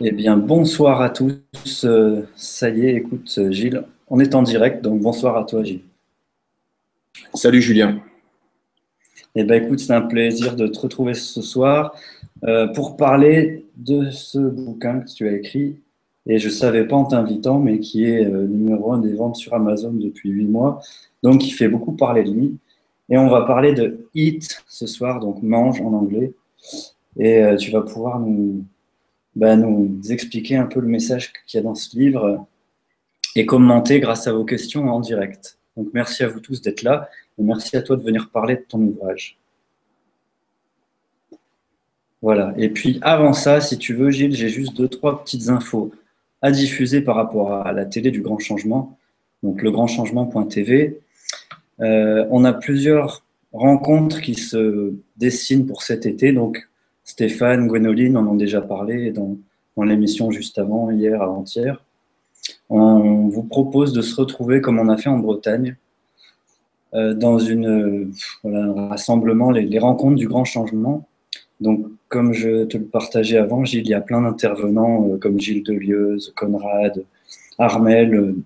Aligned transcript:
Eh 0.00 0.10
bien, 0.10 0.38
bonsoir 0.38 1.02
à 1.02 1.10
tous. 1.10 1.36
Euh, 1.84 2.22
ça 2.34 2.70
y 2.70 2.86
est, 2.86 2.94
écoute, 2.94 3.38
Gilles, 3.50 3.84
on 4.08 4.20
est 4.20 4.34
en 4.34 4.42
direct, 4.42 4.82
donc 4.82 5.02
bonsoir 5.02 5.36
à 5.36 5.44
toi, 5.44 5.62
Gilles. 5.62 5.82
Salut, 7.34 7.60
Julien. 7.60 8.00
Eh 9.34 9.44
bien, 9.44 9.56
écoute, 9.56 9.80
c'est 9.80 9.92
un 9.92 10.00
plaisir 10.00 10.56
de 10.56 10.66
te 10.66 10.78
retrouver 10.78 11.12
ce 11.12 11.42
soir 11.42 11.94
euh, 12.44 12.68
pour 12.68 12.96
parler 12.96 13.66
de 13.76 14.08
ce 14.08 14.38
bouquin 14.38 15.00
que 15.00 15.12
tu 15.12 15.28
as 15.28 15.32
écrit. 15.32 15.76
Et 16.24 16.38
je 16.38 16.48
ne 16.48 16.52
savais 16.52 16.86
pas 16.86 16.96
en 16.96 17.04
t'invitant, 17.04 17.58
mais 17.58 17.78
qui 17.78 18.06
est 18.06 18.24
euh, 18.24 18.46
numéro 18.46 18.94
un 18.94 18.98
des 18.98 19.12
ventes 19.12 19.36
sur 19.36 19.52
Amazon 19.52 19.92
depuis 19.92 20.30
huit 20.30 20.46
mois. 20.46 20.80
Donc, 21.22 21.46
il 21.46 21.50
fait 21.50 21.68
beaucoup 21.68 21.92
parler 21.92 22.24
de 22.24 22.32
lui. 22.32 22.56
Et 23.10 23.18
on 23.18 23.28
va 23.28 23.42
parler 23.42 23.74
de 23.74 24.06
Eat 24.14 24.64
ce 24.66 24.86
soir, 24.86 25.20
donc 25.20 25.42
mange 25.42 25.82
en 25.82 25.92
anglais. 25.92 26.32
Et 27.18 27.42
tu 27.58 27.70
vas 27.70 27.82
pouvoir 27.82 28.18
nous, 28.20 28.64
bah, 29.34 29.56
nous 29.56 30.00
expliquer 30.10 30.56
un 30.56 30.66
peu 30.66 30.80
le 30.80 30.88
message 30.88 31.32
qu'il 31.46 31.58
y 31.58 31.60
a 31.60 31.64
dans 31.64 31.74
ce 31.74 31.96
livre 31.96 32.46
et 33.34 33.46
commenter 33.46 34.00
grâce 34.00 34.26
à 34.26 34.32
vos 34.32 34.44
questions 34.44 34.88
en 34.88 35.00
direct. 35.00 35.58
Donc 35.76 35.88
merci 35.94 36.22
à 36.22 36.28
vous 36.28 36.40
tous 36.40 36.60
d'être 36.60 36.82
là 36.82 37.08
et 37.38 37.42
merci 37.42 37.76
à 37.76 37.82
toi 37.82 37.96
de 37.96 38.02
venir 38.02 38.30
parler 38.30 38.56
de 38.56 38.64
ton 38.68 38.80
ouvrage. 38.80 39.38
Voilà. 42.20 42.54
Et 42.56 42.68
puis 42.68 42.98
avant 43.02 43.32
ça, 43.32 43.60
si 43.60 43.78
tu 43.78 43.94
veux, 43.94 44.10
Gilles, 44.10 44.34
j'ai 44.34 44.48
juste 44.48 44.76
deux, 44.76 44.88
trois 44.88 45.24
petites 45.24 45.48
infos 45.48 45.92
à 46.40 46.50
diffuser 46.50 47.00
par 47.00 47.16
rapport 47.16 47.52
à 47.52 47.72
la 47.72 47.84
télé 47.84 48.10
du 48.10 48.20
Grand 48.20 48.38
Changement, 48.38 48.98
donc 49.42 49.62
legrandchangement.tv. 49.62 51.00
Euh, 51.80 52.26
on 52.30 52.44
a 52.44 52.52
plusieurs 52.52 53.24
rencontres 53.52 54.20
qui 54.20 54.34
se 54.34 54.92
dessinent 55.16 55.66
pour 55.66 55.82
cet 55.82 56.06
été, 56.06 56.32
donc 56.32 56.68
Stéphane, 57.04 57.66
Gwénoline 57.66 58.16
en 58.16 58.26
ont 58.26 58.34
déjà 58.34 58.60
parlé 58.60 59.10
dans, 59.10 59.36
l'émission 59.84 60.30
juste 60.30 60.58
avant, 60.58 60.90
hier, 60.90 61.20
avant-hier. 61.20 61.82
On 62.68 63.28
vous 63.28 63.42
propose 63.42 63.92
de 63.92 64.02
se 64.02 64.14
retrouver 64.20 64.60
comme 64.60 64.78
on 64.78 64.88
a 64.88 64.96
fait 64.96 65.08
en 65.08 65.18
Bretagne, 65.18 65.76
euh, 66.94 67.14
dans 67.14 67.40
un 67.50 68.88
rassemblement, 68.88 69.50
les, 69.50 69.78
rencontres 69.78 70.16
du 70.16 70.28
grand 70.28 70.44
changement. 70.44 71.08
Donc, 71.60 71.86
comme 72.08 72.32
je 72.32 72.64
te 72.64 72.76
le 72.76 72.84
partageais 72.84 73.38
avant, 73.38 73.64
Gilles, 73.64 73.86
il 73.86 73.90
y 73.90 73.94
a 73.94 74.00
plein 74.00 74.20
d'intervenants 74.20 75.08
euh, 75.08 75.16
comme 75.16 75.40
Gilles 75.40 75.62
Delieuse, 75.62 76.32
Conrad, 76.36 77.04
Armel, 77.58 78.14
euh, 78.14 78.36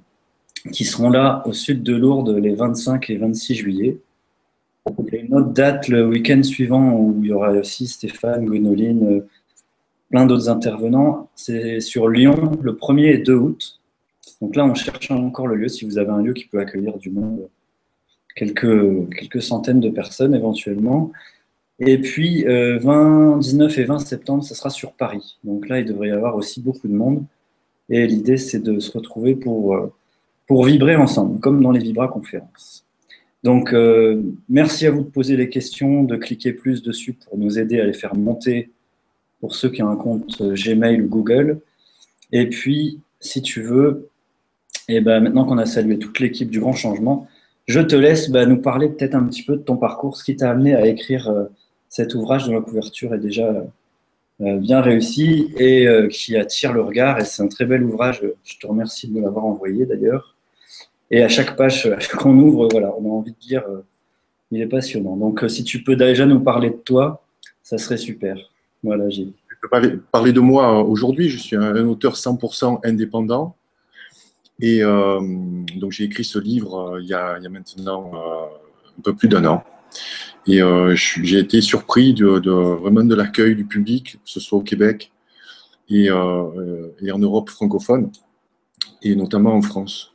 qui 0.70 0.84
seront 0.84 1.10
là 1.10 1.42
au 1.46 1.52
sud 1.52 1.82
de 1.82 1.94
Lourdes 1.94 2.36
les 2.36 2.54
25 2.54 3.10
et 3.10 3.16
26 3.16 3.54
juillet. 3.54 3.98
Date 5.40 5.88
le 5.88 6.06
week-end 6.06 6.42
suivant 6.42 6.92
où 6.92 7.20
il 7.22 7.28
y 7.28 7.32
aura 7.32 7.50
aussi 7.52 7.86
Stéphane, 7.86 8.44
Gwénoline, 8.44 9.04
euh, 9.04 9.26
plein 10.10 10.26
d'autres 10.26 10.48
intervenants. 10.48 11.28
C'est 11.34 11.80
sur 11.80 12.08
Lyon 12.08 12.58
le 12.62 12.72
1er 12.72 13.14
et 13.14 13.18
2 13.18 13.34
août. 13.34 13.80
Donc 14.40 14.56
là, 14.56 14.66
on 14.66 14.74
cherche 14.74 15.10
encore 15.10 15.46
le 15.46 15.56
lieu, 15.56 15.68
si 15.68 15.84
vous 15.84 15.98
avez 15.98 16.10
un 16.10 16.22
lieu 16.22 16.34
qui 16.34 16.46
peut 16.46 16.58
accueillir 16.58 16.98
du 16.98 17.10
monde, 17.10 17.48
quelques, 18.34 19.10
quelques 19.10 19.42
centaines 19.42 19.80
de 19.80 19.90
personnes 19.90 20.34
éventuellement. 20.34 21.12
Et 21.78 21.98
puis, 21.98 22.44
20, 22.44 22.48
euh, 22.48 23.38
19 23.38 23.78
et 23.78 23.84
20 23.84 23.98
septembre, 23.98 24.44
ce 24.44 24.54
sera 24.54 24.70
sur 24.70 24.92
Paris. 24.92 25.38
Donc 25.44 25.68
là, 25.68 25.78
il 25.80 25.86
devrait 25.86 26.08
y 26.08 26.12
avoir 26.12 26.36
aussi 26.36 26.62
beaucoup 26.62 26.88
de 26.88 26.94
monde. 26.94 27.24
Et 27.88 28.06
l'idée, 28.06 28.36
c'est 28.36 28.60
de 28.60 28.78
se 28.80 28.96
retrouver 28.96 29.34
pour, 29.34 29.74
euh, 29.74 29.92
pour 30.46 30.64
vibrer 30.64 30.96
ensemble, 30.96 31.38
comme 31.40 31.62
dans 31.62 31.70
les 31.70 31.80
Vibra 31.80 32.08
conférences. 32.08 32.85
Donc, 33.42 33.72
euh, 33.72 34.22
merci 34.48 34.86
à 34.86 34.90
vous 34.90 35.02
de 35.02 35.08
poser 35.08 35.36
les 35.36 35.48
questions, 35.48 36.02
de 36.02 36.16
cliquer 36.16 36.52
plus 36.52 36.82
dessus 36.82 37.12
pour 37.12 37.38
nous 37.38 37.58
aider 37.58 37.80
à 37.80 37.84
les 37.84 37.92
faire 37.92 38.14
monter 38.14 38.70
pour 39.40 39.54
ceux 39.54 39.68
qui 39.70 39.82
ont 39.82 39.88
un 39.88 39.96
compte 39.96 40.40
euh, 40.40 40.54
Gmail 40.54 41.02
ou 41.02 41.08
Google. 41.08 41.60
Et 42.32 42.48
puis, 42.48 43.00
si 43.20 43.42
tu 43.42 43.62
veux, 43.62 44.08
et 44.88 44.96
eh 44.96 45.00
ben, 45.00 45.20
maintenant 45.20 45.44
qu'on 45.44 45.58
a 45.58 45.66
salué 45.66 45.98
toute 45.98 46.18
l'équipe 46.20 46.50
du 46.50 46.60
Grand 46.60 46.72
Changement, 46.72 47.28
je 47.66 47.80
te 47.80 47.94
laisse 47.96 48.30
bah, 48.30 48.46
nous 48.46 48.60
parler 48.60 48.88
peut-être 48.88 49.14
un 49.14 49.24
petit 49.24 49.42
peu 49.42 49.56
de 49.56 49.62
ton 49.62 49.76
parcours, 49.76 50.16
ce 50.16 50.24
qui 50.24 50.36
t'a 50.36 50.50
amené 50.50 50.74
à 50.74 50.86
écrire 50.86 51.28
euh, 51.28 51.44
cet 51.88 52.14
ouvrage 52.14 52.46
dont 52.46 52.54
la 52.54 52.60
couverture 52.60 53.14
est 53.14 53.18
déjà 53.18 53.64
bien 54.38 54.82
réussie 54.82 55.54
et 55.56 55.88
qui 56.10 56.36
attire 56.36 56.74
le 56.74 56.82
regard. 56.82 57.18
Et 57.18 57.24
c'est 57.24 57.42
un 57.42 57.48
très 57.48 57.64
bel 57.64 57.82
ouvrage. 57.82 58.22
Je 58.44 58.58
te 58.58 58.66
remercie 58.66 59.08
de 59.08 59.14
me 59.14 59.22
l'avoir 59.22 59.46
envoyé 59.46 59.86
d'ailleurs. 59.86 60.35
Et 61.10 61.22
à 61.22 61.28
chaque 61.28 61.56
page 61.56 61.88
qu'on 62.18 62.38
ouvre, 62.38 62.68
voilà, 62.70 62.92
on 62.98 63.04
a 63.04 63.14
envie 63.14 63.32
de 63.32 63.38
dire, 63.38 63.62
euh, 63.68 63.82
il 64.50 64.60
est 64.60 64.66
passionnant. 64.66 65.16
Donc, 65.16 65.42
euh, 65.42 65.48
si 65.48 65.64
tu 65.64 65.82
peux 65.82 65.96
déjà 65.96 66.26
nous 66.26 66.40
parler 66.40 66.70
de 66.70 66.76
toi, 66.76 67.24
ça 67.62 67.78
serait 67.78 67.96
super. 67.96 68.36
Voilà, 68.82 69.08
Gilles. 69.08 69.32
Je 69.48 69.56
peux 69.62 70.00
parler, 70.12 70.32
de 70.32 70.40
moi 70.40 70.78
euh, 70.78 70.84
aujourd'hui. 70.84 71.28
Je 71.28 71.38
suis 71.38 71.56
un, 71.56 71.86
auteur 71.86 72.14
100% 72.14 72.80
indépendant. 72.84 73.56
Et 74.58 74.80
donc, 74.80 75.92
j'ai 75.92 76.04
écrit 76.04 76.24
ce 76.24 76.38
livre 76.38 76.96
il, 77.02 77.06
y 77.06 77.12
a, 77.12 77.38
maintenant 77.50 78.10
un 78.14 79.02
peu 79.02 79.14
plus 79.14 79.28
d'un 79.28 79.44
an. 79.44 79.62
Et 80.46 80.60
j'ai 80.96 81.38
été 81.40 81.60
surpris 81.60 82.14
de, 82.14 82.50
vraiment 82.50 83.04
de 83.04 83.14
l'accueil 83.14 83.54
du 83.54 83.66
public, 83.66 84.12
que 84.14 84.30
ce 84.30 84.40
soit 84.40 84.58
au 84.58 84.62
Québec 84.62 85.12
et, 85.90 86.10
en 86.10 87.18
Europe 87.18 87.50
francophone, 87.50 88.10
et 89.02 89.14
notamment 89.14 89.52
en 89.52 89.60
France. 89.60 90.14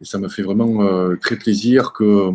Et 0.00 0.04
ça 0.04 0.18
me 0.18 0.28
fait 0.28 0.42
vraiment 0.42 0.82
euh, 0.82 1.16
très 1.16 1.36
plaisir 1.36 1.92
que, 1.92 2.30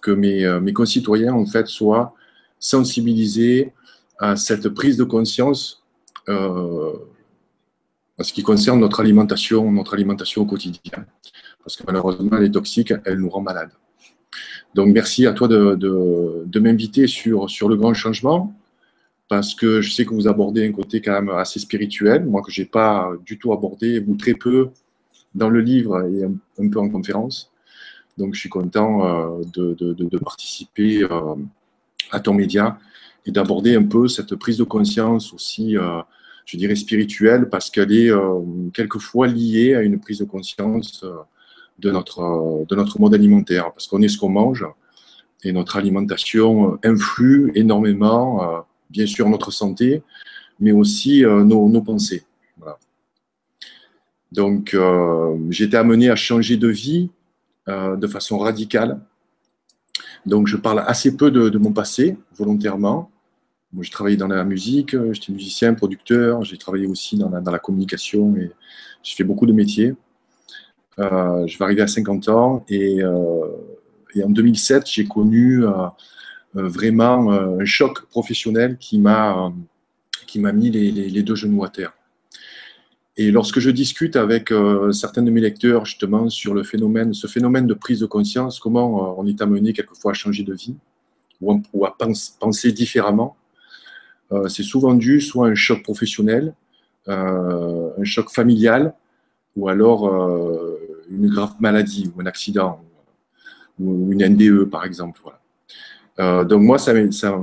que 0.00 0.10
mes, 0.10 0.44
euh, 0.44 0.60
mes, 0.60 0.72
concitoyens 0.72 1.34
en 1.34 1.46
fait, 1.46 1.66
soient 1.66 2.14
sensibilisés 2.58 3.72
à 4.18 4.36
cette 4.36 4.68
prise 4.68 4.96
de 4.96 5.04
conscience 5.04 5.84
euh, 6.28 6.92
en 8.18 8.22
ce 8.22 8.32
qui 8.32 8.42
concerne 8.42 8.80
notre 8.80 9.00
alimentation, 9.00 9.70
notre 9.70 9.94
alimentation 9.94 10.42
au 10.42 10.46
quotidien. 10.46 11.06
Parce 11.64 11.76
que 11.76 11.84
malheureusement, 11.86 12.36
elle 12.36 12.44
est 12.44 12.50
toxique, 12.50 12.92
elle 13.04 13.18
nous 13.18 13.30
rend 13.30 13.40
malades. 13.40 13.72
Donc 14.74 14.88
merci 14.88 15.26
à 15.26 15.32
toi 15.32 15.48
de, 15.48 15.74
de, 15.74 16.60
m'inviter 16.60 17.06
sur, 17.06 17.50
sur 17.50 17.68
le 17.68 17.76
grand 17.76 17.94
changement, 17.94 18.54
parce 19.28 19.54
que 19.54 19.80
je 19.80 19.92
sais 19.92 20.04
que 20.04 20.14
vous 20.14 20.28
abordez 20.28 20.66
un 20.66 20.72
côté 20.72 21.00
quand 21.00 21.12
même 21.12 21.30
assez 21.30 21.58
spirituel, 21.58 22.24
moi 22.24 22.42
que 22.42 22.52
je 22.52 22.60
n'ai 22.60 22.66
pas 22.66 23.10
du 23.24 23.38
tout 23.38 23.52
abordé, 23.52 24.04
ou 24.06 24.14
très 24.16 24.34
peu, 24.34 24.70
dans 25.34 25.48
le 25.48 25.60
livre 25.60 26.02
et 26.06 26.24
un, 26.24 26.68
peu 26.68 26.78
en 26.78 26.88
conférence. 26.88 27.50
Donc, 28.18 28.34
je 28.34 28.40
suis 28.40 28.48
content 28.48 29.38
euh, 29.38 29.42
de, 29.54 30.18
participer 30.18 31.02
euh, 31.02 31.34
à 32.10 32.20
ton 32.20 32.34
média 32.34 32.78
et 33.26 33.30
d'aborder 33.30 33.76
un 33.76 33.84
peu 33.84 34.08
cette 34.08 34.34
prise 34.36 34.58
de 34.58 34.64
conscience 34.64 35.32
aussi, 35.32 35.76
euh, 35.76 36.00
je 36.44 36.56
dirais, 36.56 36.76
spirituelle, 36.76 37.48
parce 37.48 37.70
qu'elle 37.70 37.92
est 37.92 38.10
quelquefois 38.74 39.26
liée 39.26 39.74
à 39.74 39.82
une 39.82 40.00
prise 40.00 40.18
de 40.18 40.24
conscience 40.24 41.04
de, 41.78 41.90
notre, 41.90 42.64
de 42.68 42.74
notre 42.74 43.00
mode 43.00 43.14
alimentaire, 43.14 43.72
parce 43.72 43.86
qu'on 43.86 44.02
est 44.02 44.08
ce 44.08 44.18
qu'on 44.18 44.30
mange 44.30 44.66
et 45.44 45.52
notre 45.52 45.76
alimentation 45.76 46.78
influe 46.84 47.52
énormément, 47.54 48.64
bien 48.90 49.06
sûr, 49.06 49.28
notre 49.28 49.50
santé, 49.50 50.02
mais 50.58 50.72
aussi 50.72 51.22
nos 51.22 51.82
pensées. 51.82 52.24
Donc, 54.32 54.74
euh, 54.74 55.50
été 55.50 55.76
amené 55.76 56.08
à 56.08 56.16
changer 56.16 56.56
de 56.56 56.68
vie 56.68 57.10
euh, 57.68 57.96
de 57.96 58.06
façon 58.06 58.38
radicale. 58.38 59.00
Donc, 60.24 60.46
je 60.46 60.56
parle 60.56 60.84
assez 60.86 61.16
peu 61.16 61.30
de, 61.30 61.58
mon 61.58 61.72
passé, 61.72 62.16
volontairement. 62.36 63.10
Moi, 63.72 63.84
j'ai 63.84 63.90
travaillé 63.90 64.16
dans 64.16 64.28
la 64.28 64.44
musique, 64.44 64.96
j'étais 65.12 65.32
musicien, 65.32 65.74
producteur, 65.74 66.44
j'ai 66.44 66.58
travaillé 66.58 66.86
aussi 66.86 67.16
dans 67.16 67.30
la, 67.30 67.58
communication 67.58 68.36
et 68.36 68.50
j'ai 69.02 69.14
fait 69.14 69.24
beaucoup 69.24 69.46
de 69.46 69.52
métiers. 69.52 69.94
Euh, 70.98 71.46
je 71.46 71.56
vais 71.56 71.64
arriver 71.64 71.82
à 71.82 71.86
50 71.86 72.28
ans 72.28 72.64
et, 72.68 73.02
en 73.04 74.28
2007, 74.28 74.86
j'ai 74.86 75.06
connu 75.06 75.62
vraiment 76.52 77.30
un 77.30 77.64
choc 77.64 78.06
professionnel 78.06 78.76
qui 78.76 78.98
m'a 78.98 79.52
mis 80.34 80.70
les 80.70 81.22
deux 81.22 81.36
genoux 81.36 81.64
à 81.64 81.68
terre. 81.68 81.92
Et 83.16 83.30
lorsque 83.30 83.58
je 83.58 83.70
discute 83.70 84.16
avec 84.16 84.52
euh, 84.52 84.92
certains 84.92 85.22
de 85.22 85.30
mes 85.30 85.40
lecteurs 85.40 85.84
justement 85.84 86.28
sur 86.28 86.54
le 86.54 86.62
phénomène, 86.62 87.12
ce 87.12 87.26
phénomène 87.26 87.66
de 87.66 87.74
prise 87.74 88.00
de 88.00 88.06
conscience, 88.06 88.60
comment 88.60 89.10
euh, 89.10 89.14
on 89.18 89.26
est 89.26 89.42
amené 89.42 89.72
quelquefois 89.72 90.12
à 90.12 90.14
changer 90.14 90.44
de 90.44 90.54
vie 90.54 90.76
ou, 91.40 91.86
à 91.86 91.96
penser 92.38 92.70
différemment, 92.70 93.36
euh, 94.30 94.46
c'est 94.48 94.62
souvent 94.62 94.94
dû 94.94 95.20
soit 95.20 95.48
à 95.48 95.50
un 95.50 95.54
choc 95.54 95.82
professionnel, 95.82 96.54
un 97.06 98.04
choc 98.04 98.30
familial, 98.30 98.94
ou 99.56 99.68
alors 99.68 100.06
une 101.10 101.28
grave 101.28 101.54
maladie 101.58 102.12
ou 102.14 102.20
un 102.20 102.26
accident 102.26 102.80
ou 103.80 104.12
une 104.12 104.24
NDE 104.24 104.64
par 104.70 104.84
exemple. 104.84 105.22
donc 106.18 106.62
moi, 106.62 106.78
ça, 106.78 106.92
ça 107.10 107.40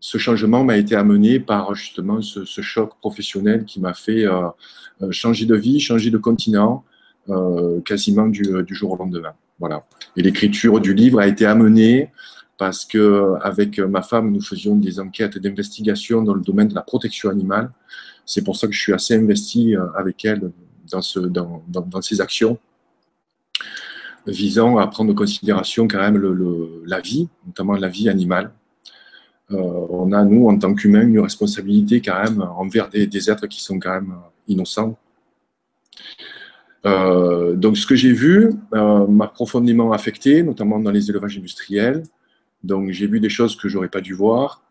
ce 0.00 0.16
changement 0.16 0.64
m'a 0.64 0.78
été 0.78 0.96
amené 0.96 1.38
par 1.38 1.74
justement 1.74 2.22
ce, 2.22 2.44
choc 2.62 2.98
professionnel 3.00 3.66
qui 3.66 3.80
m'a 3.80 3.92
fait 3.92 4.24
euh, 4.24 4.48
euh, 5.02 5.12
changer 5.12 5.44
de 5.44 5.54
vie, 5.54 5.78
changer 5.78 6.10
de 6.10 6.16
continent, 6.16 6.84
euh, 7.28 7.80
quasiment 7.82 8.26
du, 8.26 8.64
jour 8.70 8.92
au 8.92 8.96
lendemain. 8.96 9.34
Voilà. 9.58 9.84
Et 10.16 10.22
l'écriture 10.22 10.80
du 10.80 10.94
livre 10.94 11.20
a 11.20 11.26
été 11.26 11.44
amenée 11.44 12.10
parce 12.56 12.86
que 12.86 13.34
avec 13.42 13.78
ma 13.78 14.00
femme, 14.00 14.32
nous 14.32 14.40
faisions 14.40 14.74
des 14.74 15.00
enquêtes 15.00 15.38
d'investigation 15.38 16.22
dans 16.22 16.34
le 16.34 16.40
domaine 16.40 16.68
de 16.68 16.74
la 16.74 16.82
protection 16.82 17.30
animale, 17.30 17.70
c'est 18.24 18.42
pour 18.42 18.56
ça 18.56 18.66
que 18.66 18.72
je 18.72 18.80
suis 18.80 18.92
assez 18.92 19.14
investi 19.14 19.74
avec 19.96 20.24
elle 20.24 20.50
dans, 20.90 21.02
ce, 21.02 21.20
dans, 21.20 21.62
dans, 21.68 22.02
ces 22.02 22.20
actions 22.20 22.58
visant 24.26 24.76
à 24.76 24.86
prendre 24.86 25.12
en 25.12 25.14
considération 25.14 25.88
quand 25.88 25.98
même 25.98 26.82
la 26.86 27.00
vie, 27.00 27.28
notamment 27.46 27.74
la 27.74 27.88
vie 27.88 28.10
animale. 28.10 28.52
On 29.50 30.12
a, 30.12 30.24
nous, 30.24 30.48
en 30.48 30.58
tant 30.58 30.74
qu'humains, 30.74 31.06
une 31.06 31.20
responsabilité 31.20 32.00
quand 32.00 32.22
même 32.22 32.42
envers 32.56 32.88
des, 32.88 33.06
des, 33.06 33.30
êtres 33.30 33.46
qui 33.46 33.60
sont 33.60 33.78
quand 33.78 33.92
même 33.92 34.14
innocents. 34.48 34.96
donc, 36.84 37.76
ce 37.76 37.86
que 37.86 37.96
j'ai 37.96 38.12
vu 38.12 38.50
m'a 38.72 39.28
profondément 39.28 39.92
affecté, 39.92 40.42
notamment 40.42 40.78
dans 40.78 40.90
les 40.90 41.10
élevages 41.10 41.36
industriels. 41.36 42.02
Donc, 42.62 42.90
j'ai 42.90 43.06
vu 43.06 43.20
des 43.20 43.28
choses 43.28 43.56
que 43.56 43.68
j'aurais 43.68 43.88
pas 43.88 44.00
dû 44.00 44.14
voir. 44.14 44.62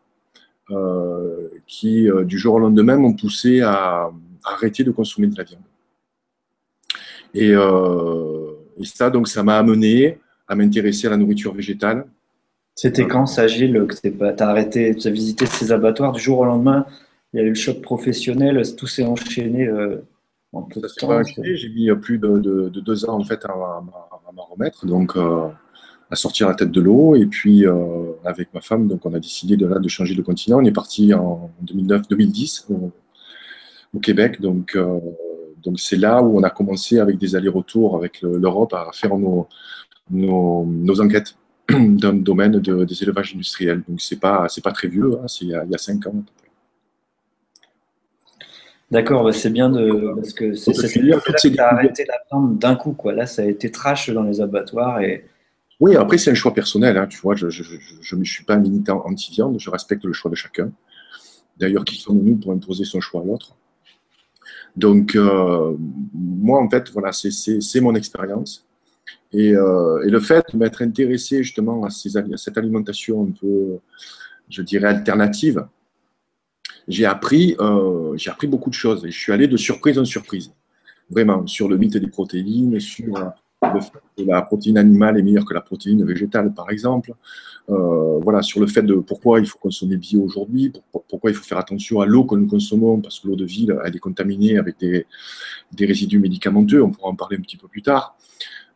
Euh, 0.71 1.49
qui, 1.65 2.07
euh, 2.09 2.23
du 2.23 2.37
jour 2.37 2.53
au 2.53 2.59
lendemain, 2.59 2.95
m'ont 2.95 3.13
poussé 3.13 3.61
à, 3.61 4.11
arrêter 4.43 4.83
de 4.83 4.91
consommer 4.91 5.27
de 5.27 5.35
la 5.35 5.43
viande. 5.43 5.63
Euh, 7.35 8.51
et, 8.77 8.85
ça, 8.85 9.09
donc, 9.09 9.27
ça 9.27 9.41
m'a 9.41 9.57
amené 9.57 10.19
à 10.47 10.55
m'intéresser 10.55 11.07
à 11.07 11.09
la 11.09 11.17
nourriture 11.17 11.53
végétale. 11.55 12.05
C'était 12.81 13.07
quand 13.07 13.25
ça, 13.25 13.47
Gilles, 13.47 13.85
que 13.87 13.95
tu 13.95 14.43
as 14.43 14.47
arrêté, 14.47 14.95
tu 14.95 15.07
as 15.07 15.11
visité 15.11 15.45
ces 15.45 15.71
abattoirs 15.71 16.13
du 16.13 16.21
jour 16.21 16.39
au 16.39 16.45
lendemain 16.45 16.85
Il 17.33 17.39
y 17.39 17.43
a 17.43 17.45
eu 17.45 17.49
le 17.49 17.55
choc 17.55 17.81
professionnel, 17.81 18.61
tout 18.77 18.87
s'est 18.87 19.03
enchaîné 19.03 19.69
en 20.53 20.61
peu 20.61 20.79
de 20.79 20.87
temps. 20.87 21.21
J'ai 21.43 21.69
mis 21.69 21.89
plus 22.01 22.19
de, 22.19 22.69
deux 22.69 23.09
ans 23.09 23.19
en 23.19 23.23
fait 23.23 23.43
à, 23.45 23.81
m'en 24.33 24.45
remettre. 24.45 24.85
Donc, 24.85 25.17
à 26.11 26.15
sortir 26.15 26.47
la 26.47 26.55
tête 26.55 26.71
de 26.71 26.81
l'eau. 26.81 27.15
Et 27.15 27.25
puis, 27.25 27.65
euh, 27.65 28.13
avec 28.25 28.53
ma 28.53 28.61
femme, 28.61 28.87
donc 28.87 29.05
on 29.05 29.13
a 29.13 29.19
décidé 29.19 29.57
de, 29.57 29.67
là, 29.67 29.79
de 29.79 29.89
changer 29.89 30.15
de 30.15 30.21
continent. 30.21 30.59
On 30.59 30.65
est 30.65 30.71
parti 30.71 31.13
en 31.13 31.51
2009-2010 31.65 32.65
au, 32.71 33.99
Québec. 33.99 34.39
Donc, 34.39 34.75
euh, 34.75 34.99
donc 35.63 35.79
c'est 35.79 35.97
là 35.97 36.21
où 36.21 36.39
on 36.39 36.43
a 36.43 36.49
commencé 36.49 36.99
avec 36.99 37.17
des 37.17 37.35
allers-retours 37.35 37.95
avec 37.95 38.21
l'Europe 38.21 38.73
à 38.73 38.89
faire 38.93 39.17
nos, 39.17 39.47
nos, 40.09 40.65
nos 40.65 41.01
enquêtes 41.01 41.35
dans 41.97 42.11
le 42.11 42.19
domaine 42.19 42.53
de, 42.53 42.83
des 42.83 43.03
élevages 43.03 43.33
industriels. 43.33 43.83
Donc, 43.87 44.01
c'est 44.01 44.19
pas, 44.19 44.47
c'est 44.49 44.63
pas 44.63 44.71
très 44.71 44.87
vieux, 44.87 45.17
hein, 45.21 45.27
c'est 45.27 45.45
il, 45.45 45.49
y 45.51 45.75
a 45.75 45.77
cinq 45.77 46.07
ans. 46.07 46.23
D'accord, 48.91 49.23
bah, 49.23 49.33
c'est 49.33 49.51
bien 49.51 49.69
de 49.69 50.13
parce 50.15 50.33
que 50.33 50.55
c'est 50.55 50.73
ça 50.73 50.87
arrêté 51.67 52.05
la 52.05 52.17
plante 52.27 52.57
d'un 52.57 52.75
coup 52.75 52.93
quoi. 52.93 53.13
Là, 53.13 53.27
ça 53.27 53.43
a 53.43 53.45
été 53.45 53.69
trash 53.69 54.09
dans 54.09 54.23
les 54.23 54.41
abattoirs 54.41 55.01
et 55.01 55.25
oui, 55.79 55.95
après, 55.95 56.17
c'est 56.17 56.31
un 56.31 56.35
choix 56.35 56.53
personnel. 56.53 56.97
Hein, 56.97 57.07
tu 57.07 57.17
vois, 57.19 57.35
je 57.35 57.45
ne 58.15 58.23
suis 58.25 58.43
pas 58.43 58.57
militant 58.57 59.01
anti-viande, 59.05 59.57
je 59.59 59.69
respecte 59.69 60.03
le 60.03 60.13
choix 60.13 60.29
de 60.29 60.35
chacun. 60.35 60.71
D'ailleurs, 61.57 61.85
qui 61.85 61.95
sommes-nous 61.95 62.35
pour 62.35 62.51
imposer 62.51 62.83
son 62.83 62.99
choix 62.99 63.21
à 63.21 63.25
l'autre? 63.25 63.55
Donc, 64.75 65.15
euh, 65.15 65.75
moi, 66.13 66.61
en 66.61 66.69
fait, 66.69 66.89
voilà, 66.91 67.11
c'est 67.13 67.81
mon 67.81 67.95
expérience. 67.95 68.65
Euh, 69.35 70.03
et, 70.03 70.09
le 70.09 70.19
fait 70.19 70.45
de 70.51 70.57
m'être 70.57 70.81
intéressé 70.81 71.43
justement 71.43 71.85
à, 71.85 71.89
cette 71.89 72.57
alimentation 72.57 73.23
un 73.23 73.31
peu, 73.31 73.79
je 74.49 74.61
dirais, 74.61 74.87
alternative, 74.87 75.67
j'ai 76.87 77.05
appris, 77.05 77.55
euh, 77.59 78.17
j'ai 78.17 78.31
appris 78.31 78.47
beaucoup 78.47 78.69
de 78.69 78.75
choses. 78.75 79.05
Et 79.05 79.11
je 79.11 79.19
suis 79.19 79.31
allé 79.31 79.47
de 79.47 79.57
surprise 79.57 79.99
en 79.99 80.05
surprise. 80.05 80.51
Vraiment, 81.09 81.45
sur 81.47 81.67
le 81.67 81.77
mythe 81.77 81.97
des 81.97 82.07
protéines, 82.07 82.79
sur 82.79 83.15
le 83.61 83.81
fait 83.81 83.91
que 84.17 84.23
la 84.23 84.41
protéine 84.41 84.77
animale 84.77 85.17
est 85.17 85.23
meilleure 85.23 85.45
que 85.45 85.53
la 85.53 85.61
protéine 85.61 86.03
végétale, 86.03 86.53
par 86.53 86.69
exemple. 86.69 87.13
Euh, 87.69 88.19
voilà, 88.19 88.41
sur 88.41 88.59
le 88.59 88.67
fait 88.67 88.81
de 88.81 88.95
pourquoi 88.95 89.39
il 89.39 89.45
faut 89.45 89.59
consommer 89.59 89.97
bio 89.97 90.21
aujourd'hui, 90.21 90.71
pourquoi 91.07 91.29
il 91.29 91.35
faut 91.35 91.43
faire 91.43 91.57
attention 91.57 92.01
à 92.01 92.05
l'eau 92.05 92.23
que 92.23 92.35
nous 92.35 92.47
consommons, 92.47 92.99
parce 92.99 93.19
que 93.19 93.27
l'eau 93.27 93.35
de 93.35 93.45
ville, 93.45 93.77
elle 93.85 93.95
est 93.95 93.99
contaminée 93.99 94.57
avec 94.57 94.79
des, 94.79 95.05
résidus 95.79 96.19
médicamenteux. 96.19 96.81
On 96.81 96.89
pourra 96.89 97.09
en 97.09 97.15
parler 97.15 97.37
un 97.37 97.41
petit 97.41 97.57
peu 97.57 97.67
plus 97.67 97.81
tard. 97.81 98.17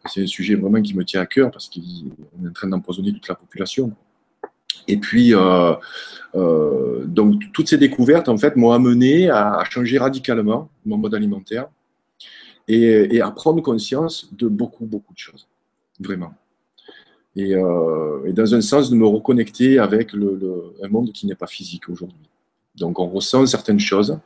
C'est 0.05 0.23
un 0.23 0.27
sujet 0.27 0.55
vraiment 0.55 0.81
qui 0.81 0.95
me 0.95 1.05
tient 1.05 1.21
à 1.21 1.25
cœur 1.25 1.49
parce 1.51 1.69
qu'on 1.69 1.79
est 1.79 2.49
en 2.49 2.53
train 2.53 2.67
d'empoisonner 2.67 3.13
toute 3.13 3.27
la 3.27 3.35
population. 3.35 3.93
Et 4.87 4.97
puis, 4.97 5.33
euh, 5.33 5.73
euh, 6.35 7.05
donc, 7.05 7.41
toutes 7.53 7.69
ces 7.69 7.77
découvertes, 7.77 8.29
en 8.29 8.37
fait, 8.37 8.55
m'ont 8.55 8.71
amené 8.71 9.29
à 9.29 9.63
changer 9.69 9.97
radicalement 9.97 10.69
mon 10.85 10.97
mode 10.97 11.15
alimentaire 11.15 11.67
et, 12.67 13.21
à 13.21 13.31
prendre 13.31 13.61
conscience 13.61 14.29
de 14.33 14.47
beaucoup, 14.47 14.85
beaucoup 14.85 15.13
de 15.13 15.19
choses, 15.19 15.47
vraiment. 15.99 16.33
Euh, 17.37 18.25
et, 18.25 18.33
dans 18.33 18.55
un 18.55 18.61
sens, 18.61 18.89
de 18.89 18.95
me 18.95 19.05
reconnecter 19.05 19.79
avec 19.79 20.13
le, 20.13 20.73
un 20.81 20.87
monde 20.87 21.11
qui 21.11 21.27
n'est 21.27 21.35
pas 21.35 21.47
physique 21.47 21.89
aujourd'hui. 21.89 22.29
Donc, 22.75 22.99
on 22.99 23.07
ressent 23.07 23.45
certaines 23.45 23.79
choses. 23.79 24.17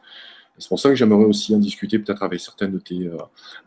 C'est 0.58 0.70
pour 0.70 0.80
ça 0.80 0.90
que 0.90 0.96
j'aimerais 0.96 1.26
aussi 1.26 1.54
en 1.56 1.60
discuter 1.60 2.00
peut-être 2.00 2.24
avec 2.24 2.40
certains 2.40 2.68
de 2.68 2.80
tes, 2.80 3.08
euh, 3.08 3.18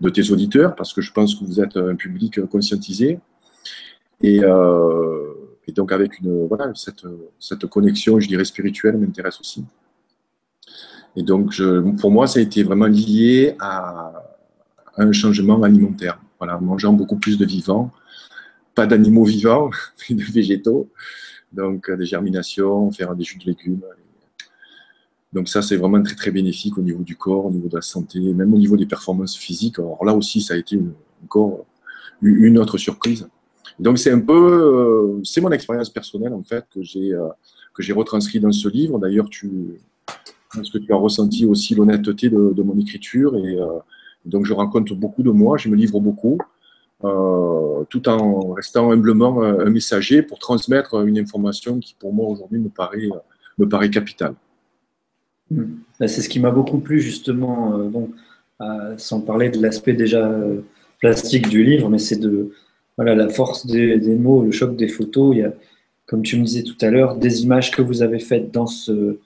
de 0.01 0.11
tes 0.11 0.31
auditeurs, 0.31 0.75
parce 0.75 0.93
que 0.93 1.01
je 1.01 1.13
pense 1.13 1.35
que 1.35 1.45
vous 1.45 1.61
êtes 1.61 1.77
un 1.77 1.95
public 1.95 2.45
conscientisé. 2.47 3.21
Et, 4.23 4.41
euh, 4.43 5.33
et 5.67 5.73
donc, 5.73 5.93
avec 5.93 6.19
une, 6.19 6.47
voilà, 6.47 6.73
cette, 6.75 7.07
cette 7.39 7.67
connexion, 7.67 8.19
je 8.21 8.29
dirais, 8.29 8.45
spirituelle 8.45 8.97
m'intéresse 8.97 9.41
aussi. 9.41 9.65
Et 11.17 11.23
donc, 11.23 11.55
pour 12.01 12.11
moi, 12.11 12.27
ça 12.27 12.39
a 12.39 12.43
été 12.43 12.63
vraiment 12.63 12.87
lié 12.87 13.57
à, 13.59 14.13
un 14.97 15.13
changement 15.13 15.63
alimentaire. 15.63 16.21
Voilà, 16.39 16.59
mangeant 16.59 16.93
beaucoup 16.93 17.17
plus 17.17 17.39
de 17.39 17.45
vivants, 17.45 17.91
pas 18.75 18.87
d'animaux 18.87 19.25
vivants, 19.25 19.71
mais 20.11 20.17
de 20.17 20.23
végétaux. 20.23 20.91
Donc, 21.53 21.91
euh, 21.91 21.97
des 21.97 22.07
germinations, 22.07 22.91
faire 22.93 23.15
des 23.15 23.25
jus 23.25 23.39
de 23.39 23.47
légumes. 23.47 23.83
Donc, 25.33 25.49
ça, 25.49 25.63
c'est 25.63 25.77
vraiment 25.77 26.03
très, 26.03 26.17
très 26.17 26.31
bénéfique 26.31 26.77
au 26.77 26.83
niveau 26.83 27.03
du 27.03 27.17
corps, 27.17 27.47
au 27.47 27.51
niveau 27.51 27.69
de 27.69 27.77
la 27.77 27.83
santé, 27.83 28.19
même 28.19 28.53
au 28.53 28.59
niveau 28.59 28.77
des 28.77 28.87
performances 28.87 29.37
physiques. 29.37 29.79
Alors 29.79 30.05
là 30.05 30.15
aussi, 30.15 30.41
ça 30.41 30.55
a 30.55 30.57
été 30.57 30.79
encore 31.25 31.65
une 32.23 32.59
autre 32.59 32.79
surprise. 32.79 33.29
Donc, 33.79 33.99
c'est 33.99 34.11
un 34.11 34.21
peu, 34.21 34.35
euh, 34.35 35.21
c'est 35.25 35.41
mon 35.41 35.51
expérience 35.53 35.89
personnelle, 35.89 36.35
en 36.35 36.43
fait, 36.43 36.65
que 36.75 36.83
j'ai 36.83 37.13
euh, 37.15 37.29
retranscrit 37.95 38.41
dans 38.41 38.53
ce 38.53 38.69
livre. 38.69 38.99
D'ailleurs, 38.99 39.31
tu, 39.31 39.81
est-ce 40.59 40.71
que 40.71 40.79
tu 40.79 40.93
as 40.93 40.97
ressenti 40.97 41.47
aussi 41.47 41.75
l'honnêteté 41.75 42.29
de, 42.29 42.63
mon 42.63 42.79
écriture 42.79 43.37
et, 43.37 43.57
donc 44.27 44.45
je 44.45 44.53
rencontre 44.53 44.95
beaucoup 44.95 45.23
de 45.23 45.31
moi, 45.31 45.57
je 45.57 45.71
me 45.71 45.77
livre 45.77 45.99
beaucoup, 45.99 46.37
euh, 47.05 47.85
tout 47.89 48.07
en 48.09 48.53
restant 48.53 48.91
humblement 48.91 49.43
un 49.43 49.71
messager 49.71 50.21
pour 50.21 50.39
transmettre 50.39 51.07
une 51.07 51.19
information 51.19 51.79
qui 51.79 51.95
pour 51.99 52.13
moi 52.13 52.29
aujourd'hui 52.29 52.59
me 52.59 52.69
paraît, 52.69 53.09
me 53.59 53.67
paraît 53.67 53.89
capitale. 53.89 54.35
Ben, 55.51 55.69
c'est 55.99 56.23
ce 56.23 56.29
qui 56.29 56.41
m'a 56.41 56.51
beaucoup 56.51 56.79
plu 56.79 57.01
justement, 57.01 57.91
euh, 58.61 58.95
sans 58.97 59.21
parler 59.21 59.51
de 59.51 59.61
l'aspect 59.61 59.95
déjà 59.95 60.29
euh, 60.29 60.61
plastique 61.01 61.49
du 61.49 61.65
livre, 61.65 61.89
mais 61.89 61.99
c'est 61.99 62.21
de 62.21 62.53
la 62.99 63.29
force 63.29 63.67
des, 63.67 63.99
mots, 64.17 64.43
le 64.43 64.53
choc 64.53 64.77
des 64.77 64.89
photos. 64.89 65.35
Il 65.35 65.41
y 65.41 65.45
a, 65.45 65.53
comme 66.07 66.23
tu 66.23 66.39
me 66.39 66.45
disais 66.45 66.63
tout 66.63 66.77
à 66.81 66.91
l'heure, 66.91 67.17
des 67.17 67.43
images 67.43 67.71
que 67.71 67.83
vous 67.83 68.03
avez 68.03 68.19
faites 68.19 68.51
dans 68.53 68.67
ce, 68.67 69.19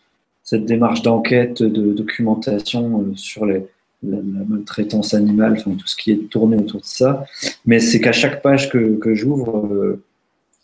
cette 0.43 0.65
démarche 0.65 1.03
d'enquête, 1.03 1.63
de 1.63 1.93
documentation 1.93 3.13
sur 3.17 3.47
les, 3.47 3.67
la, 4.07 4.45
maltraitance 4.49 5.15
animale, 5.15 5.63
tout 5.63 5.87
ce 5.87 5.97
qui 5.97 6.13
est 6.13 6.29
tourné 6.31 6.57
autour 6.57 6.81
de 6.81 6.87
ça. 6.87 7.25
Mais 7.67 7.81
c'est 7.81 8.01
qu'à 8.01 8.13
chaque 8.13 8.43
page 8.43 8.71
que, 8.71 9.15
j'ouvre, 9.15 9.67
euh, 9.67 10.03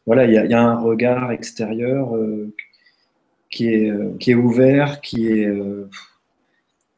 voilà, 0.06 0.24
il 0.24 0.32
y, 0.32 0.54
a 0.54 0.62
un 0.62 0.78
regard 0.78 1.32
extérieur 1.32 2.14
euh, 2.16 2.52
qui, 3.50 3.68
est, 3.68 3.90
euh, 3.90 4.10
qui 4.18 4.30
est 4.32 4.34
ouvert, 4.34 5.00
qui 5.00 5.28
est, 5.28 5.52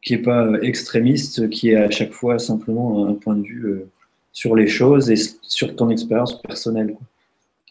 qui 0.02 0.14
est 0.14 0.18
pas 0.18 0.52
extrémiste, 0.62 1.48
qui 1.50 1.70
est 1.70 1.76
à 1.76 1.90
chaque 1.90 2.12
fois 2.12 2.38
simplement 2.38 3.06
un 3.06 3.14
point 3.14 3.36
de 3.36 3.42
vue 3.42 3.82
sur 4.32 4.56
les 4.56 4.66
choses 4.66 5.10
et 5.10 5.16
sur 5.42 5.76
ton 5.76 5.90
expérience 5.90 6.40
personnelle. 6.40 6.96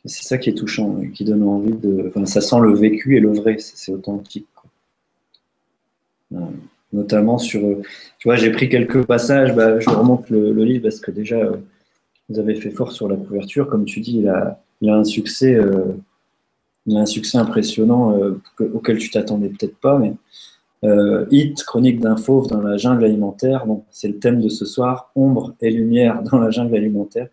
C'est 0.06 0.24
ça 0.24 0.38
qui 0.38 0.50
est 0.50 0.54
touchant 0.54 1.02
qui 1.14 1.26
donne 1.26 1.44
envie 1.44 1.74
de. 1.74 2.06
Enfin, 2.08 2.26
ça 2.26 2.42
sent 2.42 2.60
le 2.62 2.74
vécu 2.74 3.18
et 3.18 3.20
le 3.20 3.32
vrai, 3.32 3.58
c'est 3.60 3.92
authentique. 3.92 4.48
Notamment 6.94 7.38
sur, 7.38 7.66
euh, 7.66 7.82
tu 8.20 8.28
vois, 8.28 8.36
j'ai 8.36 8.52
pris 8.52 8.68
quelques 8.68 9.06
passages, 9.06 9.56
bah, 9.56 9.80
je 9.80 9.90
remonte 9.90 10.30
le, 10.30 10.52
livre 10.64 10.84
parce 10.84 11.00
que 11.00 11.12
déjà, 11.12 11.38
euh, 11.38 11.56
vous 12.28 12.38
avez 12.40 12.56
fait 12.56 12.70
fort 12.70 12.92
sur 12.92 13.08
la 13.08 13.16
couverture, 13.16 13.68
comme 13.68 13.86
tu 13.86 14.02
dis, 14.02 14.20
il 14.20 14.28
a, 14.28 14.62
il 14.82 14.90
a 14.90 14.96
un 14.96 15.06
succès, 15.06 15.56
euh, 15.56 15.86
il 16.88 16.98
a 16.98 17.02
un 17.02 17.06
succès 17.06 17.38
impressionnant 17.38 18.18
auquel 18.74 18.98
tu 18.98 19.10
t'attendais 19.10 19.50
peut-être 19.50 19.78
pas, 19.78 20.00
mais 20.00 20.14
Hit, 21.30 21.64
chronique 21.64 22.00
d'un 22.00 22.18
fauve 22.18 22.48
dans 22.48 22.62
la 22.62 22.78
jungle 22.78 23.06
alimentaire, 23.06 23.68
donc 23.68 23.86
c'est 23.92 24.08
le 24.08 24.18
thème 24.18 24.42
de 24.42 24.50
ce 24.50 24.66
soir, 24.66 25.12
ombre 25.16 25.54
et 25.62 25.70
lumière 25.70 26.24
dans 26.24 26.40
la 26.40 26.50
jungle 26.50 26.76
alimentaire. 26.76 27.28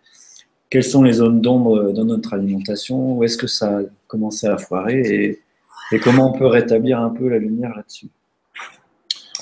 Quelles 0.70 0.84
sont 0.84 1.02
les 1.02 1.14
zones 1.14 1.40
d'ombre 1.40 1.92
dans 1.92 2.04
notre 2.04 2.34
alimentation? 2.34 3.16
Où 3.16 3.24
est-ce 3.24 3.38
que 3.38 3.46
ça 3.46 3.78
a 3.78 3.82
commencé 4.06 4.46
à 4.46 4.58
foirer? 4.58 5.40
Et, 5.90 5.98
comment 6.00 6.34
on 6.34 6.38
peut 6.38 6.46
rétablir 6.46 7.00
un 7.00 7.08
peu 7.08 7.28
la 7.28 7.38
lumière 7.38 7.74
là-dessus? 7.74 8.08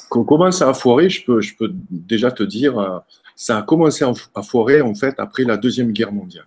Comment 0.09 0.53
ça 0.53 0.69
a 0.69 0.75
foiré? 0.75 1.11
Je 1.11 1.41
je 1.41 1.57
peux 1.57 1.73
déjà 1.91 2.31
te 2.31 2.45
dire, 2.45 2.79
euh, 2.79 2.99
ça 3.35 3.59
a 3.59 3.63
commencé 3.63 4.05
à 4.05 4.43
foirer 4.43 4.81
en 4.81 4.95
fait 4.95 5.17
après 5.19 5.43
la 5.43 5.57
Deuxième 5.57 5.91
Guerre 5.91 6.13
mondiale. 6.13 6.47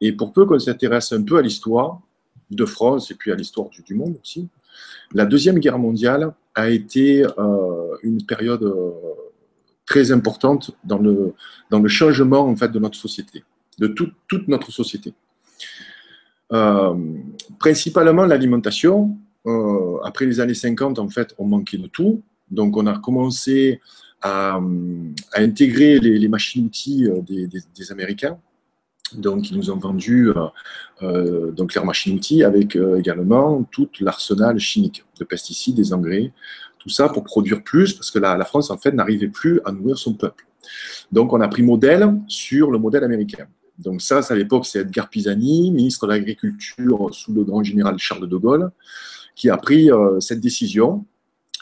Et 0.00 0.12
pour 0.12 0.32
peu 0.32 0.46
qu'on 0.46 0.60
s'intéresse 0.60 1.12
un 1.12 1.22
peu 1.22 1.38
à 1.38 1.42
l'histoire 1.42 2.00
de 2.54 2.64
France 2.64 3.10
et 3.10 3.14
puis 3.14 3.32
à 3.32 3.34
l'histoire 3.34 3.68
du, 3.70 3.94
monde 3.94 4.16
aussi, 4.22 4.48
La 5.12 5.26
Deuxième 5.26 5.58
Guerre 5.58 5.78
mondiale 5.78 6.32
a 6.54 6.70
été 6.70 7.24
une 8.02 8.24
période 8.26 8.72
très 9.86 10.12
importante 10.12 10.70
dans 10.84 10.98
le, 10.98 11.34
dans 11.70 11.80
le 11.80 11.88
changement 11.88 12.46
en 12.46 12.56
fait, 12.56 12.70
de 12.70 12.78
notre 12.78 12.96
société, 12.96 13.44
de 13.78 13.86
toute 13.88 14.48
notre 14.48 14.70
société. 14.70 15.14
principalement 17.58 18.26
l'alimentation. 18.26 19.16
après 20.04 20.26
les 20.26 20.40
années 20.40 20.54
50, 20.54 20.98
en 20.98 21.08
fait, 21.08 21.34
on 21.38 21.46
manquait 21.46 21.78
de 21.78 21.88
tout. 21.88 22.22
Donc, 22.50 22.76
on 22.76 22.86
a 22.86 22.98
commencé 22.98 23.80
à, 24.20 24.60
intégrer 25.34 25.98
les, 25.98 26.28
machines-outils 26.28 27.06
euh, 27.06 27.20
des, 27.22 27.92
Américains. 27.92 28.38
Donc, 29.16 29.50
ils 29.50 29.56
nous 29.56 29.70
ont 29.70 29.76
vendu 29.76 30.30
euh, 30.30 30.34
euh, 31.02 31.50
donc 31.52 31.74
leurs 31.74 31.84
machines-outils 31.84 32.44
avec 32.44 32.76
également 32.76 33.62
tout 33.70 33.88
l'arsenal 34.00 34.58
chimique 34.58 35.04
de 35.18 35.24
pesticides, 35.24 35.76
des 35.76 35.92
engrais, 35.92 36.32
tout 36.78 36.88
ça 36.88 37.08
pour 37.08 37.24
produire 37.24 37.62
plus, 37.62 37.92
parce 37.92 38.10
que 38.10 38.18
la, 38.18 38.44
France, 38.44 38.70
en 38.70 38.78
fait, 38.78 38.92
n'arrivait 38.92 39.28
plus 39.28 39.60
à 39.64 39.72
nourrir 39.72 39.98
son 39.98 40.14
peuple. 40.14 40.46
Donc, 41.10 41.32
on 41.32 41.40
a 41.40 41.48
pris 41.48 41.62
modèle 41.62 42.18
sur 42.28 42.70
le 42.70 42.78
modèle 42.78 43.04
américain. 43.04 43.46
Donc 43.78 44.02
ça, 44.02 44.20
à 44.28 44.34
l'époque, 44.34 44.66
c'est 44.66 44.80
Edgar 44.80 45.08
Pisani, 45.08 45.70
ministre 45.70 46.06
de 46.06 46.12
l'Agriculture 46.12 47.08
sous 47.12 47.32
le 47.32 47.42
grand 47.42 47.64
général 47.64 47.98
Charles 47.98 48.28
de 48.28 48.36
Gaulle, 48.36 48.70
qui 49.34 49.48
a 49.48 49.56
pris 49.56 49.88
cette 50.20 50.40
décision 50.40 51.04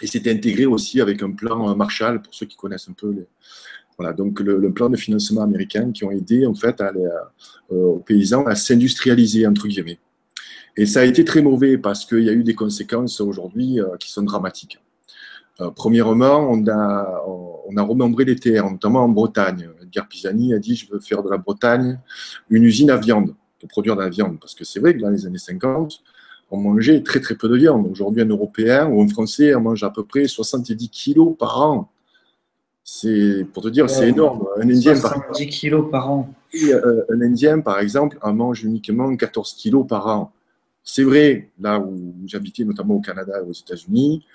et 0.02 0.06
c'était 0.06 0.32
intégré 0.32 0.66
aussi 0.66 1.00
avec 1.00 1.22
un 1.22 1.30
plan 1.32 1.74
Marshall, 1.76 2.22
pour 2.22 2.34
ceux 2.34 2.46
qui 2.46 2.56
connaissent 2.56 2.88
un 2.88 2.94
peu 2.94 3.10
les, 3.10 3.26
voilà, 4.00 4.14
donc 4.14 4.40
le, 4.40 4.72
plan 4.72 4.88
de 4.88 4.96
financement 4.96 5.42
américain 5.42 5.92
qui 5.92 6.04
ont 6.04 6.10
aidé 6.10 6.46
en 6.46 6.54
fait 6.54 6.80
à 6.80 6.90
euh, 6.90 7.18
aux 7.68 7.98
paysans 7.98 8.46
à 8.46 8.54
s'industrialiser 8.54 9.46
entre 9.46 9.68
guillemets. 9.68 9.98
Et 10.74 10.86
ça 10.86 11.00
a 11.00 11.04
été 11.04 11.22
très 11.22 11.42
mauvais 11.42 11.76
parce 11.76 12.06
qu'il 12.06 12.24
y 12.24 12.30
a 12.30 12.32
eu 12.32 12.42
des 12.42 12.54
conséquences 12.54 13.20
aujourd'hui 13.20 13.78
euh, 13.78 13.98
qui 13.98 14.10
sont 14.10 14.22
dramatiques. 14.22 14.80
Euh, 15.60 15.70
premièrement, 15.70 16.48
on 16.50 16.66
a, 16.66 17.22
on 17.26 17.76
a 17.76 17.82
remembré 17.82 18.24
les 18.24 18.36
terres, 18.36 18.70
notamment 18.70 19.00
en 19.00 19.10
Bretagne. 19.10 19.68
Edgar 19.82 20.08
Pisani 20.08 20.54
a 20.54 20.58
dit 20.58 20.76
je 20.76 20.90
veux 20.90 21.00
faire 21.00 21.22
de 21.22 21.28
la 21.28 21.36
Bretagne 21.36 21.98
une 22.48 22.64
usine 22.64 22.90
à 22.90 22.96
viande, 22.96 23.34
pour 23.58 23.68
produire 23.68 23.96
de 23.96 24.00
la 24.00 24.08
viande. 24.08 24.40
Parce 24.40 24.54
que 24.54 24.64
c'est 24.64 24.80
vrai 24.80 24.94
que 24.94 25.00
dans 25.00 25.10
les 25.10 25.26
années 25.26 25.36
50, 25.36 26.00
on 26.50 26.56
mangeait 26.56 27.02
très 27.02 27.20
très 27.20 27.34
peu 27.34 27.50
de 27.50 27.56
viande. 27.56 27.86
Aujourd'hui, 27.86 28.22
un 28.22 28.28
Européen 28.28 28.86
ou 28.86 29.02
un 29.02 29.08
Français, 29.08 29.54
mange 29.56 29.84
à 29.84 29.90
peu 29.90 30.04
près 30.04 30.26
70 30.26 30.88
kilos 30.88 31.36
par 31.38 31.60
an. 31.60 31.92
C'est 32.92 33.46
pour 33.52 33.62
te 33.62 33.68
dire, 33.68 33.88
c'est 33.88 34.08
énorme. 34.08 34.48
Un 34.56 34.68
Indien, 34.68 34.96
70 34.96 35.46
kilos 35.46 35.88
par 35.92 36.10
an. 36.10 36.34
Euh, 36.60 37.04
un 37.08 37.20
Indien, 37.20 37.60
par 37.60 37.78
exemple, 37.78 38.18
en 38.20 38.34
mange 38.34 38.64
uniquement 38.64 39.16
14 39.16 39.54
kilos 39.54 39.86
par 39.86 40.08
an. 40.08 40.32
C'est 40.82 41.04
vrai, 41.04 41.50
là 41.60 41.78
où 41.78 42.12
j'habitais, 42.26 42.64
notamment 42.64 42.94
au 42.94 43.00
Canada 43.00 43.34
et 43.38 43.48
aux 43.48 43.52
États-Unis, 43.52 44.26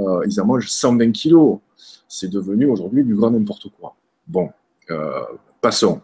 euh, 0.00 0.22
ils 0.26 0.40
en 0.40 0.44
mangent 0.44 0.68
120 0.68 1.12
kilos. 1.12 1.60
C'est 2.08 2.28
devenu 2.28 2.66
aujourd'hui 2.66 3.04
du 3.04 3.14
grand 3.14 3.30
n'importe 3.30 3.68
quoi. 3.78 3.94
Bon, 4.26 4.50
euh, 4.90 5.20
passons. 5.60 6.00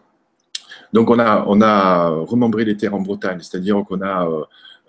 Donc, 0.93 1.09
on 1.09 1.19
a, 1.19 1.43
on 1.45 1.59
a 1.59 2.07
remembré 2.07 2.63
les 2.63 2.77
terres 2.77 2.95
en 2.95 3.01
Bretagne, 3.01 3.39
c'est-à-dire 3.41 3.83
qu'on 3.85 4.01
a 4.01 4.29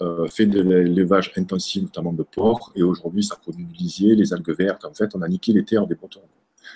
euh, 0.00 0.28
fait 0.28 0.46
de 0.46 0.60
l'élevage 0.60 1.32
intensif, 1.36 1.82
notamment 1.82 2.12
de 2.12 2.22
porc, 2.22 2.70
et 2.76 2.84
aujourd'hui, 2.84 3.24
ça 3.24 3.34
produit 3.34 3.64
du 3.64 3.74
lisier, 3.74 4.14
les 4.14 4.32
algues 4.32 4.56
vertes. 4.56 4.84
En 4.84 4.94
fait, 4.94 5.10
on 5.16 5.22
a 5.22 5.28
niqué 5.28 5.52
les 5.52 5.64
terres 5.64 5.88
des 5.88 5.96
Bretons. 5.96 6.20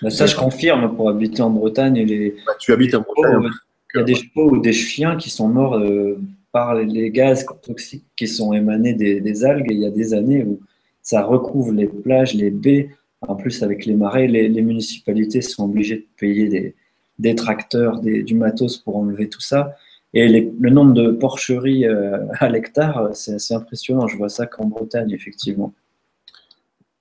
Bah, 0.01 0.09
ça, 0.09 0.25
je 0.25 0.35
confirme, 0.35 0.95
pour 0.95 1.09
habiter 1.09 1.41
en 1.41 1.49
Bretagne. 1.49 2.05
Les, 2.05 2.35
bah, 2.45 2.53
tu 2.59 2.71
habites 2.73 2.95
en 2.95 3.01
Bretagne. 3.01 3.49
Il 3.93 3.99
y 3.99 4.01
a 4.01 4.03
des 4.03 4.15
chevaux 4.15 4.51
ou 4.51 4.57
des 4.59 4.73
chiens 4.73 5.15
qui 5.17 5.29
sont 5.29 5.47
morts 5.47 5.75
euh, 5.75 6.19
par 6.51 6.75
les 6.75 7.11
gaz 7.11 7.45
toxiques 7.61 8.05
qui 8.15 8.27
sont 8.27 8.53
émanés 8.53 8.93
des, 8.93 9.45
algues. 9.45 9.71
Et 9.71 9.75
il 9.75 9.81
y 9.81 9.85
a 9.85 9.91
des 9.91 10.13
années 10.13 10.43
où 10.43 10.59
ça 11.01 11.23
recouvre 11.23 11.71
les 11.71 11.87
plages, 11.87 12.33
les 12.33 12.49
baies. 12.49 12.89
En 13.21 13.35
plus, 13.35 13.63
avec 13.63 13.85
les 13.85 13.93
marais, 13.93 14.27
les, 14.27 14.61
municipalités 14.61 15.41
sont 15.41 15.65
obligées 15.65 15.97
de 15.97 16.05
payer 16.17 16.49
des, 16.49 16.75
des 17.19 17.35
tracteurs, 17.35 18.01
du 18.01 18.35
matos 18.35 18.77
pour 18.77 18.97
enlever 18.97 19.29
tout 19.29 19.41
ça. 19.41 19.75
Et 20.13 20.27
le 20.27 20.69
nombre 20.69 20.93
de 20.93 21.11
porcheries 21.11 21.85
euh, 21.85 22.19
à 22.39 22.49
l'hectare, 22.49 23.09
c'est 23.13 23.33
assez 23.33 23.53
impressionnant. 23.53 24.07
Je 24.07 24.17
vois 24.17 24.29
ça 24.29 24.45
qu'en 24.45 24.65
Bretagne, 24.65 25.11
effectivement. 25.11 25.73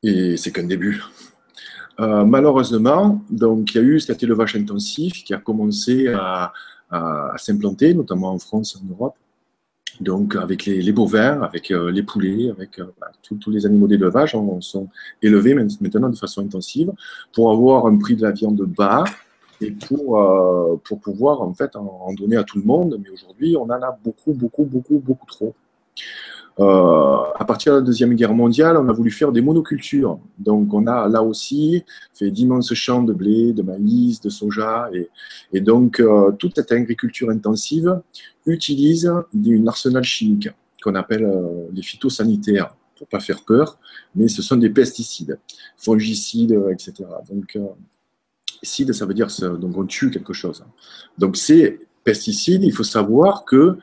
Et 0.03 0.37
c'est 0.37 0.51
qu'un 0.51 0.65
début. 0.65 1.03
Euh, 2.01 2.25
malheureusement, 2.25 3.23
donc, 3.31 3.75
il 3.75 3.77
y 3.77 3.81
a 3.81 3.83
eu 3.85 4.01
cet 4.01 4.23
élevage 4.23 4.57
intensif 4.57 5.25
qui 5.25 5.35
a 5.35 5.39
commencé 5.39 6.09
à, 6.09 6.53
s'implanter, 7.37 7.95
notamment 7.95 8.33
en 8.33 8.39
France 8.39 8.77
et 8.77 8.85
en 8.85 8.91
Europe. 8.91 9.15
Donc, 10.01 10.37
avec 10.37 10.67
les, 10.67 10.93
bovins, 10.93 11.41
avec 11.43 11.71
les 11.71 12.03
poulets, 12.03 12.51
avec 12.51 12.81
bah, 13.01 13.11
tous 13.23 13.51
les 13.51 13.65
animaux 13.65 13.87
d'élevage, 13.87 14.35
on 14.35 14.61
sont 14.61 14.89
élevés 15.23 15.55
maintenant 15.55 16.11
de 16.11 16.17
façon 16.17 16.43
intensive 16.43 16.91
pour 17.33 17.51
avoir 17.51 17.87
un 17.87 17.97
prix 17.97 18.15
de 18.15 18.23
la 18.23 18.33
viande 18.33 18.61
bas, 18.63 19.05
et 19.63 19.71
pour, 19.71 20.21
euh, 20.21 20.77
pour 20.85 21.01
pouvoir 21.01 21.41
en 21.41 21.55
fait 21.55 21.77
en, 21.77 22.13
donner 22.15 22.37
à 22.37 22.45
tout 22.45 22.59
le 22.59 22.65
monde. 22.65 22.99
Mais 23.03 23.11
aujourd'hui, 23.11 23.57
on 23.57 23.65
en 23.65 23.71
a 23.71 23.99
beaucoup, 24.05 24.33
beaucoup, 24.33 24.65
beaucoup, 24.65 24.99
beaucoup 24.99 25.27
trop. 25.27 25.55
Euh, 26.63 27.17
à 27.35 27.45
partir 27.45 27.73
de 27.73 27.79
la 27.79 27.85
Deuxième 27.85 28.15
Guerre 28.15 28.35
mondiale, 28.35 28.77
on 28.77 28.89
a 28.89 28.93
voulu 28.93 29.11
faire 29.11 29.33
des 29.33 29.41
monocultures. 29.41 30.19
Donc, 30.39 30.73
on 30.73 30.87
a 30.87 31.09
là 31.09 31.23
aussi 31.23 31.85
fait 32.15 32.31
d'immenses 32.31 32.73
champs 32.75 33.03
de 33.03 33.13
blé, 33.13 33.53
de 33.53 33.63
maïs, 33.63 34.21
de 34.21 34.31
soja. 34.31 34.89
Et, 35.53 35.61
donc, 35.61 36.01
euh, 36.01 36.33
toute 36.33 36.55
cette 36.55 36.71
agriculture 36.73 37.31
intensive 37.31 38.01
utilise 38.47 39.07
un 39.07 39.67
arsenal 39.67 40.05
chimique 40.05 40.49
qu'on 40.83 40.95
appelle 40.95 41.31
les 41.73 41.83
phytosanitaires, 41.83 42.75
pour 42.97 43.07
pas 43.07 43.21
faire 43.21 43.45
peur, 43.45 43.79
mais 44.17 44.27
ce 44.29 44.43
sont 44.43 44.57
des 44.57 44.71
pesticides, 44.71 45.39
fongicides, 45.77 46.61
etc. 46.73 47.05
Donc, 47.31 47.57
Pesticides, 48.63 48.93
ça 48.93 49.07
veut 49.07 49.15
dire 49.15 49.27
donc 49.59 49.77
on 49.77 49.85
tue 49.85 50.11
quelque 50.11 50.33
chose. 50.33 50.65
Donc 51.19 51.37
ces 51.37 51.81
pesticides, 52.05 52.63
il 52.63 52.73
faut 52.73 52.85
savoir 52.85 53.45
que 53.45 53.77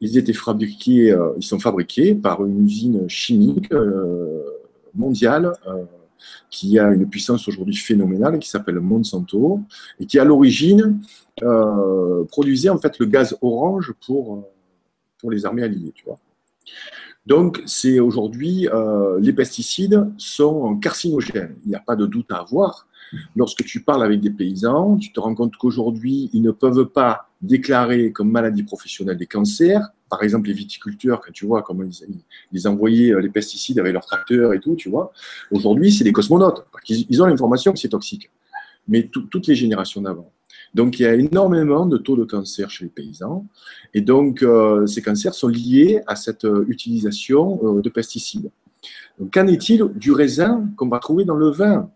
ils 0.00 0.16
étaient 0.16 0.32
fabriqués, 0.32 1.12
euh, 1.12 1.32
ils 1.36 1.42
sont 1.42 1.58
fabriqués 1.58 2.14
par 2.14 2.44
une 2.44 2.64
usine 2.64 3.08
chimique 3.08 3.72
euh, 3.72 4.42
mondiale 4.94 5.52
euh, 5.66 5.84
qui 6.50 6.78
a 6.78 6.90
une 6.92 7.08
puissance 7.08 7.46
aujourd'hui 7.48 7.76
phénoménale, 7.76 8.38
qui 8.38 8.48
s'appelle 8.48 8.80
Monsanto, 8.80 9.60
et 9.98 10.06
qui 10.06 10.18
à 10.18 10.24
l'origine 10.24 11.00
produisait 12.28 12.68
en 12.68 12.76
fait 12.76 12.98
le 12.98 13.06
gaz 13.06 13.34
orange 13.40 13.94
pour, 14.04 14.46
pour 15.18 15.30
les 15.30 15.46
armées 15.46 15.62
alliées. 15.62 15.92
Tu 15.94 16.04
vois. 16.04 16.18
Donc, 17.24 17.62
c'est 17.64 18.00
aujourd'hui, 18.00 18.68
les 19.20 19.32
pesticides 19.32 20.10
sont 20.18 20.76
carcinogènes. 20.76 21.56
Il 21.64 21.70
n'y 21.70 21.74
a 21.74 21.80
pas 21.80 21.96
de 21.96 22.04
doute 22.04 22.30
à 22.30 22.40
avoir. 22.40 22.86
Lorsque 23.36 23.64
tu 23.64 23.82
parles 23.82 24.04
avec 24.04 24.20
des 24.20 24.30
paysans, 24.30 24.96
tu 24.96 25.12
te 25.12 25.20
rends 25.20 25.34
compte 25.34 25.56
qu'aujourd'hui, 25.56 26.30
ils 26.32 26.42
ne 26.42 26.50
peuvent 26.50 26.86
pas 26.86 27.30
déclarer 27.42 28.12
comme 28.12 28.30
maladie 28.30 28.62
professionnelle 28.62 29.16
des 29.16 29.26
cancers. 29.26 29.88
Par 30.08 30.22
exemple, 30.22 30.48
les 30.48 30.54
viticulteurs, 30.54 31.20
quand 31.20 31.32
tu 31.32 31.46
vois 31.46 31.62
comment 31.62 31.84
ils, 32.52 32.68
envoyaient 32.68 33.12
euh, 33.12 33.20
les 33.20 33.28
pesticides 33.28 33.78
avec 33.78 33.92
leurs 33.92 34.04
tracteurs 34.04 34.52
et 34.52 34.60
tout, 34.60 34.74
tu 34.74 34.88
vois. 34.88 35.12
Aujourd'hui, 35.50 35.92
c'est 35.92 36.04
des 36.04 36.12
cosmonautes. 36.12 36.66
Ils, 36.88 37.22
ont 37.22 37.26
l'information 37.26 37.72
que 37.72 37.78
c'est 37.78 37.88
toxique. 37.88 38.30
Mais 38.88 39.08
toutes 39.08 39.46
les 39.46 39.54
générations 39.54 40.00
d'avant. 40.00 40.32
Donc, 40.74 40.98
il 40.98 41.02
y 41.02 41.06
a 41.06 41.14
énormément 41.14 41.86
de 41.86 41.96
taux 41.96 42.16
de 42.16 42.24
cancer 42.24 42.70
chez 42.70 42.84
les 42.84 42.90
paysans. 42.90 43.46
Et 43.94 44.00
donc, 44.00 44.42
euh, 44.42 44.86
ces 44.86 45.02
cancers 45.02 45.34
sont 45.34 45.48
liés 45.48 46.00
à 46.06 46.16
cette 46.16 46.44
euh, 46.44 46.64
utilisation 46.68 47.80
de 47.80 47.88
pesticides. 47.88 48.50
Qu'en 49.32 49.46
est-il 49.46 49.84
du 49.94 50.12
raisin 50.12 50.68
qu'on 50.76 50.88
va 50.88 50.98
trouver 50.98 51.24
dans 51.24 51.34
le 51.34 51.50
vin? 51.50 51.90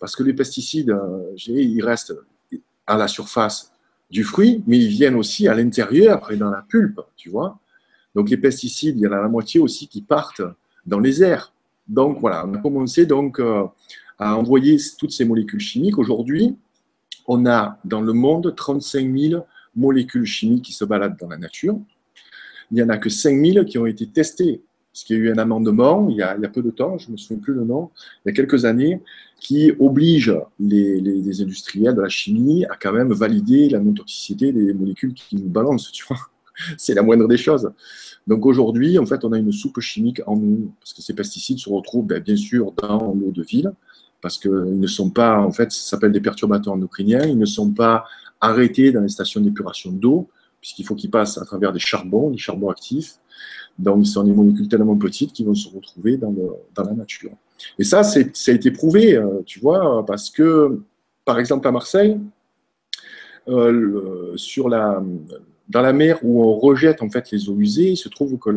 Parce 0.00 0.16
que 0.16 0.22
les 0.22 0.34
pesticides, 0.34 0.90
euh, 0.90 1.34
ils 1.46 1.82
restent 1.82 2.14
à 2.86 2.96
la 2.96 3.08
surface 3.08 3.72
du 4.10 4.24
fruit, 4.24 4.62
mais 4.66 4.78
ils 4.78 4.88
viennent 4.88 5.16
aussi 5.16 5.48
à 5.48 5.54
l'intérieur 5.54 6.30
et 6.30 6.36
dans 6.36 6.50
la 6.50 6.64
pulpe, 6.68 7.00
tu 7.16 7.30
vois. 7.30 7.58
Donc 8.14 8.30
les 8.30 8.36
pesticides, 8.36 8.96
il 8.96 9.02
y 9.02 9.06
en 9.06 9.12
a 9.12 9.20
la 9.20 9.28
moitié 9.28 9.60
aussi 9.60 9.88
qui 9.88 10.02
partent 10.02 10.42
dans 10.86 11.00
les 11.00 11.22
airs. 11.22 11.52
Donc 11.88 12.20
voilà, 12.20 12.46
on 12.46 12.54
a 12.54 12.58
commencé 12.58 13.06
donc 13.06 13.40
euh, 13.40 13.64
à 14.18 14.36
envoyer 14.36 14.78
toutes 14.98 15.12
ces 15.12 15.24
molécules 15.24 15.60
chimiques. 15.60 15.98
Aujourd'hui, 15.98 16.56
on 17.26 17.46
a 17.46 17.78
dans 17.84 18.00
le 18.00 18.12
monde 18.12 18.54
35 18.56 19.18
000 19.18 19.46
molécules 19.74 20.24
chimiques 20.24 20.64
qui 20.64 20.72
se 20.72 20.84
baladent 20.84 21.18
dans 21.18 21.28
la 21.28 21.36
nature. 21.36 21.78
Il 22.70 22.76
n'y 22.76 22.82
en 22.82 22.88
a 22.88 22.98
que 22.98 23.10
5 23.10 23.44
000 23.44 23.64
qui 23.64 23.78
ont 23.78 23.86
été 23.86 24.06
testées 24.06 24.62
parce 24.96 25.04
qu'il 25.04 25.18
y 25.18 25.20
a 25.20 25.22
eu 25.24 25.30
un 25.30 25.36
amendement 25.36 26.08
il 26.08 26.16
y, 26.16 26.22
a, 26.22 26.34
peu 26.48 26.62
de 26.62 26.70
temps, 26.70 26.96
je 26.96 27.08
ne 27.08 27.12
me 27.12 27.16
souviens 27.18 27.36
plus 27.36 27.52
le 27.52 27.64
nom, 27.64 27.90
il 28.24 28.30
y 28.30 28.32
a 28.32 28.34
quelques 28.34 28.64
années, 28.64 29.02
qui 29.38 29.70
oblige 29.78 30.34
les, 30.58 31.42
industriels 31.42 31.94
de 31.94 32.00
la 32.00 32.08
chimie 32.08 32.64
à 32.64 32.78
quand 32.80 32.94
même 32.94 33.12
valider 33.12 33.68
la 33.68 33.78
non-toxicité 33.78 34.52
des 34.52 34.72
molécules 34.72 35.12
qui 35.12 35.36
nous 35.36 35.50
balancent, 35.50 35.92
tu 35.92 36.02
vois. 36.08 36.16
C'est 36.78 36.94
la 36.94 37.02
moindre 37.02 37.28
des 37.28 37.36
choses. 37.36 37.70
Donc 38.26 38.46
aujourd'hui, 38.46 38.98
en 38.98 39.04
fait, 39.04 39.22
on 39.26 39.32
a 39.32 39.38
une 39.38 39.52
soupe 39.52 39.80
chimique 39.80 40.22
en 40.26 40.36
nous, 40.36 40.72
parce 40.80 40.94
que 40.94 41.02
ces 41.02 41.12
pesticides 41.12 41.58
se 41.58 41.68
retrouvent 41.68 42.06
ben, 42.06 42.22
bien 42.22 42.36
sûr 42.36 42.72
dans 42.72 43.12
l'eau 43.12 43.32
de 43.32 43.42
ville, 43.42 43.72
parce 44.22 44.38
qu'ils 44.38 44.80
ne 44.80 44.86
sont 44.86 45.10
pas, 45.10 45.38
en 45.40 45.52
fait, 45.52 45.72
ça 45.72 45.90
s'appelle 45.90 46.12
des 46.12 46.22
perturbateurs 46.22 46.72
endocriniens, 46.72 47.26
ils 47.26 47.38
ne 47.38 47.44
sont 47.44 47.70
pas 47.70 48.06
arrêtés 48.40 48.92
dans 48.92 49.02
les 49.02 49.10
stations 49.10 49.42
d'épuration 49.42 49.92
d'eau, 49.92 50.30
puisqu'il 50.62 50.86
faut 50.86 50.94
qu'ils 50.94 51.10
passent 51.10 51.36
à 51.36 51.44
travers 51.44 51.74
des 51.74 51.80
charbons, 51.80 52.30
des 52.30 52.38
charbons 52.38 52.70
actifs. 52.70 53.18
Donc, 53.78 54.06
ce 54.06 54.12
sont 54.12 54.24
des 54.24 54.32
molécules 54.32 54.68
tellement 54.68 54.96
petites 54.96 55.32
qui 55.32 55.44
vont 55.44 55.54
se 55.54 55.68
retrouver 55.68 56.16
dans, 56.16 56.34
la 56.76 56.92
nature. 56.92 57.32
Et 57.78 57.84
ça, 57.84 58.02
ça 58.02 58.20
a 58.20 58.54
été 58.54 58.70
prouvé, 58.70 59.20
tu 59.44 59.60
vois, 59.60 60.04
parce 60.06 60.30
que, 60.30 60.80
par 61.24 61.38
exemple, 61.38 61.66
à 61.68 61.72
Marseille, 61.72 62.18
sur 64.36 64.68
la, 64.68 65.02
dans 65.68 65.82
la 65.82 65.92
mer 65.92 66.18
où 66.22 66.44
on 66.44 66.56
rejette 66.58 67.02
en 67.02 67.10
fait 67.10 67.30
les 67.30 67.48
eaux 67.48 67.58
usées, 67.58 67.90
il 67.90 67.96
se 67.96 68.08
trouve 68.08 68.38
que 68.38 68.50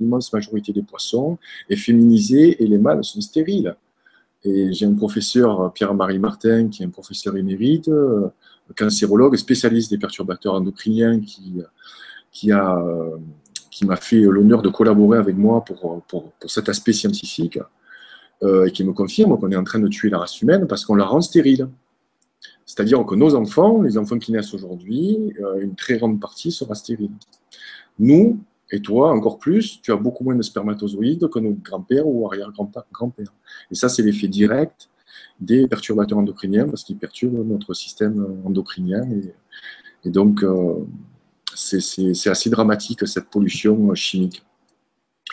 l'immense 0.00 0.32
majorité 0.32 0.72
des 0.72 0.82
poissons 0.82 1.38
est 1.68 1.76
féminisée 1.76 2.62
et 2.62 2.66
les 2.66 2.78
mâles 2.78 3.04
sont 3.04 3.20
stériles. 3.20 3.76
Et 4.44 4.72
j'ai 4.72 4.86
un 4.86 4.94
professeur, 4.94 5.70
Pierre-Marie 5.74 6.18
Martin, 6.18 6.68
qui 6.68 6.82
est 6.82 6.86
un 6.86 6.90
professeur 6.90 7.36
émérite, 7.36 7.88
euh, 7.88 8.28
cancérologue, 8.74 9.36
spécialiste 9.36 9.90
des 9.90 9.98
perturbateurs 9.98 10.54
endocriniens, 10.54 11.20
qui, 11.20 11.60
qui 12.32 12.50
a 12.50 12.82
qui 13.70 13.86
m'a 13.86 13.96
fait 13.96 14.20
l'honneur 14.20 14.62
de 14.62 14.68
collaborer 14.68 15.18
avec 15.18 15.36
moi 15.36 15.64
pour, 15.64 16.02
pour, 16.08 16.32
cet 16.46 16.68
aspect 16.68 16.92
scientifique, 16.92 17.58
euh, 18.42 18.66
et 18.66 18.72
qui 18.72 18.84
me 18.84 18.92
confirme 18.92 19.38
qu'on 19.38 19.50
est 19.50 19.56
en 19.56 19.64
train 19.64 19.80
de 19.80 19.88
tuer 19.88 20.08
la 20.08 20.18
race 20.18 20.40
humaine 20.40 20.66
parce 20.66 20.84
qu'on 20.84 20.94
la 20.94 21.04
rend 21.04 21.20
stérile. 21.20 21.68
C'est-à-dire 22.64 23.04
que 23.04 23.14
nos 23.14 23.34
enfants, 23.34 23.82
les 23.82 23.98
enfants 23.98 24.18
qui 24.18 24.32
naissent 24.32 24.54
aujourd'hui, 24.54 25.34
euh, 25.40 25.60
une 25.60 25.74
très 25.74 25.98
grande 25.98 26.20
partie 26.20 26.50
sera 26.50 26.74
stérile. 26.74 27.10
Nous, 27.98 28.38
et 28.70 28.80
toi, 28.80 29.10
encore 29.10 29.38
plus, 29.38 29.82
tu 29.82 29.92
as 29.92 29.96
beaucoup 29.96 30.24
moins 30.24 30.36
de 30.36 30.42
spermatozoïdes 30.42 31.28
que 31.28 31.38
nos 31.38 31.52
grands-pères 31.52 32.06
ou 32.06 32.26
arrière-grands-pères. 32.26 33.34
Et 33.70 33.74
ça, 33.74 33.88
c'est 33.88 34.02
l'effet 34.02 34.28
direct 34.28 34.88
des 35.40 35.66
perturbateurs 35.66 36.18
endocriniens 36.18 36.66
parce 36.66 36.84
qu'ils 36.84 36.96
perturbent 36.96 37.46
notre 37.46 37.74
système 37.74 38.24
endocrinien. 38.44 39.02
Et, 40.04 40.10
donc, 40.10 40.42
euh, 40.44 40.74
c'est 41.60 42.30
assez 42.30 42.50
dramatique 42.50 43.06
cette 43.06 43.26
pollution 43.26 43.94
chimique. 43.94 44.42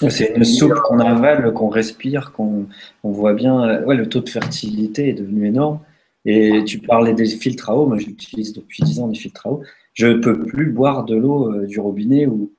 C'est 0.10 0.34
une 0.36 0.46
soupe 0.46 0.76
qu'on 0.84 1.00
avale, 1.00 1.54
qu'on 1.54 1.70
respire, 1.70 2.32
qu'on 2.32 2.68
voit 3.04 3.34
bien. 3.34 3.84
Ouais, 3.84 3.96
le 3.96 4.08
taux 4.08 4.22
de 4.22 4.30
fertilité 4.30 5.10
est 5.10 5.14
devenu 5.14 5.48
énorme. 5.48 5.80
Et 6.26 6.64
tu 6.66 6.80
parlais 6.80 7.14
des 7.14 7.26
filtres 7.26 7.70
à 7.70 7.76
eau, 7.78 7.88
moi 7.88 7.98
j'utilise 7.98 8.52
depuis 8.52 8.84
10 8.84 9.00
ans 9.00 9.08
des 9.08 9.18
filtres 9.18 9.48
à 9.48 9.52
eau. 9.52 9.64
Je 9.94 10.08
ne 10.08 10.16
peux 10.16 10.46
plus 10.46 10.72
boire 10.72 11.06
de 11.06 11.16
l'eau 11.16 11.54
euh, 11.54 11.66
du 11.66 11.80
robinet 11.80 12.28
où 12.28 12.52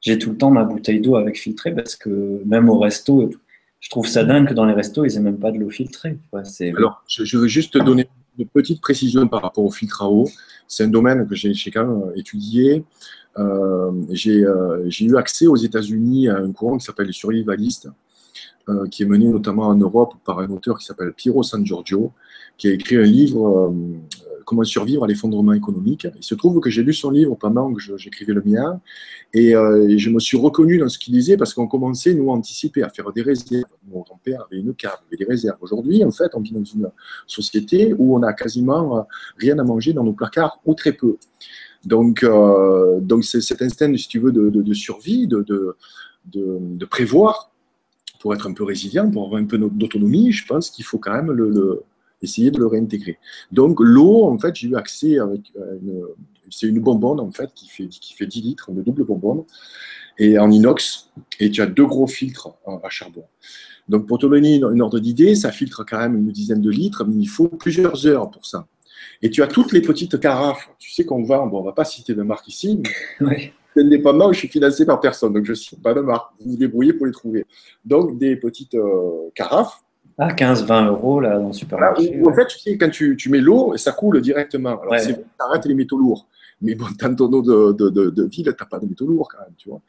j'ai 0.00 0.18
tout 0.18 0.30
le 0.30 0.36
temps 0.36 0.50
ma 0.50 0.62
bouteille 0.62 1.00
d'eau 1.00 1.16
avec 1.16 1.38
filtré 1.38 1.74
parce 1.74 1.96
que 1.96 2.40
même 2.46 2.68
au 2.68 2.78
resto, 2.78 3.28
je 3.80 3.90
trouve 3.90 4.06
ça 4.06 4.24
dingue 4.24 4.48
que 4.48 4.54
dans 4.54 4.64
les 4.64 4.72
restos, 4.72 5.04
ils 5.04 5.14
n'aient 5.14 5.30
même 5.30 5.38
pas 5.38 5.50
de 5.50 5.58
l'eau 5.58 5.68
filtrée. 5.68 6.16
Alors, 6.76 7.02
je, 7.08 7.36
veux 7.36 7.48
juste 7.48 7.74
te 7.74 7.78
donner 7.78 8.08
une 8.38 8.46
petite 8.46 8.80
précision 8.80 9.26
par 9.26 9.42
rapport 9.42 9.64
au 9.64 9.70
filtre 9.70 10.02
à 10.02 10.10
eau. 10.10 10.28
C'est 10.68 10.84
un 10.84 10.88
domaine 10.88 11.26
que 11.26 11.34
j'ai 11.34 11.70
quand 11.70 11.86
même 11.86 12.12
étudié. 12.14 12.84
Euh, 13.38 13.90
euh, 14.26 14.84
j'ai 14.86 15.04
eu 15.04 15.16
accès 15.16 15.46
aux 15.46 15.56
États-Unis 15.56 16.28
à 16.28 16.36
un 16.36 16.52
courant 16.52 16.76
qui 16.76 16.84
s'appelle 16.84 17.06
les 17.06 17.12
survivalistes, 17.12 17.88
euh, 18.68 18.86
qui 18.88 19.02
est 19.02 19.06
mené 19.06 19.26
notamment 19.26 19.68
en 19.68 19.74
Europe 19.74 20.14
par 20.24 20.40
un 20.40 20.50
auteur 20.50 20.78
qui 20.78 20.84
s'appelle 20.84 21.12
Piero 21.14 21.42
San 21.42 21.64
Giorgio, 21.64 22.12
qui 22.58 22.68
a 22.68 22.72
écrit 22.72 22.96
un 22.96 23.02
livre 23.02 23.46
euh, 23.46 23.72
Comment 24.44 24.64
survivre 24.64 25.04
à 25.04 25.06
l'effondrement 25.06 25.52
économique. 25.52 26.06
Il 26.16 26.24
se 26.24 26.34
trouve 26.34 26.58
que 26.60 26.70
j'ai 26.70 26.82
lu 26.82 26.94
son 26.94 27.10
livre 27.10 27.34
pendant 27.34 27.70
que 27.74 27.98
j'écrivais 27.98 28.32
le 28.32 28.40
mien 28.42 28.80
euh, 29.36 29.86
et, 29.86 29.98
je 29.98 30.08
me 30.08 30.18
suis 30.18 30.38
reconnu 30.38 30.78
dans 30.78 30.88
ce 30.88 30.98
qu'il 30.98 31.12
disait 31.12 31.36
parce 31.36 31.52
qu'on 31.52 31.66
commençait, 31.66 32.14
nous, 32.14 32.30
à 32.30 32.32
anticiper, 32.32 32.82
à 32.82 32.88
faire 32.88 33.12
des 33.12 33.20
réserves. 33.20 33.64
Mon 33.90 34.00
grand-père 34.00 34.46
avait 34.50 34.58
une 34.60 34.74
cave, 34.74 34.96
avait 35.06 35.18
des 35.18 35.26
réserves. 35.26 35.58
Aujourd'hui, 35.60 36.02
en 36.02 36.10
fait, 36.10 36.30
on 36.32 36.40
vit 36.40 36.52
dans 36.52 36.64
une 36.64 36.90
société 37.26 37.94
où 37.98 38.16
on 38.16 38.22
a 38.22 38.32
quasiment 38.32 39.06
rien 39.36 39.58
à 39.58 39.64
manger 39.64 39.92
dans 39.92 40.02
nos 40.02 40.14
placards 40.14 40.58
ou 40.64 40.72
très 40.72 40.92
peu. 40.92 41.18
Donc, 41.84 42.24
donc 43.02 43.24
c'est 43.24 43.42
cet 43.42 43.60
instinct, 43.60 43.94
si 43.98 44.08
tu 44.08 44.18
veux, 44.18 44.32
de, 44.32 44.72
survie, 44.72 45.26
de, 45.26 45.44
de, 46.24 46.84
prévoir 46.86 47.50
pour 48.18 48.34
être 48.34 48.46
un 48.46 48.54
peu 48.54 48.64
résilient, 48.64 49.10
pour 49.10 49.26
avoir 49.26 49.42
un 49.42 49.44
peu 49.44 49.58
d'autonomie, 49.58 50.32
je 50.32 50.46
pense 50.46 50.70
qu'il 50.70 50.86
faut 50.86 50.98
quand 50.98 51.12
même 51.12 51.32
le, 51.32 51.82
essayer 52.22 52.50
de 52.50 52.58
le 52.58 52.66
réintégrer. 52.66 53.18
Donc 53.52 53.78
l'eau, 53.80 54.24
en 54.24 54.38
fait, 54.38 54.54
j'ai 54.56 54.68
eu 54.68 54.76
accès 54.76 55.18
avec 55.18 55.52
une, 55.56 56.04
c'est 56.50 56.66
une 56.66 56.80
bonbonne 56.80 57.20
en 57.20 57.30
fait 57.30 57.52
qui 57.54 57.68
fait, 57.68 57.86
qui 57.86 58.14
fait 58.14 58.26
10 58.26 58.42
litres, 58.42 58.70
une 58.70 58.82
double 58.82 59.04
bonbonne, 59.04 59.44
et 60.18 60.38
en 60.38 60.50
inox, 60.50 61.10
et 61.38 61.50
tu 61.50 61.62
as 61.62 61.66
deux 61.66 61.86
gros 61.86 62.06
filtres 62.06 62.50
à 62.66 62.88
charbon. 62.88 63.24
Donc 63.88 64.06
pour 64.06 64.18
te 64.18 64.26
donner 64.26 64.56
une, 64.56 64.82
ordre 64.82 64.98
d'idée, 64.98 65.34
ça 65.34 65.52
filtre 65.52 65.84
quand 65.88 65.98
même 65.98 66.16
une 66.16 66.30
dizaine 66.30 66.60
de 66.60 66.70
litres, 66.70 67.04
mais 67.04 67.16
il 67.16 67.28
faut 67.28 67.48
plusieurs 67.48 68.06
heures 68.06 68.30
pour 68.30 68.46
ça. 68.46 68.66
Et 69.22 69.30
tu 69.30 69.42
as 69.42 69.46
toutes 69.46 69.72
les 69.72 69.80
petites 69.80 70.18
carafes, 70.20 70.68
tu 70.78 70.92
sais 70.92 71.04
qu'on 71.04 71.22
vend, 71.22 71.46
bon, 71.46 71.58
on 71.58 71.60
ne 71.62 71.66
va 71.66 71.72
pas 71.72 71.84
citer 71.84 72.14
de 72.14 72.22
marque 72.22 72.48
ici, 72.48 72.82
mais 73.20 73.52
indépendant, 73.76 74.32
je 74.32 74.38
suis 74.38 74.48
financé 74.48 74.84
par 74.84 75.00
personne, 75.00 75.32
donc 75.32 75.44
je 75.44 75.52
ne 75.52 75.56
cite 75.56 75.82
pas 75.82 75.94
de 75.94 76.00
marque. 76.00 76.32
Vous 76.40 76.52
vous 76.52 76.56
débrouillez 76.56 76.92
pour 76.92 77.06
les 77.06 77.12
trouver. 77.12 77.46
Donc, 77.84 78.18
des 78.18 78.36
petites 78.36 78.74
euh, 78.74 79.30
carafes. 79.34 79.82
Ah, 80.18 80.32
15-20 80.32 80.88
euros 80.88 81.20
là, 81.20 81.38
dans 81.38 81.48
le 81.48 81.52
supermarché. 81.52 82.20
En 82.26 82.32
fait, 82.32 82.46
tu 82.46 82.58
sais, 82.58 82.76
quand 82.76 82.90
tu, 82.90 83.16
tu 83.16 83.30
mets 83.30 83.40
l'eau, 83.40 83.76
ça 83.76 83.92
coule 83.92 84.20
directement. 84.20 84.80
Alors, 84.80 84.98
c'est 84.98 85.24
arrête 85.38 85.64
les 85.64 85.74
métaux 85.74 85.96
lourds. 85.96 86.26
Mais 86.60 86.74
bon, 86.74 86.86
dans 87.00 87.14
ton 87.14 87.32
eau 87.32 87.42
de, 87.42 87.72
de, 87.72 87.88
de, 87.88 88.10
de 88.10 88.24
ville, 88.24 88.44
tu 88.44 88.50
n'as 88.50 88.66
pas 88.66 88.80
de 88.80 88.86
métaux 88.86 89.06
lourds 89.06 89.28
quand 89.30 89.38
même, 89.38 89.54
tu 89.56 89.68
vois. 89.68 89.80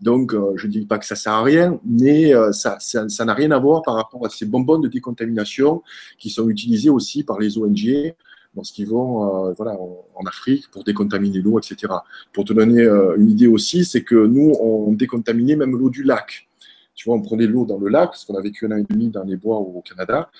Donc, 0.00 0.32
euh, 0.32 0.52
je 0.56 0.66
ne 0.66 0.72
dis 0.72 0.86
pas 0.86 0.98
que 0.98 1.04
ça 1.04 1.14
ne 1.14 1.18
sert 1.18 1.32
à 1.32 1.42
rien, 1.42 1.78
mais 1.84 2.34
euh, 2.34 2.50
ça 2.52 2.78
n'a 2.94 3.08
ça, 3.10 3.34
rien 3.34 3.50
à 3.50 3.58
voir 3.58 3.82
par 3.82 3.94
rapport 3.94 4.24
à 4.24 4.30
ces 4.30 4.46
bonbonnes 4.46 4.80
de 4.80 4.88
décontamination 4.88 5.82
qui 6.18 6.30
sont 6.30 6.48
utilisées 6.48 6.88
aussi 6.88 7.24
par 7.24 7.38
les 7.38 7.58
ONG 7.58 8.14
lorsqu'ils 8.56 8.88
vont 8.88 9.48
euh, 9.48 9.52
voilà, 9.54 9.76
en, 9.78 10.26
Afrique 10.26 10.70
pour 10.70 10.84
décontaminer 10.84 11.40
l'eau, 11.40 11.58
etc. 11.58 11.92
Pour 12.32 12.46
te 12.46 12.54
donner 12.54 12.82
une 13.18 13.28
idée 13.28 13.46
aussi, 13.46 13.84
c'est 13.84 14.02
que 14.02 14.14
nous, 14.14 14.54
on 14.60 14.92
décontaminait 14.92 15.56
même 15.56 15.76
l'eau 15.76 15.90
du 15.90 16.02
lac. 16.02 16.48
Tu 16.94 17.08
vois, 17.08 17.16
on 17.16 17.22
prenait 17.22 17.46
l'eau 17.46 17.64
dans 17.64 17.78
le 17.78 17.88
lac, 17.88 18.10
parce 18.10 18.24
qu'on 18.24 18.36
a 18.36 18.40
vécu 18.40 18.66
un 18.66 18.72
an 18.72 18.76
et 18.76 18.84
demi 18.88 19.08
dans 19.08 19.24
les 19.24 19.36
bois 19.36 19.58
au 19.58 19.82
Canada, 19.82 20.30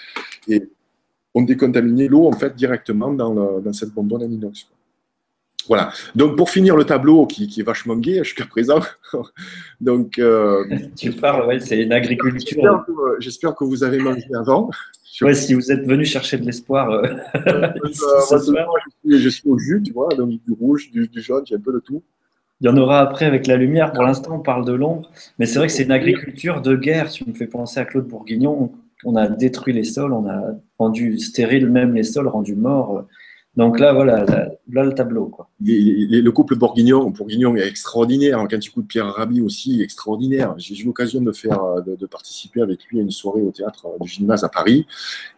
et 0.48 0.68
on 1.34 1.42
décontaminait 1.42 2.08
l'eau 2.08 2.26
en 2.26 2.32
fait 2.32 2.54
directement 2.54 3.12
dans, 3.12 3.60
dans 3.60 3.72
cette 3.72 3.90
bonbonne 3.90 4.22
en 4.22 4.30
inox. 4.30 4.68
Voilà. 5.66 5.92
Donc 6.14 6.36
pour 6.36 6.50
finir 6.50 6.76
le 6.76 6.84
tableau 6.84 7.26
qui, 7.26 7.46
qui 7.46 7.60
est 7.60 7.64
vachement 7.64 7.96
gai 7.96 8.22
jusqu'à 8.22 8.46
présent. 8.46 8.80
Donc 9.80 10.18
euh, 10.18 10.64
tu 10.96 11.12
parles, 11.12 11.46
ouais, 11.46 11.60
c'est 11.60 11.82
une 11.82 11.92
agriculture. 11.92 12.84
J'espère 13.18 13.54
que, 13.54 13.60
que, 13.60 13.64
vous 13.64 13.82
avez 13.82 13.98
mangé 13.98 14.26
avant. 14.34 14.70
Ouais, 15.20 15.34
si 15.34 15.54
vous 15.54 15.70
êtes 15.70 15.86
venu 15.86 16.04
chercher 16.04 16.38
de 16.38 16.44
l'espoir 16.44 16.90
euh, 16.90 17.02
je, 19.04 19.28
suis, 19.28 19.48
au 19.48 19.58
jus, 19.58 19.80
tu 19.82 19.92
vois, 19.92 20.08
donc 20.08 20.28
du 20.28 20.52
rouge, 20.58 20.90
du, 20.90 21.08
jaune, 21.14 21.44
j'ai 21.46 21.54
un 21.54 21.60
peu 21.60 21.72
de 21.72 21.78
tout. 21.78 22.02
Il 22.64 22.68
y 22.68 22.70
en 22.70 22.79
aura 22.79 23.00
après 23.00 23.27
avec 23.27 23.46
la 23.46 23.57
lumière. 23.57 23.92
Pour 23.92 24.05
l'instant, 24.05 24.37
on 24.37 24.38
parle 24.38 24.64
de 24.64 24.72
l'ombre. 24.72 25.11
Mais 25.38 25.44
c'est 25.44 25.59
vrai 25.59 25.66
que 25.66 25.72
c'est 25.74 25.83
une 25.83 25.92
agriculture 25.92 26.62
de 26.62 26.74
guerre. 26.74 27.11
Tu 27.11 27.29
me 27.29 27.35
fais 27.35 27.46
penser 27.46 27.79
à 27.79 27.85
Claude 27.85 28.09
Bourguignon. 28.09 28.72
On 29.05 29.16
a 29.16 29.29
détruit 29.29 29.74
les 29.74 29.85
sols, 29.85 30.14
on 30.14 30.27
a 30.27 30.40
rendu 30.79 31.18
stérile 31.18 31.68
même 31.68 31.94
les 31.94 32.05
sols, 32.05 32.27
rendu 32.27 32.55
morts. 32.55 33.05
Donc 33.56 33.78
là, 33.78 33.92
voilà, 33.92 34.24
là, 34.24 34.82
le 34.82 34.92
tableau. 34.94 35.30
Le 35.60 36.30
couple 36.30 36.56
Bourguignon, 36.56 37.10
Bourguignon 37.10 37.54
est 37.54 37.66
extraordinaire. 37.66 38.44
Quand 38.50 38.58
tu 38.58 38.70
écoutes 38.70 38.88
Pierre 38.88 39.06
Rabhi 39.06 39.40
aussi, 39.42 39.80
extraordinaire. 39.80 40.54
J'ai 40.58 40.76
eu 40.76 40.84
l'occasion 40.84 41.20
de 41.20 41.30
de, 41.96 42.06
participer 42.06 42.62
avec 42.62 42.84
lui 42.86 42.98
à 42.98 43.02
une 43.02 43.12
soirée 43.12 43.42
au 43.42 43.52
théâtre 43.52 43.86
du 44.00 44.08
Gymnase 44.08 44.42
à 44.42 44.48
Paris. 44.48 44.86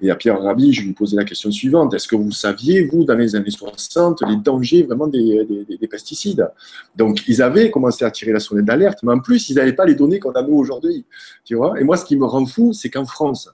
Et 0.00 0.10
à 0.10 0.16
Pierre 0.16 0.40
Rabhi, 0.40 0.72
je 0.72 0.82
lui 0.82 0.94
posais 0.94 1.16
la 1.16 1.24
question 1.24 1.50
suivante 1.50 1.92
est-ce 1.92 2.08
que 2.08 2.16
vous 2.16 2.32
saviez, 2.32 2.84
vous, 2.86 3.04
dans 3.04 3.14
les 3.14 3.36
années 3.36 3.50
60, 3.50 4.22
les 4.28 4.36
dangers 4.36 4.82
vraiment 4.82 5.08
des, 5.08 5.44
des, 5.44 5.88
pesticides? 5.88 6.48
Donc, 6.96 7.22
ils 7.28 7.42
avaient 7.42 7.70
commencé 7.70 8.04
à 8.04 8.10
tirer 8.10 8.32
la 8.32 8.40
sonnette 8.40 8.64
d'alerte, 8.64 9.00
mais 9.02 9.12
en 9.12 9.20
plus, 9.20 9.50
ils 9.50 9.56
n'avaient 9.56 9.74
pas 9.74 9.84
les 9.84 9.94
données 9.94 10.20
qu'on 10.20 10.32
a 10.32 10.42
nous 10.42 10.56
aujourd'hui. 10.56 11.04
Tu 11.44 11.54
vois? 11.54 11.78
Et 11.78 11.84
moi, 11.84 11.96
ce 11.98 12.04
qui 12.04 12.16
me 12.16 12.24
rend 12.24 12.46
fou, 12.46 12.72
c'est 12.72 12.88
qu'en 12.88 13.04
France, 13.04 13.50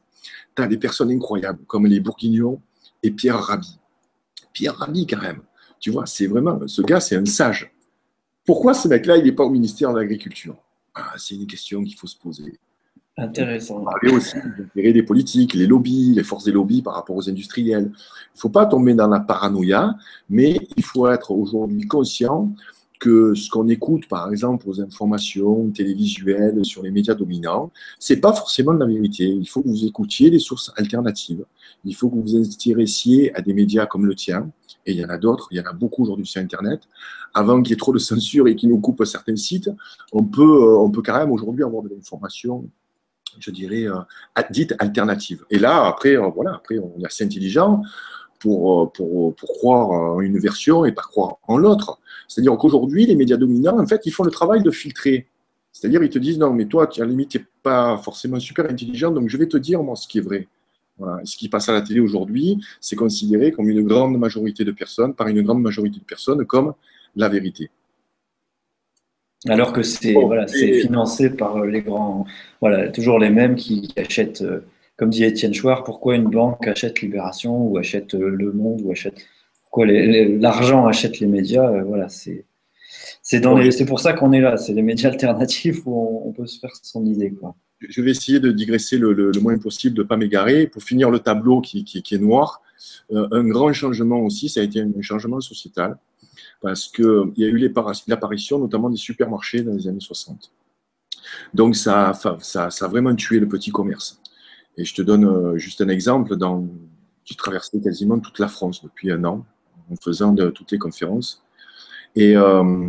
tu 0.55 0.63
as 0.63 0.67
des 0.69 0.79
personnes 0.79 1.11
incroyables 1.11 1.65
comme 1.67 1.87
les 1.87 1.99
Bourguignons 1.99 2.61
et 3.03 3.11
Pierre 3.11 3.39
Rabhi 3.39 3.79
Pierre 4.53 4.77
Rabhi, 4.77 5.07
quand 5.07 5.21
même. 5.21 5.43
Tu 5.81 5.91
vois, 5.91 6.07
c'est 6.07 6.27
vraiment, 6.27 6.61
ce 6.67 6.83
gars, 6.83 7.01
c'est 7.01 7.17
un 7.17 7.25
sage. 7.25 7.73
Pourquoi 8.45 8.75
ce 8.75 8.89
mec-là, 8.89 9.17
il 9.17 9.25
n'est 9.25 9.33
pas 9.33 9.45
au 9.45 9.51
ministère 9.51 9.93
de 9.93 9.99
l'Agriculture? 9.99 10.57
Ah, 10.95 11.13
C'est 11.17 11.35
une 11.35 11.47
question 11.47 11.83
qu'il 11.83 11.97
faut 11.97 12.07
se 12.07 12.17
poser. 12.17 12.59
Intéressant. 13.17 13.85
Parler 13.85 14.11
aussi 14.15 14.37
des 14.75 14.93
des 14.93 15.03
politiques, 15.03 15.53
les 15.53 15.67
lobbies, 15.67 16.15
les 16.15 16.23
forces 16.23 16.45
des 16.45 16.53
lobbies 16.53 16.81
par 16.81 16.95
rapport 16.95 17.15
aux 17.15 17.29
industriels. 17.29 17.91
Il 17.93 18.37
ne 18.37 18.41
faut 18.41 18.49
pas 18.49 18.65
tomber 18.65 18.95
dans 18.95 19.09
la 19.09 19.21
paranoïa, 19.21 19.95
mais 20.31 20.59
il 20.77 20.83
faut 20.83 21.07
être 21.09 21.31
aujourd'hui 21.31 21.87
conscient 21.87 22.51
que 23.03 23.35
ce 23.35 23.51
qu'on 23.51 23.67
écoute, 23.67 24.07
par 24.07 24.31
exemple, 24.31 24.69
aux 24.69 24.81
informations 24.81 25.69
télévisuelles 25.71 26.65
sur 26.65 26.85
les 26.85 26.93
médias 26.93 27.15
dominants, 27.15 27.73
c'est 27.99 28.21
pas 28.21 28.33
forcément 28.33 28.73
de 28.75 28.79
la 28.79 28.87
vérité. 28.87 29.25
Il 29.25 29.49
faut 29.49 29.61
que 29.61 29.67
vous 29.67 29.85
écoutiez 29.85 30.31
des 30.31 30.39
sources 30.39 30.73
alternatives. 30.77 31.45
Il 31.85 31.97
faut 31.97 32.09
que 32.09 32.15
vous 32.15 32.23
vous 32.23 32.37
intéressiez 32.37 33.35
à 33.35 33.41
des 33.41 33.55
médias 33.55 33.87
comme 33.87 34.07
le 34.07 34.15
tien, 34.15 34.53
et 34.87 34.93
il 34.93 34.99
y 34.99 35.05
en 35.05 35.09
a 35.09 35.19
d'autres, 35.19 35.49
il 35.51 35.59
y 35.59 35.61
en 35.61 35.69
a 35.69 35.73
beaucoup 35.73 36.05
aujourd'hui 36.05 36.27
sur 36.27 36.41
Internet. 36.41 36.83
Avant 37.35 37.61
qu'il 37.61 37.71
y 37.71 37.75
ait 37.75 37.77
trop 37.77 37.93
de 37.93 37.99
censure 37.99 38.47
et 38.47 38.55
qu'ils 38.55 38.69
nous 38.69 38.81
coupent 38.81 39.05
certains 39.05 39.35
sites, 39.35 39.69
on 40.13 40.23
peut, 40.23 40.43
euh, 40.43 40.79
on 40.79 40.93
peut 40.93 41.03
quand 41.05 41.19
même 41.19 41.33
aujourd'hui 41.33 41.65
avoir 41.65 41.83
de 41.83 41.89
l'information 41.89 42.71
je 43.39 43.51
dirais, 43.51 43.87
euh, 43.87 44.43
dite 44.51 44.75
alternative. 44.79 45.47
Et 45.49 45.59
là, 45.59 45.87
après, 45.87 46.17
euh, 46.17 46.29
voilà, 46.29 46.55
après, 46.55 46.79
on 46.79 47.01
est 47.01 47.07
assez 47.07 47.25
intelligent 47.25 47.83
pour, 48.43 48.93
pour, 48.93 49.35
pour 49.37 49.49
croire 49.49 49.91
en 49.91 50.21
une 50.21 50.39
version 50.39 50.85
et 50.85 50.93
pas 50.93 51.03
croire 51.03 51.37
en 51.47 51.57
l'autre. 51.57 52.01
C'est-à-dire 52.27 52.57
qu'aujourd'hui, 52.59 53.07
les 53.07 53.15
médias 53.15 53.37
dominants, 53.37 53.79
en 53.79 53.87
fait, 53.87 54.03
ils 54.05 54.11
font 54.11 54.25
le 54.25 54.33
travail 54.33 54.63
de 54.63 54.71
filtrer 54.71 55.29
C'est-à-dire, 55.71 56.03
ils 56.03 56.11
te 56.11 56.19
disent, 56.19 56.39
non, 56.39 56.53
mais 56.53 56.67
toi, 56.67 56.85
à 56.85 57.01
la 57.01 57.07
limite, 57.07 57.31
tu 57.31 57.39
n'es 57.39 57.45
pas 57.63 57.97
forcément 57.99 58.41
super 58.41 58.65
intelligent, 58.69 59.13
donc 59.13 59.29
je 59.29 59.37
vais 59.37 59.47
te 59.47 59.57
dire, 59.57 59.83
moi, 59.83 59.95
ce 59.97 60.09
qui 60.09 60.19
est 60.19 60.23
vrai. 60.23 60.49
Ce 61.25 61.37
qui 61.37 61.49
passe 61.49 61.69
à 61.69 61.73
la 61.73 61.83
télé 61.83 62.01
aujourd'hui, 62.01 62.59
c'est 62.81 62.97
considéré 62.97 63.51
comme 63.51 63.69
une 63.69 63.83
grande 63.83 64.19
majorité 64.19 64.65
de 64.65 64.73
personnes, 64.73 65.15
par 65.15 65.29
une 65.29 65.43
grande 65.43 65.63
majorité 65.63 65.99
de 65.99 66.05
personnes, 66.05 66.45
comme 66.45 66.75
la 67.17 67.29
vérité. 67.29 67.71
Alors 69.49 69.73
que 69.73 69.83
c'est 69.83 70.13
voilà, 70.13 70.47
financé 70.47 71.31
par 71.31 71.65
les 71.65 71.83
grands, 71.83 72.25
voilà, 72.61 72.91
toujours 72.91 73.19
les 73.19 73.31
mêmes 73.31 73.57
qui, 73.57 73.93
achètent, 73.97 74.43
euh, 74.43 74.61
comme 75.03 75.11
dit 75.11 75.25
Étienne 75.25 75.53
Chouard, 75.53 75.83
pourquoi 75.83 76.15
une 76.15 76.31
banque 76.31 76.69
achète 76.69 77.01
Libération 77.01 77.67
ou 77.67 77.77
achète 77.77 78.15
euh, 78.15 78.29
Le 78.29 78.53
Monde 78.53 78.83
ou 78.85 78.93
achète, 78.93 79.17
pourquoi 79.63 79.85
l'argent 79.85 80.87
achète 80.87 81.19
les 81.19 81.27
médias, 81.27 81.69
euh, 81.69 81.83
voilà, 81.83 82.09
c'est 82.09 82.45
c'est 83.21 83.85
pour 83.85 83.99
ça 83.99 84.13
qu'on 84.13 84.31
est 84.31 84.41
là, 84.41 84.57
c'est 84.57 84.73
les 84.73 84.83
médias 84.83 85.11
alternatifs 85.11 85.85
où 85.87 86.23
on, 86.25 86.31
peut 86.31 86.47
se 86.47 86.61
faire 86.61 86.71
son 86.81 87.05
idée. 87.05 87.35
Je 87.81 88.01
vais 88.01 88.13
essayer 88.13 88.39
de 88.39 88.53
digresser 88.53 88.97
le, 88.97 89.33
moins 89.41 89.59
possible, 89.59 89.97
de 89.97 90.05
ne 90.05 90.07
pas 90.07 90.17
m'égarer. 90.17 90.69
Pour 90.69 90.85
finir 90.85 91.11
le 91.11 91.19
tableau 91.19 91.61
qui, 91.61 91.83
qui, 91.83 92.15
est 92.15 92.19
noir, 92.19 92.63
euh, 93.11 93.27
un 93.33 93.43
grand 93.43 93.73
changement 93.73 94.21
aussi, 94.21 94.49
ça 94.49 94.61
a 94.61 94.63
été 94.63 94.81
un 94.83 95.03
changement 95.03 95.41
sociétal, 95.41 95.99
parce 96.61 96.87
qu'il 96.87 97.33
y 97.39 97.45
a 97.45 97.49
eu 97.49 97.59
l'apparition 98.07 98.61
notamment 98.61 98.89
des 98.89 98.99
supermarchés 98.99 99.63
dans 99.63 99.75
les 99.75 99.89
années 99.89 99.99
60. 99.99 100.53
Donc 101.55 101.75
ça, 101.75 102.13
ça, 102.15 102.71
ça, 102.71 102.85
a 102.85 102.89
vraiment 102.89 103.17
tué 103.17 103.41
le 103.41 103.49
petit 103.49 103.73
commerce. 103.73 104.22
Et 104.77 104.85
je 104.85 104.95
te 104.95 105.03
donne 105.03 105.25
euh, 105.25 105.59
juste 105.59 105.81
un 105.81 105.89
exemple. 105.89 106.37
J'ai 107.25 107.35
traversé 107.37 107.81
quasiment 107.81 108.19
toute 108.19 108.39
la 108.39 108.49
France 108.49 108.83
depuis 108.83 109.11
un 109.11 109.25
an 109.25 109.45
en 109.91 109.97
faisant 109.97 110.35
toutes 110.35 110.73
les 110.73 110.79
conférences. 110.79 111.43
Et 112.17 112.37
euh, 112.37 112.89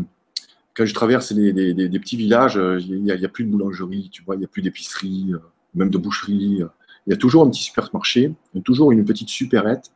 quand 0.73 0.85
je 0.85 0.93
traverse 0.93 1.33
des, 1.33 1.99
petits 1.99 2.17
villages, 2.17 2.57
euh, 2.57 2.79
il 2.79 3.03
n'y 3.03 3.11
a, 3.11 3.29
plus 3.29 3.43
de 3.43 3.49
boulangerie, 3.49 4.09
tu 4.11 4.23
vois, 4.23 4.35
il 4.35 4.39
n'y 4.39 4.45
a 4.45 4.47
plus 4.47 4.61
d'épicerie, 4.61 5.31
même 5.75 5.89
de 5.89 5.97
boucherie. 5.97 6.61
Il 7.05 7.09
y 7.09 7.13
a 7.13 7.17
toujours 7.17 7.43
un 7.43 7.49
petit 7.49 7.63
supermarché, 7.63 8.33
toujours 8.63 8.91
une 8.91 9.03
petite 9.03 9.29
supérette 9.29 9.91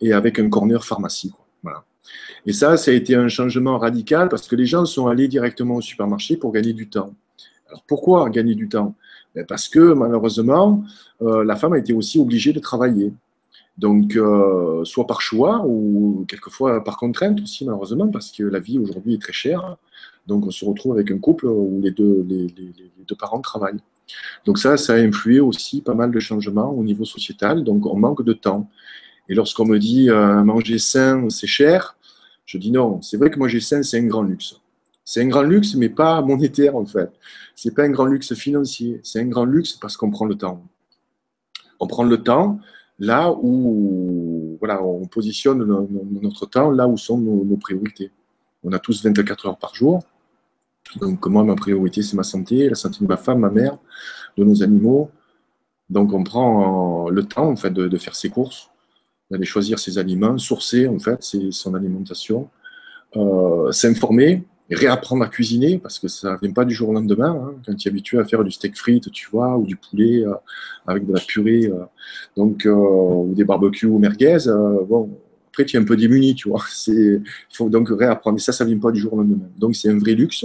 et 0.00 0.12
avec 0.12 0.38
un 0.38 0.48
corner 0.48 0.84
pharmacie. 0.84 1.32
Et 2.46 2.52
ça, 2.52 2.76
ça 2.76 2.90
a 2.90 2.94
été 2.94 3.14
un 3.14 3.28
changement 3.28 3.78
radical 3.78 4.28
parce 4.28 4.48
que 4.48 4.56
les 4.56 4.66
gens 4.66 4.84
sont 4.86 5.06
allés 5.06 5.28
directement 5.28 5.76
au 5.76 5.80
supermarché 5.80 6.36
pour 6.36 6.52
gagner 6.52 6.72
du 6.72 6.88
temps. 6.88 7.14
Alors 7.68 7.82
pourquoi 7.86 8.30
gagner 8.30 8.54
du 8.54 8.68
temps? 8.68 8.94
Parce 9.46 9.68
que 9.68 9.92
malheureusement, 9.92 10.82
la 11.20 11.56
femme 11.56 11.74
a 11.74 11.78
été 11.78 11.92
aussi 11.92 12.18
obligée 12.18 12.52
de 12.52 12.60
travailler. 12.60 13.12
Donc, 13.78 14.16
euh, 14.16 14.84
soit 14.84 15.06
par 15.06 15.20
choix 15.20 15.64
ou 15.64 16.24
quelquefois 16.28 16.82
par 16.82 16.96
contrainte 16.96 17.40
aussi, 17.40 17.64
malheureusement, 17.64 18.08
parce 18.08 18.32
que 18.32 18.42
la 18.42 18.58
vie 18.58 18.76
aujourd'hui 18.76 19.14
est 19.14 19.22
très 19.22 19.32
chère. 19.32 19.76
Donc, 20.26 20.46
on 20.46 20.50
se 20.50 20.64
retrouve 20.64 20.92
avec 20.92 21.12
un 21.12 21.18
couple 21.18 21.46
où 21.46 21.80
les 21.80 21.92
deux, 21.92 22.26
les, 22.28 22.48
deux 23.06 23.14
parents 23.14 23.40
travaillent. 23.40 23.78
Donc, 24.44 24.58
ça, 24.58 24.76
ça 24.76 24.94
a 24.94 24.96
influé 24.96 25.38
aussi 25.38 25.80
pas 25.80 25.94
mal 25.94 26.10
de 26.10 26.18
changements 26.18 26.70
au 26.72 26.82
niveau 26.82 27.04
sociétal. 27.04 27.62
Donc, 27.62 27.86
on 27.86 27.96
manque 27.96 28.24
de 28.24 28.32
temps. 28.32 28.68
Et 29.28 29.34
lorsqu'on 29.34 29.64
me 29.64 29.78
dit 29.78 30.10
euh, 30.10 30.42
manger 30.42 30.78
sain, 30.78 31.30
c'est 31.30 31.46
cher, 31.46 31.96
je 32.46 32.58
dis 32.58 32.72
non. 32.72 33.00
C'est 33.00 33.16
vrai 33.16 33.30
que 33.30 33.38
manger 33.38 33.60
sain, 33.60 33.84
c'est 33.84 34.00
un 34.00 34.06
grand 34.06 34.22
luxe. 34.22 34.56
C'est 35.10 35.22
un 35.22 35.28
grand 35.28 35.40
luxe, 35.40 35.74
mais 35.74 35.88
pas 35.88 36.20
monétaire 36.20 36.76
en 36.76 36.84
fait. 36.84 37.10
C'est 37.56 37.74
pas 37.74 37.84
un 37.84 37.88
grand 37.88 38.04
luxe 38.04 38.34
financier. 38.34 39.00
C'est 39.02 39.18
un 39.18 39.26
grand 39.26 39.46
luxe 39.46 39.72
parce 39.72 39.96
qu'on 39.96 40.10
prend 40.10 40.26
le 40.26 40.34
temps. 40.34 40.62
On 41.80 41.86
prend 41.86 42.04
le 42.04 42.22
temps 42.22 42.60
là 42.98 43.32
où 43.32 44.58
voilà, 44.58 44.82
on 44.84 45.06
positionne 45.06 45.64
notre 46.20 46.44
temps 46.44 46.70
là 46.70 46.86
où 46.86 46.98
sont 46.98 47.16
nos, 47.16 47.56
priorités. 47.56 48.10
On 48.62 48.72
a 48.72 48.78
tous 48.78 49.02
24 49.02 49.46
heures 49.46 49.56
par 49.56 49.74
jour. 49.74 50.02
Donc 51.00 51.26
moi, 51.26 51.42
ma 51.42 51.54
priorité, 51.54 52.02
c'est 52.02 52.16
ma 52.16 52.22
santé, 52.22 52.68
la 52.68 52.74
santé 52.74 52.98
de 53.00 53.06
ma 53.06 53.16
femme, 53.16 53.38
ma 53.38 53.50
mère, 53.50 53.78
de 54.36 54.44
nos 54.44 54.62
animaux. 54.62 55.10
Donc 55.88 56.12
on 56.12 56.22
prend 56.22 57.08
le 57.08 57.24
temps 57.24 57.48
en 57.48 57.56
fait, 57.56 57.70
de, 57.70 57.96
faire 57.96 58.14
ses 58.14 58.28
courses, 58.28 58.68
d'aller 59.30 59.46
choisir 59.46 59.78
ses 59.78 59.96
aliments, 59.96 60.36
sourcer 60.36 60.86
en 60.86 60.98
fait 60.98 61.22
son 61.22 61.72
alimentation, 61.72 62.50
euh, 63.16 63.72
s'informer, 63.72 64.44
réapprendre 64.74 65.24
à 65.24 65.28
cuisiner 65.28 65.78
parce 65.78 65.98
que 65.98 66.08
ça 66.08 66.32
ne 66.32 66.38
vient 66.38 66.52
pas 66.52 66.64
du 66.64 66.74
jour 66.74 66.90
au 66.90 66.92
lendemain. 66.92 67.30
Hein, 67.30 67.54
quand 67.64 67.74
tu 67.74 67.88
es 67.88 67.90
habitué 67.90 68.18
à 68.18 68.24
faire 68.24 68.44
du 68.44 68.50
steak 68.50 68.76
frites, 68.76 69.10
tu 69.10 69.28
vois, 69.30 69.56
ou 69.56 69.64
du 69.64 69.76
poulet 69.76 70.24
euh, 70.26 70.34
avec 70.86 71.06
de 71.06 71.12
la 71.12 71.20
purée, 71.20 71.66
euh, 71.66 71.84
donc, 72.36 72.66
euh, 72.66 72.72
ou 72.72 73.32
des 73.34 73.44
barbecues 73.44 73.86
ou 73.86 73.98
merguez, 73.98 74.38
bon, 74.88 75.10
après 75.48 75.64
tu 75.64 75.76
es 75.76 75.80
un 75.80 75.84
peu 75.84 75.96
démuni, 75.96 76.34
tu 76.34 76.48
vois. 76.48 76.62
Il 76.86 77.22
faut 77.52 77.70
donc 77.70 77.88
réapprendre. 77.90 78.36
Et 78.36 78.40
ça, 78.40 78.52
ça 78.52 78.64
ne 78.64 78.70
vient 78.70 78.78
pas 78.78 78.92
du 78.92 79.00
jour 79.00 79.14
au 79.14 79.16
lendemain. 79.16 79.48
Donc 79.56 79.74
c'est 79.74 79.88
un 79.88 79.98
vrai 79.98 80.12
luxe, 80.12 80.44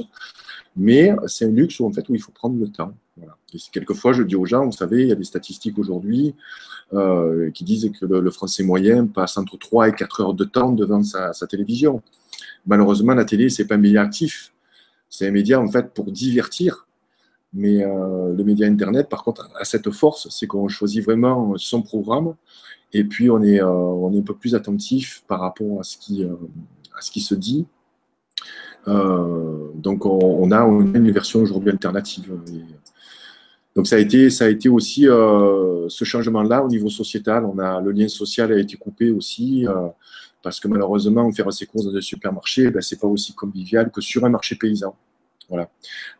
mais 0.77 1.13
c'est 1.27 1.45
un 1.45 1.51
luxe 1.51 1.79
où, 1.79 1.85
en 1.85 1.91
fait, 1.91 2.07
où 2.07 2.15
il 2.15 2.21
faut 2.21 2.31
prendre 2.31 2.57
le 2.57 2.69
temps. 2.69 2.93
Voilà. 3.17 3.35
Et 3.53 3.57
quelquefois, 3.71 4.13
je 4.13 4.23
dis 4.23 4.35
aux 4.35 4.45
gens, 4.45 4.65
vous 4.65 4.71
savez, 4.71 5.03
il 5.03 5.07
y 5.09 5.11
a 5.11 5.15
des 5.15 5.23
statistiques 5.23 5.77
aujourd'hui 5.77 6.33
qui 7.53 7.63
disent 7.63 7.91
que 7.99 8.05
le, 8.05 8.29
Français 8.29 8.63
moyen 8.63 9.07
passe 9.07 9.37
entre 9.37 9.57
3 9.57 9.89
et 9.89 9.93
4 9.93 10.21
heures 10.21 10.33
de 10.35 10.45
temps 10.45 10.71
devant 10.71 11.01
sa 11.01 11.47
télévision. 11.47 12.03
Malheureusement, 12.65 13.13
la 13.13 13.25
télé, 13.25 13.49
c'est 13.49 13.65
pas 13.65 13.75
un 13.75 13.79
média 13.79 14.01
actif. 14.01 14.53
C'est 15.09 15.27
un 15.27 15.31
média, 15.31 15.59
en 15.59 15.67
fait, 15.67 15.93
pour 15.93 16.11
divertir. 16.11 16.87
Mais 17.53 17.83
euh, 17.83 18.33
le 18.33 18.43
média 18.43 18.67
Internet, 18.67 19.09
par 19.09 19.23
contre, 19.23 19.47
a 19.59 19.63
cette 19.63 19.91
force, 19.91 20.27
c'est 20.29 20.47
qu'on 20.47 20.67
choisit 20.67 21.03
vraiment 21.03 21.53
son 21.57 21.83
programme 21.83 22.33
et 22.93 23.03
puis 23.03 23.29
on 23.29 23.41
est, 23.43 23.61
euh, 23.61 23.67
on 23.67 24.11
est 24.13 24.19
un 24.19 24.23
peu 24.23 24.35
plus 24.35 24.55
attentif 24.55 25.23
par 25.27 25.39
rapport 25.41 25.79
à 25.79 25.83
ce 25.83 25.97
qui, 25.97 26.23
euh, 26.23 26.33
à 26.97 27.01
ce 27.01 27.11
qui 27.11 27.21
se 27.21 27.35
dit. 27.35 27.65
donc 28.87 30.05
on, 30.05 30.51
a 30.51 30.65
une 30.65 31.11
version 31.11 31.41
aujourd'hui 31.41 31.69
alternative. 31.69 32.33
donc 33.75 33.87
ça 33.87 33.95
a 33.95 33.99
été, 33.99 34.29
ça 34.29 34.45
a 34.45 34.49
été 34.49 34.67
aussi 34.67 35.03
ce 35.03 36.03
changement-là 36.03 36.63
au 36.63 36.67
niveau 36.67 36.89
sociétal. 36.89 37.45
On 37.45 37.59
a, 37.59 37.79
le 37.79 37.91
lien 37.91 38.09
social 38.09 38.51
a 38.51 38.59
été 38.59 38.75
coupé 38.75 39.11
aussi 39.11 39.65
parce 40.43 40.59
que 40.59 40.67
malheureusement, 40.67 41.31
faire 41.31 41.51
ses 41.51 41.65
courses 41.65 41.85
dans 41.85 41.95
un 41.95 42.01
supermarché, 42.01 42.69
ben, 42.69 42.81
ce 42.81 42.93
n'est 42.93 42.99
pas 42.99 43.07
aussi 43.07 43.33
convivial 43.33 43.89
que 43.89 44.01
sur 44.01 44.23
un 44.25 44.29
marché 44.29 44.55
paysan. 44.55 44.95
Voilà. 45.49 45.69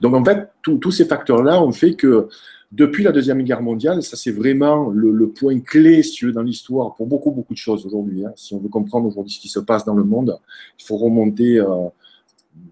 Donc 0.01 0.15
en 0.15 0.23
fait, 0.23 0.49
tous 0.61 0.91
ces 0.91 1.05
facteurs-là 1.05 1.61
ont 1.61 1.71
fait 1.71 1.93
que 1.93 2.27
depuis 2.71 3.03
la 3.03 3.11
Deuxième 3.11 3.43
Guerre 3.43 3.61
mondiale, 3.61 4.01
ça 4.01 4.17
c'est 4.17 4.31
vraiment 4.31 4.89
le, 4.89 5.27
point 5.27 5.59
clé 5.59 6.01
si 6.01 6.25
veux, 6.25 6.31
dans 6.31 6.41
l'histoire 6.41 6.95
pour 6.95 7.05
beaucoup, 7.05 7.31
beaucoup 7.31 7.53
de 7.53 7.59
choses 7.59 7.85
aujourd'hui. 7.85 8.25
Hein. 8.25 8.33
Si 8.35 8.55
on 8.55 8.59
veut 8.59 8.69
comprendre 8.69 9.07
aujourd'hui 9.07 9.31
ce 9.31 9.39
qui 9.39 9.47
se 9.47 9.59
passe 9.59 9.85
dans 9.85 9.93
le 9.93 10.03
monde, 10.03 10.37
il 10.79 10.83
faut 10.83 10.97
remonter 10.97 11.59
euh, 11.59 11.67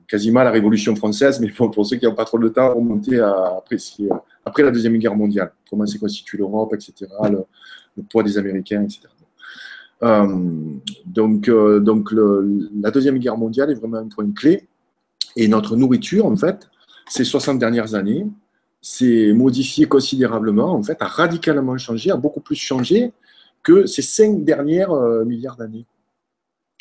quasiment 0.07 0.39
à 0.39 0.43
la 0.43 0.51
Révolution 0.51 0.95
française, 0.95 1.39
mais 1.39 1.49
pour, 1.49 1.85
ceux 1.85 1.97
qui 1.97 2.05
n'ont 2.05 2.15
pas 2.15 2.25
trop 2.25 2.39
de 2.39 2.49
temps, 2.49 2.73
remonter 2.73 3.19
après, 4.43 4.63
la 4.63 4.71
Deuxième 4.71 4.97
Guerre 4.97 5.15
mondiale, 5.15 5.53
comment 5.69 5.85
s'est 5.85 5.99
constituée 5.99 6.39
l'Europe, 6.39 6.73
etc., 6.73 7.11
le, 7.29 8.03
poids 8.09 8.23
des 8.23 8.37
Américains, 8.37 8.83
etc. 8.83 9.01
Euh, 10.03 10.27
donc, 11.05 11.47
euh, 11.47 11.79
donc 11.79 12.11
la 12.11 12.91
Deuxième 12.91 13.19
Guerre 13.19 13.37
mondiale 13.37 13.71
est 13.71 13.75
vraiment 13.75 13.97
un 13.97 14.07
point 14.07 14.29
clé. 14.31 14.67
Et 15.35 15.47
notre 15.47 15.75
nourriture, 15.75 16.25
en 16.25 16.35
fait, 16.35 16.69
ces 17.07 17.23
60 17.23 17.59
dernières 17.59 17.95
années, 17.95 18.25
s'est 18.81 19.31
modifiée 19.33 19.85
considérablement, 19.85 20.73
en 20.73 20.81
fait, 20.81 20.97
a 21.01 21.05
radicalement 21.05 21.77
changé, 21.77 22.09
a 22.09 22.17
beaucoup 22.17 22.39
plus 22.39 22.55
changé 22.55 23.11
que 23.61 23.85
ces 23.85 24.01
5 24.01 24.43
dernières 24.43 24.91
euh, 24.91 25.23
milliards 25.23 25.55
d'années. 25.55 25.85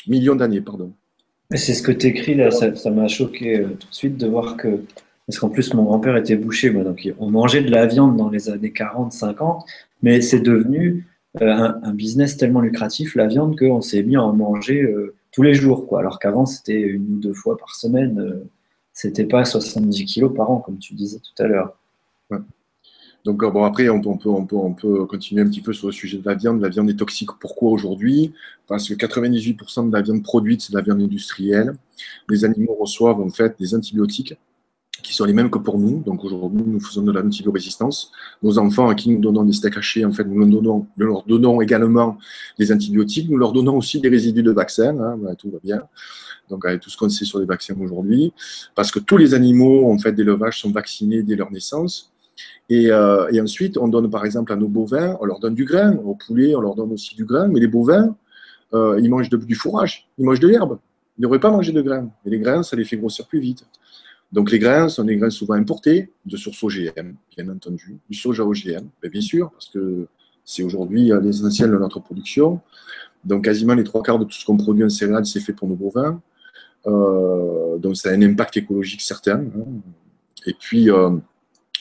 Millions 0.06 0.35
d'années, 0.35 0.62
pardon. 0.62 0.92
C'est 1.54 1.74
ce 1.74 1.83
que 1.83 1.92
tu 1.92 2.06
écris 2.06 2.35
là, 2.35 2.50
ça 2.50 2.90
m'a 2.90 3.09
choqué 3.09 3.66
tout 3.78 3.88
de 3.88 3.94
suite 3.94 4.16
de 4.16 4.26
voir 4.26 4.56
que. 4.56 4.83
Parce 5.26 5.38
qu'en 5.38 5.50
plus, 5.50 5.74
mon 5.74 5.85
grand-père 5.85 6.16
était 6.16 6.37
boucher, 6.37 6.70
moi, 6.70 6.85
donc 6.85 7.06
on 7.18 7.30
mangeait 7.30 7.62
de 7.62 7.70
la 7.70 7.87
viande 7.87 8.16
dans 8.16 8.30
les 8.30 8.48
années 8.48 8.72
40, 8.72 9.12
50, 9.12 9.64
mais 10.02 10.22
c'est 10.22 10.40
devenu 10.40 11.06
euh, 11.40 11.72
un, 11.82 11.94
business 11.94 12.36
tellement 12.36 12.60
lucratif, 12.60 13.14
la 13.14 13.26
viande, 13.26 13.56
qu'on 13.56 13.80
s'est 13.80 14.02
mis 14.02 14.16
à 14.16 14.22
en 14.22 14.32
manger 14.32 14.82
euh, 14.82 15.14
tous 15.30 15.42
les 15.42 15.54
jours. 15.54 15.86
Quoi. 15.86 16.00
Alors 16.00 16.18
qu'avant, 16.18 16.44
c'était 16.44 16.80
une 16.80 17.14
ou 17.14 17.20
deux 17.20 17.34
fois 17.34 17.56
par 17.56 17.74
semaine. 17.74 18.18
Euh, 18.18 18.48
c'était 18.92 19.26
pas 19.26 19.44
70 19.44 20.04
kilos 20.06 20.34
par 20.34 20.50
an, 20.50 20.58
comme 20.58 20.78
tu 20.78 20.94
disais 20.94 21.20
tout 21.20 21.42
à 21.42 21.46
l'heure. 21.46 21.76
Donc 23.24 23.44
bon, 23.44 23.64
après, 23.64 23.88
on 23.90 24.00
peut, 24.00 24.08
on, 24.08 24.46
peut, 24.46 24.56
on, 24.56 24.72
peut, 24.72 25.04
continuer 25.04 25.42
un 25.42 25.46
petit 25.48 25.60
peu 25.60 25.72
sur 25.72 25.88
le 25.88 25.92
sujet 25.92 26.18
de 26.18 26.26
la 26.26 26.34
viande. 26.34 26.60
La 26.60 26.68
viande 26.68 26.90
est 26.90 26.98
toxique. 26.98 27.30
Pourquoi 27.38 27.70
aujourd'hui? 27.70 28.32
Parce 28.66 28.88
que 28.88 28.94
98% 28.94 29.88
de 29.88 29.92
la 29.92 30.02
viande 30.02 30.22
produite, 30.22 30.62
c'est 30.62 30.72
de 30.72 30.78
la 30.78 30.82
viande 30.82 31.02
industrielle. 31.02 31.74
Les 32.28 32.44
animaux 32.44 32.76
reçoivent 32.80 33.20
en 33.20 33.28
fait 33.28 33.56
des 33.58 33.74
antibiotiques 33.74 34.34
qui 35.02 35.14
sont 35.14 35.24
les 35.24 35.32
mêmes 35.32 35.50
que 35.50 35.58
pour 35.58 35.78
nous. 35.78 36.02
Donc 36.04 36.24
aujourd'hui, 36.24 36.62
nous 36.66 36.80
faisons 36.80 37.02
de 37.02 37.12
l'antibiorésistance. 37.12 38.12
Nos 38.42 38.58
enfants 38.58 38.88
à 38.88 38.94
qui 38.94 39.10
nous 39.10 39.20
donnons 39.20 39.44
des 39.44 39.52
steaks 39.52 39.76
hachés, 39.76 40.04
en 40.04 40.12
fait, 40.12 40.24
nous 40.24 40.84
leur 40.96 41.24
donnons, 41.24 41.60
également 41.60 42.18
des 42.58 42.72
antibiotiques. 42.72 43.28
Nous 43.30 43.38
leur 43.38 43.52
donnons 43.52 43.76
aussi 43.76 44.00
des 44.00 44.08
résidus 44.08 44.42
de 44.42 44.52
vaccins. 44.52 44.98
Hein, 44.98 45.34
tout 45.38 45.50
va 45.50 45.58
bien. 45.62 45.82
Donc 46.48 46.66
avec 46.66 46.80
tout 46.80 46.90
ce 46.90 46.96
qu'on 46.96 47.08
sait 47.08 47.24
sur 47.24 47.38
les 47.38 47.46
vaccins 47.46 47.74
aujourd'hui, 47.80 48.32
parce 48.74 48.90
que 48.90 48.98
tous 48.98 49.16
les 49.16 49.34
animaux 49.34 49.90
en 49.90 49.98
fait 49.98 50.12
d'élevage 50.12 50.60
sont 50.60 50.72
vaccinés 50.72 51.22
dès 51.22 51.36
leur 51.36 51.50
naissance. 51.50 52.12
Et, 52.68 52.90
euh, 52.90 53.28
et, 53.32 53.40
ensuite, 53.40 53.76
on 53.76 53.88
donne 53.88 54.10
par 54.10 54.24
exemple 54.24 54.52
à 54.52 54.56
nos 54.56 54.68
bovins, 54.68 55.16
on 55.20 55.24
leur 55.24 55.40
donne 55.40 55.54
du 55.54 55.64
grain. 55.64 55.96
Aux 55.96 56.14
poulets, 56.14 56.54
on 56.54 56.60
leur 56.60 56.74
donne 56.74 56.92
aussi 56.92 57.14
du 57.14 57.24
grain. 57.24 57.48
Mais 57.48 57.60
les 57.60 57.66
bovins, 57.66 58.16
euh, 58.74 58.98
ils 59.02 59.10
mangent 59.10 59.28
du 59.28 59.54
fourrage, 59.54 60.08
ils 60.18 60.24
mangent 60.24 60.40
de 60.40 60.48
l'herbe. 60.48 60.78
Ils 61.18 61.22
ne 61.22 61.26
devraient 61.26 61.40
pas 61.40 61.50
manger 61.50 61.72
de 61.72 61.82
grains. 61.82 62.08
Mais 62.24 62.30
les 62.30 62.38
grains, 62.38 62.62
ça 62.62 62.76
les 62.76 62.84
fait 62.84 62.96
grossir 62.96 63.26
plus 63.26 63.40
vite. 63.40 63.66
Donc 64.32 64.50
les 64.50 64.58
grains 64.58 64.88
sont 64.88 65.04
des 65.04 65.16
grains 65.16 65.30
souvent 65.30 65.54
importés, 65.54 66.12
de 66.24 66.36
source 66.36 66.62
OGM, 66.62 67.14
bien 67.36 67.48
entendu, 67.48 67.98
du 68.08 68.16
soja 68.16 68.44
OGM, 68.44 68.88
bien 69.02 69.20
sûr, 69.20 69.50
parce 69.50 69.68
que 69.68 70.06
c'est 70.44 70.62
aujourd'hui 70.62 71.10
l'essentiel 71.22 71.70
de 71.70 71.78
notre 71.78 72.00
production. 72.00 72.60
Donc 73.24 73.44
quasiment 73.44 73.74
les 73.74 73.84
trois 73.84 74.02
quarts 74.02 74.18
de 74.18 74.24
tout 74.24 74.32
ce 74.32 74.44
qu'on 74.44 74.56
produit 74.56 74.84
en 74.84 74.88
céréales, 74.88 75.26
c'est 75.26 75.40
fait 75.40 75.52
pour 75.52 75.68
nos 75.68 75.76
bovins. 75.76 76.20
Euh, 76.86 77.78
donc 77.78 77.96
ça 77.96 78.10
a 78.10 78.12
un 78.12 78.22
impact 78.22 78.56
écologique 78.56 79.00
certain. 79.02 79.40
Hein. 79.40 79.64
Et 80.46 80.54
puis, 80.54 80.90
euh, 80.90 81.10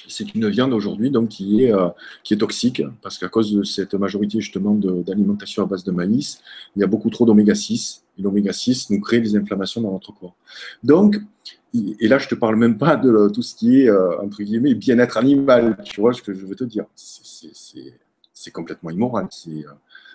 c'est 0.07 0.33
une 0.33 0.49
viande 0.49 0.73
aujourd'hui 0.73 1.11
donc 1.11 1.29
qui 1.29 1.63
est, 1.63 1.73
euh, 1.73 1.89
qui 2.23 2.33
est 2.33 2.37
toxique 2.37 2.81
parce 3.01 3.17
qu'à 3.17 3.29
cause 3.29 3.53
de 3.53 3.63
cette 3.63 3.93
majorité 3.93 4.41
justement 4.41 4.73
d'alimentation 4.73 5.63
à 5.63 5.65
base 5.65 5.83
de 5.83 5.91
maïs, 5.91 6.41
il 6.75 6.79
y 6.79 6.83
a 6.83 6.87
beaucoup 6.87 7.09
trop 7.09 7.25
d'oméga 7.25 7.55
6 7.55 8.03
et 8.17 8.21
l'oméga 8.21 8.51
6 8.51 8.89
nous 8.89 8.99
crée 8.99 9.21
des 9.21 9.35
inflammations 9.35 9.81
dans 9.81 9.91
notre 9.91 10.11
corps. 10.13 10.35
Donc, 10.83 11.17
et 11.73 12.07
là 12.07 12.17
je 12.17 12.27
te 12.27 12.35
parle 12.35 12.55
même 12.55 12.77
pas 12.77 12.95
de 12.95 13.29
tout 13.29 13.41
ce 13.41 13.55
qui 13.55 13.81
est 13.81 13.91
entre 13.91 14.41
guillemets 14.43 14.73
bien-être 14.73 15.17
animal, 15.17 15.77
tu 15.83 16.01
vois 16.01 16.13
ce 16.13 16.21
que 16.21 16.33
je 16.33 16.45
veux 16.45 16.55
te 16.55 16.63
dire. 16.63 16.85
C'est 16.95 18.51
complètement 18.51 18.89
immoral. 18.89 19.27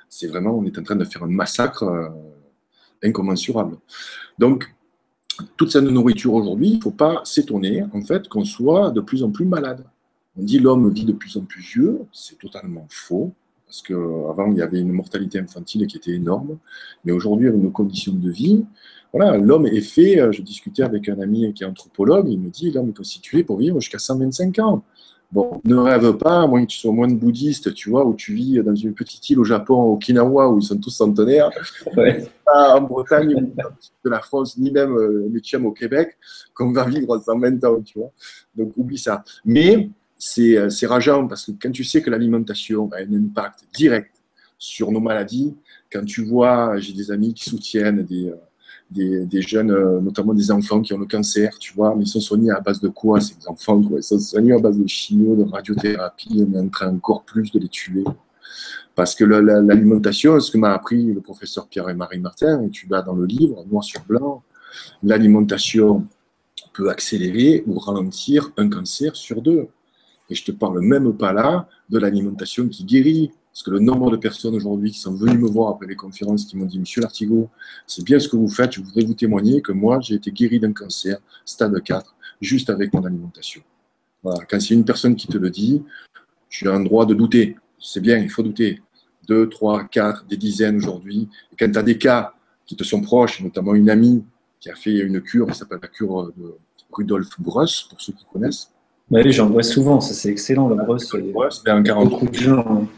C'est 0.08 0.26
vraiment, 0.26 0.56
on 0.56 0.64
est 0.64 0.78
en 0.78 0.82
train 0.82 0.96
de 0.96 1.04
faire 1.04 1.24
un 1.24 1.28
massacre 1.28 2.12
incommensurable. 3.02 3.76
Donc, 4.38 4.74
toute 5.56 5.72
cette 5.72 5.84
nourriture 5.84 6.34
aujourd'hui, 6.34 6.68
il 6.68 6.76
ne 6.76 6.82
faut 6.82 6.90
pas 6.92 7.20
s'étonner 7.24 7.82
en 7.92 8.00
fait 8.02 8.28
qu'on 8.28 8.44
soit 8.44 8.90
de 8.92 9.00
plus 9.00 9.22
en 9.24 9.30
plus 9.30 9.44
malade. 9.44 9.84
On 10.36 10.42
dit 10.42 10.58
l'homme 10.58 10.92
vit 10.92 11.04
de 11.04 11.12
plus 11.12 11.36
en 11.36 11.42
plus 11.42 11.60
vieux, 11.60 12.00
c'est 12.12 12.38
totalement 12.38 12.86
faux, 12.88 13.32
parce 13.66 13.82
qu'avant 13.82 14.50
il 14.52 14.58
y 14.58 14.62
avait 14.62 14.80
une 14.80 14.92
mortalité 14.92 15.38
infantile 15.38 15.86
qui 15.86 15.96
était 15.96 16.12
énorme, 16.12 16.58
mais 17.04 17.12
aujourd'hui 17.12 17.48
avec 17.48 17.60
nos 17.60 17.70
conditions 17.70 18.12
de 18.12 18.30
vie, 18.30 18.64
voilà, 19.14 19.36
l'homme 19.36 19.66
est 19.66 19.80
fait, 19.80 20.32
je 20.32 20.42
discutais 20.42 20.82
avec 20.82 21.08
un 21.08 21.20
ami 21.20 21.52
qui 21.54 21.62
est 21.62 21.66
anthropologue, 21.66 22.28
il 22.28 22.40
me 22.40 22.50
dit 22.50 22.72
l'homme 22.72 22.90
est 22.90 22.96
constitué 22.96 23.44
pour 23.44 23.58
vivre 23.58 23.78
jusqu'à 23.78 24.00
125 24.00 24.58
ans. 24.58 24.82
Bon, 25.30 25.60
ne 25.64 25.76
rêve 25.76 26.16
pas, 26.16 26.42
à 26.42 26.46
moins 26.46 26.62
que 26.64 26.70
tu 26.70 26.78
sois 26.78 26.92
moins 26.92 27.08
bouddhiste, 27.08 27.74
tu 27.74 27.90
vois, 27.90 28.04
où 28.04 28.14
tu 28.14 28.34
vis 28.34 28.62
dans 28.62 28.74
une 28.74 28.94
petite 28.94 29.28
île 29.30 29.40
au 29.40 29.44
Japon, 29.44 29.74
au 29.74 29.94
Okinawa, 29.94 30.48
où 30.48 30.58
ils 30.58 30.62
sont 30.62 30.78
tous 30.78 30.90
centenaires, 30.90 31.50
pas 32.44 32.76
en 32.76 32.82
Bretagne, 32.82 33.34
ou 33.34 33.52
de 34.04 34.10
la 34.10 34.20
France, 34.20 34.56
ni 34.58 34.70
même 34.70 34.92
euh, 34.96 35.28
au 35.64 35.72
Québec, 35.72 36.16
qu'on 36.54 36.72
va 36.72 36.84
vivre 36.84 37.18
120 37.18 37.64
ans, 37.64 37.80
tu 37.82 37.98
vois. 37.98 38.12
Donc, 38.54 38.72
oublie 38.76 38.98
ça. 38.98 39.24
Mais 39.44 39.90
euh, 40.38 40.68
c'est 40.70 40.86
rageant 40.86 41.26
parce 41.26 41.46
que 41.46 41.52
quand 41.60 41.70
tu 41.70 41.84
sais 41.84 42.00
que 42.00 42.10
l'alimentation 42.10 42.88
a 42.92 42.98
un 42.98 43.12
impact 43.14 43.64
direct 43.74 44.12
sur 44.58 44.92
nos 44.92 45.00
maladies, 45.00 45.56
quand 45.92 46.04
tu 46.04 46.24
vois, 46.24 46.78
j'ai 46.78 46.92
des 46.92 47.10
amis 47.10 47.34
qui 47.34 47.50
soutiennent 47.50 48.02
des, 48.02 48.28
euh, 48.28 48.36
des, 48.90 49.42
jeunes, 49.42 49.72
euh, 49.72 50.00
notamment 50.00 50.34
des 50.34 50.50
enfants 50.50 50.80
qui 50.80 50.92
ont 50.92 50.98
le 50.98 51.06
cancer, 51.06 51.58
tu 51.58 51.74
vois, 51.74 51.94
mais 51.96 52.04
ils 52.04 52.08
sont 52.08 52.20
soignés 52.20 52.50
à 52.50 52.60
base 52.60 52.80
de 52.80 52.88
quoi 52.88 53.20
ces 53.20 53.34
enfants 53.46 53.82
quoi? 53.82 53.98
Ils 53.98 54.02
sont 54.02 54.18
soignés 54.18 54.52
à 54.52 54.58
base 54.58 54.78
de 54.78 54.86
chimio, 54.86 55.34
de 55.34 55.50
radiothérapie, 55.50 56.46
on 56.48 56.54
est 56.54 56.60
en 56.60 56.68
train 56.68 56.94
encore 56.94 57.24
plus 57.24 57.50
de 57.50 57.58
les 57.58 57.68
tuer. 57.68 58.04
Parce 58.94 59.14
que 59.14 59.24
l'alimentation, 59.24 60.38
ce 60.38 60.50
que 60.50 60.58
m'a 60.58 60.72
appris 60.72 61.12
le 61.12 61.20
professeur 61.20 61.66
Pierre 61.66 61.88
et 61.88 61.94
Marie 61.94 62.20
Martin, 62.20 62.62
et 62.62 62.70
tu 62.70 62.86
l'as 62.88 63.02
dans 63.02 63.14
le 63.14 63.26
livre, 63.26 63.64
noir 63.68 63.82
sur 63.82 64.02
blanc, 64.04 64.42
l'alimentation 65.02 66.06
peut 66.72 66.90
accélérer 66.90 67.64
ou 67.66 67.78
ralentir 67.78 68.52
un 68.56 68.68
cancer 68.68 69.16
sur 69.16 69.42
deux. 69.42 69.68
Et 70.30 70.34
je 70.34 70.44
te 70.44 70.52
parle 70.52 70.80
même 70.80 71.12
pas 71.16 71.32
là 71.32 71.68
de 71.90 71.98
l'alimentation 71.98 72.68
qui 72.68 72.84
guérit. 72.84 73.32
Parce 73.54 73.62
que 73.62 73.70
le 73.70 73.78
nombre 73.78 74.10
de 74.10 74.16
personnes 74.16 74.56
aujourd'hui 74.56 74.90
qui 74.90 74.98
sont 74.98 75.14
venues 75.14 75.38
me 75.38 75.46
voir 75.46 75.70
après 75.70 75.86
les 75.86 75.94
conférences 75.94 76.44
qui 76.44 76.56
m'ont 76.56 76.64
dit 76.64 76.80
Monsieur 76.80 77.00
Lartigot, 77.02 77.48
c'est 77.86 78.04
bien 78.04 78.18
ce 78.18 78.28
que 78.28 78.34
vous 78.34 78.48
faites, 78.48 78.72
je 78.72 78.80
voudrais 78.80 79.04
vous 79.04 79.14
témoigner 79.14 79.62
que 79.62 79.70
moi, 79.70 80.00
j'ai 80.00 80.16
été 80.16 80.32
guéri 80.32 80.58
d'un 80.58 80.72
cancer, 80.72 81.18
stade 81.44 81.80
4, 81.80 82.16
juste 82.40 82.68
avec 82.68 82.92
mon 82.92 83.04
alimentation. 83.04 83.62
Voilà. 84.24 84.44
Quand 84.50 84.60
c'est 84.60 84.74
une 84.74 84.84
personne 84.84 85.14
qui 85.14 85.28
te 85.28 85.38
le 85.38 85.50
dit, 85.50 85.84
tu 86.48 86.68
as 86.68 86.72
un 86.72 86.80
droit 86.80 87.06
de 87.06 87.14
douter. 87.14 87.56
C'est 87.78 88.00
bien, 88.00 88.18
il 88.18 88.28
faut 88.28 88.42
douter. 88.42 88.82
Deux, 89.28 89.48
trois, 89.48 89.84
quatre, 89.84 90.26
des 90.26 90.36
dizaines 90.36 90.76
aujourd'hui. 90.76 91.28
Et 91.52 91.56
quand 91.56 91.70
tu 91.70 91.78
as 91.78 91.84
des 91.84 91.96
cas 91.96 92.34
qui 92.66 92.74
te 92.74 92.82
sont 92.82 93.02
proches, 93.02 93.40
notamment 93.40 93.76
une 93.76 93.88
amie 93.88 94.24
qui 94.58 94.68
a 94.68 94.74
fait 94.74 94.98
une 94.98 95.20
cure 95.20 95.46
qui 95.46 95.56
s'appelle 95.56 95.78
la 95.80 95.88
cure 95.88 96.32
de 96.36 96.56
Rudolf 96.90 97.28
Bruss, 97.38 97.86
pour 97.88 98.00
ceux 98.00 98.14
qui 98.14 98.24
connaissent. 98.32 98.72
oui, 99.12 99.30
j'en 99.30 99.48
vois 99.48 99.62
souvent, 99.62 100.00
ça 100.00 100.12
c'est 100.12 100.30
excellent, 100.30 100.68
le 100.68 100.74
Bruss. 100.74 101.14
Ben, 101.64 101.82
beaucoup 101.82 102.26
de 102.26 102.34
gens 102.34 102.88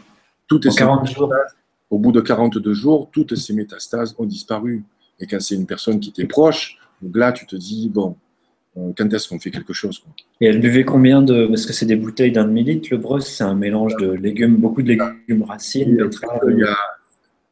au 1.89 1.99
bout 1.99 2.11
de 2.11 2.21
42 2.21 2.73
jours, 2.73 3.09
toutes 3.11 3.35
ces 3.35 3.53
métastases 3.53 4.15
ont 4.17 4.25
disparu. 4.25 4.83
Et 5.19 5.27
quand 5.27 5.39
c'est 5.39 5.55
une 5.55 5.65
personne 5.65 5.99
qui 5.99 6.11
t'est 6.11 6.25
proche, 6.25 6.77
donc 7.01 7.15
là, 7.15 7.31
tu 7.31 7.45
te 7.45 7.55
dis, 7.55 7.89
bon, 7.89 8.15
euh, 8.77 8.91
quand 8.97 9.11
est-ce 9.13 9.29
qu'on 9.29 9.39
fait 9.39 9.51
quelque 9.51 9.73
chose 9.73 10.03
Et 10.41 10.47
elle 10.47 10.59
buvait 10.59 10.85
combien 10.85 11.21
de. 11.21 11.47
Parce 11.47 11.65
que 11.65 11.73
c'est 11.73 11.85
des 11.85 11.95
bouteilles 11.95 12.31
d'un 12.31 12.45
demi-litre, 12.45 12.89
le 12.91 12.97
brosse, 12.97 13.27
c'est 13.27 13.43
un 13.43 13.55
mélange 13.55 13.95
de 13.97 14.11
légumes, 14.11 14.57
beaucoup 14.57 14.81
de 14.81 14.89
légumes 14.89 15.43
racines, 15.43 15.97
il 16.47 16.59
y 16.59 16.63
a, 16.63 16.77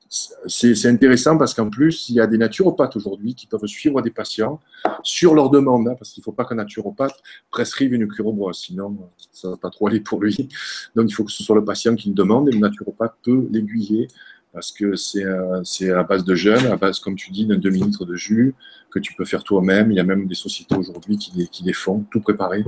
c'est 0.09 0.85
intéressant 0.85 1.37
parce 1.37 1.53
qu'en 1.53 1.69
plus, 1.69 2.09
il 2.09 2.15
y 2.15 2.19
a 2.19 2.27
des 2.27 2.37
naturopathes 2.37 2.95
aujourd'hui 2.95 3.35
qui 3.35 3.47
peuvent 3.47 3.65
suivre 3.65 4.01
des 4.01 4.11
patients 4.11 4.59
sur 5.03 5.33
leur 5.33 5.49
demande, 5.49 5.87
hein, 5.87 5.95
parce 5.97 6.11
qu'il 6.11 6.21
ne 6.21 6.25
faut 6.25 6.31
pas 6.31 6.45
qu'un 6.45 6.55
naturopathe 6.55 7.15
prescrive 7.49 7.93
une 7.93 8.07
cure 8.07 8.27
au 8.27 8.33
bois, 8.33 8.53
sinon 8.53 8.97
ça 9.31 9.47
ne 9.47 9.53
va 9.53 9.57
pas 9.57 9.69
trop 9.69 9.87
aller 9.87 9.99
pour 9.99 10.21
lui. 10.21 10.49
Donc 10.95 11.09
il 11.09 11.13
faut 11.13 11.23
que 11.23 11.31
ce 11.31 11.43
soit 11.43 11.55
le 11.55 11.65
patient 11.65 11.95
qui 11.95 12.09
le 12.09 12.15
demande 12.15 12.47
et 12.49 12.51
le 12.51 12.59
naturopathe 12.59 13.15
peut 13.23 13.47
l'aiguiller 13.51 14.07
parce 14.53 14.71
que 14.71 14.95
c'est 14.95 15.91
à 15.91 16.03
base 16.03 16.23
de 16.23 16.33
jeûne, 16.33 16.65
à 16.67 16.77
base, 16.77 16.99
comme 17.01 17.15
tu 17.15 17.29
dis, 17.31 17.45
d'un 17.45 17.57
demi-litre 17.57 18.05
de 18.05 18.15
jus 18.15 18.55
que 18.89 18.99
tu 18.99 19.13
peux 19.13 19.25
faire 19.25 19.43
toi-même. 19.43 19.91
Il 19.91 19.97
y 19.97 19.99
a 19.99 20.05
même 20.05 20.27
des 20.27 20.35
sociétés 20.35 20.77
aujourd'hui 20.77 21.17
qui 21.17 21.49
qui 21.49 21.63
les 21.63 21.73
font, 21.73 22.05
tout 22.09 22.21
préparé. 22.21 22.63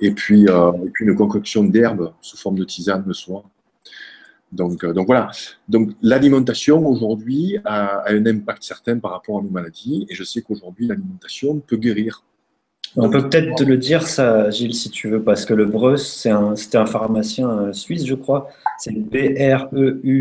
Et 0.00 0.10
puis, 0.10 0.46
euh, 0.48 0.72
et 0.84 0.90
puis 0.90 1.06
une 1.06 1.16
concoction 1.16 1.64
d'herbes 1.64 2.12
sous 2.20 2.36
forme 2.36 2.58
de 2.58 2.64
tisane 2.64 3.04
le 3.06 3.14
soir. 3.14 3.44
Donc, 4.54 4.84
euh, 4.84 4.92
donc 4.92 5.06
voilà. 5.06 5.30
Donc 5.68 5.90
l'alimentation 6.02 6.86
aujourd'hui 6.86 7.58
a, 7.64 8.04
un 8.10 8.26
impact 8.26 8.62
certain 8.62 8.98
par 8.98 9.10
rapport 9.12 9.38
à 9.38 9.42
nos 9.42 9.50
maladies, 9.50 10.06
et 10.08 10.14
je 10.14 10.22
sais 10.24 10.42
qu'aujourd'hui 10.42 10.86
l'alimentation 10.86 11.58
peut 11.58 11.76
guérir. 11.76 12.22
On 12.96 13.10
peut 13.10 13.28
peut-être 13.28 13.56
te 13.56 13.64
le 13.64 13.76
dire, 13.76 14.06
ça, 14.06 14.50
Gilles, 14.50 14.74
si 14.74 14.88
tu 14.88 15.08
veux, 15.08 15.20
parce 15.20 15.44
que 15.44 15.52
le 15.52 15.66
Breus, 15.66 16.24
c'était 16.54 16.78
un, 16.78 16.86
pharmacien 16.86 17.50
euh, 17.50 17.72
suisse, 17.72 18.06
je 18.06 18.14
crois. 18.14 18.48
C'est 18.78 18.92
B-R-E-U-2-S. 18.92 20.20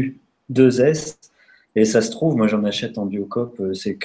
Et 1.75 1.85
ça 1.85 2.01
se 2.01 2.09
trouve, 2.09 2.35
moi 2.35 2.47
j'en 2.47 2.63
achète 2.63 2.97
en 2.97 3.05
Biocop, 3.05 3.59
euh, 3.59 3.75
c'est 3.75 3.97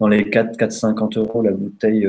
dans 0.00 0.08
les 0.08 0.28
4, 0.30 0.56
4,50 0.58 1.18
euros 1.18 1.42
la 1.42 1.52
bouteille 1.52 2.08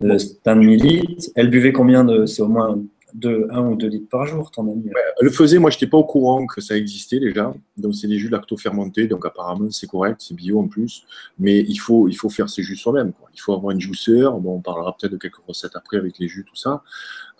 d'un 0.00 0.16
demi-litre. 0.56 1.30
Elle 1.36 1.50
buvait 1.50 1.72
combien 1.72 2.02
de. 2.02 2.26
C'est 2.26 2.42
au 2.42 2.48
moins 2.48 2.80
de 3.14 3.48
1 3.50 3.60
ou 3.68 3.76
2 3.76 3.86
litres 3.86 4.08
par 4.10 4.26
jour, 4.26 4.50
ton 4.50 4.70
ami 4.70 4.90
Elle 5.20 5.26
le 5.26 5.30
faisait, 5.30 5.58
moi 5.58 5.70
je 5.70 5.76
n'étais 5.76 5.86
pas 5.86 5.96
au 5.96 6.04
courant 6.04 6.46
que 6.46 6.60
ça 6.60 6.76
existait 6.76 7.20
déjà. 7.20 7.54
Donc 7.76 7.94
c'est 7.94 8.06
des 8.06 8.18
jus 8.18 8.28
lacto-fermentés, 8.28 9.06
donc 9.06 9.24
apparemment 9.24 9.70
c'est 9.70 9.86
correct, 9.86 10.20
c'est 10.20 10.34
bio 10.34 10.60
en 10.60 10.68
plus. 10.68 11.04
Mais 11.38 11.60
il 11.60 11.76
faut, 11.76 12.08
il 12.08 12.14
faut 12.14 12.28
faire 12.28 12.48
ses 12.48 12.62
jus 12.62 12.76
soi-même. 12.76 13.12
Il 13.34 13.40
faut 13.40 13.54
avoir 13.54 13.72
une 13.72 13.80
juiceur. 13.80 14.38
Bon, 14.40 14.56
on 14.56 14.60
parlera 14.60 14.96
peut-être 14.98 15.12
de 15.12 15.16
quelques 15.16 15.36
recettes 15.46 15.76
après 15.76 15.96
avec 15.96 16.18
les 16.18 16.28
jus, 16.28 16.44
tout 16.44 16.56
ça. 16.56 16.82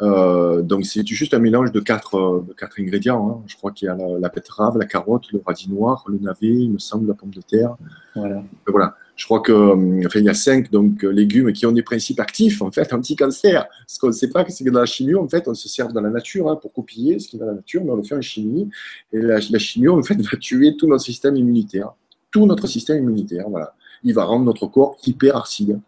Euh, 0.00 0.62
donc 0.62 0.86
c'est 0.86 1.06
juste 1.06 1.34
un 1.34 1.40
mélange 1.40 1.72
de 1.72 1.80
quatre, 1.80 2.44
de 2.46 2.52
quatre 2.52 2.80
ingrédients. 2.80 3.30
Hein. 3.30 3.42
Je 3.46 3.56
crois 3.56 3.72
qu'il 3.72 3.86
y 3.86 3.88
a 3.88 3.94
la, 3.94 4.18
la, 4.18 4.28
betterave, 4.28 4.78
la 4.78 4.86
carotte, 4.86 5.32
le 5.32 5.42
radis 5.44 5.70
noir, 5.70 6.04
le 6.08 6.18
navet, 6.18 6.46
il 6.48 6.72
me 6.72 6.78
semble, 6.78 7.08
la 7.08 7.14
pomme 7.14 7.30
de 7.30 7.40
terre. 7.40 7.76
Voilà. 8.14 8.42
voilà. 8.66 8.96
Je 9.18 9.24
crois 9.24 9.40
que, 9.40 9.52
enfin, 10.06 10.20
il 10.20 10.24
y 10.24 10.28
a 10.28 10.34
cinq 10.34 10.70
donc, 10.70 11.04
euh, 11.04 11.08
légumes 11.08 11.52
qui 11.52 11.66
ont 11.66 11.72
des 11.72 11.82
principes 11.82 12.20
actifs, 12.20 12.62
en 12.62 12.70
fait, 12.70 12.92
anti-cancer. 12.92 13.66
Ce 13.88 13.98
qu'on 13.98 14.06
ne 14.06 14.12
sait 14.12 14.30
pas, 14.30 14.48
c'est 14.48 14.62
que 14.62 14.70
dans 14.70 14.78
la 14.78 14.86
chimie, 14.86 15.16
en 15.16 15.28
fait, 15.28 15.48
on 15.48 15.54
se 15.54 15.68
sert 15.68 15.88
dans 15.88 16.00
la 16.00 16.10
nature 16.10 16.48
hein, 16.48 16.54
pour 16.54 16.72
copier 16.72 17.18
ce 17.18 17.26
qui 17.26 17.34
est 17.34 17.38
dans 17.40 17.46
la 17.46 17.54
nature, 17.54 17.82
mais 17.84 17.90
on 17.90 17.96
le 17.96 18.04
fait 18.04 18.14
en 18.14 18.20
chimie. 18.20 18.70
Et 19.12 19.18
la, 19.18 19.40
la 19.50 19.58
chimie, 19.58 19.88
en 19.88 20.00
fait, 20.04 20.14
va 20.20 20.38
tuer 20.38 20.76
tout 20.76 20.86
notre 20.86 21.02
système 21.02 21.34
immunitaire. 21.34 21.90
Tout 22.30 22.46
notre 22.46 22.68
système 22.68 23.02
immunitaire, 23.02 23.48
voilà. 23.50 23.74
Il 24.04 24.14
va 24.14 24.22
rendre 24.22 24.44
notre 24.44 24.68
corps 24.68 24.96
hyper 25.04 25.36
acide. 25.36 25.80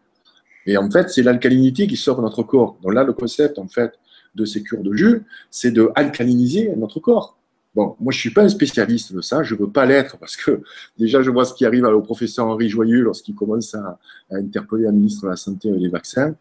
Et 0.66 0.76
en 0.76 0.90
fait, 0.90 1.08
c'est 1.08 1.22
l'alcalinité 1.22 1.86
qui 1.86 1.96
sort 1.96 2.16
de 2.16 2.22
notre 2.22 2.42
corps. 2.42 2.78
Donc 2.82 2.94
là, 2.94 3.04
le 3.04 3.12
concept, 3.12 3.60
en 3.60 3.68
fait, 3.68 3.92
de 4.34 4.44
ces 4.44 4.64
cures 4.64 4.82
de 4.82 4.92
jus, 4.92 5.22
c'est 5.52 5.70
de 5.70 5.92
alcaliniser 5.94 6.72
notre 6.76 6.98
corps. 6.98 7.36
Bon, 7.74 7.94
moi, 8.00 8.12
je 8.12 8.18
ne 8.18 8.20
suis 8.20 8.30
pas 8.30 8.42
un 8.42 8.48
spécialiste 8.48 9.12
de 9.14 9.20
ça, 9.20 9.44
je 9.44 9.54
ne 9.54 9.60
veux 9.60 9.70
pas 9.70 9.86
l'être 9.86 10.18
parce 10.18 10.36
que 10.36 10.62
déjà, 10.98 11.22
je 11.22 11.30
vois 11.30 11.44
ce 11.44 11.54
qui 11.54 11.64
arrive 11.64 11.84
au 11.84 12.00
professeur 12.02 12.46
Henri 12.46 12.68
Joyeux 12.68 13.02
lorsqu'il 13.02 13.34
commence 13.34 13.74
à, 13.74 13.98
interpeller 14.30 14.84
la 14.84 14.92
ministre 14.92 15.24
de 15.24 15.28
la 15.28 15.36
Santé 15.36 15.68
et 15.68 15.78
des 15.78 15.88
vaccins. 15.88 16.34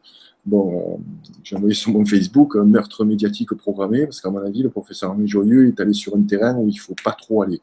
Bon, 0.45 0.99
j'ai 1.43 1.55
envoyé 1.55 1.75
sur 1.75 1.91
mon 1.91 2.05
Facebook 2.05 2.55
un 2.55 2.63
meurtre 2.63 3.05
médiatique 3.05 3.53
programmé 3.53 4.05
parce 4.05 4.21
qu'à 4.21 4.29
mon 4.29 4.39
avis, 4.39 4.63
le 4.63 4.69
professeur 4.69 5.11
Henri 5.11 5.27
Joyeux 5.27 5.67
est 5.67 5.79
allé 5.79 5.93
sur 5.93 6.15
un 6.15 6.21
terrain 6.23 6.55
où 6.55 6.67
il 6.67 6.75
ne 6.75 6.79
faut 6.79 6.95
pas 7.03 7.11
trop 7.11 7.43
aller. 7.43 7.61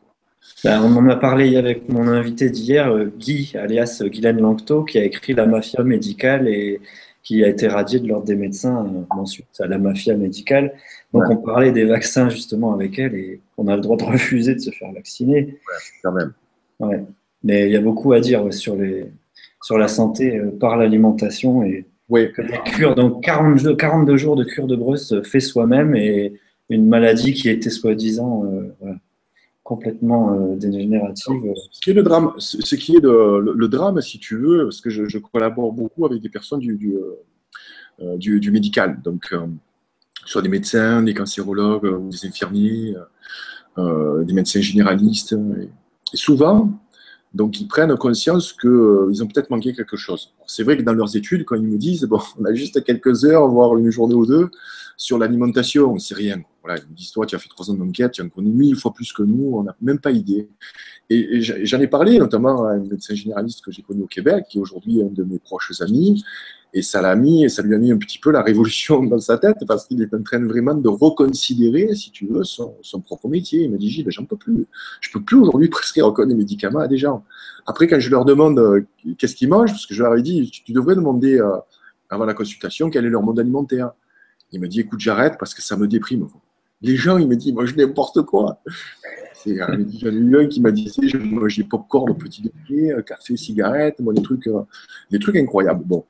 Ben, 0.62 0.81
on 0.83 0.96
en 0.96 1.09
a 1.09 1.16
parlé 1.16 1.57
avec 1.57 1.88
mon 1.88 2.07
invité 2.07 2.50
d'hier, 2.50 2.90
euh, 2.90 3.12
Guy, 3.18 3.52
alias 3.57 4.02
Guylaine 4.05 4.40
Langto, 4.40 4.85
qui 4.85 4.98
a 4.98 5.05
écrit 5.05 5.35
La 5.35 5.46
mafia 5.46 5.83
médicale 5.83 6.48
et 6.48 6.81
qui 7.27 7.43
a 7.43 7.49
été 7.49 7.67
radié 7.67 7.99
de 7.99 8.07
l'ordre 8.07 8.25
des 8.25 8.37
médecins 8.37 8.87
euh, 8.87 9.03
ensuite 9.11 9.49
à 9.59 9.67
la 9.67 9.79
mafia 9.79 10.17
médicale. 10.17 10.75
Donc 11.12 11.25
on 11.29 11.37
parlait 11.37 11.73
des 11.73 11.85
vaccins 11.85 12.29
justement 12.29 12.73
avec 12.73 13.01
elle 13.01 13.17
et 13.17 13.41
on 13.59 13.67
a 13.67 13.75
le 13.75 13.83
droit 13.83 13.97
de 13.97 14.05
refuser 14.12 14.55
de 14.55 14.61
se 14.61 14.71
faire 14.71 14.93
vacciner. 14.93 15.39
Ouais, 15.39 15.77
quand 16.05 16.12
même. 16.12 16.33
Ouais. 16.79 17.03
Mais 17.43 17.67
il 17.67 17.73
y 17.73 17.77
a 17.77 17.81
beaucoup 17.81 18.12
à 18.12 18.21
dire 18.21 18.55
sur, 18.55 18.77
les, 18.77 19.07
sur 19.61 19.77
la 19.77 19.89
santé 19.89 20.39
euh, 20.39 20.53
par 20.53 20.77
l'alimentation 20.77 21.65
et 21.65 21.85
Oui. 22.09 22.29
donc 22.97 23.25
42, 23.25 23.75
42 23.75 24.17
jours 24.17 24.37
de 24.37 24.45
cure 24.45 24.69
de 24.69 24.77
Bruce 24.77 25.12
fait 25.25 25.41
soi-même 25.41 25.97
et 25.97 26.35
une 26.69 26.87
maladie 26.87 27.35
qui 27.35 27.49
était 27.49 27.71
soi-disant 27.71 28.45
euh, 28.45 28.93
complètement 29.66 30.33
euh, 30.33 30.55
dégénérative. 30.55 31.52
Ce 31.72 31.81
qui 31.81 31.90
est 31.90 31.94
le 31.94 32.05
drame, 32.05 32.33
ce 32.38 32.74
qui 32.76 32.94
est 32.94 33.00
le, 33.02 33.66
drame, 33.66 34.00
si 34.00 34.20
tu 34.20 34.38
veux, 34.38 34.62
parce 34.62 34.81
que 34.81 34.90
je, 34.90 35.18
collabore 35.18 35.72
beaucoup 35.72 36.07
avec 36.07 36.22
des 36.22 36.29
personnes 36.29 36.61
du, 36.61 36.76
du, 36.76 36.94
euh, 38.00 38.50
médical, 38.52 39.00
donc 39.02 39.35
soit 40.24 40.42
des 40.42 40.48
médecins, 40.48 41.02
des 41.02 41.14
cancérologues 41.14 42.09
des 42.09 42.29
infirmiers, 42.29 42.94
des 43.76 44.33
médecins 44.33 44.61
généralistes. 44.61 45.35
et 46.12 46.16
souvent, 46.16 46.70
donc, 47.37 47.61
ils 47.61 47.68
prennent 47.68 47.94
conscience 47.96 48.55
qu'ils 48.55 48.70
euh, 48.70 49.22
ont 49.22 49.27
peut-être 49.27 49.51
manqué 49.51 49.75
quelque 49.75 49.99
chose. 49.99 50.33
C'est 50.46 50.62
vrai 50.62 50.79
que 50.79 50.83
dans 50.83 50.94
leurs 50.94 51.16
études, 51.16 51.44
quand 51.44 51.57
ils 51.57 51.66
me 51.66 51.77
disent, 51.77 52.05
bon, 52.05 52.18
on 52.40 52.44
a 52.46 52.55
juste 52.55 52.83
quelques 52.83 53.27
heures, 53.27 53.46
voire 53.46 53.77
une 53.77 53.90
journée 53.90 54.14
ou 54.14 54.25
deux, 54.25 54.51
sur 54.96 55.18
l'alimentation, 55.18 55.99
c'est 55.99 56.14
rien. 56.14 56.40
Voilà, 56.64 56.81
ils 56.81 56.90
me 56.90 56.96
disent, 56.96 57.11
toi, 57.11 57.27
tu 57.27 57.37
as 57.37 57.38
fait 57.38 57.51
trois 57.51 57.70
ans 57.70 57.75
d'enquête, 57.75 58.12
tu 58.12 58.22
en 58.22 58.31
connais 58.31 58.49
mille 58.49 58.75
fois 58.75 58.94
plus 58.94 59.12
que 59.12 59.22
nous, 59.22 59.53
on 59.55 59.64
n'a 59.64 59.77
même 59.83 59.99
pas 59.99 60.12
idée. 60.12 60.49
Et, 61.11 61.42
j'en 61.42 61.79
ai 61.79 61.87
parlé 61.87 62.18
notamment 62.18 62.64
à 62.64 62.70
un 62.70 62.79
médecin 62.79 63.14
généraliste 63.14 63.62
que 63.62 63.70
j'ai 63.70 63.83
connu 63.83 64.05
au 64.05 64.07
Québec, 64.07 64.46
qui 64.49 64.57
est 64.57 64.61
aujourd'hui 64.61 65.03
un 65.03 65.12
de 65.12 65.22
mes 65.22 65.38
proches 65.38 65.79
amis, 65.83 66.25
et 66.72 66.83
ça 66.83 67.00
l'a 67.00 67.16
mis, 67.16 67.48
ça 67.48 67.62
lui 67.62 67.74
a 67.74 67.79
mis 67.79 67.90
un 67.90 67.96
petit 67.96 68.18
peu 68.18 68.31
la 68.31 68.42
révolution 68.42 69.02
dans 69.05 69.18
sa 69.18 69.38
tête 69.38 69.57
parce 69.66 69.87
qu'il 69.87 70.02
est 70.02 70.12
en 70.12 70.22
train 70.22 70.44
vraiment 70.44 70.74
de 70.74 70.88
reconsidérer, 70.88 71.94
si 71.94 72.11
tu 72.11 72.26
veux, 72.26 72.44
son, 72.44 72.74
propre 73.02 73.29
métier. 73.29 73.62
Il 73.62 73.70
m'a 73.70 73.79
dit, 73.79 73.88
Gilles, 73.88 74.07
j'en 74.09 74.24
peux 74.24 74.37
plus. 74.37 74.66
Je 75.00 75.11
peux 75.11 75.22
plus 75.22 75.38
aujourd'hui 75.38 75.68
prescrire 75.70 76.07
encore 76.07 76.26
des 76.26 76.35
médicaments 76.35 76.81
à 76.81 76.88
des 76.88 76.98
gens. 76.98 77.24
Après, 77.66 77.87
quand 77.87 77.98
je 77.98 78.11
leur 78.11 78.24
demande 78.24 78.59
euh, 78.59 78.83
qu'est-ce 79.18 79.35
qu'ils 79.35 79.48
mangent, 79.48 79.70
parce 79.70 79.87
que 79.87 79.94
je 79.94 80.02
leur 80.02 80.14
ai 80.16 80.22
dit, 80.22 80.50
tu, 80.50 80.72
devrais 80.72 80.96
demander 80.96 81.38
euh, 81.38 81.57
avant 82.11 82.24
la 82.24 82.35
consultation 82.35 82.90
quel 82.90 83.07
est 83.07 83.11
leur 83.11 83.22
mode 83.22 83.40
alimentaire. 83.40 83.92
Il 84.52 84.61
me 84.61 84.68
dit, 84.68 84.81
écoute, 84.81 85.00
j'arrête 85.00 85.37
parce 85.38 85.55
que 85.55 85.62
ça 85.62 85.76
me 85.76 85.88
déprime. 85.88 86.26
Les 86.83 86.96
gens, 86.96 87.16
il 87.16 87.26
me 87.26 87.37
dit, 87.37 87.52
moi, 87.52 87.64
je 87.64 87.74
n'importe 87.74 88.22
quoi. 88.22 88.61
Euh, 89.46 89.50
j'en 90.02 90.09
ai 90.11 90.11
eu 90.11 90.38
un 90.38 90.46
qui 90.46 90.61
m'a 90.61 90.72
dit, 90.72 90.92
des 91.00 91.64
pop-corn 91.64 92.16
petit 92.18 92.42
déjeuner, 92.42 93.02
café, 93.05 93.37
cigarette, 93.37 93.98
moi, 94.00 94.12
des 94.12 94.22
trucs, 94.22 94.48
des 95.11 95.18
trucs 95.18 95.37
incroyables. 95.37 95.85
Bon, 95.85 96.05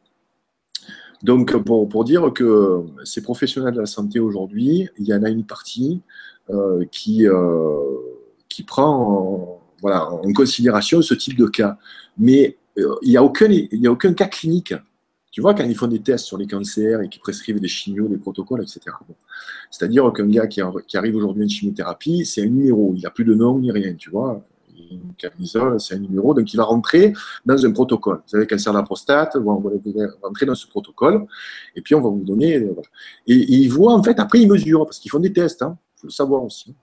donc, 1.22 1.56
pour, 1.64 2.04
dire 2.04 2.32
que 2.32 2.82
ces 3.04 3.22
professionnels 3.22 3.74
de 3.74 3.80
la 3.80 3.86
santé 3.86 4.20
aujourd'hui, 4.20 4.88
il 4.98 5.06
y 5.06 5.14
en 5.14 5.22
a 5.22 5.30
une 5.30 5.44
partie 5.44 6.02
euh, 6.50 6.84
qui, 6.90 7.26
euh, 7.26 7.80
qui 8.48 8.62
prend 8.62 8.94
en, 8.94 9.60
voilà, 9.80 10.10
en 10.10 10.32
considération 10.32 11.02
ce 11.02 11.14
type 11.14 11.36
de 11.36 11.46
cas. 11.46 11.78
Mais 12.18 12.56
euh, 12.78 12.94
il 13.02 13.10
n'y 13.10 13.16
a, 13.16 13.22
aucun, 13.22 13.48
a 13.50 13.88
aucun 13.88 14.12
cas 14.14 14.26
clinique. 14.26 14.74
Tu 15.30 15.40
vois, 15.40 15.54
quand 15.54 15.64
ils 15.64 15.74
font 15.74 15.86
des 15.86 16.00
tests 16.00 16.24
sur 16.24 16.38
les 16.38 16.46
cancers 16.46 17.02
et 17.02 17.08
qu'ils 17.08 17.20
prescrivent 17.20 17.60
des 17.60 17.68
chimios, 17.68 18.08
des 18.08 18.16
protocoles, 18.16 18.62
etc. 18.62 18.80
C'est-à-dire 19.70 20.10
qu'un 20.12 20.28
gars 20.28 20.46
qui, 20.46 20.60
arrive 20.96 21.16
aujourd'hui 21.16 21.44
en 21.44 21.48
chimiothérapie, 21.48 22.24
c'est 22.24 22.42
un 22.42 22.46
numéro. 22.46 22.94
Il 22.96 23.02
n'a 23.02 23.10
plus 23.10 23.24
de 23.24 23.34
nom 23.34 23.58
ni 23.58 23.70
rien, 23.70 23.94
tu 23.94 24.10
vois 24.10 24.42
une 24.90 25.14
camisole, 25.16 25.80
c'est 25.80 25.94
un 25.94 25.98
numéro, 25.98 26.34
donc 26.34 26.52
il 26.52 26.56
va 26.56 26.64
rentrer 26.64 27.12
dans 27.44 27.64
un 27.64 27.72
protocole. 27.72 28.22
Vous 28.28 28.36
avez 28.36 28.46
cancer 28.46 28.72
de 28.72 28.78
la 28.78 28.84
prostate, 28.84 29.36
on 29.36 29.60
va 29.60 29.70
rentrer 30.22 30.46
dans 30.46 30.54
ce 30.54 30.66
protocole, 30.66 31.26
et 31.74 31.80
puis 31.80 31.94
on 31.94 32.00
va 32.00 32.08
vous 32.08 32.24
donner. 32.24 32.56
Euh, 32.56 32.74
et, 33.26 33.34
ils 33.34 33.68
voient, 33.68 33.94
en 33.94 34.02
fait, 34.02 34.18
après 34.18 34.40
ils 34.40 34.48
mesurent, 34.48 34.84
parce 34.84 34.98
qu'ils 34.98 35.10
font 35.10 35.18
des 35.18 35.32
tests, 35.32 35.60
il 35.62 35.64
hein, 35.64 35.78
faut 35.96 36.06
le 36.06 36.12
savoir 36.12 36.42
aussi. 36.44 36.74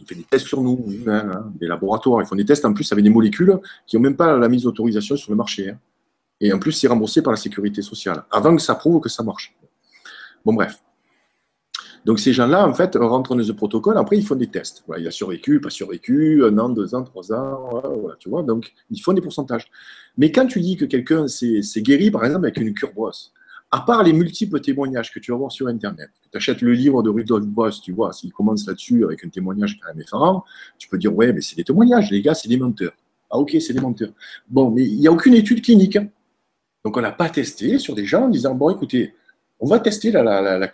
On 0.00 0.06
fait 0.06 0.14
des 0.14 0.24
tests 0.24 0.46
sur 0.46 0.62
nous, 0.62 0.84
hein, 1.06 1.30
hein, 1.34 1.52
des 1.60 1.66
laboratoires, 1.66 2.22
ils 2.22 2.26
font 2.26 2.36
des 2.36 2.44
tests 2.44 2.64
en 2.64 2.72
plus 2.72 2.90
avec 2.92 3.04
des 3.04 3.10
molécules 3.10 3.58
qui 3.86 3.96
n'ont 3.96 4.02
même 4.02 4.16
pas 4.16 4.36
la 4.36 4.48
mise 4.48 4.62
d'autorisation 4.62 5.16
sur 5.16 5.30
le 5.30 5.36
marché. 5.36 5.74
Et 6.40 6.52
en 6.52 6.58
plus, 6.58 6.72
c'est 6.72 6.88
remboursé 6.88 7.22
par 7.22 7.32
la 7.32 7.36
sécurité 7.36 7.82
sociale, 7.82 8.24
avant 8.30 8.56
que 8.56 8.62
ça 8.62 8.74
prouve 8.74 9.00
que 9.00 9.08
ça 9.08 9.22
marche. 9.22 9.54
Bon, 10.44 10.54
bref. 10.54 10.82
Donc 12.04 12.18
ces 12.18 12.32
gens-là, 12.32 12.66
en 12.66 12.74
fait, 12.74 12.96
rentrent 12.96 13.36
dans 13.36 13.44
ce 13.44 13.52
protocole, 13.52 13.96
après 13.96 14.18
ils 14.18 14.26
font 14.26 14.34
des 14.34 14.48
tests. 14.48 14.84
il 14.98 15.06
a 15.06 15.10
survécu, 15.10 15.60
pas 15.60 15.70
survécu, 15.70 16.44
un 16.44 16.58
an, 16.58 16.68
deux 16.68 16.94
ans, 16.94 17.04
trois 17.04 17.32
ans, 17.32 17.68
voilà, 17.70 18.16
tu 18.18 18.28
vois. 18.28 18.42
Donc 18.42 18.72
ils 18.90 19.00
font 19.00 19.12
des 19.12 19.20
pourcentages. 19.20 19.66
Mais 20.18 20.32
quand 20.32 20.46
tu 20.46 20.60
dis 20.60 20.76
que 20.76 20.84
quelqu'un 20.84 21.28
s'est 21.28 21.62
guéri, 21.76 22.10
par 22.10 22.24
exemple, 22.24 22.46
avec 22.46 22.58
une 22.58 22.74
cure 22.74 22.92
brosse, 22.92 23.32
à 23.70 23.80
part 23.80 24.02
les 24.02 24.12
multiples 24.12 24.60
témoignages 24.60 25.12
que 25.12 25.18
tu 25.18 25.30
vas 25.30 25.38
voir 25.38 25.52
sur 25.52 25.66
Internet, 25.68 26.10
tu 26.30 26.36
achètes 26.36 26.60
le 26.60 26.72
livre 26.72 27.02
de 27.02 27.08
Rudolf 27.08 27.46
Boss, 27.46 27.80
tu 27.80 27.92
vois, 27.92 28.12
s'il 28.12 28.32
commence 28.32 28.66
là-dessus 28.66 29.04
avec 29.04 29.24
un 29.24 29.28
témoignage 29.28 29.78
quand 29.80 29.88
même 29.88 30.00
effarant, 30.00 30.44
tu 30.78 30.88
peux 30.88 30.98
dire, 30.98 31.14
ouais, 31.14 31.32
mais 31.32 31.40
c'est 31.40 31.56
des 31.56 31.64
témoignages, 31.64 32.10
les 32.10 32.20
gars, 32.20 32.34
c'est 32.34 32.48
des 32.48 32.58
menteurs. 32.58 32.92
Ah 33.30 33.38
ok, 33.38 33.56
c'est 33.60 33.72
des 33.72 33.80
menteurs. 33.80 34.12
Bon, 34.48 34.70
mais 34.70 34.84
il 34.84 34.98
n'y 34.98 35.08
a 35.08 35.12
aucune 35.12 35.32
étude 35.34 35.62
clinique. 35.62 35.96
Hein. 35.96 36.08
Donc 36.84 36.96
on 36.98 37.00
n'a 37.00 37.12
pas 37.12 37.30
testé 37.30 37.78
sur 37.78 37.94
des 37.94 38.04
gens 38.04 38.24
en 38.24 38.28
disant, 38.28 38.54
bon, 38.54 38.68
écoutez, 38.68 39.14
on 39.62 39.66
va 39.66 39.78
tester 39.78 40.10
la, 40.10 40.24
la, 40.24 40.58
la 40.58 40.70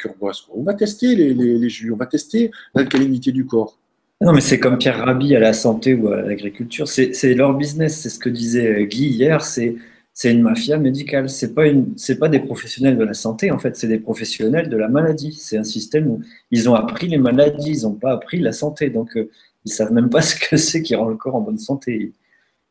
on 0.55 0.63
va 0.63 0.73
tester 0.73 1.15
les, 1.15 1.35
les, 1.35 1.69
jus, 1.69 1.93
on 1.93 1.97
va 1.97 2.07
tester 2.07 2.51
l'alcalinité 2.75 3.33
du 3.33 3.45
corps. 3.45 3.79
Non, 4.23 4.33
mais 4.33 4.41
c'est 4.41 4.59
comme 4.59 4.79
Pierre 4.79 5.05
Rabhi 5.05 5.37
à 5.37 5.41
la 5.41 5.53
santé 5.53 5.95
ou 5.95 6.09
à 6.09 6.23
l'agriculture. 6.23 6.89
C'est 6.89 7.35
leur 7.35 7.55
business. 7.55 8.01
C'est 8.01 8.09
ce 8.09 8.19
que 8.19 8.31
disait 8.31 8.87
Guy 8.87 9.09
hier. 9.09 9.43
C'est 9.43 9.77
une 10.25 10.41
mafia 10.41 10.79
médicale. 10.79 11.29
C'est 11.29 11.55
pas 11.55 11.65
pas 12.19 12.29
des 12.31 12.41
professionnels 12.41 12.97
de 12.97 13.05
la 13.05 13.15
santé 13.15 13.51
en 13.51 13.59
fait. 13.59 13.77
C'est 13.77 13.89
des 13.89 13.99
professionnels 13.99 14.71
de 14.71 14.77
la 14.79 14.89
maladie. 14.89 15.35
C'est 15.35 15.59
un 15.59 15.65
système 15.65 16.09
où 16.09 16.23
ils 16.51 16.69
ont 16.71 16.75
appris 16.75 17.09
les 17.09 17.19
maladies. 17.19 17.73
Ils 17.73 17.83
n'ont 17.83 17.93
pas 17.93 18.13
appris 18.13 18.41
la 18.41 18.53
santé. 18.53 18.89
Donc 18.89 19.11
ils 19.15 19.21
euh, 19.21 19.31
ils 19.67 19.73
savent 19.73 19.93
même 19.93 20.09
pas 20.09 20.23
ce 20.31 20.35
que 20.35 20.57
c'est 20.57 20.83
qui 20.83 20.95
rend 20.95 21.11
le 21.11 21.17
corps 21.17 21.37
en 21.37 21.43
bonne 21.43 21.59
santé. 21.59 22.13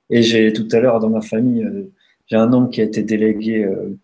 Et 0.09 0.23
j'ai 0.23 0.51
tout 0.51 0.67
à 0.71 0.79
l'heure 0.79 0.99
dans 0.99 1.09
ma 1.09 1.21
famille, 1.21 1.63
euh, 1.63 1.91
j'ai 2.25 2.37
un 2.37 2.51
homme 2.53 2.69
qui 2.71 2.81
a 2.81 2.85
été 2.85 3.03
délégué. 3.03 3.63
Euh, 3.63 3.97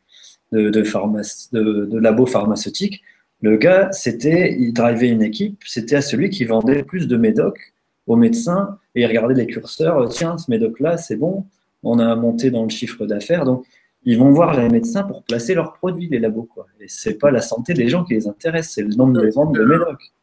de, 0.53 0.69
de, 0.69 1.97
labo 1.99 2.25
pharmaceutique. 2.25 3.01
Le 3.41 3.57
gars, 3.57 3.91
c'était, 3.91 4.55
il 4.57 4.73
drivait 4.73 5.09
une 5.09 5.21
équipe, 5.21 5.61
c'était 5.65 5.97
à 5.97 6.01
celui 6.01 6.29
qui 6.29 6.45
vendait 6.45 6.83
plus 6.83 7.07
de 7.07 7.17
médocs 7.17 7.73
aux 8.07 8.15
médecins 8.15 8.77
et 8.95 9.01
il 9.01 9.05
regardait 9.05 9.33
les 9.33 9.47
curseurs. 9.47 10.07
Tiens, 10.09 10.37
ce 10.37 10.49
médoc-là, 10.49 10.97
c'est 10.97 11.17
bon, 11.17 11.45
on 11.83 11.99
a 11.99 12.15
monté 12.15 12.51
dans 12.51 12.63
le 12.63 12.69
chiffre 12.69 13.05
d'affaires. 13.05 13.43
Donc, 13.43 13.65
ils 14.05 14.17
vont 14.17 14.31
voir 14.31 14.59
les 14.59 14.69
médecins 14.69 15.03
pour 15.03 15.23
placer 15.23 15.55
leurs 15.55 15.73
produits, 15.73 16.07
les 16.09 16.19
labos. 16.19 16.47
Et 16.79 16.87
ce 16.87 17.09
n'est 17.09 17.15
pas 17.15 17.31
la 17.31 17.41
santé 17.41 17.73
des 17.73 17.87
gens 17.87 18.03
qui 18.03 18.13
les 18.13 18.27
intéresse, 18.27 18.71
c'est 18.71 18.83
le 18.83 18.95
nombre 18.95 19.21
de 19.21 19.29
ventes 19.29 19.53
de 19.53 19.63
médocs. 19.63 20.13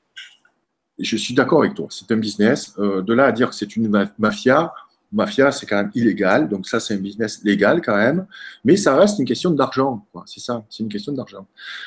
Je 0.99 1.17
suis 1.17 1.35
d'accord 1.35 1.61
avec 1.61 1.75
toi, 1.75 1.87
c'est 1.89 2.11
un 2.13 2.19
business. 2.19 2.75
Euh, 2.79 3.01
de 3.01 3.15
là 3.15 3.25
à 3.25 3.33
dire 3.33 3.49
que 3.51 3.55
c'est 3.55 3.75
une 3.75 3.89
mafia, 4.19 4.73
mafia, 5.13 5.51
c'est 5.53 5.67
quand 5.67 5.77
même 5.77 5.91
illégal. 5.95 6.49
Donc 6.49 6.67
ça, 6.67 6.81
c'est 6.81 6.95
un 6.95 6.99
business 6.99 7.43
légal 7.45 7.81
quand 7.83 7.97
même. 7.97 8.27
Mais 8.65 8.77
ça 8.77 8.97
reste 8.97 9.19
une 9.19 9.25
question 9.25 9.51
d'argent. 9.51 10.07
C'est 10.27 10.41
ça, 10.41 10.65
c'est 10.71 10.83
une 10.83 10.89
question 10.89 11.13
d'argent. 11.13 11.47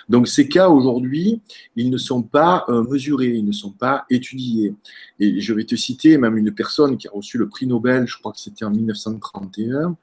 Donc 0.10 0.28
ces 0.28 0.48
cas 0.48 0.70
aujourd'hui, 0.70 1.42
ils 1.76 1.90
ne 1.90 1.98
sont 1.98 2.24
pas 2.24 2.66
euh, 2.70 2.84
mesurés, 2.84 3.34
ils 3.36 3.46
ne 3.46 3.52
sont 3.52 3.72
pas 3.72 4.06
étudiés. 4.10 4.74
Et 5.20 5.40
je 5.40 5.54
vais 5.54 5.64
te 5.64 5.76
citer 5.76 6.18
même 6.18 6.38
une 6.38 6.54
personne 6.54 6.98
qui 6.98 7.08
a 7.08 7.12
reçu 7.12 7.38
le 7.38 7.48
prix 7.48 7.68
Nobel, 7.68 8.08
je 8.08 8.18
crois 8.18 8.32
que 8.32 8.40
c'était 8.40 8.66
en 8.66 8.72
1931. 8.72 9.96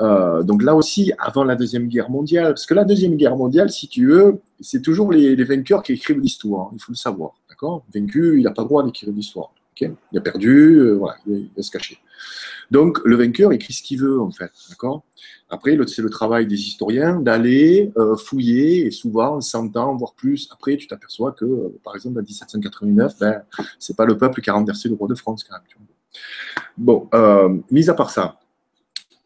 Euh, 0.00 0.44
donc 0.44 0.62
là 0.62 0.76
aussi, 0.76 1.12
avant 1.18 1.42
la 1.42 1.56
Deuxième 1.56 1.88
Guerre 1.88 2.08
mondiale, 2.08 2.52
parce 2.54 2.66
que 2.66 2.74
la 2.74 2.84
Deuxième 2.84 3.16
Guerre 3.16 3.36
mondiale, 3.36 3.70
si 3.70 3.88
tu 3.88 4.06
veux, 4.06 4.40
c'est 4.60 4.80
toujours 4.80 5.12
les, 5.12 5.34
vainqueurs 5.44 5.82
qui 5.82 5.92
écrivent 5.92 6.20
l'histoire, 6.20 6.70
il 6.72 6.80
faut 6.80 6.92
le 6.92 6.96
savoir. 6.96 7.32
Vaincu, 7.92 8.38
il 8.38 8.44
n'a 8.44 8.52
pas 8.52 8.62
le 8.62 8.68
droit 8.68 8.84
d'écrire 8.84 9.10
l'histoire. 9.12 9.52
Il 9.80 10.18
a 10.18 10.20
perdu, 10.20 10.76
euh, 10.76 10.92
voilà, 10.94 11.16
il 11.26 11.50
va 11.56 11.62
se 11.62 11.70
cacher. 11.70 11.98
Donc, 12.70 12.98
le 13.04 13.16
vainqueur 13.16 13.52
écrit 13.52 13.72
ce 13.72 13.82
qu'il 13.82 14.00
veut, 14.00 14.20
en 14.20 14.30
fait. 14.30 14.50
D'accord? 14.68 15.04
Après, 15.48 15.78
c'est 15.86 16.02
le 16.02 16.10
travail 16.10 16.46
des 16.46 16.60
historiens 16.60 17.20
d'aller 17.20 17.92
euh, 17.96 18.16
fouiller, 18.16 18.86
et 18.86 18.90
souvent, 18.90 19.40
100 19.40 19.76
ans, 19.76 19.96
voire 19.96 20.14
plus, 20.14 20.48
après, 20.52 20.76
tu 20.76 20.86
t'aperçois 20.86 21.32
que, 21.32 21.44
euh, 21.44 21.80
par 21.82 21.94
exemple, 21.94 22.18
en 22.18 22.22
1789, 22.22 23.18
ben, 23.18 23.42
c'est 23.78 23.96
pas 23.96 24.04
le 24.04 24.18
peuple 24.18 24.42
qui 24.42 24.50
a 24.50 24.52
renversé 24.52 24.88
le 24.88 24.94
roi 24.94 25.08
de 25.08 25.14
France, 25.14 25.44
quand 25.44 25.54
même. 25.54 25.86
Bon, 26.76 27.08
mis 27.70 27.88
à 27.90 27.94
part 27.94 28.10
ça, 28.10 28.38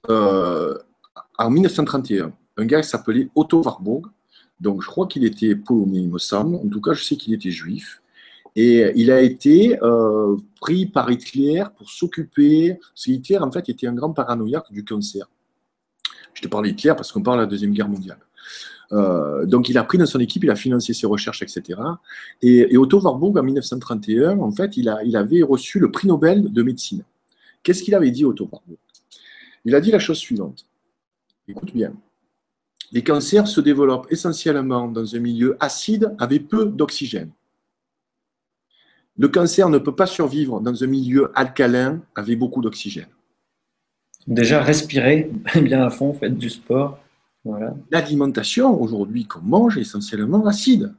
en 0.09 1.51
1931, 1.51 2.33
un 2.57 2.64
gars 2.66 2.83
s'appelait 2.83 3.29
Otto 3.35 3.62
Warburg, 3.62 4.07
donc 4.61 4.83
je 4.83 4.87
crois 4.87 5.07
qu'il 5.07 5.24
était 5.24 5.55
polonais, 5.57 5.99
il 5.99 6.09
me 6.09 6.18
semble, 6.18 6.57
en 6.57 6.68
tout 6.68 6.81
cas, 6.81 6.93
je 6.93 7.03
sais 7.03 7.16
qu'il 7.16 7.35
était 7.35 7.51
juif, 7.51 8.02
et 8.55 8.93
il 8.97 9.11
a 9.11 9.21
été 9.23 9.79
euh, 9.83 10.37
pris 10.61 10.87
par 10.87 11.11
Hitler 11.11 11.65
pour 11.77 11.91
s'occuper, 11.91 12.75
parce 12.75 13.05
qu'Hitler, 13.05 13.39
en 13.39 13.51
fait, 13.51 13.69
était 13.69 13.87
un 13.87 13.95
grand 13.95 14.13
paranoïaque 14.13 14.71
du 14.71 14.85
cancer. 14.85 15.29
Je 16.35 16.43
te 16.43 16.49
parle 16.49 16.67
d'Hitler 16.67 16.93
parce 16.97 17.13
qu'on 17.13 17.23
parle 17.23 17.39
de 17.39 17.43
la 17.43 17.47
Deuxième 17.47 17.73
Guerre 17.73 17.89
mondiale. 17.89 18.19
Euh, 18.93 19.47
donc, 19.47 19.71
il 19.71 19.79
a 19.79 19.85
pris 19.85 19.97
dans 19.97 20.07
son 20.07 20.21
équipe, 20.21 20.45
il 20.45 20.51
a 20.51 20.57
financé 20.57 20.93
ses 20.93 21.07
recherches, 21.07 21.43
etc. 21.43 21.81
Et, 22.43 22.77
Otto 22.77 23.01
Warburg, 23.01 23.39
en 23.39 23.43
1931, 23.43 24.39
en 24.39 24.51
fait, 24.51 24.77
il, 24.77 24.95
il 25.07 25.17
avait 25.17 25.43
reçu 25.43 25.79
le 25.79 25.91
prix 25.91 26.09
Nobel 26.09 26.53
de 26.53 26.63
médecine. 26.63 27.05
Qu'est-ce 27.63 27.83
qu'il 27.83 27.95
avait 27.95 28.11
dit, 28.11 28.25
Otto 28.27 28.49
Warburg? 28.51 28.79
Il 29.65 29.75
a 29.75 29.81
dit 29.81 29.91
la 29.91 29.99
chose 29.99 30.19
suivante. 30.19 30.67
Écoute 31.49 31.73
bien. 31.73 31.95
Les 32.91 33.03
cancers 33.03 33.49
se 33.49 33.63
développent 33.63 34.07
essentiellement 34.11 34.89
dans 34.89 35.15
un 35.15 35.19
milieu 35.19 35.57
acide 35.61 36.15
avec 36.19 36.49
peu 36.49 36.67
d'oxygène. 36.67 37.31
Le 39.19 39.29
cancer 39.29 39.69
ne 39.69 39.79
peut 39.79 39.95
pas 39.95 40.07
survivre 40.07 40.61
dans 40.61 40.83
un 40.83 40.87
milieu 40.87 41.31
alcalin 41.39 42.01
avec 42.15 42.39
beaucoup 42.39 42.63
d'oxygène. 42.63 43.09
Déjà, 44.27 44.63
respirez 44.63 45.31
bien 45.63 45.83
à 45.85 45.91
fond, 45.91 46.15
faites 46.15 46.37
du 46.37 46.51
sport. 46.51 46.99
L'alimentation, 47.91 48.81
aujourd'hui, 48.81 49.27
qu'on 49.27 49.41
mange, 49.41 49.77
est 49.77 49.83
essentiellement 49.83 50.47
acide. 50.47 50.95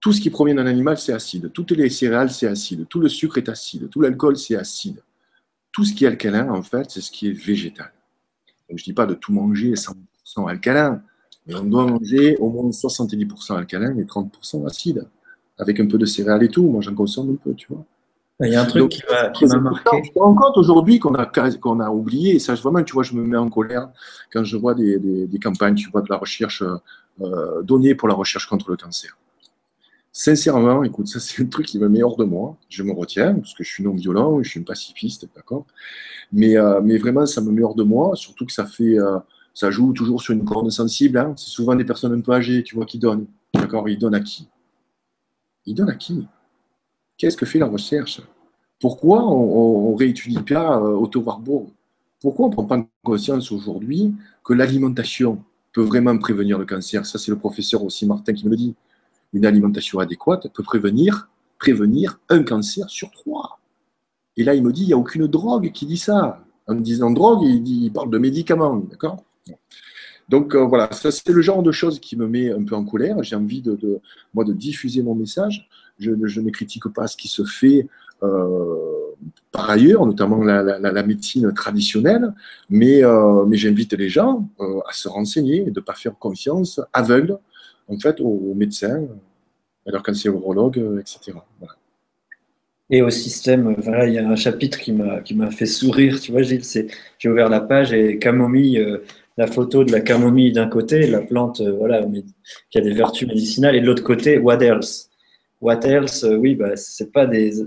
Tout 0.00 0.12
ce 0.12 0.20
qui 0.20 0.30
provient 0.30 0.54
d'un 0.54 0.66
animal, 0.66 0.98
c'est 0.98 1.12
acide. 1.12 1.50
Toutes 1.52 1.72
les 1.72 1.90
céréales, 1.90 2.30
c'est 2.30 2.46
acide. 2.46 2.86
Tout 2.88 3.00
le 3.00 3.08
sucre 3.08 3.38
est 3.38 3.48
acide. 3.48 3.88
Tout 3.90 4.00
l'alcool, 4.00 4.36
c'est 4.36 4.56
acide. 4.56 5.02
Tout 5.72 5.84
ce 5.84 5.92
qui 5.92 6.04
est 6.04 6.08
alcalin, 6.08 6.50
en 6.50 6.62
fait, 6.62 6.90
c'est 6.90 7.00
ce 7.00 7.10
qui 7.10 7.28
est 7.28 7.32
végétal. 7.32 7.92
je 8.68 8.74
ne 8.74 8.78
dis 8.78 8.92
pas 8.92 9.06
de 9.06 9.14
tout 9.14 9.32
manger 9.32 9.72
100% 9.72 10.48
alcalin, 10.48 11.02
mais 11.46 11.54
on 11.54 11.64
doit 11.64 11.86
manger 11.86 12.36
au 12.36 12.50
moins 12.50 12.70
70% 12.70 13.56
alcalin 13.56 13.96
et 13.98 14.04
30% 14.04 14.66
acide. 14.66 15.08
Avec 15.58 15.80
un 15.80 15.86
peu 15.86 15.98
de 15.98 16.06
céréales 16.06 16.42
et 16.44 16.48
tout. 16.48 16.68
Moi, 16.68 16.80
j'en 16.80 16.94
consomme 16.94 17.30
un 17.30 17.36
peu, 17.36 17.54
tu 17.54 17.68
vois. 17.68 17.84
Il 18.40 18.52
y 18.52 18.54
a 18.54 18.62
un 18.62 18.66
truc 18.66 18.90
qui 18.90 19.02
m'a 19.46 19.58
marqué. 19.58 20.02
Je 20.04 20.10
me 20.16 20.22
rends 20.22 20.34
compte 20.34 20.56
aujourd'hui 20.56 21.00
qu'on 21.00 21.14
a, 21.14 21.26
qu'on 21.26 21.80
a 21.80 21.90
oublié, 21.90 22.36
et 22.36 22.38
ça, 22.38 22.54
vraiment, 22.54 22.84
tu 22.84 22.92
vois, 22.92 23.02
je 23.02 23.14
me 23.14 23.24
mets 23.24 23.36
en 23.36 23.50
colère 23.50 23.88
quand 24.32 24.44
je 24.44 24.56
vois 24.56 24.74
des, 24.74 24.98
des, 24.98 25.38
campagnes, 25.40 25.74
tu 25.74 25.90
vois, 25.90 26.02
de 26.02 26.06
la 26.08 26.16
recherche 26.16 26.62
euh, 27.20 27.62
donnée 27.62 27.96
pour 27.96 28.06
la 28.06 28.14
recherche 28.14 28.46
contre 28.46 28.70
le 28.70 28.76
cancer. 28.76 29.18
Sincèrement, 30.12 30.84
écoute, 30.84 31.08
ça, 31.08 31.18
c'est 31.20 31.42
un 31.42 31.46
truc 31.46 31.66
qui 31.66 31.80
me 31.80 31.88
met 31.88 32.04
hors 32.04 32.16
de 32.16 32.24
moi. 32.24 32.56
Je 32.68 32.84
me 32.84 32.92
retiens, 32.92 33.34
parce 33.34 33.54
que 33.54 33.64
je 33.64 33.70
suis 33.70 33.82
non-violent, 33.82 34.40
je 34.42 34.50
suis 34.50 34.60
un 34.60 34.64
pacifiste, 34.64 35.28
d'accord 35.34 35.66
mais, 36.32 36.56
euh, 36.56 36.80
mais 36.82 36.98
vraiment, 36.98 37.26
ça 37.26 37.40
me 37.40 37.50
met 37.50 37.62
hors 37.62 37.74
de 37.74 37.82
moi, 37.82 38.14
surtout 38.14 38.46
que 38.46 38.52
ça 38.52 38.66
fait. 38.66 38.98
Euh, 38.98 39.18
ça 39.54 39.70
joue 39.72 39.92
toujours 39.92 40.22
sur 40.22 40.34
une 40.34 40.44
corde 40.44 40.70
sensible. 40.70 41.18
Hein. 41.18 41.34
C'est 41.36 41.50
souvent 41.50 41.74
des 41.74 41.84
personnes 41.84 42.12
un 42.12 42.20
peu 42.20 42.32
âgées, 42.32 42.62
tu 42.62 42.76
vois, 42.76 42.84
qui 42.84 42.98
donnent. 42.98 43.26
D'accord 43.54 43.88
Ils 43.88 43.98
donnent 43.98 44.14
à 44.14 44.20
qui? 44.20 44.48
Ils 45.68 45.74
donnent 45.74 45.90
à 45.90 45.94
qui? 45.94 46.26
Qu'est-ce 47.18 47.36
que 47.36 47.44
fait 47.44 47.58
la 47.58 47.66
recherche? 47.66 48.22
Pourquoi 48.80 49.22
on 49.26 49.92
ne 49.92 49.98
réétudie 49.98 50.40
pas 50.40 50.78
euh, 50.78 50.96
Otto 50.96 51.20
Warburg? 51.20 51.68
Pourquoi 52.20 52.46
on 52.46 52.48
ne 52.48 52.54
prend 52.54 52.64
pas 52.64 52.86
conscience 53.02 53.52
aujourd'hui 53.52 54.14
que 54.42 54.54
l'alimentation 54.54 55.44
peut 55.74 55.82
vraiment 55.82 56.16
prévenir 56.16 56.58
le 56.58 56.64
cancer? 56.64 57.04
Ça, 57.04 57.18
c'est 57.18 57.30
le 57.30 57.38
professeur 57.38 57.84
aussi 57.84 58.06
Martin 58.06 58.32
qui 58.32 58.46
me 58.46 58.50
le 58.50 58.56
dit. 58.56 58.74
Une 59.34 59.44
alimentation 59.44 59.98
adéquate 59.98 60.48
peut 60.54 60.62
prévenir, 60.62 61.28
prévenir 61.58 62.18
un 62.30 62.42
cancer 62.44 62.88
sur 62.88 63.10
trois. 63.10 63.60
Et 64.38 64.44
là, 64.44 64.54
il 64.54 64.62
me 64.62 64.72
dit, 64.72 64.84
il 64.84 64.86
n'y 64.86 64.94
a 64.94 64.98
aucune 64.98 65.26
drogue 65.26 65.70
qui 65.72 65.84
dit 65.84 65.98
ça. 65.98 66.42
En 66.66 66.76
disant 66.76 67.10
drogue, 67.10 67.42
il, 67.42 67.62
dit, 67.62 67.80
il 67.84 67.92
parle 67.92 68.10
de 68.10 68.16
médicaments, 68.16 68.76
d'accord? 68.76 69.22
Donc 70.28 70.54
euh, 70.54 70.64
voilà, 70.64 70.90
c'est 70.92 71.28
le 71.28 71.40
genre 71.40 71.62
de 71.62 71.72
choses 71.72 72.00
qui 72.00 72.16
me 72.16 72.26
met 72.28 72.50
un 72.50 72.62
peu 72.62 72.74
en 72.74 72.84
colère. 72.84 73.22
J'ai 73.22 73.36
envie 73.36 73.62
de, 73.62 74.00
moi 74.34 74.44
de 74.44 74.52
diffuser 74.52 75.02
mon 75.02 75.14
message. 75.14 75.68
Je, 75.98 76.10
ne 76.10 76.50
critique 76.50 76.86
pas 76.88 77.06
ce 77.06 77.16
qui 77.16 77.28
se 77.28 77.44
fait 77.44 77.86
euh, 78.22 78.76
par 79.50 79.70
ailleurs, 79.70 80.04
notamment 80.06 80.44
la, 80.44 81.02
médecine 81.02 81.52
traditionnelle, 81.54 82.34
mais, 82.68 83.02
euh, 83.02 83.44
mais 83.46 83.56
j'invite 83.56 83.94
les 83.94 84.08
gens 84.08 84.48
à 84.60 84.92
se 84.92 85.08
renseigner 85.08 85.62
et 85.62 85.70
de 85.70 85.80
ne 85.80 85.84
pas 85.84 85.94
faire 85.94 86.16
confiance 86.18 86.80
aveugle 86.92 87.38
en 87.88 87.98
fait 87.98 88.20
aux, 88.20 88.54
médecins, 88.54 89.06
à 89.86 89.90
leurs 89.90 90.02
cancérologues, 90.02 91.00
etc. 91.00 91.38
Et 92.90 93.02
au 93.02 93.10
système, 93.10 93.74
voilà, 93.78 94.06
il 94.06 94.14
y 94.14 94.18
a 94.18 94.28
un 94.28 94.36
chapitre 94.36 94.78
qui 94.78 94.92
m'a 94.92 95.50
fait 95.50 95.66
sourire, 95.66 96.20
tu 96.20 96.32
vois, 96.32 96.42
Gilles, 96.42 96.62
j'ai 97.18 97.28
ouvert 97.28 97.48
la 97.48 97.60
page 97.60 97.92
et 97.92 98.18
camomille 98.18 99.00
la 99.38 99.46
photo 99.46 99.84
de 99.84 99.92
la 99.92 100.00
camomille 100.00 100.52
d'un 100.52 100.66
côté, 100.66 101.06
la 101.06 101.22
plante 101.22 101.60
euh, 101.60 101.72
voilà, 101.72 102.04
qui 102.70 102.78
a 102.78 102.80
des 102.80 102.92
vertus 102.92 103.26
médicinales, 103.26 103.76
et 103.76 103.80
de 103.80 103.86
l'autre 103.86 104.02
côté, 104.02 104.36
what 104.36 104.58
else? 104.58 105.10
What 105.60 105.80
else 105.84 106.24
euh, 106.24 106.36
Oui, 106.36 106.56
bah, 106.56 106.76
c'est 106.76 107.12
pas 107.12 107.24
des. 107.24 107.62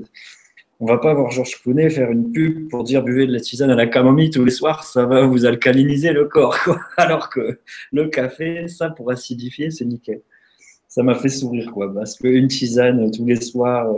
On 0.82 0.86
va 0.86 0.98
pas 0.98 1.14
voir 1.14 1.32
Georges 1.32 1.62
Clooney 1.62 1.90
faire 1.90 2.12
une 2.12 2.32
pub 2.32 2.68
pour 2.70 2.84
dire 2.84 3.04
buvez 3.04 3.26
de 3.26 3.32
la 3.32 3.40
tisane 3.40 3.70
à 3.70 3.76
la 3.76 3.88
camomille 3.88 4.32
tous 4.32 4.44
les 4.44 4.52
soirs, 4.52 4.84
ça 4.84 5.06
va 5.06 5.26
vous 5.26 5.46
alcaliniser 5.46 6.12
le 6.12 6.26
corps. 6.26 6.58
Alors 6.98 7.30
que 7.30 7.60
le 7.94 8.10
café, 8.10 8.68
ça 8.68 8.90
pour 8.90 9.10
acidifier, 9.10 9.72
c'est 9.72 9.86
nickel. 9.86 10.22
Ça 10.90 11.04
m'a 11.04 11.16
fait 11.16 11.30
sourire, 11.30 11.72
quoi, 11.72 11.94
parce 11.94 12.18
qu'une 12.18 12.50
tisane 12.50 13.12
tous 13.12 13.26
les 13.26 13.40
soirs, 13.40 13.96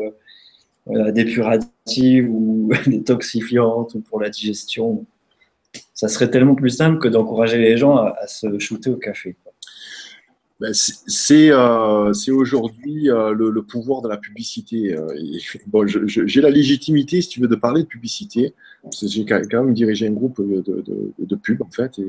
euh, 0.90 1.12
dépurative 1.12 2.30
ou 2.30 2.70
détoxifiante 2.86 3.96
ou 3.96 4.02
pour 4.02 4.20
la 4.22 4.30
digestion, 4.30 5.06
ça 6.04 6.10
serait 6.10 6.30
tellement 6.30 6.56
plus 6.56 6.70
simple 6.70 7.00
que 7.00 7.08
d'encourager 7.08 7.58
les 7.58 7.78
gens 7.78 7.96
à, 7.96 8.28
se 8.28 8.60
shooter 8.60 8.90
au 8.90 8.98
café. 8.98 9.38
Ben, 10.60 10.72
euh, 11.32 12.14
c'est 12.14 12.32
aujourd'hui 12.32 13.10
euh, 13.10 13.34
le, 13.34 13.62
pouvoir 13.64 14.02
de 14.02 14.10
la 14.10 14.18
publicité. 14.18 14.96
Euh, 14.98 15.08
bon, 15.68 15.88
j'ai 15.88 16.42
la 16.42 16.50
légitimité, 16.50 17.22
si 17.22 17.30
tu 17.30 17.40
veux, 17.40 17.48
de 17.48 17.56
parler 17.56 17.84
de 17.84 17.88
publicité. 17.88 18.54
J'ai 19.02 19.24
quand 19.24 19.64
même 19.64 19.74
dirigé 19.74 20.06
un 20.06 20.12
groupe 20.12 20.42
de, 20.42 20.84
de, 21.18 21.36
pub, 21.36 21.62
en 21.62 21.70
fait. 21.70 22.02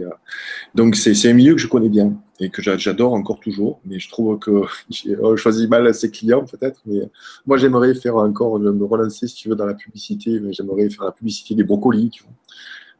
Donc, 0.74 0.96
c'est 0.96 1.30
un 1.30 1.32
milieu 1.32 1.54
que 1.54 1.60
je 1.60 1.68
connais 1.68 1.88
bien 1.88 2.20
et 2.40 2.50
que 2.50 2.62
j'adore 2.62 3.12
encore 3.12 3.38
toujours. 3.38 3.80
Mais 3.84 4.00
je 4.00 4.08
trouve 4.08 4.40
que 4.40 4.62
j'ai 4.90 5.16
choisi 5.36 5.68
mal 5.68 5.94
ses 5.94 6.10
clients, 6.10 6.44
peut-être. 6.44 6.80
Mais 6.86 7.02
moi, 7.46 7.58
j'aimerais 7.58 7.94
faire 7.94 8.16
encore, 8.16 8.58
me 8.58 8.84
relancer, 8.84 9.28
si 9.28 9.36
tu 9.36 9.48
veux, 9.48 9.54
dans 9.54 9.66
la 9.66 9.74
publicité. 9.74 10.42
J'aimerais 10.50 10.90
faire 10.90 11.04
la 11.04 11.12
publicité 11.12 11.54
des 11.54 11.62
brocolis, 11.62 12.10
tu 12.10 12.24
vois 12.24 12.32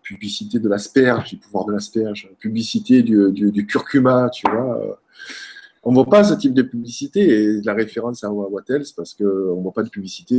publicité 0.04 0.60
de 0.60 0.68
l'asperge, 0.68 1.30
du 1.30 1.36
pouvoir 1.38 1.64
de 1.64 1.72
l'asperge, 1.72 2.30
publicité 2.38 3.02
du, 3.02 3.32
du, 3.32 3.66
curcuma, 3.66 4.30
tu 4.30 4.48
vois. 4.48 5.00
On 5.82 5.90
ne 5.90 5.96
voit 5.96 6.06
pas 6.06 6.24
ce 6.24 6.34
type 6.34 6.54
de 6.54 6.62
publicité 6.62 7.20
et 7.20 7.60
la 7.62 7.74
référence 7.74 8.24
à 8.24 8.30
Wattels 8.30 8.84
parce 8.96 9.12
qu'on 9.12 9.24
ne 9.24 9.62
voit 9.62 9.72
pas 9.72 9.82
de 9.82 9.90
publicité 9.90 10.38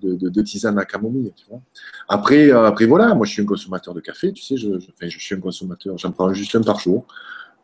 de, 0.00 0.14
de, 0.14 0.42
tisane 0.42 0.78
à 0.78 0.86
camomille. 0.86 1.32
Tu 1.36 1.44
vois. 1.50 1.60
Après, 2.08 2.50
euh, 2.50 2.66
après, 2.66 2.86
voilà, 2.86 3.14
moi 3.14 3.26
je 3.26 3.32
suis 3.32 3.42
un 3.42 3.46
consommateur 3.46 3.92
de 3.92 4.00
café, 4.00 4.32
tu 4.32 4.42
sais, 4.42 4.56
je, 4.56 4.68
je 5.00 5.18
suis 5.18 5.34
un 5.34 5.40
consommateur, 5.40 5.98
j'en 5.98 6.12
prends 6.12 6.32
juste 6.32 6.54
un 6.56 6.62
par 6.62 6.78
jour, 6.78 7.06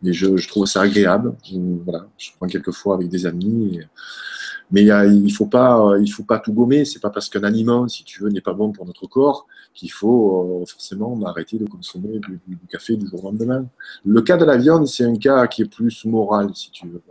mais 0.02 0.12
je, 0.12 0.46
trouve 0.46 0.66
ça 0.66 0.82
agréable. 0.82 1.34
Je, 1.44 1.56
voilà, 1.84 2.06
je 2.18 2.30
prends 2.36 2.48
quelques 2.48 2.72
fois 2.72 2.96
avec 2.96 3.08
des 3.08 3.24
amis. 3.24 3.80
Mais 4.72 4.82
il 4.82 5.22
ne 5.22 5.28
faut, 5.30 5.46
pas, 5.46 5.94
il 6.00 6.10
faut 6.10 6.24
pas 6.24 6.38
tout 6.38 6.52
gommer. 6.52 6.84
C'est 6.84 7.00
pas 7.00 7.10
parce 7.10 7.28
qu'un 7.28 7.44
aliment, 7.44 7.86
si 7.88 8.04
tu 8.04 8.22
veux, 8.22 8.30
n'est 8.30 8.40
pas 8.40 8.54
bon 8.54 8.72
pour 8.72 8.86
notre 8.86 9.06
corps 9.06 9.46
qu'il 9.74 9.90
faut 9.90 10.62
euh, 10.62 10.66
forcément 10.66 11.18
arrêter 11.24 11.58
de 11.58 11.66
consommer 11.66 12.18
du, 12.18 12.58
café 12.68 12.96
du 12.96 13.06
jour 13.06 13.24
au 13.24 13.30
lendemain. 13.30 13.66
Le 14.04 14.22
cas 14.22 14.36
de 14.36 14.44
la 14.44 14.56
viande, 14.56 14.86
c'est 14.86 15.04
un 15.04 15.16
cas 15.16 15.46
qui 15.46 15.62
est 15.62 15.70
plus 15.70 16.04
moral, 16.06 16.50
si 16.54 16.70
tu 16.70 16.88
veux. 16.88 17.02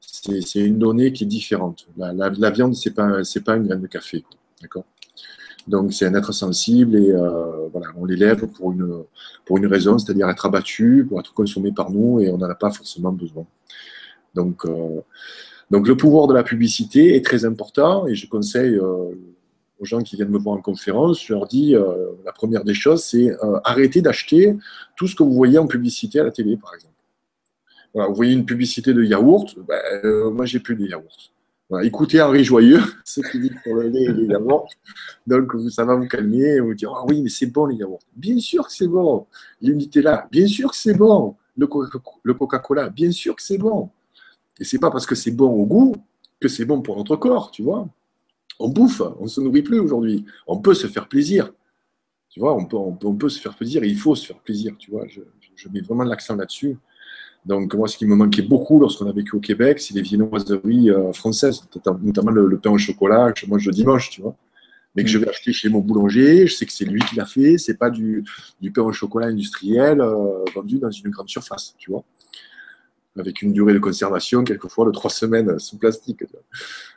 C'est 0.00 0.60
une 0.60 0.78
donnée 0.78 1.12
qui 1.12 1.24
est 1.24 1.26
différente. 1.26 1.86
La, 1.96 2.50
viande, 2.50 2.74
ce 2.74 2.88
n'est 2.88 2.94
pas, 2.94 3.22
pas 3.44 3.56
une 3.56 3.66
graine 3.66 3.80
de 3.80 3.86
café. 3.86 4.24
D'accord? 4.60 4.84
Donc 5.68 5.92
c'est 5.92 6.06
un 6.06 6.14
être 6.14 6.32
sensible 6.32 6.96
et 6.96 7.10
euh, 7.12 7.68
voilà, 7.70 7.88
on 7.96 8.06
l'élève 8.06 8.46
pour 8.46 8.72
une, 8.72 9.04
pour 9.44 9.58
une 9.58 9.66
raison, 9.66 9.98
c'est-à-dire 9.98 10.28
être 10.30 10.46
abattu, 10.46 11.06
pour 11.06 11.20
être 11.20 11.34
consommé 11.34 11.70
par 11.70 11.90
nous 11.90 12.18
et 12.20 12.30
on 12.30 12.38
n'en 12.38 12.48
a 12.48 12.54
pas 12.54 12.70
forcément 12.70 13.12
besoin. 13.12 13.46
Donc, 14.34 14.64
euh, 14.64 15.00
donc 15.70 15.86
le 15.86 15.96
pouvoir 15.96 16.26
de 16.26 16.34
la 16.34 16.42
publicité 16.42 17.14
est 17.14 17.24
très 17.24 17.44
important 17.44 18.06
et 18.06 18.14
je 18.14 18.28
conseille 18.28 18.74
euh, 18.74 19.14
aux 19.78 19.84
gens 19.84 20.00
qui 20.00 20.16
viennent 20.16 20.30
me 20.30 20.38
voir 20.38 20.56
en 20.56 20.60
conférence, 20.60 21.24
je 21.24 21.32
leur 21.32 21.46
dis 21.46 21.76
euh, 21.76 22.10
la 22.24 22.32
première 22.32 22.64
des 22.64 22.74
choses, 22.74 23.04
c'est 23.04 23.30
euh, 23.30 23.60
arrêter 23.64 24.02
d'acheter 24.02 24.56
tout 24.96 25.06
ce 25.06 25.14
que 25.14 25.22
vous 25.22 25.32
voyez 25.32 25.58
en 25.58 25.66
publicité 25.66 26.18
à 26.20 26.24
la 26.24 26.32
télé, 26.32 26.56
par 26.56 26.74
exemple. 26.74 26.92
vous 27.94 28.14
voyez 28.14 28.32
une 28.32 28.44
publicité 28.44 28.92
de 28.92 29.04
yaourt, 29.04 29.56
ben, 29.66 30.30
moi 30.32 30.44
j'ai 30.44 30.58
plus 30.58 30.74
de 30.74 30.86
yaourt. 30.86 31.32
écoutez 31.84 32.20
Henri 32.20 32.42
Joyeux, 32.42 32.82
ce 33.04 33.20
qu'il 33.20 33.40
dit 33.40 33.52
pour 33.62 33.76
le 33.76 33.88
lait 33.88 34.02
et 34.02 34.12
les 34.12 34.24
yaourts. 34.24 34.68
Donc 35.28 35.52
ça 35.70 35.84
va 35.84 35.94
vous 35.94 36.08
calmer 36.08 36.56
et 36.56 36.60
vous 36.60 36.74
dire 36.74 36.92
ah 36.96 37.04
oui 37.08 37.22
mais 37.22 37.30
c'est 37.30 37.46
bon 37.46 37.66
les 37.66 37.76
yaourts. 37.76 38.02
Bien 38.16 38.40
sûr 38.40 38.66
que 38.66 38.72
c'est 38.72 38.88
bon. 38.88 39.26
L'unité 39.62 40.02
là, 40.02 40.26
bien 40.32 40.48
sûr 40.48 40.72
que 40.72 40.76
c'est 40.76 40.94
bon. 40.94 41.36
Le 41.56 42.34
Coca-Cola, 42.34 42.88
bien 42.88 43.12
sûr 43.12 43.36
que 43.36 43.42
c'est 43.42 43.58
bon. 43.58 43.90
Et 44.60 44.64
c'est 44.64 44.78
pas 44.78 44.90
parce 44.90 45.06
que 45.06 45.14
c'est 45.14 45.30
bon 45.30 45.48
au 45.48 45.66
goût 45.66 45.96
que 46.40 46.48
c'est 46.48 46.64
bon 46.64 46.82
pour 46.82 46.96
notre 46.96 47.16
corps, 47.16 47.50
tu 47.50 47.62
vois. 47.62 47.88
On 48.58 48.68
bouffe, 48.68 49.00
on 49.18 49.24
ne 49.24 49.28
se 49.28 49.40
nourrit 49.40 49.62
plus 49.62 49.80
aujourd'hui. 49.80 50.24
On 50.46 50.58
peut 50.58 50.74
se 50.74 50.86
faire 50.86 51.08
plaisir. 51.08 51.50
Tu 52.28 52.40
vois, 52.40 52.54
on 52.54 52.64
peut, 52.64 52.76
on 52.76 53.14
peut, 53.14 53.28
se 53.28 53.40
faire 53.40 53.56
plaisir 53.56 53.82
et 53.82 53.88
il 53.88 53.96
faut 53.96 54.14
se 54.14 54.26
faire 54.26 54.38
plaisir, 54.38 54.74
tu 54.78 54.90
vois. 54.90 55.06
Je, 55.08 55.68
mets 55.68 55.80
vraiment 55.80 56.04
l'accent 56.04 56.36
là-dessus. 56.36 56.78
Donc, 57.44 57.74
moi, 57.74 57.88
ce 57.88 57.96
qui 57.96 58.06
me 58.06 58.14
manquait 58.14 58.42
beaucoup 58.42 58.78
lorsqu'on 58.78 59.06
a 59.06 59.12
vécu 59.12 59.34
au 59.34 59.40
Québec, 59.40 59.80
c'est 59.80 59.94
les 59.94 60.02
viennoiseries 60.02 60.90
euh, 60.90 61.12
françaises, 61.12 61.62
notamment 62.02 62.30
le, 62.30 62.58
pain 62.58 62.70
au 62.70 62.78
chocolat 62.78 63.32
que 63.32 63.40
je 63.40 63.46
mange 63.46 63.66
le 63.66 63.72
dimanche, 63.72 64.10
tu 64.10 64.20
vois. 64.20 64.36
Mais 64.94 65.04
que 65.04 65.08
je 65.08 65.18
vais 65.18 65.28
acheter 65.28 65.52
chez 65.52 65.68
mon 65.68 65.80
boulanger, 65.80 66.46
je 66.46 66.54
sais 66.54 66.66
que 66.66 66.72
c'est 66.72 66.84
lui 66.84 67.00
qui 67.00 67.16
l'a 67.16 67.26
fait, 67.26 67.58
c'est 67.58 67.78
pas 67.78 67.90
du, 67.90 68.24
pain 68.74 68.82
au 68.82 68.92
chocolat 68.92 69.28
industriel 69.28 70.00
euh, 70.00 70.44
vendu 70.54 70.78
dans 70.78 70.90
une 70.90 71.10
grande 71.10 71.28
surface, 71.28 71.74
tu 71.78 71.90
vois 71.90 72.04
avec 73.20 73.42
une 73.42 73.52
durée 73.52 73.74
de 73.74 73.78
conservation, 73.78 74.42
quelquefois 74.42 74.86
de 74.86 74.90
trois 74.90 75.10
semaines 75.10 75.58
sous 75.58 75.78
plastique. 75.78 76.24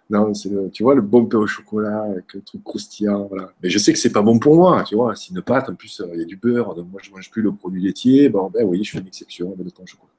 Non, 0.09 0.31
tu 0.71 0.83
vois, 0.83 0.95
le 0.95 1.01
bon 1.01 1.25
pain 1.25 1.37
au 1.37 1.47
chocolat 1.47 2.03
avec 2.11 2.33
le 2.33 2.41
truc 2.41 2.63
croustillant. 2.63 3.27
Voilà. 3.29 3.53
Mais 3.61 3.69
je 3.69 3.77
sais 3.77 3.93
que 3.93 3.99
c'est 3.99 4.11
pas 4.11 4.21
bon 4.21 4.39
pour 4.39 4.55
moi, 4.55 4.83
tu 4.87 4.95
vois. 4.95 5.15
C'est 5.15 5.29
une 5.29 5.41
pâte, 5.41 5.69
en 5.69 5.75
plus, 5.75 6.01
il 6.13 6.19
y 6.19 6.23
a 6.23 6.25
du 6.25 6.35
beurre, 6.35 6.75
donc 6.75 6.87
moi, 6.91 7.01
je 7.03 7.11
mange 7.11 7.29
plus 7.31 7.41
le 7.41 7.51
produit 7.51 7.81
laitier. 7.81 8.29
Bon, 8.29 8.49
ben 8.49 8.65
oui, 8.65 8.83
je 8.83 8.91
fais 8.91 8.99
une 8.99 9.07
exception 9.07 9.53
avec 9.53 9.65
le 9.65 9.71
pain 9.71 9.83
au 9.83 9.87
chocolat. 9.87 10.09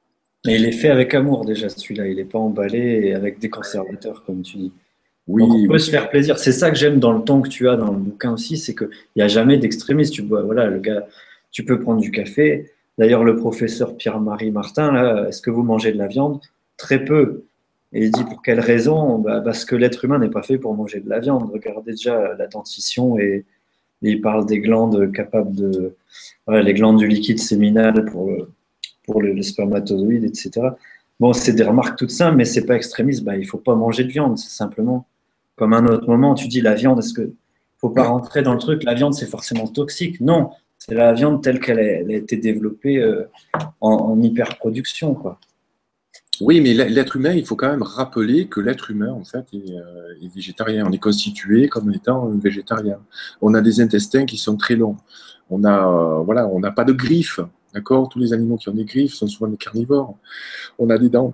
Mais 0.45 0.55
il 0.55 0.65
est 0.65 0.71
fait 0.71 0.89
avec 0.89 1.13
amour, 1.13 1.45
déjà, 1.45 1.69
celui-là. 1.69 2.07
Il 2.07 2.17
n'est 2.17 2.25
pas 2.25 2.39
emballé 2.39 3.13
avec 3.13 3.39
des 3.39 3.49
conservateurs, 3.49 4.23
comme 4.25 4.41
tu 4.41 4.57
dis. 4.57 4.73
Oui, 5.27 5.43
on 5.43 5.67
peut 5.67 5.79
se 5.79 5.89
faire 5.89 6.09
plaisir. 6.09 6.37
C'est 6.37 6.51
ça 6.51 6.69
que 6.69 6.77
j'aime 6.77 6.99
dans 6.99 7.11
le 7.11 7.23
temps 7.23 7.41
que 7.41 7.49
tu 7.49 7.67
as 7.67 7.75
dans 7.75 7.91
le 7.91 7.97
bouquin 7.97 8.33
aussi, 8.33 8.57
c'est 8.57 8.75
qu'il 8.75 8.89
n'y 9.15 9.23
a 9.23 9.27
jamais 9.27 9.57
d'extrémiste. 9.57 10.13
Tu 10.13 10.21
vois, 10.21 10.43
voilà, 10.43 10.67
le 10.67 10.79
gars, 10.79 11.07
tu 11.51 11.65
peux 11.65 11.79
prendre 11.79 11.99
du 11.99 12.11
café, 12.11 12.71
D'ailleurs, 12.97 13.23
le 13.23 13.35
professeur 13.35 13.97
Pierre-Marie 13.97 14.51
Martin, 14.51 15.25
est-ce 15.27 15.41
que 15.41 15.51
vous 15.51 15.63
mangez 15.63 15.91
de 15.91 15.97
la 15.97 16.07
viande? 16.07 16.39
Très 16.77 17.03
peu. 17.03 17.43
Et 17.93 18.05
il 18.05 18.11
dit 18.11 18.23
pour 18.23 18.41
quelle 18.41 18.59
raison? 18.59 19.19
Bah, 19.19 19.41
Parce 19.41 19.65
que 19.65 19.75
l'être 19.75 20.05
humain 20.05 20.19
n'est 20.19 20.29
pas 20.29 20.43
fait 20.43 20.57
pour 20.57 20.73
manger 20.75 20.99
de 20.99 21.09
la 21.09 21.19
viande. 21.19 21.49
Regardez 21.51 21.91
déjà 21.91 22.35
la 22.37 22.47
dentition 22.47 23.17
et, 23.17 23.45
il 24.01 24.21
parle 24.21 24.45
des 24.45 24.59
glandes 24.59 25.11
capables 25.13 25.55
de. 25.55 25.95
les 26.47 26.73
glandes 26.73 26.97
du 26.97 27.07
liquide 27.07 27.39
séminal 27.39 28.05
pour, 28.05 28.29
les, 29.21 29.41
spermatozoïdes, 29.41 30.25
etc. 30.25 30.51
Bon, 31.19 31.33
c'est 31.33 31.53
des 31.53 31.63
remarques 31.63 31.97
toutes 31.97 32.11
simples, 32.11 32.35
mais 32.35 32.45
c'est 32.45 32.65
pas 32.65 32.75
extrémiste. 32.75 33.23
Bah, 33.23 33.35
il 33.35 33.47
faut 33.47 33.57
pas 33.57 33.73
manger 33.75 34.03
de 34.03 34.09
viande, 34.09 34.37
c'est 34.37 34.51
simplement 34.51 35.07
comme 35.55 35.73
un 35.73 35.87
autre 35.87 36.07
moment. 36.07 36.35
Tu 36.35 36.47
dis 36.47 36.61
la 36.61 36.75
viande, 36.75 36.99
est-ce 36.99 37.13
que 37.13 37.31
faut 37.79 37.89
pas 37.89 38.03
rentrer 38.03 38.43
dans 38.43 38.53
le 38.53 38.59
truc 38.59 38.83
La 38.83 38.93
viande, 38.93 39.13
c'est 39.13 39.25
forcément 39.25 39.67
toxique? 39.67 40.21
Non, 40.21 40.51
c'est 40.87 40.93
la 40.93 41.13
viande 41.13 41.41
telle 41.41 41.59
qu'elle 41.59 41.79
a, 41.79 42.15
été 42.15 42.37
développée 42.37 42.97
euh, 42.97 43.23
en, 43.81 44.21
hyperproduction. 44.21 45.17
Oui, 46.41 46.61
mais 46.61 46.73
l'être 46.73 47.15
humain, 47.15 47.33
il 47.33 47.45
faut 47.45 47.55
quand 47.55 47.69
même 47.69 47.81
rappeler 47.81 48.47
que 48.47 48.59
l'être 48.59 48.91
humain, 48.91 49.11
en 49.11 49.23
fait, 49.23 49.45
euh, 49.55 50.21
est, 50.21 50.33
végétarien. 50.33 50.85
On 50.85 50.91
est 50.91 50.99
constitué 50.99 51.69
comme 51.69 51.91
étant 51.91 52.27
végétarien. 52.29 52.99
On 53.41 53.53
a 53.55 53.61
des 53.61 53.81
intestins 53.81 54.25
qui 54.25 54.37
sont 54.37 54.57
très 54.57 54.75
longs. 54.75 54.97
On 55.49 55.63
a, 55.63 55.87
euh, 55.87 56.19
voilà, 56.21 56.47
n'a 56.59 56.71
pas 56.71 56.83
de 56.83 56.93
griffes, 56.93 57.39
d'accord? 57.73 58.09
Tous 58.09 58.19
les 58.19 58.33
animaux 58.33 58.57
qui 58.57 58.69
ont 58.69 58.73
des 58.73 58.85
griffes 58.85 59.13
sont 59.13 59.27
souvent 59.27 59.49
des 59.49 59.57
carnivores. 59.57 60.15
On 60.77 60.89
a 60.91 60.99
des 60.99 61.09
dents 61.09 61.33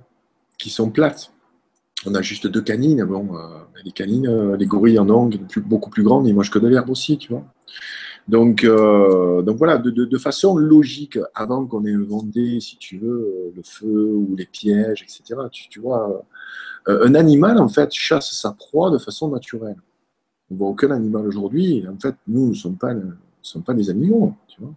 qui 0.58 0.70
sont 0.70 0.92
plates. 0.92 1.34
On 2.06 2.16
a 2.16 2.22
juste 2.22 2.48
deux 2.48 2.62
canines. 2.62 3.04
Bon, 3.04 3.32
les 3.84 3.92
canines, 3.92 4.54
les 4.56 4.66
gorilles 4.66 5.00
en 5.00 5.10
ont 5.10 5.30
beaucoup 5.58 5.90
plus 5.90 6.04
grandes, 6.04 6.28
ils 6.28 6.34
mangent 6.34 6.50
que 6.50 6.60
de 6.60 6.68
l'herbe 6.68 6.90
aussi, 6.90 7.18
tu 7.18 7.34
vois. 7.34 7.46
Donc, 8.28 8.64
euh, 8.64 9.42
donc 9.42 9.58
voilà, 9.58 9.78
de, 9.78 10.18
façon 10.18 10.56
logique, 10.56 11.18
avant 11.34 11.66
qu'on 11.66 11.86
ait 11.86 11.94
inventé, 11.94 12.60
si 12.60 12.78
tu 12.78 12.98
veux, 12.98 13.52
le 13.56 13.62
feu 13.64 14.14
ou 14.16 14.36
les 14.38 14.46
pièges, 14.46 15.04
etc., 15.04 15.42
tu, 15.52 15.80
vois, 15.80 16.24
euh, 16.88 17.08
un 17.08 17.16
animal, 17.16 17.60
en 17.60 17.68
fait, 17.68 17.92
chasse 17.92 18.32
sa 18.34 18.52
proie 18.52 18.92
de 18.92 18.98
façon 18.98 19.30
naturelle. 19.30 19.78
On 20.50 20.56
voit 20.56 20.70
aucun 20.70 20.92
animal 20.92 21.28
aujourd'hui, 21.28 21.86
en 21.88 22.00
fait, 22.00 22.16
nous 22.28 22.50
ne 22.50 22.54
sommes 22.54 22.78
pas, 22.78 22.94
sommes 23.42 23.64
pas 23.64 23.74
des 23.74 23.90
animaux, 23.90 24.34
tu 24.48 24.62
vois. 24.62 24.74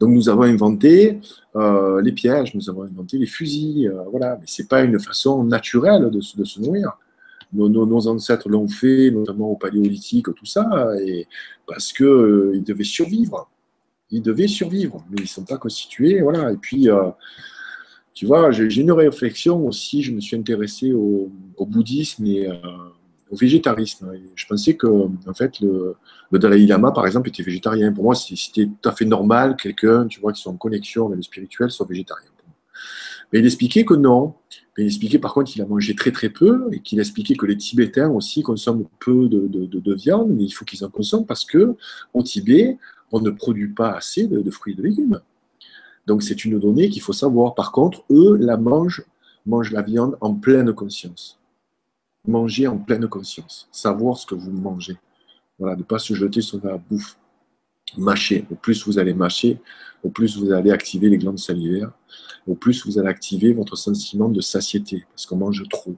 Donc 0.00 0.10
nous 0.10 0.28
avons 0.28 0.42
inventé 0.42 1.20
euh, 1.54 2.02
les 2.02 2.10
pièges, 2.10 2.52
nous 2.56 2.68
avons 2.68 2.82
inventé 2.82 3.18
les 3.18 3.26
fusils, 3.26 3.92
voilà, 4.10 4.36
mais 4.40 4.46
ce 4.46 4.62
n'est 4.62 4.68
pas 4.68 4.82
une 4.82 4.98
façon 4.98 5.44
naturelle 5.44 6.10
de 6.10 6.20
se 6.20 6.60
nourrir 6.60 6.98
nos, 7.52 8.08
ancêtres 8.08 8.48
l'ont 8.48 8.68
fait, 8.68 9.10
notamment 9.10 9.50
au 9.50 9.56
paléolithique, 9.56 10.26
tout 10.34 10.46
ça, 10.46 10.88
et 11.04 11.26
parce 11.66 11.92
qu'ils 11.92 12.06
euh, 12.06 12.62
devaient 12.64 12.84
survivre. 12.84 13.48
Ils 14.10 14.22
devaient 14.22 14.48
survivre, 14.48 15.04
mais 15.10 15.16
ils 15.18 15.22
ne 15.22 15.28
sont 15.28 15.44
pas 15.44 15.56
constitués. 15.56 16.20
Voilà. 16.20 16.52
Et 16.52 16.56
puis, 16.56 16.88
euh, 16.90 17.10
tu 18.12 18.26
vois, 18.26 18.50
j'ai 18.50 18.80
une 18.80 18.92
réflexion 18.92 19.66
aussi. 19.66 20.02
Je 20.02 20.12
me 20.12 20.20
suis 20.20 20.36
intéressé 20.36 20.92
au, 20.92 21.30
bouddhisme 21.58 22.26
et 22.26 22.48
euh, 22.48 22.54
au 23.30 23.36
végétarisme. 23.36 24.12
je 24.34 24.46
pensais 24.46 24.76
que, 24.76 24.86
en 24.86 25.34
fait, 25.34 25.60
le, 25.60 25.94
le, 26.30 26.38
Dalai 26.38 26.66
Lama, 26.66 26.90
par 26.90 27.06
exemple, 27.06 27.28
était 27.28 27.42
végétarien. 27.42 27.92
Pour 27.92 28.04
moi, 28.04 28.14
c'était 28.14 28.66
tout 28.66 28.88
à 28.88 28.92
fait 28.92 29.06
normal 29.06 29.56
quelqu'un, 29.56 30.06
tu 30.06 30.20
vois, 30.20 30.32
qui 30.32 30.42
soit 30.42 30.52
en 30.52 30.56
connexion 30.56 31.06
avec 31.06 31.16
le 31.16 31.22
spirituel, 31.22 31.70
soit 31.70 31.86
végétarien. 31.86 32.28
Mais 33.32 33.38
il 33.38 33.46
expliquait 33.46 33.84
que 33.84 33.94
non, 33.94 34.34
il 34.78 34.86
expliquait 34.86 35.18
par 35.18 35.34
contre 35.34 35.52
qu'il 35.52 35.60
a 35.60 35.66
mangé 35.66 35.94
très 35.94 36.12
très 36.12 36.30
peu 36.30 36.68
et 36.72 36.80
qu'il 36.80 36.98
expliquait 36.98 37.34
que 37.34 37.44
les 37.44 37.56
Tibétains 37.56 38.08
aussi 38.08 38.42
consomment 38.42 38.86
peu 39.00 39.28
de, 39.28 39.94
viande, 39.94 40.30
mais 40.30 40.44
il 40.44 40.50
faut 40.50 40.64
qu'ils 40.64 40.84
en 40.84 40.88
consomment 40.88 41.26
parce 41.26 41.44
que 41.44 41.76
au 42.14 42.22
Tibet, 42.22 42.78
on 43.10 43.20
ne 43.20 43.30
produit 43.30 43.68
pas 43.68 43.92
assez 43.92 44.26
de, 44.26 44.50
fruits 44.50 44.72
et 44.72 44.76
de 44.76 44.82
légumes. 44.82 45.20
Donc 46.06 46.22
c'est 46.22 46.44
une 46.44 46.58
donnée 46.58 46.88
qu'il 46.88 47.02
faut 47.02 47.12
savoir. 47.12 47.54
Par 47.54 47.70
contre, 47.70 48.02
eux 48.10 48.36
la 48.38 48.56
mangent, 48.56 49.04
mangent 49.44 49.72
la 49.72 49.82
viande 49.82 50.16
en 50.20 50.34
pleine 50.34 50.72
conscience. 50.72 51.38
Manger 52.26 52.66
en 52.66 52.78
pleine 52.78 53.06
conscience, 53.08 53.68
savoir 53.72 54.16
ce 54.16 54.26
que 54.26 54.34
vous 54.34 54.52
mangez. 54.52 54.96
Voilà, 55.58 55.76
ne 55.76 55.82
pas 55.82 55.98
se 55.98 56.14
jeter 56.14 56.40
sur 56.40 56.64
la 56.64 56.78
bouffe. 56.78 57.16
Mâcher. 57.98 58.46
Au 58.50 58.54
plus 58.54 58.86
vous 58.86 58.98
allez 58.98 59.14
mâcher, 59.14 59.58
au 60.02 60.10
plus 60.10 60.36
vous 60.36 60.52
allez 60.52 60.70
activer 60.70 61.08
les 61.08 61.18
glandes 61.18 61.38
salivaires 61.38 61.92
au 62.46 62.54
plus 62.54 62.84
vous 62.86 62.98
allez 62.98 63.08
activer 63.08 63.52
votre 63.52 63.76
sentiment 63.76 64.28
de 64.28 64.40
satiété, 64.40 65.04
parce 65.10 65.26
qu'on 65.26 65.36
mange 65.36 65.62
trop. 65.68 65.94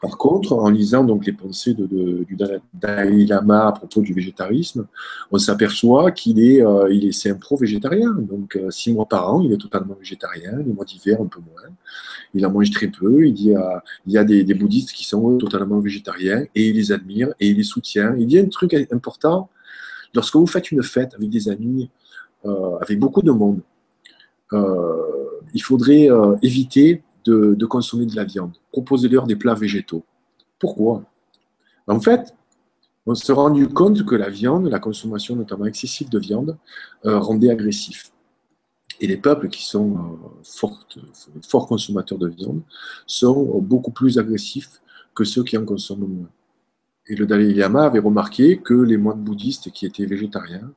Par 0.00 0.16
contre, 0.16 0.54
en 0.54 0.70
lisant 0.70 1.04
donc 1.04 1.26
les 1.26 1.32
pensées 1.32 1.74
de, 1.74 2.24
du 2.24 2.36
Dalai 2.72 3.26
Lama 3.26 3.66
à 3.66 3.72
propos 3.72 4.00
du 4.00 4.14
végétarisme, 4.14 4.86
on 5.30 5.36
s'aperçoit 5.36 6.10
qu'il 6.10 6.40
est, 6.40 6.64
euh, 6.64 6.90
il 6.90 7.06
est, 7.06 7.12
c'est 7.12 7.28
un 7.28 7.34
pro-végétarien. 7.34 8.12
Donc, 8.12 8.56
euh, 8.56 8.70
six 8.70 8.94
mois 8.94 9.04
par 9.04 9.34
an, 9.34 9.42
il 9.42 9.52
est 9.52 9.58
totalement 9.58 9.94
végétarien. 9.94 10.56
Les 10.64 10.72
mois 10.72 10.86
d'hiver, 10.86 11.20
un 11.20 11.26
peu 11.26 11.40
moins. 11.40 11.68
Il 12.32 12.46
en 12.46 12.50
mange 12.50 12.70
très 12.70 12.86
peu. 12.86 13.26
Il 13.26 13.34
dit, 13.34 13.52
il 14.06 14.12
y 14.12 14.16
a 14.16 14.24
des, 14.24 14.54
bouddhistes 14.54 14.92
qui 14.92 15.04
sont 15.04 15.36
totalement 15.36 15.80
végétariens 15.80 16.46
et 16.54 16.68
il 16.68 16.76
les 16.76 16.92
admire 16.92 17.28
et 17.38 17.48
il 17.48 17.58
les 17.58 17.62
soutient. 17.62 18.14
Il 18.16 18.26
dit 18.26 18.38
un 18.38 18.48
truc 18.48 18.74
important. 18.90 19.50
Lorsque 20.14 20.36
vous 20.36 20.46
faites 20.46 20.70
une 20.70 20.82
fête 20.82 21.14
avec 21.14 21.30
des 21.30 21.48
amis, 21.48 21.90
avec 22.80 22.98
beaucoup 22.98 23.22
de 23.22 23.30
monde, 23.30 23.60
euh, 24.52 25.40
il 25.54 25.62
faudrait 25.62 26.10
euh, 26.10 26.36
éviter 26.42 27.02
de, 27.24 27.66
consommer 27.66 28.06
de 28.06 28.16
la 28.16 28.24
viande. 28.24 28.52
Proposez-leur 28.72 29.26
des 29.26 29.36
plats 29.36 29.54
végétaux. 29.54 30.04
Pourquoi? 30.58 31.04
En 31.86 32.00
fait, 32.00 32.34
on 33.06 33.14
s'est 33.14 33.32
rendu 33.32 33.68
compte 33.68 34.04
que 34.04 34.14
la 34.14 34.30
viande, 34.30 34.66
la 34.66 34.80
consommation 34.80 35.36
notamment 35.36 35.66
excessive 35.66 36.08
de 36.08 36.18
viande, 36.18 36.56
euh, 37.04 37.18
rendait 37.18 37.50
agressif. 37.50 38.12
Et 39.00 39.06
les 39.06 39.16
peuples 39.16 39.48
qui 39.48 39.64
sont 39.64 40.18
forts 40.42 41.66
consommateurs 41.66 42.18
de 42.18 42.28
viande 42.28 42.60
sont 43.06 43.58
beaucoup 43.60 43.92
plus 43.92 44.18
agressifs 44.18 44.82
que 45.14 45.24
ceux 45.24 45.42
qui 45.42 45.56
en 45.56 45.64
consomment 45.64 46.06
moins. 46.06 46.28
Et 47.10 47.16
le 47.16 47.26
Dalai 47.26 47.52
Lama 47.54 47.86
avait 47.86 47.98
remarqué 47.98 48.58
que 48.58 48.72
les 48.72 48.96
moines 48.96 49.20
bouddhistes 49.20 49.72
qui 49.72 49.84
étaient 49.84 50.06
végétariens 50.06 50.70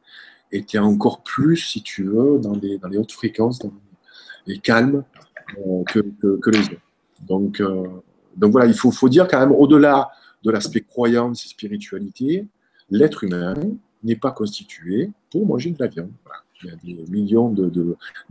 était 0.51 0.79
encore 0.79 1.21
plus, 1.21 1.57
si 1.57 1.84
tu 1.84 2.05
veux, 2.05 2.39
dans 2.39 2.55
les, 2.55 2.79
hautes 2.97 3.11
fréquences 3.11 3.59
et 4.47 4.57
calmes 4.57 5.03
euh, 5.59 5.84
que, 5.84 5.99
les 6.49 6.59
autres. 6.59 6.81
Donc, 7.21 7.61
euh, 7.61 7.86
voilà, 8.36 8.65
il 8.65 8.73
faut, 8.73 9.09
dire 9.09 9.27
quand 9.27 9.39
même, 9.39 9.51
au-delà 9.51 10.09
de 10.43 10.49
l'aspect 10.49 10.81
croyance 10.81 11.45
et 11.45 11.49
spiritualité, 11.49 12.47
l'être 12.89 13.23
humain 13.23 13.53
n'est 14.03 14.15
pas 14.15 14.31
constitué 14.31 15.11
pour 15.31 15.45
manger 15.45 15.69
de 15.69 15.77
la 15.79 15.88
viande. 15.88 16.11
Il 16.63 16.69
y 16.69 16.71
a 16.71 16.75
des 17.03 17.11
millions 17.11 17.53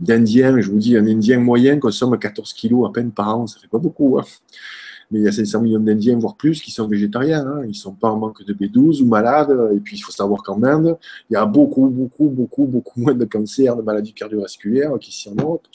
d'Indiens, 0.01 0.59
je 0.59 0.69
vous 0.69 0.77
dis, 0.77 0.97
un 0.97 1.07
Indien 1.07 1.39
moyen 1.39 1.79
consomme 1.79 2.19
14 2.19 2.51
kilos 2.51 2.89
à 2.89 2.91
peine 2.91 3.11
par 3.11 3.37
an, 3.37 3.47
ça 3.47 3.61
fait 3.61 3.69
pas 3.69 3.77
beaucoup. 3.77 4.19
Hein 4.19 4.25
mais 5.13 5.19
il 5.19 5.25
y 5.25 5.27
a 5.27 5.31
500 5.31 5.61
millions 5.61 5.79
d'Indiens, 5.79 6.17
voire 6.17 6.35
plus, 6.35 6.59
qui 6.59 6.71
sont 6.71 6.87
végétariens. 6.87 7.45
Hein. 7.45 7.61
Ils 7.65 7.69
ne 7.69 7.73
sont 7.73 7.93
pas 7.93 8.09
en 8.09 8.17
manque 8.17 8.43
de 8.43 8.51
B12 8.51 9.03
ou 9.03 9.05
malades. 9.05 9.55
Et 9.75 9.79
puis, 9.79 9.95
il 9.95 9.99
faut 9.99 10.11
savoir 10.11 10.41
qu'en 10.41 10.63
Inde, 10.63 10.97
il 11.29 11.33
y 11.33 11.35
a 11.35 11.45
beaucoup, 11.45 11.87
beaucoup, 11.87 12.29
beaucoup, 12.29 12.65
beaucoup 12.65 12.99
moins 12.99 13.13
de 13.13 13.23
cancers, 13.23 13.75
de 13.75 13.83
maladies 13.83 14.13
cardiovasculaires 14.13 14.97
qu'ici 14.99 15.29
en 15.29 15.35
Europe. 15.35 15.67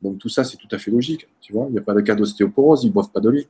Donc, 0.00 0.16
tout 0.18 0.30
ça, 0.30 0.42
c'est 0.42 0.56
tout 0.56 0.68
à 0.70 0.78
fait 0.78 0.90
logique. 0.90 1.28
Tu 1.42 1.52
vois, 1.52 1.66
il 1.68 1.72
n'y 1.72 1.78
a 1.78 1.82
pas 1.82 1.92
de 1.92 2.00
cas 2.00 2.14
d'ostéoporose, 2.14 2.82
ils 2.84 2.88
ne 2.88 2.92
boivent 2.94 3.10
pas 3.10 3.20
de 3.20 3.28
lait. 3.28 3.46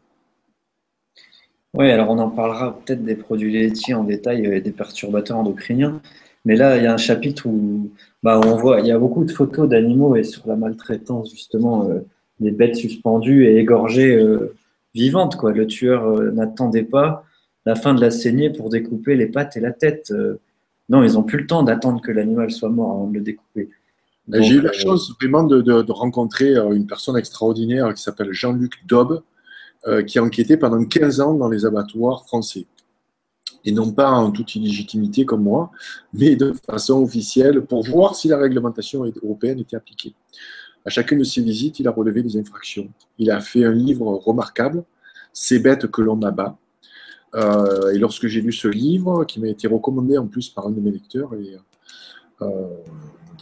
Oui, 1.74 1.88
alors 1.88 2.10
on 2.10 2.18
en 2.18 2.30
parlera 2.30 2.76
peut-être 2.76 3.04
des 3.04 3.14
produits 3.14 3.52
laitiers 3.52 3.94
en 3.94 4.02
détail 4.02 4.44
et 4.44 4.60
des 4.60 4.72
perturbateurs 4.72 5.36
endocriniens. 5.36 6.02
Mais 6.44 6.56
là, 6.56 6.76
il 6.78 6.82
y 6.82 6.86
a 6.86 6.92
un 6.92 6.98
chapitre 6.98 7.46
où, 7.46 7.90
bah, 8.24 8.40
on 8.44 8.56
voit, 8.56 8.80
il 8.80 8.86
y 8.86 8.90
a 8.90 8.98
beaucoup 8.98 9.24
de 9.24 9.30
photos 9.30 9.68
d'animaux 9.68 10.16
et 10.16 10.24
sur 10.24 10.48
la 10.48 10.56
maltraitance, 10.56 11.30
justement, 11.30 11.88
euh, 11.88 12.00
des 12.40 12.50
bêtes 12.50 12.74
suspendues 12.74 13.46
et 13.46 13.58
égorgées 13.58 14.16
euh, 14.16 14.56
vivante. 14.98 15.36
Quoi. 15.36 15.52
Le 15.52 15.66
tueur 15.66 16.06
euh, 16.06 16.30
n'attendait 16.30 16.82
pas 16.82 17.24
la 17.64 17.74
fin 17.74 17.94
de 17.94 18.00
la 18.00 18.10
saignée 18.10 18.50
pour 18.50 18.70
découper 18.70 19.14
les 19.14 19.26
pattes 19.26 19.56
et 19.56 19.60
la 19.60 19.72
tête. 19.72 20.10
Euh, 20.10 20.40
non, 20.88 21.02
ils 21.02 21.12
n'ont 21.12 21.22
plus 21.22 21.38
le 21.38 21.46
temps 21.46 21.62
d'attendre 21.62 22.00
que 22.00 22.12
l'animal 22.12 22.50
soit 22.50 22.70
mort 22.70 22.92
avant 22.92 23.06
de 23.06 23.14
le 23.14 23.20
découper. 23.20 23.70
J'ai 24.30 24.56
eu 24.56 24.60
la 24.60 24.70
euh, 24.70 24.74
chance 24.74 25.12
vraiment 25.20 25.42
de, 25.42 25.92
rencontrer 25.92 26.54
une 26.54 26.86
personne 26.86 27.16
extraordinaire 27.16 27.92
qui 27.94 28.02
s'appelle 28.02 28.32
Jean-Luc 28.32 28.84
Daube, 28.86 29.22
qui 30.06 30.18
a 30.18 30.22
enquêté 30.22 30.58
pendant 30.58 30.84
15 30.84 31.20
ans 31.20 31.34
dans 31.34 31.48
les 31.48 31.64
abattoirs 31.64 32.26
français. 32.26 32.66
Et 33.64 33.72
non 33.72 33.90
pas 33.90 34.10
en 34.10 34.30
toute 34.30 34.54
illégitimité 34.54 35.24
comme 35.24 35.44
moi, 35.44 35.70
mais 36.12 36.36
de 36.36 36.52
façon 36.66 37.02
officielle 37.02 37.62
pour 37.62 37.84
voir 37.84 38.14
si 38.14 38.28
la 38.28 38.36
réglementation 38.36 39.10
européenne 39.22 39.60
était 39.60 39.76
appliquée. 39.76 40.14
À 40.84 40.90
chacune 40.90 41.18
de 41.18 41.24
ses 41.24 41.42
visites, 41.42 41.80
il 41.80 41.88
a 41.88 41.90
relevé 41.90 42.22
des 42.22 42.36
infractions. 42.38 42.88
Il 43.18 43.30
a 43.30 43.40
fait 43.40 43.64
un 43.64 43.72
livre 43.72 44.06
remarquable, 44.06 44.84
Ces 45.32 45.58
bêtes 45.58 45.86
que 45.88 46.02
l'on 46.02 46.20
abat. 46.22 46.56
Euh, 47.34 47.92
et 47.92 47.98
lorsque 47.98 48.26
j'ai 48.26 48.40
lu 48.40 48.52
ce 48.52 48.68
livre, 48.68 49.24
qui 49.24 49.40
m'a 49.40 49.48
été 49.48 49.68
recommandé 49.68 50.16
en 50.16 50.26
plus 50.26 50.48
par 50.48 50.66
un 50.66 50.70
de 50.70 50.80
mes 50.80 50.90
lecteurs, 50.90 51.30
euh, 52.42 52.46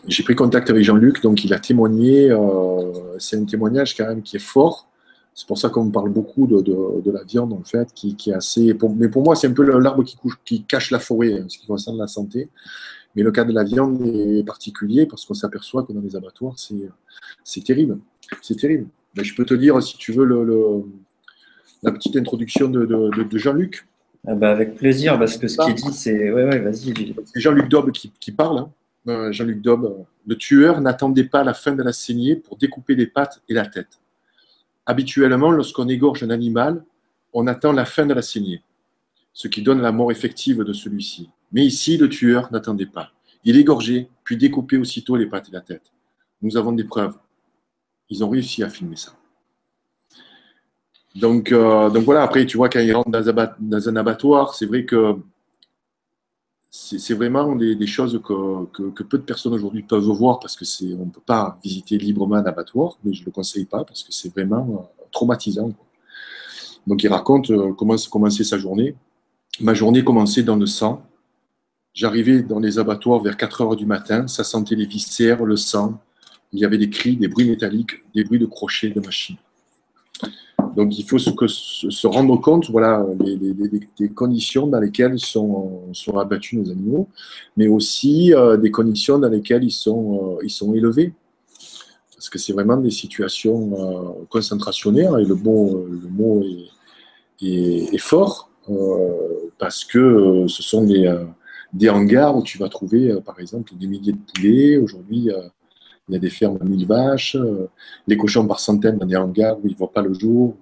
j'ai 0.08 0.22
pris 0.22 0.34
contact 0.34 0.70
avec 0.70 0.82
Jean-Luc, 0.82 1.22
donc 1.22 1.44
il 1.44 1.52
a 1.54 1.58
témoigné. 1.58 2.30
Euh, 2.30 2.92
c'est 3.18 3.36
un 3.36 3.44
témoignage 3.44 3.96
quand 3.96 4.06
même 4.06 4.22
qui 4.22 4.36
est 4.36 4.40
fort. 4.40 4.88
C'est 5.34 5.46
pour 5.46 5.58
ça 5.58 5.68
qu'on 5.68 5.90
parle 5.90 6.10
beaucoup 6.10 6.46
de, 6.46 7.10
la 7.10 7.22
viande, 7.24 7.52
en 7.52 7.62
fait, 7.62 7.92
qui, 7.94 8.16
est 8.26 8.32
assez. 8.32 8.74
mais 8.96 9.08
pour 9.08 9.22
moi, 9.22 9.36
c'est 9.36 9.48
un 9.48 9.52
peu 9.52 9.64
l'arbre 9.78 10.02
qui, 10.02 10.16
qui, 10.46 10.62
cache 10.64 10.90
la 10.90 10.98
forêt, 10.98 11.42
en 11.42 11.48
ce 11.48 11.58
qui 11.58 11.66
concerne 11.66 11.98
la 11.98 12.06
santé. 12.06 12.48
Mais 13.14 13.22
le 13.22 13.30
cas 13.32 13.44
de 13.44 13.52
la 13.52 13.62
viande 13.62 14.00
est 14.02 14.46
particulier 14.46 15.04
parce 15.04 15.26
qu'on 15.26 15.34
s'aperçoit 15.34 15.82
que 15.82 15.92
dans 15.92 16.00
les 16.00 16.16
abattoirs, 16.16 16.54
c'est 16.58 16.90
terrible. 17.64 17.98
C'est 18.42 18.56
terrible. 18.56 18.88
Mais 19.16 19.24
je 19.24 19.34
peux 19.34 19.44
te 19.44 19.54
dire, 19.54 19.82
si 19.82 19.96
tu 19.96 20.12
veux, 20.12 20.24
le, 20.24 20.84
la 21.82 21.92
petite 21.92 22.16
introduction 22.16 22.68
de, 22.68 23.38
Jean-Luc. 23.38 23.86
Ah 24.26 24.34
bah 24.34 24.50
avec 24.50 24.74
plaisir, 24.74 25.18
parce 25.18 25.38
que 25.38 25.46
ce 25.46 25.56
qu'il 25.64 25.74
dit, 25.74 25.92
c'est. 25.92 26.32
Ouais, 26.32 26.44
ouais, 26.44 26.58
vas-y. 26.58 27.14
C'est 27.24 27.40
Jean-Luc 27.40 27.68
Daube 27.68 27.92
qui, 27.92 28.32
parle. 28.32 28.58
Hein. 28.58 28.70
Euh, 29.08 29.32
Jean-Luc 29.32 29.62
Daube. 29.62 30.04
Le 30.26 30.36
tueur 30.36 30.80
n'attendait 30.80 31.24
pas 31.24 31.44
la 31.44 31.54
fin 31.54 31.76
de 31.76 31.82
la 31.82 31.92
saignée 31.92 32.34
pour 32.34 32.56
découper 32.56 32.96
les 32.96 33.06
pattes 33.06 33.40
et 33.48 33.54
la 33.54 33.66
tête. 33.66 34.00
Habituellement, 34.84 35.52
lorsqu'on 35.52 35.88
égorge 35.88 36.24
un 36.24 36.30
animal, 36.30 36.84
on 37.32 37.46
attend 37.46 37.72
la 37.72 37.84
fin 37.84 38.06
de 38.06 38.14
la 38.14 38.22
saignée, 38.22 38.62
ce 39.32 39.46
qui 39.46 39.62
donne 39.62 39.80
la 39.80 39.92
mort 39.92 40.10
effective 40.10 40.64
de 40.64 40.72
celui-ci. 40.72 41.30
Mais 41.52 41.64
ici, 41.64 41.96
le 41.96 42.08
tueur 42.08 42.50
n'attendait 42.52 42.86
pas. 42.86 43.12
Il 43.44 43.56
égorgeait, 43.56 44.08
puis 44.24 44.36
découpait 44.36 44.76
aussitôt 44.76 45.14
les 45.14 45.26
pattes 45.26 45.48
et 45.48 45.52
la 45.52 45.60
tête. 45.60 45.92
Nous 46.42 46.56
avons 46.56 46.72
des 46.72 46.84
preuves. 46.84 47.16
Ils 48.08 48.24
ont 48.24 48.28
réussi 48.28 48.62
à 48.62 48.68
filmer 48.68 48.96
ça. 48.96 49.12
Donc, 51.14 51.50
euh, 51.50 51.88
donc 51.90 52.04
voilà, 52.04 52.22
après, 52.22 52.44
tu 52.46 52.56
vois, 52.56 52.68
quand 52.68 52.80
ils 52.80 52.92
rentrent 52.92 53.10
dans 53.10 53.88
un 53.88 53.96
abattoir, 53.96 54.54
c'est 54.54 54.66
vrai 54.66 54.84
que 54.84 55.16
c'est 56.70 57.14
vraiment 57.14 57.56
des, 57.56 57.86
choses 57.86 58.20
que, 58.22 59.02
peu 59.02 59.18
de 59.18 59.22
personnes 59.22 59.54
aujourd'hui 59.54 59.82
peuvent 59.82 60.02
voir 60.02 60.38
parce 60.38 60.56
que 60.56 60.64
c'est 60.64 60.92
on 60.94 61.06
ne 61.06 61.10
peut 61.10 61.22
pas 61.24 61.58
visiter 61.64 61.96
librement 61.96 62.36
un 62.36 62.44
abattoir, 62.44 62.98
mais 63.02 63.14
je 63.14 63.22
ne 63.22 63.26
le 63.26 63.32
conseille 63.32 63.64
pas 63.64 63.84
parce 63.84 64.02
que 64.02 64.12
c'est 64.12 64.28
vraiment 64.28 64.88
euh, 65.00 65.04
traumatisant. 65.10 65.72
Donc 66.86 67.02
il 67.02 67.08
raconte 67.08 67.50
euh, 67.50 67.72
comment 67.72 67.96
commençait 68.10 68.44
sa 68.44 68.58
journée. 68.58 68.94
Ma 69.60 69.72
journée 69.72 70.04
commençait 70.04 70.42
dans 70.42 70.56
le 70.56 70.66
sang. 70.66 71.02
J'arrivais 71.94 72.42
dans 72.42 72.60
les 72.60 72.78
abattoirs 72.78 73.20
vers 73.20 73.38
4 73.38 73.60
heures 73.62 73.76
du 73.76 73.86
matin, 73.86 74.28
ça 74.28 74.44
sentait 74.44 74.74
les 74.74 74.84
viscères, 74.84 75.44
le 75.44 75.56
sang. 75.56 75.98
Il 76.52 76.60
y 76.60 76.64
avait 76.64 76.78
des 76.78 76.90
cris, 76.90 77.16
des 77.16 77.28
bruits 77.28 77.48
métalliques, 77.48 78.02
des 78.14 78.24
bruits 78.24 78.38
de 78.38 78.46
crochets 78.46 78.90
de 78.90 79.00
machines. 79.00 79.36
Donc 80.76 80.98
il 80.98 81.04
faut 81.04 81.18
se, 81.18 82.06
rendre 82.06 82.38
compte 82.38 82.70
voilà, 82.70 83.04
des, 83.18 84.08
conditions 84.10 84.66
dans 84.66 84.78
lesquelles 84.78 85.18
sont, 85.18 85.82
sont 85.94 86.18
abattus 86.18 86.58
nos 86.58 86.70
animaux, 86.70 87.08
mais 87.56 87.66
aussi 87.66 88.34
euh, 88.34 88.58
des 88.58 88.70
conditions 88.70 89.18
dans 89.18 89.30
lesquelles 89.30 89.64
ils 89.64 89.70
sont, 89.70 90.36
euh, 90.36 90.44
ils 90.44 90.50
sont 90.50 90.74
élevés. 90.74 91.14
Parce 92.14 92.28
que 92.28 92.38
c'est 92.38 92.52
vraiment 92.52 92.76
des 92.76 92.90
situations 92.90 94.20
euh, 94.20 94.24
concentrationnaires, 94.28 95.18
et 95.18 95.24
le 95.24 95.34
mot, 95.34 95.86
mot 96.10 96.42
est, 97.42 97.94
est, 97.94 97.98
fort, 97.98 98.50
parce 99.58 99.84
que 99.84 100.44
ce 100.46 100.62
sont 100.62 100.84
des, 100.84 101.14
des, 101.72 101.88
hangars 101.88 102.36
où 102.36 102.42
tu 102.42 102.58
vas 102.58 102.68
trouver, 102.68 103.14
par 103.24 103.38
exemple, 103.40 103.72
des 103.76 103.86
milliers 103.86 104.12
de 104.12 104.18
poulets. 104.18 104.76
Aujourd'hui, 104.76 105.30
il 106.08 106.14
y 106.14 106.16
a 106.16 106.20
des 106.20 106.30
fermes 106.30 106.58
à 106.60 106.64
1000 106.64 106.86
vaches, 106.86 107.36
les 108.06 108.16
cochons 108.16 108.46
par 108.46 108.60
centaines 108.60 108.98
dans 108.98 109.06
des 109.06 109.16
hangars 109.16 109.56
où 109.58 109.66
ils 109.66 109.72
ne 109.72 109.76
voient 109.76 109.92
pas 109.92 110.02
le 110.02 110.14
jour, 110.14 110.56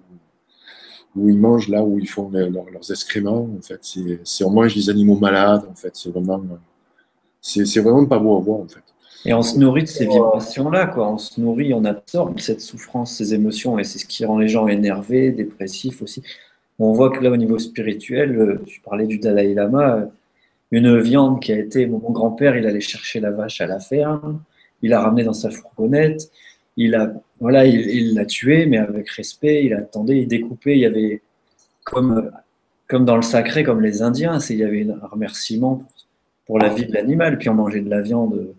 où 1.15 1.29
ils 1.29 1.37
mangent 1.37 1.69
là 1.69 1.83
où 1.83 1.97
ils 1.99 2.09
font 2.09 2.29
leurs 2.31 2.91
excréments. 2.91 3.47
En 3.57 3.61
fait, 3.61 3.79
c'est 4.23 4.43
on 4.43 4.49
mange 4.49 4.75
des 4.75 4.89
animaux 4.89 5.17
malades. 5.17 5.63
En 5.69 5.75
fait, 5.75 5.91
c'est 5.93 6.09
vraiment 6.09 6.41
c'est 7.41 7.79
vraiment 7.79 8.05
pas 8.05 8.19
beau 8.19 8.37
à 8.37 8.39
voir 8.39 8.59
en 8.59 8.67
fait. 8.67 8.83
Et 9.27 9.33
on 9.33 9.41
se 9.41 9.57
nourrit 9.57 9.83
de 9.83 9.87
ces 9.87 10.05
vibrations-là. 10.05 10.93
On 10.97 11.17
se 11.17 11.41
nourrit, 11.41 11.73
on 11.73 11.83
absorbe 11.85 12.39
cette 12.39 12.61
souffrance, 12.61 13.15
ces 13.15 13.33
émotions, 13.33 13.79
et 13.79 13.83
c'est 13.83 13.97
ce 13.97 14.05
qui 14.05 14.23
rend 14.23 14.37
les 14.37 14.47
gens 14.47 14.67
énervés, 14.67 15.31
dépressifs 15.31 16.01
aussi. 16.03 16.21
On 16.77 16.91
voit 16.91 17.09
que 17.09 17.23
là, 17.23 17.31
au 17.31 17.37
niveau 17.37 17.57
spirituel, 17.57 18.37
euh, 18.37 18.61
tu 18.67 18.81
parlais 18.81 19.07
du 19.07 19.17
Dalai 19.17 19.53
Lama, 19.53 19.95
euh, 19.95 20.05
une 20.71 20.99
viande 20.99 21.41
qui 21.41 21.53
a 21.53 21.57
été, 21.57 21.87
mon 21.87 21.97
grand-père, 22.11 22.55
il 22.55 22.67
allait 22.67 22.81
chercher 22.81 23.19
la 23.19 23.31
vache 23.31 23.61
à 23.61 23.65
la 23.65 23.79
ferme, 23.79 24.41
il 24.81 24.89
l'a 24.91 25.01
ramené 25.01 25.23
dans 25.23 25.33
sa 25.33 25.49
fourgonnette, 25.49 26.29
il 26.77 26.95
a, 26.95 27.13
voilà, 27.39 27.65
il 27.65 28.13
l'a 28.13 28.25
tué, 28.25 28.65
mais 28.65 28.77
avec 28.77 29.09
respect, 29.09 29.65
il 29.65 29.73
attendait, 29.73 30.21
il 30.21 30.27
découpait, 30.27 30.73
il 30.73 30.79
y 30.79 30.85
avait, 30.85 31.21
comme, 31.83 32.31
comme 32.87 33.05
dans 33.05 33.15
le 33.15 33.21
sacré, 33.21 33.63
comme 33.63 33.81
les 33.81 34.01
Indiens, 34.01 34.39
il 34.49 34.57
y 34.57 34.63
avait 34.63 34.87
un 34.89 35.07
remerciement 35.07 35.83
pour, 36.45 36.59
la 36.59 36.69
vie 36.69 36.85
de 36.85 36.93
l'animal, 36.93 37.37
puis 37.37 37.49
on 37.49 37.55
mangeait 37.55 37.81
de 37.81 37.89
la 37.89 38.01
viande. 38.01 38.53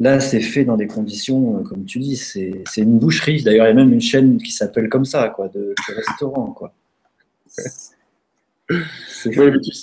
Là, 0.00 0.18
c'est 0.18 0.40
fait 0.40 0.64
dans 0.64 0.76
des 0.76 0.88
conditions, 0.88 1.62
comme 1.62 1.84
tu 1.84 2.00
dis, 2.00 2.16
c'est 2.16 2.64
une 2.76 2.98
boucherie. 2.98 3.42
D'ailleurs, 3.42 3.66
il 3.66 3.68
y 3.68 3.72
a 3.72 3.74
même 3.74 3.92
une 3.92 4.00
chaîne 4.00 4.38
qui 4.38 4.50
s'appelle 4.50 4.88
comme 4.88 5.04
ça, 5.04 5.28
quoi, 5.28 5.48
de, 5.48 5.74
restaurant, 5.88 6.46
quoi. 6.52 6.72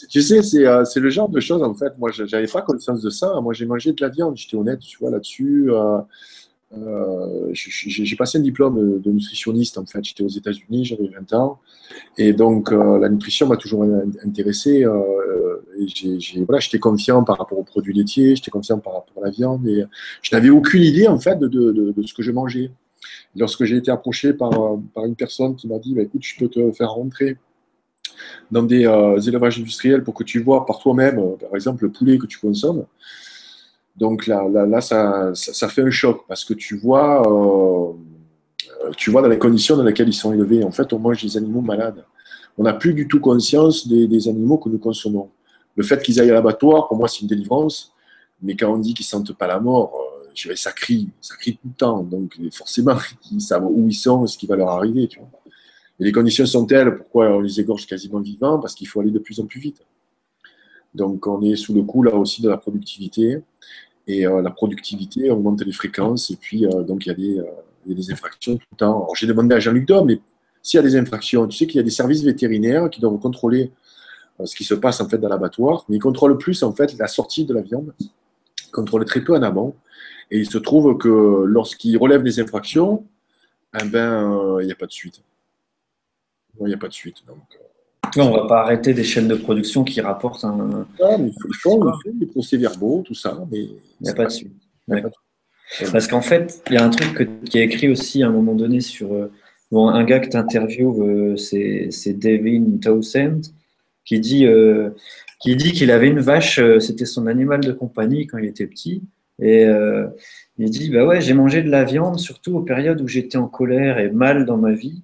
tu, 0.10 0.22
sais, 0.22 0.66
euh, 0.66 0.86
c'est 0.86 1.00
le 1.00 1.10
genre 1.10 1.30
de 1.30 1.40
choses, 1.40 1.62
en 1.62 1.74
fait, 1.76 1.94
moi, 2.00 2.10
j'avais 2.12 2.48
pas 2.48 2.62
conscience 2.62 3.02
de 3.02 3.10
ça. 3.10 3.40
Moi, 3.42 3.54
j'ai 3.54 3.66
mangé 3.66 3.94
de 3.94 4.02
la 4.02 4.10
viande, 4.10 4.36
j'étais 4.36 4.56
honnête, 4.56 4.80
tu 4.80 4.98
vois, 4.98 5.12
là-dessus. 5.12 5.72
Euh, 5.72 6.00
euh, 6.74 7.50
j'ai 7.54 8.16
passé 8.16 8.38
un 8.38 8.42
diplôme 8.42 9.02
de 9.02 9.12
nutritionniste, 9.12 9.78
en 9.78 9.86
fait. 9.86 10.04
J'étais 10.04 10.24
aux 10.24 10.30
États-Unis, 10.30 10.86
j'avais 10.86 11.08
20 11.08 11.34
ans. 11.34 11.60
Et 12.18 12.34
donc, 12.34 12.72
la 12.72 13.10
nutrition 13.10 13.48
m'a 13.48 13.58
toujours 13.58 13.86
intéressé. 14.26 14.86
J'étais 15.78 16.80
confiant 16.80 17.24
par 17.24 17.38
rapport 17.38 17.60
aux 17.60 17.64
produits 17.64 17.94
laitiers, 17.94 18.36
j'étais 18.36 18.52
confiant 18.52 18.80
par 18.80 18.94
rapport 18.94 19.22
à 19.22 19.26
la 19.26 19.32
viande. 19.32 19.68
Et 19.68 19.84
je 20.22 20.36
n'avais 20.36 20.50
aucune 20.50 20.82
idée, 20.82 21.08
en 21.08 21.20
fait, 21.20 21.38
de, 21.38 21.48
de, 21.48 21.72
de, 21.72 22.04
ce 22.04 22.14
que 22.14 22.24
je 22.24 22.32
mangeais. 22.32 22.72
Lorsque 23.36 23.66
j'ai 23.66 23.78
été 23.78 23.92
approché 23.92 24.34
par, 24.34 24.52
par 24.96 25.06
une 25.06 25.16
personne 25.16 25.56
qui 25.56 25.68
m'a 25.68 25.78
dit 25.78 25.94
bah, 25.94 26.04
écoute, 26.04 26.24
je 26.24 26.38
peux 26.38 26.48
te 26.48 26.72
faire 26.72 26.92
rentrer 26.92 27.38
dans 28.52 28.64
des 28.64 28.84
élevages 29.28 29.60
industriels 29.60 30.04
pour 30.04 30.14
que 30.14 30.24
tu 30.24 30.42
vois 30.42 30.66
par 30.66 30.80
toi-même, 30.80 31.22
par 31.40 31.56
exemple, 31.56 31.84
le 31.84 31.92
poulet 31.92 32.18
que 32.18 32.26
tu 32.26 32.40
consommes. 32.40 32.86
Donc 33.96 34.28
là, 34.28 34.48
là, 34.48 34.82
ça, 34.82 35.32
ça, 35.34 35.68
fait 35.68 35.82
un 35.82 35.90
choc 35.90 36.24
parce 36.28 36.44
que 36.46 36.54
tu 36.54 36.78
vois, 36.78 37.22
euh, 37.30 37.94
tu 38.98 39.12
vois 39.12 39.22
dans 39.22 39.28
les 39.28 39.38
conditions 39.38 39.76
dans 39.76 39.84
lesquelles 39.84 40.10
ils 40.10 40.14
sont 40.14 40.34
élevés. 40.34 40.64
En 40.64 40.72
fait, 40.72 40.92
on 40.94 41.00
mange 41.00 41.22
des 41.22 41.38
animaux 41.38 41.62
malades. 41.62 42.04
On 42.58 42.64
n'a 42.64 42.74
plus 42.74 42.94
du 42.94 43.08
tout 43.08 43.20
conscience 43.20 43.88
des, 43.88 44.28
animaux 44.28 44.58
que 44.58 44.70
nous 44.70 44.80
consommons. 44.80 45.30
Le 45.76 45.84
fait 45.84 46.02
qu'ils 46.02 46.20
aillent 46.20 46.32
à 46.32 46.34
l'abattoir, 46.34 46.88
pour 46.88 46.98
moi, 46.98 47.08
c'est 47.08 47.22
une 47.22 47.28
délivrance. 47.28 47.94
Mais 48.42 48.56
quand 48.56 48.74
on 48.74 48.78
dit 48.78 48.94
qu'ils 48.94 49.06
sentent 49.06 49.34
pas 49.34 49.48
la 49.48 49.60
mort, 49.60 49.94
euh, 49.94 50.30
je 50.34 50.44
dirais, 50.44 50.56
ça 50.56 50.72
crie, 50.72 51.10
ça 51.22 51.36
crie 51.36 51.54
tout 51.54 51.68
le 51.68 51.76
temps. 51.76 52.02
Donc 52.02 52.40
forcément, 52.52 52.96
ils 53.32 53.42
savent 53.42 53.66
où 53.66 53.88
ils 53.88 53.94
sont, 53.94 54.26
ce 54.26 54.38
qui 54.38 54.48
va 54.48 54.56
leur 54.56 54.70
arriver. 54.70 55.10
Les 56.02 56.12
conditions 56.12 56.48
sont 56.48 56.66
telles, 56.66 56.96
pourquoi 56.98 57.30
on 57.30 57.42
les 57.42 57.60
égorge 57.60 57.86
quasiment 57.86 58.22
vivants? 58.22 58.58
Parce 58.58 58.74
qu'il 58.74 58.88
faut 58.88 59.02
aller 59.02 59.12
de 59.12 59.20
plus 59.20 59.40
en 59.40 59.46
plus 59.46 59.60
vite. 59.60 59.84
Donc 60.96 61.28
on 61.28 61.40
est 61.44 61.56
sous 61.56 61.76
le 61.76 61.84
coup 61.84 62.02
là 62.02 62.16
aussi 62.16 62.42
de 62.42 62.50
la 62.50 62.58
productivité. 62.58 63.44
Et 64.08 64.26
euh, 64.26 64.42
la 64.42 64.50
productivité 64.50 65.30
augmente 65.30 65.64
les 65.64 65.72
fréquences. 65.72 66.32
Et 66.32 66.38
puis 66.38 66.66
euh, 66.66 66.82
donc 66.82 67.06
il 67.06 67.10
y, 67.10 67.12
a 67.12 67.14
des, 67.14 67.38
euh, 67.38 68.12
infractions 68.12 68.58
tout 68.58 68.66
le 68.72 68.78
temps. 68.78 69.08
J'ai 69.14 69.28
demandé 69.28 69.54
à 69.54 69.60
Jean-Luc 69.60 69.88
Dom, 69.88 70.08
mais 70.08 70.20
s'il 70.64 70.78
y 70.78 70.80
a 70.80 70.84
des 70.84 70.96
infractions, 70.96 71.48
tu 71.48 71.56
sais 71.56 71.68
qu'il 71.68 71.76
y 71.76 71.80
a 71.80 71.84
des 71.84 71.92
services 71.92 72.24
vétérinaires 72.24 72.90
qui 72.90 73.00
doivent 73.00 73.20
contrôler 73.20 73.72
ce 74.44 74.56
qui 74.56 74.64
se 74.64 74.74
passe 74.74 75.02
en 75.02 75.08
fait 75.08 75.20
dans 75.20 75.30
l'abattoir, 75.30 75.86
mais 75.88 75.98
ils 75.98 76.02
contrôlent 76.02 76.40
plus 76.40 76.64
en 76.64 76.74
fait 76.74 76.98
la 76.98 77.08
sortie 77.08 77.46
de 77.46 77.54
la 77.54 77.62
viande, 77.62 77.94
ils 78.00 78.72
contrôlent 78.72 79.06
très 79.06 79.22
peu 79.22 79.36
en 79.36 79.44
amont. 79.44 79.76
Et 80.32 80.40
il 80.40 80.50
se 80.50 80.58
trouve 80.58 80.98
que 80.98 81.44
lorsqu'ils 81.46 81.98
relèvent 81.98 82.24
des 82.24 82.40
infractions, 82.40 83.06
eh 83.80 83.86
ben, 83.86 84.58
il 84.62 84.66
n'y 84.66 84.72
a 84.72 84.76
pas 84.76 84.88
de 84.88 84.92
suite. 84.92 85.22
Il 86.62 86.68
n'y 86.68 86.74
a 86.74 86.78
pas 86.78 86.88
de 86.88 86.94
suite. 86.94 87.18
Donc, 87.28 87.38
on 88.18 88.30
ne 88.30 88.36
va 88.38 88.48
pas 88.48 88.62
arrêter 88.62 88.94
des 88.94 89.04
chaînes 89.04 89.28
de 89.28 89.36
production 89.36 89.84
qui 89.84 90.02
rapportent 90.02 90.44
un. 90.44 90.86
Ah, 91.02 91.18
mais 91.18 91.30
il 91.30 91.56
faut 91.56 91.92
des 92.14 92.26
procès-verbaux, 92.26 93.04
tout 93.06 93.14
ça, 93.14 93.46
mais. 93.52 93.60
Il 93.60 94.04
n'y 94.04 94.10
a 94.10 94.14
pas 94.14 94.26
de 94.26 94.32
suite. 94.32 94.54
Parce 95.92 96.08
qu'en 96.08 96.22
fait, 96.22 96.62
il 96.70 96.74
y 96.74 96.78
a 96.78 96.84
un 96.84 96.90
truc 96.90 97.46
qui 97.46 97.60
est 97.60 97.64
écrit 97.64 97.90
aussi 97.90 98.24
à 98.24 98.28
un 98.28 98.32
moment 98.32 98.56
donné 98.56 98.82
sur. 98.82 99.14
Euh, 99.14 99.32
bon, 99.72 99.88
un 99.88 100.04
gars 100.04 100.20
que 100.20 100.28
tu 100.28 100.38
interviews, 100.38 101.04
euh, 101.04 101.38
c'est 101.38 102.14
Devin 102.14 102.78
Townsend, 102.82 103.42
qui 104.04 104.20
dit 104.20 104.46
euh, 104.46 104.90
qui 105.40 105.56
dit 105.56 105.72
qu'il 105.72 105.92
avait 105.92 106.10
une 106.10 106.20
vache, 106.20 106.60
c'était 106.80 107.06
son 107.06 107.26
animal 107.28 107.62
de 107.62 107.72
compagnie 107.72 108.28
quand 108.28 108.38
il 108.38 108.46
était 108.46 108.68
petit. 108.68 109.04
Et 109.40 109.66
il 110.58 110.70
dit 110.70 110.90
Bah 110.90 111.06
ouais, 111.06 111.22
j'ai 111.22 111.34
mangé 111.34 111.64
de 111.64 111.70
la 111.70 111.84
viande, 111.84 112.20
surtout 112.20 112.58
aux 112.58 112.62
périodes 112.62 113.02
où 113.02 113.08
j'étais 113.08 113.38
en 113.38 113.48
colère 113.48 113.98
et 113.98 114.12
mal 114.12 114.46
dans 114.46 114.58
ma 114.58 114.74
vie. 114.74 115.04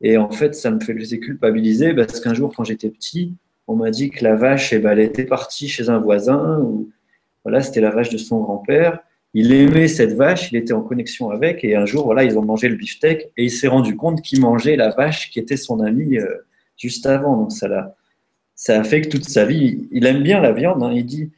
Et 0.00 0.16
en 0.16 0.30
fait, 0.30 0.54
ça 0.54 0.70
me 0.70 0.80
faisait 0.80 1.18
culpabiliser 1.18 1.94
parce 1.94 2.20
qu'un 2.20 2.34
jour, 2.34 2.52
quand 2.54 2.64
j'étais 2.64 2.90
petit, 2.90 3.34
on 3.66 3.76
m'a 3.76 3.90
dit 3.90 4.10
que 4.10 4.22
la 4.22 4.36
vache, 4.36 4.72
eh 4.72 4.78
ben, 4.78 4.92
elle 4.92 5.00
était 5.00 5.24
partie 5.24 5.68
chez 5.68 5.88
un 5.88 5.98
voisin, 5.98 6.60
ou 6.60 6.90
voilà, 7.44 7.62
c'était 7.62 7.80
la 7.80 7.90
vache 7.90 8.10
de 8.10 8.18
son 8.18 8.40
grand-père. 8.40 9.00
Il 9.34 9.52
aimait 9.52 9.88
cette 9.88 10.12
vache, 10.12 10.52
il 10.52 10.56
était 10.56 10.72
en 10.72 10.82
connexion 10.82 11.30
avec, 11.30 11.64
et 11.64 11.76
un 11.76 11.86
jour, 11.86 12.04
voilà, 12.04 12.24
ils 12.24 12.38
ont 12.38 12.44
mangé 12.44 12.68
le 12.68 12.76
beefsteak, 12.76 13.32
et 13.36 13.44
il 13.44 13.50
s'est 13.50 13.68
rendu 13.68 13.96
compte 13.96 14.22
qu'il 14.22 14.40
mangeait 14.40 14.76
la 14.76 14.90
vache 14.90 15.30
qui 15.30 15.38
était 15.38 15.56
son 15.56 15.80
ami 15.80 16.18
euh, 16.18 16.26
juste 16.76 17.06
avant. 17.06 17.36
Donc 17.36 17.52
ça 17.52 17.68
l'a, 17.68 17.94
ça 18.54 18.80
a 18.80 18.84
fait 18.84 19.02
que 19.02 19.08
toute 19.08 19.28
sa 19.28 19.44
vie, 19.44 19.88
il 19.92 20.06
aime 20.06 20.22
bien 20.22 20.40
la 20.40 20.52
viande. 20.52 20.82
Hein. 20.82 20.92
il 20.94 21.04
dit, 21.04 21.30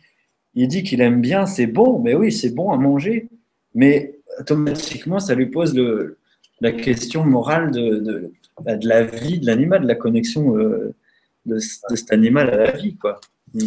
il 0.54 0.68
dit 0.68 0.82
qu'il 0.82 1.00
aime 1.00 1.20
bien, 1.20 1.46
c'est 1.46 1.66
bon, 1.66 2.00
mais 2.00 2.14
oui, 2.14 2.32
c'est 2.32 2.50
bon 2.54 2.70
à 2.70 2.76
manger, 2.76 3.28
mais 3.74 4.18
automatiquement, 4.38 5.20
ça 5.20 5.34
lui 5.34 5.46
pose 5.46 5.74
le, 5.74 6.18
la 6.60 6.72
question 6.72 7.24
morale 7.24 7.70
de, 7.70 8.32
bah, 8.64 8.76
de 8.76 8.88
la 8.88 9.04
vie 9.04 9.38
de 9.38 9.46
l'animal, 9.46 9.82
de 9.82 9.88
la 9.88 9.94
connexion 9.94 10.56
euh, 10.56 10.94
de, 11.46 11.58
cet 11.58 12.12
animal 12.12 12.50
à 12.50 12.56
la 12.56 12.70
vie. 12.72 12.96
Quoi. 12.96 13.20
Mm. 13.54 13.60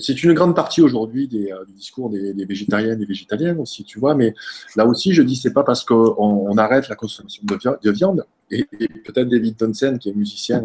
c'est 0.00 0.22
une 0.24 0.32
grande 0.34 0.56
partie 0.56 0.82
aujourd'hui 0.82 1.28
des, 1.28 1.52
du 1.66 1.72
discours 1.72 2.10
des, 2.10 2.34
des, 2.34 2.44
végétariens 2.44 2.98
et 2.98 3.04
végétaliennes 3.04 3.58
aussi, 3.58 3.84
tu 3.84 3.98
vois. 3.98 4.14
Mais 4.14 4.34
là 4.76 4.86
aussi, 4.86 5.12
je 5.12 5.22
dis, 5.22 5.36
c'est 5.36 5.52
pas 5.52 5.64
parce 5.64 5.84
qu'on 5.84 6.14
on 6.18 6.56
arrête 6.58 6.88
la 6.88 6.96
consommation 6.96 7.42
de, 7.44 7.90
viande. 7.90 8.24
Et, 8.50 8.64
peut-être 9.04 9.28
David 9.28 9.56
Townsend, 9.56 9.98
qui 9.98 10.08
est 10.08 10.14
musicien 10.14 10.64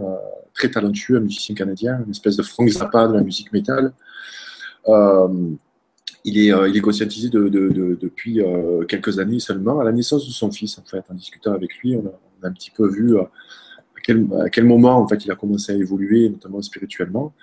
très 0.54 0.70
talentueux, 0.70 1.18
un 1.18 1.22
musicien 1.22 1.56
canadien, 1.56 2.02
une 2.06 2.12
espèce 2.12 2.36
de 2.36 2.44
Frank 2.44 2.70
Zappa 2.70 3.08
de 3.08 3.14
la 3.14 3.22
musique 3.22 3.52
métal. 3.52 3.94
Euh, 4.88 5.28
il 6.26 6.38
est, 6.38 6.54
euh, 6.54 6.70
il 6.70 6.78
est 6.78 6.82
conscientisé 6.82 7.30
de, 7.30 7.50
de, 7.50 7.98
depuis 8.00 8.42
euh, 8.42 8.86
quelques 8.86 9.20
années 9.20 9.40
seulement, 9.40 9.80
à 9.80 9.84
la 9.84 9.92
naissance 9.92 10.26
de 10.26 10.32
son 10.32 10.52
fils, 10.52 10.78
en 10.78 10.84
fait. 10.84 11.04
En 11.10 11.14
discutant 11.14 11.54
avec 11.54 11.76
lui, 11.78 11.96
on 11.96 12.06
a, 12.08 12.48
un 12.48 12.52
petit 12.52 12.72
peu 12.72 12.90
vu 12.90 13.16
quel, 14.04 14.28
à 14.44 14.50
quel, 14.50 14.66
moment, 14.66 14.98
en 14.98 15.08
fait, 15.08 15.26
il 15.26 15.32
a 15.32 15.36
commencé 15.36 15.72
à 15.72 15.76
évoluer, 15.76 16.30
notamment 16.30 16.62
spirituellement. 16.62 17.34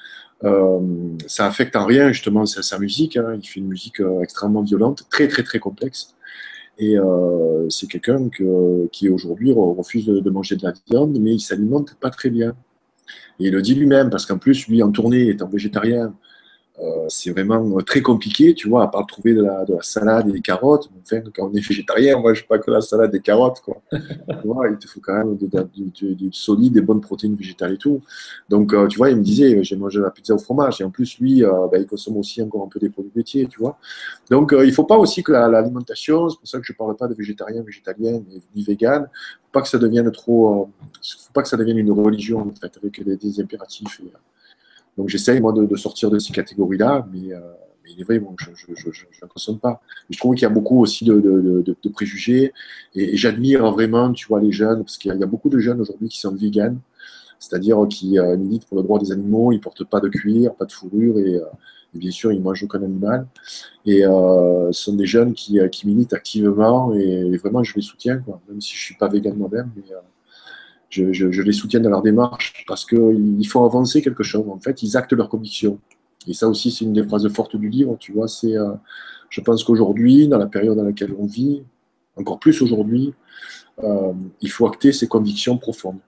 ça 1.27 1.47
affecte 1.47 1.77
en 1.77 1.87
rien, 1.87 2.13
justement, 2.13 2.47
sa, 2.47 2.63
sa 2.63 2.79
musique. 2.79 3.17
Hein. 3.17 3.39
Il 3.43 3.47
fait 3.47 3.61
une 3.61 3.69
musique 3.69 4.01
extrêmement 4.23 4.63
violente, 4.63 5.07
très, 5.11 5.29
très, 5.29 5.43
très 5.43 5.59
complexe. 5.59 6.15
Et 6.79 6.97
c'est 7.69 7.87
quelqu'un 7.89 8.31
qui 8.91 9.09
aujourd'hui 9.09 9.53
refuse 9.53 10.07
de, 10.07 10.31
manger 10.31 10.57
de 10.57 10.65
la 10.65 10.73
viande, 10.89 11.19
mais 11.21 11.35
il 11.35 11.41
s'alimente 11.41 11.95
pas 12.01 12.11
très 12.11 12.31
bien. 12.31 12.55
Et 13.39 13.47
il 13.47 13.53
le 13.53 13.61
dit 13.61 13.75
lui-même, 13.75 14.09
parce 14.09 14.25
qu'en 14.25 14.39
plus, 14.39 14.67
lui, 14.69 14.83
en 14.83 14.91
tournée, 14.91 15.29
étant 15.29 15.49
végétarien, 15.49 16.15
euh, 16.83 17.07
c'est 17.09 17.31
vraiment 17.31 17.79
très 17.83 18.01
compliqué, 18.01 18.55
tu 18.55 18.69
vois, 18.69 18.85
à 18.85 18.89
part 18.89 19.07
trouver 19.07 19.35
de 19.35 19.43
la, 19.43 19.67
de 19.67 19.75
la 19.75 19.83
salade 19.83 20.29
et 20.31 20.33
des 20.33 20.41
carottes. 20.41 20.89
Enfin, 21.03 21.21
quand 21.35 21.51
on 21.51 21.55
est 21.55 21.61
végétarien, 21.61 22.19
moi, 22.19 22.33
je 22.33 22.43
pas 22.45 22.59
que 22.59 22.71
la 22.71 22.81
salade 22.81 23.11
et 23.11 23.19
des 23.19 23.23
carottes, 23.23 23.61
quoi. 23.61 23.83
tu 23.93 24.47
vois, 24.47 24.67
il 24.69 24.79
te 24.79 24.89
faut 24.89 25.01
quand 25.01 25.13
même 25.13 25.37
du 25.37 26.31
solide, 26.33 26.73
des 26.73 26.81
bonnes 26.81 27.03
protéines 27.03 27.35
végétales 27.35 27.75
et 27.75 27.77
tout. 27.77 28.01
Donc, 28.49 28.73
euh, 28.73 28.87
tu 28.87 28.97
vois, 28.97 29.11
il 29.11 29.17
me 29.17 29.23
disait, 29.23 29.63
j'ai 29.63 29.77
mangé 29.77 30.01
la 30.01 30.11
pizza 30.11 30.35
au 30.35 30.39
fromage. 30.39 30.81
Et 30.81 30.85
en 30.85 30.91
plus, 30.91 31.19
lui, 31.19 31.45
euh, 31.45 31.67
bah, 31.71 31.79
il 31.79 31.87
consomme 31.87 32.17
aussi 32.17 32.41
encore 32.41 32.65
un 32.65 32.69
peu 32.69 32.79
des 32.79 32.89
produits 32.89 33.13
laitiers, 33.15 33.47
tu 33.47 33.59
vois. 33.59 33.79
Donc, 34.31 34.53
il 34.53 34.67
ne 34.67 34.73
faut 34.73 34.85
pas 34.85 34.97
aussi 34.97 35.23
que 35.23 35.33
l'alimentation, 35.33 36.31
c'est 36.31 36.39
pour 36.39 36.49
ça 36.49 36.59
que 36.59 36.65
je 36.65 36.73
ne 36.73 36.79
parle 36.79 36.97
pas 36.97 37.09
de 37.09 37.15
végétarien, 37.15 37.63
végétalien, 37.63 38.23
ni 38.57 38.63
vegan, 38.63 39.03
faut 39.03 39.53
pas 39.53 39.61
que 39.61 39.69
ça 39.69 39.79
devienne 39.79 40.11
trop, 40.13 40.71
faut 41.03 41.33
pas 41.35 41.43
que 41.43 41.49
ça 41.49 41.59
devienne 41.59 41.79
une 41.79 41.93
religion, 41.93 42.41
en 42.41 42.55
fait, 42.55 42.73
avec 42.79 43.05
des, 43.05 43.41
impératifs. 43.41 44.01
Et, 44.01 44.13
donc 45.01 45.09
j'essaye 45.09 45.41
moi 45.41 45.55
de, 45.55 45.77
sortir 45.77 46.11
de 46.11 46.19
ces 46.19 46.31
catégories-là, 46.31 47.09
mais, 47.11 47.33
euh, 47.33 47.41
il 47.89 48.03
est 48.03 48.05
vrai, 48.05 48.23
je 48.39 48.51
ne 48.51 49.29
consomme 49.29 49.59
pas. 49.59 49.81
je 50.11 50.19
trouve 50.19 50.35
qu'il 50.35 50.43
y 50.43 50.47
a 50.47 50.51
beaucoup 50.51 50.81
aussi 50.83 51.07
de, 51.07 51.89
préjugés 51.91 52.53
et, 52.95 53.17
j'admire 53.17 53.69
vraiment, 53.73 54.13
tu 54.13 54.27
vois, 54.29 54.41
les 54.41 54.53
jeunes, 54.53 54.85
parce 54.85 54.99
qu'il 54.99 55.11
y, 55.11 55.23
a 55.23 55.27
beaucoup 55.27 55.49
de 55.49 55.59
jeunes 55.59 55.81
aujourd'hui 55.81 56.11
qui 56.11 56.21
sont 56.21 56.35
véganes, 56.35 56.79
c'est-à-dire 57.39 57.79
qui 57.89 58.19
euh, 58.19 58.37
militent 58.37 58.67
pour 58.67 58.77
le 58.77 58.83
droit 58.83 58.99
des 58.99 59.11
animaux, 59.11 59.53
ils 59.53 59.61
portent 59.61 59.85
pas 59.85 60.01
de 60.01 60.09
cuir, 60.09 60.55
pas 60.55 60.67
de 60.67 60.73
fourrure 60.73 61.19
et, 61.19 61.37
euh, 61.37 61.45
bien 61.95 62.11
sûr, 62.11 62.31
ils 62.31 62.43
mangent 62.43 62.63
aucun 62.63 62.83
animal. 62.83 63.27
Et 63.87 64.03
ce 64.03 64.69
sont 64.71 64.95
des 64.95 65.07
jeunes 65.07 65.33
qui, 65.33 65.59
militent 65.87 66.13
activement 66.13 66.93
et, 66.95 67.39
vraiment, 67.39 67.63
je 67.63 67.75
les 67.75 67.83
soutiens, 67.83 68.23
même 68.49 68.61
si 68.61 68.75
je 68.75 68.81
ne 68.83 68.85
suis 68.85 68.95
pas 68.97 69.09
vegan 69.09 69.35
moi-même. 69.35 69.73
Je, 70.91 71.43
les 71.43 71.53
soutiens 71.53 71.81
dans 71.81 71.91
leur 71.91 72.03
démarche 72.03 72.65
parce 72.67 72.85
qu'il 72.85 73.47
faut 73.49 73.65
avancer 73.65 74.03
quelque 74.03 74.23
chose. 74.23 74.45
En 74.49 74.59
fait, 74.59 74.83
ils 74.83 74.97
actent 74.97 75.13
leurs 75.13 75.29
convictions. 75.29 75.79
Et 76.27 76.35
ça 76.35 76.49
aussi, 76.49 76.71
c'est 76.71 76.85
une 76.85 76.93
des 76.93 77.05
phrases 77.05 77.29
fortes 77.29 77.57
du 77.57 77.69
livre. 77.69 77.97
Tu 77.99 78.13
vois, 78.13 78.29
c'est, 78.29 78.57
euh, 78.57 78.73
je 79.31 79.41
pense 79.41 79.65
qu'aujourd'hui, 79.65 80.29
dans 80.29 80.39
la 80.39 80.47
période 80.47 80.77
dans 80.77 80.85
laquelle 80.85 81.15
on 81.19 81.27
vit, 81.27 81.63
encore 82.17 82.39
plus 82.39 82.61
aujourd'hui, 82.61 83.15
euh, 83.83 84.13
il 84.43 84.51
faut 84.51 84.67
acter 84.67 84.93
ses 84.93 85.07
convictions 85.07 85.57
profondes. 85.57 85.99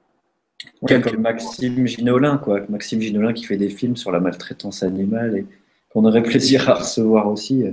Comme 0.87 1.03
Maxime 1.18 1.87
Ginolin, 1.87 2.39
quoi. 2.39 2.61
Maxime 2.68 3.01
Ginolin 3.01 3.33
qui 3.33 3.45
fait 3.45 3.57
des 3.57 3.70
films 3.70 3.97
sur 3.97 4.12
la 4.12 4.20
maltraitance 4.20 4.83
animale 4.83 5.39
et 5.39 5.47
qu'on 5.91 6.05
aurait 6.05 6.22
plaisir 6.22 6.68
à 6.68 6.74
recevoir 6.74 7.28
aussi. 7.28 7.64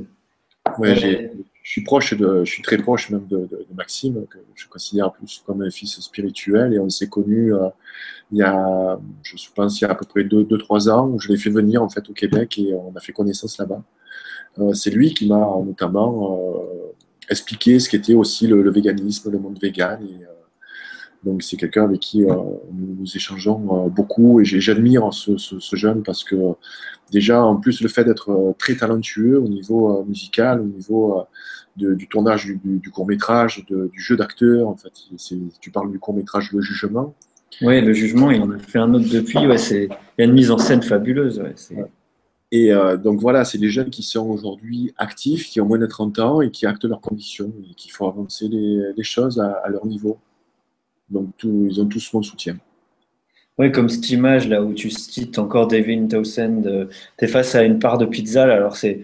Ouais, 0.78 0.96
j'ai, 0.96 1.32
je 1.70 1.74
suis 1.74 1.84
proche 1.84 2.16
je 2.18 2.52
suis 2.52 2.64
très 2.64 2.78
proche 2.80 3.12
même 3.12 3.28
de, 3.28 3.48
Maxime, 3.76 4.26
que 4.28 4.40
je 4.56 4.68
considère 4.68 5.12
plus 5.12 5.44
comme 5.46 5.62
un 5.62 5.70
fils 5.70 6.00
spirituel. 6.00 6.74
Et 6.74 6.80
on 6.80 6.90
s'est 6.90 7.10
connus 7.10 7.54
euh, 7.54 7.70
il 8.32 8.40
y 8.40 8.42
a, 8.42 9.00
je 9.22 9.36
pense, 9.54 9.80
il 9.80 9.84
y 9.84 9.88
a 9.88 9.92
à 9.92 9.94
peu 9.94 10.06
près 10.08 10.24
2-3 10.24 10.90
ans, 10.90 11.08
où 11.10 11.20
je 11.20 11.28
l'ai 11.28 11.38
fait 11.38 11.52
venir 11.52 11.84
en 11.84 11.90
fait 11.90 12.10
au 12.10 12.14
Québec 12.14 12.58
et 12.58 12.74
on 12.74 12.92
a 12.96 13.00
fait 13.00 13.12
connaissance 13.12 13.60
là-bas. 13.60 13.84
Euh, 14.58 14.74
c'est 14.74 14.90
lui 14.90 15.14
qui 15.14 15.28
m'a 15.28 15.48
notamment 15.64 16.40
euh, 16.60 16.96
expliqué 17.30 17.80
ce 17.80 17.88
qu'était 17.88 18.16
aussi 18.16 18.48
le, 18.48 18.68
véganisme, 18.72 19.30
le 19.30 19.38
monde 19.38 19.60
végan. 19.62 20.00
Donc 21.24 21.44
c'est 21.44 21.58
quelqu'un 21.58 21.84
avec 21.84 22.00
qui 22.00 22.22
nous, 22.22 23.06
échangeons 23.16 23.88
beaucoup 23.90 24.40
et 24.42 24.46
j'admire 24.46 25.14
ce, 25.14 25.38
ce, 25.38 25.76
jeune 25.76 26.02
parce 26.04 26.24
que 26.24 26.36
déjà 27.12 27.44
en 27.44 27.58
plus 27.58 27.82
le 27.82 27.90
fait 27.90 28.06
d'être 28.06 28.56
très 28.58 28.76
talentueux 28.76 29.38
au 29.38 29.48
niveau 29.48 30.04
musical, 30.06 30.62
au 30.62 30.66
niveau 30.66 31.26
du 31.88 32.08
tournage 32.08 32.46
du, 32.46 32.92
court 32.92 33.08
métrage, 33.08 33.66
du 33.68 34.00
jeu 34.02 34.16
d'acteur. 34.18 34.68
En 34.68 34.76
fait, 34.76 34.92
tu 35.60 35.72
parles 35.72 35.92
du 35.92 36.00
court 36.00 36.14
métrage 36.14 36.52
Le 36.52 36.62
Jugement. 36.62 37.16
Oui, 37.62 37.82
Le 37.82 37.94
Jugement, 37.94 38.32
il 38.32 38.42
en 38.42 38.52
a 38.52 38.60
fait 38.60 38.80
un 38.80 38.94
autre 38.94 39.10
depuis. 39.10 39.40
Ouais, 39.40 39.58
c'est 39.58 39.86
il 39.86 40.22
y 40.22 40.22
a 40.22 40.26
une 40.26 40.34
mise 40.34 40.52
en 40.52 40.58
scène 40.58 40.82
fabuleuse. 40.82 41.42
et 42.52 42.74
euh, 42.74 42.98
donc 42.98 43.20
voilà, 43.20 43.46
c'est 43.46 43.58
des 43.58 43.70
jeunes 43.70 43.90
qui 43.90 44.04
sont 44.04 44.28
aujourd'hui 44.30 44.94
actifs, 44.98 45.48
qui 45.48 45.62
ont 45.62 45.66
moins 45.66 45.80
de 45.80 45.86
30 45.86 46.20
ans 46.20 46.42
et 46.42 46.52
qui 46.52 46.66
actent 46.66 46.86
leurs 46.86 47.02
conditions 47.02 47.54
et 47.70 47.74
qui 47.76 47.90
font 47.90 48.08
avancer 48.08 48.48
les, 48.48 49.04
choses 49.04 49.40
à, 49.40 49.68
leur 49.70 49.86
niveau. 49.86 50.20
Donc 51.10 51.30
ils 51.44 51.80
ont 51.82 51.86
tous 51.86 52.14
mon 52.14 52.22
soutien. 52.22 52.58
Oui, 53.58 53.72
comme 53.72 53.90
cette 53.90 54.10
image 54.10 54.48
là 54.48 54.64
où 54.64 54.74
tu 54.74 54.90
cites 54.90 55.38
encore 55.38 55.68
David 55.68 56.10
Townsend, 56.10 56.66
euh, 56.66 56.86
tu 57.18 57.26
es 57.26 57.28
face 57.28 57.56
à 57.56 57.64
une 57.64 57.78
part 57.78 57.98
de 57.98 58.06
pizza, 58.06 58.44
alors 58.44 58.78
c'est 58.78 59.02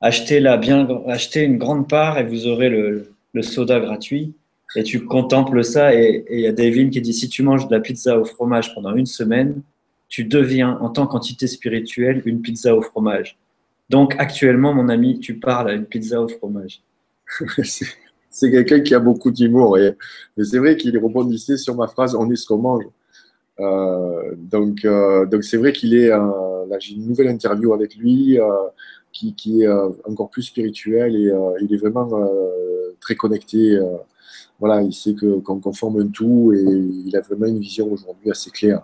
achetez, 0.00 0.38
la 0.38 0.56
bien, 0.56 0.86
achetez 1.08 1.42
une 1.42 1.58
grande 1.58 1.88
part 1.88 2.18
et 2.18 2.24
vous 2.24 2.46
aurez 2.46 2.68
le, 2.68 3.12
soda 3.42 3.80
gratuit. 3.80 4.34
Et 4.76 4.82
tu 4.82 5.04
contemples 5.04 5.62
ça 5.64 5.94
et 5.94 6.24
il 6.30 6.40
y 6.40 6.46
a 6.46 6.52
David 6.52 6.90
qui 6.90 7.00
dit 7.00 7.12
si 7.12 7.28
tu 7.28 7.42
manges 7.42 7.66
de 7.68 7.74
la 7.74 7.80
pizza 7.80 8.18
au 8.18 8.24
fromage 8.24 8.74
pendant 8.74 8.94
une 8.94 9.06
semaine, 9.06 9.62
tu 10.08 10.24
deviens 10.24 10.78
en 10.80 10.90
tant 10.90 11.06
qu'entité 11.06 11.46
spirituelle 11.46 12.22
une 12.26 12.42
pizza 12.42 12.76
au 12.76 12.82
fromage. 12.82 13.36
Donc 13.90 14.14
actuellement, 14.18 14.74
mon 14.74 14.88
ami, 14.88 15.18
tu 15.20 15.38
parles 15.38 15.70
à 15.70 15.72
une 15.72 15.86
pizza 15.86 16.20
au 16.20 16.28
fromage. 16.28 16.80
c'est 18.36 18.50
quelqu'un 18.50 18.80
qui 18.80 18.94
a 18.94 18.98
beaucoup 18.98 19.30
d'humour. 19.30 19.78
Et, 19.78 19.96
c'est 20.44 20.58
vrai 20.58 20.76
qu'il 20.76 20.96
rebondissait 20.98 21.56
sur 21.56 21.74
ma 21.74 21.88
phrase 21.88 22.14
on 22.14 22.30
est 22.30 22.36
ce 22.36 22.46
qu'on 22.46 22.58
mange. 22.58 22.84
Euh, 23.60 24.34
donc, 24.36 24.84
euh, 24.84 25.24
donc 25.24 25.42
c'est 25.42 25.56
vrai 25.56 25.72
qu'il 25.72 25.94
est. 25.94 26.10
Euh, 26.12 26.78
j'ai 26.78 26.94
une 26.96 27.06
nouvelle 27.06 27.28
interview 27.28 27.72
avec 27.72 27.96
lui 27.96 28.38
qui, 29.12 29.62
est 29.62 29.68
encore 30.04 30.28
plus 30.28 30.42
spirituel 30.42 31.16
et 31.16 31.32
il 31.62 31.72
est 31.72 31.78
vraiment 31.78 32.10
très 33.00 33.14
connecté. 33.14 33.80
voilà, 34.60 34.82
il 34.82 34.92
sait 34.92 35.14
qu'on 35.14 35.72
forme 35.72 36.00
un 36.00 36.08
tout 36.08 36.52
et 36.52 36.62
il 37.06 37.16
a 37.16 37.22
vraiment 37.22 37.46
une 37.46 37.60
vision 37.60 37.90
aujourd'hui 37.90 38.30
assez 38.30 38.50
claire. 38.50 38.82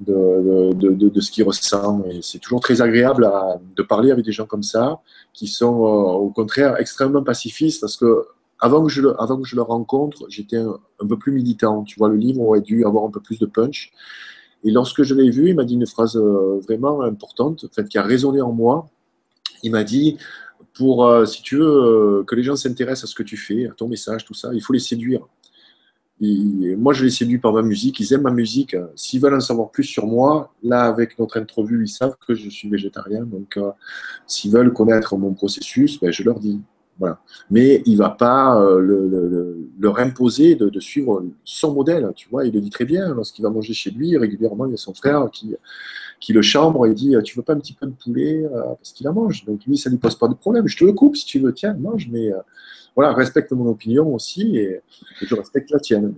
De, 0.00 0.72
de, 0.72 1.08
de, 1.08 1.20
ce 1.20 1.30
qu'il 1.30 1.44
ressent. 1.44 2.02
Et 2.10 2.18
c'est 2.20 2.40
toujours 2.40 2.60
très 2.60 2.82
agréable 2.82 3.30
de 3.76 3.82
parler 3.82 4.10
avec 4.10 4.24
des 4.24 4.32
gens 4.32 4.44
comme 4.44 4.64
ça, 4.64 5.00
qui 5.32 5.46
sont 5.46 5.76
au 6.24 6.30
contraire 6.30 6.76
extrêmement 6.78 7.22
pacifistes, 7.22 7.80
parce 7.80 7.96
que 7.96 8.26
avant 8.60 8.84
que 8.84 8.90
je 8.90 9.02
le, 9.02 9.20
avant 9.20 9.40
que 9.40 9.46
je 9.46 9.56
le 9.56 9.62
rencontre, 9.62 10.26
j'étais 10.28 10.56
un, 10.56 11.06
peu 11.08 11.18
plus 11.18 11.32
militant. 11.32 11.84
Tu 11.84 11.98
vois, 11.98 12.08
le 12.08 12.16
livre 12.16 12.40
aurait 12.40 12.60
dû 12.60 12.84
avoir 12.84 13.04
un 13.04 13.10
peu 13.10 13.20
plus 13.20 13.38
de 13.38 13.46
punch. 13.46 13.92
Et 14.62 14.70
lorsque 14.70 15.02
je 15.02 15.14
l'ai 15.14 15.30
vu, 15.30 15.50
il 15.50 15.54
m'a 15.54 15.64
dit 15.64 15.74
une 15.74 15.86
phrase 15.86 16.16
vraiment 16.16 17.02
importante, 17.02 17.64
en 17.64 17.74
fait, 17.74 17.86
qui 17.88 17.98
a 17.98 18.02
résonné 18.02 18.40
en 18.40 18.52
moi, 18.52 18.88
il 19.62 19.72
m'a 19.72 19.84
dit, 19.84 20.16
pour, 20.74 21.06
euh, 21.06 21.24
si 21.24 21.42
tu 21.42 21.56
veux, 21.56 22.20
euh, 22.20 22.24
que 22.24 22.34
les 22.34 22.42
gens 22.42 22.56
s'intéressent 22.56 23.04
à 23.04 23.06
ce 23.06 23.14
que 23.14 23.22
tu 23.22 23.36
fais, 23.36 23.66
à 23.66 23.72
ton 23.72 23.88
message, 23.88 24.24
tout 24.24 24.34
ça, 24.34 24.50
il 24.52 24.60
faut 24.60 24.72
les 24.72 24.78
séduire. 24.78 25.26
moi, 26.20 26.92
je 26.92 27.04
les 27.04 27.10
séduis 27.10 27.38
par 27.38 27.52
ma 27.52 27.62
musique, 27.62 28.00
ils 28.00 28.12
aiment 28.12 28.22
ma 28.22 28.30
musique. 28.30 28.76
S'ils 28.94 29.20
veulent 29.20 29.34
en 29.34 29.40
savoir 29.40 29.70
plus 29.70 29.84
sur 29.84 30.06
moi, 30.06 30.52
là, 30.62 30.82
avec 30.84 31.18
notre 31.18 31.40
entrevue, 31.40 31.84
ils 31.84 31.88
savent 31.88 32.16
que 32.26 32.34
je 32.34 32.48
suis 32.48 32.68
végétarien. 32.68 33.24
Donc, 33.24 33.56
euh, 33.56 33.70
s'ils 34.26 34.52
veulent 34.52 34.72
connaître 34.72 35.16
mon 35.16 35.34
processus, 35.34 36.00
ben, 36.00 36.12
je 36.12 36.22
leur 36.22 36.38
dis. 36.40 36.60
Mais 37.50 37.82
il 37.86 37.94
ne 37.94 37.98
va 37.98 38.10
pas 38.10 38.60
leur 39.78 39.98
imposer 39.98 40.54
de, 40.54 40.80
suivre 40.80 41.24
son 41.44 41.72
modèle. 41.72 42.10
Tu 42.14 42.28
vois, 42.28 42.46
il 42.46 42.54
le 42.54 42.60
dit 42.60 42.70
très 42.70 42.84
bien. 42.84 43.14
Lorsqu'il 43.14 43.42
va 43.42 43.50
manger 43.50 43.74
chez 43.74 43.90
lui, 43.90 44.16
régulièrement, 44.16 44.66
il 44.66 44.72
y 44.72 44.74
a 44.74 44.78
son 44.78 44.94
frère 44.94 45.28
qui, 45.32 45.54
qui 46.24 46.32
le 46.32 46.42
chambre 46.42 46.86
et 46.86 46.94
dit 46.94 47.14
Tu 47.22 47.36
veux 47.36 47.42
pas 47.42 47.52
un 47.52 47.58
petit 47.58 47.74
peu 47.74 47.86
de 47.86 47.92
poulet 47.92 48.44
euh, 48.44 48.62
Parce 48.78 48.92
qu'il 48.92 49.04
la 49.04 49.12
mange. 49.12 49.44
Donc 49.44 49.64
lui, 49.66 49.76
ça 49.76 49.90
ne 49.90 49.94
lui 49.94 50.00
pose 50.00 50.18
pas 50.18 50.28
de 50.28 50.34
problème. 50.34 50.66
Je 50.66 50.76
te 50.76 50.84
le 50.84 50.92
coupe 50.92 51.16
si 51.16 51.26
tu 51.26 51.38
veux, 51.38 51.52
tiens, 51.52 51.74
mange, 51.74 52.08
mais 52.10 52.32
euh, 52.32 52.38
voilà, 52.96 53.12
respecte 53.12 53.52
mon 53.52 53.68
opinion 53.68 54.14
aussi 54.14 54.56
et, 54.56 54.80
je 55.20 55.34
respecte 55.34 55.70
la 55.70 55.80
tienne. 55.80 56.14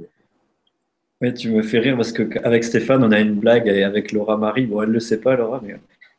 Oui, 1.21 1.33
tu 1.35 1.51
me 1.51 1.63
fais 1.63 1.79
rire 1.79 1.97
parce 1.97 2.13
qu'avec 2.13 2.63
Stéphane, 2.63 3.03
on 3.03 3.11
a 3.11 3.19
une 3.19 3.35
blague 3.35 3.69
avec 3.69 4.13
Laura 4.13 4.37
Marie. 4.37 4.67
Bon, 4.67 4.83
elle 4.83 4.91
ne 4.91 4.95
le 4.95 5.01
sait 5.01 5.21
pas, 5.21 5.35
Laura, 5.35 5.61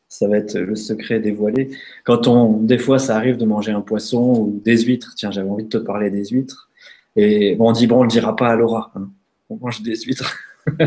ça 0.09 0.27
va 0.27 0.37
être 0.37 0.57
le 0.57 0.75
secret 0.75 1.19
dévoilé. 1.19 1.69
Quand 2.03 2.27
on, 2.27 2.61
des 2.61 2.77
fois, 2.77 2.99
ça 2.99 3.15
arrive 3.15 3.37
de 3.37 3.45
manger 3.45 3.71
un 3.71 3.81
poisson 3.81 4.33
ou 4.39 4.61
des 4.63 4.77
huîtres. 4.77 5.13
Tiens, 5.15 5.31
j'avais 5.31 5.49
envie 5.49 5.65
de 5.65 5.69
te 5.69 5.77
parler 5.77 6.09
des 6.09 6.25
huîtres. 6.25 6.69
Et 7.15 7.55
bon, 7.55 7.69
on 7.69 7.71
dit, 7.71 7.87
bon, 7.87 7.97
on 7.97 7.99
ne 7.99 8.05
le 8.05 8.11
dira 8.11 8.35
pas 8.35 8.49
à 8.49 8.55
Laura. 8.55 8.91
Hein. 8.95 9.09
On 9.49 9.57
mange 9.57 9.81
des 9.81 9.95
huîtres. 9.95 10.37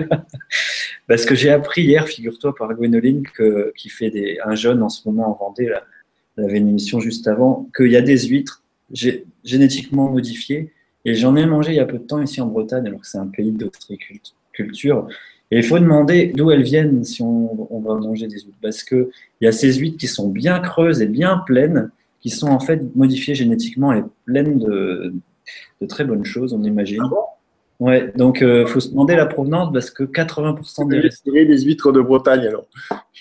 Parce 1.08 1.24
que 1.24 1.34
j'ai 1.34 1.50
appris 1.50 1.82
hier, 1.82 2.06
figure-toi, 2.06 2.54
par 2.54 2.72
Gwénoline, 2.74 3.22
que, 3.34 3.72
qui 3.76 3.88
fait 3.88 4.10
des, 4.10 4.38
un 4.44 4.54
jeune 4.54 4.82
en 4.82 4.88
ce 4.88 5.08
moment 5.08 5.28
en 5.30 5.44
Vendée, 5.44 5.68
là, 5.68 5.84
elle 6.36 6.44
avait 6.44 6.58
une 6.58 6.68
émission 6.68 7.00
juste 7.00 7.26
avant, 7.26 7.68
qu'il 7.76 7.90
y 7.90 7.96
a 7.96 8.02
des 8.02 8.18
huîtres 8.26 8.62
génétiquement 9.44 10.08
modifiées. 10.08 10.72
Et 11.04 11.14
j'en 11.14 11.34
ai 11.36 11.46
mangé 11.46 11.72
il 11.72 11.76
y 11.76 11.80
a 11.80 11.86
peu 11.86 11.98
de 11.98 12.04
temps 12.04 12.22
ici 12.22 12.40
en 12.40 12.46
Bretagne, 12.46 12.86
alors 12.86 13.00
que 13.00 13.06
c'est 13.06 13.18
un 13.18 13.26
pays 13.26 13.52
d'ostréiculture. 13.52 15.08
Et 15.51 15.59
il 15.59 15.64
faut 15.64 15.78
demander 15.78 16.32
d'où 16.34 16.51
elles 16.51 16.62
viennent 16.62 17.03
si 17.05 17.22
on, 17.22 17.74
on, 17.74 17.80
va 17.80 17.94
manger 17.94 18.28
des 18.28 18.36
huîtres. 18.36 18.59
Parce 18.62 18.84
qu'il 18.84 19.09
y 19.40 19.46
a 19.46 19.53
ces 19.53 19.72
huîtres 19.72 19.98
qui 19.98 20.07
sont 20.07 20.28
bien 20.28 20.61
creuses 20.61 21.03
et 21.03 21.07
bien 21.07 21.38
pleines, 21.44 21.90
qui 22.20 22.30
sont 22.30 22.48
en 22.48 22.61
fait 22.61 22.82
modifiées 22.94 23.34
génétiquement 23.34 23.92
et 23.92 24.03
pleines 24.26 24.59
de, 24.59 25.12
de 25.80 25.86
très 25.86 26.05
bonnes 26.05 26.24
choses, 26.24 26.53
on 26.53 26.62
imagine. 26.62 27.03
Ah 27.05 27.30
Ouais, 27.80 28.12
donc 28.14 28.38
il 28.42 28.46
euh, 28.46 28.66
faut 28.66 28.78
se 28.78 28.90
demander 28.90 29.16
la 29.16 29.24
provenance 29.24 29.72
parce 29.72 29.90
que 29.90 30.03
80% 30.03 30.86
des 30.90 31.01
restos. 31.01 31.32
des 31.32 31.62
huîtres 31.62 31.92
de 31.92 32.03
Bretagne 32.03 32.46
alors. 32.46 32.66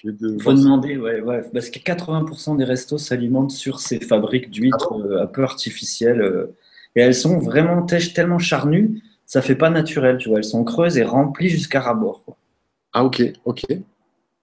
Il 0.04 0.38
faut 0.42 0.54
demander, 0.54 0.98
ouais, 0.98 1.22
ouais, 1.22 1.44
parce 1.54 1.70
que 1.70 1.80
80% 1.80 2.58
des 2.58 2.66
restos 2.66 2.98
s'alimentent 2.98 3.52
sur 3.52 3.80
ces 3.80 4.02
fabriques 4.02 4.52
d'huîtres 4.52 4.92
ah 4.92 5.08
euh, 5.08 5.24
un 5.24 5.28
peu 5.28 5.44
artificielles. 5.44 6.22
Euh, 6.22 6.54
et 6.98 7.02
elles 7.02 7.16
sont 7.16 7.40
vraiment 7.40 7.84
tellement 7.84 8.40
charnues, 8.40 9.02
ça 9.30 9.44
fait 9.44 9.56
pas 9.56 9.70
naturel, 9.70 10.18
tu 10.18 10.28
vois. 10.28 10.40
Elles 10.40 10.44
sont 10.44 10.64
creuses 10.64 10.98
et 10.98 11.04
remplies 11.04 11.50
jusqu'à 11.50 11.82
rabord. 11.82 12.26
Ah 12.94 13.06
ok, 13.06 13.22
ok. 13.46 13.64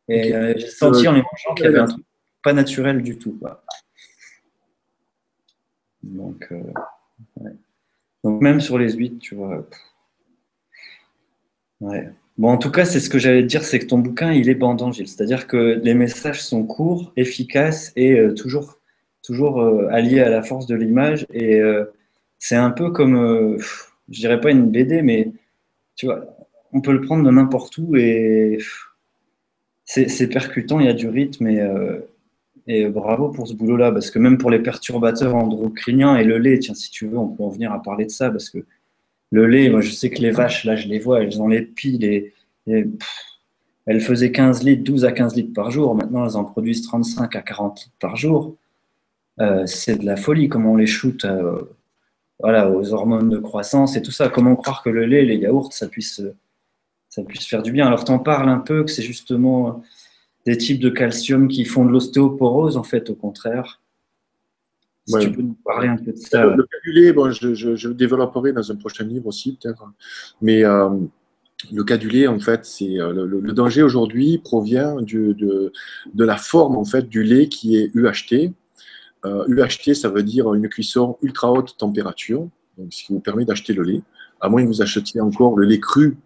Et 0.08 0.54
j'ai 0.56 0.68
senti 0.68 1.08
en 1.08 1.12
les 1.12 1.22
mangeant 1.22 1.54
qu'il 1.56 1.64
y 1.64 1.68
avait 1.68 1.80
un 1.80 1.86
truc 1.86 2.04
pas 2.44 2.52
naturel 2.52 3.02
du 3.02 3.18
tout. 3.18 3.36
Quoi. 3.40 3.64
Donc, 6.04 6.48
ouais. 7.36 7.52
Donc 8.22 8.40
même 8.40 8.60
sur 8.60 8.78
les 8.78 8.92
huîtres, 8.92 9.18
tu 9.18 9.34
vois. 9.34 9.66
Ouais. 11.80 12.08
Bon, 12.38 12.50
en 12.50 12.56
tout 12.56 12.70
cas, 12.70 12.84
c'est 12.84 13.00
ce 13.00 13.10
que 13.10 13.18
j'allais 13.18 13.42
te 13.42 13.48
dire, 13.48 13.64
c'est 13.64 13.80
que 13.80 13.86
ton 13.86 13.98
bouquin, 13.98 14.30
il 14.30 14.48
est 14.48 14.54
bandant, 14.54 14.92
Gilles. 14.92 15.08
C'est-à-dire 15.08 15.48
que 15.48 15.80
les 15.82 15.94
messages 15.94 16.44
sont 16.44 16.64
courts, 16.64 17.12
efficaces 17.16 17.92
et 17.96 18.20
euh, 18.20 18.34
toujours, 18.34 18.78
toujours 19.24 19.60
euh, 19.60 19.88
alliés 19.90 20.20
à 20.20 20.28
la 20.28 20.42
force 20.42 20.66
de 20.68 20.76
l'image. 20.76 21.26
Et 21.32 21.60
euh, 21.60 21.86
c'est 22.38 22.54
un 22.54 22.70
peu 22.70 22.92
comme, 22.92 23.58
je 24.10 24.20
dirais 24.20 24.40
pas 24.40 24.50
une 24.50 24.70
BD, 24.70 25.02
mais 25.02 25.32
tu 25.94 26.06
vois, 26.06 26.36
on 26.72 26.80
peut 26.80 26.92
le 26.92 27.00
prendre 27.00 27.24
de 27.24 27.30
n'importe 27.30 27.78
où 27.78 27.96
et 27.96 28.58
c'est 29.84 30.28
percutant, 30.28 30.80
il 30.80 30.86
y 30.86 30.88
a 30.88 30.92
du 30.92 31.08
rythme 31.08 31.46
et, 31.46 31.64
et 32.66 32.88
bravo 32.88 33.28
pour 33.28 33.46
ce 33.46 33.54
boulot-là, 33.54 33.92
parce 33.92 34.10
que 34.10 34.18
même 34.18 34.38
pour 34.38 34.50
les 34.50 34.58
perturbateurs 34.58 35.34
endocriniens 35.34 36.16
et 36.16 36.24
le 36.24 36.38
lait, 36.38 36.58
tiens, 36.58 36.74
si 36.74 36.90
tu 36.90 37.06
veux, 37.06 37.18
on 37.18 37.28
peut 37.28 37.44
en 37.44 37.48
venir 37.48 37.72
à 37.72 37.80
parler 37.80 38.04
de 38.04 38.10
ça, 38.10 38.30
parce 38.30 38.50
que 38.50 38.58
le 39.30 39.46
lait, 39.46 39.70
moi 39.70 39.80
je 39.80 39.90
sais 39.90 40.10
que 40.10 40.20
les 40.20 40.30
vaches, 40.30 40.64
là 40.64 40.76
je 40.76 40.88
les 40.88 40.98
vois, 40.98 41.22
elles 41.22 41.40
ont 41.40 41.48
les 41.48 41.62
piles 41.62 42.04
et, 42.04 42.32
elles 43.88 44.00
faisaient 44.00 44.32
15 44.32 44.64
litres, 44.64 44.82
12 44.82 45.04
à 45.04 45.12
15 45.12 45.36
litres 45.36 45.52
par 45.54 45.70
jour. 45.70 45.94
Maintenant, 45.94 46.28
elles 46.28 46.36
en 46.36 46.44
produisent 46.44 46.82
35 46.82 47.36
à 47.36 47.40
40 47.40 47.78
litres 47.78 47.96
par 48.00 48.16
jour. 48.16 48.56
Euh, 49.40 49.64
c'est 49.66 50.00
de 50.00 50.04
la 50.04 50.16
folie 50.16 50.48
comment 50.48 50.72
on 50.72 50.76
les 50.76 50.88
shoot 50.88 51.24
euh, 51.24 51.60
voilà, 52.40 52.70
aux 52.70 52.92
hormones 52.92 53.30
de 53.30 53.38
croissance 53.38 53.96
et 53.96 54.02
tout 54.02 54.10
ça. 54.10 54.28
Comment 54.28 54.56
croire 54.56 54.82
que 54.82 54.90
le 54.90 55.06
lait, 55.06 55.24
les 55.24 55.36
yaourts, 55.36 55.72
ça 55.72 55.88
puisse, 55.88 56.22
ça 57.08 57.22
puisse 57.22 57.46
faire 57.46 57.62
du 57.62 57.72
bien? 57.72 57.86
Alors, 57.86 58.04
t'en 58.04 58.18
parles 58.18 58.48
un 58.48 58.58
peu 58.58 58.84
que 58.84 58.90
c'est 58.90 59.02
justement 59.02 59.82
des 60.44 60.56
types 60.56 60.80
de 60.80 60.90
calcium 60.90 61.48
qui 61.48 61.64
font 61.64 61.84
de 61.84 61.90
l'ostéoporose, 61.90 62.76
en 62.76 62.82
fait, 62.82 63.10
au 63.10 63.14
contraire. 63.14 63.80
Si 65.06 65.18
tu 65.20 65.32
peux 65.32 65.42
nous 65.42 65.56
parler 65.64 65.88
un 65.88 65.96
peu 65.96 66.12
de 66.12 66.16
ça. 66.16 66.44
Le, 66.44 66.66
cadulé, 66.66 67.12
bon, 67.12 67.30
je, 67.30 67.54
je, 67.54 67.88
le 67.88 67.94
développerai 67.94 68.52
dans 68.52 68.72
un 68.72 68.76
prochain 68.76 69.04
livre 69.04 69.28
aussi, 69.28 69.56
peut-être. 69.56 69.84
Mais 70.42 70.64
euh, 70.64 70.90
le 71.72 71.84
cadulé, 71.84 72.26
en 72.26 72.40
fait, 72.40 72.64
c'est 72.64 72.98
euh, 73.00 73.24
le, 73.24 73.52
danger 73.52 73.82
aujourd'hui 73.82 74.38
provient 74.38 75.00
du, 75.00 75.34
de, 75.34 75.72
de, 76.12 76.24
la 76.24 76.36
forme 76.36 76.76
en 76.76 76.84
fait 76.84 77.08
du 77.08 77.22
lait 77.22 77.48
qui 77.48 77.76
est 77.76 77.90
UHT. 77.94 78.52
Euh, 79.26 79.44
UHT, 79.48 79.94
ça 79.94 80.08
veut 80.08 80.22
dire 80.22 80.52
une 80.54 80.68
cuisson 80.68 81.18
ultra 81.22 81.50
haute 81.50 81.76
température, 81.76 82.48
ce 82.90 83.04
qui 83.04 83.12
vous 83.12 83.20
permet 83.20 83.44
d'acheter 83.44 83.72
le 83.72 83.82
lait. 83.82 84.02
À 84.40 84.48
moins 84.48 84.62
que 84.62 84.68
vous 84.68 84.82
achetiez 84.82 85.20
encore 85.20 85.56
le 85.56 85.66
lait 85.66 85.80
cru 85.80 86.16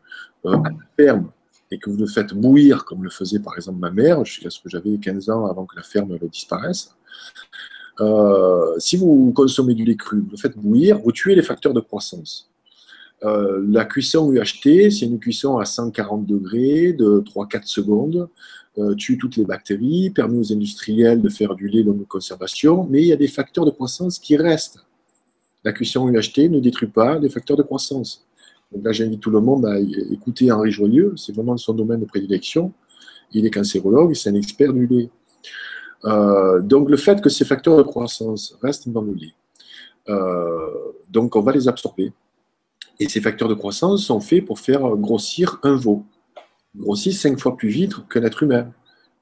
à 0.44 0.50
la 0.50 0.70
ferme 0.96 1.30
et 1.70 1.78
que 1.78 1.88
vous 1.88 1.96
le 1.96 2.06
faites 2.06 2.34
bouillir, 2.34 2.84
comme 2.84 3.04
le 3.04 3.10
faisait 3.10 3.38
par 3.38 3.56
exemple 3.56 3.78
ma 3.78 3.90
mère, 3.90 4.24
jusqu'à 4.24 4.50
ce 4.50 4.60
que 4.60 4.68
j'avais 4.68 4.98
15 4.98 5.30
ans 5.30 5.46
avant 5.46 5.64
que 5.64 5.76
la 5.76 5.82
ferme 5.82 6.18
disparaisse. 6.30 6.94
Euh, 8.00 8.74
si 8.78 8.96
vous 8.96 9.32
consommez 9.32 9.74
du 9.74 9.84
lait 9.84 9.96
cru, 9.96 10.20
vous 10.20 10.30
le 10.32 10.36
faites 10.36 10.56
bouillir, 10.56 10.98
vous 10.98 11.12
tuez 11.12 11.34
les 11.34 11.42
facteurs 11.42 11.74
de 11.74 11.80
croissance. 11.80 12.49
Euh, 13.22 13.64
la 13.68 13.84
cuisson 13.84 14.32
UHT, 14.32 14.90
c'est 14.90 15.06
une 15.06 15.18
cuisson 15.18 15.58
à 15.58 15.64
140 15.64 16.26
degrés 16.26 16.92
de 16.92 17.22
3-4 17.26 17.64
secondes, 17.66 18.28
euh, 18.78 18.94
tue 18.94 19.18
toutes 19.18 19.36
les 19.36 19.44
bactéries, 19.44 20.10
permet 20.10 20.38
aux 20.38 20.52
industriels 20.52 21.20
de 21.20 21.28
faire 21.28 21.54
du 21.54 21.68
lait 21.68 21.82
longue 21.82 22.06
conservation, 22.06 22.86
mais 22.88 23.02
il 23.02 23.08
y 23.08 23.12
a 23.12 23.16
des 23.16 23.28
facteurs 23.28 23.66
de 23.66 23.70
croissance 23.70 24.18
qui 24.18 24.36
restent. 24.36 24.78
La 25.64 25.72
cuisson 25.72 26.08
UHT 26.08 26.48
ne 26.48 26.60
détruit 26.60 26.88
pas 26.88 27.18
les 27.18 27.28
facteurs 27.28 27.58
de 27.58 27.62
croissance. 27.62 28.26
Donc 28.72 28.84
là, 28.84 28.92
j'invite 28.92 29.20
tout 29.20 29.30
le 29.30 29.40
monde 29.40 29.66
à 29.66 29.78
écouter 29.78 30.50
Henri 30.50 30.70
Joyeux, 30.70 31.12
c'est 31.16 31.34
vraiment 31.34 31.56
son 31.56 31.74
domaine 31.74 32.00
de 32.00 32.06
prédilection. 32.06 32.72
Il 33.32 33.44
est 33.44 33.50
cancérologue, 33.50 34.14
c'est 34.14 34.30
un 34.30 34.34
expert 34.34 34.72
du 34.72 34.86
lait. 34.86 35.10
Euh, 36.06 36.62
donc 36.62 36.88
le 36.88 36.96
fait 36.96 37.20
que 37.20 37.28
ces 37.28 37.44
facteurs 37.44 37.76
de 37.76 37.82
croissance 37.82 38.56
restent 38.62 38.88
dans 38.88 39.02
le 39.02 39.12
lait, 39.12 39.34
donc 41.10 41.36
on 41.36 41.42
va 41.42 41.52
les 41.52 41.68
absorber. 41.68 42.12
Et 43.00 43.08
ces 43.08 43.20
facteurs 43.20 43.48
de 43.48 43.54
croissance 43.54 44.04
sont 44.04 44.20
faits 44.20 44.44
pour 44.44 44.60
faire 44.60 44.96
grossir 44.96 45.58
un 45.64 45.74
veau. 45.74 46.04
Il 46.74 46.82
grossit 46.82 47.12
cinq 47.12 47.40
fois 47.40 47.56
plus 47.56 47.68
vite 47.68 47.94
qu'un 48.08 48.22
être 48.22 48.42
humain. 48.44 48.72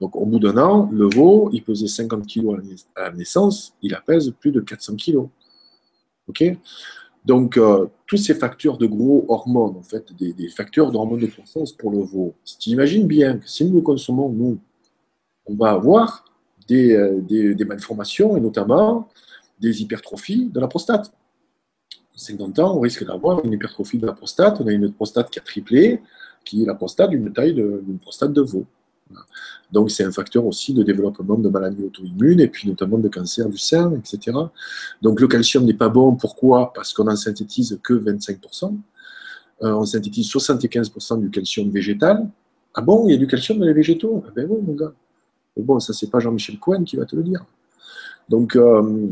Donc 0.00 0.14
au 0.16 0.26
bout 0.26 0.38
d'un 0.38 0.58
an, 0.58 0.90
le 0.92 1.08
veau, 1.08 1.48
il 1.52 1.62
pesait 1.62 1.86
50 1.86 2.26
kg 2.26 2.56
à 2.94 3.02
la 3.04 3.12
naissance, 3.12 3.74
il 3.80 3.98
pèse 4.06 4.32
plus 4.38 4.52
de 4.52 4.60
400 4.60 4.96
kg. 4.96 5.28
Donc 7.24 7.56
euh, 7.56 7.86
tous 8.06 8.16
ces 8.16 8.34
facteurs 8.34 8.78
de 8.78 8.86
gros 8.86 9.24
hormones, 9.28 9.76
en 9.76 9.82
fait, 9.82 10.12
des, 10.16 10.32
des 10.32 10.48
facteurs 10.48 10.92
d'hormones 10.92 11.20
de 11.20 11.26
croissance 11.26 11.72
pour 11.72 11.90
le 11.90 12.00
veau. 12.00 12.34
Si 12.44 12.58
tu 12.58 12.70
imagines 12.70 13.06
bien 13.06 13.38
que 13.38 13.48
si 13.48 13.64
nous 13.64 13.76
le 13.76 13.80
consommons, 13.80 14.28
nous, 14.28 14.58
on 15.46 15.54
va 15.54 15.70
avoir 15.70 16.24
euh, 16.70 17.20
des, 17.22 17.54
des, 17.54 17.64
malformations 17.64 18.36
et 18.36 18.40
notamment 18.40 19.08
des 19.58 19.80
hypertrophies 19.82 20.50
de 20.52 20.60
la 20.60 20.68
prostate. 20.68 21.12
50 22.18 22.58
ans, 22.58 22.76
on 22.76 22.80
risque 22.80 23.06
d'avoir 23.06 23.44
une 23.44 23.52
hypertrophie 23.52 23.98
de 23.98 24.06
la 24.06 24.12
prostate. 24.12 24.60
On 24.60 24.66
a 24.66 24.72
une 24.72 24.92
prostate 24.92 25.30
qui 25.30 25.38
a 25.38 25.42
triplé, 25.42 26.02
qui 26.44 26.62
est 26.62 26.66
la 26.66 26.74
prostate 26.74 27.10
d'une 27.10 27.32
taille 27.32 27.54
d'une 27.54 27.98
prostate 27.98 28.32
de 28.32 28.42
veau. 28.42 28.66
Donc, 29.70 29.90
c'est 29.90 30.04
un 30.04 30.12
facteur 30.12 30.44
aussi 30.44 30.74
de 30.74 30.82
développement 30.82 31.36
de 31.36 31.48
maladies 31.48 31.84
auto-immunes 31.84 32.40
et 32.40 32.48
puis 32.48 32.68
notamment 32.68 32.98
de 32.98 33.08
cancer 33.08 33.48
du 33.48 33.58
sein, 33.58 33.94
etc. 33.94 34.36
Donc, 35.00 35.20
le 35.20 35.28
calcium 35.28 35.64
n'est 35.64 35.74
pas 35.74 35.88
bon. 35.88 36.16
Pourquoi? 36.16 36.72
Parce 36.74 36.92
qu'on 36.92 37.06
en 37.06 37.16
synthétise 37.16 37.78
que 37.82 37.94
25%. 37.94 38.76
Euh, 39.62 39.72
on 39.72 39.84
synthétise 39.84 40.28
75% 40.30 41.20
du 41.20 41.30
calcium 41.30 41.70
végétal. 41.70 42.28
Ah 42.74 42.80
bon, 42.80 43.08
il 43.08 43.12
y 43.12 43.14
a 43.14 43.18
du 43.18 43.26
calcium 43.26 43.58
dans 43.58 43.66
les 43.66 43.72
végétaux? 43.72 44.24
Ah 44.26 44.30
ben 44.34 44.46
oui, 44.48 44.58
mon 44.62 44.74
gars. 44.74 44.92
Mais 45.56 45.62
bon, 45.62 45.80
ça, 45.80 45.92
c'est 45.92 46.10
pas 46.10 46.20
Jean-Michel 46.20 46.58
Cohen 46.58 46.84
qui 46.84 46.96
va 46.96 47.04
te 47.04 47.16
le 47.16 47.22
dire. 47.22 47.44
Donc, 48.28 48.56
euh, 48.56 49.08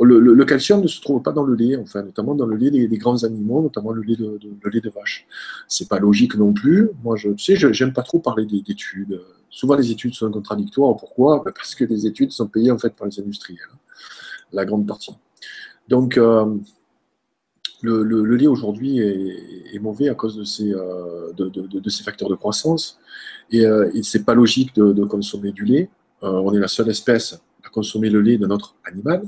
le, 0.00 0.44
calcium 0.44 0.80
ne 0.80 0.86
se 0.86 1.00
trouve 1.00 1.22
pas 1.22 1.32
dans 1.32 1.44
le 1.44 1.54
lait, 1.54 1.76
enfin, 1.76 2.02
notamment 2.02 2.34
dans 2.34 2.46
le 2.46 2.56
lait 2.56 2.70
des, 2.70 2.98
grands 2.98 3.24
animaux, 3.24 3.62
notamment 3.62 3.90
le 3.90 4.02
lait 4.02 4.16
de, 4.16 4.38
le 4.62 4.70
lait 4.70 4.80
de 4.80 4.90
vache. 4.90 5.26
C'est 5.66 5.88
pas 5.88 5.98
logique 5.98 6.36
non 6.36 6.52
plus. 6.52 6.90
Moi, 7.02 7.16
je, 7.16 7.30
tu 7.30 7.56
sais, 7.56 7.72
j'aime 7.72 7.92
pas 7.92 8.02
trop 8.02 8.20
parler 8.20 8.46
d'études. 8.46 9.20
Souvent, 9.50 9.74
les 9.74 9.90
études 9.90 10.14
sont 10.14 10.30
contradictoires. 10.30 10.96
Pourquoi? 10.96 11.42
Ben, 11.44 11.52
Parce 11.52 11.74
que 11.74 11.84
les 11.84 12.06
études 12.06 12.32
sont 12.32 12.46
payées 12.46 12.70
en 12.70 12.78
fait 12.78 12.94
par 12.94 13.08
les 13.08 13.18
industriels, 13.20 13.58
la 14.52 14.64
grande 14.64 14.86
partie. 14.86 15.14
Donc, 15.88 16.16
euh, 16.16 16.58
le, 17.82 18.36
lait 18.36 18.46
aujourd'hui 18.46 18.98
est, 18.98 19.78
mauvais 19.80 20.08
à 20.08 20.14
cause 20.14 20.36
de 20.36 20.44
ces, 20.44 20.72
euh, 20.72 21.32
de, 21.36 21.90
ces 21.90 22.02
facteurs 22.02 22.28
de 22.28 22.34
croissance. 22.34 22.98
Et, 23.50 23.64
euh, 23.64 23.90
c'est 24.02 24.24
pas 24.24 24.34
logique 24.34 24.74
de, 24.74 25.04
consommer 25.04 25.52
du 25.52 25.64
lait. 25.64 25.90
Euh, 26.22 26.30
on 26.30 26.52
est 26.52 26.58
la 26.58 26.68
seule 26.68 26.88
espèce 26.88 27.40
à 27.64 27.68
consommer 27.70 28.10
le 28.10 28.20
lait 28.20 28.38
de 28.38 28.46
notre 28.46 28.74
animal. 28.84 29.22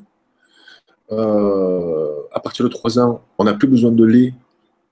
Euh, 1.13 2.23
à 2.33 2.41
partir 2.41 2.65
de 2.65 2.71
3 2.71 2.99
ans, 2.99 3.23
on 3.39 3.45
n'a 3.45 3.55
plus 3.55 3.69
besoin 3.69 3.91
de 3.91 4.05
lait 4.05 4.35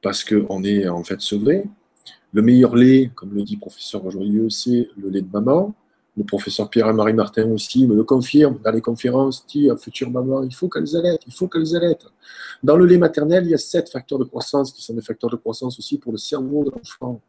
parce 0.02 0.24
qu'on 0.24 0.62
est 0.64 0.88
en 0.88 1.04
fait 1.04 1.20
sevré. 1.20 1.64
Le 2.32 2.42
meilleur 2.42 2.76
lait, 2.76 3.10
comme 3.14 3.34
le 3.34 3.42
dit 3.42 3.56
professeur 3.56 4.10
Joyeux, 4.10 4.50
c'est 4.50 4.90
le 4.96 5.08
lait 5.08 5.22
de 5.22 5.32
maman. 5.32 5.74
Le 6.16 6.24
professeur 6.24 6.68
Pierre-Marie 6.68 7.12
Martin 7.12 7.48
aussi 7.52 7.86
me 7.86 7.94
le 7.94 8.02
confirme 8.02 8.58
dans 8.64 8.72
les 8.72 8.80
conférences, 8.80 9.46
dit 9.46 9.70
à 9.70 9.76
future 9.76 10.10
maman, 10.10 10.42
il 10.42 10.52
faut 10.52 10.68
qu'elles 10.68 10.96
allaitent, 10.96 11.22
il 11.26 11.32
faut 11.32 11.46
qu'elles 11.46 11.76
allaitent. 11.76 12.06
Dans 12.62 12.76
le 12.76 12.86
lait 12.86 12.98
maternel, 12.98 13.44
il 13.44 13.50
y 13.50 13.54
a 13.54 13.58
sept 13.58 13.88
facteurs 13.88 14.18
de 14.18 14.24
croissance 14.24 14.72
qui 14.72 14.82
sont 14.82 14.94
des 14.94 15.00
facteurs 15.00 15.30
de 15.30 15.36
croissance 15.36 15.78
aussi 15.78 15.96
pour 15.96 16.10
le 16.10 16.18
cerveau 16.18 16.64
de 16.64 16.70
l'enfant. 16.70 17.20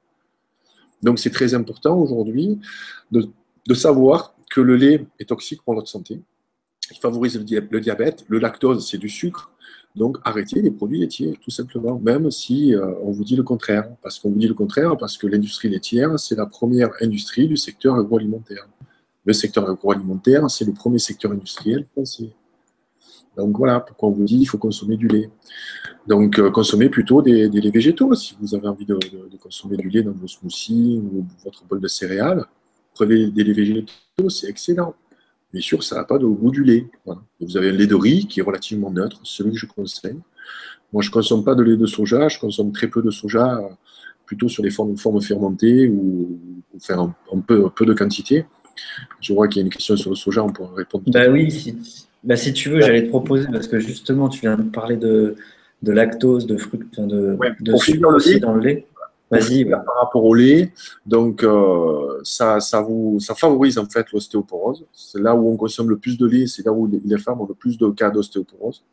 Donc 1.04 1.20
c'est 1.20 1.30
très 1.30 1.54
important 1.54 1.98
aujourd'hui 1.98 2.60
de, 3.12 3.30
savoir 3.76 4.34
que 4.50 4.62
le 4.62 4.76
lait 4.76 5.06
est 5.20 5.30
toxique 5.30 5.62
pour 5.62 5.76
notre 5.76 5.88
santé 5.88 6.20
qui 6.94 7.00
favorise 7.00 7.38
le 7.38 7.80
diabète. 7.80 8.26
Le 8.28 8.40
lactose, 8.40 8.88
c'est 8.88 8.98
du 8.98 9.10
sucre. 9.10 9.52
Donc, 9.96 10.18
arrêtez 10.24 10.62
les 10.62 10.72
produits 10.72 11.00
laitiers, 11.00 11.38
tout 11.42 11.50
simplement, 11.50 12.00
même 12.00 12.30
si 12.32 12.76
euh, 12.76 12.94
on 13.04 13.12
vous 13.12 13.24
dit 13.24 13.36
le 13.36 13.44
contraire. 13.44 13.90
Parce 14.02 14.20
qu'on 14.20 14.30
vous 14.30 14.40
dit 14.40 14.48
le 14.48 14.54
contraire, 14.54 14.96
parce 14.98 15.18
que 15.18 15.28
l'industrie 15.28 15.70
laitière, 15.70 16.18
c'est 16.20 16.36
la 16.36 16.46
première 16.46 16.90
industrie 17.02 17.48
du 17.48 17.58
secteur 17.58 17.96
agroalimentaire. 17.96 18.68
Le 19.26 19.34
secteur 19.34 19.70
agroalimentaire, 19.70 20.50
c'est 20.50 20.66
le 20.66 20.74
premier 20.74 21.00
secteur 21.00 21.32
industriel 21.32 21.86
français. 21.92 22.30
Donc 23.36 23.58
voilà 23.58 23.80
pourquoi 23.80 24.10
on 24.10 24.12
vous 24.12 24.26
dit 24.26 24.38
qu'il 24.38 24.48
faut 24.48 24.58
consommer 24.58 24.98
du 24.98 25.08
lait. 25.08 25.30
Donc 26.08 26.40
euh, 26.40 26.52
consommez 26.52 26.90
plutôt 26.90 27.22
des, 27.22 27.48
laits 27.50 27.74
végétaux. 27.74 28.14
Si 28.16 28.36
vous 28.40 28.56
avez 28.56 28.68
envie 28.68 28.86
de, 28.86 28.98
consommer 29.42 29.78
du 29.78 29.90
lait 29.90 30.04
dans 30.04 30.12
vos 30.12 30.28
smoothies 30.28 31.02
ou 31.02 31.26
votre 31.44 31.64
bol 31.66 31.80
de 31.80 31.88
céréales, 31.88 32.46
prenez 32.94 33.28
des 33.28 33.44
laits 33.44 33.56
végétaux, 33.56 34.30
c'est 34.30 34.50
excellent. 34.50 34.94
Bien 35.52 35.62
sûr, 35.62 35.84
ça 35.84 35.96
n'a 35.96 36.04
pas 36.04 36.18
de 36.18 36.26
goût 36.26 36.52
du 36.52 36.64
lait. 36.64 36.88
Vous 37.40 37.58
avez 37.58 37.70
un 37.70 37.74
lait 37.74 37.88
de 37.88 37.96
riz 37.96 38.28
qui 38.28 38.40
est 38.40 38.44
relativement 38.44 38.92
neutre, 38.92 39.20
celui 39.24 39.52
que 39.52 39.58
je 39.58 39.66
conseille. 39.66 40.20
Moi, 40.94 41.02
je 41.02 41.10
ne 41.10 41.14
consomme 41.14 41.44
pas 41.44 41.56
de 41.56 41.64
lait 41.64 41.78
de 41.78 41.86
soja, 41.86 42.28
je 42.28 42.40
consomme 42.40 42.72
très 42.72 42.88
peu 42.88 43.02
de 43.02 43.12
soja, 43.12 43.60
plutôt 44.26 44.48
sur 44.48 44.64
des 44.64 44.70
formes, 44.70 44.98
formes 44.98 45.22
fermentées 45.22 45.88
ou, 45.88 46.40
enfin, 46.76 47.14
un, 47.34 47.40
peu, 47.40 47.70
peu 47.70 47.86
de 47.86 47.94
quantité. 47.94 48.46
Je 49.20 49.34
vois 49.34 49.48
qu'il 49.48 49.58
y 49.58 49.64
a 49.64 49.66
une 49.66 49.72
question 49.72 49.96
sur 49.98 50.12
le 50.12 50.16
soja, 50.16 50.44
on 50.44 50.52
pourra 50.52 50.74
répondre. 50.76 51.04
Bah 51.08 51.30
oui, 51.30 51.50
si, 51.52 51.76
bah, 52.24 52.36
si 52.36 52.54
tu 52.54 52.70
veux, 52.70 52.82
j'allais 52.82 53.04
te 53.04 53.10
proposer, 53.10 53.48
parce 53.52 53.68
que 53.68 53.80
justement, 53.80 54.30
tu 54.30 54.42
viens 54.42 54.56
de 54.56 54.64
parler 54.64 54.98
de, 54.98 55.36
de 55.82 55.92
lactose, 55.92 56.46
de 56.46 56.58
fructes, 56.58 57.00
de, 57.00 57.38
de 57.60 57.76
sucre 57.76 58.14
aussi 58.14 58.40
dans 58.40 58.54
le 58.54 58.62
lait. 58.62 58.88
Vas-y. 59.32 59.66
Par 59.66 59.84
rapport 60.02 60.24
au 60.26 60.34
lait, 60.34 60.74
donc 61.06 61.44
euh, 61.44 62.20
ça, 62.24 62.60
ça, 62.60 62.82
vous, 62.82 63.20
ça 63.20 63.36
favorise 63.36 63.78
en 63.78 63.86
fait 63.86 64.12
l'ostéoporose. 64.12 64.86
C'est 64.92 65.22
là 65.22 65.36
où 65.36 65.50
on 65.50 65.56
consomme 65.56 65.90
le 65.90 65.98
plus 65.98 66.18
de 66.18 66.26
lait, 66.26 66.48
c'est 66.48 66.66
là 66.66 66.72
où 66.72 66.88
les 66.88 67.18
femmes 67.18 67.42
ont 67.42 67.48
le 67.48 67.54
plus 67.54 67.78
de 67.78 67.90
cas 67.92 68.10
d'ostéoporose. 68.10 68.84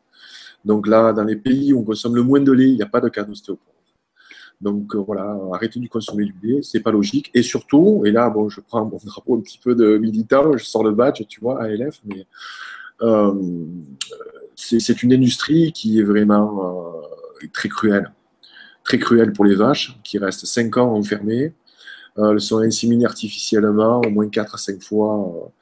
Donc 0.65 0.87
là, 0.87 1.13
dans 1.13 1.25
les 1.25 1.37
pays 1.37 1.73
où 1.73 1.81
on 1.81 1.85
consomme 1.85 2.17
le 2.17 2.23
moins 2.23 2.41
de 2.41 2.53
lait, 2.53 2.69
il 2.69 2.77
n'y 2.77 2.83
a 2.83 2.87
pas 2.87 3.01
de 3.01 3.09
cas 3.09 3.25
d'ostéoporose. 3.25 3.73
Donc 4.61 4.95
euh, 4.95 4.99
voilà, 4.99 5.39
arrêtez 5.55 5.81
de 5.81 5.89
consommer 5.89 6.25
du 6.25 6.35
lait, 6.43 6.61
c'est 6.63 6.81
pas 6.81 6.93
logique. 6.93 7.31
Et 7.33 7.43
surtout, 7.43 8.03
et 8.05 8.11
là, 8.11 8.29
bon, 8.29 8.51
je 8.51 8.61
prends 8.61 8.85
mon 8.85 8.99
drapeau 9.03 9.37
un 9.37 9.41
petit 9.41 9.59
peu 9.59 9.75
de 9.75 9.97
militant, 9.97 10.57
je 10.57 10.65
sors 10.65 10.85
le 10.85 10.93
badge, 10.93 11.23
tu 11.29 11.41
vois, 11.41 11.63
ALF, 11.63 12.01
mais 12.05 12.27
euh, 13.03 13.35
c'est 14.55 15.03
une 15.03 15.13
industrie 15.13 15.73
qui 15.73 15.99
est 15.99 16.03
vraiment 16.03 16.93
très 17.53 17.69
cruelle 17.69 18.11
très 18.87 18.99
cruel 18.99 19.33
pour 19.33 19.45
les 19.45 19.57
vaches 19.57 19.99
qui 20.05 20.19
restent 20.19 20.47
5 20.47 20.77
ans 20.79 20.95
enfermées. 20.95 21.53
Euh, 22.19 22.33
elles 22.33 22.41
sont 22.41 22.59
inséminées 22.59 23.05
artificiellement 23.05 24.01
au 24.01 24.11
moins 24.11 24.29
4 24.29 24.55
à 24.55 24.59
5 24.59 24.83
fois 24.83 25.53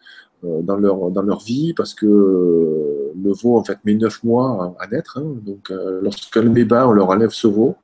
euh, 0.45 0.61
dans, 0.63 0.77
leur, 0.77 1.11
dans 1.11 1.23
leur 1.23 1.41
vie 1.41 1.73
parce 1.75 1.95
que 1.95 2.07
le 2.07 3.33
veau 3.33 3.57
en 3.57 3.65
fait 3.65 3.79
met 3.85 3.95
9 3.95 4.23
mois 4.25 4.77
à, 4.79 4.87
naître. 4.87 5.19
Hein. 5.19 5.37
Donc 5.43 5.71
euh, 5.71 6.01
lorsqu'un 6.03 6.45
bas, 6.65 6.87
on 6.87 6.93
leur 6.93 7.09
enlève 7.09 7.31
ce 7.31 7.49
veau 7.49 7.77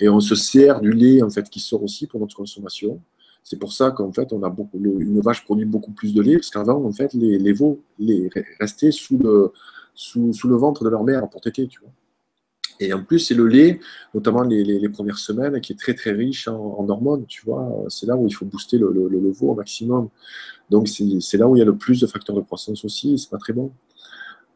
et 0.00 0.08
on 0.08 0.20
se 0.20 0.34
sert 0.34 0.80
du 0.80 0.92
lait 0.92 1.22
en 1.22 1.30
fait 1.30 1.48
qui 1.48 1.60
sort 1.60 1.82
aussi 1.82 2.06
pour 2.06 2.20
notre 2.20 2.36
consommation. 2.36 3.00
C'est 3.42 3.58
pour 3.58 3.72
ça 3.72 3.90
qu'en 3.90 4.12
fait, 4.12 4.32
on 4.32 4.42
a 4.42 4.50
beaucoup, 4.50 4.78
une 4.78 5.20
vache 5.20 5.44
produit 5.44 5.64
beaucoup 5.64 5.92
plus 5.92 6.12
de 6.12 6.20
lait, 6.20 6.34
parce 6.34 6.50
qu'avant, 6.50 6.84
en 6.84 6.92
fait, 6.92 7.14
les, 7.14 7.38
les 7.38 7.52
veaux 7.54 7.80
les, 7.98 8.28
restaient 8.60 8.92
sous 8.92 9.16
le, 9.16 9.52
sous, 9.94 10.34
sous, 10.34 10.46
le 10.46 10.56
ventre 10.56 10.84
de 10.84 10.90
leur 10.90 11.04
mère 11.04 11.26
pour 11.28 11.40
téter, 11.40 11.66
tu 11.66 11.80
vois. 11.80 11.90
Et 12.80 12.94
en 12.94 13.02
plus, 13.04 13.18
c'est 13.18 13.34
le 13.34 13.46
lait, 13.46 13.78
notamment 14.14 14.42
les, 14.42 14.88
premières 14.88 15.18
semaines, 15.18 15.60
qui 15.60 15.74
est 15.74 15.76
très 15.76 15.94
très 15.94 16.12
riche 16.12 16.48
en, 16.48 16.86
hormones, 16.88 17.26
tu 17.26 17.44
vois. 17.44 17.84
C'est 17.88 18.06
là 18.06 18.16
où 18.16 18.26
il 18.26 18.32
faut 18.32 18.46
booster 18.46 18.78
le, 18.78 19.30
veau 19.32 19.50
au 19.50 19.54
maximum. 19.54 20.08
Donc 20.70 20.88
c'est 20.88 21.36
là 21.36 21.46
où 21.46 21.56
il 21.56 21.58
y 21.58 21.62
a 21.62 21.66
le 21.66 21.76
plus 21.76 22.00
de 22.00 22.06
facteurs 22.06 22.34
de 22.34 22.40
croissance 22.40 22.84
aussi, 22.84 23.18
c'est 23.18 23.30
pas 23.30 23.38
très 23.38 23.52
bon. 23.52 23.70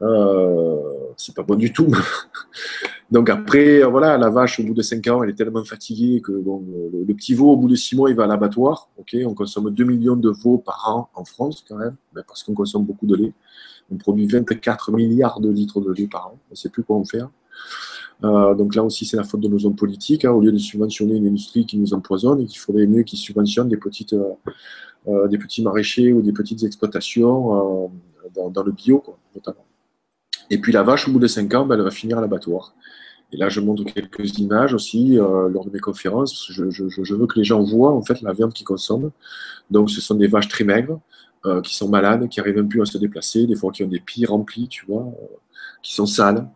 Euh, 0.02 0.80
c'est 1.16 1.34
pas 1.34 1.42
bon 1.42 1.54
du 1.54 1.72
tout. 1.72 1.88
Donc 3.10 3.28
après, 3.28 3.82
voilà, 3.82 4.16
la 4.16 4.30
vache, 4.30 4.58
au 4.58 4.64
bout 4.64 4.74
de 4.74 4.82
5 4.82 5.06
ans, 5.08 5.22
elle 5.22 5.30
est 5.30 5.34
tellement 5.34 5.64
fatiguée 5.64 6.20
que 6.22 6.32
le, 6.32 7.14
petit 7.14 7.34
veau, 7.34 7.52
au 7.52 7.56
bout 7.56 7.68
de 7.68 7.76
6 7.76 7.96
mois, 7.96 8.10
il 8.10 8.16
va 8.16 8.24
à 8.24 8.26
l'abattoir. 8.26 8.88
ok 8.98 9.16
on 9.26 9.34
consomme 9.34 9.70
2 9.70 9.84
millions 9.84 10.16
de 10.16 10.30
veaux 10.30 10.58
par 10.58 10.88
an 10.88 11.10
en 11.14 11.24
France, 11.24 11.64
quand 11.68 11.76
même, 11.76 11.96
parce 12.26 12.42
qu'on 12.42 12.54
consomme 12.54 12.84
beaucoup 12.84 13.06
de 13.06 13.16
lait. 13.16 13.32
On 13.90 13.96
produit 13.96 14.26
24 14.26 14.92
milliards 14.92 15.40
de 15.40 15.50
litres 15.50 15.80
de 15.80 15.92
lait 15.92 16.08
par 16.08 16.28
an. 16.28 16.38
On 16.50 16.52
ne 16.52 16.56
sait 16.56 16.68
plus 16.68 16.82
quoi 16.82 16.96
en 16.96 17.04
faire. 17.04 17.28
Euh, 18.22 18.54
donc 18.54 18.74
là 18.74 18.82
aussi, 18.82 19.04
c'est 19.06 19.16
la 19.16 19.24
faute 19.24 19.40
de 19.40 19.48
nos 19.48 19.66
hommes 19.66 19.76
politiques. 19.76 20.24
Hein, 20.24 20.32
au 20.32 20.40
lieu 20.40 20.52
de 20.52 20.58
subventionner 20.58 21.16
une 21.16 21.26
industrie 21.26 21.66
qui 21.66 21.76
nous 21.78 21.94
empoisonne, 21.94 22.46
qu'il 22.46 22.58
faudrait 22.58 22.86
mieux 22.86 23.02
qu'ils 23.02 23.18
subventionnent 23.18 23.68
des, 23.68 23.76
petites, 23.76 24.12
euh, 24.12 24.32
euh, 25.08 25.28
des 25.28 25.38
petits 25.38 25.62
maraîchers 25.62 26.12
ou 26.12 26.22
des 26.22 26.32
petites 26.32 26.62
exploitations 26.62 27.90
dans, 28.34 28.62
le 28.62 28.72
bio, 28.72 29.02
notamment. 29.34 29.64
Et 30.50 30.58
puis 30.58 30.72
la 30.72 30.82
vache, 30.82 31.08
au 31.08 31.12
bout 31.12 31.18
de 31.18 31.26
5 31.26 31.52
ans, 31.54 31.66
ben, 31.66 31.76
elle 31.76 31.82
va 31.82 31.90
finir 31.90 32.18
à 32.18 32.20
l'abattoir. 32.20 32.74
Et 33.32 33.36
là, 33.36 33.48
je 33.48 33.60
montre 33.60 33.84
quelques 33.84 34.38
images 34.38 34.74
aussi 34.74 35.16
lors 35.16 35.64
de 35.64 35.70
mes 35.70 35.80
conférences. 35.80 36.46
Je, 36.50 36.70
je, 36.70 37.14
veux 37.14 37.26
que 37.26 37.38
les 37.38 37.44
gens 37.44 37.62
voient 37.62 37.92
en 37.92 38.02
fait 38.02 38.20
la 38.22 38.32
viande 38.32 38.52
qu'ils 38.52 38.66
consomment. 38.66 39.10
Donc, 39.70 39.90
ce 39.90 40.00
sont 40.00 40.14
des 40.14 40.28
vaches 40.28 40.48
très 40.48 40.62
maigres, 40.62 41.00
qui 41.62 41.74
sont 41.74 41.88
malades, 41.88 42.28
qui 42.28 42.40
n'arrivent 42.40 42.56
même 42.56 42.68
plus 42.68 42.80
à 42.80 42.86
se 42.86 42.96
déplacer, 42.96 43.46
des 43.46 43.54
fois 43.54 43.70
qui 43.70 43.84
ont 43.84 43.88
des 43.88 44.00
pieds 44.00 44.24
remplis, 44.24 44.66
tu 44.68 44.86
vois, 44.86 45.12
qui 45.82 45.94
sont 45.94 46.06
sales. 46.06 46.48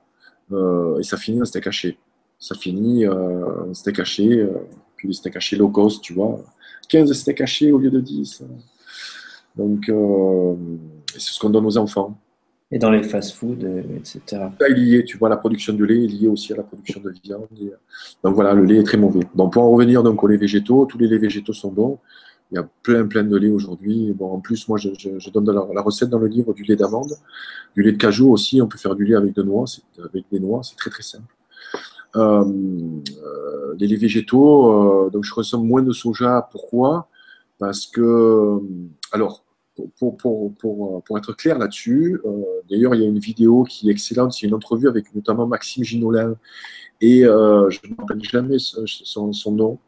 Euh, 0.53 0.99
et 0.99 1.03
ça 1.03 1.17
finit 1.17 1.41
en 1.41 1.45
steak 1.45 1.67
haché. 1.67 1.99
Ça 2.39 2.55
finit 2.55 3.05
euh, 3.05 3.71
en 3.71 3.75
steak 3.75 3.99
haché, 4.01 4.41
euh, 4.41 4.53
puis 4.97 5.09
des 5.09 5.15
steaks 5.15 5.37
hachés 5.37 5.57
low 5.57 5.69
cost, 5.69 6.03
tu 6.03 6.15
vois. 6.15 6.43
15 6.89 7.13
steaks 7.13 7.41
hachés 7.41 7.73
au 7.73 7.79
lieu 7.79 7.91
de 7.91 8.01
10. 8.01 8.45
Donc, 9.57 9.91
c'est 11.13 11.33
ce 11.33 11.39
qu'on 11.39 11.51
donne 11.51 11.67
aux 11.67 11.77
enfants. 11.77 12.17
Et 12.71 12.79
dans 12.79 12.91
les 12.91 13.03
fast-foods, 13.03 13.67
etc. 13.97 14.21
Ça 14.31 14.69
est 14.69 14.75
lié, 14.75 15.05
tu 15.05 15.17
vois, 15.17 15.29
la 15.29 15.37
production 15.37 15.73
de 15.73 15.85
lait 15.85 16.05
est 16.05 16.07
liée 16.07 16.29
aussi 16.29 16.53
à 16.53 16.57
la 16.57 16.63
production 16.63 17.01
de 17.01 17.13
viande. 17.25 17.49
donc 18.23 18.35
voilà, 18.35 18.53
le 18.53 18.65
lait 18.65 18.77
est 18.77 18.83
très 18.85 18.99
mauvais. 18.99 19.27
Donc 19.35 19.55
pour 19.55 19.65
en 19.65 19.71
revenir 19.71 20.03
donc 20.03 20.23
aux 20.23 20.27
laits 20.27 20.39
végétaux, 20.39 20.85
tous 20.85 20.99
les 20.99 21.09
laits 21.09 21.21
végétaux 21.21 21.55
sont 21.55 21.73
bons. 21.73 21.99
Il 22.51 22.55
y 22.55 22.59
a 22.59 22.69
plein, 22.83 23.07
plein 23.07 23.25
de 23.25 23.37
lait 23.37 23.51
aujourd'hui. 23.51 24.13
Bon, 24.15 24.33
en 24.33 24.41
plus, 24.41 24.69
moi, 24.69 24.79
je, 24.79 25.31
donne 25.31 25.51
la, 25.53 25.83
recette 25.83 26.09
dans 26.09 26.19
le 26.19 26.29
livre 26.29 26.55
du 26.55 26.63
lait 26.63 26.77
d'amande, 26.77 27.13
du 27.77 27.83
lait 27.83 27.93
de 27.93 27.99
cajou 27.99 28.31
aussi. 28.33 28.63
On 28.63 28.67
peut 28.67 28.79
faire 28.79 28.95
du 28.95 29.05
lait 29.05 29.17
avec, 29.17 29.37
noix, 29.37 29.67
avec 30.03 30.25
des 30.33 30.41
noix, 30.41 30.63
c'est 30.63 30.77
très, 30.77 30.91
très 30.91 31.03
simple. 31.03 31.35
Euh, 32.17 32.45
euh, 33.23 33.75
les 33.79 33.87
laits 33.87 34.01
végétaux, 34.01 34.73
euh, 34.73 35.11
donc 35.11 35.25
je 35.25 35.35
consomme 35.35 35.67
moins 35.67 35.83
de 35.83 35.93
soja. 35.93 36.49
Pourquoi? 36.51 37.09
Parce 37.59 37.87
que, 37.87 38.59
alors, 39.13 39.45
pour, 39.99 40.17
pour, 40.17 40.55
pour, 40.55 41.03
pour 41.05 41.19
être 41.19 41.35
clair 41.35 41.59
là-dessus, 41.59 42.21
d'ailleurs, 42.71 42.95
il 42.95 43.03
y 43.03 43.05
a 43.05 43.09
une 43.09 43.19
vidéo 43.19 43.65
qui 43.65 43.89
est 43.89 43.93
excellente, 43.93 44.33
c'est 44.33 44.47
une 44.47 44.55
entrevue 44.55 44.89
avec 44.89 45.15
notamment 45.15 45.47
Maxime 45.47 45.85
Ginolin 45.85 46.35
et 47.01 47.21
je 47.21 47.79
ne 47.89 48.17
me 48.17 48.25
jamais 48.25 48.59
son, 48.59 49.33
son 49.33 49.53
nom 49.53 49.79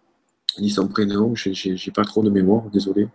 ni 0.59 0.70
son 0.70 0.88
prénom, 0.88 1.34
j'ai 1.34 1.90
pas 1.92 2.05
trop 2.05 2.22
de 2.22 2.30
mémoire, 2.30 2.64
désolé. 2.70 3.09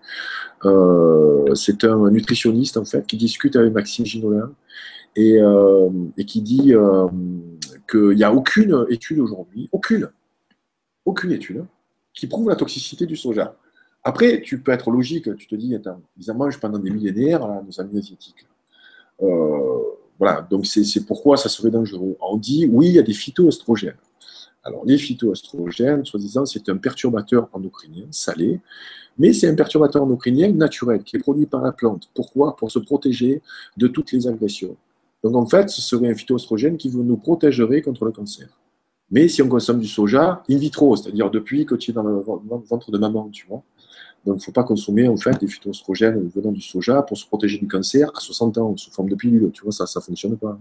Euh, 0.64 1.54
c'est 1.54 1.84
un 1.84 2.10
nutritionniste 2.10 2.78
en 2.78 2.86
fait 2.86 3.06
qui 3.06 3.18
discute 3.18 3.56
avec 3.56 3.74
Maxime 3.74 4.06
Ginolin 4.06 4.52
et, 5.16 5.40
euh, 5.40 5.90
qui 6.26 6.42
dit 6.42 6.74
euh, 6.74 7.08
qu'il 7.90 8.16
n'y 8.16 8.24
a 8.24 8.34
aucune 8.34 8.86
étude 8.90 9.20
aujourd'hui, 9.20 9.70
aucune, 9.72 10.10
aucune 11.06 11.32
étude 11.32 11.66
qui 12.14 12.28
prouve 12.28 12.50
la 12.50 12.56
toxicité 12.56 13.06
du 13.06 13.18
soja. 13.18 13.58
Après, 14.04 14.42
tu 14.42 14.62
peux 14.62 14.72
être 14.72 14.92
logique, 14.92 15.36
tu 15.36 15.48
te 15.48 15.56
dis, 15.56 15.76
attends, 15.76 16.02
ils 16.18 16.30
en 16.32 16.36
mangent 16.36 16.60
pendant 16.60 16.78
des 16.78 16.92
millénaires, 16.92 17.46
nos 17.64 17.82
amis 17.82 17.98
asiatiques. 17.98 18.48
voilà, 19.20 20.48
donc 20.50 20.66
c'est 20.66 21.06
pourquoi 21.06 21.38
ça 21.38 21.50
serait 21.50 21.72
dangereux. 21.72 22.16
On 22.22 22.38
dit, 22.38 22.68
oui, 22.72 22.88
il 22.88 22.94
y 22.94 23.00
a 23.00 23.04
des 23.04 23.14
phytoestrogènes. 23.14 23.98
Alors, 24.68 24.84
les 24.84 24.97
phytoestrogènes, 24.97 26.03
soi-disant, 26.05 26.45
c'est 26.47 26.68
un 26.70 26.78
perturbateur 26.78 27.47
endocrinien 27.53 28.07
salé, 28.09 28.59
mais 29.20 29.32
c'est 29.32 29.47
un 29.47 29.53
perturbateur 29.53 30.01
endocrinien 30.01 30.51
naturel 30.51 31.03
qui 31.03 31.16
est 31.16 31.20
produit 31.20 31.45
par 31.45 31.61
la 31.61 31.72
plante. 31.72 32.09
Pourquoi? 32.16 32.55
Pour 32.55 32.72
se 32.72 32.80
protéger 32.80 33.43
de 33.78 33.88
toutes 33.88 34.11
les 34.11 34.28
agressions. 34.28 34.76
Donc, 35.24 35.36
en 35.36 35.45
fait, 35.45 35.70
ce 35.70 35.84
serait 35.84 36.09
un 36.09 36.16
phytoestrogène 36.16 36.78
qui 36.78 36.89
nous 36.89 37.18
protégerait 37.18 37.84
contre 37.84 38.05
le 38.05 38.11
cancer. 38.11 38.47
Mais 39.11 39.28
si 39.28 39.43
on 39.43 39.47
consomme 39.47 39.80
du 39.80 39.88
soja 39.88 40.43
in 40.49 40.57
vitro, 40.57 40.95
c'est-à-dire 40.95 41.30
depuis 41.30 41.68
que 41.68 41.76
tu 41.76 41.91
es 41.91 41.93
dans 41.93 42.01
le 42.01 42.24
ventre 42.68 42.89
de 42.89 42.97
maman, 42.97 43.30
tu 43.30 43.45
vois. 43.45 43.61
Donc, 44.26 44.38
il 44.38 44.39
ne 44.39 44.43
faut 44.43 44.51
pas 44.51 44.63
consommer 44.63 45.07
en 45.07 45.16
fait 45.16 45.39
des 45.39 45.47
phytoestrogènes 45.47 46.28
venant 46.36 46.51
du 46.51 46.61
soja 46.61 47.03
pour 47.03 47.16
se 47.16 47.28
protéger 47.28 47.59
du 47.59 47.68
cancer 47.68 48.09
à 48.16 48.20
60 48.20 48.57
ans 48.57 48.76
sous 48.76 48.89
forme 48.89 49.09
de 49.09 49.16
pilule. 49.16 49.51
Tu 49.53 49.61
vois, 49.61 49.72
ça 49.72 49.86
ne 49.95 50.01
fonctionne 50.01 50.36
pas. 50.36 50.59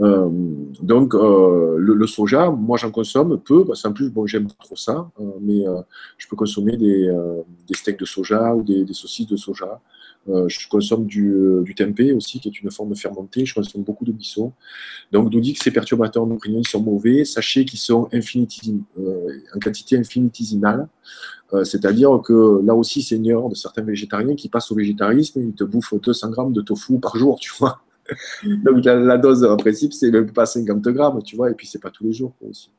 Euh, 0.00 0.28
donc, 0.80 1.14
euh, 1.14 1.76
le, 1.78 2.06
soja, 2.06 2.50
moi 2.50 2.78
j'en 2.78 2.90
consomme 2.90 3.38
peu, 3.38 3.64
parce 3.64 3.82
qu'en 3.82 3.92
plus, 3.92 4.10
bon, 4.10 4.26
j'aime 4.26 4.48
trop 4.58 4.76
ça, 4.76 5.10
euh, 5.20 5.24
mais 5.40 5.64
je 6.18 6.26
peux 6.28 6.36
consommer 6.36 6.76
des, 6.76 7.10
steaks 7.74 7.98
de 7.98 8.04
soja 8.04 8.54
ou 8.54 8.62
des, 8.62 8.86
saucisses 8.92 9.26
de 9.26 9.36
soja. 9.36 9.80
je 10.26 10.68
consomme 10.68 11.06
du, 11.06 11.34
du, 11.62 11.74
tempeh 11.74 12.12
aussi, 12.12 12.40
qui 12.40 12.48
est 12.48 12.62
une 12.62 12.70
forme 12.70 12.94
fermentée. 12.96 13.44
Je 13.44 13.54
consomme 13.54 13.82
beaucoup 13.82 14.04
de 14.04 14.12
bissau. 14.12 14.52
Donc, 15.12 15.32
nous 15.32 15.40
dit 15.40 15.52
que 15.54 15.62
ces 15.62 15.70
perturbateurs 15.70 16.22
endocriniens 16.22 16.62
sont 16.64 16.82
mauvais. 16.82 17.24
Sachez 17.24 17.64
qu'ils 17.64 17.78
sont 17.78 18.08
en 18.12 19.58
quantité 19.62 19.98
infinitésimale. 19.98 20.88
C'est-à-dire 21.64 22.18
que 22.24 22.62
là 22.64 22.74
aussi, 22.74 23.02
Seigneur, 23.02 23.50
de 23.50 23.54
certains 23.54 23.82
végétariens 23.82 24.34
qui 24.34 24.48
passent 24.48 24.72
au 24.72 24.74
végétarisme, 24.74 25.42
ils 25.42 25.52
te 25.52 25.64
bouffent 25.64 26.00
200 26.00 26.30
grammes 26.30 26.52
de 26.54 26.62
tofu 26.62 26.98
par 26.98 27.16
jour, 27.16 27.38
tu 27.38 27.52
vois. 27.58 27.82
Donc 28.64 28.84
la, 28.84 29.18
dose, 29.18 29.44
en 29.44 29.56
principe, 29.56 29.92
c'est 29.92 30.10
pas 30.32 30.46
50 30.46 30.80
grammes, 30.88 31.22
tu 31.22 31.36
vois, 31.36 31.50
et 31.50 31.54
puis 31.54 31.66
c'est 31.66 31.80
pas 31.80 31.90
tous 31.90 32.04
les 32.04 32.12
jours 32.12 32.34
aussi. 32.48 32.70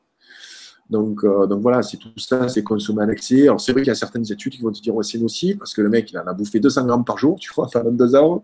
Donc, 0.90 1.24
euh, 1.24 1.46
donc 1.46 1.62
voilà, 1.62 1.82
c'est 1.82 1.96
tout 1.96 2.10
ça, 2.18 2.48
c'est 2.48 2.62
consommé 2.62 3.02
à 3.02 3.06
l'excès. 3.06 3.42
Alors 3.44 3.60
c'est 3.60 3.72
vrai 3.72 3.80
qu'il 3.80 3.88
y 3.88 3.92
a 3.92 3.94
certaines 3.94 4.30
études 4.30 4.52
qui 4.52 4.60
vont 4.60 4.70
te 4.70 4.80
dire 4.80 4.94
ouais, 4.94 5.04
c'est 5.04 5.18
nocif 5.18 5.58
parce 5.58 5.72
que 5.72 5.80
le 5.80 5.88
mec 5.88 6.10
il 6.12 6.18
en 6.18 6.26
a 6.26 6.34
bouffé 6.34 6.60
200 6.60 6.86
grammes 6.86 7.04
par 7.04 7.16
jour, 7.16 7.38
tu 7.38 7.50
vois, 7.54 7.68
pendant 7.72 7.90
deux 7.90 8.14
ans. 8.14 8.42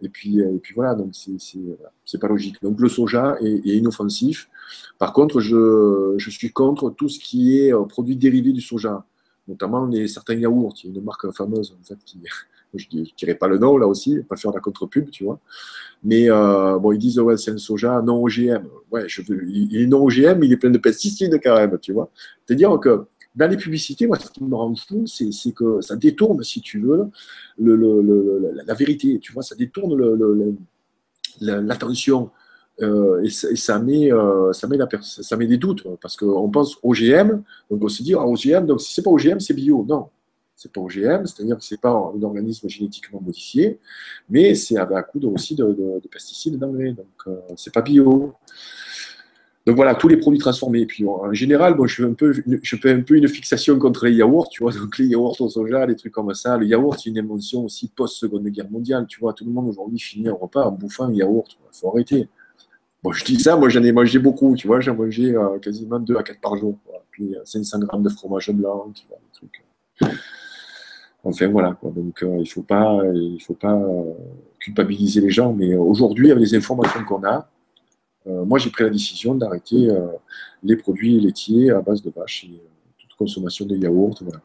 Et 0.00 0.08
puis, 0.08 0.40
euh, 0.40 0.54
et 0.54 0.58
puis 0.58 0.74
voilà, 0.74 0.94
donc 0.94 1.12
c'est 1.14 2.20
pas 2.20 2.28
logique. 2.28 2.62
Donc 2.62 2.80
le 2.80 2.88
soja 2.88 3.36
est, 3.40 3.76
inoffensif. 3.76 4.48
Par 4.98 5.12
contre, 5.12 5.40
je, 5.40 6.14
je, 6.16 6.30
suis 6.30 6.52
contre 6.52 6.90
tout 6.90 7.08
ce 7.08 7.18
qui 7.18 7.58
est 7.58 7.74
euh, 7.74 7.82
produit 7.84 8.16
dérivé 8.16 8.52
du 8.52 8.60
soja, 8.60 9.04
notamment 9.48 9.86
les, 9.86 10.06
certains 10.06 10.34
yaourts. 10.34 10.74
Il 10.84 10.90
y 10.90 10.94
a 10.94 10.98
une 10.98 11.04
marque 11.04 11.30
fameuse 11.32 11.76
en 11.78 11.84
fait 11.84 11.98
qui, 12.04 12.20
je 12.74 12.86
ne 12.92 13.04
dirais 13.16 13.34
pas 13.34 13.48
le 13.48 13.58
nom 13.58 13.76
là 13.76 13.86
aussi, 13.86 14.18
pas 14.28 14.36
faire 14.36 14.50
de 14.50 14.56
la 14.56 14.60
contre-pub, 14.60 15.10
tu 15.10 15.24
vois. 15.24 15.38
Mais 16.02 16.30
euh, 16.30 16.78
bon, 16.78 16.92
ils 16.92 16.98
disent, 16.98 17.18
ouais, 17.18 17.36
c'est 17.36 17.50
un 17.50 17.58
soja 17.58 18.00
non 18.02 18.22
OGM. 18.22 18.64
Ouais, 18.90 19.04
je 19.06 19.22
il 19.48 19.82
est 19.82 19.86
non 19.86 20.02
OGM, 20.04 20.42
il 20.42 20.52
est 20.52 20.56
plein 20.56 20.70
de 20.70 20.78
pesticides 20.78 21.40
quand 21.42 21.56
même, 21.56 21.78
tu 21.80 21.92
vois. 21.92 22.10
C'est-à-dire 22.46 22.78
que 22.78 23.06
dans 23.34 23.48
les 23.48 23.56
publicités, 23.56 24.06
moi, 24.06 24.18
ce 24.18 24.30
qui 24.30 24.42
me 24.42 24.54
rend 24.54 24.74
fou, 24.74 25.04
c'est 25.06 25.52
que 25.52 25.80
ça 25.80 25.96
détourne, 25.96 26.42
si 26.42 26.60
tu 26.60 26.80
veux, 26.80 27.06
le, 27.58 28.52
la 28.66 28.74
vérité, 28.74 29.18
tu 29.20 29.32
vois, 29.32 29.42
ça 29.42 29.54
détourne 29.54 30.56
l'attention. 31.40 32.30
Euh, 32.82 33.22
et, 33.22 33.28
ça, 33.30 33.78
met, 33.78 34.10
euh, 34.10 34.52
ça 34.52 34.66
met 35.36 35.46
des 35.46 35.58
doutes, 35.58 35.86
parce 36.00 36.16
qu'on 36.16 36.50
pense 36.50 36.78
OGM, 36.82 37.42
donc 37.70 37.84
on 37.84 37.88
se 37.88 38.02
dit, 38.02 38.14
ah, 38.14 38.26
OGM, 38.26 38.66
donc 38.66 38.80
si 38.80 38.94
c'est 38.94 39.02
pas 39.02 39.10
OGM, 39.10 39.38
c'est 39.38 39.54
bio. 39.54 39.84
Non, 39.88 40.08
c'est 40.60 40.70
pas 40.70 40.80
OGM, 40.82 41.24
c'est-à-dire 41.24 41.56
que 41.56 41.64
c'est 41.64 41.80
pas 41.80 41.88
un 41.88 42.22
organisme 42.22 42.68
génétiquement 42.68 43.18
modifié, 43.18 43.78
mais 44.28 44.54
c'est 44.54 44.76
un 44.76 45.02
coup 45.02 45.18
aussi 45.32 45.54
de, 45.54 45.74
pesticides 46.12 46.58
d'engrais, 46.58 46.92
donc 46.92 47.06
euh, 47.28 47.36
c'est 47.56 47.72
pas 47.72 47.80
bio. 47.80 48.34
Donc 49.66 49.76
voilà, 49.76 49.94
tous 49.94 50.08
les 50.08 50.18
produits 50.18 50.38
transformés. 50.38 50.80
Et 50.80 50.86
puis 50.86 51.06
en 51.06 51.32
général, 51.32 51.74
bon, 51.74 51.86
je 51.86 51.96
fais 51.96 52.04
un 52.04 52.12
peu, 52.12 52.34
un 52.84 53.00
peu 53.00 53.14
une 53.16 53.28
fixation 53.28 53.78
contre 53.78 54.04
les 54.04 54.12
yaourts, 54.12 54.50
tu 54.50 54.62
vois, 54.62 54.72
donc 54.72 54.98
les 54.98 55.06
yaourts 55.06 55.40
au 55.40 55.48
soja, 55.48 55.86
les 55.86 55.96
trucs 55.96 56.12
comme 56.12 56.34
ça. 56.34 56.58
Le 56.58 56.66
yaourt, 56.66 56.98
c'est 57.02 57.08
une 57.08 57.18
invention 57.18 57.64
aussi 57.64 57.88
post-seconde 57.88 58.46
guerre 58.48 58.70
mondiale, 58.70 59.06
tu 59.06 59.18
vois. 59.20 59.32
Tout 59.32 59.46
le 59.46 59.52
monde 59.52 59.66
aujourd'hui 59.68 59.98
finit 59.98 60.28
un 60.28 60.34
repas 60.34 60.64
en 60.64 60.72
bouffant 60.72 61.04
un 61.04 61.14
yaourt. 61.14 61.50
Il 61.52 61.78
faut 61.78 61.88
arrêter. 61.88 62.28
Bon, 63.02 63.12
je 63.12 63.24
dis 63.24 63.40
ça, 63.40 63.56
moi 63.56 63.70
j'en 63.70 63.82
ai 63.82 63.92
mangé 63.92 64.18
beaucoup, 64.18 64.54
tu 64.56 64.66
vois, 64.66 64.80
j'en 64.80 64.94
mangé 64.94 65.34
euh, 65.34 65.58
quasiment 65.58 65.98
2 65.98 66.16
à 66.16 66.22
4 66.22 66.38
par 66.38 66.56
jour. 66.58 66.76
Puis 67.12 67.34
500 67.44 67.78
euh, 67.80 67.86
grammes 67.86 68.02
de 68.02 68.10
fromage 68.10 68.50
blanc, 68.50 68.92
tu 68.94 69.06
vois, 69.08 69.16
des 69.16 69.32
trucs. 69.32 69.64
Enfin 71.22 71.48
voilà, 71.48 71.76
donc 71.82 72.22
euh, 72.22 72.36
il 72.36 72.40
ne 72.40 72.44
faut 72.46 72.62
pas, 72.62 72.98
il 73.12 73.40
faut 73.40 73.54
pas 73.54 73.74
euh, 73.74 74.12
culpabiliser 74.58 75.20
les 75.20 75.30
gens, 75.30 75.52
mais 75.52 75.74
aujourd'hui, 75.74 76.30
avec 76.30 76.42
les 76.42 76.54
informations 76.54 77.04
qu'on 77.04 77.22
a, 77.24 77.46
euh, 78.26 78.44
moi 78.44 78.58
j'ai 78.58 78.70
pris 78.70 78.84
la 78.84 78.90
décision 78.90 79.34
d'arrêter 79.34 79.88
les 80.62 80.76
produits 80.76 81.20
laitiers 81.20 81.70
à 81.70 81.80
base 81.80 82.02
de 82.02 82.10
vache 82.10 82.44
et 82.44 82.60
toute 82.98 83.14
consommation 83.18 83.66
de 83.66 83.76
yaourt. 83.76 84.22
Voilà. 84.22 84.40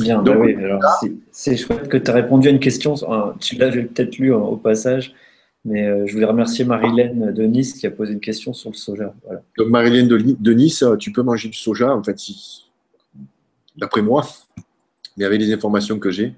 Bien, 0.00 0.22
bah 0.22 0.36
oui, 0.38 0.54
alors 0.54 0.80
c'est 1.32 1.56
chouette 1.56 1.88
que 1.88 1.96
tu 1.96 2.10
as 2.10 2.14
répondu 2.14 2.48
à 2.48 2.50
une 2.52 2.60
question, 2.60 2.94
tu 3.40 3.56
l'avais 3.56 3.82
peut-être 3.82 4.18
lu 4.18 4.32
au 4.32 4.56
passage, 4.56 5.14
mais 5.64 6.06
je 6.06 6.12
voulais 6.12 6.26
remercier 6.26 6.64
Marilène 6.64 7.32
de 7.32 7.42
Nice 7.42 7.74
qui 7.74 7.88
a 7.88 7.90
posé 7.90 8.12
une 8.12 8.20
question 8.20 8.52
sur 8.52 8.70
le 8.70 8.76
soja. 8.76 9.14
Donc 9.58 9.68
Marilène 9.68 10.06
de, 10.06 10.52
Nice, 10.52 10.84
tu 11.00 11.10
peux 11.10 11.22
manger 11.22 11.48
du 11.48 11.58
soja, 11.58 11.94
en 11.94 12.02
fait, 12.04 12.18
si, 12.18 12.70
d'après 13.76 14.02
moi, 14.02 14.24
mais 15.16 15.24
avec 15.24 15.40
les 15.40 15.52
informations 15.52 15.98
que 15.98 16.10
j'ai, 16.10 16.34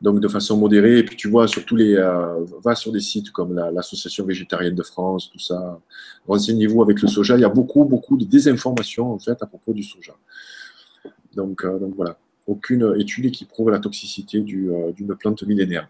donc 0.00 0.20
de 0.20 0.28
façon 0.28 0.56
modérée. 0.56 0.98
Et 0.98 1.04
puis 1.04 1.16
tu 1.16 1.28
vois, 1.28 1.48
surtout 1.48 1.76
les, 1.76 1.94
euh, 1.94 2.44
va 2.62 2.74
sur 2.74 2.92
des 2.92 3.00
sites 3.00 3.30
comme 3.30 3.54
l'Association 3.54 4.24
végétarienne 4.24 4.74
de 4.74 4.82
France, 4.82 5.30
tout 5.30 5.38
ça. 5.38 5.80
Renseignez-vous 6.26 6.82
avec 6.82 7.00
le 7.02 7.08
soja. 7.08 7.36
Il 7.36 7.40
y 7.40 7.44
a 7.44 7.48
beaucoup, 7.48 7.84
beaucoup 7.84 8.16
de 8.16 8.24
désinformations 8.24 9.12
en 9.12 9.18
fait 9.18 9.42
à 9.42 9.46
propos 9.46 9.72
du 9.72 9.82
soja. 9.82 10.14
Donc, 11.34 11.64
euh, 11.64 11.78
donc 11.78 11.94
voilà, 11.96 12.18
aucune 12.46 12.94
étude 12.98 13.30
qui 13.30 13.44
prouve 13.44 13.70
la 13.70 13.78
toxicité 13.78 14.38
euh, 14.38 14.92
d'une 14.92 15.14
plante 15.14 15.42
millénaire. 15.42 15.88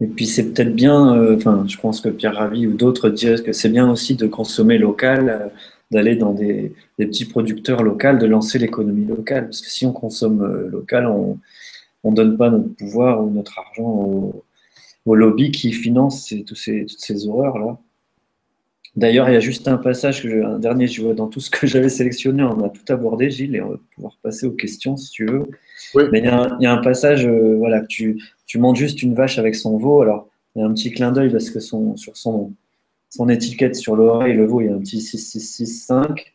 Et 0.00 0.06
puis 0.06 0.26
c'est 0.26 0.52
peut-être 0.52 0.74
bien, 0.74 1.36
enfin, 1.36 1.64
je 1.68 1.78
pense 1.78 2.00
que 2.00 2.08
Pierre 2.08 2.34
Ravi 2.34 2.66
ou 2.66 2.72
d'autres 2.72 3.08
diraient 3.08 3.40
que 3.40 3.52
c'est 3.52 3.68
bien 3.68 3.88
aussi 3.88 4.16
de 4.16 4.26
consommer 4.26 4.76
local, 4.76 5.52
d'aller 5.92 6.16
dans 6.16 6.32
des, 6.32 6.72
petits 6.98 7.26
producteurs 7.26 7.82
locaux, 7.82 8.16
de 8.16 8.26
lancer 8.26 8.58
l'économie 8.58 9.06
locale. 9.06 9.44
Parce 9.44 9.60
que 9.60 9.70
si 9.70 9.86
on 9.86 9.92
consomme 9.92 10.42
euh, 10.42 10.68
local, 10.68 11.06
on 11.06 11.38
ne 12.04 12.16
donne 12.16 12.36
pas 12.36 12.50
notre 12.50 12.74
pouvoir 12.74 13.22
ou 13.22 13.30
notre 13.30 13.58
argent 13.58 13.84
au, 13.84 14.44
au 15.06 15.14
lobby 15.14 15.50
qui 15.50 15.72
finance 15.72 16.34
toutes 16.46 16.58
ces 16.58 17.28
horreurs-là. 17.28 17.78
D'ailleurs, 18.94 19.28
il 19.30 19.32
y 19.32 19.36
a 19.36 19.40
juste 19.40 19.68
un 19.68 19.78
passage, 19.78 20.22
que 20.22 20.44
un 20.44 20.58
dernier, 20.58 20.86
je 20.86 21.00
vois 21.02 21.14
dans 21.14 21.26
tout 21.26 21.40
ce 21.40 21.50
que 21.50 21.66
j'avais 21.66 21.88
sélectionné, 21.88 22.42
on 22.42 22.62
a 22.64 22.68
tout 22.68 22.84
abordé, 22.92 23.30
Gilles, 23.30 23.56
et 23.56 23.62
on 23.62 23.70
va 23.70 23.76
pouvoir 23.94 24.18
passer 24.22 24.46
aux 24.46 24.52
questions 24.52 24.96
si 24.96 25.10
tu 25.10 25.26
veux. 25.26 25.44
Mais 26.12 26.18
il 26.18 26.24
y, 26.24 26.66
a 26.66 26.72
un, 26.72 26.82
passage, 26.82 27.26
euh, 27.26 27.56
voilà, 27.56 27.82
tu, 27.86 28.22
tu 28.46 28.58
montes 28.58 28.76
juste 28.76 29.02
une 29.02 29.14
vache 29.14 29.38
avec 29.38 29.54
son 29.54 29.78
veau. 29.78 30.02
Alors, 30.02 30.28
il 30.54 30.60
y 30.60 30.62
a 30.62 30.66
un 30.66 30.74
petit 30.74 30.90
clin 30.90 31.10
d'œil 31.10 31.30
parce 31.30 31.50
que 31.50 31.60
son, 31.60 31.96
sur 31.96 32.16
son, 32.16 32.52
son 33.12 33.28
étiquette 33.28 33.76
sur 33.76 33.94
l'oreille, 33.94 34.32
le 34.32 34.46
veau, 34.46 34.62
il 34.62 34.68
y 34.68 34.70
a 34.70 34.74
un 34.74 34.78
petit 34.78 35.02
6665. 35.02 36.32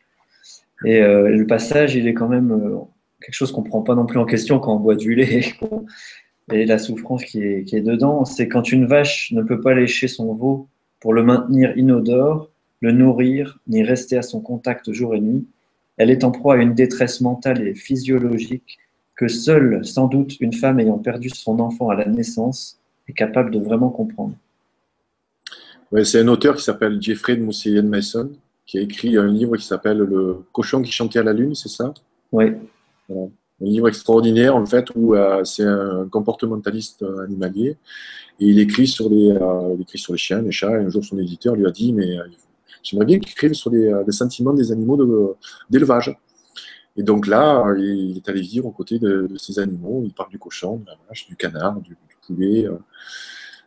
Et 0.84 1.02
euh, 1.02 1.28
le 1.28 1.44
passage, 1.44 1.96
il 1.96 2.06
est 2.06 2.14
quand 2.14 2.28
même 2.28 2.52
euh, 2.52 2.78
quelque 3.20 3.34
chose 3.34 3.50
qu'on 3.50 3.62
ne 3.62 3.68
prend 3.68 3.82
pas 3.82 3.96
non 3.96 4.06
plus 4.06 4.20
en 4.20 4.24
question 4.24 4.60
quand 4.60 4.76
on 4.76 4.78
boit 4.78 4.94
du 4.94 5.16
lait. 5.16 5.54
Et 6.52 6.64
la 6.66 6.78
souffrance 6.78 7.24
qui 7.24 7.42
est, 7.42 7.64
qui 7.64 7.74
est 7.74 7.80
dedans, 7.80 8.24
c'est 8.24 8.46
quand 8.46 8.70
une 8.70 8.86
vache 8.86 9.32
ne 9.32 9.42
peut 9.42 9.60
pas 9.60 9.74
lécher 9.74 10.06
son 10.06 10.32
veau 10.34 10.68
pour 11.00 11.12
le 11.12 11.24
maintenir 11.24 11.76
inodore, 11.76 12.48
le 12.80 12.92
nourrir, 12.92 13.58
ni 13.66 13.82
rester 13.82 14.16
à 14.16 14.22
son 14.22 14.40
contact 14.40 14.92
jour 14.92 15.16
et 15.16 15.20
nuit, 15.20 15.46
elle 15.96 16.10
est 16.10 16.22
en 16.22 16.30
proie 16.30 16.54
à 16.54 16.58
une 16.58 16.74
détresse 16.74 17.20
mentale 17.20 17.66
et 17.66 17.74
physiologique 17.74 18.78
que 19.16 19.26
seule, 19.26 19.84
sans 19.84 20.06
doute, 20.06 20.36
une 20.38 20.52
femme 20.52 20.78
ayant 20.78 20.98
perdu 20.98 21.28
son 21.28 21.58
enfant 21.58 21.90
à 21.90 21.96
la 21.96 22.06
naissance 22.06 22.78
est 23.08 23.14
capable 23.14 23.50
de 23.50 23.58
vraiment 23.58 23.90
comprendre 23.90 24.34
c'est 26.04 26.20
un 26.20 26.28
auteur 26.28 26.56
qui 26.56 26.62
s'appelle 26.62 27.00
Jeffrey 27.00 27.36
de 27.36 27.42
Mousseyen 27.42 27.82
Mason, 27.82 28.30
qui 28.66 28.78
a 28.78 28.82
écrit 28.82 29.16
un 29.16 29.26
livre 29.26 29.56
qui 29.56 29.64
s'appelle 29.64 29.98
Le 29.98 30.44
cochon 30.52 30.82
qui 30.82 30.92
chantait 30.92 31.18
à 31.18 31.22
la 31.22 31.32
lune, 31.32 31.54
c'est 31.54 31.70
ça? 31.70 31.92
Oui. 32.32 32.52
Un 33.10 33.30
livre 33.64 33.88
extraordinaire, 33.88 34.54
en 34.54 34.66
fait, 34.66 34.86
où 34.94 35.14
euh, 35.14 35.42
c'est 35.44 35.64
un 35.64 36.06
comportementaliste 36.08 37.04
animalier. 37.24 37.76
Et 38.38 38.46
il 38.46 38.58
écrit, 38.60 38.86
sur 38.86 39.08
les, 39.08 39.30
euh, 39.30 39.76
écrit 39.80 39.98
sur 39.98 40.12
les 40.12 40.18
chiens, 40.18 40.42
les 40.42 40.52
chats. 40.52 40.70
Et 40.70 40.84
un 40.84 40.90
jour, 40.90 41.04
son 41.04 41.18
éditeur 41.18 41.56
lui 41.56 41.66
a 41.66 41.70
dit 41.70 41.92
Mais 41.92 42.18
euh, 42.18 42.24
j'aimerais 42.82 43.06
bien 43.06 43.18
qu'il 43.18 43.30
écrive 43.30 43.54
sur 43.54 43.70
les, 43.70 43.90
sentiments 44.10 44.52
des 44.52 44.70
animaux 44.70 45.34
d'élevage. 45.70 46.14
et 46.96 47.02
donc 47.02 47.26
là, 47.26 47.64
il 47.78 48.18
est 48.18 48.28
allé 48.28 48.42
vivre 48.42 48.66
aux 48.66 48.72
côtés 48.72 48.98
de, 48.98 49.26
ces 49.38 49.58
animaux. 49.58 50.02
Il 50.04 50.12
parle 50.12 50.30
du 50.30 50.38
cochon, 50.38 50.76
de 50.76 50.86
la 50.86 50.98
vache, 51.08 51.26
du 51.26 51.34
canard, 51.34 51.80
du, 51.80 51.90
du 51.90 52.16
poulet 52.26 52.68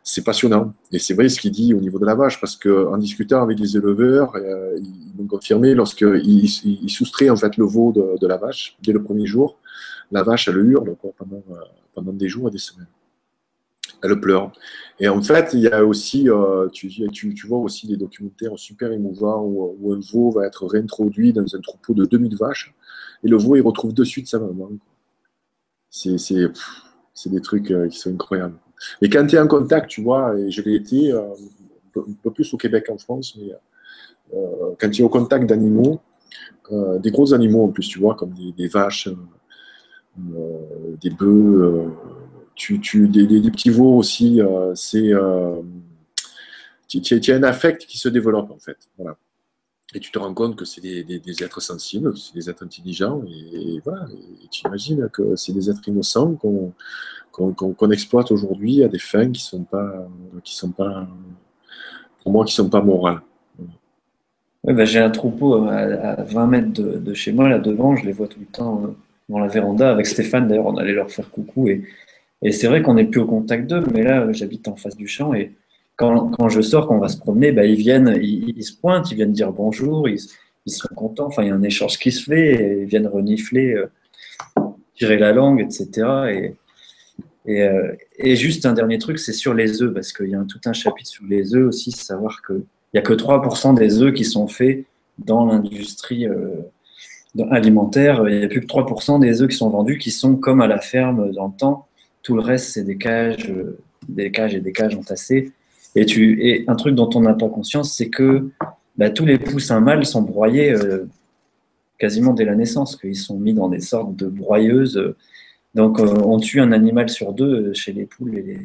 c'est 0.02 0.24
passionnant. 0.24 0.74
Et 0.90 0.98
c'est 0.98 1.14
vrai 1.14 1.28
ce 1.28 1.40
qu'il 1.40 1.52
dit 1.52 1.74
au 1.74 1.80
niveau 1.80 1.98
de 1.98 2.06
la 2.06 2.14
vache, 2.14 2.40
parce 2.40 2.56
qu'en 2.56 2.96
discutant 2.98 3.42
avec 3.42 3.58
les 3.58 3.76
éleveurs, 3.76 4.34
euh, 4.36 4.76
ils 4.78 5.12
m'ont 5.16 5.26
confirmé, 5.26 5.74
lorsqu'ils 5.74 6.44
il 6.64 6.90
soustraient 6.90 7.30
en 7.30 7.36
fait 7.36 7.56
le 7.56 7.64
veau 7.64 7.92
de, 7.92 8.26
la 8.26 8.36
vache, 8.36 8.76
dès 8.82 8.92
le 8.92 9.02
premier 9.02 9.26
jour, 9.26 9.58
la 10.10 10.22
vache, 10.22 10.48
elle 10.48 10.58
hurle 10.58 10.96
pendant, 11.18 11.42
euh, 11.50 11.54
pendant 11.94 12.12
des 12.12 12.28
jours 12.28 12.48
et 12.48 12.50
des 12.50 12.58
semaines. 12.58 12.88
Elle 14.02 14.18
pleure. 14.20 14.50
Et 14.98 15.08
en 15.08 15.22
fait, 15.22 15.50
il 15.52 15.60
y 15.60 15.68
a 15.68 15.84
aussi, 15.84 16.28
euh, 16.28 16.68
tu, 16.70 16.88
tu, 16.88 17.46
vois 17.46 17.58
aussi 17.58 17.86
des 17.86 17.96
documentaires 17.96 18.58
super 18.58 18.90
émouvants 18.90 19.42
où, 19.44 19.92
un 19.92 20.00
veau 20.12 20.32
va 20.32 20.46
être 20.46 20.66
réintroduit 20.66 21.32
dans 21.32 21.54
un 21.54 21.60
troupeau 21.60 21.94
de 21.94 22.04
2000 22.04 22.36
vaches, 22.36 22.74
et 23.22 23.28
le 23.28 23.36
veau, 23.36 23.54
il 23.54 23.62
retrouve 23.62 23.94
de 23.94 24.02
suite 24.02 24.26
sa 24.26 24.40
maman. 24.40 24.70
C'est 25.88 26.16
des 27.26 27.40
trucs 27.40 27.72
qui 27.90 27.98
sont 27.98 28.12
incroyables. 28.12 28.58
Et 29.00 29.08
quand 29.08 29.26
tu 29.26 29.36
es 29.36 29.38
en 29.38 29.46
contact, 29.46 29.88
tu 29.88 30.02
vois, 30.02 30.38
et 30.38 30.50
je 30.50 30.62
l'ai 30.62 30.74
été 30.74 31.12
euh, 31.12 31.22
un 31.96 32.14
peu 32.22 32.30
plus 32.30 32.52
au 32.54 32.56
Québec 32.56 32.86
qu'en 32.86 32.98
France, 32.98 33.36
mais 33.38 33.52
euh, 34.34 34.74
quand 34.78 34.90
tu 34.90 35.02
es 35.02 35.04
au 35.04 35.08
contact 35.08 35.46
d'animaux, 35.46 36.00
euh, 36.70 36.98
des 36.98 37.10
gros 37.10 37.34
animaux 37.34 37.64
en 37.64 37.68
plus, 37.68 37.88
tu 37.88 37.98
vois, 37.98 38.14
comme 38.14 38.32
des, 38.56 38.68
vaches, 38.68 39.08
des 40.16 41.10
bœufs, 41.10 41.90
tu, 42.54 42.78
des, 43.08 43.50
petits 43.50 43.70
veaux 43.70 43.96
aussi, 43.96 44.40
c'est 44.74 45.12
tu, 46.88 47.32
as 47.32 47.36
un 47.36 47.42
affect 47.42 47.86
qui 47.86 47.98
se 47.98 48.08
développe 48.08 48.50
en 48.50 48.58
fait. 48.58 48.76
Voilà. 48.96 49.16
Et 49.94 50.00
tu 50.00 50.10
te 50.10 50.18
rends 50.18 50.32
compte 50.32 50.56
que 50.56 50.64
c'est 50.64 50.80
des, 50.80 51.42
êtres 51.42 51.60
sensibles, 51.60 52.16
c'est 52.16 52.34
des 52.34 52.48
êtres 52.48 52.64
intelligents, 52.64 53.22
et, 53.28 53.80
voilà. 53.84 54.06
Et 54.42 54.48
tu 54.50 54.66
imagines 54.66 55.08
que 55.12 55.36
c'est 55.36 55.52
des 55.52 55.68
êtres 55.70 55.86
innocents 55.86 56.34
qu'on 56.34 56.72
qu'on 57.32 57.90
exploite 57.90 58.30
aujourd'hui 58.30 58.84
à 58.84 58.88
des 58.88 58.98
fins 58.98 59.30
qui 59.30 59.40
sont 59.40 59.64
pas, 59.64 60.06
qui 60.44 60.54
sont 60.54 60.70
pas, 60.70 61.06
pour 62.22 62.32
moi, 62.32 62.44
qui 62.44 62.54
sont 62.54 62.68
pas 62.68 62.82
morales. 62.82 63.20
Oui, 64.64 64.74
bah, 64.74 64.84
j'ai 64.84 65.00
un 65.00 65.10
troupeau 65.10 65.66
à, 65.66 66.22
20 66.22 66.46
mètres 66.46 66.82
de, 66.82 67.14
chez 67.14 67.32
moi, 67.32 67.48
là 67.48 67.58
devant, 67.58 67.96
je 67.96 68.04
les 68.04 68.12
vois 68.12 68.28
tout 68.28 68.38
le 68.40 68.46
temps 68.46 68.84
euh, 68.84 68.88
dans 69.28 69.38
la 69.38 69.48
véranda. 69.48 69.90
Avec 69.90 70.06
Stéphane, 70.06 70.46
d'ailleurs, 70.46 70.66
on 70.66 70.76
allait 70.76 70.92
leur 70.92 71.10
faire 71.10 71.30
coucou. 71.30 71.68
Et, 71.68 71.82
et 72.42 72.52
c'est 72.52 72.68
vrai 72.68 72.82
qu'on 72.82 72.94
n'est 72.94 73.06
plus 73.06 73.20
au 73.20 73.26
contact 73.26 73.68
d'eux, 73.68 73.82
mais 73.92 74.02
là, 74.02 74.30
j'habite 74.32 74.68
en 74.68 74.76
face 74.76 74.96
du 74.96 75.08
champ 75.08 75.34
et 75.34 75.52
quand, 75.96 76.48
je 76.48 76.60
sors, 76.60 76.88
quand 76.88 76.96
on 76.96 77.00
va 77.00 77.08
se 77.08 77.18
promener, 77.18 77.52
bah, 77.52 77.64
ils 77.64 77.76
viennent, 77.76 78.18
ils, 78.20 78.64
se 78.64 78.74
pointent, 78.74 79.10
ils 79.10 79.14
viennent 79.14 79.32
dire 79.32 79.52
bonjour, 79.52 80.08
ils, 80.08 80.18
sont 80.66 80.88
contents. 80.94 81.26
Enfin, 81.26 81.42
il 81.42 81.48
y 81.48 81.50
a 81.50 81.54
un 81.54 81.62
échange 81.62 81.98
qui 81.98 82.12
se 82.12 82.24
fait, 82.24 82.80
ils 82.82 82.86
viennent 82.86 83.06
renifler, 83.06 83.74
euh, 83.74 83.86
tirer 84.96 85.18
la 85.18 85.32
langue, 85.32 85.60
etc. 85.60 86.54
Et, 87.46 87.62
euh, 87.62 87.92
et, 88.18 88.36
juste 88.36 88.66
un 88.66 88.72
dernier 88.72 88.98
truc, 88.98 89.18
c'est 89.18 89.32
sur 89.32 89.54
les 89.54 89.82
œufs, 89.82 89.92
parce 89.92 90.12
qu'il 90.12 90.28
y 90.28 90.34
a 90.34 90.44
tout 90.48 90.60
un 90.64 90.72
chapitre 90.72 91.10
sur 91.10 91.24
les 91.24 91.54
œufs 91.54 91.66
aussi, 91.66 91.90
savoir 91.90 92.40
qu'il 92.46 92.62
n'y 92.94 93.00
a 93.00 93.02
que 93.02 93.12
3% 93.12 93.74
des 93.74 94.02
œufs 94.02 94.14
qui 94.14 94.24
sont 94.24 94.46
faits 94.46 94.84
dans 95.18 95.46
l'industrie 95.46 96.26
euh, 96.26 96.56
alimentaire. 97.50 98.24
Il 98.28 98.38
n'y 98.38 98.44
a 98.44 98.48
plus 98.48 98.60
que 98.60 98.66
3% 98.66 99.20
des 99.20 99.42
œufs 99.42 99.48
qui 99.48 99.56
sont 99.56 99.70
vendus 99.70 99.98
qui 99.98 100.10
sont 100.10 100.36
comme 100.36 100.60
à 100.60 100.66
la 100.66 100.80
ferme 100.80 101.32
dans 101.32 101.48
le 101.48 101.56
temps. 101.56 101.86
Tout 102.22 102.36
le 102.36 102.42
reste, 102.42 102.70
c'est 102.72 102.84
des 102.84 102.98
cages, 102.98 103.52
des 104.08 104.30
cages 104.30 104.54
et 104.54 104.60
des 104.60 104.72
cages 104.72 104.94
entassées. 104.94 105.52
Et, 105.94 106.64
un 106.68 106.74
truc 106.74 106.94
dont 106.94 107.10
on 107.14 107.20
n'a 107.20 107.34
pas 107.34 107.48
conscience, 107.48 107.94
c'est 107.94 108.08
que 108.08 108.48
bah, 108.96 109.10
tous 109.10 109.26
les 109.26 109.38
poussins 109.38 109.80
mâles 109.80 110.06
sont 110.06 110.22
broyés 110.22 110.72
euh, 110.72 111.06
quasiment 111.98 112.32
dès 112.32 112.44
la 112.44 112.54
naissance, 112.54 112.96
qu'ils 112.96 113.16
sont 113.16 113.38
mis 113.38 113.52
dans 113.52 113.68
des 113.68 113.80
sortes 113.80 114.16
de 114.16 114.26
broyeuses. 114.26 115.14
Donc 115.74 116.00
euh, 116.00 116.06
on 116.24 116.38
tue 116.38 116.60
un 116.60 116.72
animal 116.72 117.08
sur 117.08 117.32
deux 117.32 117.68
euh, 117.68 117.74
chez 117.74 117.92
les 117.92 118.06
poules 118.06 118.36
et 118.36 118.58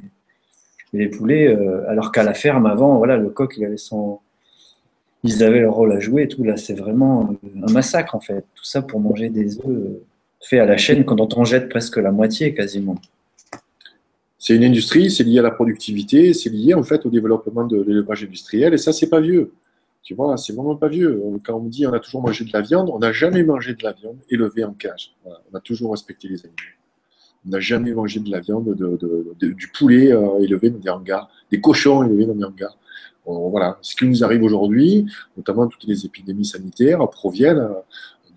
les, 0.94 1.10
poulets, 1.10 1.54
alors 1.90 2.12
qu'à 2.14 2.24
la 2.24 2.34
ferme 2.34 2.66
avant, 2.66 2.98
voilà, 2.98 3.18
le 3.18 3.30
coq, 3.30 3.60
ils 5.24 5.44
avaient 5.44 5.60
leur 5.60 5.74
rôle 5.74 5.92
à 5.92 6.00
jouer 6.00 6.30
tout. 6.30 6.46
Là, 6.46 6.56
c'est 6.56 6.74
vraiment 6.74 7.36
un 7.62 7.72
massacre 7.72 8.16
en 8.16 8.22
fait. 8.22 8.46
Tout 8.56 8.64
ça 8.64 8.82
pour 8.82 9.02
manger 9.02 9.30
des 9.30 9.60
œufs 9.60 10.00
faits 10.42 10.62
à 10.62 10.66
la 10.66 10.78
chaîne, 10.78 11.04
quand 11.04 11.38
on 11.38 11.44
jette 11.44 11.68
presque 11.68 11.98
la 11.98 12.12
moitié 12.12 12.54
quasiment. 12.54 12.96
C'est 14.48 14.56
une 14.56 14.64
industrie, 14.64 15.12
c'est 15.12 15.26
lié 15.26 15.40
à 15.40 15.42
la 15.42 15.52
productivité, 15.52 16.34
c'est 16.34 16.50
lié 16.50 16.74
en 16.74 16.82
fait 16.82 17.06
au 17.06 17.10
développement 17.10 17.66
de 17.66 17.82
l'élevage 17.82 18.24
industriel, 18.24 18.74
et 18.74 18.78
ça, 18.78 18.94
c'est 18.94 19.10
pas 19.10 19.20
vieux. 19.20 19.52
Tu 20.04 20.14
vois, 20.16 20.38
c'est 20.38 20.54
vraiment 20.54 20.78
pas 20.78 20.88
vieux. 20.88 21.22
Quand 21.46 21.56
on 21.56 21.66
dit 21.66 21.86
on 21.86 21.92
a 21.92 22.00
toujours 22.00 22.22
mangé 22.22 22.46
de 22.46 22.54
la 22.54 22.62
viande, 22.62 22.90
on 22.94 23.00
n'a 23.00 23.12
jamais 23.12 23.44
mangé 23.44 23.74
de 23.74 23.84
la 23.84 23.92
viande 23.92 24.16
élevée 24.30 24.64
en 24.64 24.72
cage. 24.72 25.14
On 25.26 25.54
a 25.54 25.60
toujours 25.60 25.92
respecté 25.92 26.30
les 26.30 26.40
animaux. 26.46 26.56
On 27.46 27.50
n'a 27.50 27.60
jamais 27.60 27.94
mangé 27.94 28.22
de 28.22 28.32
la 28.32 28.40
viande, 28.40 28.74
de, 28.74 29.48
du 29.52 29.68
poulet 29.68 30.14
euh, 30.14 30.40
élevé 30.40 30.70
dans 30.70 30.80
des 30.80 30.90
hangars, 30.90 31.30
des 31.52 31.60
cochons 31.60 32.06
élevés 32.06 32.26
dans 32.26 32.36
des 32.36 32.46
hangars. 32.46 32.78
voilà. 33.26 33.78
Ce 33.82 33.98
qui 33.98 34.06
nous 34.06 34.24
arrive 34.24 34.44
aujourd'hui, 34.44 35.08
notamment 35.36 35.68
toutes 35.68 35.84
les 35.84 36.06
épidémies 36.06 36.46
sanitaires, 36.46 37.06
proviennent 37.10 37.68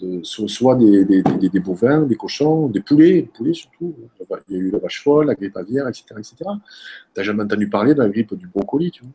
euh, 0.03 0.21
soit 0.23 0.77
des, 0.77 1.61
bovins, 1.61 2.03
des 2.03 2.17
cochons, 2.17 2.69
des 2.69 2.81
poulets, 2.81 3.23
des 3.23 3.31
poulets 3.35 3.55
surtout. 3.55 3.95
Il 4.49 4.57
y 4.57 4.59
a 4.59 4.63
eu 4.63 4.71
la 4.71 4.79
vache 4.79 5.03
folle, 5.03 5.27
la 5.27 5.35
grippe 5.35 5.57
aviaire, 5.57 5.89
etc. 5.89 6.05
etc. 6.19 6.35
Tu 6.39 6.45
n'as 7.17 7.23
jamais 7.23 7.43
entendu 7.43 7.69
parler 7.69 7.95
de 7.95 8.01
la 8.01 8.09
grippe 8.09 8.35
du 8.35 8.47
brocoli, 8.47 8.91
tu 8.91 9.03
vois. 9.03 9.13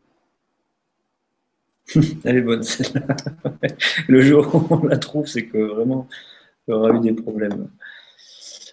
Elle 2.24 2.38
est 2.38 2.42
bonne 2.42 2.64
celle-là. 2.64 3.16
Le 4.08 4.22
jour 4.22 4.56
où 4.56 4.68
on 4.74 4.88
la 4.88 4.98
trouve, 4.98 5.28
c'est 5.28 5.46
que 5.46 5.58
vraiment, 5.58 6.08
il 6.68 6.72
y 6.72 6.74
aura 6.74 6.96
eu 6.96 7.00
des 7.00 7.14
problèmes. 7.14 7.70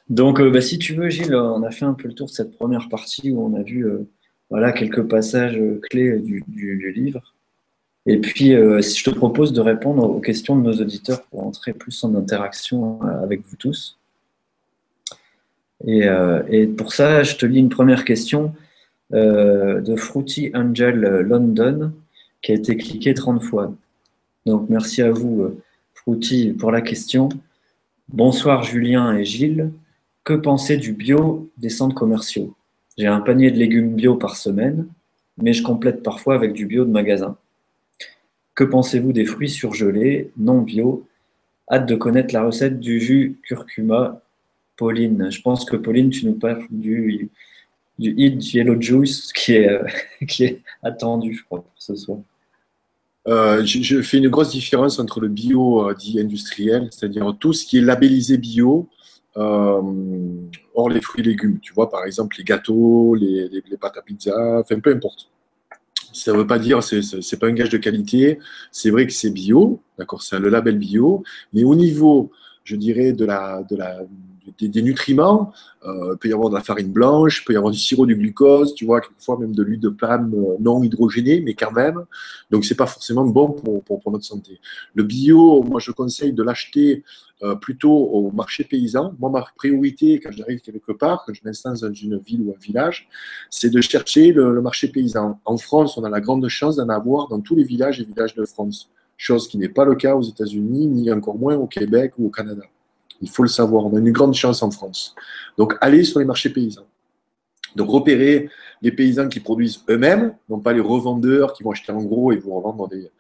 Donc, 0.09 0.41
euh, 0.41 0.51
bah, 0.51 0.61
si 0.61 0.79
tu 0.79 0.95
veux, 0.95 1.09
Gilles, 1.09 1.35
on 1.35 1.63
a 1.63 1.71
fait 1.71 1.85
un 1.85 1.95
peu 1.95 2.09
le 2.09 2.15
tour 2.15 2.27
de 2.27 2.33
cette 2.33 2.57
première 2.57 2.89
partie 2.89 3.31
où 3.31 3.45
on 3.45 3.55
a 3.55 3.63
vu 3.63 3.87
euh, 3.87 4.09
voilà, 4.51 4.73
quelques 4.73 5.03
passages 5.03 5.61
clés 5.91 6.21
du 6.21 6.93
livre. 6.93 7.32
Et 8.07 8.19
puis, 8.19 8.55
euh, 8.55 8.81
je 8.83 9.05
te 9.05 9.11
propose 9.11 9.53
de 9.53 9.61
répondre 9.61 10.03
aux 10.03 10.21
questions 10.21 10.57
de 10.57 10.63
nos 10.63 10.81
auditeurs 10.81 11.23
pour 11.23 11.47
entrer 11.47 11.73
plus 11.73 12.03
en 12.03 12.15
interaction 12.17 13.01
euh, 13.05 13.23
avec 13.23 13.43
vous 13.47 13.57
tous. 13.57 13.99
Euh, 15.87 16.43
et, 16.49 16.67
pour 16.67 16.93
ça, 16.93 17.23
je 17.23 17.37
te 17.37 17.47
lis 17.47 17.61
une 17.61 17.69
première 17.69 18.05
question 18.05 18.55
de 19.11 19.95
Fruity 19.95 20.51
Angel 20.55 20.99
London 20.99 21.93
qui 22.41 22.53
a 22.53 22.55
été 22.55 22.79
cliquée 22.79 23.13
30 23.13 23.43
fois. 23.43 23.75
Donc, 24.47 24.71
merci 24.71 25.03
à 25.03 25.11
vous, 25.11 25.55
Fruity, 25.93 26.55
pour 26.59 26.73
la 26.73 26.81
question. 26.81 27.29
Bonsoir 28.09 28.63
Julien 28.63 29.15
et 29.15 29.27
Gilles. 29.27 29.71
Que 30.25 30.33
pensez 30.33 30.79
du 30.79 30.95
bio 30.95 31.51
des 31.59 31.69
centres 31.69 31.95
commerciaux? 31.95 32.55
J'ai 32.97 33.07
un 33.07 33.21
panier 33.21 33.51
de 33.51 33.59
légumes 33.59 33.95
bio 33.95 34.15
par 34.15 34.37
semaine, 34.37 34.87
mais 35.37 35.53
je 35.53 35.63
complète 35.63 36.03
parfois 36.03 36.35
avec 36.35 36.55
du 36.55 36.65
bio 36.65 36.87
de 36.87 36.91
magasin. 36.91 37.37
Que 38.63 38.67
pensez-vous 38.69 39.13
des 39.13 39.25
fruits 39.25 39.51
surgelés, 39.51 40.31
non 40.37 40.61
bio? 40.63 41.09
Hâte 41.69 41.85
de 41.85 41.97
connaître 41.97 42.33
la 42.33 42.45
recette 42.45 42.79
du 42.79 43.01
jus 43.01 43.41
curcuma. 43.43 44.23
Pauline, 44.77 45.33
je 45.33 45.43
pense 45.43 45.65
que 45.65 45.75
Pauline, 45.75 46.11
tu 46.11 46.27
nous 46.27 46.35
parles 46.35 46.65
du, 46.71 47.29
du 47.99 48.15
Yellow 48.17 48.81
Juice 48.81 49.33
qui 49.33 49.55
est, 49.55 49.69
euh, 49.69 49.85
qui 50.29 50.45
est 50.45 50.63
attendu, 50.81 51.35
je 51.35 51.45
crois, 51.45 51.63
pour 51.63 51.73
ce 51.77 51.97
soir. 51.97 52.21
Euh, 53.27 53.65
je, 53.65 54.01
fais 54.01 54.19
une 54.19 54.29
grosse 54.29 54.53
différence 54.53 55.01
entre 55.01 55.19
le 55.19 55.27
bio 55.27 55.89
euh, 55.89 55.95
dit 55.95 56.21
industriel, 56.21 56.87
c'est-à-dire 56.93 57.37
tout 57.41 57.53
ce 57.53 57.67
qui 57.67 57.79
est 57.79 57.83
labellisé 57.83 58.39
bio, 58.39 58.89
hors 59.35 60.89
les 60.89 61.01
fruits 61.01 61.23
et 61.23 61.27
légumes. 61.31 61.59
Tu 61.59 61.73
vois, 61.75 61.91
par 61.91 62.05
exemple, 62.05 62.37
les 62.39 62.45
gâteaux, 62.45 63.17
les, 63.17 63.49
les, 63.49 63.77
pâtes 63.77 63.97
à 63.97 64.03
pizza, 64.03 64.61
enfin 64.61 64.79
peu 64.79 64.95
importe. 64.95 65.33
Ça 66.13 66.33
ne 66.33 66.39
veut 66.39 66.47
pas 66.47 66.59
dire 66.59 66.83
c'est 66.83 67.01
n'est 67.01 67.39
pas 67.39 67.49
un 67.49 67.53
gage 67.53 67.71
de 67.71 67.79
qualité. 67.79 68.39
C'est 68.71 68.91
vrai 68.91 69.07
que 69.07 69.13
c'est 69.13 69.31
bio, 69.31 69.83
d'accord, 69.99 70.23
c'est 70.23 70.39
le 70.39 70.49
label 70.49 70.79
bio, 70.79 71.23
mais 71.53 71.65
au 71.65 71.75
niveau, 71.75 72.31
je 72.65 72.77
dirais, 72.77 73.13
de 73.13 73.25
la, 73.25 73.63
de 73.69 73.77
la, 73.77 74.01
des, 74.59 74.83
nutriments, 74.83 75.53
euh, 75.85 76.13
il 76.13 76.19
peut 76.19 76.29
y 76.29 76.33
avoir 76.33 76.51
de 76.51 76.55
la 76.55 76.63
farine 76.63 76.91
blanche, 76.91 77.41
il 77.41 77.45
peut 77.45 77.53
y 77.53 77.57
avoir 77.57 77.73
du 77.73 77.79
sirop 77.79 78.07
du 78.07 78.17
glucose, 78.17 78.75
tu 78.75 78.85
vois, 78.85 79.01
quelquefois 79.01 79.39
même 79.39 79.55
de 79.55 79.63
l'huile 79.63 79.81
de 79.81 79.89
palme 79.89 80.35
euh, 80.35 80.57
non 80.61 80.83
hydrogénée, 80.83 81.41
mais 81.41 81.55
quand 81.55 81.73
même. 81.73 82.05
Donc, 82.51 82.65
c'est 82.65 82.75
pas 82.75 82.87
forcément 82.87 83.25
bon 83.25 83.53
pour, 83.53 84.01
notre 84.11 84.25
santé. 84.25 84.61
Le 84.95 85.05
bio, 85.05 85.63
moi, 85.63 85.81
je 85.81 85.91
conseille 85.91 86.33
de 86.33 86.43
l'acheter 86.43 87.05
euh, 87.43 87.55
plutôt 87.55 87.93
au 87.93 88.31
marché 88.31 88.65
paysan. 88.65 89.15
Moi, 89.19 89.31
ma 89.31 89.45
priorité, 89.57 90.21
quand 90.21 90.31
j'arrive 90.33 90.61
quelque 90.61 90.93
part, 90.93 91.25
quand 91.27 91.33
je 91.33 91.41
m'installe 91.45 91.79
dans 91.79 91.93
une 91.93 92.19
ville 92.19 92.43
ou 92.43 92.51
un 92.57 92.61
village, 92.61 93.09
c'est 93.51 93.71
de 93.71 93.81
chercher 93.81 94.33
le, 94.33 94.61
marché 94.61 94.89
paysan. 94.89 95.41
En 95.45 95.57
France, 95.57 95.97
on 95.97 96.05
a 96.05 96.11
la 96.11 96.21
grande 96.21 96.47
chance 96.49 96.77
d'en 96.77 96.89
avoir 96.89 97.29
dans 97.29 97.41
tous 97.41 97.57
les 97.57 97.65
villages 97.65 98.01
et 98.01 98.05
villages 98.05 98.35
de 98.35 98.45
France, 98.45 98.91
chose 99.17 99.49
qui 99.49 99.59
n'est 99.59 99.69
pas 99.69 99.85
le 99.85 99.95
cas 99.95 100.15
aux 100.15 100.23
États-Unis, 100.23 100.87
ni 100.87 101.13
encore 101.13 101.39
moins 101.39 101.57
au 101.57 101.67
Québec 101.67 102.15
ou 102.19 102.27
au 102.27 102.31
Canada. 102.31 102.63
Il 103.23 103.31
faut 103.31 103.43
le 103.43 103.49
savoir, 103.49 103.87
on 103.87 103.97
a 103.97 103.99
une 103.99 104.11
grande 104.11 104.35
chance 104.35 104.63
en 104.63 104.71
France. 104.71 105.15
Donc, 105.57 105.75
allez 105.81 106.05
sur 106.05 106.19
les 106.19 106.27
marchés 106.27 106.51
paysans. 106.51 106.87
Donc, 107.77 107.89
repérez 107.89 108.51
les 108.83 108.93
paysans 108.93 109.29
qui 109.29 109.41
produisent 109.41 109.83
eux-mêmes, 109.89 110.35
non 110.51 110.59
pas 110.59 110.73
les 110.73 110.81
revendeurs 110.81 111.55
qui 111.55 111.63
vont 111.63 111.71
acheter 111.71 111.93
en 111.93 112.03
gros 112.03 112.33
et 112.33 112.37
vous 112.37 112.53
revendre 112.55 112.89
des, 112.89 113.11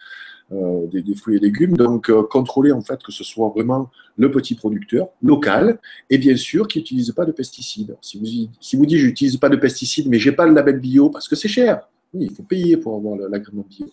euh, 0.52 1.14
fruits 1.16 1.36
et 1.36 1.40
légumes. 1.40 1.76
Donc, 1.76 2.10
euh, 2.10 2.22
contrôler 2.24 2.72
en 2.72 2.82
fait 2.82 3.02
que 3.02 3.12
ce 3.12 3.24
soit 3.24 3.48
vraiment 3.48 3.90
le 4.16 4.30
petit 4.30 4.54
producteur 4.54 5.08
local 5.22 5.78
et 6.10 6.18
bien 6.18 6.36
sûr 6.36 6.68
qui 6.68 6.78
n'utilise 6.78 7.12
pas 7.12 7.24
de 7.24 7.32
pesticides. 7.32 7.96
Si 8.02 8.18
vous, 8.18 8.50
si 8.60 8.76
vous 8.76 8.84
dites 8.84 8.98
j'utilise 8.98 9.36
pas 9.38 9.48
de 9.48 9.56
pesticides, 9.56 10.08
mais 10.08 10.18
j'ai 10.18 10.32
pas 10.32 10.46
le 10.46 10.52
label 10.52 10.80
bio 10.80 11.08
parce 11.08 11.28
que 11.28 11.36
c'est 11.36 11.48
cher. 11.48 11.88
Oui, 12.12 12.26
il 12.28 12.34
faut 12.34 12.42
payer 12.42 12.76
pour 12.76 12.96
avoir 12.96 13.16
l'agrément 13.30 13.64
bio. 13.70 13.86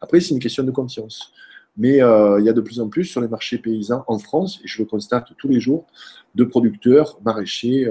Après, 0.00 0.20
c'est 0.20 0.34
une 0.34 0.40
question 0.40 0.64
de 0.64 0.72
conscience. 0.72 1.32
Mais 1.76 2.02
euh, 2.02 2.40
il 2.40 2.46
y 2.46 2.48
a 2.48 2.52
de 2.52 2.60
plus 2.60 2.80
en 2.80 2.88
plus 2.88 3.04
sur 3.04 3.20
les 3.20 3.28
marchés 3.28 3.58
paysans 3.58 4.04
en 4.06 4.18
France, 4.18 4.60
et 4.64 4.68
je 4.68 4.82
le 4.82 4.86
constate 4.86 5.28
tous 5.38 5.48
les 5.48 5.60
jours, 5.60 5.86
de 6.34 6.44
producteurs 6.44 7.18
maraîchers 7.24 7.88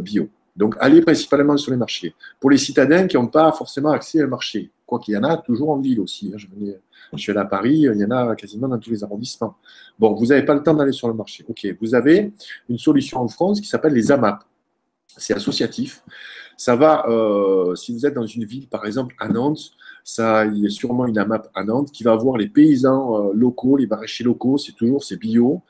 bio. 0.00 0.28
Donc, 0.56 0.76
allez 0.80 1.00
principalement 1.00 1.56
sur 1.56 1.70
les 1.70 1.76
marchés. 1.76 2.14
Pour 2.38 2.50
les 2.50 2.58
citadins 2.58 3.06
qui 3.06 3.16
n'ont 3.16 3.28
pas 3.28 3.50
forcément 3.52 3.90
accès 3.90 4.22
au 4.22 4.28
marché, 4.28 4.70
quoi 4.84 4.98
qu'il 4.98 5.14
y 5.14 5.16
en 5.16 5.24
a 5.24 5.36
toujours 5.38 5.70
en 5.70 5.78
ville 5.78 6.00
aussi. 6.00 6.32
Hein. 6.34 6.38
Je, 6.38 6.46
je 7.12 7.18
suis 7.18 7.30
allé 7.30 7.40
à 7.40 7.44
Paris, 7.44 7.86
il 7.92 7.96
y 7.96 8.04
en 8.04 8.10
a 8.10 8.34
quasiment 8.36 8.68
dans 8.68 8.78
tous 8.78 8.90
les 8.90 9.02
arrondissements. 9.02 9.56
Bon, 9.98 10.14
vous 10.14 10.26
n'avez 10.26 10.44
pas 10.44 10.54
le 10.54 10.62
temps 10.62 10.74
d'aller 10.74 10.92
sur 10.92 11.08
le 11.08 11.14
marché. 11.14 11.44
OK, 11.48 11.66
vous 11.80 11.94
avez 11.94 12.32
une 12.68 12.78
solution 12.78 13.20
en 13.20 13.28
France 13.28 13.60
qui 13.60 13.68
s'appelle 13.68 13.94
les 13.94 14.10
AMAP. 14.12 14.44
C'est 15.16 15.34
associatif. 15.34 16.04
Ça 16.60 16.76
va, 16.76 17.06
euh, 17.08 17.74
si 17.74 17.90
vous 17.90 18.04
êtes 18.04 18.12
dans 18.12 18.26
une 18.26 18.44
ville, 18.44 18.68
par 18.68 18.84
exemple 18.84 19.14
à 19.18 19.28
Nantes, 19.28 19.70
ça, 20.04 20.44
il 20.44 20.58
y 20.58 20.66
a 20.66 20.68
sûrement 20.68 21.06
une 21.06 21.16
AMAP 21.16 21.48
à 21.54 21.64
Nantes 21.64 21.90
qui 21.90 22.02
va 22.02 22.14
voir 22.16 22.36
les 22.36 22.48
paysans 22.48 23.30
euh, 23.30 23.32
locaux, 23.32 23.78
les 23.78 23.86
maraîchers 23.86 24.24
locaux, 24.24 24.58
c'est 24.58 24.72
toujours, 24.72 25.02
c'est 25.02 25.16
bio. 25.16 25.62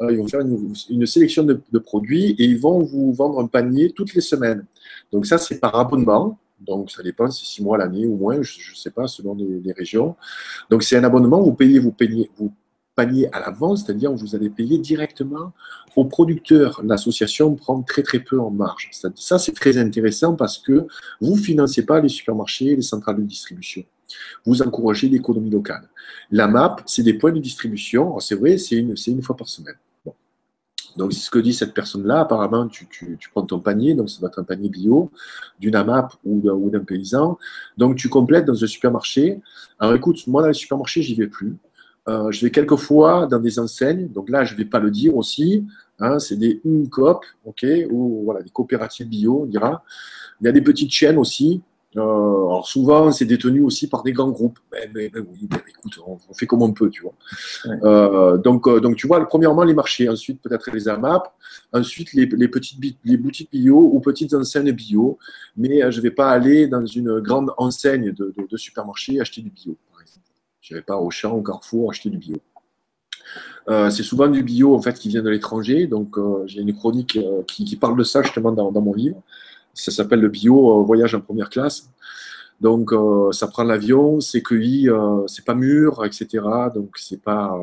Euh, 0.00 0.10
ils 0.10 0.16
vont 0.16 0.26
faire 0.26 0.40
une, 0.40 1.04
sélection 1.04 1.42
de, 1.42 1.78
produits 1.78 2.30
et 2.38 2.44
ils 2.46 2.58
vont 2.58 2.78
vous 2.78 3.12
vendre 3.12 3.38
un 3.38 3.48
panier 3.48 3.92
toutes 3.92 4.14
les 4.14 4.22
semaines. 4.22 4.64
Donc 5.12 5.26
ça, 5.26 5.36
c'est 5.36 5.60
par 5.60 5.76
abonnement. 5.76 6.38
Donc 6.58 6.90
ça 6.90 7.02
dépend, 7.02 7.30
c'est 7.30 7.44
six 7.44 7.62
mois 7.62 7.76
l'année 7.76 8.06
ou 8.06 8.16
moins, 8.16 8.40
je 8.40 8.70
ne 8.70 8.76
sais 8.76 8.90
pas, 8.90 9.06
selon 9.08 9.34
les, 9.34 9.72
régions. 9.72 10.16
Donc 10.70 10.84
c'est 10.84 10.96
un 10.96 11.04
abonnement, 11.04 11.42
vous 11.42 11.52
payez 11.52 11.78
vous 11.78 11.92
payez, 11.92 12.30
vous 12.38 12.50
panier 13.00 13.28
à 13.32 13.40
l'avance, 13.40 13.84
c'est-à-dire 13.84 14.12
vous 14.12 14.34
allez 14.34 14.50
payer 14.50 14.76
directement 14.76 15.52
au 15.96 16.04
producteur. 16.04 16.82
L'association 16.84 17.54
prend 17.54 17.80
très 17.82 18.02
très 18.02 18.20
peu 18.20 18.38
en 18.38 18.50
marge. 18.50 18.90
Ça, 18.92 19.38
c'est 19.38 19.54
très 19.54 19.78
intéressant 19.78 20.34
parce 20.34 20.58
que 20.58 20.86
vous 21.20 21.34
ne 21.36 21.40
financez 21.40 21.86
pas 21.86 22.00
les 22.00 22.10
supermarchés, 22.10 22.76
les 22.76 22.82
centrales 22.82 23.16
de 23.16 23.22
distribution. 23.22 23.84
Vous 24.44 24.60
encouragez 24.60 25.08
l'économie 25.08 25.50
locale. 25.50 25.88
La 26.30 26.46
MAP, 26.46 26.82
c'est 26.84 27.02
des 27.02 27.14
points 27.14 27.32
de 27.32 27.38
distribution. 27.38 28.18
C'est 28.20 28.34
vrai, 28.34 28.58
c'est 28.58 28.76
une, 28.76 29.22
fois 29.22 29.36
par 29.36 29.48
semaine. 29.48 29.76
Donc, 30.96 31.12
c'est 31.14 31.20
ce 31.20 31.30
que 31.30 31.38
dit 31.38 31.54
cette 31.54 31.72
personne-là. 31.72 32.20
Apparemment, 32.20 32.68
tu, 32.68 32.86
prends 33.32 33.46
ton 33.46 33.60
panier, 33.60 33.94
donc 33.94 34.10
ça 34.10 34.18
va 34.20 34.28
être 34.28 34.40
un 34.40 34.44
panier 34.44 34.68
bio, 34.68 35.10
d'une 35.58 35.76
AMAP 35.76 36.12
ou 36.24 36.68
d'un 36.68 36.84
paysan. 36.84 37.38
Donc, 37.78 37.96
tu 37.96 38.10
complètes 38.10 38.44
dans 38.44 38.62
un 38.62 38.66
supermarché. 38.66 39.40
Alors, 39.78 39.94
écoute, 39.94 40.26
moi, 40.26 40.42
dans 40.42 40.48
les 40.48 40.54
supermarchés, 40.54 41.00
j'y 41.00 41.14
vais 41.14 41.28
plus. 41.28 41.56
Euh, 42.08 42.30
je 42.30 42.44
vais 42.44 42.50
quelques 42.50 42.76
fois 42.76 43.26
dans 43.26 43.38
des 43.38 43.58
enseignes. 43.58 44.08
Donc 44.08 44.30
là, 44.30 44.44
je 44.44 44.54
ne 44.54 44.58
vais 44.58 44.64
pas 44.64 44.78
le 44.78 44.90
dire 44.90 45.16
aussi. 45.16 45.66
Hein, 45.98 46.18
c'est 46.18 46.36
des 46.36 46.60
UNCOP, 46.64 47.24
ok, 47.44 47.66
ou 47.90 48.22
voilà, 48.24 48.42
des 48.42 48.50
coopératives 48.50 49.08
bio, 49.08 49.42
on 49.42 49.46
dira. 49.46 49.84
Il 50.40 50.46
y 50.46 50.48
a 50.48 50.52
des 50.52 50.62
petites 50.62 50.90
chaînes 50.90 51.18
aussi. 51.18 51.62
Euh, 51.96 52.00
alors 52.00 52.68
souvent, 52.68 53.10
c'est 53.10 53.24
détenu 53.24 53.60
aussi 53.62 53.88
par 53.88 54.02
des 54.02 54.12
grands 54.12 54.30
groupes. 54.30 54.58
Mais, 54.72 54.88
mais, 54.94 55.10
oui, 55.14 55.48
écoute, 55.68 55.98
on, 56.06 56.16
fait 56.32 56.46
comme 56.46 56.62
on 56.62 56.72
peut, 56.72 56.88
tu 56.88 57.02
vois. 57.02 57.14
Euh, 57.84 58.38
donc, 58.38 58.66
donc, 58.80 58.96
tu 58.96 59.06
vois, 59.06 59.22
premièrement, 59.26 59.64
les 59.64 59.74
marchés, 59.74 60.08
ensuite 60.08 60.40
peut-être 60.40 60.70
les 60.70 60.88
AMAP, 60.88 61.30
ensuite 61.72 62.14
les, 62.14 62.26
les, 62.26 62.48
petites 62.48 62.78
les 63.04 63.16
boutiques 63.18 63.50
bio 63.50 63.90
ou 63.92 64.00
petites 64.00 64.32
enseignes 64.32 64.72
bio. 64.72 65.18
Mais 65.56 65.90
je 65.90 65.98
ne 65.98 66.02
vais 66.02 66.12
pas 66.12 66.30
aller 66.30 66.66
dans 66.66 66.86
une 66.86 67.20
grande 67.20 67.50
enseigne 67.58 68.12
de, 68.12 68.32
de, 68.38 68.46
de 68.48 68.56
supermarché 68.56 69.20
acheter 69.20 69.42
du 69.42 69.50
bio. 69.50 69.76
Je 70.60 70.74
ne 70.74 70.78
vais 70.78 70.84
pas 70.84 70.96
au 70.96 71.10
champ, 71.10 71.32
au 71.32 71.42
carrefour 71.42 71.90
acheter 71.90 72.10
du 72.10 72.18
bio. 72.18 72.36
c'est 73.66 74.02
souvent 74.02 74.28
du 74.28 74.42
bio 74.42 74.74
en 74.74 74.82
fait 74.82 74.98
qui 74.98 75.08
vient 75.08 75.22
de 75.22 75.30
l'étranger. 75.30 75.86
Donc 75.86 76.16
j'ai 76.46 76.60
une 76.60 76.74
chronique 76.74 77.18
qui, 77.46 77.64
qui, 77.64 77.76
parle 77.76 77.96
de 77.96 78.04
ça 78.04 78.22
justement 78.22 78.52
dans, 78.52 78.72
mon 78.80 78.94
livre. 78.94 79.22
Ça 79.74 79.90
s'appelle 79.90 80.20
le 80.20 80.28
bio 80.28 80.80
euh, 80.80 80.82
voyage 80.82 81.14
en 81.14 81.20
première 81.20 81.48
classe. 81.48 81.90
Donc, 82.60 82.92
euh, 82.92 83.32
ça 83.32 83.46
prend 83.46 83.62
l'avion, 83.62 84.20
c'est 84.20 84.42
cueilli, 84.42 84.90
euh, 84.90 85.26
c'est 85.26 85.44
pas 85.44 85.54
mûr, 85.54 86.04
etc. 86.04 86.44
Donc, 86.74 86.96
c'est 86.98 87.22
pas 87.22 87.58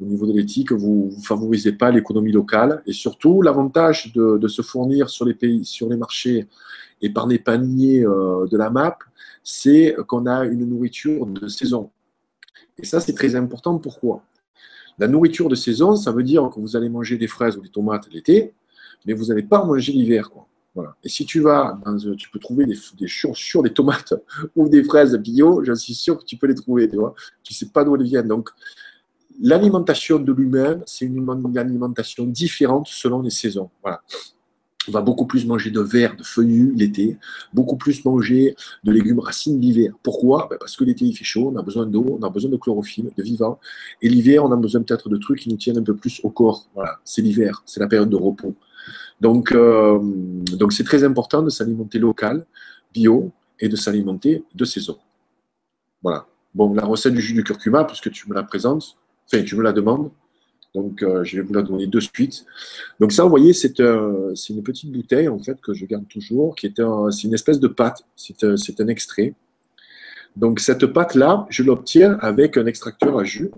au 0.00 0.04
niveau 0.04 0.26
de 0.26 0.32
l'éthique, 0.32 0.72
vous 0.72 1.12
ne 1.14 1.22
favorisez 1.22 1.72
pas 1.72 1.90
l'économie 1.90 2.32
locale. 2.32 2.82
Et 2.86 2.92
surtout, 2.92 3.42
l'avantage 3.42 4.12
de, 4.14 4.48
se 4.48 4.62
fournir 4.62 5.10
sur 5.10 5.26
les 5.26 5.34
pays, 5.34 5.64
sur 5.64 5.88
les 5.88 5.96
marchés 5.96 6.48
et 7.02 7.10
par 7.10 7.26
les 7.26 7.38
paniers 7.38 8.00
de 8.00 8.56
la 8.56 8.70
MAP, 8.70 9.04
c'est 9.44 9.94
qu'on 10.08 10.26
a 10.26 10.44
une 10.44 10.68
nourriture 10.68 11.26
de 11.26 11.46
saison. 11.46 11.90
Et 12.82 12.86
ça, 12.86 13.00
c'est 13.00 13.14
très 13.14 13.34
important. 13.36 13.78
Pourquoi? 13.78 14.22
La 14.98 15.08
nourriture 15.08 15.48
de 15.48 15.54
saison, 15.54 15.96
ça 15.96 16.12
veut 16.12 16.22
dire 16.22 16.50
que 16.50 16.60
vous 16.60 16.76
allez 16.76 16.88
manger 16.88 17.16
des 17.16 17.28
fraises 17.28 17.56
ou 17.56 17.62
des 17.62 17.70
tomates 17.70 18.08
l'été, 18.12 18.52
mais 19.06 19.14
vous 19.14 19.26
n'allez 19.26 19.42
pas 19.42 19.64
manger 19.64 19.92
l'hiver. 19.92 20.30
Quoi. 20.30 20.46
Et 21.02 21.08
si 21.08 21.24
tu 21.24 21.40
vas, 21.40 21.78
dans, 21.84 21.96
tu 22.16 22.30
peux 22.30 22.38
trouver 22.38 22.66
des, 22.66 22.78
des 22.98 23.08
chaussures, 23.08 23.62
des 23.62 23.72
tomates 23.72 24.14
ou 24.56 24.68
des 24.68 24.82
fraises 24.84 25.16
bio, 25.16 25.62
j'en 25.64 25.74
suis 25.74 25.94
sûr 25.94 26.18
que 26.18 26.24
tu 26.24 26.36
peux 26.36 26.46
les 26.46 26.54
trouver, 26.54 26.88
tu 26.88 26.96
vois. 26.96 27.14
Tu 27.42 27.54
sais 27.54 27.66
pas 27.66 27.84
d'où 27.84 27.94
elles 27.96 28.04
viennent. 28.04 28.28
Donc, 28.28 28.50
l'alimentation 29.40 30.18
de 30.18 30.32
l'humain, 30.32 30.80
c'est 30.86 31.04
une, 31.04 31.56
alimentation 31.56 32.24
différente 32.26 32.86
selon 32.88 33.22
les 33.22 33.30
saisons. 33.30 33.70
Voilà. 33.82 34.02
On 34.88 34.92
va 34.92 35.00
beaucoup 35.00 35.26
plus 35.26 35.46
manger 35.46 35.70
de 35.70 35.80
verre, 35.80 36.16
de 36.16 36.24
feuillus 36.24 36.72
l'été, 36.74 37.16
beaucoup 37.52 37.76
plus 37.76 38.04
manger 38.04 38.56
de 38.82 38.90
légumes 38.90 39.20
racines 39.20 39.60
l'hiver. 39.60 39.94
Pourquoi? 40.02 40.48
Ben, 40.50 40.56
Parce 40.58 40.76
que 40.76 40.82
l'été 40.84 41.04
il 41.04 41.16
fait 41.16 41.24
chaud, 41.24 41.52
on 41.54 41.58
a 41.58 41.62
besoin 41.62 41.86
d'eau, 41.86 42.18
on 42.20 42.22
a 42.24 42.30
besoin 42.30 42.50
de 42.50 42.56
chlorophylle, 42.56 43.10
de 43.16 43.22
vivant. 43.22 43.60
Et 44.00 44.08
l'hiver, 44.08 44.44
on 44.44 44.50
a 44.50 44.56
besoin 44.56 44.82
peut-être 44.82 45.08
de 45.08 45.16
trucs 45.18 45.40
qui 45.40 45.48
nous 45.48 45.56
tiennent 45.56 45.78
un 45.78 45.84
peu 45.84 45.94
plus 45.94 46.20
au 46.24 46.30
corps. 46.30 46.68
Voilà, 46.74 46.98
c'est 47.04 47.22
l'hiver, 47.22 47.62
c'est 47.64 47.80
la 47.80 47.86
période 47.86 48.10
de 48.10 48.16
repos. 48.16 48.54
Donc, 49.20 49.52
euh, 49.52 50.00
donc 50.56 50.72
c'est 50.72 50.84
très 50.84 51.04
important 51.04 51.42
de 51.42 51.50
s'alimenter 51.50 52.00
local, 52.00 52.44
bio, 52.92 53.30
et 53.62 53.68
de 53.68 53.76
s'alimenter 53.76 54.44
de 54.54 54.64
saison. 54.64 54.98
Voilà. 56.02 56.26
Bon, 56.54 56.74
la 56.74 56.84
recette 56.84 57.14
du 57.14 57.22
jus 57.22 57.32
de 57.32 57.40
curcuma, 57.40 57.84
puisque 57.84 58.10
tu 58.10 58.28
me 58.28 58.34
la 58.34 58.42
présentes, 58.42 58.98
enfin, 59.26 59.42
tu 59.42 59.56
me 59.56 59.62
la 59.62 59.72
demandes, 59.72 60.10
donc 60.74 61.02
euh, 61.02 61.22
je 61.24 61.36
vais 61.36 61.42
vous 61.42 61.54
la 61.54 61.62
donner 61.62 61.86
de 61.86 62.00
suite. 62.00 62.44
Donc 63.00 63.12
ça, 63.12 63.24
vous 63.24 63.30
voyez, 63.30 63.52
c'est 63.52 63.78
une 63.78 64.62
petite 64.62 64.90
bouteille, 64.90 65.28
en 65.28 65.38
fait, 65.38 65.60
que 65.60 65.74
je 65.74 65.84
garde 65.86 66.08
toujours, 66.08 66.54
qui 66.54 66.66
est 66.66 66.80
c'est 67.10 67.24
une 67.24 67.34
espèce 67.34 67.60
de 67.60 67.68
pâte, 67.68 68.04
c'est 68.16 68.80
un 68.80 68.88
extrait. 68.88 69.34
Donc 70.36 70.60
cette 70.60 70.86
pâte-là, 70.86 71.46
je 71.50 71.62
l'obtiens 71.62 72.18
avec 72.20 72.56
un 72.56 72.66
extracteur 72.66 73.18
à 73.18 73.24
jus. 73.24 73.50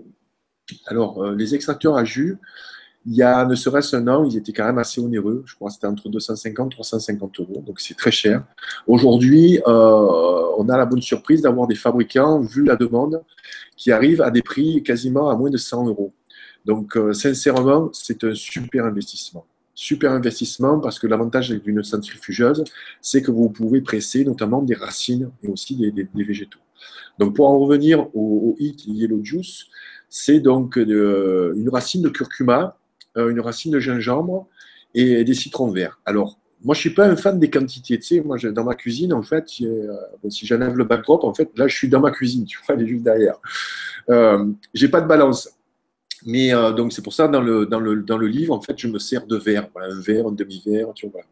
Alors, 0.86 1.22
euh, 1.22 1.34
les 1.34 1.54
extracteurs 1.54 1.96
à 1.96 2.04
jus, 2.04 2.38
il 3.06 3.14
y 3.14 3.22
a 3.22 3.44
ne 3.44 3.54
serait-ce 3.54 3.94
un 3.96 4.08
an, 4.08 4.24
ils 4.24 4.36
étaient 4.36 4.52
quand 4.52 4.64
même 4.64 4.78
assez 4.78 5.00
onéreux. 5.00 5.42
Je 5.46 5.54
crois 5.54 5.68
que 5.68 5.74
c'était 5.74 5.86
entre 5.86 6.08
250 6.08 6.72
et 6.72 6.74
350 6.74 7.40
euros, 7.40 7.62
donc 7.66 7.80
c'est 7.80 7.94
très 7.94 8.10
cher. 8.10 8.44
Aujourd'hui, 8.86 9.60
euh, 9.66 10.42
on 10.56 10.68
a 10.68 10.76
la 10.76 10.86
bonne 10.86 11.02
surprise 11.02 11.42
d'avoir 11.42 11.66
des 11.66 11.74
fabricants, 11.74 12.40
vu 12.40 12.64
la 12.64 12.76
demande, 12.76 13.22
qui 13.76 13.92
arrivent 13.92 14.22
à 14.22 14.30
des 14.30 14.42
prix 14.42 14.82
quasiment 14.82 15.28
à 15.28 15.36
moins 15.36 15.50
de 15.50 15.58
100 15.58 15.86
euros. 15.86 16.12
Donc, 16.64 16.96
euh, 16.96 17.12
sincèrement, 17.12 17.90
c'est 17.92 18.24
un 18.24 18.34
super 18.34 18.84
investissement. 18.84 19.46
Super 19.74 20.12
investissement 20.12 20.78
parce 20.78 20.98
que 20.98 21.06
l'avantage 21.06 21.50
d'une 21.50 21.82
centrifugeuse, 21.82 22.64
c'est 23.00 23.22
que 23.22 23.30
vous 23.30 23.50
pouvez 23.50 23.80
presser 23.80 24.24
notamment 24.24 24.62
des 24.62 24.74
racines 24.74 25.30
et 25.42 25.48
aussi 25.48 25.76
des, 25.76 26.08
végétaux. 26.14 26.60
Donc, 27.18 27.34
pour 27.34 27.48
en 27.48 27.58
revenir 27.58 28.06
au, 28.14 28.54
au 28.54 28.56
Yellow 28.58 29.22
Juice, 29.24 29.64
c'est 30.08 30.40
donc 30.40 30.78
euh, 30.78 31.54
une 31.56 31.68
racine 31.68 32.02
de 32.02 32.08
curcuma 32.08 32.76
euh, 33.16 33.30
une 33.30 33.38
racine 33.38 33.70
de 33.70 33.78
gingembre 33.78 34.48
et 34.92 35.22
des 35.22 35.34
citrons 35.34 35.70
verts. 35.70 36.00
Alors, 36.04 36.36
moi, 36.64 36.74
je 36.74 36.80
suis 36.80 36.90
pas 36.90 37.06
un 37.06 37.14
fan 37.14 37.38
des 37.38 37.48
quantités. 37.48 37.96
Tu 37.98 38.06
sais, 38.06 38.20
moi, 38.22 38.38
dans 38.38 38.64
ma 38.64 38.74
cuisine, 38.74 39.12
en 39.12 39.22
fait, 39.22 39.46
euh, 39.62 39.96
si 40.30 40.46
j'enlève 40.46 40.76
le 40.76 40.84
backdrop, 40.84 41.22
en 41.22 41.32
fait, 41.32 41.48
là, 41.56 41.68
je 41.68 41.76
suis 41.76 41.88
dans 41.88 42.00
ma 42.00 42.10
cuisine. 42.10 42.44
Tu 42.44 42.58
vois, 42.58 42.74
elle 42.74 42.82
est 42.82 42.88
juste 42.88 43.04
derrière. 43.04 43.36
Euh, 44.10 44.46
j'ai 44.72 44.88
pas 44.88 45.00
de 45.00 45.06
balance. 45.06 45.48
Mais 46.24 46.54
euh, 46.54 46.72
donc, 46.72 46.92
c'est 46.92 47.02
pour 47.02 47.12
ça, 47.12 47.28
dans 47.28 47.40
le, 47.40 47.66
dans, 47.66 47.80
le, 47.80 48.02
dans 48.02 48.18
le 48.18 48.26
livre, 48.26 48.54
en 48.54 48.60
fait, 48.60 48.78
je 48.78 48.88
me 48.88 48.98
sers 48.98 49.26
de 49.26 49.36
verre. 49.36 49.68
un 49.76 50.00
verre, 50.00 50.28
un 50.28 50.32
demi-verre, 50.32 50.92
tu 50.94 51.08
vois. 51.08 51.22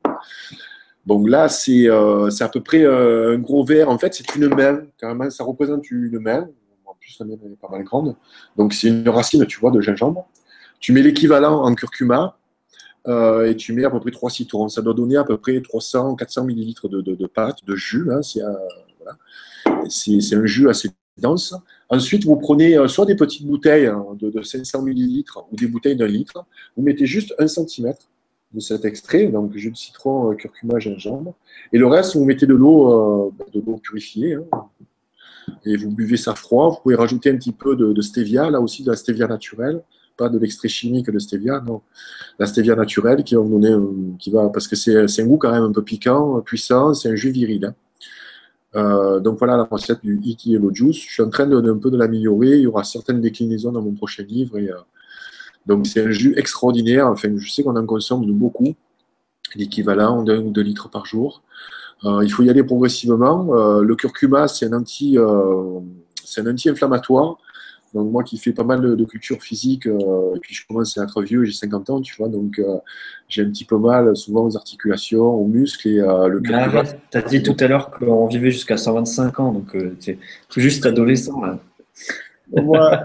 Bon, 1.06 1.24
là, 1.26 1.48
c'est 1.48 1.88
à 1.88 2.48
peu 2.48 2.60
près 2.60 2.84
un 2.84 3.38
gros 3.38 3.64
verre. 3.64 3.88
En 3.88 3.98
fait, 3.98 4.14
c'est 4.14 4.34
une 4.36 4.48
main. 4.48 4.82
Carrément, 4.98 5.28
ça 5.30 5.44
représente 5.44 5.90
une 5.90 6.18
main. 6.18 6.48
En 6.84 6.94
plus, 6.94 7.16
la 7.18 7.26
mienne 7.26 7.38
est 7.44 7.60
pas 7.60 7.68
mal 7.68 7.82
grande. 7.84 8.14
Donc, 8.56 8.74
c'est 8.74 8.88
une 8.88 9.08
racine, 9.08 9.44
tu 9.46 9.58
vois, 9.58 9.70
de 9.70 9.80
gingembre. 9.80 10.28
Tu 10.78 10.92
mets 10.92 11.02
l'équivalent 11.02 11.62
en 11.64 11.74
curcuma 11.74 12.36
euh, 13.08 13.48
et 13.48 13.56
tu 13.56 13.72
mets 13.72 13.84
à 13.84 13.90
peu 13.90 14.00
près 14.00 14.10
3 14.10 14.30
citrons. 14.30 14.68
Ça 14.68 14.82
doit 14.82 14.94
donner 14.94 15.16
à 15.16 15.24
peu 15.24 15.38
près 15.38 15.60
300, 15.60 16.16
400 16.16 16.44
millilitres 16.44 16.88
de, 16.88 17.00
de, 17.00 17.26
pâte, 17.26 17.64
de 17.64 17.74
jus. 17.74 18.08
Hein, 18.10 18.20
euh, 18.36 19.82
c'est 19.88 20.34
un 20.34 20.46
jus 20.46 20.68
assez 20.68 20.90
dense. 21.18 21.54
Ensuite, 21.92 22.24
vous 22.24 22.36
prenez 22.36 22.76
euh, 22.76 22.88
soit 22.88 23.04
des 23.04 23.14
petites 23.14 23.46
bouteilles 23.46 23.86
hein, 23.86 24.04
de, 24.18 24.42
500 24.42 24.82
millilitres 24.82 25.44
ou 25.52 25.56
des 25.56 25.66
bouteilles 25.66 25.96
d'un 25.96 26.06
litre. 26.06 26.44
Vous 26.76 26.82
mettez 26.82 27.06
juste 27.06 27.34
un 27.38 27.46
centimètre 27.46 28.08
de 28.54 28.60
cet 28.60 28.84
extrait, 28.84 29.26
donc 29.26 29.54
jus 29.54 29.70
de 29.70 29.76
citron, 29.76 30.34
curcuma, 30.34 30.78
gingembre. 30.78 31.34
Et 31.72 31.78
le 31.78 31.86
reste, 31.86 32.16
vous 32.16 32.24
mettez 32.24 32.46
de 32.46 32.54
l'eau 32.54 33.32
de 33.52 33.62
l'eau 33.64 33.76
purifiée. 33.76 34.34
Hein. 34.34 34.64
et 35.64 35.76
vous 35.76 35.90
buvez 35.90 36.16
ça 36.16 36.34
froid. 36.34 36.70
Vous 36.70 36.82
pouvez 36.82 36.94
rajouter 36.94 37.30
un 37.30 37.36
petit 37.36 37.52
peu 37.52 37.76
de, 37.76 37.92
de 37.92 38.02
stevia, 38.02 38.50
là 38.50 38.60
aussi 38.60 38.82
de 38.82 38.90
la 38.90 38.96
stevia 38.96 39.26
naturelle 39.26 39.82
pas 40.16 40.28
de 40.28 40.38
l'extrait 40.38 40.68
chimique 40.68 41.10
de 41.10 41.18
stevia, 41.18 41.60
non. 41.60 41.80
La 42.38 42.46
stevia 42.46 42.74
naturelle 42.74 43.24
qui 43.24 43.34
va 43.34 43.40
vous 43.40 43.58
donner, 43.58 43.74
qui 44.18 44.30
va, 44.30 44.48
parce 44.48 44.68
que 44.68 44.76
c'est 44.76 45.20
un 45.20 45.26
goût 45.26 45.38
quand 45.38 45.50
même 45.50 45.64
un 45.64 45.72
peu 45.72 45.82
piquant, 45.82 46.40
puissant, 46.40 46.94
c'est 46.94 47.08
un 47.10 47.14
jus 47.14 47.30
viril. 47.30 47.64
Hein. 47.66 47.74
Euh, 48.74 49.20
donc 49.20 49.38
voilà 49.38 49.56
la 49.56 49.64
recette 49.64 50.02
du 50.02 50.18
Iki 50.22 50.52
Yellow 50.52 50.74
Juice. 50.74 50.96
Je 50.96 51.12
suis 51.12 51.22
en 51.22 51.30
train 51.30 51.46
de, 51.46 51.56
un 51.56 51.78
peu 51.78 51.90
de 51.90 51.96
l'améliorer. 51.96 52.56
Il 52.56 52.62
y 52.62 52.66
aura 52.66 52.84
certaines 52.84 53.20
déclinaisons 53.20 53.72
dans 53.72 53.82
mon 53.82 53.92
prochain 53.92 54.22
livre. 54.22 54.58
Et, 54.58 54.70
euh, 54.70 54.76
donc 55.66 55.86
c'est 55.86 56.04
un 56.04 56.10
jus 56.10 56.34
extraordinaire. 56.36 57.06
Enfin, 57.06 57.28
je 57.36 57.50
sais 57.50 57.62
qu'on 57.62 57.76
en 57.76 57.86
consomme 57.86 58.24
beaucoup, 58.32 58.74
l'équivalent 59.54 60.22
d'un 60.22 60.38
ou 60.38 60.50
deux 60.50 60.62
litres 60.62 60.88
par 60.88 61.06
jour. 61.06 61.42
Euh, 62.04 62.24
il 62.24 62.32
faut 62.32 62.42
y 62.42 62.50
aller 62.50 62.64
progressivement. 62.64 63.80
le 63.80 63.94
curcuma, 63.94 64.48
c'est 64.48 64.66
un 64.66 64.72
anti, 64.72 65.16
c'est 66.24 66.40
un 66.40 66.50
anti-inflammatoire. 66.50 67.38
Donc 67.94 68.10
moi 68.10 68.22
qui 68.22 68.38
fais 68.38 68.52
pas 68.52 68.64
mal 68.64 68.80
de, 68.80 69.04
culture 69.04 69.42
physique, 69.42 69.86
euh, 69.86 70.34
et 70.34 70.40
puis 70.40 70.54
je 70.54 70.66
commence 70.66 70.96
à 70.96 71.04
être 71.04 71.22
vieux, 71.22 71.44
j'ai 71.44 71.52
50 71.52 71.90
ans, 71.90 72.00
tu 72.00 72.14
vois, 72.16 72.28
donc 72.28 72.58
euh, 72.58 72.78
j'ai 73.28 73.42
un 73.42 73.50
petit 73.50 73.66
peu 73.66 73.76
mal 73.76 74.16
souvent 74.16 74.46
aux 74.46 74.56
articulations, 74.56 75.26
aux 75.26 75.46
muscles 75.46 75.88
et 75.88 76.00
euh, 76.00 76.28
le 76.28 76.40
cœur. 76.40 76.84
tu 77.10 77.18
as 77.18 77.22
dit 77.22 77.42
tout 77.42 77.56
à 77.60 77.68
l'heure 77.68 77.90
qu'on 77.90 78.26
vivait 78.26 78.50
jusqu'à 78.50 78.78
125 78.78 79.40
ans, 79.40 79.52
donc 79.52 79.76
tu 80.00 80.10
es 80.10 80.18
tout 80.48 80.60
juste 80.60 80.86
adolescent 80.86 81.38
là. 81.42 81.58
moi, 82.62 83.02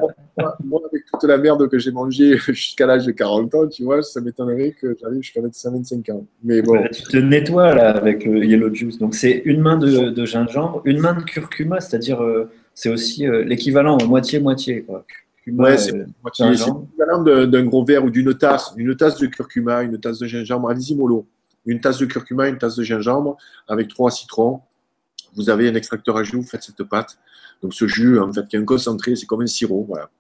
moi, 0.64 0.82
avec 0.90 1.06
toute 1.06 1.24
la 1.24 1.38
merde 1.38 1.68
que 1.68 1.80
j'ai 1.80 1.92
mangée 1.92 2.38
jusqu'à 2.48 2.86
l'âge 2.86 3.06
de 3.06 3.12
40 3.12 3.56
ans, 3.56 3.68
tu 3.68 3.84
vois, 3.84 4.02
ça 4.04 4.22
m'étonnerait 4.22 4.72
que 4.72 4.96
j'arrive 5.02 5.22
jusqu'à 5.22 5.42
125 5.52 6.10
ans. 6.10 6.26
Mais 6.44 6.62
bon. 6.62 6.82
tu 6.94 7.04
te 7.04 7.18
nettoies 7.18 7.74
là 7.76 7.90
avec 7.90 8.24
le 8.24 8.46
Yellow 8.46 8.74
Juice. 8.74 9.00
Donc 9.00 9.16
c'est 9.16 9.42
une 9.46 9.60
main 9.62 9.78
de, 9.78 10.10
de, 10.10 10.26
gingembre, 10.26 10.82
une 10.86 11.00
main 11.00 11.14
de 11.14 11.24
curcuma, 11.24 11.82
c'est-à-dire 11.82 12.22
c'est 12.78 12.90
aussi 12.90 13.26
euh, 13.26 13.44
l'équivalent 13.44 13.98
moitié-moitié. 14.06 14.86
Ouais, 15.48 15.78
c'est 15.80 15.96
euh, 15.96 16.06
l'équivalent 16.28 17.24
d'un 17.48 17.64
gros 17.66 17.84
verre 17.84 18.06
ou 18.06 18.12
d'une 18.12 18.38
tasse, 18.38 18.72
une 18.78 18.96
tasse 18.96 19.18
de 19.18 19.26
curcuma, 19.26 19.82
une 19.82 20.00
tasse 20.00 20.20
de 20.20 20.28
gingembre. 20.28 20.70
Allez-y, 20.70 20.96
mollo. 20.96 21.26
Une 21.66 21.82
tasse 21.82 21.98
de 21.98 22.06
curcuma, 22.06 22.48
une 22.48 22.60
tasse 22.60 22.76
de 22.76 22.84
gingembre 22.84 23.36
avec 23.68 23.88
trois 23.88 24.12
citrons. 24.12 24.62
vous 25.34 25.50
avez 25.50 25.68
un 25.70 25.74
extracteur 25.74 26.18
à 26.18 26.24
jus, 26.24 26.36
vous 26.36 26.44
faites 26.44 26.62
cette 26.62 26.84
pâte. 26.84 27.18
Donc 27.64 27.74
ce 27.74 27.88
jus, 27.88 28.20
en 28.20 28.32
fait, 28.32 28.48
qui 28.48 28.58
est 28.58 28.60
un 28.60 28.66
concentré, 28.66 29.16
c'est 29.16 29.26
comme 29.26 29.42
un 29.42 29.48
sirop. 29.48 29.84
Voilà. 29.88 30.12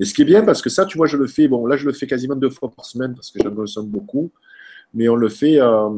Et 0.00 0.04
ce 0.04 0.12
qui 0.12 0.22
est 0.22 0.24
bien, 0.24 0.42
parce 0.42 0.62
que 0.62 0.68
ça, 0.68 0.86
tu 0.86 0.98
vois, 0.98 1.06
je 1.06 1.16
le 1.16 1.28
fais, 1.28 1.46
bon, 1.46 1.64
là, 1.64 1.76
je 1.76 1.86
le 1.86 1.92
fais 1.92 2.08
quasiment 2.08 2.34
deux 2.34 2.50
fois 2.50 2.72
par 2.72 2.86
semaine 2.86 3.14
parce 3.14 3.30
que 3.30 3.38
j'en 3.40 3.54
consomme 3.54 3.86
beaucoup, 3.86 4.32
mais 4.94 5.08
on 5.08 5.14
le 5.14 5.28
fait 5.28 5.60
euh, 5.60 5.88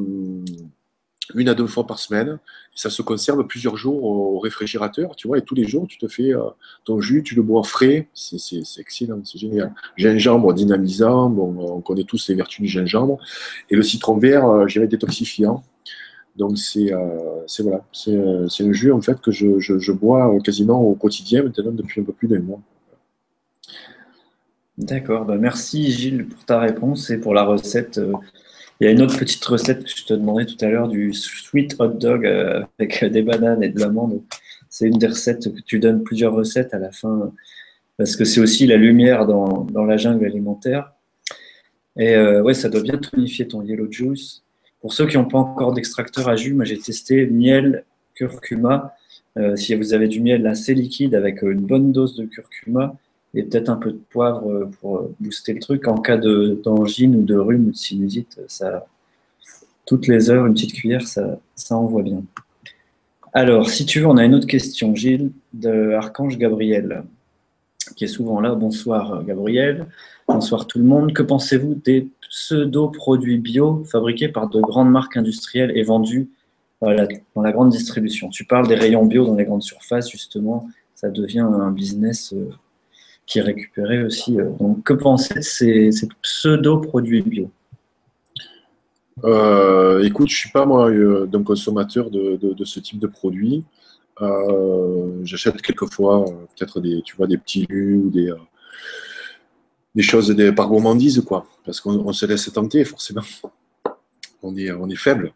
une 1.35 1.49
à 1.49 1.55
deux 1.55 1.67
fois 1.67 1.87
par 1.87 1.99
semaine. 1.99 2.39
Et 2.75 2.79
ça 2.79 2.91
se 2.91 3.03
conserve 3.03 3.47
plusieurs 3.47 3.77
jours 3.77 4.03
au 4.05 4.39
réfrigérateur, 4.39 5.15
tu 5.17 5.29
vois, 5.29 5.39
et 5.39 5.43
tous 5.43 5.55
les 5.55 5.65
jours, 5.65 5.87
tu 5.87 5.99
te 5.99 6.09
fais 6.09 6.35
euh, 6.35 6.43
ton 6.85 7.01
jus, 7.01 7.23
tu 7.23 7.35
le 7.35 7.43
bois 7.43 7.63
frais, 7.63 8.09
c'est 8.15 8.39
excellent, 8.79 9.21
c'est 9.25 9.39
génial. 9.39 9.75
Gingembre 9.97 10.55
dynamisant, 10.55 11.29
bon, 11.29 11.55
on 11.59 11.81
connaît 11.81 12.05
tous 12.05 12.29
les 12.29 12.35
vertus 12.35 12.61
du 12.61 12.69
gingembre, 12.69 13.19
et 13.71 13.77
le 13.77 13.83
citron 13.83 14.17
vert, 14.17 14.47
euh, 14.47 14.87
détoxifiant. 14.87 15.63
Donc 16.37 16.57
c'est 16.57 16.93
euh, 16.93 17.45
voilà, 17.61 17.85
euh, 18.09 18.49
c'est 18.49 18.65
un 18.65 18.73
jus 18.73 18.93
en 18.93 19.03
fait 19.03 19.21
que 19.21 19.31
je, 19.31 19.59
je, 19.59 19.93
bois 19.93 20.35
quasiment 20.43 20.81
au 20.81 20.95
quotidien 20.95 21.43
maintenant 21.43 21.73
depuis 21.73 22.01
un 22.01 22.05
peu 22.05 22.13
plus 22.13 22.29
d'un 22.29 22.41
mois. 22.41 22.61
D'accord, 24.79 25.27
bah 25.27 25.37
merci 25.39 25.91
Gilles 25.91 26.27
pour 26.27 26.45
ta 26.47 26.59
réponse 26.59 27.11
et 27.11 27.19
pour 27.19 27.35
la 27.35 27.45
recette. 27.45 28.01
Euh, 28.83 28.85
il 28.85 28.85
y 28.85 28.89
a 28.89 28.91
une 28.91 29.03
autre 29.03 29.19
petite 29.19 29.45
recette 29.45 29.85
que 29.85 29.91
je 29.91 30.05
te 30.05 30.15
demandais 30.15 30.47
tout 30.47 30.63
à 30.65 30.69
l'heure 30.69 30.89
du 30.89 31.13
sweet 31.13 31.77
hot 31.79 31.89
dog 31.89 32.27
avec 32.79 33.05
des 33.05 33.23
bananes 33.23 33.63
et 33.63 33.69
de 33.69 33.81
l'amande. 33.81 34.23
C'est 34.69 34.89
une 34.89 34.99
des 34.99 35.07
recettes 35.07 35.55
que 35.55 35.61
tu 35.61 35.79
donnes 35.79 36.03
plusieurs 36.03 36.35
recettes 36.35 36.75
à 36.75 36.79
la 36.79 36.91
fin 36.91 37.33
parce 37.97 38.17
que 38.17 38.25
c'est 38.25 38.41
aussi 38.41 38.67
la 38.67 38.77
lumière 38.77 39.27
dans, 39.27 39.65
dans, 39.65 39.85
la 39.85 39.97
jungle 39.97 40.25
alimentaire. 40.25 40.93
Et 41.97 42.17
ouais, 42.17 42.55
ça 42.55 42.69
doit 42.69 42.81
bien 42.81 42.99
tonifier 42.99 43.47
ton 43.47 43.63
yellow 43.63 43.91
juice. 43.91 44.43
Pour 44.81 44.93
ceux 44.93 45.07
qui 45.07 45.17
n'ont 45.17 45.27
pas 45.27 45.39
encore 45.39 45.73
d'extracteur 45.75 46.29
à 46.29 46.37
jus, 46.37 46.55
moi 46.55 46.65
j'ai 46.65 46.79
testé 46.79 47.27
miel, 47.27 47.85
curcuma. 48.15 48.95
Euh, 49.39 49.57
si 49.57 49.75
vous 49.75 49.95
avez 49.95 50.09
du 50.09 50.21
miel 50.21 50.47
assez 50.47 50.75
liquide 50.75 51.15
avec 51.15 51.43
euh, 51.43 51.53
une 51.53 51.61
bonne 51.61 51.93
dose 51.93 52.17
de 52.17 52.27
curcuma 52.27 52.95
et 53.35 53.43
peut-être 53.43 53.69
un 53.69 53.77
peu 53.77 53.93
de 53.93 54.01
poivre 54.11 54.51
euh, 54.51 54.71
pour 54.81 55.11
booster 55.21 55.55
le 55.55 55.61
truc, 55.61 55.89
en 55.89 55.99
cas 55.99 56.17
d'angine 56.17 57.17
ou 57.17 57.23
de 57.23 57.37
rhume 57.37 57.69
ou 57.69 57.71
de 57.71 57.77
sinusite, 57.77 58.41
ça, 58.47 58.87
toutes 59.87 60.07
les 60.07 60.31
heures, 60.31 60.47
une 60.47 60.55
petite 60.55 60.75
cuillère, 60.75 61.07
ça, 61.07 61.39
ça 61.55 61.77
envoie 61.77 62.03
bien. 62.03 62.23
Alors, 63.33 63.71
si 63.71 63.87
tu 63.87 64.01
veux, 64.01 64.07
on 64.07 64.19
a 64.19 64.25
une 64.25 64.35
autre 64.35 64.47
question, 64.47 64.95
Gilles, 64.95 65.31
de 65.55 65.93
Archange 65.93 66.37
Gabriel, 66.37 67.05
qui 67.97 68.05
est 68.05 68.09
souvent 68.09 68.41
là. 68.41 68.55
Bonsoir 68.55 69.25
Gabriel, 69.25 69.87
bonsoir 70.29 70.67
tout 70.67 70.79
le 70.79 70.85
monde. 70.85 71.15
Que 71.15 71.23
pensez-vous 71.23 71.75
des 71.75 72.09
pseudo-produits 72.29 73.39
bio 73.39 73.85
fabriqués 73.91 74.29
par 74.29 74.49
de 74.51 74.61
grandes 74.61 74.91
marques 74.91 75.17
industrielles 75.17 75.73
et 75.75 75.83
vendus 75.83 76.29
dans 76.83 76.91
la 76.91 77.53
grande 77.53 77.71
distribution? 77.71 78.29
Tu 78.29 78.45
parles 78.45 78.69
des 78.69 78.75
rayons 78.75 79.07
bio 79.07 79.25
dans 79.25 79.35
les 79.35 79.45
grandes 79.45 79.63
surfaces, 79.63 80.11
justement, 80.11 80.69
ça 80.95 81.09
devient 81.09 81.41
un 81.41 81.71
business 81.71 82.35
euh, 82.35 82.51
qui 83.33 83.81
aussi. 84.05 84.41
Euh. 84.41 84.51
Donc, 84.59 84.83
que 84.83 84.93
pensez 84.93 85.35
de 85.35 85.41
ces, 85.41 85.91
pseudo-produits 86.23 87.23
bio? 87.23 87.51
Euh, 89.25 90.03
Écoute, 90.05 90.29
je 90.29 90.37
suis 90.37 90.51
pas 90.51 90.67
moi 90.67 90.91
d'un 91.27 91.43
consommateur 91.43 92.11
de, 92.11 92.65
ce 92.65 92.81
type 92.81 92.99
de 92.99 93.07
produits. 93.07 93.65
J'achète 95.23 95.61
quelquefois 95.63 96.25
peut-être 96.57 96.81
des, 96.81 97.03
tu 97.03 97.17
vois, 97.17 97.27
des 97.27 97.39
petits 97.39 97.67
lus 97.69 97.97
ou 97.97 98.11
des, 98.11 98.33
des 99.95 100.03
choses 100.03 100.29
des, 100.31 100.53
par 100.53 100.69
gourmandise, 100.69 101.23
quoi. 101.27 101.47
Parce 101.65 101.81
qu'on 101.81 102.13
se 102.13 102.27
laisse 102.27 102.51
tenter, 102.53 102.85
forcément. 102.85 103.23
On 104.43 104.57
est, 104.57 104.73
on 104.73 104.89
est 104.89 104.97
faible. 104.97 105.33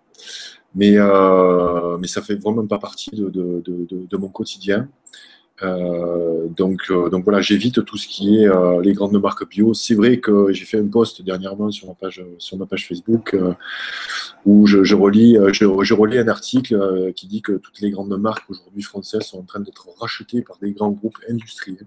Mais, 0.75 0.95
euh, 0.97 1.97
mais 1.99 2.07
ça 2.07 2.21
fait 2.23 2.35
vraiment 2.35 2.67
pas 2.67 2.79
partie 2.79 3.11
de 3.11 4.17
mon 4.17 4.29
quotidien. 4.29 4.89
Euh, 5.63 6.49
donc, 6.49 6.83
euh, 6.91 7.09
donc 7.09 7.25
voilà, 7.25 7.41
j'évite 7.41 7.83
tout 7.85 7.97
ce 7.97 8.07
qui 8.07 8.39
est 8.39 8.49
euh, 8.49 8.83
les 8.83 8.93
grandes 8.93 9.19
marques 9.21 9.49
bio. 9.49 9.73
C'est 9.75 9.95
vrai 9.95 10.19
que 10.19 10.53
j'ai 10.53 10.65
fait 10.65 10.79
un 10.79 10.87
post 10.87 11.23
dernièrement 11.23 11.71
sur 11.71 11.89
ma 11.89 11.95
page, 11.95 12.87
Facebook 12.87 13.37
où 14.45 14.67
je, 14.67 14.95
relis, 14.95 15.37
je, 15.53 15.95
relis 15.95 16.19
un 16.19 16.29
article 16.29 17.13
qui 17.15 17.27
dit 17.27 17.43
que 17.43 17.53
toutes 17.53 17.81
les 17.81 17.91
grandes 17.91 18.17
marques 18.21 18.49
aujourd'hui 18.51 18.83
françaises 18.83 19.23
sont 19.23 19.39
en 19.39 19.43
train 19.43 19.61
d'être 19.61 19.89
rachetées 19.99 20.43
par 20.43 20.59
des 20.59 20.73
grands 20.73 20.91
groupes 20.91 21.19
industriels. 21.29 21.87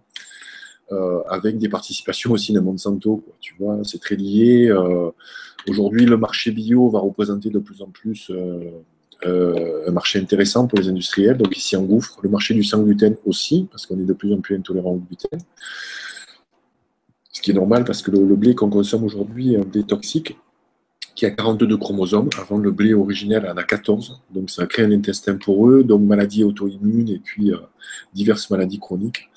Avec 1.30 1.60
des 1.60 1.70
participations 1.70 2.32
aussi 2.32 2.52
de 2.52 2.60
Monsanto. 2.60 3.24
Tu 3.40 3.56
vois, 3.60 3.78
c'est 3.84 4.02
très 4.02 4.16
lié. 4.16 4.74
Aujourd'hui, 5.68 6.06
le 6.06 6.18
marché 6.18 6.52
bio 6.52 6.90
va 6.90 7.00
représenter 7.00 7.52
de 7.52 7.60
plus 7.60 7.84
en 7.84 7.88
plus 7.88 8.32
euh, 9.26 9.88
un 9.88 9.92
marché 9.92 10.20
intéressant 10.20 10.68
pour 10.68 10.80
les 10.80 10.88
industriels. 10.88 11.38
Donc 11.38 11.56
ici 11.58 11.76
en 11.76 11.84
gouffre, 11.84 12.20
le 12.22 12.30
marché 12.30 12.54
du 12.54 12.64
sans 12.64 12.82
gluten 12.82 13.16
aussi, 13.26 13.68
parce 13.72 13.86
qu'on 13.86 14.00
est 14.00 14.06
de 14.06 14.14
plus 14.14 14.34
en 14.34 14.40
plus 14.40 14.56
intolérant 14.56 14.92
au 14.92 14.98
gluten. 14.98 15.40
Ce 17.32 17.42
qui 17.42 17.52
est 17.52 17.54
normal 17.54 17.86
parce 17.86 18.02
que 18.02 18.12
le, 18.12 18.36
blé 18.36 18.56
qu'on 18.56 18.70
consomme 18.70 19.04
aujourd'hui 19.04 19.54
est 19.54 19.58
un 19.58 19.64
blé 19.64 19.84
toxique 19.84 20.38
qui 21.16 21.26
a 21.26 21.32
42 21.32 21.78
chromosomes. 21.78 22.30
Avant, 22.40 22.58
le 22.58 22.72
blé 22.72 22.94
originel 22.94 23.46
en 23.46 23.58
a 23.58 23.64
14. 23.64 24.22
Donc, 24.34 24.50
ça 24.50 24.66
crée 24.66 24.84
un 24.84 24.92
intestin 24.92 25.36
poreux, 25.36 25.84
donc 25.84 26.02
maladies 26.02 26.44
auto-immunes 26.44 27.10
et 27.10 27.20
puis 27.20 27.52
diverses 28.14 28.50
maladies 28.50 28.80
chroniques. 28.80 29.30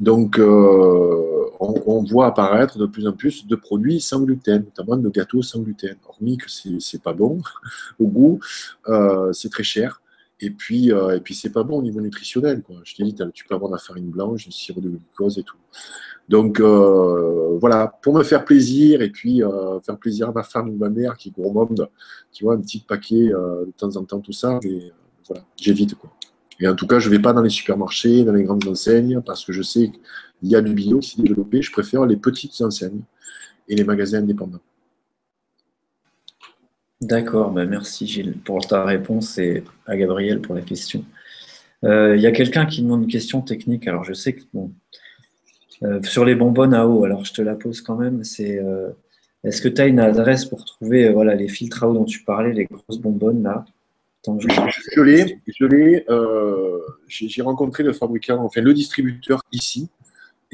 Donc, 0.00 0.38
euh, 0.38 1.43
on, 1.60 2.02
voit 2.02 2.26
apparaître 2.26 2.78
de 2.78 2.86
plus 2.86 3.06
en 3.06 3.12
plus 3.12 3.46
de 3.46 3.56
produits 3.56 4.00
sans 4.00 4.20
gluten, 4.20 4.64
notamment 4.64 4.96
de 4.96 5.08
gâteaux 5.08 5.42
sans 5.42 5.60
gluten. 5.60 5.96
Hormis 6.08 6.36
que 6.36 6.46
c'est 6.48 7.02
pas 7.02 7.12
bon 7.12 7.40
au 7.98 8.06
goût, 8.06 8.40
euh, 8.88 9.32
c'est 9.32 9.50
très 9.50 9.62
cher. 9.62 10.00
Et 10.40 10.50
puis, 10.50 10.92
euh, 10.92 11.18
et 11.18 11.34
c'est 11.34 11.52
pas 11.52 11.62
bon 11.62 11.78
au 11.78 11.82
niveau 11.82 12.00
nutritionnel. 12.00 12.62
Quoi. 12.62 12.76
Je 12.84 12.94
t'ai 12.94 13.04
dit, 13.04 13.14
tu 13.32 13.44
peux 13.46 13.54
avoir 13.54 13.70
de 13.70 13.76
la 13.76 13.80
farine 13.80 14.10
blanche, 14.10 14.46
du 14.46 14.52
sirop 14.52 14.80
de 14.80 14.88
glucose 14.88 15.38
et 15.38 15.42
tout. 15.42 15.56
Donc 16.28 16.60
voilà, 16.60 17.98
pour 18.02 18.14
me 18.14 18.22
faire 18.22 18.44
plaisir 18.44 19.02
et 19.02 19.10
puis 19.10 19.42
faire 19.84 19.98
plaisir 19.98 20.30
à 20.30 20.32
ma 20.32 20.42
femme 20.42 20.70
ou 20.70 20.76
ma 20.76 20.88
mère 20.88 21.16
qui 21.16 21.30
gourmande, 21.30 21.88
tu 22.32 22.44
vois, 22.44 22.54
un 22.54 22.60
petit 22.60 22.80
paquet 22.80 23.28
de 23.28 23.72
temps 23.76 23.94
en 23.96 24.04
temps, 24.04 24.20
tout 24.20 24.32
ça. 24.32 24.58
J'évite 25.56 25.94
quoi. 25.94 26.10
Et 26.60 26.68
en 26.68 26.74
tout 26.74 26.86
cas, 26.86 26.98
je 26.98 27.08
ne 27.08 27.16
vais 27.16 27.22
pas 27.22 27.32
dans 27.32 27.42
les 27.42 27.50
supermarchés, 27.50 28.24
dans 28.24 28.32
les 28.32 28.44
grandes 28.44 28.66
enseignes, 28.68 29.20
parce 29.20 29.44
que 29.44 29.52
je 29.52 29.62
sais 29.62 29.90
qu'il 30.44 30.52
y 30.52 30.56
a 30.56 30.60
du 30.60 30.74
bio 30.74 30.98
qui 30.98 31.10
s'est 31.10 31.22
développé. 31.22 31.62
Je 31.62 31.72
préfère 31.72 32.04
les 32.04 32.18
petites 32.18 32.60
enseignes 32.60 33.00
et 33.66 33.74
les 33.74 33.84
magasins 33.84 34.18
indépendants. 34.18 34.60
D'accord, 37.00 37.50
ben 37.50 37.68
merci 37.68 38.06
Gilles 38.06 38.34
pour 38.44 38.66
ta 38.66 38.84
réponse 38.84 39.38
et 39.38 39.64
à 39.86 39.96
Gabriel 39.96 40.40
pour 40.42 40.54
la 40.54 40.60
question. 40.60 41.02
Euh, 41.84 42.14
il 42.16 42.22
y 42.22 42.26
a 42.26 42.32
quelqu'un 42.32 42.66
qui 42.66 42.82
demande 42.82 43.04
une 43.04 43.10
question 43.10 43.40
technique. 43.40 43.88
Alors, 43.88 44.04
je 44.04 44.12
sais 44.12 44.34
que 44.34 44.42
bon, 44.52 44.70
euh, 45.82 46.02
sur 46.02 46.24
les 46.24 46.34
bonbonnes 46.34 46.74
à 46.74 46.86
eau, 46.86 47.04
alors 47.04 47.24
je 47.24 47.32
te 47.32 47.42
la 47.42 47.54
pose 47.54 47.80
quand 47.80 47.96
même. 47.96 48.22
C'est 48.22 48.58
euh, 48.58 48.90
est-ce 49.44 49.62
que 49.62 49.68
tu 49.68 49.80
as 49.80 49.86
une 49.86 50.00
adresse 50.00 50.44
pour 50.44 50.64
trouver 50.64 51.10
voilà, 51.10 51.34
les 51.34 51.48
filtres 51.48 51.84
à 51.84 51.88
eau 51.88 51.94
dont 51.94 52.04
tu 52.04 52.22
parlais, 52.22 52.52
les 52.52 52.66
grosses 52.66 52.98
bonbonnes 52.98 53.42
là? 53.42 53.64
Je 54.26 55.02
l'ai, 55.02 55.38
je 55.46 55.64
l'ai. 55.66 56.06
J'ai 57.08 57.42
rencontré 57.42 57.82
le 57.82 57.92
fabricant, 57.92 58.42
enfin 58.42 58.62
le 58.62 58.72
distributeur 58.72 59.42
ici, 59.52 59.90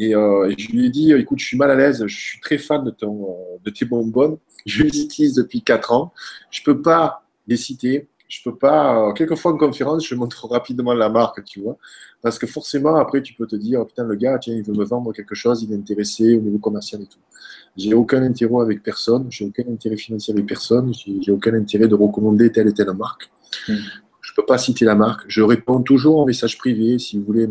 euh, 0.01 0.51
et 0.51 0.55
je 0.59 0.73
lui 0.73 0.87
ai 0.87 0.91
dit, 0.91 1.13
écoute, 1.13 1.39
je 1.39 1.47
suis 1.47 1.57
mal 1.57 1.71
à 1.71 1.75
l'aise, 1.75 2.05
je 2.07 2.17
suis 2.17 2.41
très 2.41 2.59
fan 2.59 2.85
de, 2.85 2.91
ton, 2.91 3.25
euh, 3.25 3.59
de 3.65 3.71
tes 3.71 3.85
bonbonnes, 3.85 4.39
je 4.67 4.83
les 4.83 5.03
utilise 5.03 5.35
depuis 5.35 5.63
4 5.63 5.93
ans, 5.93 6.13
je 6.51 6.63
peux 6.63 6.81
pas 6.81 7.25
les 7.47 7.57
citer, 7.57 8.09
je 8.29 8.41
peux 8.43 8.57
pas. 8.57 9.13
quelquefois 9.15 9.53
en 9.53 9.59
conférence, 9.59 10.07
je 10.07 10.15
montre 10.15 10.47
rapidement 10.51 10.95
la 10.95 11.09
marque, 11.09 11.45
tu 11.45 11.61
vois, 11.61 11.77
parce 12.23 12.39
que 12.39 12.47
forcément 12.47 12.97
après 12.97 13.23
tu 13.23 13.35
peux 13.35 13.47
te 13.47 13.57
dire, 13.57 13.85
putain 13.87 14.05
le 14.05 14.15
gars, 14.15 14.39
tiens, 14.39 14.55
il 14.55 14.63
veut 14.63 14.75
me 14.75 14.85
vendre 14.85 15.13
quelque 15.13 15.35
chose, 15.35 15.63
il 15.63 15.73
est 15.73 15.77
intéressé 15.77 16.37
au 16.37 16.41
niveau 16.41 16.59
commercial 16.59 17.03
et 17.03 17.07
tout. 17.07 17.19
J'ai 17.77 17.95
aucun 17.95 18.23
intérêt 18.23 18.63
avec 18.63 18.83
personne, 18.83 19.27
j'ai 19.31 19.45
aucun 19.45 19.65
intérêt 19.71 19.97
financier 19.97 20.33
avec 20.33 20.47
personne, 20.47 20.93
j'ai 20.95 21.31
aucun 21.31 21.55
intérêt 21.55 21.89
de 21.89 21.95
recommander 21.95 22.51
telle 22.51 22.69
et 22.69 22.75
telle 22.75 22.93
marque. 22.93 23.31
Mm. 23.69 23.75
Je 24.21 24.33
ne 24.33 24.37
peux 24.37 24.47
pas 24.47 24.59
citer 24.59 24.85
la 24.85 24.95
marque. 24.95 25.25
Je 25.27 25.43
réponds 25.43 25.83
toujours 25.83 26.21
en 26.21 26.27
message 26.27 26.57
privé. 26.57 26.99
Si 26.99 27.19
vous 27.19 27.25
voulez, 27.25 27.49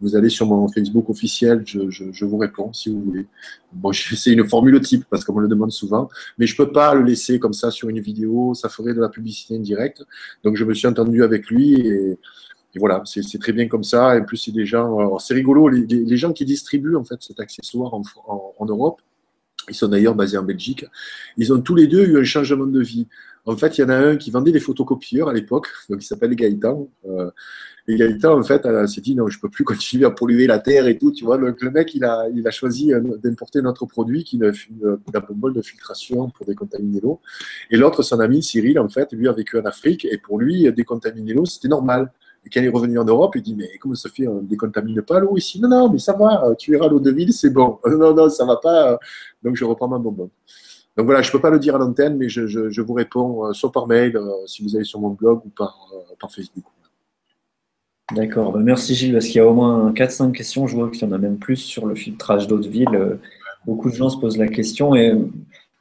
vous 0.00 0.16
allez 0.16 0.28
sur 0.28 0.46
mon 0.46 0.68
Facebook 0.68 1.10
officiel, 1.10 1.64
je, 1.66 2.24
vous 2.24 2.38
réponds 2.38 2.72
si 2.72 2.90
vous 2.90 3.02
voulez. 3.02 3.26
Bon, 3.72 3.92
c'est 3.92 4.32
une 4.32 4.48
formule 4.48 4.80
type 4.80 5.04
parce 5.10 5.24
qu'on 5.24 5.34
me 5.34 5.42
le 5.42 5.48
demande 5.48 5.72
souvent, 5.72 6.08
mais 6.38 6.46
je 6.46 6.60
ne 6.60 6.64
peux 6.64 6.72
pas 6.72 6.94
le 6.94 7.02
laisser 7.02 7.38
comme 7.38 7.52
ça 7.52 7.70
sur 7.70 7.88
une 7.88 8.00
vidéo. 8.00 8.54
Ça 8.54 8.68
ferait 8.68 8.94
de 8.94 9.00
la 9.00 9.08
publicité 9.08 9.56
indirecte. 9.56 10.04
Donc, 10.44 10.56
je 10.56 10.64
me 10.64 10.74
suis 10.74 10.86
entendu 10.86 11.22
avec 11.22 11.48
lui 11.50 11.74
et, 11.74 12.18
voilà, 12.76 13.02
c'est 13.06 13.40
très 13.40 13.52
bien 13.52 13.66
comme 13.66 13.82
ça. 13.82 14.16
Et 14.16 14.24
plus, 14.24 14.36
c'est 14.36 14.52
des 14.52 14.64
gens, 14.64 15.18
c'est 15.18 15.34
rigolo, 15.34 15.68
les, 15.68 16.16
gens 16.16 16.32
qui 16.32 16.44
distribuent 16.44 16.94
en 16.94 17.02
fait 17.02 17.20
cet 17.20 17.40
accessoire 17.40 17.92
en 17.92 18.66
Europe, 18.66 19.00
ils 19.68 19.74
sont 19.74 19.88
d'ailleurs 19.88 20.14
basés 20.14 20.38
en 20.38 20.42
Belgique. 20.42 20.84
Ils 21.36 21.52
ont 21.52 21.60
tous 21.60 21.74
les 21.74 21.86
deux 21.86 22.06
eu 22.06 22.18
un 22.18 22.24
changement 22.24 22.66
de 22.66 22.80
vie. 22.80 23.06
En 23.46 23.56
fait, 23.56 23.78
il 23.78 23.80
y 23.80 23.84
en 23.84 23.88
a 23.88 23.96
un 23.96 24.16
qui 24.16 24.30
vendait 24.30 24.52
des 24.52 24.60
photocopieurs 24.60 25.28
à 25.28 25.32
l'époque, 25.32 25.68
donc 25.88 26.02
il 26.02 26.06
s'appelle 26.06 26.34
Gaëtan. 26.34 26.88
Euh, 27.08 27.30
et 27.86 27.96
Gaëtan, 27.96 28.38
en 28.38 28.42
fait, 28.42 28.66
s'est 28.86 29.00
dit 29.00 29.14
non, 29.14 29.28
je 29.28 29.38
ne 29.38 29.40
peux 29.40 29.48
plus 29.48 29.64
continuer 29.72 30.04
à 30.04 30.10
polluer 30.10 30.46
la 30.46 30.58
terre 30.58 30.86
et 30.86 30.98
tout, 30.98 31.12
tu 31.12 31.24
vois. 31.24 31.38
Donc 31.38 31.60
le 31.62 31.70
mec, 31.70 31.94
il 31.94 32.04
a, 32.04 32.50
choisi 32.50 32.92
euh, 32.92 33.00
d'importer 33.22 33.62
notre 33.62 33.86
produit 33.86 34.24
qui 34.24 34.38
est 34.42 34.76
un 34.84 35.24
bol 35.30 35.54
de 35.54 35.62
filtration 35.62 36.28
pour 36.30 36.44
décontaminer 36.44 37.00
l'eau. 37.00 37.20
Et 37.70 37.76
l'autre, 37.76 38.02
son 38.02 38.20
ami 38.20 38.42
Cyril, 38.42 38.78
en 38.78 38.88
fait, 38.88 39.12
lui 39.12 39.28
a 39.28 39.32
vécu 39.32 39.58
en 39.58 39.64
Afrique 39.64 40.04
et 40.04 40.18
pour 40.18 40.38
lui, 40.38 40.70
décontaminer 40.72 41.32
l'eau, 41.32 41.46
c'était 41.46 41.68
normal. 41.68 42.12
Et 42.44 42.50
quand 42.50 42.60
il 42.60 42.66
est 42.66 42.70
revenu 42.70 42.98
en 42.98 43.04
Europe, 43.04 43.34
il 43.36 43.42
dit 43.42 43.54
Mais 43.54 43.68
comment 43.78 43.94
ça 43.94 44.08
fait 44.08 44.26
On 44.26 44.42
ne 44.42 44.46
décontamine 44.46 45.02
pas 45.02 45.20
l'eau 45.20 45.36
ici? 45.36 45.60
Non, 45.60 45.68
non, 45.68 45.90
mais 45.90 45.98
ça 45.98 46.12
va, 46.14 46.54
tu 46.56 46.72
verras 46.72 46.88
l'eau 46.88 47.00
de 47.00 47.10
ville, 47.10 47.32
c'est 47.32 47.50
bon. 47.50 47.78
non, 47.86 48.14
non, 48.14 48.28
ça 48.28 48.44
ne 48.44 48.48
va 48.48 48.56
pas. 48.56 48.98
Donc 49.42 49.56
je 49.56 49.64
reprends 49.64 49.88
ma 49.88 49.98
bonbonne. 49.98 50.30
Donc 50.96 51.06
voilà, 51.06 51.22
je 51.22 51.28
ne 51.28 51.32
peux 51.32 51.40
pas 51.40 51.50
le 51.50 51.58
dire 51.58 51.76
à 51.76 51.78
l'antenne, 51.78 52.16
mais 52.16 52.28
je, 52.28 52.80
vous 52.80 52.92
réponds 52.92 53.52
soit 53.52 53.70
par 53.70 53.86
mail, 53.86 54.18
si 54.46 54.64
vous 54.64 54.74
allez 54.74 54.84
sur 54.84 55.00
mon 55.00 55.10
blog, 55.10 55.42
ou 55.44 55.48
par, 55.50 55.88
par 56.18 56.32
Facebook. 56.32 56.64
D'accord, 58.14 58.52
bah, 58.52 58.60
merci 58.62 58.94
Gilles, 58.94 59.12
parce 59.12 59.26
qu'il 59.26 59.36
y 59.36 59.40
a 59.40 59.46
au 59.46 59.52
moins 59.52 59.92
4-5 59.92 60.32
questions, 60.32 60.66
je 60.66 60.74
vois 60.74 60.90
qu'il 60.90 61.02
y 61.02 61.04
en 61.04 61.12
a 61.12 61.18
même 61.18 61.36
plus 61.36 61.56
sur 61.56 61.84
le 61.86 61.94
filtrage 61.94 62.48
d'eau 62.48 62.58
de 62.58 62.66
ville. 62.66 62.88
Euh, 62.94 63.16
beaucoup 63.66 63.90
de 63.90 63.94
gens 63.94 64.08
se 64.08 64.16
posent 64.16 64.38
la 64.38 64.48
question 64.48 64.94
et 64.94 65.14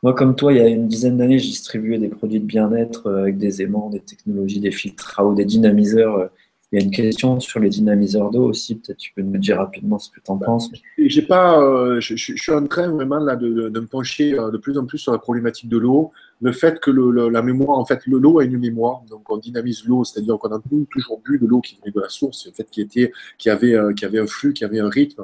moi, 0.04 0.14
comme 0.14 0.36
toi, 0.36 0.52
il 0.52 0.58
y 0.58 0.62
a 0.62 0.68
une 0.68 0.90
dizaine 0.90 1.18
d'années, 1.18 1.40
j'ai 1.40 1.48
distribué 1.48 1.98
des 1.98 2.10
produits 2.10 2.42
de 2.42 2.46
bien-être 2.46 3.08
euh, 3.08 3.22
avec 3.22 3.38
des 3.38 3.62
aimants, 3.62 3.90
des 3.90 4.02
technologies, 4.02 4.60
des 4.60 4.72
filtres 4.72 5.18
à 5.18 5.26
eau, 5.26 5.34
des 5.34 5.46
dynamiseurs 5.46 6.18
euh, 6.18 6.28
il 6.72 6.80
y 6.80 6.82
a 6.82 6.86
une 6.86 6.92
question 6.92 7.40
sur 7.40 7.62
les 7.62 7.70
dynamiseurs 7.70 8.30
d'eau 8.30 8.44
aussi. 8.44 8.76
Peut-être 8.76 8.98
tu 8.98 9.14
peux 9.14 9.22
nous 9.22 9.38
dire 9.38 9.58
rapidement 9.58 9.98
ce 10.00 10.10
que 10.12 10.20
tu 10.20 10.30
en 10.30 10.38
penses. 10.38 10.70
J'ai 10.98 11.22
pas, 11.22 11.62
euh, 11.62 12.02
je, 12.02 12.16
suis 12.16 12.52
en 12.52 12.68
train 12.68 12.90
vraiment 12.90 13.20
là, 13.20 13.38
de, 13.38 13.70
me 13.70 13.88
pencher 13.88 14.38
euh, 14.38 14.52
de 14.52 14.58
plus 14.58 14.78
en 14.78 14.86
plus 14.86 14.98
sur 14.98 15.14
la 15.14 15.18
problématique 15.18 15.70
de 15.70 15.78
l'eau. 15.78 16.12
Le 16.42 16.52
fait 16.52 16.82
que 16.82 16.92
la 16.92 17.42
mémoire, 17.42 17.80
en 17.80 17.86
fait, 17.86 18.02
l'eau 18.06 18.40
a 18.40 18.44
une 18.44 18.58
mémoire. 18.58 19.04
Donc 19.10 19.32
on 19.32 19.38
dynamise 19.38 19.86
l'eau, 19.86 20.04
c'est-à-dire 20.04 20.38
qu'on 20.38 20.52
a 20.52 20.62
toujours 20.92 21.22
bu 21.24 21.40
de 21.40 21.48
l'eau 21.48 21.62
qui 21.62 21.78
venait 21.80 21.92
de 21.92 22.02
la 22.02 22.10
source, 22.10 22.48
en 22.50 22.54
fait, 22.54 22.70
qui, 22.70 22.82
était, 22.82 23.14
qui, 23.38 23.50
avait, 23.50 23.74
euh, 23.74 23.94
qui 23.94 24.04
avait 24.04 24.20
un 24.20 24.28
flux, 24.28 24.52
qui 24.52 24.66
avait 24.66 24.80
un 24.80 24.90
rythme 24.90 25.24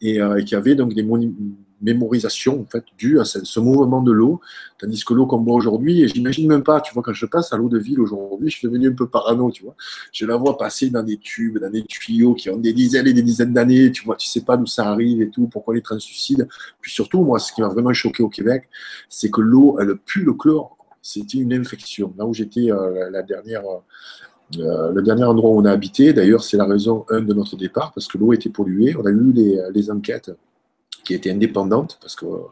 et, 0.00 0.16
et 0.16 0.44
qui 0.44 0.54
avait 0.54 0.74
donc 0.74 0.94
des 0.94 1.02
mémorisation 1.80 2.60
en 2.60 2.66
fait 2.66 2.84
due 2.98 3.20
à 3.20 3.24
ce, 3.24 3.60
mouvement 3.60 4.02
de 4.02 4.12
l'eau, 4.12 4.40
tandis 4.78 5.04
que 5.04 5.14
l'eau 5.14 5.26
qu'on 5.26 5.38
boit 5.38 5.54
aujourd'hui, 5.54 6.02
et 6.02 6.08
j'imagine 6.08 6.48
même 6.48 6.62
pas, 6.62 6.80
tu 6.80 6.92
vois, 6.94 7.02
quand 7.02 7.12
je 7.12 7.26
passe 7.26 7.52
à 7.52 7.56
l'eau 7.56 7.68
de 7.68 7.78
ville 7.78 8.00
aujourd'hui, 8.00 8.50
je 8.50 8.56
suis 8.56 8.68
devenu 8.68 8.88
un 8.88 8.94
peu 8.94 9.08
parano, 9.08 9.50
tu 9.50 9.64
vois. 9.64 9.74
Je 10.12 10.26
la 10.26 10.36
vois 10.36 10.56
passer 10.56 10.90
dans 10.90 11.02
des 11.02 11.18
tubes, 11.18 11.58
dans 11.58 11.70
des 11.70 11.82
tuyaux 11.84 12.34
qui 12.34 12.50
ont 12.50 12.56
des 12.56 12.72
dizaines 12.72 13.06
et 13.06 13.12
des 13.12 13.22
dizaines 13.22 13.52
d'années, 13.52 13.90
tu 13.92 14.04
vois, 14.04 14.16
tu 14.16 14.26
sais 14.26 14.42
pas 14.42 14.56
d'où 14.56 14.66
ça 14.66 14.86
arrive 14.86 15.22
et 15.22 15.30
tout, 15.30 15.46
pourquoi 15.46 15.74
les 15.74 15.82
transsuicides. 15.82 16.48
Puis 16.80 16.92
surtout, 16.92 17.22
moi, 17.22 17.38
ce 17.38 17.52
qui 17.52 17.60
m'a 17.62 17.68
vraiment 17.68 17.92
choqué 17.92 18.22
au 18.22 18.28
Québec, 18.28 18.68
c'est 19.08 19.30
que 19.30 19.40
l'eau, 19.40 19.76
elle 19.80 19.96
pue 19.96 20.22
le 20.22 20.34
chlore. 20.34 20.76
C'était 21.02 21.38
une 21.38 21.54
infection. 21.54 22.12
Là 22.18 22.26
où 22.26 22.34
j'étais 22.34 22.70
euh, 22.70 23.10
la 23.10 23.22
dernière. 23.22 23.62
Euh, 24.58 24.90
le 24.90 25.00
dernier 25.02 25.22
endroit 25.22 25.50
où 25.50 25.60
on 25.60 25.64
a 25.64 25.70
habité, 25.70 26.12
d'ailleurs, 26.12 26.42
c'est 26.42 26.56
la 26.56 26.64
raison 26.64 27.06
un 27.08 27.20
de 27.20 27.32
notre 27.32 27.56
départ, 27.56 27.92
parce 27.92 28.08
que 28.08 28.18
l'eau 28.18 28.32
était 28.32 28.50
polluée. 28.50 28.96
On 28.96 29.06
a 29.06 29.10
eu 29.10 29.32
les 29.72 29.90
enquêtes 29.92 30.32
qui 31.04 31.14
était 31.14 31.30
indépendante, 31.30 31.98
parce 32.00 32.16
qu'on 32.16 32.48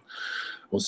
on, 0.72 0.78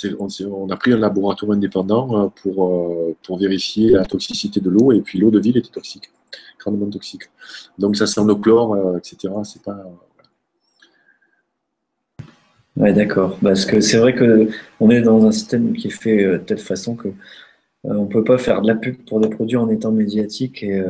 on, 0.46 0.70
a 0.70 0.76
pris 0.76 0.92
un 0.92 0.98
laboratoire 0.98 1.52
indépendant 1.52 2.24
euh, 2.24 2.28
pour, 2.42 2.66
euh, 2.66 3.16
pour 3.22 3.38
vérifier 3.38 3.90
la 3.90 4.04
toxicité 4.04 4.60
de 4.60 4.70
l'eau, 4.70 4.92
et 4.92 5.00
puis 5.00 5.18
l'eau 5.18 5.30
de 5.30 5.40
ville 5.40 5.56
était 5.56 5.70
toxique, 5.70 6.10
grandement 6.58 6.88
toxique. 6.90 7.24
Donc 7.78 7.96
ça 7.96 8.06
sent 8.06 8.22
le 8.26 8.34
chlore, 8.34 8.74
euh, 8.74 8.98
etc. 8.98 9.32
C'est 9.44 9.62
pas. 9.62 9.84
Ouais, 12.76 12.92
d'accord. 12.92 13.38
Parce 13.42 13.66
que 13.66 13.80
c'est 13.80 13.98
vrai 13.98 14.14
qu'on 14.14 14.90
est 14.90 15.02
dans 15.02 15.26
un 15.26 15.32
système 15.32 15.74
qui 15.74 15.88
est 15.88 15.90
fait 15.90 16.24
de 16.24 16.36
telle 16.38 16.58
façon 16.58 16.94
que 16.94 17.08
on 17.82 18.06
peut 18.06 18.24
pas 18.24 18.38
faire 18.38 18.60
de 18.62 18.68
la 18.68 18.74
pub 18.74 18.96
pour 19.06 19.20
des 19.20 19.28
produits 19.28 19.56
en 19.56 19.68
étant 19.70 19.90
médiatique. 19.90 20.62
Et 20.62 20.82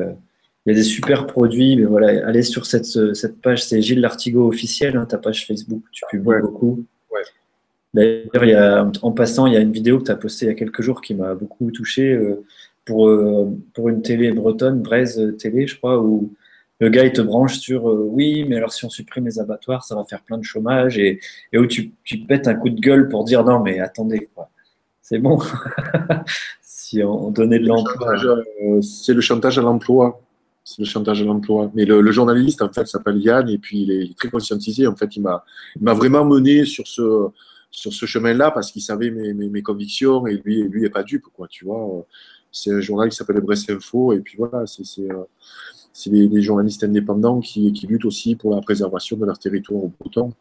il 0.66 0.72
y 0.72 0.76
a 0.76 0.78
des 0.78 0.84
super 0.84 1.26
produits, 1.26 1.76
mais 1.76 1.84
voilà, 1.84 2.26
allez 2.26 2.42
sur 2.42 2.66
cette, 2.66 3.14
cette 3.14 3.40
page, 3.40 3.64
c'est 3.64 3.80
Gilles 3.80 4.00
Lartigot 4.00 4.46
officiel, 4.46 4.96
hein, 4.96 5.06
ta 5.06 5.16
page 5.16 5.46
Facebook, 5.46 5.82
tu 5.90 6.04
publies 6.10 6.40
beaucoup. 6.42 6.84
D'ailleurs, 7.94 8.90
en 9.02 9.12
passant, 9.12 9.46
il 9.46 9.54
y 9.54 9.56
a 9.56 9.60
une 9.60 9.72
vidéo 9.72 9.98
que 9.98 10.04
tu 10.04 10.10
as 10.10 10.16
postée 10.16 10.46
il 10.46 10.48
y 10.50 10.52
a 10.52 10.54
quelques 10.54 10.82
jours 10.82 11.00
qui 11.00 11.14
m'a 11.14 11.34
beaucoup 11.34 11.70
touché 11.72 12.12
euh, 12.12 12.44
pour, 12.84 13.08
euh, 13.08 13.50
pour 13.74 13.88
une 13.88 14.02
télé 14.02 14.30
bretonne, 14.32 14.80
Braise 14.80 15.34
Télé, 15.38 15.66
je 15.66 15.76
crois, 15.76 16.00
où 16.00 16.32
le 16.78 16.88
gars 16.88 17.04
il 17.04 17.12
te 17.12 17.20
branche 17.20 17.58
sur 17.58 17.90
euh, 17.90 18.06
oui, 18.08 18.44
mais 18.48 18.56
alors 18.56 18.72
si 18.72 18.84
on 18.84 18.90
supprime 18.90 19.24
les 19.24 19.40
abattoirs, 19.40 19.84
ça 19.84 19.96
va 19.96 20.04
faire 20.04 20.22
plein 20.22 20.38
de 20.38 20.44
chômage 20.44 20.98
et, 20.98 21.20
et 21.52 21.58
où 21.58 21.66
tu, 21.66 21.92
tu 22.04 22.18
pètes 22.18 22.46
un 22.46 22.54
coup 22.54 22.70
de 22.70 22.80
gueule 22.80 23.08
pour 23.08 23.24
dire 23.24 23.44
non, 23.44 23.60
mais 23.60 23.80
attendez, 23.80 24.28
quoi. 24.34 24.50
C'est 25.02 25.18
bon. 25.18 25.40
si 26.62 27.02
on 27.02 27.30
donnait 27.30 27.58
de 27.58 27.66
l'emploi. 27.66 28.14
C'est 28.82 29.14
le 29.14 29.20
chantage 29.20 29.58
à 29.58 29.62
l'emploi 29.62 30.20
le 30.78 30.84
chantage 30.84 31.22
à 31.22 31.24
l'emploi. 31.24 31.70
Mais 31.74 31.84
le, 31.84 32.12
journaliste, 32.12 32.62
en 32.62 32.72
fait, 32.72 32.86
s'appelle 32.86 33.18
Yann 33.18 33.48
et 33.48 33.58
puis 33.58 33.82
il 33.82 33.90
est 33.90 34.16
très 34.16 34.28
conscientisé. 34.28 34.86
En 34.86 34.96
fait, 34.96 35.16
il 35.16 35.22
m'a, 35.22 35.44
vraiment 35.94 36.24
mené 36.24 36.64
sur 36.64 36.86
ce, 36.86 37.28
sur 37.70 37.92
ce 37.92 38.06
chemin-là 38.06 38.50
parce 38.50 38.72
qu'il 38.72 38.82
savait 38.82 39.10
mes, 39.10 39.32
mes, 39.32 39.62
convictions 39.62 40.26
et 40.26 40.40
lui, 40.44 40.62
lui 40.62 40.82
n'est 40.82 40.90
pas 40.90 41.02
dupe, 41.02 41.26
quoi, 41.34 41.48
tu 41.48 41.64
vois. 41.64 42.06
C'est 42.52 42.72
un 42.72 42.80
journal 42.80 43.08
qui 43.08 43.16
s'appelle 43.16 43.40
Brest 43.40 43.70
Info 43.70 44.12
et 44.12 44.20
puis 44.20 44.36
voilà, 44.36 44.66
c'est, 44.66 44.84
c'est 45.92 46.10
des, 46.10 46.42
journalistes 46.42 46.84
indépendants 46.84 47.40
qui, 47.40 47.72
qui, 47.72 47.86
luttent 47.86 48.04
aussi 48.04 48.34
pour 48.36 48.54
la 48.54 48.60
préservation 48.60 49.16
de 49.16 49.26
leur 49.26 49.38
territoire 49.38 49.84
au 49.84 49.92
Breton. 50.00 50.32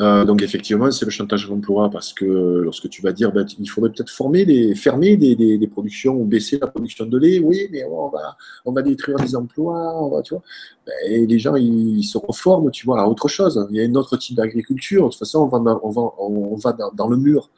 Euh, 0.00 0.24
donc 0.24 0.42
effectivement, 0.42 0.90
c'est 0.90 1.04
le 1.04 1.10
chantage 1.12 1.46
à 1.46 1.48
l'emploi 1.48 1.88
parce 1.88 2.12
que 2.12 2.24
lorsque 2.24 2.88
tu 2.88 3.00
vas 3.00 3.12
dire 3.12 3.30
ben, 3.30 3.46
il 3.60 3.70
faudrait 3.70 3.90
peut-être 3.90 4.10
former 4.10 4.74
fermer 4.74 5.16
des, 5.16 5.68
productions 5.68 6.14
ou 6.16 6.24
baisser 6.24 6.58
la 6.58 6.66
production 6.66 7.06
de 7.06 7.16
lait, 7.16 7.38
oui, 7.38 7.68
mais 7.70 7.84
on 7.84 8.08
va, 8.08 8.36
on 8.64 8.72
va 8.72 8.82
détruire 8.82 9.18
des 9.18 9.36
emplois, 9.36 10.20
tu 10.24 10.34
vois. 10.34 10.42
Ben, 10.86 10.94
et 11.06 11.26
les 11.26 11.38
gens 11.38 11.54
ils, 11.54 12.02
se 12.02 12.18
reforment, 12.18 12.70
tu 12.70 12.86
vois, 12.86 13.02
à 13.02 13.06
autre 13.06 13.28
chose. 13.28 13.66
Il 13.70 13.76
y 13.76 13.80
a 13.80 13.84
un 13.84 13.94
autre 13.94 14.16
type 14.16 14.36
d'agriculture. 14.36 15.04
De 15.04 15.10
toute 15.10 15.18
façon, 15.18 15.40
on 15.40 15.46
va, 15.46 15.80
on 15.82 15.90
va, 15.90 16.02
on 16.18 16.56
va 16.56 16.76
dans, 16.94 17.08
le 17.08 17.16
mur. 17.16 17.50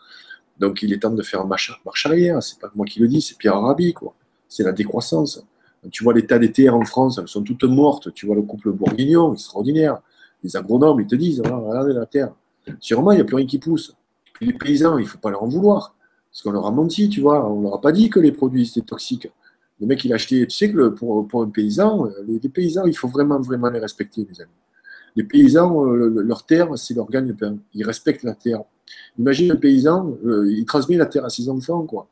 Donc 0.58 0.82
il 0.82 0.92
est 0.92 0.98
temps 0.98 1.10
de 1.10 1.22
faire 1.22 1.46
marche, 1.46 1.80
marche 1.86 2.06
arrière. 2.06 2.42
C'est 2.42 2.58
pas 2.58 2.70
moi 2.74 2.84
qui 2.86 3.00
le 3.00 3.08
dis, 3.08 3.22
c'est 3.22 3.38
Pierre 3.38 3.56
Arabi, 3.56 3.94
quoi. 3.94 4.14
C'est 4.48 4.62
la 4.62 4.72
décroissance. 4.72 5.42
Tu 5.90 6.04
vois 6.04 6.12
l'état 6.14 6.38
des 6.38 6.52
terres 6.52 6.76
en 6.76 6.84
France, 6.84 7.18
elles 7.18 7.28
sont 7.28 7.42
toutes 7.42 7.64
mortes. 7.64 8.12
Tu 8.12 8.26
vois 8.26 8.34
le 8.34 8.42
couple 8.42 8.72
bourguignon, 8.72 9.32
extraordinaire 9.32 10.00
les 10.42 10.56
agronomes, 10.56 11.00
ils 11.00 11.06
te 11.06 11.16
disent, 11.16 11.42
ah, 11.44 11.56
regardez 11.56 11.92
la 11.92 12.06
terre. 12.06 12.32
Sûrement, 12.80 13.12
il 13.12 13.16
n'y 13.16 13.20
a 13.20 13.24
plus 13.24 13.36
rien 13.36 13.46
qui 13.46 13.58
pousse. 13.58 13.94
Puis 14.34 14.46
les 14.46 14.52
paysans, 14.52 14.98
il 14.98 15.02
ne 15.02 15.08
faut 15.08 15.18
pas 15.18 15.30
leur 15.30 15.42
en 15.42 15.48
vouloir. 15.48 15.94
Parce 16.30 16.42
qu'on 16.42 16.50
leur 16.50 16.66
a 16.66 16.70
menti, 16.70 17.08
tu 17.08 17.20
vois. 17.20 17.48
On 17.50 17.58
ne 17.58 17.62
leur 17.64 17.74
a 17.74 17.80
pas 17.80 17.92
dit 17.92 18.10
que 18.10 18.20
les 18.20 18.32
produits 18.32 18.68
étaient 18.68 18.86
toxiques. 18.86 19.28
Le 19.80 19.86
mec, 19.86 20.04
il 20.04 20.12
a 20.12 20.16
acheté. 20.16 20.46
Tu 20.46 20.56
sais 20.56 20.70
que 20.70 20.88
pour, 20.88 21.26
pour, 21.26 21.42
un 21.42 21.48
paysan, 21.48 22.08
les, 22.26 22.38
paysans, 22.48 22.84
il 22.86 22.96
faut 22.96 23.08
vraiment, 23.08 23.40
vraiment 23.40 23.70
les 23.70 23.78
respecter, 23.78 24.26
les 24.28 24.40
amis. 24.40 24.50
Les 25.14 25.24
paysans, 25.24 25.86
euh, 25.86 26.22
leur 26.22 26.44
terre, 26.44 26.76
c'est 26.76 26.94
leur 26.94 27.08
gagne-pain. 27.08 27.56
Ils 27.74 27.84
respectent 27.84 28.22
la 28.22 28.34
terre. 28.34 28.62
Imagine 29.18 29.52
un 29.52 29.56
paysan, 29.56 30.16
euh, 30.24 30.50
il 30.50 30.64
transmet 30.66 30.96
la 30.96 31.06
terre 31.06 31.24
à 31.24 31.30
ses 31.30 31.48
enfants, 31.48 31.84
quoi. 31.84 32.08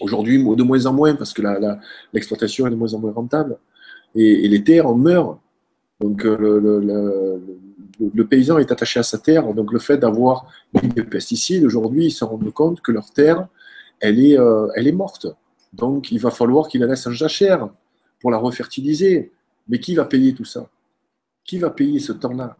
Aujourd'hui, 0.00 0.42
de 0.42 0.62
moins 0.62 0.86
en 0.86 0.92
moins, 0.92 1.14
parce 1.14 1.32
que 1.32 1.42
l'exploitation 2.12 2.66
est 2.66 2.70
de 2.70 2.74
moins 2.74 2.92
en 2.94 2.98
moins 2.98 3.12
rentable. 3.12 3.58
Et, 4.14 4.48
les 4.48 4.64
terres 4.64 4.88
en 4.88 4.96
meurent. 4.96 5.38
Donc, 6.00 6.24
euh, 6.24 7.40
le, 8.14 8.26
paysan 8.26 8.58
est 8.58 8.72
attaché 8.72 9.00
à 9.00 9.02
sa 9.02 9.18
terre, 9.18 9.54
donc 9.54 9.72
le 9.72 9.78
fait 9.78 9.96
d'avoir 9.98 10.46
des 10.72 11.04
pesticides, 11.04 11.64
aujourd'hui, 11.64 12.06
ils 12.06 12.10
se 12.10 12.24
rendent 12.24 12.52
compte 12.52 12.80
que 12.80 12.92
leur 12.92 13.10
terre, 13.10 13.48
elle 14.00 14.18
est, 14.24 14.38
euh, 14.38 14.68
elle 14.74 14.86
est 14.86 14.92
morte. 14.92 15.26
Donc 15.72 16.12
il 16.12 16.18
va 16.18 16.30
falloir 16.30 16.68
qu'il 16.68 16.80
la 16.80 16.86
laisse 16.86 17.06
en 17.06 17.12
jachère 17.12 17.68
pour 18.20 18.30
la 18.30 18.38
refertiliser. 18.38 19.32
Mais 19.68 19.80
qui 19.80 19.94
va 19.94 20.04
payer 20.04 20.34
tout 20.34 20.44
ça? 20.44 20.68
Qui 21.44 21.58
va 21.58 21.70
payer 21.70 21.98
ce 21.98 22.12
temps-là? 22.12 22.56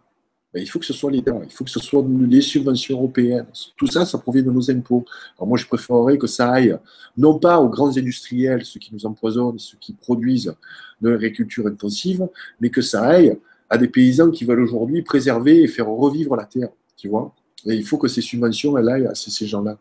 Ben, 0.54 0.62
Il 0.62 0.66
faut 0.66 0.78
que 0.78 0.86
ce 0.86 0.92
soit 0.92 1.10
l'État, 1.10 1.38
il 1.42 1.50
faut 1.50 1.64
que 1.64 1.70
ce 1.70 1.80
soit 1.80 2.04
les 2.08 2.40
subventions 2.40 2.96
européennes. 2.96 3.46
Tout 3.76 3.86
ça, 3.86 4.06
ça 4.06 4.18
provient 4.18 4.42
de 4.42 4.50
nos 4.50 4.70
impôts. 4.70 5.04
Alors 5.36 5.48
moi, 5.48 5.58
je 5.58 5.66
préférerais 5.66 6.16
que 6.16 6.26
ça 6.26 6.52
aille, 6.52 6.78
non 7.16 7.38
pas 7.38 7.58
aux 7.58 7.68
grands 7.68 7.96
industriels, 7.96 8.64
ceux 8.64 8.80
qui 8.80 8.94
nous 8.94 9.04
empoisonnent, 9.04 9.58
ceux 9.58 9.76
qui 9.78 9.92
produisent 9.92 10.54
de 11.00 11.10
l'agriculture 11.10 11.66
intensive, 11.66 12.26
mais 12.60 12.70
que 12.70 12.80
ça 12.80 13.02
aille 13.04 13.36
à 13.68 13.76
des 13.76 13.88
paysans 13.88 14.30
qui 14.30 14.44
veulent 14.44 14.60
aujourd'hui 14.60 15.02
préserver 15.02 15.62
et 15.62 15.66
faire 15.66 15.88
revivre 15.88 16.36
la 16.36 16.44
terre, 16.44 16.68
tu 16.96 17.08
vois. 17.08 17.34
Et 17.66 17.74
il 17.74 17.84
faut 17.84 17.98
que 17.98 18.08
ces 18.08 18.20
subventions, 18.20 18.76
aillent 18.76 19.06
à 19.06 19.14
ces 19.14 19.46
gens-là, 19.46 19.76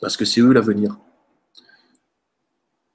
parce 0.00 0.16
que 0.16 0.24
c'est 0.24 0.40
eux 0.40 0.52
l'avenir. 0.52 0.98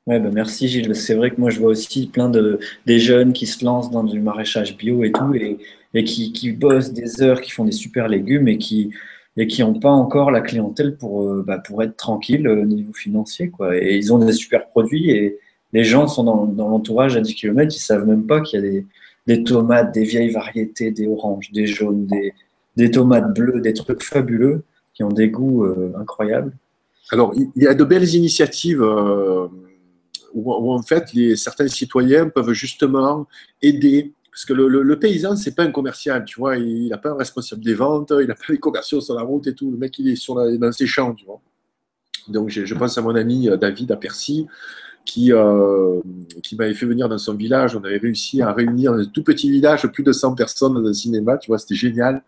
Ouais, 0.10 0.20
ben 0.20 0.34
merci 0.34 0.68
Gilles. 0.68 0.96
C'est 0.96 1.14
vrai 1.14 1.30
que 1.30 1.40
moi 1.40 1.52
je 1.52 1.60
vois 1.60 1.70
aussi 1.70 2.08
plein 2.08 2.30
de 2.30 2.60
des 2.88 2.98
jeunes 2.98 3.32
qui 3.32 3.46
se 3.46 3.64
lancent 3.64 3.92
dans 3.92 4.04
du 4.04 4.20
maraîchage 4.20 4.76
bio 4.76 5.04
et 5.04 5.12
tout, 5.12 5.36
et, 5.36 5.60
et 5.94 6.04
qui, 6.04 6.34
qui, 6.34 6.52
bossent 6.52 6.94
des 6.94 7.22
heures, 7.22 7.42
qui 7.42 7.52
font 7.52 7.64
des 7.64 7.72
super 7.72 8.08
légumes 8.08 8.48
et 8.48 8.58
qui 8.58 8.90
et 9.38 9.46
qui 9.46 9.62
n'ont 9.62 9.80
pas 9.80 9.92
encore 9.92 10.32
la 10.32 10.42
clientèle 10.42 10.98
pour, 10.98 11.22
euh, 11.24 11.44
bah, 11.46 11.60
pour 11.60 11.84
être 11.84 11.96
tranquille 11.96 12.48
au 12.48 12.66
niveau 12.66 12.92
financier. 12.92 13.52
Quoi. 13.52 13.78
Et 13.78 13.98
ils 13.98 14.12
ont 14.12 14.18
des 14.18 14.34
super 14.34 14.68
produits 14.70 15.12
et 15.12 15.38
les 15.74 15.84
gens 15.84 16.08
sont 16.08 16.24
dans, 16.24 16.46
dans 16.46 16.70
l'entourage 16.70 17.16
à 17.16 17.22
10 17.22 17.36
km, 17.36 17.72
ils 17.76 17.80
savent 17.80 18.08
même 18.08 18.26
pas 18.26 18.42
qu'il 18.42 18.60
y 18.60 18.64
a 18.64 18.68
des, 18.68 18.86
des 19.28 19.44
tomates, 19.44 19.94
des 19.94 20.06
vieilles 20.06 20.32
variétés, 20.32 20.90
des 20.90 21.06
oranges, 21.08 21.52
des 21.52 21.68
jaunes, 21.68 22.08
des, 22.76 22.90
tomates 22.90 23.32
bleues, 23.36 23.62
des 23.62 23.74
trucs 23.74 24.02
fabuleux 24.02 24.64
qui 24.96 25.04
ont 25.04 25.10
des 25.10 25.30
goûts 25.30 25.66
euh, 25.66 25.94
incroyables. 26.00 26.52
Alors, 27.12 27.34
il 27.36 27.64
y 27.64 27.68
a 27.68 27.76
de 27.76 27.84
belles 27.84 28.16
initiatives 28.16 28.82
euh, 28.82 29.48
où, 30.34 30.72
en 30.72 30.82
fait, 30.82 31.10
certains 31.36 31.68
citoyens 31.68 32.30
peuvent 32.30 32.52
justement 32.52 33.28
aider. 33.62 34.14
Parce 34.32 34.46
que 34.46 34.54
le, 34.54 34.68
le, 34.68 35.00
paysan, 35.00 35.36
c'est 35.36 35.56
pas 35.56 35.64
un 35.64 35.72
commercial, 35.72 36.24
tu 36.24 36.40
vois, 36.40 36.58
il 36.58 36.90
n'a 36.90 36.98
pas 36.98 37.10
un 37.10 37.18
responsable 37.18 37.64
des 37.64 37.74
ventes, 37.74 38.14
il 38.22 38.28
n'a 38.28 38.36
pas 38.36 38.46
les 38.50 38.58
commerciaux 38.58 39.02
sur 39.02 39.16
la 39.16 39.22
route 39.24 39.48
et 39.48 39.54
tout. 39.54 39.70
Le 39.72 39.78
mec, 39.78 39.98
il 40.00 40.08
est 40.08 40.16
sur 40.16 40.36
dans 40.36 40.72
ses 40.72 40.88
champs, 40.88 41.14
tu 41.14 41.26
vois. 41.26 41.42
Donc, 42.28 42.50
je, 42.50 42.74
pense 42.76 42.98
à 42.98 43.02
mon 43.02 43.16
ami 43.16 43.50
euh, 43.50 43.58
David 43.58 43.92
à 43.92 43.98
Percy, 43.98 44.48
qui, 45.06 45.32
qui 46.44 46.56
m'avait 46.56 46.74
fait 46.76 46.86
venir 46.86 47.10
dans 47.10 47.18
son 47.18 47.34
village. 47.34 47.76
On 47.76 47.84
avait 47.84 47.98
réussi 47.98 48.42
à 48.44 48.54
réunir 48.54 48.94
un 48.94 49.06
tout 49.06 49.24
petit 49.24 49.50
village 49.50 49.88
plus 49.88 50.04
de 50.04 50.12
100 50.12 50.36
personnes 50.36 50.76
dans 50.76 50.88
un 50.88 50.94
cinéma, 50.94 51.38
tu 51.38 51.48
vois, 51.48 51.58
c'était 51.58 51.76
génial. 51.76 52.24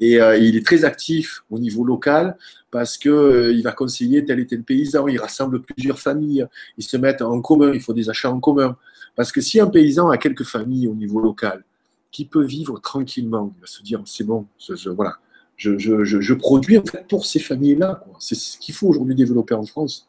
Et 0.00 0.14
il 0.14 0.56
est 0.56 0.64
très 0.64 0.84
actif 0.84 1.44
au 1.50 1.58
niveau 1.58 1.84
local 1.84 2.36
parce 2.74 2.98
qu'il 2.98 3.62
va 3.62 3.70
conseiller 3.70 4.24
tel 4.24 4.40
et 4.40 4.48
tel 4.48 4.64
paysan, 4.64 5.06
il 5.06 5.16
rassemble 5.16 5.62
plusieurs 5.62 6.00
familles, 6.00 6.44
ils 6.76 6.82
se 6.82 6.96
mettent 6.96 7.22
en 7.22 7.40
commun, 7.40 7.70
il 7.72 7.80
faut 7.80 7.92
des 7.92 8.10
achats 8.10 8.32
en 8.32 8.40
commun. 8.40 8.76
Parce 9.14 9.30
que 9.30 9.40
si 9.40 9.60
un 9.60 9.68
paysan 9.68 10.10
a 10.10 10.18
quelques 10.18 10.42
familles 10.42 10.88
au 10.88 10.94
niveau 10.96 11.20
local, 11.20 11.62
qui 12.10 12.24
peut 12.24 12.42
vivre 12.42 12.80
tranquillement, 12.80 13.54
il 13.56 13.60
va 13.60 13.68
se 13.68 13.80
dire 13.80 14.02
c'est 14.06 14.24
bon, 14.24 14.46
je, 14.58 14.90
voilà, 14.90 15.18
je, 15.56 16.34
produis 16.34 16.80
pour 17.08 17.26
ces 17.26 17.38
familles-là. 17.38 18.04
C'est 18.18 18.34
ce 18.34 18.58
qu'il 18.58 18.74
faut 18.74 18.88
aujourd'hui 18.88 19.14
développer 19.14 19.54
en 19.54 19.64
France. 19.64 20.08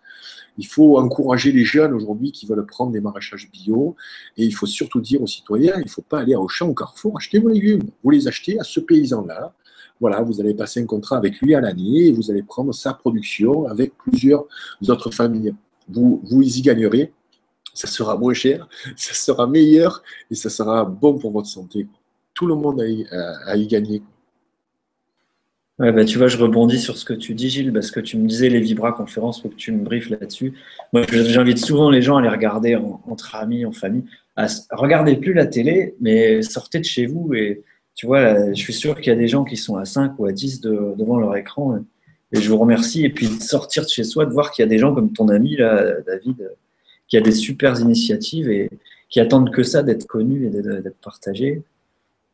Il 0.57 0.65
faut 0.65 0.97
encourager 0.97 1.51
les 1.51 1.65
jeunes 1.65 1.93
aujourd'hui 1.93 2.31
qui 2.31 2.47
veulent 2.47 2.65
prendre 2.65 2.91
des 2.91 2.99
maraîchages 2.99 3.47
bio. 3.51 3.95
Et 4.37 4.43
il 4.43 4.55
faut 4.55 4.65
surtout 4.65 5.01
dire 5.01 5.21
aux 5.21 5.27
citoyens, 5.27 5.75
il 5.77 5.85
ne 5.85 5.89
faut 5.89 6.01
pas 6.01 6.21
aller 6.21 6.35
au 6.35 6.47
champ, 6.47 6.67
au 6.67 6.73
carrefour, 6.73 7.15
acheter 7.15 7.37
vos 7.37 7.49
légumes. 7.49 7.83
Vous 8.03 8.09
les 8.09 8.27
achetez 8.27 8.59
à 8.59 8.63
ce 8.63 8.79
paysan-là. 8.79 9.53
Voilà, 9.99 10.21
vous 10.21 10.41
allez 10.41 10.53
passer 10.53 10.81
un 10.81 10.85
contrat 10.85 11.17
avec 11.17 11.39
lui 11.41 11.55
à 11.55 11.61
l'année 11.61 12.07
et 12.07 12.11
vous 12.11 12.29
allez 12.29 12.43
prendre 12.43 12.73
sa 12.73 12.93
production 12.93 13.67
avec 13.67 13.93
plusieurs 13.97 14.45
autres 14.87 15.11
familles. 15.11 15.53
Vous, 15.87 16.21
vous 16.23 16.41
y 16.41 16.61
gagnerez 16.61 17.13
ça 17.75 17.87
sera 17.87 18.17
moins 18.17 18.33
cher, 18.33 18.67
ça 18.95 19.13
sera 19.13 19.45
meilleur 19.45 20.01
et 20.31 20.35
ça 20.35 20.49
sera 20.49 20.85
bon 20.85 21.19
pour 21.19 21.31
votre 21.31 21.47
santé. 21.47 21.87
Tout 22.33 22.47
le 22.47 22.55
monde 22.55 22.81
a 22.81 22.87
y, 22.87 23.05
a, 23.11 23.55
y 23.55 23.67
gagner. 23.67 24.01
Ouais, 25.77 25.91
bah, 25.91 26.05
tu 26.05 26.17
vois, 26.17 26.29
je 26.29 26.37
rebondis 26.37 26.79
sur 26.79 26.97
ce 26.97 27.03
que 27.03 27.13
tu 27.13 27.33
dis, 27.33 27.49
Gilles, 27.49 27.73
parce 27.73 27.91
que 27.91 27.99
tu 27.99 28.17
me 28.17 28.27
disais 28.27 28.47
les 28.47 28.61
Vibra 28.61 28.93
conférences, 28.93 29.41
faut 29.41 29.49
que 29.49 29.55
tu 29.55 29.73
me 29.73 29.83
briefes 29.83 30.09
là-dessus. 30.09 30.53
Moi, 30.93 31.03
j'invite 31.09 31.57
souvent 31.57 31.89
les 31.89 32.01
gens 32.01 32.15
à 32.15 32.21
les 32.21 32.29
regarder 32.29 32.77
entre 32.77 33.35
amis, 33.35 33.65
en 33.65 33.73
famille. 33.73 34.05
À, 34.37 34.47
regardez 34.71 35.17
plus 35.17 35.33
la 35.33 35.45
télé, 35.45 35.95
mais 35.99 36.41
sortez 36.41 36.79
de 36.79 36.85
chez 36.85 37.07
vous. 37.07 37.33
Et 37.33 37.63
tu 37.95 38.05
vois, 38.05 38.51
je 38.53 38.59
suis 38.59 38.73
sûr 38.73 38.95
qu'il 38.97 39.07
y 39.07 39.15
a 39.15 39.19
des 39.19 39.27
gens 39.27 39.43
qui 39.43 39.57
sont 39.57 39.77
à 39.77 39.85
5 39.85 40.13
ou 40.19 40.25
à 40.25 40.31
10 40.31 40.61
devant 40.61 41.17
leur 41.17 41.35
écran. 41.35 41.79
Et 42.31 42.41
je 42.41 42.49
vous 42.49 42.57
remercie. 42.57 43.05
Et 43.05 43.09
puis, 43.09 43.27
de 43.27 43.41
sortir 43.41 43.83
de 43.83 43.89
chez 43.89 44.03
soi, 44.03 44.25
de 44.25 44.31
voir 44.31 44.51
qu'il 44.51 44.63
y 44.63 44.65
a 44.65 44.69
des 44.69 44.77
gens 44.77 44.93
comme 44.93 45.13
ton 45.13 45.29
ami, 45.29 45.55
là, 45.55 46.01
David, 46.05 46.51
qui 47.07 47.17
a 47.17 47.21
des 47.21 47.31
super 47.31 47.79
initiatives 47.79 48.49
et 48.49 48.69
qui 49.09 49.19
attendent 49.19 49.51
que 49.51 49.63
ça 49.63 49.83
d'être 49.83 50.07
connus 50.07 50.47
et 50.47 50.49
d'être 50.49 50.97
partagés. 51.01 51.63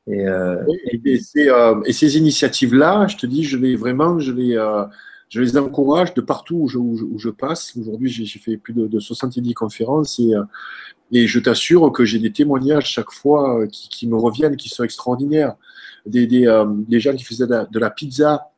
Et, 0.07 0.27
euh, 0.27 0.63
euh, 0.65 1.81
et, 1.85 1.93
ces 1.93 2.17
initiatives-là, 2.17 3.07
je 3.07 3.17
te 3.17 3.25
dis, 3.25 3.43
je 3.43 3.57
les 3.57 3.75
vraiment, 3.75 4.19
je 4.19 4.31
les, 4.31 4.57
euh, 4.57 4.83
je 5.32 5.41
les 5.41 5.58
encourage 5.58 6.14
de 6.14 6.22
partout 6.22 6.58
où 6.58 7.18
je, 7.18 7.30
passe. 7.30 7.76
Aujourd'hui, 7.78 8.10
j'ai 8.10 8.40
fait 8.40 8.58
plus 8.58 8.74
de, 8.74 8.99
70 8.99 9.53
conférences 9.53 10.20
et, 10.20 10.34
et 11.12 11.26
je 11.26 11.40
t'assure 11.40 11.91
que 11.91 12.06
j'ai 12.06 12.20
des 12.20 12.32
témoignages 12.32 12.90
chaque 12.90 13.12
fois 13.12 13.66
qui, 13.68 13.88
qui, 13.90 14.08
me 14.08 14.18
reviennent, 14.18 14.58
qui 14.58 14.70
sont 14.70 14.84
extraordinaires. 14.84 15.56
Des, 16.06 16.28
des 16.28 16.99
gens 16.99 17.16
qui 17.16 17.24
faisaient 17.24 17.48
de 17.48 17.80
la 17.80 17.90
pizza 17.90 18.51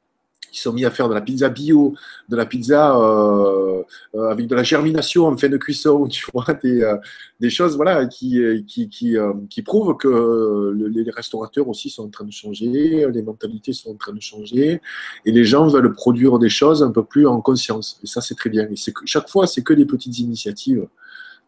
qui 0.54 0.62
sont 0.62 0.72
mis 0.72 0.86
à 0.86 0.92
faire 0.92 1.10
de 1.10 1.16
la 1.16 1.22
pizza 1.22 1.50
bio, 1.50 1.96
de 2.30 2.36
la 2.36 2.46
pizza 2.46 2.96
euh, 2.96 3.82
euh, 4.14 4.30
avec 4.30 4.46
de 4.46 4.54
la 4.54 4.62
germination 4.62 5.26
en 5.26 5.36
fin 5.36 5.50
de 5.50 5.58
cuisson, 5.58 6.08
tu 6.10 6.28
vois, 6.32 6.46
des, 6.64 6.84
euh, 6.84 6.96
des 7.40 7.50
choses 7.50 7.76
voilà, 7.76 8.06
qui, 8.06 8.40
qui, 8.68 8.88
qui, 8.88 9.18
qui 9.50 9.62
prouvent 9.64 9.98
que 9.98 10.74
les 10.78 11.10
restaurateurs 11.10 11.68
aussi 11.68 11.90
sont 11.90 12.04
en 12.04 12.10
train 12.10 12.26
de 12.26 12.32
changer, 12.32 13.08
les 13.12 13.24
mentalités 13.24 13.74
sont 13.74 13.92
en 13.92 13.96
train 13.96 14.14
de 14.14 14.22
changer, 14.22 14.80
et 15.26 15.32
les 15.32 15.44
gens 15.44 15.68
veulent 15.68 15.94
produire 15.94 16.38
des 16.38 16.50
choses 16.50 16.84
un 16.84 16.92
peu 16.92 17.04
plus 17.04 17.26
en 17.26 17.42
conscience. 17.42 18.00
Et 18.04 18.08
ça, 18.08 18.22
c'est 18.22 18.36
très 18.36 18.52
bien. 18.52 18.68
Et 18.70 18.76
chaque 19.06 19.30
fois, 19.30 19.48
c'est 19.48 19.64
que 19.64 19.74
des 19.74 19.86
petites 19.86 20.20
initiatives. 20.20 20.88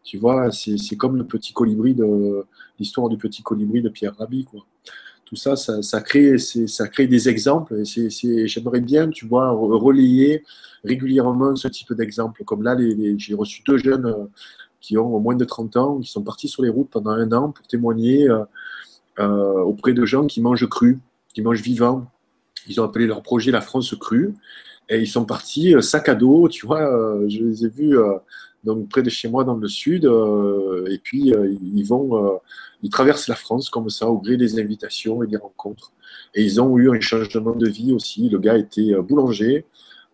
Tu 0.02 0.18
vois, 0.18 0.50
c'est 0.52 0.96
comme 0.96 1.16
le 1.16 1.24
petit 1.24 1.52
colibri 1.52 1.94
de 1.94 2.44
l'histoire 2.78 3.08
du 3.08 3.16
petit 3.16 3.42
colibri 3.42 3.82
de 3.82 3.88
Pierre 3.88 4.14
Rabhi, 4.16 4.44
quoi 4.44 4.64
tout 5.26 5.36
ça, 5.36 5.56
ça, 5.56 6.00
crée, 6.00 6.38
ça 6.38 6.86
crée 6.86 7.08
des 7.08 7.28
exemples. 7.28 7.82
J'aimerais 7.84 8.80
bien, 8.80 9.10
tu 9.10 9.26
vois, 9.26 9.50
relayer 9.50 10.44
régulièrement 10.84 11.56
ce 11.56 11.66
type 11.66 11.92
d'exemples. 11.92 12.44
Comme 12.44 12.62
là, 12.62 12.76
j'ai 13.18 13.34
reçu 13.34 13.62
deux 13.66 13.76
jeunes 13.76 14.06
euh, 14.06 14.26
qui 14.80 14.96
ont 14.96 15.18
moins 15.18 15.34
de 15.34 15.44
30 15.44 15.76
ans, 15.76 15.98
qui 15.98 16.08
sont 16.08 16.22
partis 16.22 16.46
sur 16.46 16.62
les 16.62 16.68
routes 16.68 16.90
pendant 16.90 17.10
un 17.10 17.32
an 17.32 17.50
pour 17.50 17.66
témoigner 17.66 18.30
euh, 18.30 18.44
euh, 19.18 19.60
auprès 19.62 19.94
de 19.94 20.04
gens 20.06 20.26
qui 20.26 20.40
mangent 20.40 20.68
cru, 20.68 21.00
qui 21.34 21.42
mangent 21.42 21.62
vivant. 21.62 22.06
Ils 22.68 22.80
ont 22.80 22.84
appelé 22.84 23.08
leur 23.08 23.22
projet 23.22 23.50
La 23.50 23.60
France 23.60 23.94
crue. 23.98 24.32
Et 24.88 25.00
ils 25.00 25.08
sont 25.08 25.24
partis 25.24 25.74
sac 25.82 26.08
à 26.08 26.14
dos, 26.14 26.48
tu 26.48 26.64
vois, 26.64 26.88
je 27.26 27.40
les 27.40 27.64
ai 27.64 27.68
vus 27.68 27.98
donc 28.64 28.88
près 28.88 29.02
de 29.02 29.10
chez 29.10 29.28
moi 29.28 29.44
dans 29.44 29.56
le 29.56 29.68
sud. 29.68 30.04
et 30.04 30.98
puis, 30.98 31.32
ils 31.62 31.84
vont 31.84 32.40
ils 32.82 32.90
traversent 32.90 33.28
la 33.28 33.34
France 33.34 33.70
comme 33.70 33.88
ça, 33.88 34.08
au 34.08 34.18
gré 34.18 34.36
des 34.36 34.60
invitations 34.60 35.22
et 35.22 35.26
des 35.26 35.36
rencontres. 35.36 35.92
Et 36.34 36.44
ils 36.44 36.60
ont 36.60 36.76
eu 36.78 36.90
un 36.90 37.00
changement 37.00 37.54
de 37.54 37.68
vie 37.68 37.92
aussi. 37.92 38.28
Le 38.28 38.38
gars 38.38 38.56
était 38.56 38.92
euh, 38.94 39.02
boulanger. 39.02 39.64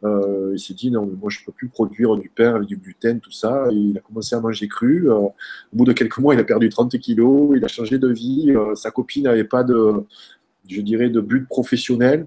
Euh, 0.05 0.53
il 0.55 0.59
s'est 0.59 0.75
dit 0.75 0.91
non, 0.91 1.07
moi 1.07 1.31
je 1.31 1.41
ne 1.41 1.47
peux 1.47 1.53
plus 1.53 1.69
produire 1.69 2.17
du 2.17 2.29
pain 2.29 2.57
avec 2.57 2.67
du 2.67 2.77
gluten, 2.77 3.21
tout 3.21 3.31
ça. 3.31 3.69
il 3.71 3.99
a 3.99 4.01
commencé 4.01 4.35
à 4.35 4.41
manger 4.41 4.67
cru. 4.67 5.09
Euh, 5.09 5.15
au 5.15 5.35
bout 5.73 5.85
de 5.85 5.93
quelques 5.93 6.19
mois, 6.19 6.35
il 6.35 6.41
a 6.41 6.45
perdu 6.45 6.69
30 6.69 6.99
kilos. 6.99 7.53
Il 7.57 7.65
a 7.65 7.69
changé 7.69 7.99
de 7.99 8.09
vie. 8.09 8.55
sa 8.75 8.91
copine 8.91 9.25
n'avait 9.25 9.45
pas 9.45 9.63
de, 9.65 10.05
je 10.69 10.81
dirais, 10.81 11.09
de 11.09 11.21
but 11.21 11.47
professionnel. 11.49 12.27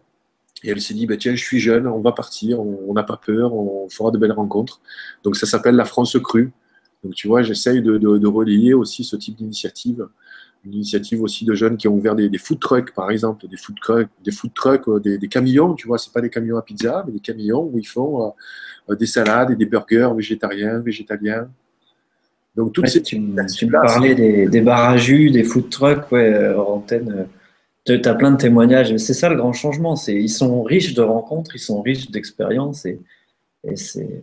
Et 0.65 0.71
elle 0.71 0.81
s'est 0.81 0.95
dit, 0.95 1.05
bah, 1.05 1.15
tiens, 1.15 1.35
je 1.35 1.43
suis 1.43 1.59
jeune, 1.59 1.87
on 1.87 1.99
va 1.99 2.11
partir, 2.11 2.59
on 2.59 2.91
n'a 2.93 3.03
pas 3.03 3.17
peur, 3.17 3.53
on 3.53 3.87
fera 3.89 4.09
de 4.09 4.17
belles 4.17 4.31
rencontres. 4.31 4.81
Donc 5.23 5.35
ça 5.35 5.45
s'appelle 5.45 5.75
la 5.75 5.85
France 5.85 6.17
crue. 6.21 6.51
Donc 7.03 7.13
tu 7.13 7.27
vois, 7.27 7.43
j'essaye 7.43 7.83
de, 7.83 7.97
de, 7.99 8.27
relier 8.27 8.73
aussi 8.73 9.03
ce 9.03 9.15
type 9.15 9.35
d'initiative 9.35 10.07
une 10.65 10.73
initiative 10.73 11.21
aussi 11.21 11.45
de 11.45 11.53
jeunes 11.53 11.77
qui 11.77 11.87
ont 11.87 11.93
ouvert 11.93 12.15
des, 12.15 12.29
food 12.37 12.59
trucks, 12.59 12.93
par 12.93 13.11
exemple, 13.11 13.47
des 13.47 13.57
food 13.57 13.75
trucks, 13.79 14.09
des, 14.23 14.31
food 14.31 14.53
trucks, 14.53 14.87
euh, 14.87 14.99
des, 14.99 15.27
camions, 15.27 15.75
tu 15.75 15.87
vois, 15.87 15.97
c'est 15.97 16.11
pas 16.11 16.21
des 16.21 16.29
camions 16.29 16.57
à 16.57 16.61
pizza, 16.61 17.03
mais 17.05 17.13
des 17.13 17.19
camions 17.19 17.69
où 17.71 17.77
ils 17.77 17.87
font 17.87 18.25
euh, 18.25 18.29
euh, 18.89 18.95
des 18.95 19.05
salades 19.05 19.51
et 19.51 19.55
des 19.55 19.65
burgers 19.65 20.09
végétariens, 20.15 20.79
végétaliens. 20.79 21.47
Donc 22.55 22.73
toutes 22.73 22.87
ces 22.87 23.03
tu, 23.03 23.21
tu 23.55 23.65
me 23.67 23.71
parlais 23.71 24.15
des, 24.15 24.47
des 24.47 24.97
jus, 24.97 25.29
des 25.29 25.43
food 25.43 25.69
trucks, 25.69 26.11
ouais, 26.11 26.53
antenne. 26.55 27.27
Tu 27.85 27.93
as 27.93 28.15
plein 28.15 28.31
de 28.31 28.37
témoignages. 28.37 28.95
C'est 28.97 29.13
ça 29.13 29.29
le 29.29 29.35
grand 29.35 29.53
changement. 29.53 29.95
C'est 29.95 30.15
ils 30.15 30.29
sont 30.29 30.63
riches 30.63 30.93
de 30.93 31.01
rencontres, 31.01 31.55
ils 31.55 31.59
sont 31.59 31.81
riches 31.81 32.11
d'expériences 32.11 32.85
et, 32.85 32.99
et 33.63 33.75
c'est 33.75 34.21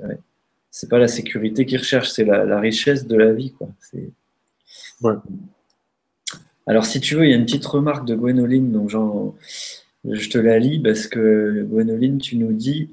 c'est 0.72 0.88
pas 0.88 0.98
la 0.98 1.06
sécurité 1.06 1.66
qu'ils 1.66 1.78
recherchent, 1.78 2.10
c'est 2.10 2.24
la, 2.24 2.58
richesse 2.58 3.06
de 3.06 3.14
la 3.14 3.32
vie, 3.32 3.52
quoi. 3.52 3.68
Ouais. 5.02 5.14
Alors, 6.66 6.86
si 6.86 6.98
tu 6.98 7.14
veux, 7.14 7.26
il 7.26 7.30
y 7.30 7.34
a 7.34 7.36
une 7.36 7.44
petite 7.44 7.66
remarque 7.66 8.06
de 8.06 8.14
Gwénoline, 8.14 8.72
donc 8.72 8.88
je 8.88 10.28
te 10.30 10.38
la 10.38 10.58
lis 10.58 10.80
parce 10.80 11.06
que 11.06 11.62
Gwénoline, 11.68 12.18
tu 12.18 12.36
nous 12.38 12.54
dis 12.54 12.88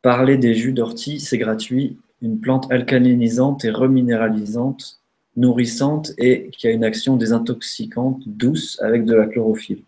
parler 0.00 0.38
des 0.38 0.54
jus 0.54 0.72
d'ortie, 0.72 1.20
c'est 1.20 1.36
gratuit, 1.36 1.98
une 2.22 2.40
plante 2.40 2.72
alcalinisante 2.72 3.66
et 3.66 3.70
reminéralisante, 3.70 5.00
nourrissante 5.36 6.12
et 6.16 6.48
qui 6.50 6.66
a 6.66 6.70
une 6.70 6.84
action 6.84 7.16
désintoxicante 7.16 8.22
douce 8.26 8.80
avec 8.80 9.04
de 9.04 9.14
la 9.14 9.26
chlorophylle. 9.26 9.82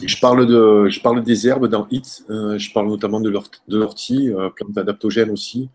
Je 0.00 0.20
parle, 0.20 0.46
de, 0.46 0.88
je 0.88 1.00
parle 1.00 1.22
des 1.24 1.48
herbes 1.48 1.66
dans 1.66 1.88
HIT, 1.90 2.24
euh, 2.30 2.56
je 2.56 2.72
parle 2.72 2.88
notamment 2.88 3.20
de 3.20 3.30
l'ortie, 3.68 4.32
euh, 4.32 4.48
plante 4.50 4.76
adaptogène 4.78 5.30
aussi. 5.30 5.70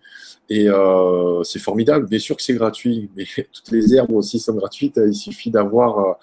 Et 0.50 0.70
euh, 0.70 1.44
c'est 1.44 1.60
formidable. 1.60 2.08
Bien 2.08 2.20
sûr 2.20 2.36
que 2.38 2.44
c'est 2.44 2.54
gratuit, 2.54 3.10
mais 3.16 3.26
toutes 3.52 3.72
les 3.72 3.95
herbes 3.95 4.14
aussi 4.14 4.40
sont 4.40 4.54
gratuites. 4.54 5.00
Il 5.06 5.16
suffit 5.16 5.52
d'avoir, 5.52 6.00
euh, 6.00 6.14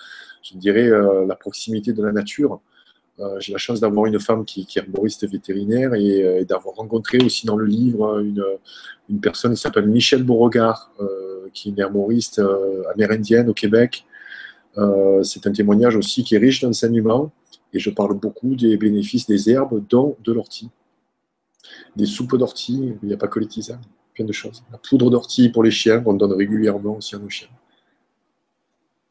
je 0.43 0.57
dirais, 0.57 0.89
la 1.27 1.35
proximité 1.37 1.93
de 1.93 2.03
la 2.03 2.13
nature. 2.13 2.61
J'ai 3.39 3.53
la 3.53 3.59
chance 3.59 3.81
d'avoir 3.81 4.07
une 4.07 4.19
femme 4.19 4.47
qui, 4.47 4.63
est 4.63 4.77
herboriste 4.79 5.31
vétérinaire 5.31 5.93
et, 5.93 6.47
d'avoir 6.47 6.77
rencontré 6.77 7.19
aussi 7.19 7.45
dans 7.45 7.57
le 7.57 7.67
livre 7.67 8.19
une, 8.21 8.43
une 9.11 9.21
personne 9.21 9.53
qui 9.53 9.61
s'appelle 9.61 9.87
Michel 9.87 10.23
Beauregard, 10.23 10.91
qui 11.53 11.69
est 11.69 11.73
une 11.73 11.79
herboriste 11.79 12.41
amérindienne 12.95 13.51
au 13.51 13.53
Québec. 13.53 14.07
c'est 15.23 15.47
un 15.47 15.53
témoignage 15.53 15.97
aussi 15.97 16.25
qui 16.25 16.35
est 16.35 16.39
riche 16.39 16.63
d'enseignements 16.63 17.31
et 17.73 17.79
je 17.79 17.91
parle 17.91 18.15
beaucoup 18.15 18.55
des 18.57 18.77
bénéfices 18.77 19.27
des 19.27 19.51
herbes, 19.51 19.83
dont 19.89 20.17
de 20.25 20.33
l'ortie. 20.33 20.71
Des 21.97 22.07
soupes 22.07 22.37
d'ortie, 22.37 22.95
il 23.03 23.07
n'y 23.07 23.15
a 23.15 23.17
pas 23.17 23.29
que 23.29 23.39
les 23.39 23.47
tisanes 23.47 23.81
de 24.25 24.33
choses. 24.33 24.63
La 24.73 24.79
poudre 24.79 25.11
d'ortie 25.11 25.49
pour 25.49 25.63
les 25.63 25.71
chiens, 25.71 26.01
qu'on 26.01 26.15
donne 26.15 26.33
régulièrement 26.33 26.97
aussi 26.97 27.15
à 27.15 27.19
nos 27.19 27.29
chiens. 27.29 27.49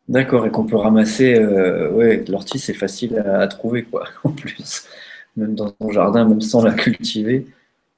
D'accord, 0.08 0.46
et 0.46 0.52
qu'on 0.52 0.66
peut 0.66 0.76
ramasser. 0.76 1.36
Euh, 1.36 2.24
l'ortie, 2.28 2.60
c'est 2.60 2.74
facile 2.74 3.18
à, 3.20 3.48
trouver, 3.48 3.84
quoi, 3.84 4.06
en 4.24 4.32
plus. 4.32 4.88
Même 5.36 5.56
dans 5.56 5.70
ton 5.70 5.92
jardin, 5.92 6.28
même 6.28 6.42
sans 6.42 6.64
la 6.64 6.74
cultiver. 6.74 7.48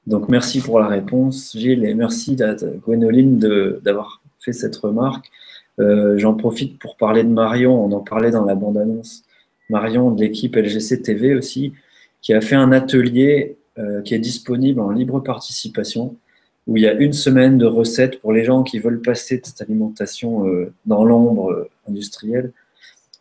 Donc, 0.08 0.28
merci 0.30 0.60
pour 0.60 0.80
la 0.80 0.88
réponse, 0.88 1.56
Gilles, 1.56 1.86
et 1.86 1.94
merci 1.94 2.42
à 2.42 2.56
Gwénoline 2.56 3.40
d'avoir 3.84 4.22
fait 4.40 4.54
cette 4.54 4.76
remarque. 4.76 5.32
Euh, 5.80 6.18
j'en 6.18 6.34
profite 6.34 6.80
pour 6.80 6.98
parler 6.98 7.24
de 7.24 7.30
Marion, 7.30 7.86
on 7.86 7.92
en 7.94 8.02
parlait 8.02 8.32
dans 8.32 8.44
la 8.44 8.56
bande-annonce. 8.56 9.24
Marion 9.72 10.12
de 10.12 10.22
l'équipe 10.22 10.56
LGC 10.56 11.02
TV 11.02 11.34
aussi, 11.34 11.74
qui 12.22 12.34
a 12.34 12.42
fait 12.42 12.56
un 12.56 12.72
atelier 12.72 13.58
euh, 13.80 14.02
qui 14.04 14.14
est 14.14 14.20
disponible 14.20 14.80
en 14.80 14.92
libre 14.92 15.20
participation 15.20 16.16
où 16.68 16.78
il 16.78 16.84
y 16.84 16.88
a 16.88 16.94
une 16.94 17.14
semaine 17.14 17.58
de 17.58 17.66
recettes 17.66 18.22
pour 18.22 18.32
les 18.34 18.44
gens 18.44 18.62
qui 18.62 18.78
veulent 18.78 19.02
passer 19.02 19.40
de 19.40 19.46
cette 19.46 19.62
alimentation 19.62 20.46
dans 20.86 21.04
l'ombre 21.04 21.68
industrielle 21.90 22.52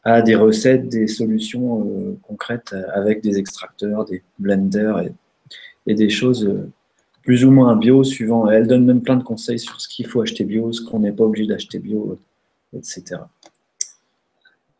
à 0.05 0.21
des 0.21 0.35
recettes, 0.35 0.91
des 0.91 1.07
solutions 1.07 2.19
concrètes 2.21 2.75
avec 2.93 3.23
des 3.23 3.39
extracteurs, 3.39 4.05
des 4.05 4.23
blenders 4.39 5.09
et, 5.87 5.95
des 5.95 6.11
choses 6.11 6.55
plus 7.23 7.47
ou 7.47 7.51
moins 7.51 7.77
bio 7.77 8.05
suivant. 8.05 8.51
Elle 8.51 8.67
donne 8.67 8.85
même 8.85 9.01
plein 9.01 9.17
de 9.17 9.25
conseils 9.25 9.59
sur 9.59 9.81
ce 9.81 9.89
qu'il 9.89 10.07
faut 10.07 10.21
acheter 10.21 10.45
bio, 10.45 10.71
ce 10.73 10.83
qu'on 10.83 11.01
n'est 11.01 11.13
pas 11.13 11.25
obligé 11.25 11.47
d'acheter 11.47 11.79
bio, 11.79 12.19
etc. 12.77 13.23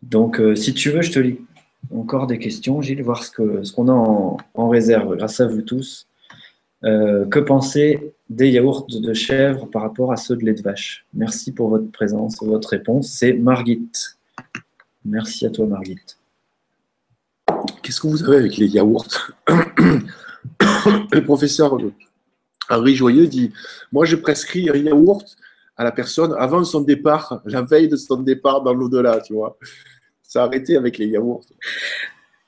Donc, 0.03 0.41
euh, 0.41 0.57
si 0.57 0.75
tu 0.75 0.91
veux, 0.91 1.03
je 1.03 1.13
te 1.13 1.19
lis 1.19 1.41
encore 1.95 2.27
des 2.27 2.39
questions, 2.39 2.81
Gilles, 2.83 3.03
voir 3.03 3.25
ce 3.25 3.73
qu'on 3.73 3.89
a 3.89 4.37
en, 4.55 4.69
réserve 4.69 5.17
grâce 5.17 5.41
à 5.41 5.47
vous 5.47 5.63
tous. 5.63 6.07
Euh, 6.83 7.27
que 7.27 7.39
pensez 7.39 8.15
des 8.31 8.49
yaourts 8.49 8.87
de 8.87 9.13
chèvre 9.13 9.67
par 9.67 9.83
rapport 9.83 10.13
à 10.13 10.17
ceux 10.17 10.37
de 10.37 10.45
lait 10.45 10.55
de 10.55 10.63
vache? 10.63 11.05
Merci 11.13 11.53
pour 11.53 11.69
votre 11.69 11.91
présence 11.91 12.43
et 12.43 12.47
votre 12.47 12.71
réponse. 12.71 13.09
C'est 13.09 13.35
Margit. 13.35 13.91
Merci 15.05 15.47
à 15.47 15.51
toi, 15.51 15.67
Margit. 15.67 15.99
Qu'est-ce 17.83 18.01
que 18.01 18.07
vous 18.07 18.25
avez 18.25 18.37
avec 18.37 18.57
les 18.57 18.69
yaourts? 18.69 19.33
Le 21.13 21.21
professeur 21.23 21.77
Henri 22.71 22.95
Joyeux 22.95 23.27
dit 23.27 23.53
Moi, 23.93 24.05
je 24.07 24.17
prescris 24.17 24.71
un 24.71 24.77
yaourt 24.77 25.37
à 25.77 25.85
la 25.85 25.93
personne 25.93 26.35
avant 26.39 26.63
son 26.65 26.83
départ, 26.83 27.41
la 27.45 27.63
veille 27.63 27.89
de 27.89 27.97
son 27.97 28.23
départ 28.23 28.63
dans 28.63 28.75
l'au-delà, 28.75 29.21
tu 29.21 29.35
vois. 29.35 29.57
Ça 30.31 30.45
a 30.45 30.47
arrêté 30.47 30.77
avec 30.77 30.97
les 30.97 31.09
yaourts. 31.09 31.45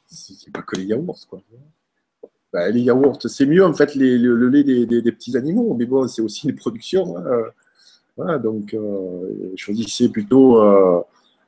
C'est 0.07 0.53
pas 0.53 0.63
que 0.63 0.77
les 0.77 0.85
yaourts, 0.85 1.27
quoi. 1.29 1.43
Bah, 2.53 2.71
les 2.71 2.83
yaourts, 2.83 3.19
c'est 3.29 3.45
mieux 3.45 3.65
en 3.65 3.75
fait 3.75 3.97
le, 3.97 4.49
lait 4.49 4.63
des, 4.63 5.13
petits 5.13 5.37
animaux, 5.37 5.75
mais 5.75 5.87
bon, 5.87 6.07
c'est 6.07 6.23
aussi 6.23 6.49
une 6.49 6.55
production. 6.55 7.17
Hein. 8.19 8.39
Donc 8.39 8.73
euh, 8.73 9.53
choisissez 9.57 10.11
plutôt 10.11 10.63
euh, 10.63 11.01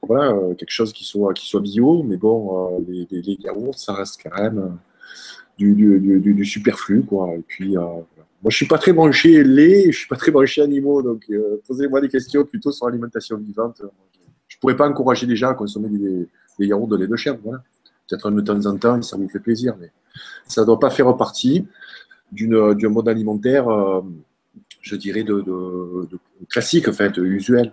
voilà, 0.02 0.34
quelque 0.58 0.72
chose 0.72 0.92
qui 0.92 1.04
soit, 1.04 1.32
bio, 1.60 2.02
mais 2.02 2.16
bon, 2.16 2.78
euh, 2.80 2.84
les, 2.88 3.38
yaourts, 3.38 3.78
ça 3.78 3.92
reste 3.92 4.20
quand 4.20 4.34
même 4.42 4.76
du, 5.56 5.72
du, 5.74 6.44
superflu, 6.44 7.04
quoi. 7.04 7.32
Et 7.36 7.44
puis, 7.46 7.76
moi, 7.76 8.50
je 8.50 8.56
suis 8.56 8.66
pas 8.66 8.78
très 8.78 8.92
branché 8.92 9.44
lait, 9.44 9.92
je 9.92 9.98
suis 9.98 10.08
pas 10.08 10.16
très 10.16 10.32
branché 10.32 10.62
animaux, 10.62 11.00
donc 11.00 11.24
euh, 11.30 11.62
posez-moi 11.66 12.00
des 12.00 12.08
questions 12.08 12.44
plutôt 12.44 12.72
sur 12.72 12.86
l'alimentation 12.86 13.38
vivante. 13.38 13.82
Pourrais 14.64 14.76
pas 14.76 14.88
encourager 14.88 15.26
les 15.26 15.36
gens 15.36 15.50
à 15.50 15.54
consommer 15.54 15.90
des, 15.90 16.66
yaourts 16.66 16.88
de 16.88 16.96
lait 16.96 17.06
de 17.06 17.16
chèvre, 17.16 17.38
voilà. 17.44 17.62
Peut-être 18.08 18.30
de 18.30 18.40
temps 18.40 18.64
en 18.64 18.78
temps, 18.78 19.02
ça 19.02 19.18
vous 19.18 19.28
fait 19.28 19.38
plaisir, 19.38 19.76
mais 19.78 19.90
ça 20.46 20.62
ne 20.62 20.66
doit 20.66 20.80
pas 20.80 20.88
faire 20.88 21.14
partie 21.18 21.66
d'un 22.32 22.88
mode 22.88 23.06
alimentaire, 23.06 23.68
euh, 23.68 24.00
je 24.80 24.96
dirais, 24.96 25.22
de, 25.22 26.08
classique, 26.48 26.88
en 26.88 26.94
fait, 26.94 27.14
usuel. 27.18 27.72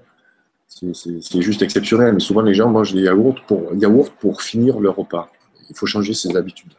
C'est 0.68 1.41
juste 1.41 1.61
exceptionnel, 1.61 2.15
mais 2.15 2.19
souvent 2.19 2.41
les 2.41 2.53
gens 2.53 2.69
mangent 2.69 2.93
des 2.93 3.03
yaourts 3.03 3.39
pour, 3.47 3.73
yaourts 3.73 4.11
pour 4.11 4.41
finir 4.41 4.81
leur 4.81 4.97
repas. 4.97 5.31
Il 5.69 5.76
faut 5.77 5.85
changer 5.85 6.13
ses 6.13 6.35
habitudes. 6.35 6.73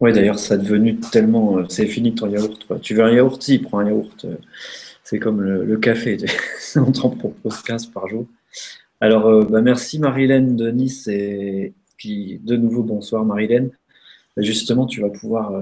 Oui, 0.00 0.12
d'ailleurs, 0.12 0.38
ça 0.38 0.52
a 0.52 0.56
devenu 0.58 1.00
tellement. 1.00 1.60
Euh, 1.60 1.64
c'est 1.70 1.86
fini 1.86 2.14
ton 2.14 2.28
yaourt. 2.28 2.58
Tu 2.82 2.94
veux 2.94 3.04
un 3.04 3.12
yaourt 3.12 3.42
Si, 3.42 3.58
prends 3.58 3.78
un 3.78 3.86
yaourt. 3.86 4.26
Euh, 4.26 4.36
c'est 5.02 5.18
comme 5.18 5.40
le, 5.40 5.76
café. 5.78 6.18
On 6.76 6.92
t'en 6.92 7.08
propose 7.08 7.62
15 7.62 7.86
par 7.86 8.06
jour. 8.06 8.26
Alors, 9.00 9.26
euh, 9.26 9.44
bah, 9.44 9.62
merci 9.62 9.98
Marilène 9.98 10.56
de 10.56 10.70
Nice. 10.70 11.08
Et 11.08 11.72
puis, 11.96 12.40
de 12.42 12.56
nouveau, 12.56 12.82
bonsoir 12.82 13.24
Marilène. 13.24 13.70
Bah, 14.36 14.42
justement, 14.42 14.86
tu 14.86 15.00
vas 15.00 15.10
pouvoir 15.10 15.52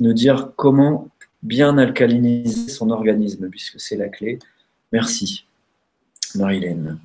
nous 0.00 0.12
dire 0.12 0.52
comment 0.56 1.08
bien 1.42 1.78
alcaliniser 1.78 2.68
son 2.68 2.90
organisme, 2.90 3.48
puisque 3.48 3.80
c'est 3.80 3.96
la 3.96 4.08
clé. 4.08 4.38
Merci, 4.92 5.46
Marilène. 6.34 6.98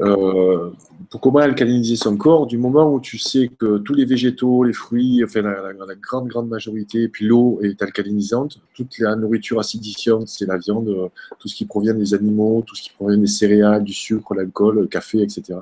Euh, 0.00 0.70
pour 1.10 1.20
comment 1.20 1.40
alcaliniser 1.40 1.96
son 1.96 2.16
corps, 2.16 2.46
du 2.46 2.56
moment 2.56 2.92
où 2.92 3.00
tu 3.00 3.18
sais 3.18 3.50
que 3.58 3.78
tous 3.78 3.94
les 3.94 4.04
végétaux, 4.04 4.64
les 4.64 4.72
fruits, 4.72 5.22
enfin 5.22 5.42
la, 5.42 5.94
grande, 6.00 6.28
grande 6.28 6.48
majorité, 6.48 7.08
puis 7.08 7.26
l'eau 7.26 7.60
est 7.62 7.82
alcalinisante, 7.82 8.60
toute 8.74 8.98
la 8.98 9.14
nourriture 9.16 9.60
acidifiante, 9.60 10.28
c'est 10.28 10.46
la 10.46 10.56
viande, 10.56 11.10
tout 11.38 11.48
ce 11.48 11.54
qui 11.54 11.66
provient 11.66 11.94
des 11.94 12.14
animaux, 12.14 12.64
tout 12.66 12.74
ce 12.74 12.82
qui 12.82 12.90
provient 12.90 13.18
des 13.18 13.26
céréales, 13.26 13.84
du 13.84 13.92
sucre, 13.92 14.34
l'alcool, 14.34 14.80
le 14.80 14.86
café, 14.86 15.20
etc. 15.20 15.58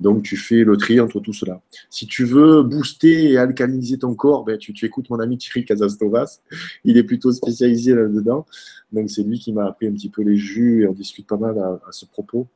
Donc 0.00 0.22
tu 0.22 0.36
fais 0.36 0.62
le 0.62 0.76
tri 0.76 1.00
entre 1.00 1.18
tout 1.18 1.32
cela. 1.32 1.60
Si 1.90 2.06
tu 2.06 2.24
veux 2.24 2.62
booster 2.62 3.32
et 3.32 3.38
alcaliniser 3.38 3.98
ton 3.98 4.14
corps, 4.14 4.44
ben, 4.44 4.56
tu, 4.56 4.72
écoutes 4.84 5.10
mon 5.10 5.18
ami 5.18 5.38
Thierry 5.38 5.64
Casastovas, 5.64 6.40
il 6.84 6.96
est 6.96 7.02
plutôt 7.02 7.32
spécialisé 7.32 7.94
là-dedans. 7.94 8.46
Donc 8.92 9.10
c'est 9.10 9.24
lui 9.24 9.40
qui 9.40 9.52
m'a 9.52 9.66
appris 9.66 9.88
un 9.88 9.92
petit 9.92 10.08
peu 10.08 10.22
les 10.22 10.36
jus 10.36 10.82
et 10.82 10.86
on 10.86 10.92
discute 10.92 11.26
pas 11.26 11.36
mal 11.36 11.58
à 11.58 11.90
ce 11.90 12.06
propos. 12.06 12.46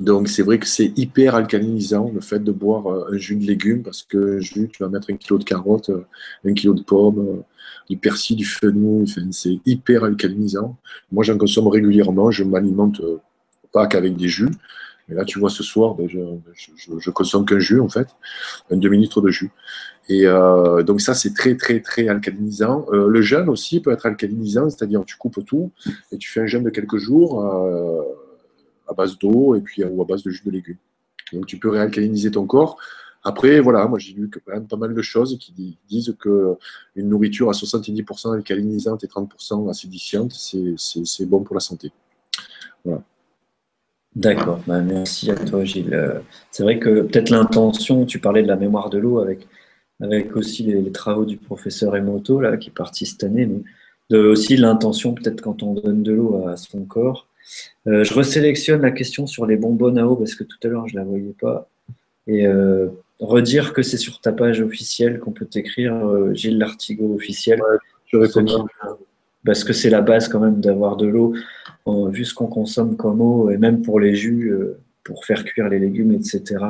Donc 0.00 0.28
c'est 0.28 0.42
vrai 0.42 0.58
que 0.58 0.66
c'est 0.66 0.92
hyper 0.96 1.34
alcalinisant 1.34 2.10
le 2.12 2.20
fait 2.20 2.42
de 2.42 2.52
boire 2.52 2.86
euh, 2.86 3.12
un 3.12 3.16
jus 3.16 3.36
de 3.36 3.46
légumes 3.46 3.82
parce 3.82 4.02
que 4.02 4.40
jus, 4.40 4.68
tu 4.72 4.82
vas 4.82 4.88
mettre 4.88 5.10
un 5.10 5.16
kilo 5.16 5.38
de 5.38 5.44
carottes, 5.44 5.90
euh, 5.90 6.06
un 6.44 6.52
kilo 6.52 6.74
de 6.74 6.82
pommes, 6.82 7.18
euh, 7.18 7.42
du 7.88 7.96
persil, 7.96 8.36
du 8.36 8.44
fenouil, 8.44 9.06
c'est 9.30 9.60
hyper 9.66 10.04
alcalinisant. 10.04 10.76
Moi 11.12 11.22
j'en 11.22 11.38
consomme 11.38 11.68
régulièrement, 11.68 12.30
je 12.30 12.42
m'alimente 12.42 13.00
pas 13.72 13.86
qu'avec 13.86 14.16
des 14.16 14.28
jus. 14.28 14.50
Mais 15.08 15.14
là 15.14 15.24
tu 15.24 15.38
vois 15.38 15.50
ce 15.50 15.62
soir, 15.62 15.94
ben, 15.94 16.08
je, 16.08 16.18
je, 16.98 17.10
consomme 17.10 17.44
qu'un 17.44 17.58
jus 17.58 17.78
en 17.80 17.90
fait, 17.90 18.08
un 18.70 18.76
demi-litre 18.78 19.20
de 19.20 19.28
jus. 19.28 19.50
Et 20.08 20.24
donc 20.86 21.02
ça 21.02 21.12
c'est 21.12 21.34
très 21.34 21.56
très 21.56 21.80
très 21.80 22.08
alcalinisant. 22.08 22.86
le 22.90 23.20
jeûne 23.20 23.50
aussi 23.50 23.80
peut 23.80 23.92
être 23.92 24.06
alcalinisant, 24.06 24.70
c'est-à-dire 24.70 25.04
tu 25.04 25.16
coupes 25.16 25.44
tout 25.44 25.70
et 26.10 26.16
tu 26.16 26.30
fais 26.30 26.40
un 26.40 26.46
jeûne 26.46 26.64
de 26.64 26.70
quelques 26.70 26.96
jours 26.96 27.44
à 28.88 28.94
base 28.94 29.18
d'eau 29.18 29.54
et 29.54 29.60
puis 29.60 29.84
ou 29.84 30.02
à 30.02 30.04
base 30.04 30.22
de 30.22 30.30
jus 30.30 30.42
de 30.44 30.50
légumes. 30.50 30.76
Donc 31.32 31.46
tu 31.46 31.58
peux 31.58 31.68
réalcaliniser 31.68 32.30
ton 32.30 32.46
corps. 32.46 32.78
Après, 33.22 33.58
voilà, 33.60 33.86
moi 33.86 33.98
j'ai 33.98 34.12
lu 34.12 34.28
quand 34.28 34.52
même 34.52 34.66
pas 34.66 34.76
mal 34.76 34.92
de 34.94 35.02
choses 35.02 35.38
qui 35.38 35.78
disent 35.88 36.14
que 36.18 36.56
une 36.94 37.08
nourriture 37.08 37.48
à 37.48 37.52
70% 37.52 38.34
alcalinisante 38.34 39.02
et 39.02 39.06
30% 39.06 39.70
acidifiante, 39.70 40.32
c'est 40.32 41.26
bon 41.26 41.42
pour 41.42 41.54
la 41.54 41.60
santé. 41.60 41.90
D'accord, 44.14 44.60
bah, 44.66 44.80
merci 44.80 45.30
à 45.30 45.34
toi 45.34 45.64
Gilles. 45.64 46.20
C'est 46.50 46.62
vrai 46.62 46.78
que 46.78 47.00
peut-être 47.00 47.30
l'intention, 47.30 48.04
tu 48.04 48.20
parlais 48.20 48.42
de 48.42 48.48
la 48.48 48.56
mémoire 48.56 48.90
de 48.90 48.98
l'eau 48.98 49.18
avec, 49.18 49.48
avec 50.00 50.36
aussi 50.36 50.62
les, 50.64 50.92
travaux 50.92 51.24
du 51.24 51.38
professeur 51.38 51.96
Emoto 51.96 52.40
là, 52.40 52.58
qui 52.58 52.68
est 52.68 52.72
parti 52.72 53.06
cette 53.06 53.24
année, 53.24 53.48
mais 54.10 54.18
aussi 54.18 54.56
l'intention 54.56 55.14
peut-être 55.14 55.40
quand 55.40 55.62
on 55.62 55.72
donne 55.74 56.02
de 56.02 56.12
l'eau 56.12 56.46
à 56.46 56.58
son 56.58 56.84
corps, 56.84 57.26
euh, 57.86 58.04
je 58.04 58.14
resélectionne 58.14 58.82
la 58.82 58.90
question 58.90 59.26
sur 59.26 59.46
les 59.46 59.56
bonbonnes 59.56 59.98
à 59.98 60.06
eau 60.06 60.16
parce 60.16 60.34
que 60.34 60.44
tout 60.44 60.56
à 60.64 60.68
l'heure 60.68 60.88
je 60.88 60.94
ne 60.94 61.00
la 61.00 61.04
voyais 61.04 61.34
pas. 61.38 61.68
Et 62.26 62.46
euh, 62.46 62.88
redire 63.20 63.72
que 63.72 63.82
c'est 63.82 63.98
sur 63.98 64.20
ta 64.20 64.32
page 64.32 64.60
officielle 64.60 65.18
qu'on 65.18 65.32
peut 65.32 65.44
t'écrire 65.44 65.94
euh, 65.94 66.32
Gilles 66.34 66.58
Lartigot 66.58 67.14
officiel. 67.14 67.60
je 68.06 68.16
réponds. 68.16 68.66
Parce 69.44 69.62
que 69.62 69.74
c'est 69.74 69.90
la 69.90 70.00
base 70.00 70.28
quand 70.28 70.40
même 70.40 70.62
d'avoir 70.62 70.96
de 70.96 71.06
l'eau, 71.06 71.34
vu 71.86 72.24
ce 72.24 72.32
qu'on 72.32 72.46
consomme 72.46 72.96
comme 72.96 73.20
eau, 73.20 73.50
et 73.50 73.58
même 73.58 73.82
pour 73.82 74.00
les 74.00 74.14
jus, 74.14 74.54
pour 75.02 75.26
faire 75.26 75.44
cuire 75.44 75.68
les 75.68 75.78
légumes, 75.78 76.12
etc. 76.12 76.64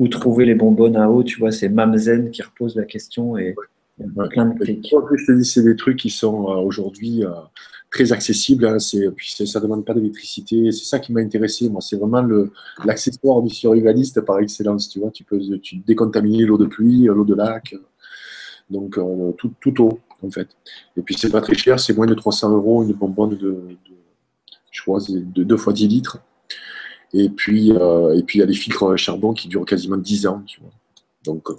Où 0.00 0.08
trouver 0.08 0.44
les 0.44 0.56
bonbonnes 0.56 0.96
à 0.96 1.08
eau, 1.08 1.22
tu 1.22 1.38
vois, 1.38 1.52
c'est 1.52 1.68
Mamzen 1.68 2.32
qui 2.32 2.42
repose 2.42 2.74
la 2.74 2.82
question 2.82 3.38
et 3.38 3.54
plein 4.30 4.46
de 4.46 4.58
clics. 4.58 4.92
Je 5.14 5.26
te 5.26 5.30
dis, 5.30 5.44
c'est 5.44 5.62
des 5.62 5.76
trucs 5.76 5.96
qui 5.96 6.10
sont 6.10 6.34
aujourd'hui 6.34 7.22
très 7.90 8.12
accessible. 8.12 8.66
Hein, 8.66 8.78
c'est, 8.78 9.10
puis 9.10 9.30
ça 9.30 9.58
ne 9.58 9.64
demande 9.64 9.84
pas 9.84 9.94
d'électricité. 9.94 10.70
C'est 10.72 10.84
ça 10.84 10.98
qui 10.98 11.12
m'a 11.12 11.20
intéressé. 11.20 11.68
Moi, 11.68 11.80
c'est 11.80 11.96
vraiment 11.96 12.22
le, 12.22 12.52
l'accessoire 12.84 13.42
du 13.42 13.50
survivaliste 13.50 14.20
par 14.22 14.38
excellence. 14.40 14.88
Tu 14.88 15.00
vois, 15.00 15.10
tu 15.10 15.24
peux 15.24 15.38
tu 15.62 15.76
décontaminer 15.76 16.44
l'eau 16.44 16.58
de 16.58 16.66
pluie, 16.66 17.04
l'eau 17.04 17.24
de 17.24 17.34
lac, 17.34 17.74
donc 18.70 18.98
euh, 18.98 19.32
tout, 19.32 19.52
tout 19.60 19.82
eau 19.82 20.00
en 20.22 20.30
fait. 20.30 20.48
Et 20.96 21.02
puis 21.02 21.14
c'est 21.16 21.30
pas 21.30 21.40
très 21.40 21.54
cher, 21.54 21.78
c'est 21.78 21.94
moins 21.94 22.06
de 22.06 22.14
300 22.14 22.52
euros 22.52 22.82
une 22.82 22.92
bonbonne 22.92 23.30
de, 23.30 23.36
de 23.36 23.78
je 24.70 24.82
crois, 24.82 25.00
de 25.08 25.42
2 25.42 25.56
fois 25.56 25.72
10 25.72 25.88
litres. 25.88 26.18
Et 27.14 27.30
puis, 27.30 27.72
euh, 27.72 28.14
et 28.14 28.22
puis 28.22 28.38
il 28.38 28.40
y 28.40 28.44
a 28.44 28.46
des 28.46 28.54
filtres 28.54 28.96
charbon 28.96 29.32
qui 29.32 29.48
durent 29.48 29.64
quasiment 29.64 29.96
10 29.96 30.26
ans. 30.26 30.42
Tu 30.46 30.60
vois. 30.60 30.70
Donc, 31.24 31.50
euh, 31.50 31.54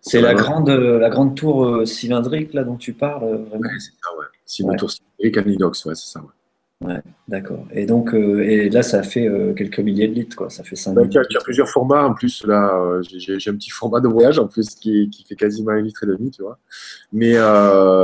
c'est 0.00 0.20
la 0.20 0.34
grande, 0.34 0.68
la 0.68 1.10
grande 1.10 1.34
tour 1.34 1.86
cylindrique 1.86 2.54
là 2.54 2.64
dont 2.64 2.76
tu 2.76 2.92
parles, 2.92 3.44
vraiment. 3.44 3.68
c'est 3.78 3.92
ça, 4.02 4.16
ouais. 4.18 4.26
En 4.62 5.48
inox, 5.48 5.84
ouais, 5.86 5.94
c'est 5.94 6.12
ça. 6.12 6.20
Ouais. 6.20 6.28
Ouais, 6.84 7.00
d'accord. 7.28 7.66
Et 7.72 7.86
donc, 7.86 8.12
euh, 8.12 8.42
et 8.42 8.68
là, 8.68 8.82
ça 8.82 9.02
fait 9.02 9.26
euh, 9.26 9.54
quelques 9.54 9.78
milliers 9.78 10.08
de 10.08 10.12
litres, 10.12 10.36
quoi. 10.36 10.50
Ça 10.50 10.64
fait 10.64 10.76
5 10.76 10.94
Il 11.02 11.14
y, 11.14 11.18
a 11.18 11.40
plusieurs 11.42 11.68
formats. 11.68 12.04
En 12.04 12.14
plus, 12.14 12.44
là, 12.44 12.76
euh, 12.76 13.02
j'ai 13.02 13.50
un 13.50 13.54
petit 13.54 13.70
format 13.70 14.00
de 14.00 14.08
voyage, 14.08 14.38
en 14.38 14.48
plus, 14.48 14.74
qui, 14.74 15.08
qui, 15.08 15.24
fait 15.24 15.36
quasiment 15.36 15.70
un 15.70 15.80
litre 15.80 16.02
et 16.04 16.06
demi, 16.06 16.30
tu 16.30 16.42
vois. 16.42 16.58
Mais, 17.12 17.34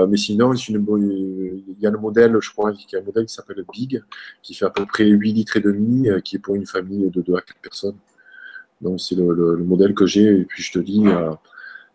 mais 0.08 0.16
sinon, 0.16 0.54
il 0.54 1.76
y 1.78 1.86
a 1.86 1.90
le 1.90 1.98
modèle, 1.98 2.36
je 2.40 2.50
crois, 2.50 2.72
il 2.72 2.92
y 2.92 2.96
a 2.96 3.00
un 3.00 3.04
modèle 3.04 3.26
qui 3.26 3.34
s'appelle 3.34 3.64
Big, 3.70 4.02
qui 4.42 4.54
fait 4.54 4.64
à 4.64 4.70
peu 4.70 4.86
près 4.86 5.04
8 5.04 5.32
litres 5.32 5.56
et 5.58 5.60
demi, 5.60 6.08
qui 6.24 6.36
est 6.36 6.38
pour 6.38 6.54
une 6.54 6.66
famille 6.66 7.10
de 7.10 7.20
2 7.20 7.34
à 7.34 7.40
4 7.40 7.56
personnes. 7.60 7.96
Donc, 8.80 9.00
c'est 9.00 9.14
le, 9.14 9.34
le, 9.34 9.64
modèle 9.64 9.94
que 9.94 10.06
j'ai. 10.06 10.40
Et 10.40 10.44
puis, 10.44 10.62
je 10.62 10.72
te 10.72 10.78
dis, 10.78 11.04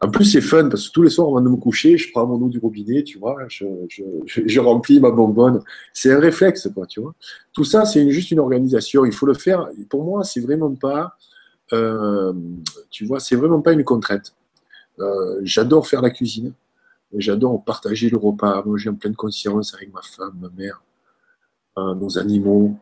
En 0.02 0.10
plus, 0.10 0.26
c'est 0.26 0.42
fun 0.42 0.68
parce 0.70 0.90
que 0.90 0.94
tous 0.94 1.02
les 1.04 1.10
soirs, 1.10 1.28
avant 1.30 1.42
de 1.42 1.50
me 1.50 1.56
coucher, 1.56 1.98
je 1.98 2.12
prends 2.12 2.28
mon 2.28 2.36
eau 2.36 2.50
du 2.50 2.60
robinet, 2.60 3.04
tu 3.04 3.18
vois, 3.18 3.38
je, 3.48 4.60
remplis 4.60 5.00
ma 5.00 5.10
bonbonne. 5.10 5.62
C'est 5.94 6.12
un 6.12 6.20
réflexe, 6.20 6.70
quoi, 6.74 6.86
tu 6.86 7.00
vois. 7.00 7.14
Tout 7.54 7.64
ça, 7.64 7.86
c'est 7.86 8.10
juste 8.12 8.32
une 8.32 8.40
organisation. 8.40 9.06
Il 9.06 9.14
faut 9.14 9.26
le 9.26 9.34
faire. 9.34 9.70
Pour 9.90 10.04
moi, 10.04 10.24
c'est 10.24 10.42
vraiment 10.42 10.74
pas, 10.76 11.16
euh, 11.72 12.34
tu 12.90 13.06
vois, 13.06 13.20
c'est 13.22 13.38
vraiment 13.38 13.62
pas 13.62 13.72
une 13.72 13.84
contrainte. 13.86 14.36
Euh, 15.00 15.40
j'adore 15.44 15.88
faire 15.88 16.02
la 16.02 16.10
cuisine. 16.10 16.54
J'adore 17.16 17.64
partager 17.64 18.10
le 18.10 18.18
repas, 18.18 18.62
manger 18.66 18.90
en 18.90 18.96
pleine 18.96 19.16
conscience 19.16 19.74
avec 19.76 19.94
ma 19.94 20.02
femme, 20.02 20.38
ma 20.42 20.50
mère, 20.50 20.84
euh, 21.78 21.96
nos 21.96 22.18
animaux. 22.20 22.76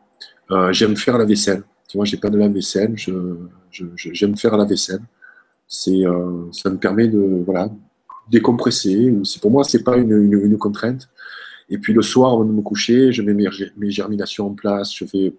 j'aime 0.70 0.96
faire 0.96 1.16
la 1.16 1.24
vaisselle. 1.24 1.62
Tu 1.88 1.96
vois, 1.96 2.04
j'ai 2.04 2.16
pas 2.16 2.30
de 2.30 2.38
la 2.38 2.48
vaisselle. 2.48 2.96
j'aime 3.70 4.36
faire 4.36 4.56
la 4.56 4.64
vaisselle 4.64 5.02
c'est, 5.66 6.06
euh, 6.06 6.50
ça 6.52 6.70
me 6.70 6.78
permet 6.78 7.08
de 7.08 7.42
voilà, 7.44 7.70
décompresser. 8.30 9.12
Pour 9.40 9.50
moi, 9.50 9.64
c'est 9.64 9.82
pas 9.82 9.96
une, 9.96 10.12
une, 10.12 10.58
contrainte. 10.58 11.08
Et 11.70 11.78
puis 11.78 11.92
le 11.92 12.02
soir, 12.02 12.32
avant 12.32 12.44
de 12.44 12.52
me 12.52 12.62
coucher, 12.62 13.12
je 13.12 13.22
mets 13.22 13.34
mes, 13.34 13.48
mes 13.76 13.90
germinations 13.90 14.48
en 14.48 14.54
place, 14.54 14.94
je 14.94 15.04
fais, 15.04 15.34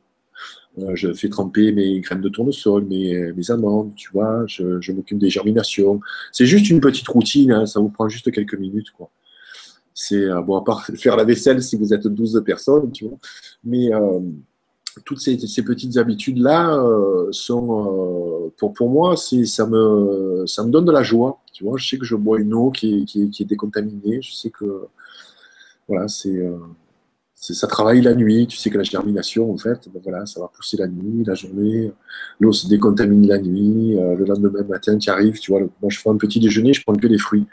euh, 0.79 0.91
je 0.95 1.13
fais 1.13 1.29
tremper 1.29 1.71
mes 1.71 1.99
graines 2.01 2.21
de 2.21 2.29
tournesol, 2.29 2.85
mes, 2.85 3.31
mes 3.33 3.51
amandes, 3.51 3.93
tu 3.95 4.09
vois, 4.11 4.43
je, 4.47 4.91
m'occupe 4.91 5.19
des 5.19 5.29
germinations. 5.29 5.99
C'est 6.31 6.45
juste 6.45 6.69
une 6.69 6.81
petite 6.81 7.07
routine, 7.07 7.51
hein, 7.51 7.65
ça 7.65 7.79
vous 7.79 7.89
prend 7.89 8.09
juste 8.09 8.31
quelques 8.31 8.57
minutes. 8.57 8.91
Quoi. 8.91 9.11
C'est, 9.93 10.25
euh, 10.25 10.41
bon, 10.41 10.57
à 10.57 10.63
part 10.63 10.85
faire 10.95 11.15
la 11.15 11.23
vaisselle 11.23 11.63
si 11.63 11.77
vous 11.77 11.93
êtes 11.93 12.05
12 12.05 12.43
personnes, 12.45 12.91
tu 12.91 13.05
vois. 13.05 13.17
Mais 13.63 13.89
toutes 15.03 15.19
ces, 15.19 15.37
petites 15.63 15.97
habitudes-là 15.97 16.77
euh, 16.77 17.27
sont, 17.31 18.45
euh, 18.45 18.53
pour, 18.57 18.73
pour 18.73 18.89
moi, 18.89 19.15
ça 19.17 19.65
me, 19.65 20.45
ça 20.47 20.63
me 20.63 20.69
donne 20.69 20.85
de 20.85 20.91
la 20.91 21.03
joie. 21.03 21.41
Tu 21.53 21.63
vois, 21.63 21.77
je 21.77 21.87
sais 21.87 21.97
que 21.97 22.05
je 22.05 22.15
bois 22.15 22.39
une 22.39 22.53
eau 22.53 22.71
qui 22.71 23.01
est, 23.01 23.05
qui 23.05 23.37
est, 23.39 23.45
décontaminée. 23.45 24.21
Je 24.21 24.33
sais 24.33 24.49
que 24.49 24.87
voilà, 25.87 26.05
euh, 26.25 26.57
c'est, 27.33 27.53
ça 27.53 27.67
travaille 27.67 28.01
la 28.01 28.15
nuit. 28.15 28.47
Tu 28.47 28.57
sais 28.57 28.69
que 28.69 28.77
la 28.77 28.83
germination, 28.83 29.51
en 29.51 29.57
fait, 29.57 29.89
ben 29.93 29.99
voilà, 30.03 30.25
ça 30.25 30.39
va 30.39 30.49
pousser 30.53 30.77
la 30.77 30.87
nuit, 30.87 31.23
la 31.25 31.35
journée. 31.35 31.91
L'eau 32.39 32.53
se 32.53 32.67
décontamine 32.67 33.27
la 33.27 33.39
nuit. 33.39 33.95
le 33.95 34.23
lendemain 34.25 34.63
matin, 34.63 34.97
tu 34.97 35.09
arrives. 35.09 35.39
Tu 35.39 35.51
vois, 35.51 35.59
moi, 35.59 35.89
je 35.89 35.99
fais 35.99 36.09
un 36.09 36.17
petit 36.17 36.39
déjeuner, 36.39 36.73
je 36.73 36.83
prends 36.83 36.95
que 36.95 37.07
des 37.07 37.17
fruits. 37.17 37.45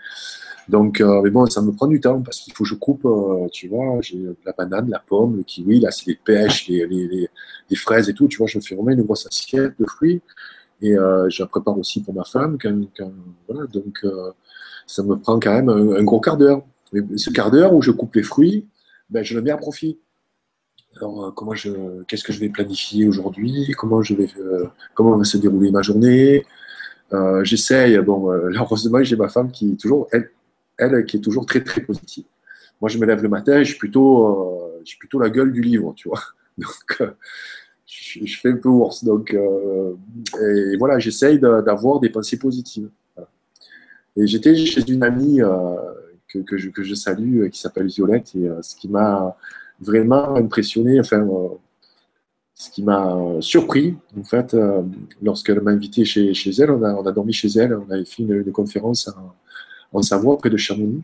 Donc, 0.69 1.01
euh, 1.01 1.21
mais 1.23 1.31
bon, 1.31 1.47
ça 1.47 1.61
me 1.61 1.73
prend 1.73 1.87
du 1.87 2.01
temps 2.01 2.21
parce 2.23 2.41
qu'il 2.41 2.53
faut 2.53 2.65
que 2.65 2.71
je 2.71 2.75
coupe, 2.75 3.05
euh, 3.05 3.49
tu 3.53 3.69
vois, 3.69 3.99
j'ai 4.01 4.19
la 4.45 4.53
banane, 4.53 4.89
la 4.89 5.01
pomme, 5.01 5.37
le 5.37 5.43
kiwi, 5.43 5.81
là, 5.81 5.91
c'est 5.91 6.07
les 6.07 6.15
pêches, 6.17 6.69
les, 6.69 6.87
les, 6.87 7.29
les, 7.69 7.77
fraises 7.77 8.09
et 8.09 8.15
tout, 8.15 8.29
tu 8.29 8.39
vois, 8.39 8.47
je 8.47 8.61
fais 8.61 8.75
vraiment 8.75 8.91
une 8.91 9.03
grosse 9.03 9.27
assiette 9.27 9.79
de 9.79 9.87
fruits 9.87 10.23
et 10.81 10.97
euh, 10.97 11.29
je 11.29 11.43
la 11.43 11.49
prépare 11.49 11.77
aussi 11.79 12.03
pour 12.03 12.15
ma 12.15 12.25
femme. 12.25 12.59
Quand, 12.61 12.73
voilà, 13.49 13.67
donc, 13.67 14.05
ça 14.87 15.03
me 15.03 15.17
prend 15.17 15.39
quand 15.41 15.53
même 15.53 15.69
un, 15.69 16.03
gros 16.05 16.21
quart 16.21 16.37
d'heure. 16.37 16.63
Ce 17.17 17.31
quart 17.31 17.51
d'heure 17.51 17.73
où 17.73 17.83
je 17.83 17.91
coupe 17.91 18.15
les 18.15 18.23
fruits, 18.23 18.67
ben, 19.11 19.25
je 19.25 19.35
le 19.35 19.43
mets 19.43 19.51
à 19.51 19.57
profit. 19.57 19.99
Alors, 20.97 21.33
comment 21.35 21.55
je, 21.55 22.03
qu'est-ce 22.05 22.23
que 22.23 22.33
je 22.33 22.41
vais 22.41 22.51
planifier 22.51 23.07
aujourd'hui? 23.07 23.73
Comment 23.79 24.03
je 24.03 24.15
vais, 24.15 24.29
comment 24.95 25.17
va 25.17 25.25
se 25.25 25.39
dérouler 25.39 25.71
ma 25.71 25.83
journée? 25.83 26.45
J'essaye. 27.43 27.99
Bon, 27.99 28.31
heureusement, 28.31 29.03
j'ai 29.03 29.17
ma 29.17 29.29
femme 29.29 29.51
qui 29.51 29.77
toujours, 29.77 30.09
elle, 30.13 30.31
elle 30.79 31.05
qui 31.07 31.19
est 31.19 31.21
toujours 31.21 31.47
très 31.47 31.63
très 31.63 31.81
positive. 31.81 32.25
Moi, 32.83 32.89
je 32.89 32.99
me 32.99 33.07
lève 33.07 33.23
le 33.23 33.29
matin, 33.29 33.59
je 33.63 33.69
suis 33.69 33.79
plutôt, 33.79 34.75
euh, 34.81 34.85
plutôt 34.99 35.21
la 35.21 35.31
gueule 35.31 35.53
du 35.53 35.63
livre, 35.63 35.95
tu 35.95 36.09
vois. 36.09 36.21
Donc, 36.59 37.01
euh, 37.01 37.13
je, 37.87 38.41
fais 38.41 38.51
un 38.51 38.57
peu 38.57 38.69
ours. 38.69 39.05
Donc, 39.05 39.33
euh, 39.33 39.95
et 40.41 40.77
voilà, 40.77 40.99
j'essaye 40.99 41.39
d'avoir 41.39 42.01
des 42.01 42.11
pensées 42.11 42.39
positives. 42.39 42.91
Et 44.17 44.27
j'étais 44.27 44.57
chez 44.57 44.83
une 44.91 45.05
amie 45.05 45.39
que, 46.29 46.41
que, 46.41 46.59
je, 46.59 46.71
que, 46.71 46.83
je, 46.83 46.95
salue, 46.95 47.49
qui 47.51 47.61
s'appelle 47.61 47.87
Violette, 47.87 48.35
et 48.35 48.49
ce 48.61 48.75
qui 48.75 48.89
m'a 48.89 49.37
vraiment 49.81 50.35
impressionné, 50.35 51.01
enfin, 51.01 51.27
ce 52.55 52.71
qui 52.71 52.83
m'a 52.83 53.17
surpris, 53.41 53.97
en 54.19 54.25
fait, 54.25 54.55
lorsqu'elle 55.23 55.61
m'a 55.61 55.71
invité 55.71 56.05
chez, 56.05 56.35
chez, 56.35 56.51
elle, 56.59 56.73
on 56.73 56.83
a, 56.83 56.93
on 56.95 57.07
a, 57.07 57.13
dormi 57.13 57.33
chez 57.33 57.49
elle, 57.57 57.75
on 57.75 57.91
avait 57.91 58.05
fait 58.05 58.23
une, 58.23 58.53
conférence 58.53 59.09
en 59.93 60.03
Savoie, 60.03 60.39
près 60.39 60.51
de 60.51 60.57
Chamonix. 60.57 61.03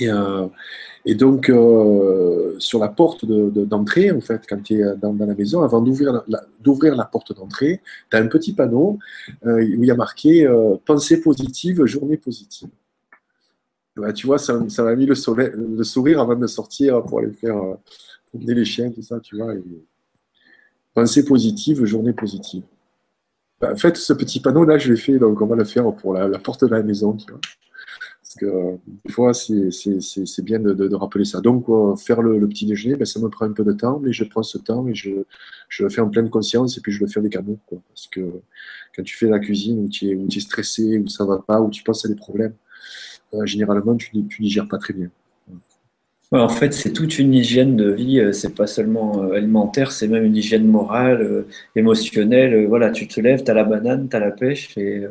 Et, 0.00 0.08
euh, 0.08 0.46
donc, 1.16 1.50
euh, 1.50 2.54
sur 2.58 2.78
la 2.78 2.88
porte 2.88 3.24
d'entrée, 3.24 4.10
en 4.10 4.20
fait, 4.20 4.42
quand 4.48 4.62
tu 4.62 4.80
es 4.80 4.96
dans, 4.96 5.14
la 5.14 5.34
maison, 5.34 5.62
avant 5.62 5.80
d'ouvrir 5.80 6.22
la, 6.28 7.04
porte 7.04 7.34
d'entrée, 7.34 7.80
tu 8.10 8.16
as 8.16 8.20
un 8.20 8.28
petit 8.28 8.52
panneau 8.52 8.98
euh, 9.44 9.56
où 9.56 9.82
il 9.82 9.84
y 9.84 9.90
a 9.90 9.96
marqué 9.96 10.48
Pensée 10.84 11.20
positive, 11.20 11.84
journée 11.84 12.16
positive. 12.16 12.68
Bah, 13.96 14.12
tu 14.12 14.26
vois, 14.26 14.38
ça, 14.38 14.58
m'a 14.78 14.94
mis 14.94 15.06
le, 15.06 15.14
sourire 15.14 16.20
avant 16.20 16.36
de 16.36 16.46
sortir 16.46 17.02
pour 17.02 17.18
aller 17.18 17.32
faire 17.32 17.60
promener 18.28 18.54
les 18.54 18.64
chiens, 18.64 18.90
tout 18.90 19.02
ça, 19.02 19.20
tu 19.20 19.36
vois. 19.36 19.52
pensée 20.94 21.24
positive, 21.24 21.84
journée 21.84 22.14
positive. 22.14 22.62
Bah, 23.60 23.72
en 23.72 23.76
fait, 23.76 23.96
ce 23.96 24.12
petit 24.12 24.40
panneau-là, 24.40 24.78
je 24.78 24.90
l'ai 24.90 24.98
fait, 24.98 25.18
donc 25.18 25.40
on 25.40 25.46
va 25.46 25.56
le 25.56 25.64
faire 25.64 25.92
pour 25.94 26.14
la, 26.14 26.38
porte 26.38 26.64
de 26.64 26.70
la 26.70 26.82
maison. 26.82 27.16
Parce 28.34 28.50
que 28.50 28.78
des 29.04 29.12
fois, 29.12 29.34
c'est 29.34 30.42
bien 30.42 30.58
de, 30.58 30.94
rappeler 30.94 31.26
ça. 31.26 31.40
Donc, 31.40 31.66
faire 31.98 32.22
le, 32.22 32.48
petit 32.48 32.64
déjeuner, 32.64 32.96
ben, 32.96 33.04
ça 33.04 33.20
me 33.20 33.28
prend 33.28 33.44
un 33.44 33.52
peu 33.52 33.64
de 33.64 33.72
temps, 33.72 34.00
mais 34.02 34.12
je 34.12 34.24
prends 34.24 34.42
ce 34.42 34.56
temps 34.56 34.86
et 34.88 34.94
je, 34.94 35.10
je 35.68 35.82
le 35.82 35.90
fais 35.90 36.00
en 36.00 36.08
pleine 36.08 36.30
conscience 36.30 36.78
et 36.78 36.80
puis 36.80 36.92
je 36.92 37.00
le 37.00 37.08
fais 37.08 37.20
avec 37.20 37.36
amour. 37.36 37.58
Parce 37.68 38.06
que 38.06 38.20
quand 38.96 39.02
tu 39.02 39.16
fais 39.16 39.28
la 39.28 39.38
cuisine 39.38 39.84
où 39.84 39.88
tu 39.88 40.08
es, 40.08 40.12
es 40.12 40.40
stressé, 40.40 40.98
où 40.98 41.08
ça 41.08 41.24
ne 41.24 41.28
va 41.28 41.44
pas, 41.46 41.60
où 41.60 41.68
tu 41.68 41.82
penses 41.82 42.06
à 42.06 42.08
des 42.08 42.14
problèmes, 42.14 42.54
euh, 43.34 43.44
généralement, 43.44 43.96
tu 43.96 44.16
ne 44.16 44.22
digères 44.22 44.68
pas 44.68 44.78
très 44.78 44.94
bien. 44.94 45.10
en 46.30 46.48
fait, 46.48 46.72
c'est 46.72 46.92
toute 46.94 47.18
une 47.18 47.34
hygiène 47.34 47.76
de 47.76 47.90
vie, 47.90 48.18
euh, 48.18 48.32
c'est 48.32 48.54
pas 48.54 48.66
seulement 48.66 49.22
euh, 49.24 49.32
alimentaire, 49.32 49.92
c'est 49.92 50.08
même 50.08 50.24
une 50.24 50.36
hygiène 50.36 50.66
morale, 50.66 51.44
émotionnelle. 51.76 52.66
Voilà, 52.66 52.90
tu 52.90 53.06
te 53.08 53.20
lèves, 53.20 53.44
tu 53.44 53.50
as 53.50 53.54
la 53.54 53.64
banane, 53.64 54.08
tu 54.08 54.16
as 54.16 54.20
la 54.20 54.30
pêche 54.30 54.76
et 54.78 55.06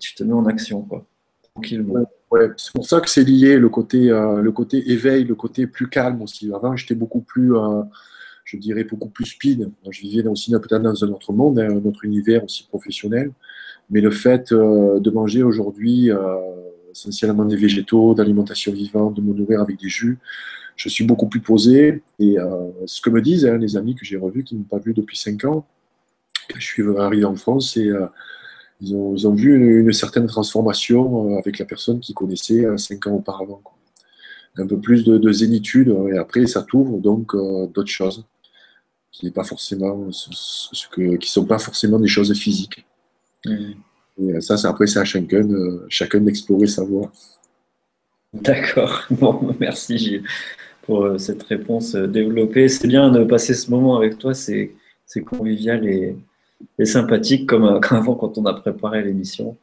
tu 0.00 0.14
te 0.14 0.24
mets 0.24 0.32
en 0.32 0.46
action, 0.46 0.80
quoi, 0.80 1.04
tranquillement. 1.52 2.06
Ouais, 2.30 2.50
c'est 2.58 2.72
pour 2.72 2.86
ça 2.86 3.00
que 3.00 3.08
c'est 3.08 3.24
lié, 3.24 3.58
le 3.58 3.70
côté, 3.70 4.10
euh, 4.10 4.42
le 4.42 4.52
côté 4.52 4.90
éveil, 4.90 5.24
le 5.24 5.34
côté 5.34 5.66
plus 5.66 5.88
calme 5.88 6.20
aussi. 6.20 6.52
Avant, 6.52 6.76
j'étais 6.76 6.94
beaucoup 6.94 7.22
plus, 7.22 7.56
euh, 7.56 7.82
je 8.44 8.58
dirais, 8.58 8.84
beaucoup 8.84 9.08
plus 9.08 9.24
speed. 9.24 9.70
Je 9.90 10.00
vivais 10.02 10.28
aussi 10.28 10.50
peut-être 10.50 10.82
dans 10.82 11.04
un 11.04 11.08
autre 11.08 11.32
monde, 11.32 11.58
un 11.58 11.76
autre 11.76 12.04
univers 12.04 12.44
aussi 12.44 12.64
professionnel. 12.68 13.32
Mais 13.90 14.02
le 14.02 14.10
fait 14.10 14.52
euh, 14.52 15.00
de 15.00 15.10
manger 15.10 15.42
aujourd'hui 15.42 16.10
essentiellement 16.90 17.44
des 17.44 17.56
végétaux, 17.56 18.14
d'alimentation 18.14 18.72
vivante, 18.72 19.14
de 19.14 19.22
me 19.22 19.32
nourrir 19.32 19.60
avec 19.60 19.78
des 19.80 19.88
jus, 19.88 20.18
je 20.76 20.88
suis 20.88 21.04
beaucoup 21.04 21.28
plus 21.28 21.40
posé. 21.40 22.02
Et 22.18 22.36
ce 22.86 23.00
que 23.00 23.10
me 23.10 23.22
disent 23.22 23.46
hein, 23.46 23.56
les 23.56 23.76
amis 23.76 23.94
que 23.94 24.04
j'ai 24.04 24.16
revus, 24.16 24.44
qui 24.44 24.54
ne 24.54 24.60
m'ont 24.60 24.66
pas 24.66 24.78
vu 24.78 24.94
depuis 24.94 25.16
5 25.16 25.44
ans, 25.44 25.66
quand 26.50 26.58
je 26.58 26.66
suis 26.66 26.82
arrivé 26.98 27.24
en 27.24 27.36
France, 27.36 27.72
c'est 27.74 27.88
ils 28.80 29.26
ont, 29.26 29.34
vu 29.34 29.80
une, 29.80 29.92
certaine 29.92 30.26
transformation 30.26 31.34
euh, 31.34 31.38
avec 31.38 31.58
la 31.58 31.64
personne 31.64 31.98
qu'ils 31.98 32.14
connaissaient 32.14 32.64
euh, 32.64 32.76
cinq 32.76 33.06
ans 33.06 33.14
auparavant. 33.14 33.60
Un 34.56 34.66
peu 34.66 34.78
plus 34.78 35.04
de, 35.04 35.32
zénitude, 35.32 35.88
euh, 35.88 36.14
et 36.14 36.18
après 36.18 36.46
ça 36.46 36.62
t'ouvre 36.62 36.98
donc 36.98 37.34
d'autres 37.72 37.90
choses 37.90 38.24
qui 39.10 39.24
n'est 39.26 39.32
pas 39.32 39.44
forcément 39.44 40.10
ce, 40.12 40.86
que, 40.88 41.16
qui 41.16 41.30
sont 41.30 41.44
pas 41.44 41.58
forcément 41.58 41.98
des 41.98 42.08
choses 42.08 42.32
physiques. 42.34 42.84
Mm. 43.44 43.72
Et 44.20 44.40
ça, 44.40 44.56
après, 44.68 44.88
c'est 44.88 44.98
à 44.98 45.04
chacun, 45.04 45.48
chacun 45.88 46.20
d'explorer 46.20 46.66
sa 46.66 46.84
voie. 46.84 47.10
D'accord. 48.32 49.04
Bon, 49.10 49.54
merci 49.60 49.96
Gilles 49.96 50.24
pour 50.82 51.20
cette 51.20 51.42
réponse 51.44 51.94
développée. 51.94 52.68
C'est 52.68 52.88
bien 52.88 53.10
de 53.10 53.22
passer 53.24 53.54
ce 53.54 53.70
moment 53.70 53.96
avec 53.96 54.18
toi, 54.18 54.34
c'est 54.34 54.74
convivial 55.24 55.86
et, 55.86 56.16
et 56.78 56.84
sympathique 56.84 57.46
comme, 57.46 57.64
euh, 57.64 57.80
comme, 57.82 57.98
avant 57.98 58.14
quand 58.14 58.38
on 58.38 58.46
a 58.46 58.54
préparé 58.54 59.02
l'émission. 59.02 59.56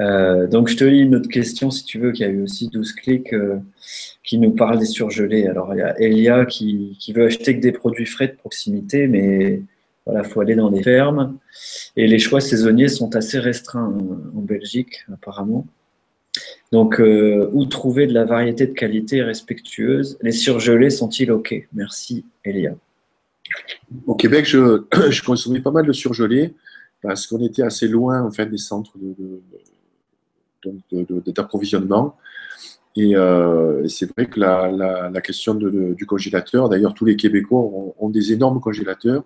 Euh, 0.00 0.46
donc 0.46 0.68
je 0.68 0.76
te 0.76 0.84
lis 0.84 1.00
une 1.00 1.16
autre 1.16 1.28
question 1.28 1.70
si 1.70 1.84
tu 1.84 1.98
veux, 1.98 2.12
qui 2.12 2.22
a 2.22 2.28
eu 2.28 2.42
aussi 2.42 2.68
12 2.68 2.92
clics, 2.92 3.32
euh, 3.32 3.58
qui 4.22 4.38
nous 4.38 4.52
parle 4.52 4.78
des 4.78 4.86
surgelés. 4.86 5.46
Alors 5.46 5.74
il 5.74 5.78
y 5.78 5.82
a 5.82 6.00
Elia 6.00 6.46
qui, 6.46 6.96
veut 7.14 7.26
acheter 7.26 7.56
que 7.56 7.60
des 7.60 7.72
produits 7.72 8.06
frais 8.06 8.28
de 8.28 8.34
proximité, 8.34 9.08
mais 9.08 9.62
voilà, 10.06 10.22
il 10.24 10.30
faut 10.30 10.40
aller 10.40 10.54
dans 10.54 10.70
les 10.70 10.82
fermes. 10.82 11.36
Et 11.96 12.06
les 12.06 12.18
choix 12.18 12.40
saisonniers 12.40 12.88
sont 12.88 13.16
assez 13.16 13.38
restreints 13.38 13.92
en, 14.34 14.40
Belgique, 14.40 15.04
apparemment. 15.12 15.66
Donc, 16.72 16.98
où 17.00 17.64
trouver 17.66 18.06
de 18.06 18.14
la 18.14 18.24
variété 18.24 18.66
de 18.66 18.72
qualité 18.72 19.22
respectueuse? 19.22 20.16
Les 20.22 20.32
surgelés 20.32 20.90
sont-ils 20.90 21.30
OK? 21.30 21.54
Merci, 21.74 22.24
Elia. 22.44 22.74
Au 24.06 24.14
Québec, 24.14 24.46
je, 24.46 24.82
je, 25.10 25.22
consommais 25.22 25.60
pas 25.60 25.70
mal 25.70 25.86
de 25.86 25.92
surgelés 25.92 26.54
parce 27.02 27.26
qu'on 27.26 27.44
était 27.44 27.62
assez 27.62 27.88
loin 27.88 28.22
en 28.22 28.30
fait, 28.30 28.46
des 28.46 28.58
centres 28.58 28.94
d'approvisionnement. 31.26 32.16
Et, 32.96 33.14
euh, 33.14 33.86
c'est 33.86 34.10
vrai 34.12 34.26
que 34.26 34.40
la, 34.40 35.20
question 35.20 35.54
du 35.54 36.06
congélateur, 36.06 36.68
d'ailleurs 36.68 36.94
tous 36.94 37.04
les 37.04 37.16
Québécois 37.16 37.60
ont, 37.98 38.10
des 38.10 38.32
énormes 38.32 38.60
congélateurs. 38.60 39.24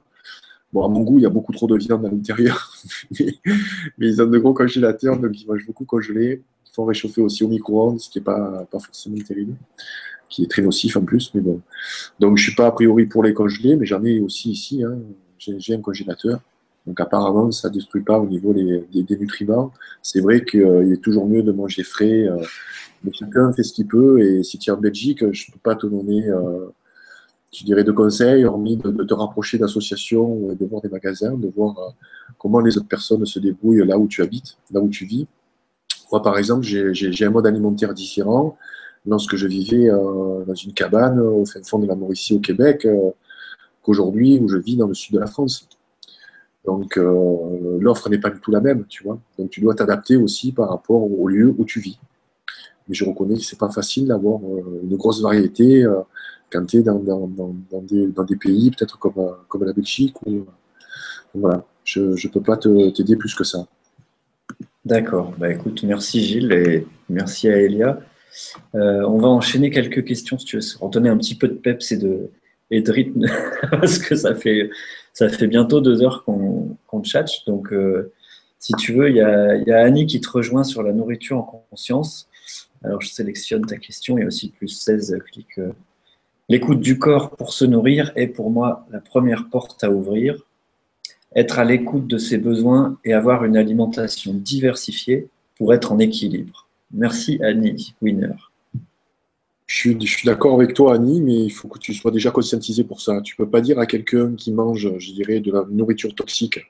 Bon, 0.72 0.84
à 0.84 0.88
mon 0.88 1.00
goût, 1.00 1.18
il 1.18 1.22
y 1.22 1.26
a 1.26 1.30
beaucoup 1.30 1.52
trop 1.52 1.66
de 1.66 1.76
viande 1.76 2.04
à 2.06 2.08
l'intérieur, 2.08 2.72
mais, 3.18 3.34
ils 3.98 4.22
ont 4.22 4.26
de 4.26 4.38
gros 4.38 4.54
congélateurs, 4.54 5.18
donc 5.18 5.38
ils 5.38 5.46
mangent 5.46 5.66
beaucoup 5.66 5.84
congelé. 5.84 6.42
Ils 6.66 6.74
font 6.74 6.86
réchauffer 6.86 7.20
aussi 7.20 7.44
au 7.44 7.48
micro-ondes, 7.48 8.00
ce 8.00 8.08
qui 8.08 8.18
n'est 8.18 8.24
pas 8.24 8.66
forcément 8.72 9.16
terrible, 9.18 9.54
qui 10.32 10.44
est 10.44 10.50
très 10.50 10.62
nocif 10.62 10.96
en 10.96 11.04
plus, 11.04 11.30
mais 11.34 11.42
bon. 11.42 11.60
Donc 12.18 12.38
je 12.38 12.44
suis 12.44 12.54
pas 12.54 12.66
a 12.66 12.72
priori 12.72 13.06
pour 13.06 13.22
les 13.22 13.34
congeler, 13.34 13.76
mais 13.76 13.86
j'en 13.86 14.02
ai 14.02 14.18
aussi 14.20 14.50
ici. 14.50 14.82
Hein. 14.82 14.98
J'ai 15.38 15.74
un 15.74 15.80
congélateur. 15.80 16.40
Donc 16.86 16.98
apparemment, 17.00 17.50
ça 17.52 17.68
ne 17.68 17.74
détruit 17.74 18.02
pas 18.02 18.18
au 18.18 18.26
niveau 18.26 18.52
des, 18.52 19.16
nutriments. 19.20 19.72
C'est 20.00 20.20
vrai 20.20 20.44
qu'il 20.44 20.92
est 20.92 21.02
toujours 21.02 21.28
mieux 21.28 21.42
de 21.42 21.52
manger 21.52 21.84
frais. 21.84 22.28
Euh, 22.28 22.38
mais 23.04 23.12
chacun 23.12 23.52
fait 23.52 23.62
ce 23.62 23.72
qu'il 23.72 23.86
peut. 23.86 24.20
Et 24.20 24.42
si 24.42 24.58
tu 24.58 24.70
es 24.70 24.72
en 24.72 24.78
Belgique, 24.78 25.18
je 25.32 25.44
ne 25.48 25.52
peux 25.52 25.60
pas 25.62 25.74
te 25.74 25.86
donner, 25.86 26.28
euh, 26.28 26.70
dirais, 27.64 27.84
de 27.84 27.92
conseils, 27.92 28.44
hormis 28.44 28.78
de, 28.78 29.04
te 29.04 29.14
rapprocher 29.14 29.58
d'associations, 29.58 30.54
de 30.54 30.66
voir 30.66 30.80
des 30.80 30.88
magasins, 30.88 31.36
de 31.36 31.48
voir 31.54 31.78
euh, 31.78 31.90
comment 32.38 32.60
les 32.60 32.78
autres 32.78 32.88
personnes 32.88 33.24
se 33.26 33.38
débrouillent 33.38 33.86
là 33.86 33.98
où 33.98 34.08
tu 34.08 34.22
habites, 34.22 34.56
là 34.72 34.80
où 34.80 34.88
tu 34.88 35.04
vis. 35.04 35.26
Moi, 36.10 36.22
par 36.22 36.38
exemple, 36.38 36.64
j'ai 36.64 37.24
un 37.24 37.30
mode 37.30 37.46
alimentaire 37.46 37.94
différent. 37.94 38.56
Lorsque 39.06 39.36
je 39.36 39.48
vivais 39.48 39.88
dans 39.88 40.54
une 40.54 40.72
cabane 40.72 41.18
au 41.18 41.44
fin 41.44 41.62
fond 41.62 41.78
de 41.80 41.86
la 41.86 41.96
Mauricie 41.96 42.34
au 42.34 42.38
Québec, 42.38 42.86
qu'aujourd'hui 43.82 44.38
où 44.40 44.48
je 44.48 44.58
vis 44.58 44.76
dans 44.76 44.86
le 44.86 44.94
sud 44.94 45.14
de 45.14 45.20
la 45.20 45.26
France. 45.26 45.68
Donc 46.64 46.96
euh, 46.96 47.78
l'offre 47.80 48.08
n'est 48.08 48.18
pas 48.18 48.30
du 48.30 48.40
tout 48.40 48.50
la 48.50 48.60
même, 48.60 48.86
tu 48.86 49.02
vois. 49.02 49.18
Donc 49.38 49.50
tu 49.50 49.60
dois 49.60 49.74
t'adapter 49.74 50.16
aussi 50.16 50.52
par 50.52 50.70
rapport 50.70 51.02
au 51.02 51.28
lieu 51.28 51.54
où 51.56 51.64
tu 51.64 51.80
vis. 51.80 51.98
Mais 52.88 52.94
je 52.94 53.04
reconnais 53.04 53.36
que 53.36 53.42
c'est 53.42 53.58
pas 53.58 53.70
facile 53.70 54.06
d'avoir 54.06 54.40
euh, 54.40 54.80
une 54.82 54.96
grosse 54.96 55.22
variété 55.22 55.84
euh, 55.84 56.00
quand 56.50 56.64
tu 56.66 56.78
es 56.78 56.82
dans, 56.82 56.98
des, 56.98 58.36
pays 58.36 58.70
peut-être 58.70 58.98
comme, 58.98 59.36
comme 59.48 59.64
la 59.64 59.72
Belgique. 59.72 60.16
Voilà, 61.34 61.64
je 61.84 62.00
ne 62.00 62.32
peux 62.32 62.42
pas 62.42 62.56
t'aider 62.56 63.16
plus 63.16 63.34
que 63.34 63.44
ça. 63.44 63.66
D'accord. 64.84 65.32
Bah, 65.38 65.50
écoute, 65.50 65.82
merci 65.82 66.20
Gilles 66.22 66.52
et 66.52 66.86
merci 67.08 67.48
à 67.48 67.56
Elia. 67.56 68.00
On 68.74 69.18
va 69.18 69.28
enchaîner 69.28 69.70
quelques 69.70 70.04
questions 70.04 70.38
si 70.38 70.46
tu 70.46 70.58
veux, 70.58 70.78
pour 70.78 70.90
donner 70.90 71.08
un 71.08 71.16
petit 71.16 71.34
peu 71.34 71.48
de 71.48 71.54
peps 71.54 71.92
et 71.92 71.96
de, 71.96 72.90
rythme, 72.90 73.26
parce 73.70 73.98
que 73.98 74.16
ça 74.16 74.34
fait, 74.34 74.70
bientôt 75.46 75.80
deux 75.80 76.02
heures 76.02 76.24
qu'on 76.24 76.76
qu 76.90 77.04
chatte. 77.04 77.30
Donc, 77.46 77.72
euh, 77.72 78.12
si 78.58 78.72
tu 78.74 78.92
veux, 78.92 79.10
il 79.10 79.16
y 79.16 79.20
a, 79.20 79.82
Annie 79.82 80.06
qui 80.06 80.20
te 80.20 80.30
rejoint 80.30 80.64
sur 80.64 80.82
la 80.82 80.92
nourriture 80.92 81.38
en 81.38 81.66
conscience. 81.70 82.28
Alors, 82.82 83.00
je 83.00 83.08
sélectionne 83.08 83.64
ta 83.66 83.76
question. 83.76 84.16
Il 84.16 84.22
y 84.22 84.24
a 84.24 84.26
aussi 84.26 84.50
plus 84.50 84.68
16 84.68 85.18
clics. 85.26 85.58
Euh, 85.58 85.72
l'écoute 86.48 86.80
du 86.80 86.98
corps 86.98 87.30
pour 87.30 87.52
se 87.52 87.64
nourrir 87.64 88.12
est 88.16 88.28
pour 88.28 88.50
moi 88.50 88.86
la 88.90 89.00
première 89.00 89.48
porte 89.50 89.84
à 89.84 89.90
ouvrir. 89.90 90.36
Être 91.34 91.58
à 91.58 91.64
l'écoute 91.64 92.06
de 92.06 92.18
ses 92.18 92.38
besoins 92.38 92.98
et 93.04 93.12
avoir 93.12 93.44
une 93.44 93.56
alimentation 93.56 94.34
diversifiée 94.34 95.28
pour 95.56 95.72
être 95.72 95.92
en 95.92 95.98
équilibre. 95.98 96.66
Merci 96.92 97.38
Annie 97.42 97.94
Winner. 98.02 98.34
Je 99.66 99.96
suis, 100.04 100.26
d'accord 100.26 100.54
avec 100.54 100.74
toi, 100.74 100.94
Annie, 100.94 101.22
mais 101.22 101.44
il 101.44 101.50
faut 101.50 101.66
que 101.66 101.78
tu 101.78 101.94
sois 101.94 102.10
déjà 102.10 102.30
conscientisé 102.30 102.84
pour 102.84 103.00
ça. 103.00 103.22
Tu 103.22 103.34
ne 103.38 103.44
peux 103.44 103.50
pas 103.50 103.62
dire 103.62 103.78
à 103.78 103.86
quelqu'un 103.86 104.34
qui 104.34 104.52
mange, 104.52 104.98
je 104.98 105.12
dirais, 105.12 105.40
de 105.40 105.50
la 105.50 105.64
nourriture 105.70 106.14
toxique, 106.14 106.60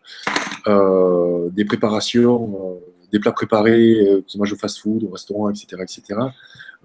euh, 0.68 1.50
des 1.50 1.64
préparations, 1.64 2.78
euh, 2.78 2.92
des 3.10 3.18
plats 3.18 3.32
préparés, 3.32 4.06
euh, 4.06 4.22
qui 4.24 4.38
mange 4.38 4.52
au 4.52 4.56
fast-food, 4.56 5.02
au 5.02 5.08
restaurant, 5.08 5.50
etc., 5.50 5.82
etc., 5.82 6.20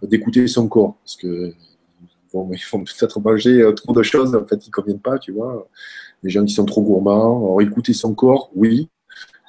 d'écouter 0.01 0.47
son 0.47 0.67
corps. 0.67 0.95
Parce 1.03 1.17
que 1.17 1.53
ils 2.33 2.65
vont 2.71 2.83
peut-être 2.83 3.19
manger 3.19 3.71
trop 3.75 3.93
de 3.93 4.01
choses, 4.01 4.35
en 4.35 4.45
fait, 4.45 4.57
qui 4.57 4.69
ne 4.69 4.73
conviennent 4.73 4.99
pas, 4.99 5.19
tu 5.19 5.31
vois. 5.31 5.67
Les 6.23 6.31
gens 6.31 6.43
qui 6.43 6.53
sont 6.53 6.65
trop 6.65 6.81
gourmands. 6.81 7.37
Alors, 7.37 7.61
écouter 7.61 7.93
son 7.93 8.15
corps, 8.15 8.49
oui, 8.55 8.89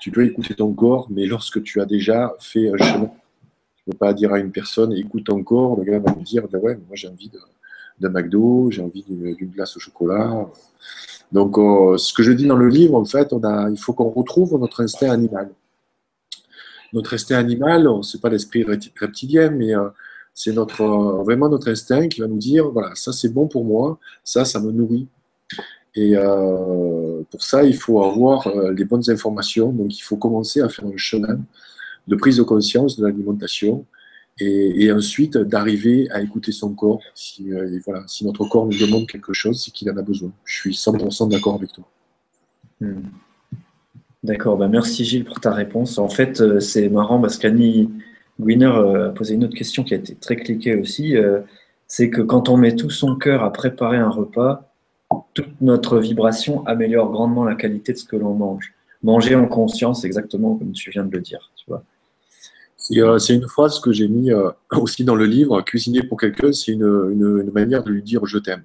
tu 0.01 0.11
peux 0.11 0.25
écouter 0.27 0.55
ton 0.55 0.73
corps, 0.75 1.09
mais 1.11 1.25
lorsque 1.25 1.63
tu 1.63 1.81
as 1.81 1.87
déjà 1.87 2.35
fait 2.41 2.69
un 2.69 2.77
chemin 2.77 3.11
ne 3.89 3.95
pas 3.95 4.13
dire 4.13 4.33
à 4.33 4.39
une 4.39 4.53
personne, 4.53 4.93
écoute 4.93 5.31
encore, 5.31 5.77
le 5.77 5.85
gars 5.85 5.99
va 5.99 6.15
me 6.15 6.23
dire, 6.23 6.47
ben 6.49 6.61
ouais, 6.61 6.77
moi 6.77 6.95
j'ai 6.95 7.09
envie 7.09 7.31
d'un 8.01 8.11
McDo, 8.11 8.71
j'ai 8.71 8.83
envie 8.83 9.03
d'une 9.03 9.51
glace 9.51 9.77
au 9.77 9.81
chocolat. 9.81 10.47
Donc, 11.33 11.59
euh, 11.59 11.99
ce 11.99 12.13
que 12.13 12.23
je 12.23 12.33
dis 12.33 12.47
dans 12.47 12.57
le 12.57 12.69
livre, 12.69 12.95
en 12.95 13.05
fait, 13.05 13.33
on 13.33 13.43
a, 13.45 13.69
il 13.71 13.79
faut 13.79 13.93
qu'on 13.93 14.11
retrouve 14.11 14.59
notre 14.59 14.83
instinct 14.83 15.11
animal. 15.11 15.51
Notre 16.93 17.15
instinct 17.15 17.37
animal, 17.37 17.87
ce 18.03 18.17
n'est 18.17 18.21
pas 18.21 18.31
l'esprit 18.31 18.65
reptilien, 18.65 19.51
mais 19.51 19.75
euh, 19.75 19.89
c'est 20.33 20.53
notre, 20.53 20.81
euh, 20.83 21.23
vraiment 21.23 21.49
notre 21.49 21.69
instinct 21.69 22.09
qui 22.09 22.21
va 22.21 22.29
nous 22.29 22.39
dire, 22.39 22.71
voilà, 22.71 22.95
ça 22.95 23.13
c'est 23.13 23.29
bon 23.29 23.47
pour 23.47 23.65
moi, 23.65 23.99
ça, 24.25 24.45
ça 24.45 24.61
me 24.61 24.71
nourrit. 24.71 25.07
Et 25.95 26.15
pour 27.31 27.43
ça, 27.43 27.65
il 27.65 27.75
faut 27.75 28.05
avoir 28.05 28.49
les 28.71 28.85
bonnes 28.85 29.03
informations. 29.11 29.73
Donc, 29.73 29.99
il 29.99 30.03
faut 30.03 30.17
commencer 30.17 30.61
à 30.61 30.69
faire 30.69 30.85
un 30.85 30.97
chemin 30.97 31.41
de 32.09 32.17
prise 32.17 32.39
de 32.39 32.43
conscience 32.43 32.97
de 32.99 33.07
l'alimentation 33.07 33.87
et, 34.41 34.93
ensuite 34.93 35.37
d'arriver 35.37 36.09
à 36.11 36.21
écouter 36.23 36.53
son 36.53 36.73
corps. 36.75 37.01
Si, 37.15 37.53
euh, 37.53 37.79
voilà, 37.85 38.05
si 38.07 38.25
notre 38.25 38.45
corps 38.45 38.67
nous 38.67 38.79
demande 38.79 39.07
quelque 39.07 39.33
chose, 39.33 39.63
c'est 39.63 39.71
qu'il 39.71 39.91
en 39.91 39.97
a 39.97 40.03
besoin. 40.03 40.31
Je 40.45 40.55
suis 40.55 40.75
100% 40.75 41.31
d'accord 41.31 41.55
avec 41.55 41.73
toi. 41.73 41.85
Hmm. 42.81 43.03
D'accord, 44.23 44.57
bah 44.57 44.69
merci 44.69 45.05
Gilles 45.05 45.25
pour 45.25 45.41
ta 45.41 45.53
réponse. 45.53 45.99
En 45.99 46.09
fait, 46.09 46.41
euh, 46.41 46.61
c'est 46.61 46.89
marrant 46.89 47.21
parce 47.21 47.37
qu'Annie 47.37 47.91
Winner 48.39 48.67
euh, 48.67 49.09
a 49.09 49.11
posé 49.11 49.35
une 49.35 49.45
autre 49.45 49.57
question 49.57 49.85
qui 49.85 49.95
a 49.95 49.97
été 49.97 50.15
très 50.15 50.37
cliquée 50.37 50.75
aussi. 50.75 51.17
c'est 51.87 52.11
que 52.11 52.21
quand 52.21 52.49
on 52.49 52.57
met 52.57 52.77
tout 52.77 52.91
son 52.91 53.17
cœur 53.17 53.43
à 53.43 53.53
préparer 53.53 53.97
un 53.97 54.11
repas, 54.11 54.73
toute 55.35 55.61
notre 55.61 55.99
vibration 55.99 56.67
améliore 56.67 57.11
grandement 57.11 57.45
la 57.45 57.55
qualité 57.55 57.93
de 57.93 57.99
ce 57.99 58.05
que 58.05 58.17
l'on 58.17 58.35
mange. 58.35 58.75
Manger 59.03 59.37
en 59.37 59.47
conscience, 59.47 60.05
exactement 60.05 60.57
comme 60.57 60.73
tu 60.73 60.91
viens 60.91 61.05
de 61.05 61.13
le 61.13 61.21
dire. 61.21 61.51
Tu 61.57 61.65
vois. 61.69 61.85
Euh, 62.97 63.19
c'est 63.19 63.35
une 63.35 63.47
phrase 63.49 63.81
que 63.81 63.93
j'ai 63.93 64.09
mis 64.09 64.33
euh, 64.33 64.51
aussi 64.73 65.05
dans 65.05 65.15
le 65.15 65.27
livre. 65.27 65.61
Cuisiner 65.63 66.03
pour 66.03 66.19
quelqu'un, 66.19 66.53
c'est 66.53 66.73
une, 66.73 67.51
manière 67.53 67.83
de 67.83 67.91
lui 67.91 68.03
dire 68.03 68.25
je 68.27 68.39
t'aime. 68.39 68.65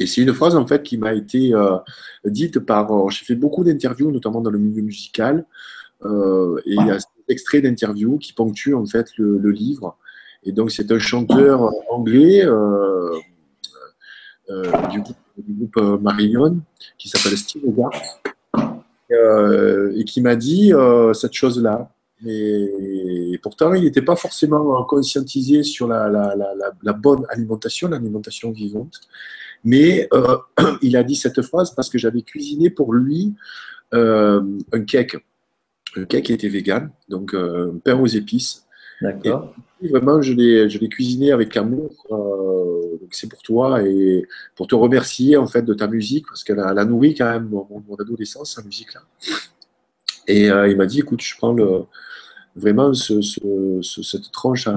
Et 0.00 0.06
c'est 0.06 0.22
une 0.22 0.32
phrase 0.32 0.54
en 0.54 0.66
fait 0.66 0.82
qui 0.84 0.96
m'a 0.96 1.12
été 1.12 1.54
euh, 1.54 1.76
dite 2.24 2.60
par. 2.60 3.10
J'ai 3.10 3.24
fait 3.24 3.34
beaucoup 3.34 3.64
d'interviews, 3.64 4.12
notamment 4.12 4.40
dans 4.40 4.50
le 4.50 4.58
milieu 4.58 4.82
musical, 4.82 5.44
et 6.04 6.06
il 6.66 6.86
y 6.86 6.90
a 6.90 6.94
un 6.94 6.98
extrait 7.28 7.60
d'interviews 7.60 8.18
qui 8.18 8.32
ponctuent 8.32 8.74
en 8.74 8.86
fait 8.86 9.08
le, 9.16 9.50
livre. 9.50 9.98
Et 10.44 10.52
donc 10.52 10.70
c'est 10.70 10.92
un 10.92 11.00
chanteur 11.00 11.72
anglais 11.90 12.46
du 14.90 15.00
groupe, 15.00 15.16
du 15.36 16.00
Marion 16.00 16.60
qui 16.96 17.08
s'appelle 17.08 17.36
Steve 17.36 17.64
Hogarth 17.66 18.20
et 19.10 20.04
qui 20.04 20.20
m'a 20.20 20.36
dit 20.36 20.72
cette 21.12 21.32
chose-là. 21.32 21.90
Mais 22.22 23.38
pourtant, 23.42 23.74
il 23.74 23.84
n'était 23.84 24.02
pas 24.02 24.16
forcément 24.16 24.82
conscientisé 24.84 25.62
sur 25.62 25.86
la, 25.86 26.08
la, 26.08 26.34
la, 26.34 26.52
la 26.82 26.92
bonne 26.92 27.24
alimentation, 27.30 27.88
l'alimentation 27.88 28.50
vivante. 28.50 29.00
Mais 29.64 30.08
euh, 30.12 30.38
il 30.82 30.96
a 30.96 31.02
dit 31.02 31.16
cette 31.16 31.42
phrase 31.42 31.74
parce 31.74 31.90
que 31.90 31.98
j'avais 31.98 32.22
cuisiné 32.22 32.70
pour 32.70 32.92
lui 32.92 33.34
euh, 33.94 34.42
un 34.72 34.80
cake. 34.84 35.16
Un 35.96 36.04
cake 36.04 36.24
qui 36.24 36.32
était 36.32 36.48
vegan, 36.48 36.90
donc 37.08 37.34
euh, 37.34 37.72
un 37.74 37.78
pain 37.78 37.98
aux 37.98 38.06
épices. 38.06 38.66
D'accord. 39.00 39.54
Vraiment, 39.80 40.20
je 40.20 40.32
l'ai 40.32 40.88
cuisiné 40.88 41.30
avec 41.30 41.56
amour. 41.56 41.90
donc 42.10 43.10
c'est 43.12 43.28
pour 43.28 43.42
toi 43.42 43.80
et 43.82 44.26
pour 44.56 44.66
te 44.66 44.74
remercier 44.74 45.36
en 45.36 45.46
fait 45.46 45.62
de 45.62 45.72
ta 45.72 45.86
musique 45.86 46.26
parce 46.26 46.42
qu'elle 46.42 46.58
a, 46.58 46.84
nourri 46.84 47.14
quand 47.14 47.30
même 47.30 47.48
mon, 47.48 47.64
mon 47.70 47.94
adolescence, 47.94 48.56
sa 48.56 48.62
musique 48.62 48.92
là. 48.94 49.02
Et 50.26 50.46
il 50.46 50.76
m'a 50.76 50.84
dit, 50.84 50.98
écoute, 50.98 51.22
je 51.22 51.36
prends 51.36 51.52
le, 51.52 51.84
vraiment 52.58 52.92
cette 52.94 54.32
tranche 54.32 54.68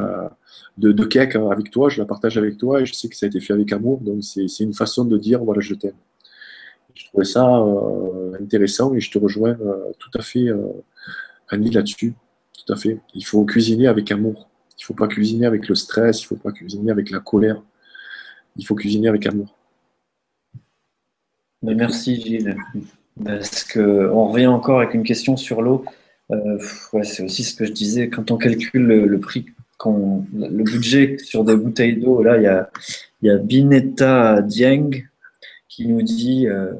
de, 0.78 1.06
cake 1.06 1.36
avec 1.36 1.72
toi, 1.72 1.90
je 1.90 2.00
la 2.00 2.06
partage 2.06 2.38
avec 2.38 2.58
toi 2.58 2.82
et 2.82 2.86
je 2.86 2.94
sais 2.94 3.10
que 3.10 3.16
ça 3.16 3.26
a 3.26 3.30
été 3.30 3.40
fait 3.40 3.54
avec 3.54 3.72
amour. 3.72 4.00
Donc 4.02 4.24
c'est 4.24 4.64
une 4.64 4.74
façon 4.74 5.06
de 5.06 5.18
dire 5.18 5.44
voilà, 5.44 5.62
je 5.62 5.76
t'aime. 5.76 5.94
Je 6.94 7.06
trouvais 7.06 7.26
ça 7.26 7.48
euh, 7.48 8.34
intéressant 8.42 8.94
et 8.94 9.00
je 9.00 9.10
te 9.12 9.18
rejoins 9.18 9.58
euh, 9.62 9.92
tout 9.98 10.10
à 10.18 10.22
fait, 10.22 10.48
euh, 10.48 10.68
Annie, 11.50 11.72
là-dessus. 11.72 12.14
Tout 12.54 12.74
à 12.74 12.76
fait. 12.76 13.00
Il 13.14 13.26
faut 13.26 13.44
cuisiner 13.46 13.88
avec 13.88 14.12
amour. 14.12 14.50
Il 14.78 14.84
ne 14.84 14.86
faut 14.86 14.94
pas 14.94 15.08
cuisiner 15.08 15.46
avec 15.46 15.68
le 15.68 15.76
stress, 15.76 16.22
il 16.22 16.26
ne 16.26 16.28
faut 16.28 16.36
pas 16.36 16.52
cuisiner 16.52 16.92
avec 16.92 17.10
la 17.12 17.20
colère. 17.20 17.62
Il 18.58 18.66
faut 18.66 18.76
cuisiner 18.76 19.08
avec 19.08 19.26
amour. 19.26 19.56
merci 21.62 22.22
Gilles. 22.22 22.56
Parce 23.24 23.64
qu'on 23.64 24.28
revient 24.32 24.48
encore 24.48 24.80
avec 24.80 24.94
une 24.94 25.04
question 25.04 25.38
sur 25.38 25.62
l'eau. 25.62 25.86
Euh, 26.32 26.58
c'est 27.04 27.24
aussi 27.24 27.44
ce 27.44 27.56
que 27.56 27.66
je 27.66 27.72
disais, 27.72 28.10
quand 28.10 28.32
on 28.32 28.38
calcule 28.38 28.84
le, 28.84 29.20
prix, 29.20 29.48
quand 29.78 30.26
le 30.34 30.64
budget 30.64 31.18
sur 31.18 31.44
des 31.44 31.56
bouteilles 31.56 31.98
d'eau, 31.98 32.24
là, 32.24 32.38
il 32.38 32.44
y 32.44 32.48
a, 32.48 32.70
y 33.22 33.30
a 33.30 33.38
Binetta 33.38 34.42
Dieng 34.42 35.04
qui 35.68 35.88
nous 35.88 36.02
dit 36.02 36.48
euh, 36.48 36.74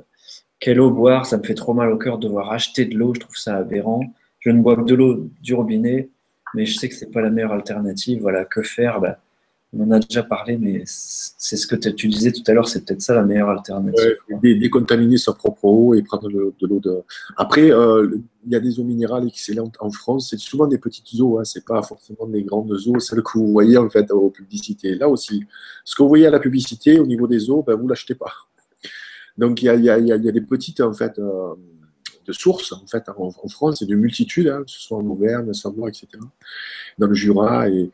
Quelle 0.60 0.80
eau 0.80 0.92
boire 0.92 1.26
Ça 1.26 1.38
me 1.38 1.44
fait 1.44 1.56
trop 1.56 1.74
mal 1.74 1.92
au 1.92 1.98
cœur 1.98 2.18
de 2.18 2.28
devoir 2.28 2.52
acheter 2.52 2.86
de 2.86 2.96
l'eau, 2.96 3.14
je 3.14 3.22
trouve 3.22 3.38
ça 3.38 3.58
aberrant. 3.58 4.02
Je 4.40 4.50
ne 4.50 4.62
bois 4.62 4.76
que 4.76 4.84
de 4.84 4.96
l'eau 4.96 5.30
du 5.42 5.54
robinet, 5.54 6.10
mais 6.54 6.66
je 6.66 6.78
sais 6.78 6.90
que 6.90 6.96
ce 6.96 7.06
n'est 7.06 7.12
pas 7.12 7.22
la 7.22 7.30
meilleure 7.30 7.54
alternative. 7.54 8.22
Voilà, 8.22 8.46
que 8.46 8.62
faire? 8.62 9.00
Bah, 9.00 9.20
on 9.74 9.84
en 9.84 9.92
a 9.92 10.00
déjà 10.00 10.24
parlé, 10.24 10.58
mais 10.58 10.84
c'est 10.86 11.56
ce 11.56 11.66
que 11.66 11.76
tu 11.76 12.10
disais 12.10 12.32
tout 12.34 12.44
à 12.48 12.54
l'heure, 12.54 12.68
c'est 12.68 12.84
peut-être 12.86 13.02
ça 13.02 13.16
la 13.16 13.24
meilleure 13.24 13.50
alternative. 13.50 14.18
décontaminer 14.42 15.18
sa 15.18 15.32
propre 15.32 15.64
eau 15.64 15.94
et 15.94 16.02
prendre 16.02 16.30
de, 16.30 16.54
l'eau 16.62 16.80
de. 16.80 17.04
Après, 17.38 17.72
euh, 17.72 18.18
il 18.46 18.52
y 18.52 18.56
a 18.56 18.60
des 18.60 18.80
eaux 18.80 18.84
minérales 18.84 19.26
excellentes 19.28 19.76
en 19.80 19.90
France. 19.90 20.30
C'est 20.30 20.40
souvent 20.40 20.68
des 20.68 20.78
petites 20.78 21.18
eaux, 21.22 21.40
hein. 21.40 21.46
c'est 21.46 21.64
pas 21.64 21.82
forcément 21.84 22.28
des 22.28 22.44
grandes 22.44 22.72
eaux, 22.86 23.00
celles 23.00 23.24
que 23.24 23.38
vous 23.38 23.48
voyez 23.48 23.78
en 23.78 23.90
fait 23.90 24.12
aux 24.12 24.30
publicités. 24.30 24.96
Là 24.96 25.08
aussi, 25.08 25.46
ce 25.86 25.96
que 25.96 26.04
vous 26.04 26.10
voyez 26.10 26.28
à 26.28 26.32
la 26.32 26.40
publicité 26.40 27.00
au 27.00 27.06
niveau 27.06 27.28
des 27.28 27.50
eaux, 27.50 27.64
ben, 27.66 27.76
vous 27.76 27.88
l'achetez 27.88 28.16
pas. 28.16 28.34
Donc 29.38 29.62
il 29.62 29.66
y 29.66 29.90
a, 29.90 30.18
des 30.18 30.42
petites 30.42 30.82
en 30.82 30.94
fait. 30.94 31.18
Euh, 31.18 31.54
de 32.26 32.34
sources 32.34 32.72
en 32.74 32.86
fait 32.88 33.04
en, 33.18 33.32
France 33.50 33.82
et 33.82 33.86
de 33.86 33.96
multitudes, 33.96 34.48
hein, 34.48 34.64
que 34.66 34.72
ce 34.72 34.80
soit 34.80 34.98
en 34.98 35.06
Auvergne, 35.08 35.54
Savoie, 35.54 35.90
etc., 35.90 36.08
dans 36.98 37.08
le 37.08 37.14
Jura. 37.14 37.70
Et, 37.70 37.92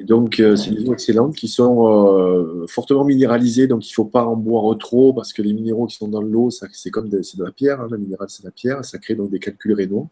donc, 0.00 0.40
euh, 0.40 0.56
c'est 0.56 0.70
des 0.70 0.88
eaux 0.88 0.94
excellentes 0.94 1.36
qui 1.36 1.48
sont 1.48 1.86
euh, 1.86 2.66
fortement 2.66 3.04
minéralisées, 3.04 3.66
donc 3.66 3.86
il 3.86 3.90
ne 3.90 3.94
faut 3.94 4.06
pas 4.06 4.24
en 4.24 4.34
boire 4.34 4.76
trop 4.78 5.12
parce 5.12 5.34
que 5.34 5.42
les 5.42 5.52
minéraux 5.52 5.86
qui 5.86 5.96
sont 5.96 6.08
dans 6.08 6.22
l'eau, 6.22 6.48
c'est 6.50 6.90
comme 6.90 7.10
de, 7.10 7.18
de 7.18 7.44
la 7.44 7.52
pierre, 7.52 7.82
hein, 7.82 7.88
le 7.90 7.98
minéral 7.98 8.28
c'est 8.30 8.42
de 8.42 8.48
la 8.48 8.52
pierre, 8.52 8.84
ça 8.84 8.98
crée 8.98 9.14
donc 9.14 9.30
des 9.30 9.38
calculs 9.38 9.74
rénaux. 9.74 10.08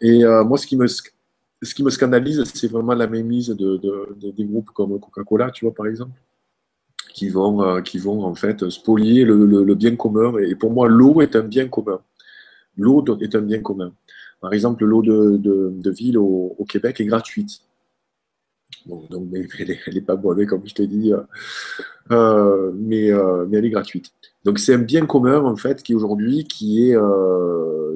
Et 0.00 0.24
euh, 0.24 0.44
moi, 0.44 0.56
ce 0.56 0.68
qui 0.68 0.76
me, 0.76 0.86
ce 0.86 1.74
qui 1.74 1.82
me 1.82 1.90
scandalise, 1.90 2.44
c'est 2.54 2.68
vraiment 2.68 2.94
la 2.94 3.08
mémise 3.08 3.48
de, 3.48 3.80
des 4.16 4.44
groupes 4.44 4.70
comme 4.70 4.98
Coca-Cola, 5.00 5.50
tu 5.50 5.64
vois, 5.64 5.74
par 5.74 5.86
exemple 5.86 6.12
qui 7.12 7.28
vont, 7.28 7.82
qui 7.82 7.98
vont 7.98 8.24
en 8.24 8.34
fait 8.34 8.70
spolier 8.70 9.26
le 9.26 9.74
bien 9.74 9.96
commun. 9.96 10.38
Et 10.38 10.54
pour 10.54 10.70
moi, 10.70 10.88
l'eau 10.88 11.20
est 11.20 11.36
un 11.36 11.42
bien 11.42 11.68
commun 11.68 12.00
l'eau 12.76 13.04
est 13.20 13.34
un 13.34 13.42
bien 13.42 13.60
commun. 13.60 13.92
Par 14.40 14.52
exemple, 14.52 14.84
l'eau 14.84 15.02
de, 15.02 15.90
ville 15.90 16.18
au, 16.18 16.66
Québec 16.68 17.00
est 17.00 17.06
gratuite. 17.06 17.60
donc, 18.86 19.04
elle 19.32 19.94
n'est 19.94 20.00
pas 20.00 20.16
bonne, 20.16 20.44
comme 20.46 20.66
je 20.66 20.74
t'ai 20.74 20.86
dit, 20.86 21.12
euh, 21.12 21.20
euh, 22.10 22.72
mais, 22.74 23.12
euh, 23.12 23.46
mais, 23.48 23.58
elle 23.58 23.66
est 23.66 23.70
gratuite. 23.70 24.12
Donc, 24.44 24.58
c'est 24.58 24.74
un 24.74 24.78
bien 24.78 25.06
commun, 25.06 25.40
en 25.44 25.56
fait, 25.56 25.82
qui 25.82 25.94
aujourd'hui, 25.94 26.44
qui 26.44 26.90
est, 26.90 26.96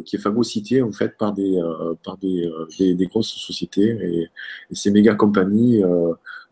qui 0.05 0.17
est 0.17 0.21
phagocyté, 0.21 0.83
en 0.83 0.93
fait, 0.93 1.17
par 1.19 1.33
des, 1.33 1.61
par 2.05 2.17
des, 2.19 2.49
des, 2.79 3.07
grosses 3.07 3.35
sociétés. 3.35 3.99
Et, 4.03 4.29
ces 4.73 4.93
méga 4.93 5.17
compagnies 5.17 5.83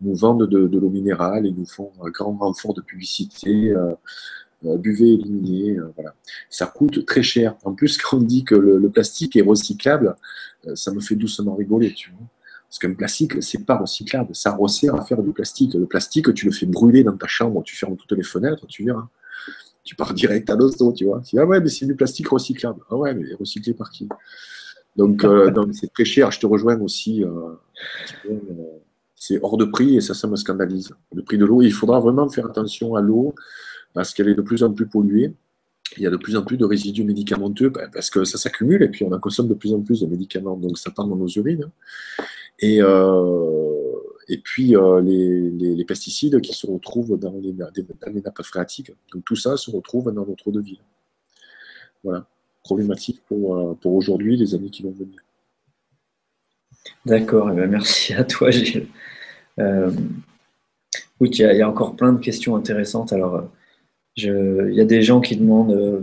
nous 0.01 0.15
vendent 0.15 0.49
de, 0.49 0.67
de 0.67 0.79
l'eau 0.79 0.91
minérale 0.91 1.47
et 1.47 1.53
nous 1.53 1.67
font 1.67 1.91
un 2.03 2.11
grand 2.11 2.37
renfort 2.37 2.75
de 2.75 2.81
publicité 2.81 3.71
euh, 3.71 3.93
buvez, 4.79 5.15
éliminez, 5.15 5.79
euh, 5.79 5.93
voilà. 5.95 6.15
Ça 6.51 6.67
coûte 6.67 7.05
très 7.07 7.23
cher. 7.23 7.57
En 7.65 7.75
plus, 7.75 7.99
quand 7.99 8.19
on 8.19 8.21
dit 8.21 8.45
que 8.45 8.55
le, 8.55 8.89
plastique 8.89 9.37
est 9.37 9.43
recyclable, 9.43 10.17
euh, 10.67 10.75
ça 10.75 10.93
me 10.93 11.01
fait 11.01 11.17
doucement 11.17 11.55
rigoler, 11.55 11.93
tu 11.93 12.11
vois. 12.11 12.27
Parce 12.69 12.79
qu'un 12.79 12.95
plastique, 12.95 13.43
c'est 13.43 13.65
pas 13.65 13.77
recyclable. 13.77 14.35
Ça 14.35 14.53
resserre 14.53 14.95
à 14.97 15.05
faire 15.05 15.23
du 15.23 15.33
plastique. 15.33 15.75
Le 15.75 15.87
plastique, 15.87 16.33
tu 16.35 16.47
le 16.47 16.53
fais 16.53 16.67
brûler 16.67 17.05
dans 17.05 17.17
ta 17.17 17.27
chambre, 17.29 17.63
tu 17.63 17.77
fermes 17.77 17.97
toutes 17.97 18.13
les 18.13 18.25
fenêtres, 18.25 18.67
tu 18.67 18.85
verras. 18.85 19.07
Tu 19.85 19.95
pars 19.95 20.15
direct 20.15 20.49
à 20.49 20.57
l'hosto, 20.57 20.93
tu 20.93 21.05
vois. 21.05 21.21
Tu 21.21 21.37
dis, 21.37 21.39
ah 21.39 21.45
ouais, 21.45 21.61
mais 21.61 21.69
c'est 21.69 21.87
du 21.87 21.95
plastique 21.95 22.29
recyclable. 22.29 22.81
Ah 22.91 22.97
ouais, 22.97 23.15
mais 23.15 23.33
recyclé 23.35 23.75
par 23.75 23.91
qui? 23.91 24.09
Donc, 24.97 25.27
c'est 25.73 25.93
très 25.93 26.05
cher. 26.05 26.31
Je 26.31 26.41
te 26.41 26.47
rejoins 26.47 26.81
aussi. 26.81 27.25
c'est 29.15 29.39
hors 29.43 29.57
de 29.57 29.67
prix 29.67 29.97
et 29.97 30.01
ça, 30.01 30.15
ça 30.15 30.27
me 30.27 30.37
scandalise. 30.37 30.91
Le 31.15 31.23
prix 31.23 31.37
de 31.37 31.45
l'eau, 31.45 31.63
il 31.63 31.73
faudra 31.73 32.01
vraiment 32.01 32.29
faire 32.29 32.47
attention 32.47 32.95
à 32.95 33.03
l'eau 33.03 33.35
parce 33.95 34.13
qu'elle 34.13 34.29
est 34.29 34.35
de 34.35 34.43
plus 34.43 34.63
en 34.63 34.73
plus 34.73 34.87
polluée. 34.87 35.33
Il 35.97 36.03
y 36.03 36.07
a 36.07 36.11
de 36.11 36.17
plus 36.17 36.37
en 36.37 36.43
plus 36.43 36.57
de 36.57 36.65
résidus 36.65 37.05
médicamenteux 37.05 37.69
ben, 37.69 37.89
parce 37.93 38.11
que 38.11 38.25
ça 38.25 38.37
s'accumule 38.37 38.83
et 38.83 38.89
puis 38.89 39.05
on 39.05 39.13
en 39.13 39.21
consomme 39.21 39.49
de 39.49 39.55
plus 39.55 39.73
en 39.73 39.81
plus 39.81 40.01
de 40.01 40.07
médicaments, 40.07 40.57
donc 40.57 40.77
ça 40.77 40.91
part 40.91 41.07
dans 41.07 41.17
nos 41.17 41.29
urines. 41.29 41.71
Et, 42.59 42.81
euh, 42.81 43.93
puis 44.43 44.77
euh, 44.77 45.01
les, 45.01 45.85
pesticides 45.85 46.41
qui 46.41 46.53
se 46.53 46.67
retrouvent 46.67 47.19
dans 47.19 47.39
les, 47.41 47.53
nappes 47.53 48.43
phréatiques. 48.43 48.93
Donc 49.13 49.25
tout 49.25 49.37
ça 49.37 49.57
se 49.57 49.71
retrouve 49.71 50.13
dans 50.13 50.27
notre 50.27 50.49
eau 50.49 50.53
de 50.53 50.61
vie. 50.61 50.81
Voilà, 52.03 52.27
problématique 52.63 53.23
pour, 53.29 53.57
euh, 53.57 53.75
pour 53.75 53.95
aujourd'hui, 53.95 54.37
les 54.37 54.55
années 54.55 54.71
qui 54.71 54.83
vont 54.83 54.93
venir. 54.93 55.21
D'accord, 57.07 57.51
eh 57.53 57.55
ben, 57.55 57.71
merci 57.71 58.15
à 58.15 58.25
toi 58.25 58.51
Gilles. 58.51 58.89
oui, 59.59 61.31
il 61.31 61.39
y, 61.39 61.63
a 61.63 61.69
encore 61.69 61.95
plein 61.95 62.13
de 62.13 62.21
questions 62.21 62.57
intéressantes. 62.57 63.13
Alors, 63.13 63.51
il 64.17 64.75
y 64.75 64.81
a 64.81 64.85
des 64.85 65.03
gens 65.03 65.21
qui 65.21 65.37
demandent. 65.37 65.73
Euh, 65.73 66.01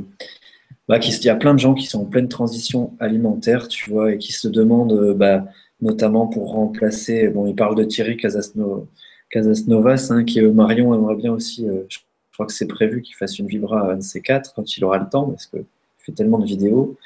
bah, 0.88 1.00
il 1.02 1.24
y 1.24 1.30
a 1.30 1.36
plein 1.36 1.54
de 1.54 1.60
gens 1.60 1.74
qui 1.74 1.86
sont 1.86 2.02
en 2.02 2.06
pleine 2.06 2.28
transition 2.28 2.94
alimentaire, 3.00 3.68
tu 3.68 3.90
vois, 3.90 4.14
et 4.14 4.18
qui 4.18 4.34
se 4.34 4.48
demandent, 4.48 4.94
euh, 4.94 5.14
bah, 5.14 5.46
notamment 5.82 6.28
pour 6.28 6.52
remplacer. 6.52 7.30
Bon, 7.30 7.46
il 7.48 7.56
parle 7.56 7.76
de 7.76 7.84
Thierry 7.84 8.18
Casasnovas, 8.18 10.08
hein, 10.12 10.24
qui 10.26 10.42
euh, 10.42 10.52
Marion 10.52 10.94
aimerait 10.94 11.16
bien 11.16 11.32
aussi. 11.32 11.66
je 11.90 12.00
crois 12.34 12.46
que 12.46 12.54
c'est 12.54 12.68
prévu 12.68 13.02
qu'il 13.02 13.16
fasse 13.16 13.40
une 13.40 13.48
Vibra 13.48 13.82
à 13.82 13.94
un 13.94 13.98
de 13.98 14.02
ces 14.02 14.22
quatre 14.22 14.54
quand 14.54 14.78
il 14.78 14.84
aura 14.84 14.98
le 14.98 15.10
temps, 15.10 15.30
parce 15.30 15.48
qu'il 15.48 15.64
fait 16.00 16.12
tellement 16.12 16.40
de 16.40 16.46
vidéos. 16.46 16.98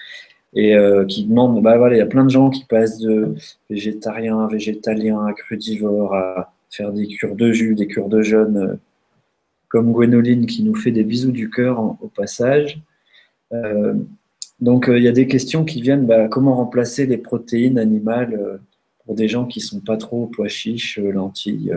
Et 0.58 0.74
qui 1.10 1.26
demande, 1.26 1.62
bah 1.62 1.78
voilà, 1.78 1.96
il 1.96 1.98
y 1.98 2.02
a 2.02 2.06
plein 2.06 2.24
de 2.24 2.30
gens 2.30 2.50
qui 2.50 2.64
passent 2.64 3.00
de 3.00 3.36
végétarien 3.70 4.40
à 4.40 4.48
végétalien 4.48 5.26
à 5.26 5.34
crudivore 5.34 6.14
à 6.14 6.54
faire 6.70 6.94
des 6.94 7.08
cures 7.08 7.36
de 7.36 7.52
jus, 7.52 7.76
des 7.76 7.88
cures 7.88 8.08
de 8.08 8.22
jeûne 8.22 8.80
comme 9.76 9.92
Gwénoline 9.92 10.46
qui 10.46 10.64
nous 10.64 10.74
fait 10.74 10.92
des 10.92 11.04
bisous 11.04 11.34
du 11.34 11.50
cœur 11.50 11.82
au 11.82 12.08
passage. 12.08 12.80
Euh, 13.52 13.94
donc 14.62 14.88
euh, 14.88 14.98
il 14.98 15.04
y 15.04 15.10
a 15.10 15.12
des 15.12 15.28
questions 15.28 15.66
qui 15.66 15.82
viennent, 15.82 16.06
bah, 16.06 16.30
comment 16.30 16.56
remplacer 16.56 17.06
les 17.06 17.18
protéines 17.18 17.78
animales 17.78 18.40
euh, 18.40 18.58
pour 19.04 19.16
des 19.16 19.28
gens 19.28 19.46
qui 19.46 19.60
ne 19.60 19.66
sont 19.66 19.82
pas 19.82 19.98
trop 19.98 20.28
pois 20.28 20.48
chiches, 20.48 20.98
lentilles 20.98 21.74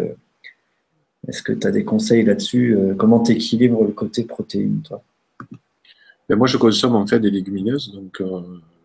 Est-ce 1.26 1.42
que 1.42 1.52
tu 1.52 1.66
as 1.66 1.72
des 1.72 1.82
conseils 1.82 2.22
là-dessus 2.22 2.78
Comment 2.96 3.20
tu 3.20 3.32
équilibres 3.32 3.82
le 3.82 3.90
côté 3.90 4.22
protéines, 4.22 4.80
toi? 4.84 5.02
Ben, 6.28 6.36
Moi, 6.36 6.46
je 6.46 6.56
consomme 6.56 6.94
en 6.94 7.04
fait 7.04 7.18
des 7.18 7.32
légumineuses, 7.32 7.92
donc 7.92 8.22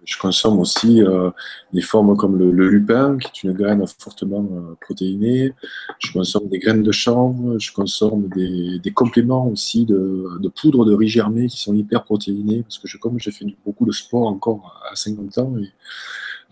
je 0.05 0.17
consomme 0.17 0.59
aussi 0.59 1.01
euh, 1.01 1.29
des 1.71 1.81
formes 1.81 2.15
comme 2.17 2.37
le, 2.37 2.51
lupin, 2.51 3.17
qui 3.17 3.27
est 3.27 3.43
une 3.43 3.53
graine 3.53 3.83
fortement 3.87 4.47
euh, 4.51 4.75
protéinée. 4.81 5.53
Je 5.99 6.11
consomme 6.11 6.47
des 6.49 6.59
graines 6.59 6.83
de 6.83 6.91
chanvre. 6.91 7.57
Je 7.59 7.71
consomme 7.71 8.29
des, 8.35 8.91
compléments 8.93 9.47
aussi 9.47 9.85
de, 9.85 10.49
poudre 10.61 10.85
de 10.85 10.93
riz 10.93 11.07
germé 11.07 11.47
qui 11.47 11.59
sont 11.59 11.73
hyper 11.73 12.03
protéinés. 12.03 12.63
Parce 12.63 12.79
que 12.79 12.97
comme 12.97 13.19
j'ai 13.19 13.31
fait 13.31 13.45
beaucoup 13.65 13.85
de 13.85 13.91
sport 13.91 14.27
encore 14.27 14.81
à 14.91 14.95
50 14.95 15.37
ans, 15.37 15.53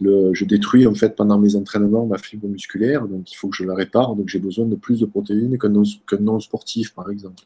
je 0.01 0.45
détruis 0.45 0.87
en 0.87 0.95
fait 0.95 1.15
pendant 1.15 1.37
mes 1.37 1.55
entraînements 1.55 2.05
ma 2.05 2.17
fibre 2.17 2.47
musculaire. 2.47 3.07
Donc 3.07 3.31
il 3.31 3.35
faut 3.35 3.49
que 3.49 3.57
je 3.57 3.65
la 3.65 3.75
répare. 3.75 4.15
Donc 4.15 4.29
j'ai 4.29 4.39
besoin 4.39 4.65
de 4.65 4.75
plus 4.75 5.01
de 5.01 5.05
protéines 5.05 5.57
qu'un 5.57 6.19
non-sportif, 6.19 6.93
par 6.93 7.09
exemple. 7.09 7.43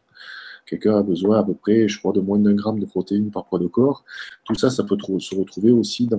Quelqu'un 0.66 0.98
a 0.98 1.04
besoin 1.04 1.40
à 1.40 1.44
peu 1.44 1.54
près, 1.54 1.88
je 1.88 2.00
crois, 2.00 2.12
de 2.12 2.22
moins 2.22 2.40
d'un 2.40 2.54
gramme 2.54 2.80
de 2.80 2.86
protéines 2.86 3.30
par 3.30 3.46
poids 3.46 3.60
de 3.60 3.68
corps. 3.68 4.04
Tout 4.46 4.56
ça, 4.56 4.72
ça 4.72 4.84
peut 4.84 4.98
se 5.20 5.36
retrouver 5.36 5.72
aussi 5.72 6.08
dans, 6.08 6.18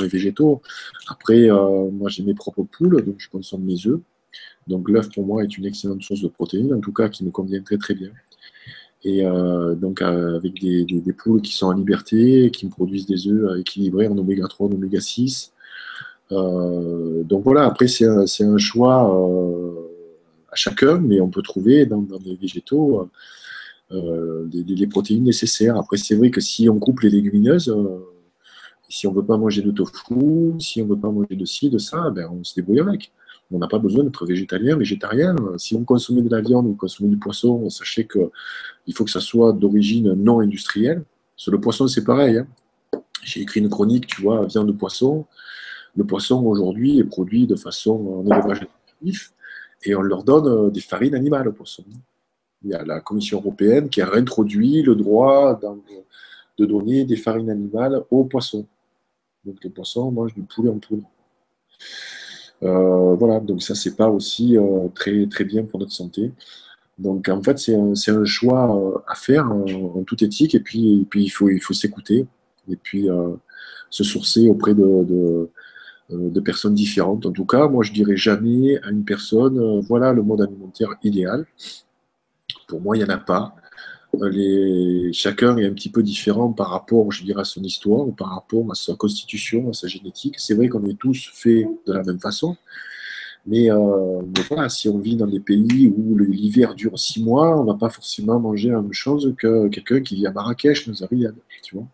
les 0.00 0.08
végétaux. 0.08 0.62
Après, 1.08 1.50
euh, 1.50 1.90
moi, 1.90 2.08
j'ai 2.08 2.22
mes 2.22 2.34
propres 2.34 2.62
poules, 2.62 3.04
donc 3.04 3.16
je 3.18 3.28
consomme 3.28 3.64
mes 3.64 3.86
œufs. 3.86 4.00
Donc 4.68 4.88
l'œuf, 4.88 5.08
pour 5.12 5.26
moi, 5.26 5.42
est 5.42 5.58
une 5.58 5.64
excellente 5.66 6.02
source 6.02 6.22
de 6.22 6.28
protéines, 6.28 6.72
en 6.72 6.80
tout 6.80 6.92
cas, 6.92 7.08
qui 7.08 7.24
me 7.24 7.30
convient 7.30 7.60
très 7.62 7.78
très 7.78 7.94
bien. 7.94 8.10
Et 9.04 9.24
euh, 9.24 9.74
donc 9.74 10.02
euh, 10.02 10.36
avec 10.36 10.60
des, 10.60 11.12
poules 11.16 11.40
qui 11.40 11.52
sont 11.52 11.66
en 11.66 11.72
liberté, 11.72 12.50
qui 12.52 12.66
me 12.66 12.70
produisent 12.70 13.06
des 13.06 13.28
œufs 13.28 13.58
équilibrés 13.58 14.08
en 14.08 14.18
oméga 14.18 14.46
3, 14.46 14.68
en 14.68 14.72
oméga 14.72 15.00
6. 15.00 15.52
donc 16.30 17.44
voilà, 17.44 17.64
après 17.64 17.86
c'est 17.86 18.06
un, 18.06 18.24
un, 18.24 18.58
choix 18.58 19.02
à 20.50 20.56
chacun, 20.56 20.98
mais 20.98 21.20
on 21.20 21.28
peut 21.28 21.42
trouver 21.42 21.86
dans, 21.86 22.02
dans 22.02 22.18
les 22.18 22.34
végétaux 22.36 23.08
euh, 23.92 24.48
les, 24.52 24.86
protéines 24.86 25.24
nécessaires. 25.24 25.76
Après, 25.76 25.96
c'est 25.96 26.14
vrai 26.14 26.30
que 26.30 26.40
si 26.40 26.68
on 26.68 26.78
coupe 26.78 27.00
les 27.00 27.10
légumineuses, 27.10 27.68
euh, 27.68 27.98
si 28.88 29.06
on 29.06 29.12
ne 29.12 29.16
veut 29.16 29.24
pas 29.24 29.36
manger 29.36 29.62
de 29.62 29.70
tofu, 29.70 30.54
si 30.58 30.82
on 30.82 30.86
ne 30.86 30.90
veut 30.90 31.00
pas 31.00 31.10
manger 31.10 31.36
de 31.36 31.44
ci, 31.44 31.70
de 31.70 31.78
ça, 31.78 32.10
ben, 32.10 32.28
on 32.30 32.44
se 32.44 32.54
débrouille 32.54 32.80
avec. 32.80 33.12
On 33.50 33.58
n'a 33.58 33.68
pas 33.68 33.78
besoin 33.78 34.04
d'être 34.04 34.26
végétalien, 34.26 34.76
végétarien. 34.76 35.34
Si 35.56 35.74
on 35.74 35.84
consommait 35.84 36.20
de 36.20 36.28
la 36.28 36.42
viande 36.42 36.66
ou 36.66 36.74
consommait 36.74 37.08
du 37.08 37.16
poisson, 37.16 37.70
sachez 37.70 38.06
qu'il 38.06 38.94
faut 38.94 39.04
que 39.04 39.10
ça 39.10 39.20
soit 39.20 39.54
d'origine 39.54 40.12
non 40.12 40.40
industrielle. 40.40 41.02
Sur 41.36 41.52
le 41.52 41.60
poisson, 41.60 41.86
c'est 41.86 42.04
pareil. 42.04 42.38
Hein. 42.38 42.46
J'ai 43.22 43.40
écrit 43.40 43.60
une 43.60 43.70
chronique, 43.70 44.06
tu 44.06 44.20
vois, 44.20 44.44
viande 44.46 44.66
de 44.66 44.72
poisson. 44.72 45.24
Le 45.96 46.04
poisson, 46.04 46.44
aujourd'hui, 46.44 46.98
est 46.98 47.04
produit 47.04 47.46
de 47.46 47.56
façon 47.56 48.22
en 48.26 48.30
élevage 48.30 48.62
intensif 48.62 49.32
et 49.84 49.94
on 49.94 50.02
leur 50.02 50.24
donne 50.24 50.46
euh, 50.46 50.70
des 50.70 50.80
farines 50.80 51.14
animales 51.14 51.48
au 51.48 51.52
poisson 51.52 51.84
il 52.64 52.70
y 52.70 52.74
a 52.74 52.84
la 52.84 53.00
Commission 53.00 53.38
européenne 53.38 53.88
qui 53.88 54.00
a 54.00 54.06
réintroduit 54.06 54.82
le 54.82 54.94
droit 54.94 55.58
de 56.58 56.66
donner 56.66 57.04
des 57.04 57.16
farines 57.16 57.50
animales 57.50 58.02
aux 58.10 58.24
poissons. 58.24 58.66
Donc 59.44 59.62
les 59.62 59.70
poissons 59.70 60.10
mangent 60.10 60.34
du 60.34 60.42
poulet 60.42 60.70
en 60.70 60.78
poudre. 60.78 61.08
Euh, 62.62 63.14
voilà, 63.14 63.40
donc 63.40 63.62
ça, 63.62 63.74
c'est 63.74 63.96
pas 63.96 64.08
aussi 64.08 64.56
euh, 64.56 64.88
très, 64.94 65.26
très 65.26 65.44
bien 65.44 65.64
pour 65.64 65.78
notre 65.78 65.92
santé. 65.92 66.32
Donc 66.98 67.28
en 67.28 67.42
fait, 67.42 67.58
c'est 67.58 67.76
un, 67.76 68.24
choix 68.24 68.76
euh, 68.76 68.98
à 69.06 69.14
faire 69.14 69.50
en, 69.52 70.02
toute 70.02 70.22
éthique, 70.22 70.54
et 70.54 70.60
puis, 70.60 71.06
puis 71.08 71.24
il 71.24 71.28
faut, 71.28 71.48
il 71.48 71.60
faut 71.60 71.74
s'écouter, 71.74 72.26
et 72.68 72.76
puis 72.76 73.08
se 73.90 74.04
sourcer 74.04 74.48
auprès 74.48 74.74
de, 74.74 75.48
de 76.10 76.40
personnes 76.40 76.74
différentes. 76.74 77.26
En 77.26 77.32
tout 77.32 77.46
cas, 77.46 77.68
moi, 77.68 77.84
je 77.84 77.92
dirais 77.92 78.16
jamais 78.16 78.78
à 78.82 78.90
une 78.90 79.04
personne, 79.04 79.80
voilà 79.80 80.12
le 80.12 80.22
mode 80.22 80.42
alimentaire 80.42 80.90
idéal. 81.04 81.46
Pour 82.68 82.80
moi, 82.80 82.96
il 82.96 83.00
n'y 83.00 83.04
en 83.04 83.14
a 83.14 83.18
pas. 83.18 83.56
Les... 84.14 85.10
Chacun 85.12 85.56
est 85.58 85.66
un 85.66 85.72
petit 85.72 85.90
peu 85.90 86.02
différent 86.02 86.52
par 86.52 86.70
rapport, 86.70 87.10
je 87.10 87.24
dirais, 87.24 87.40
à 87.40 87.44
son 87.44 87.62
histoire, 87.62 88.06
ou 88.06 88.12
par 88.12 88.28
rapport 88.28 88.64
à 88.70 88.74
sa 88.74 88.94
constitution, 88.94 89.70
à 89.70 89.72
sa 89.72 89.88
génétique. 89.88 90.36
C'est 90.38 90.54
vrai 90.54 90.68
qu'on 90.68 90.84
est 90.84 90.98
tous 90.98 91.30
faits 91.32 91.66
de 91.86 91.92
la 91.92 92.02
même 92.02 92.20
façon, 92.20 92.56
mais, 93.46 93.70
euh, 93.70 94.20
voilà, 94.48 94.68
si 94.68 94.88
on 94.88 94.98
vit 94.98 95.16
dans 95.16 95.26
des 95.26 95.40
pays 95.40 95.88
où 95.96 96.18
l'hiver 96.18 96.74
dure 96.74 96.98
six 96.98 97.22
mois, 97.22 97.58
on 97.58 97.64
ne 97.64 97.72
va 97.72 97.78
pas 97.78 97.88
forcément 97.88 98.38
manger 98.38 98.68
la 98.68 98.82
même 98.82 98.92
chose 98.92 99.34
que 99.38 99.68
quelqu'un 99.68 100.02
qui 100.02 100.16
vit 100.16 100.26
à 100.26 100.32
Marrakech, 100.32 100.86
dans 100.86 101.02
un 101.02 101.06
tu 101.62 101.74
vois. 101.74 101.86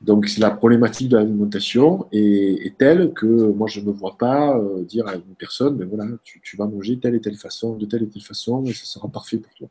Donc 0.00 0.28
la 0.38 0.50
problématique 0.50 1.08
de 1.08 1.16
l'alimentation 1.16 2.06
est, 2.12 2.76
telle 2.78 3.12
que 3.12 3.26
moi 3.26 3.66
je 3.66 3.80
ne 3.80 3.90
vois 3.90 4.16
pas 4.16 4.56
euh, 4.56 4.84
dire 4.84 5.08
à 5.08 5.16
une 5.16 5.34
personne, 5.36 5.76
mais 5.76 5.84
voilà, 5.84 6.04
tu, 6.22 6.56
vas 6.56 6.66
manger 6.66 6.98
telle 7.00 7.16
et 7.16 7.20
telle 7.20 7.36
façon, 7.36 7.76
de 7.76 7.84
telle 7.84 8.04
et 8.04 8.08
telle 8.08 8.22
façon, 8.22 8.64
et 8.64 8.72
ça 8.72 8.84
sera 8.84 9.08
parfait 9.08 9.38
pour 9.38 9.52
toi. 9.54 9.68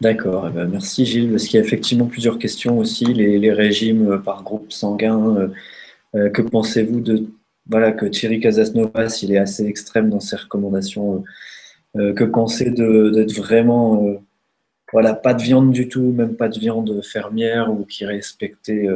D'accord, 0.00 0.48
eh 0.48 0.52
ben, 0.52 0.66
merci 0.66 1.06
Gilles, 1.06 1.30
parce 1.30 1.44
qu'il 1.44 1.60
y 1.60 1.62
a 1.62 1.64
effectivement 1.64 2.06
plusieurs 2.06 2.38
questions 2.38 2.78
aussi, 2.78 3.04
les, 3.04 3.52
régimes 3.52 4.12
euh, 4.12 4.18
par 4.18 4.42
groupe 4.42 4.72
sanguin. 4.72 5.52
Euh, 6.16 6.30
que 6.30 6.42
pensez-vous 6.42 7.00
de 7.00 7.26
voilà 7.68 7.92
que 7.92 8.06
Thierry 8.06 8.40
Casasnovas, 8.40 9.20
il 9.22 9.32
est 9.32 9.38
assez 9.38 9.64
extrême 9.66 10.10
dans 10.10 10.18
ses 10.18 10.34
recommandations. 10.34 11.22
que 11.94 12.24
pensez 12.24 12.70
d'être 12.70 13.32
vraiment 13.36 14.20
voilà 14.92 15.14
pas 15.14 15.34
de 15.34 15.42
viande 15.42 15.72
du 15.72 15.88
tout, 15.88 16.12
même 16.12 16.36
pas 16.36 16.48
de 16.48 16.58
viande 16.58 17.02
fermière 17.02 17.70
ou 17.72 17.84
qui 17.84 18.04
respectait 18.04 18.88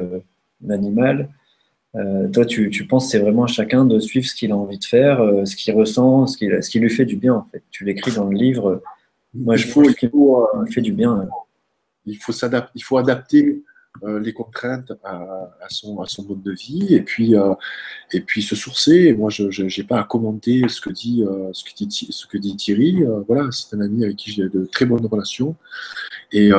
l'animal. 0.65 1.29
toi, 2.33 2.45
tu, 2.45 2.71
tu 2.71 2.87
penses 2.87 3.11
c'est 3.11 3.19
vraiment 3.19 3.45
à 3.45 3.49
chacun 3.49 3.85
de 3.85 4.01
suivre 4.01 4.27
ce 4.27 4.35
qu'il 4.35 4.51
a 4.53 4.57
envie 4.57 4.79
de 4.79 4.85
faire, 4.85 5.19
ce 5.45 5.55
qu'il 5.55 5.75
ressent, 5.75 6.27
ce 6.27 6.37
qui, 6.37 6.47
ce 6.47 6.69
qui 6.69 6.81
lui 6.81 6.91
fait 6.91 7.05
du 7.05 7.17
bien 7.17 7.35
en 7.35 7.47
fait. 7.53 7.63
Tu 7.71 7.85
l'écris 7.85 8.13
dans 8.13 8.25
le 8.25 8.37
livre 8.37 8.83
moi, 9.35 9.57
je 9.57 9.69
trouve 9.69 9.93
qu'il 9.95 10.11
euh, 10.15 10.67
fait 10.67 10.81
du 10.81 10.93
bien. 10.93 11.29
Il 12.07 12.17
faut, 12.17 12.33
il 12.75 12.85
faut 12.85 12.97
adapter 12.97 13.47
euh, 13.47 13.64
les 14.03 14.33
contraintes 14.33 14.93
à, 15.05 15.49
son, 15.69 15.95
mode 16.29 16.43
de 16.43 16.53
vie 16.53 16.95
et 16.95 17.01
puis, 17.01 17.37
euh, 17.37 17.55
et 18.13 18.21
puis 18.21 18.43
se 18.43 18.57
sourcer. 18.57 19.15
Moi, 19.15 19.31
je 19.31 19.63
n'ai 19.63 19.87
pas 19.87 20.01
à 20.01 20.05
commenter 20.05 20.69
ce 20.69 20.81
que 20.81 20.91
dit, 20.91 21.25
ce 21.53 21.65
que 21.65 21.75
dit, 21.75 21.89
ce 22.11 22.27
que 22.27 22.39
dit 22.39 22.57
Thierry. 22.57 23.05
voilà, 23.27 23.51
c'est 23.53 23.75
un 23.77 23.81
ami 23.81 24.05
avec 24.05 24.17
qui 24.17 24.33
j'ai 24.33 24.49
de 24.49 24.65
très 24.67 24.85
bonnes 24.85 25.07
relations. 25.07 25.57
Et, 26.33 26.51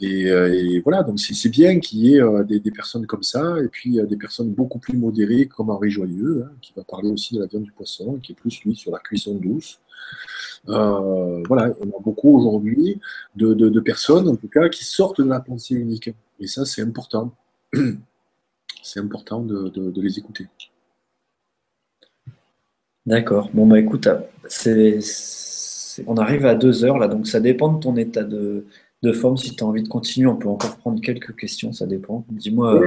et, 0.00 0.80
voilà, 0.80 1.02
donc 1.02 1.20
c'est 1.20 1.48
bien 1.50 1.78
qu'il 1.78 1.98
y 2.00 2.16
ait 2.16 2.22
des, 2.44 2.60
des, 2.60 2.70
personnes 2.70 3.06
comme 3.06 3.22
ça 3.22 3.56
et 3.62 3.68
puis 3.68 3.98
des 4.08 4.16
personnes 4.16 4.52
beaucoup 4.52 4.78
plus 4.78 4.96
modérées 4.96 5.46
comme 5.46 5.70
Henri 5.70 5.90
Joyeux, 5.90 6.44
hein, 6.46 6.52
qui 6.60 6.72
va 6.74 6.82
parler 6.82 7.10
aussi 7.10 7.34
de 7.34 7.40
la 7.40 7.46
viande 7.46 7.64
du 7.64 7.72
poisson, 7.72 8.18
qui 8.22 8.32
est 8.32 8.34
plus 8.34 8.62
lui 8.64 8.74
sur 8.74 8.90
la 8.90 8.98
cuisson 8.98 9.34
douce. 9.34 9.80
Euh, 10.68 11.42
voilà, 11.48 11.72
on 11.80 11.98
a 11.98 12.00
beaucoup 12.02 12.36
aujourd'hui 12.36 13.00
de, 13.34 13.80
personnes, 13.80 14.28
en 14.28 14.36
tout 14.36 14.48
cas, 14.48 14.68
qui 14.68 14.84
sortent 14.84 15.20
de 15.20 15.28
la 15.28 15.40
pensée 15.40 15.74
unique. 15.74 16.10
Et 16.38 16.46
ça, 16.46 16.64
c'est 16.64 16.82
important. 16.82 17.32
c'est 18.82 19.00
important 19.00 19.40
de, 19.40 20.00
les 20.00 20.18
écouter. 20.18 20.46
D'accord. 23.04 23.50
Bon, 23.52 23.66
bah 23.66 23.80
écoute, 23.80 24.08
c'est, 24.46 25.00
on 26.06 26.16
arrive 26.16 26.46
à 26.46 26.54
deux 26.54 26.84
heures 26.84 26.98
là, 26.98 27.08
donc 27.08 27.26
ça 27.26 27.40
dépend 27.40 27.72
de 27.72 27.80
ton 27.80 27.96
état 27.96 28.22
de, 28.22 28.64
forme. 29.12 29.36
Si 29.36 29.56
tu 29.56 29.64
as 29.64 29.66
envie 29.66 29.82
de 29.82 29.88
continuer, 29.88 30.28
on 30.28 30.36
peut 30.36 30.48
encore 30.48 30.76
prendre 30.76 31.00
quelques 31.00 31.34
questions, 31.34 31.72
ça 31.72 31.86
dépend. 31.86 32.24
Dis-moi. 32.30 32.80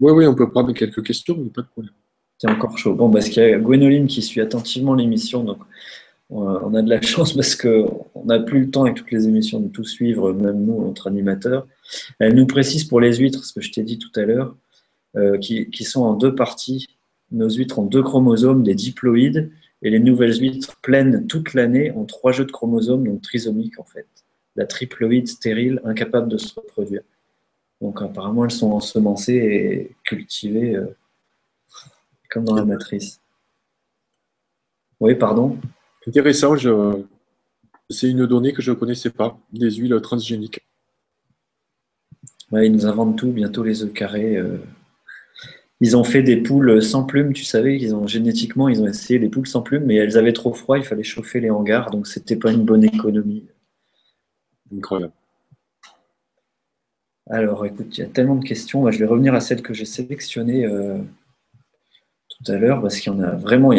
Oui. 0.00 0.10
oui, 0.10 0.26
on 0.26 0.34
peut 0.34 0.50
prendre 0.50 0.72
quelques 0.72 1.04
questions, 1.04 1.36
mais 1.38 1.50
pas 1.50 1.62
de 1.62 1.68
problème. 1.68 1.94
C'est 2.38 2.50
encore 2.50 2.76
chaud. 2.76 2.94
Bon, 2.94 3.08
parce 3.12 3.28
qu'il 3.28 3.44
y 3.44 3.46
a 3.46 3.58
Gwénoline 3.60 4.08
qui 4.08 4.20
suit 4.20 4.40
attentivement 4.40 4.94
l'émission, 4.94 5.44
donc 5.44 5.58
on 6.30 6.74
a 6.74 6.82
de 6.82 6.88
la 6.88 7.00
chance 7.00 7.32
parce 7.34 7.54
qu'on 7.54 8.24
n'a 8.24 8.40
plus 8.40 8.60
le 8.60 8.70
temps 8.70 8.84
avec 8.84 8.96
toutes 8.96 9.10
les 9.10 9.28
émissions 9.28 9.60
de 9.60 9.68
tout 9.68 9.84
suivre, 9.84 10.32
même 10.32 10.64
nous, 10.64 10.80
entre 10.82 11.06
animateurs. 11.06 11.66
Elle 12.18 12.34
nous 12.34 12.46
précise 12.46 12.84
pour 12.84 13.00
les 13.00 13.16
huîtres, 13.16 13.44
ce 13.44 13.52
que 13.52 13.60
je 13.60 13.70
t'ai 13.70 13.82
dit 13.82 13.98
tout 13.98 14.12
à 14.16 14.22
l'heure, 14.22 14.56
euh, 15.16 15.38
qui, 15.38 15.84
sont 15.84 16.02
en 16.02 16.14
deux 16.14 16.34
parties. 16.34 16.88
Nos 17.30 17.50
huîtres 17.50 17.78
ont 17.78 17.84
deux 17.84 18.02
chromosomes, 18.02 18.62
des 18.62 18.74
diploïdes, 18.74 19.52
et 19.82 19.90
les 19.90 20.00
nouvelles 20.00 20.40
huîtres 20.40 20.76
pleines 20.80 21.26
toute 21.26 21.52
l'année 21.52 21.92
ont 21.92 22.04
trois 22.04 22.32
jeux 22.32 22.46
de 22.46 22.52
chromosomes, 22.52 23.06
donc 23.06 23.20
trisomiques 23.20 23.78
en 23.78 23.84
fait. 23.84 24.06
La 24.56 24.66
triploïde 24.66 25.28
stérile, 25.28 25.80
incapable 25.84 26.28
de 26.28 26.38
se 26.38 26.54
reproduire. 26.54 27.02
Donc 27.82 28.00
apparemment, 28.00 28.44
elles 28.44 28.50
sont 28.50 28.72
ensemencées 28.72 29.34
et 29.34 29.96
cultivées 30.04 30.76
euh, 30.76 30.96
comme 32.30 32.44
dans 32.44 32.54
la 32.54 32.64
matrice. 32.64 33.20
Oui, 35.00 35.14
pardon 35.16 35.58
Intéressant, 36.06 36.54
c'est 37.88 38.10
une 38.10 38.26
donnée 38.26 38.52
que 38.52 38.62
je 38.62 38.70
ne 38.70 38.76
connaissais 38.76 39.10
pas, 39.10 39.38
des 39.52 39.70
huiles 39.70 39.98
transgéniques. 40.02 40.60
ils 42.52 42.72
nous 42.72 42.86
inventent 42.86 43.16
tout, 43.16 43.32
bientôt 43.32 43.62
les 43.62 43.82
œufs 43.82 43.92
carrés. 43.92 44.36
Euh. 44.36 44.58
Ils 45.80 45.96
ont 45.96 46.04
fait 46.04 46.22
des 46.22 46.36
poules 46.36 46.82
sans 46.82 47.04
plumes, 47.04 47.32
tu 47.32 47.44
savais 47.44 47.92
ont 47.92 48.06
génétiquement, 48.06 48.68
ils 48.68 48.80
ont 48.80 48.86
essayé 48.86 49.18
les 49.18 49.28
poules 49.28 49.46
sans 49.46 49.60
plumes, 49.62 49.84
mais 49.84 49.96
elles 49.96 50.16
avaient 50.16 50.32
trop 50.32 50.54
froid, 50.54 50.78
il 50.78 50.84
fallait 50.84 51.02
chauffer 51.02 51.40
les 51.40 51.50
hangars, 51.50 51.90
donc 51.90 52.06
c'était 52.06 52.36
pas 52.36 52.52
une 52.52 52.64
bonne 52.64 52.84
économie. 52.84 53.44
Incroyable. 54.74 55.12
Alors, 57.28 57.64
écoute, 57.64 57.96
il 57.96 58.00
y 58.00 58.04
a 58.04 58.08
tellement 58.08 58.36
de 58.36 58.44
questions. 58.44 58.90
je 58.90 58.98
vais 58.98 59.06
revenir 59.06 59.34
à 59.34 59.40
celles 59.40 59.62
que 59.62 59.72
j'ai 59.72 59.86
sélectionnées. 59.86 60.66
Euh, 60.66 60.98
tout 62.44 62.52
à 62.52 62.56
l'heure, 62.56 62.80
parce 62.80 62.98
qu'il 62.98 63.12
y 63.12 63.16
en 63.16 63.20
a 63.20 63.34
vraiment, 63.34 63.72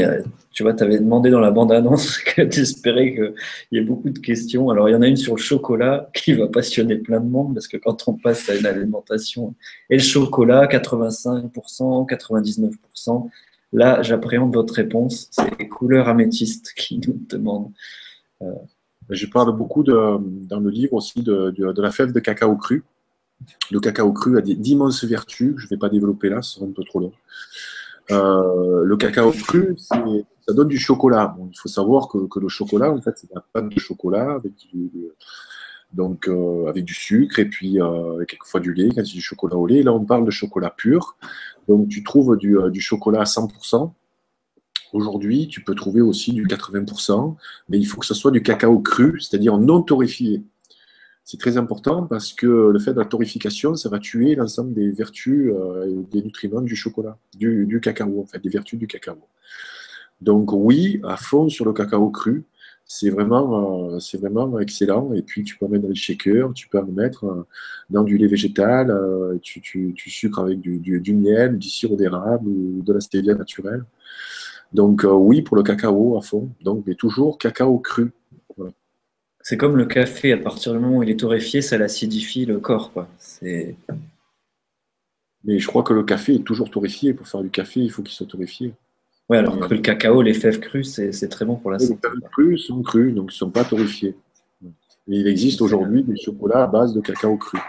tu 0.51 0.63
vois, 0.63 0.73
tu 0.73 0.83
avais 0.83 0.99
demandé 0.99 1.29
dans 1.29 1.39
la 1.39 1.51
bande-annonce 1.51 2.17
que 2.35 2.41
tu 2.41 2.61
espérais 2.61 3.13
qu'il 3.13 3.33
y 3.71 3.77
ait 3.77 3.83
beaucoup 3.83 4.09
de 4.09 4.19
questions. 4.19 4.69
Alors, 4.69 4.89
il 4.89 4.93
y 4.93 4.95
en 4.95 5.01
a 5.01 5.07
une 5.07 5.17
sur 5.17 5.35
le 5.35 5.41
chocolat 5.41 6.09
qui 6.13 6.33
va 6.33 6.47
passionner 6.47 6.95
plein 6.95 7.19
de 7.19 7.29
monde, 7.29 7.53
parce 7.53 7.67
que 7.67 7.77
quand 7.77 8.07
on 8.07 8.13
passe 8.13 8.49
à 8.49 8.55
une 8.55 8.65
alimentation, 8.65 9.55
et 9.89 9.97
le 9.97 10.03
chocolat, 10.03 10.65
85%, 10.67 12.07
99%, 12.09 13.29
là, 13.73 14.01
j'appréhende 14.01 14.53
votre 14.53 14.73
réponse, 14.73 15.27
c'est 15.31 15.59
les 15.59 15.67
couleurs 15.67 16.07
améthystes 16.07 16.73
qui 16.75 16.99
nous 17.05 17.19
demandent. 17.29 17.71
Euh, 18.41 18.51
je 19.09 19.27
parle 19.27 19.55
beaucoup 19.55 19.83
dans 19.83 20.19
le 20.59 20.69
livre 20.69 20.93
aussi 20.93 21.21
de, 21.21 21.51
de, 21.51 21.81
la 21.81 21.91
fève 21.91 22.11
de 22.11 22.19
cacao 22.19 22.55
cru. 22.55 22.83
Le 23.69 23.79
cacao 23.79 24.11
cru 24.13 24.37
a 24.37 24.41
d'immenses 24.41 25.03
vertus, 25.03 25.53
je 25.57 25.65
ne 25.65 25.69
vais 25.69 25.77
pas 25.77 25.89
développer 25.89 26.29
là, 26.29 26.41
ce 26.41 26.55
sera 26.55 26.65
un 26.65 26.71
peu 26.71 26.83
trop 26.83 26.99
long. 26.99 27.11
Euh, 28.11 28.83
le 28.83 28.97
cacao 28.97 29.31
cru, 29.31 29.75
ça 29.77 30.03
donne 30.49 30.67
du 30.67 30.77
chocolat. 30.77 31.35
il 31.39 31.57
faut 31.57 31.69
savoir 31.69 32.07
que, 32.07 32.39
le 32.39 32.47
chocolat, 32.47 32.91
en 32.91 33.01
fait, 33.01 33.17
c'est 33.17 33.33
la 33.33 33.41
pâte 33.53 33.69
de 33.69 33.79
chocolat 33.79 34.33
avec 34.33 34.53
du, 34.71 34.91
donc, 35.93 36.27
euh, 36.27 36.67
avec 36.67 36.85
du 36.85 36.93
sucre 36.93 37.39
et 37.39 37.45
puis 37.45 37.81
euh, 37.81 38.23
quelquefois 38.25 38.59
du 38.59 38.73
lait, 38.73 38.89
quand 38.93 39.03
du 39.03 39.21
chocolat 39.21 39.55
au 39.55 39.65
lait. 39.65 39.81
Là, 39.81 39.93
on 39.93 40.05
parle 40.05 40.25
de 40.25 40.31
chocolat 40.31 40.69
pur. 40.69 41.17
Donc, 41.67 41.87
tu 41.89 42.03
trouves 42.03 42.37
du, 42.37 42.57
du 42.69 42.81
chocolat 42.81 43.21
à 43.21 43.25
100%. 43.25 43.91
Aujourd'hui, 44.93 45.47
tu 45.47 45.61
peux 45.61 45.75
trouver 45.75 46.01
aussi 46.01 46.31
du 46.31 46.45
80%, 46.45 47.35
mais 47.69 47.77
il 47.77 47.85
faut 47.85 47.99
que 47.99 48.05
ce 48.05 48.13
soit 48.13 48.31
du 48.31 48.41
cacao 48.41 48.79
cru, 48.79 49.19
c'est-à-dire 49.19 49.57
non 49.57 49.81
torréfié. 49.81 50.43
C'est 51.27 51.39
très 51.39 51.57
important 51.57 52.03
parce 52.05 52.33
que 52.33 52.45
le 52.45 52.77
fait 52.77 52.93
de 52.93 52.99
la 52.99 53.05
torréfication, 53.05 53.73
ça 53.73 53.89
va 53.89 53.97
tuer 53.97 54.35
l'ensemble 54.35 54.75
des 54.75 54.91
vertus 54.91 55.51
euh, 55.51 56.03
des 56.11 56.21
nutriments 56.21 56.61
du 56.61 56.75
chocolat, 56.75 57.17
du, 57.35 57.79
cacao, 57.81 58.21
en 58.21 58.27
fait, 58.27 58.37
des 58.37 58.49
vertus 58.49 58.77
du 58.77 58.85
cacao. 58.85 59.17
Donc 60.21 60.51
oui, 60.53 61.01
à 61.03 61.17
fond 61.17 61.49
sur 61.49 61.65
le 61.65 61.73
cacao 61.73 62.11
cru, 62.11 62.43
c'est 62.85 63.09
vraiment, 63.09 63.89
euh, 63.89 63.99
vraiment 64.19 64.59
excellent. 64.59 65.13
Et 65.15 65.23
puis 65.23 65.43
tu 65.43 65.57
peux 65.57 65.65
en 65.65 65.69
mettre 65.69 65.81
dans 65.81 65.89
les 65.89 65.95
shakers, 65.95 66.53
tu 66.53 66.67
peux 66.67 66.77
en 66.77 66.85
mettre 66.85 67.25
euh, 67.25 67.47
dans 67.89 68.03
du 68.03 68.19
lait 68.19 68.27
végétal, 68.27 68.95
tu, 69.41 69.61
tu, 69.61 69.95
sucres 69.97 70.37
avec 70.37 70.59
du, 70.59 70.77
du, 70.77 71.13
miel, 71.15 71.57
du 71.57 71.69
sirop 71.69 71.95
d'érable 71.95 72.47
ou 72.47 72.83
de 72.83 72.93
la 72.93 72.99
stevia 72.99 73.33
naturelle. 73.33 73.83
Donc 74.73 75.03
oui, 75.09 75.41
pour 75.41 75.57
le 75.57 75.63
cacao 75.63 76.19
à 76.19 76.21
fond. 76.21 76.51
Donc, 76.61 76.83
mais 76.85 76.93
toujours 76.93 77.39
cacao 77.39 77.79
cru. 77.79 78.11
C'est 79.47 79.57
comme 79.57 79.77
le 79.77 79.85
café, 79.85 80.31
à 80.31 80.37
partir 80.37 80.73
du 80.73 80.79
moment 80.79 80.97
où 80.97 81.03
il 81.03 81.09
est 81.11 81.19
torréfié, 81.19 81.61
ça 81.61 81.77
l'acidifie 81.77 82.47
le 82.47 82.57
corps. 82.57 82.91
Quoi. 82.91 83.07
Mais 83.43 83.75
je 85.59 85.67
crois 85.67 85.83
que 85.83 85.93
le 85.93 86.01
café 86.01 86.33
est 86.33 86.43
toujours 86.43 86.71
torréfié. 86.71 87.13
Pour 87.13 87.27
faire 87.27 87.43
du 87.43 87.51
café, 87.51 87.79
il 87.81 87.91
faut 87.91 88.01
qu'il 88.01 88.15
soit 88.15 88.25
torréfié. 88.25 88.73
Oui, 89.29 89.37
alors 89.37 89.59
que 89.59 89.75
le 89.75 89.81
cacao, 89.81 90.23
les 90.23 90.33
fèves 90.33 90.59
crues, 90.59 90.83
c'est 90.83 91.29
très 91.29 91.45
bon 91.45 91.57
pour 91.57 91.69
la 91.69 91.77
santé. 91.77 91.93
Les 91.93 92.21
fèves 92.21 92.29
crues 92.31 92.57
sont 92.57 92.81
crues, 92.81 93.11
donc 93.11 93.25
ils 93.25 93.35
ne 93.35 93.37
sont 93.37 93.51
pas 93.51 93.63
torréfiés. 93.63 94.15
il 95.05 95.27
existe 95.27 95.61
aujourd'hui 95.61 96.01
des 96.01 96.17
chocolats 96.17 96.63
à 96.63 96.67
base 96.67 96.95
de 96.95 97.01
cacao 97.01 97.37
cru. 97.37 97.59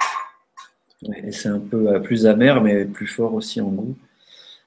Et 1.25 1.31
c'est 1.31 1.51
un 1.51 1.61
peu 1.61 1.91
euh, 1.91 2.01
plus 2.01 2.25
amer, 2.25 2.63
mais 2.63 2.87
plus 2.87 3.07
fort 3.07 3.35
aussi 3.35 3.61
en 3.61 3.69
goût. 3.69 3.95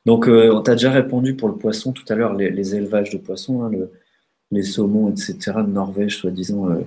Donc, 0.06 0.28
euh, 0.28 0.54
on 0.54 0.62
t'a 0.62 0.74
déjà 0.74 0.92
répondu 0.92 1.36
pour 1.36 1.50
le 1.50 1.56
poisson 1.56 1.92
tout 1.92 2.06
à 2.08 2.14
l'heure, 2.14 2.36
les, 2.36 2.76
élevages 2.76 3.10
de 3.10 3.18
poissons. 3.18 3.64
Hein, 3.64 3.72
le, 3.72 3.92
les 4.52 4.64
saumons, 4.64 5.10
etc., 5.10 5.36
de 5.58 5.72
Norvège, 5.72 6.18
soi-disant. 6.18 6.70
Euh, 6.70 6.82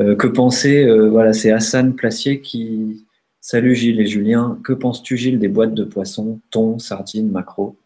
euh, 0.00 0.16
que 0.16 0.26
penser 0.26 0.84
euh, 0.84 1.08
Voilà, 1.08 1.32
c'est 1.32 1.50
Hassan 1.50 1.94
Placier 1.94 2.40
qui. 2.40 3.04
Salut 3.40 3.74
Gilles 3.74 4.00
et 4.00 4.06
Julien. 4.06 4.58
Que 4.62 4.74
penses-tu, 4.74 5.16
Gilles, 5.16 5.38
des 5.38 5.48
boîtes 5.48 5.72
de 5.72 5.84
poissons, 5.84 6.40
thon, 6.50 6.78
sardines, 6.78 7.30
macro? 7.30 7.76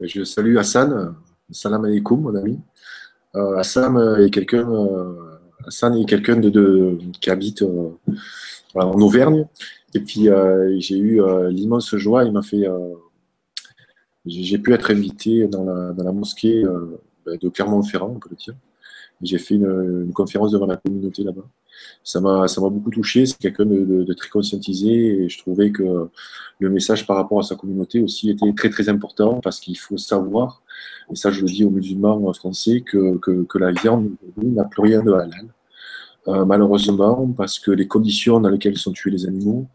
Je 0.00 0.22
salue 0.22 0.58
Hassan. 0.58 1.16
Salam 1.50 1.84
alaikum, 1.84 2.20
mon 2.20 2.34
ami. 2.36 2.60
Hassan 3.34 3.96
est 4.20 4.30
quelqu'un 4.30 4.68
euh, 4.70 6.50
de, 6.50 6.98
qui 7.20 7.30
habite 7.30 7.64
en 8.74 9.00
Auvergne. 9.00 9.46
Et 9.94 10.00
puis, 10.00 10.28
j'ai 10.78 10.98
eu 10.98 11.20
l'immense 11.48 11.96
joie. 11.96 12.24
Il 12.24 12.32
m'a 12.32 12.42
fait. 12.42 12.68
j'ai 14.24 14.58
pu 14.58 14.72
être 14.72 14.92
invité 14.92 15.48
dans 15.48 15.64
la 15.64 16.12
mosquée 16.12 16.64
de 17.40 17.48
Clermont-Ferrand, 17.48 18.12
on 18.16 18.18
peut 18.18 18.30
le 18.30 18.36
dire. 18.36 18.54
J'ai 19.20 19.38
fait 19.38 19.56
une, 19.56 20.12
conférence 20.14 20.52
devant 20.52 20.66
la 20.66 20.76
communauté 20.76 21.24
là-bas. 21.24 21.46
Ça 22.04 22.20
m'a, 22.20 22.46
beaucoup 22.70 22.90
touché. 22.90 23.26
C'est 23.26 23.38
quelqu'un 23.38 23.66
de, 23.66 24.12
très 24.14 24.28
conscientisé 24.28 25.24
et 25.24 25.28
je 25.28 25.38
trouvais 25.38 25.70
que 25.70 26.08
le 26.58 26.70
message 26.70 27.06
par 27.06 27.16
rapport 27.16 27.40
à 27.40 27.42
sa 27.42 27.56
communauté 27.56 28.00
aussi 28.00 28.30
était 28.30 28.52
très 28.52 28.70
très 28.70 28.88
important 28.88 29.40
parce 29.40 29.60
qu'il 29.60 29.78
faut 29.78 29.96
savoir, 29.96 30.62
et 31.10 31.16
ça 31.16 31.30
je 31.30 31.40
le 31.40 31.46
dis 31.46 31.64
aux 31.64 31.70
musulmans 31.70 32.32
français, 32.32 32.82
que, 32.82 33.18
que, 33.18 33.58
la 33.58 33.72
viande 33.72 34.10
n'a 34.36 34.64
plus 34.64 34.82
rien 34.82 35.02
de 35.02 35.12
halal. 35.12 35.48
Euh, 36.28 36.44
malheureusement, 36.44 37.26
parce 37.36 37.58
que 37.58 37.70
les 37.70 37.88
conditions 37.88 38.38
dans 38.40 38.50
lesquelles 38.50 38.76
sont 38.76 38.92
tués 38.92 39.10
les 39.10 39.26
animaux 39.26 39.66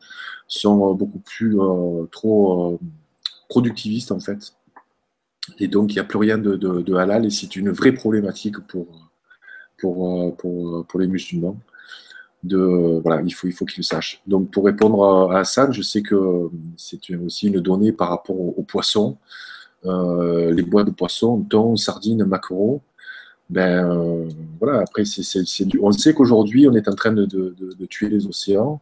sont 0.47 0.93
beaucoup 0.93 1.19
plus 1.19 1.59
euh, 1.59 2.05
trop 2.11 2.73
euh, 2.73 2.80
productivistes 3.49 4.11
en 4.11 4.19
fait. 4.19 4.53
Et 5.60 5.68
donc, 5.68 5.91
il 5.91 5.95
n'y 5.95 5.99
a 5.99 6.03
plus 6.03 6.18
rien 6.18 6.38
de, 6.38 6.95
halal 6.95 7.26
et 7.26 7.30
c'est 7.30 7.56
une 7.56 7.72
vraie 7.72 7.91
problématique 7.91 8.60
pour, 8.60 8.88
pour, 9.78 10.10
euh, 10.10 10.32
euh, 10.45 10.84
pour 10.84 10.99
les 10.99 11.07
musulmans. 11.07 11.57
De, 12.44 12.99
voilà, 13.03 13.22
il 13.22 13.34
faut, 13.34 13.48
il 13.48 13.53
faut 13.53 13.65
qu'ils 13.65 13.80
le 13.80 13.84
sachent. 13.84 14.22
Donc, 14.28 14.52
pour 14.52 14.65
répondre 14.65 15.32
à 15.32 15.40
Hassan, 15.40 15.72
je 15.72 15.82
sais 15.82 16.02
que 16.02 16.49
c'est 16.78 16.99
aussi 17.15 17.48
une 17.48 17.61
donnée 17.61 17.91
par 17.94 18.10
rapport 18.10 18.40
aux, 18.40 18.64
poissons. 18.64 19.18
Euh, 19.86 20.52
les 20.52 20.64
bois 20.64 20.84
de 20.84 20.91
poissons, 20.91 21.41
thon, 21.41 21.76
sardines, 21.76 22.26
maquereaux. 22.26 22.82
Ben, 23.49 24.28
voilà, 24.60 24.82
après, 24.82 25.03
on 25.82 25.91
sait 25.91 26.14
qu'aujourd'hui, 26.14 26.68
on 26.68 26.74
est 26.74 26.88
en 26.88 26.95
train 26.95 27.11
de, 27.11 27.26
de, 27.26 27.86
tuer 27.86 28.10
les 28.10 28.26
océans. 28.26 28.82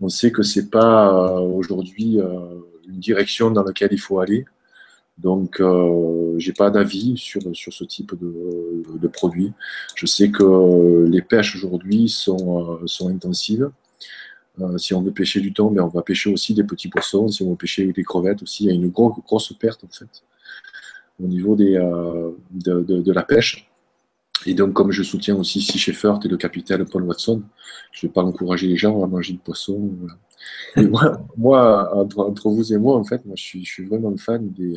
On 0.00 0.08
sait 0.08 0.30
que 0.30 0.42
c'est 0.42 0.70
pas 0.70 1.40
aujourd'hui 1.40 2.18
une 2.18 3.00
direction 3.00 3.50
dans 3.50 3.62
laquelle 3.62 3.92
il 3.92 4.00
faut 4.00 4.20
aller. 4.20 4.46
Donc, 5.18 5.60
euh, 5.60 6.34
j'ai 6.38 6.52
pas 6.52 6.70
d'avis 6.70 7.16
sur, 7.16 7.40
sur 7.54 7.72
ce 7.72 7.84
type 7.84 8.14
de, 8.20 8.82
de, 8.98 9.08
produit. 9.08 9.52
Je 9.94 10.04
sais 10.04 10.30
que 10.30 11.06
les 11.08 11.22
pêches 11.22 11.56
aujourd'hui 11.56 12.08
sont, 12.08 12.74
euh, 12.82 12.86
sont 12.86 13.08
intensives. 13.08 13.70
Euh, 14.60 14.76
si 14.78 14.94
on 14.94 15.02
veut 15.02 15.12
pêcher 15.12 15.40
du 15.40 15.48
mais 15.48 15.76
ben, 15.76 15.84
on 15.84 15.88
va 15.88 16.02
pêcher 16.02 16.30
aussi 16.30 16.54
des 16.54 16.64
petits 16.64 16.88
poissons. 16.88 17.28
Si 17.28 17.42
on 17.42 17.50
veut 17.50 17.56
pêcher 17.56 17.90
des 17.92 18.04
crevettes 18.04 18.42
aussi, 18.42 18.64
il 18.64 18.66
y 18.68 18.70
a 18.70 18.74
une 18.74 18.88
grosse, 18.88 19.14
grosse 19.24 19.52
perte 19.58 19.84
en 19.84 19.88
fait 19.88 20.22
au 21.22 21.26
niveau 21.26 21.56
des, 21.56 21.76
euh, 21.76 22.30
de, 22.50 23.12
la 23.12 23.22
pêche. 23.22 23.70
Et 24.46 24.54
donc, 24.54 24.72
comme 24.72 24.92
je 24.92 25.02
soutiens 25.02 25.36
aussi 25.36 25.60
Sea 25.60 25.78
Shepherd 25.78 26.24
et 26.24 26.28
le 26.28 26.36
capitaine 26.36 26.84
Paul 26.84 27.02
Watson, 27.02 27.42
je 27.92 28.06
ne 28.06 28.08
vais 28.08 28.12
pas 28.12 28.22
encourager 28.22 28.68
les 28.68 28.76
gens 28.76 29.02
à 29.02 29.06
manger 29.06 29.32
du 29.32 29.38
poisson. 29.38 29.90
moi, 30.76 31.20
moi 31.36 31.96
entre, 31.96 32.48
vous 32.48 32.72
et 32.72 32.78
moi, 32.78 32.96
en 32.96 33.04
fait, 33.04 33.24
moi, 33.26 33.34
je 33.36 33.42
suis, 33.42 33.64
je 33.64 33.72
suis 33.72 33.84
vraiment 33.84 34.16
fan 34.16 34.48
des, 34.50 34.74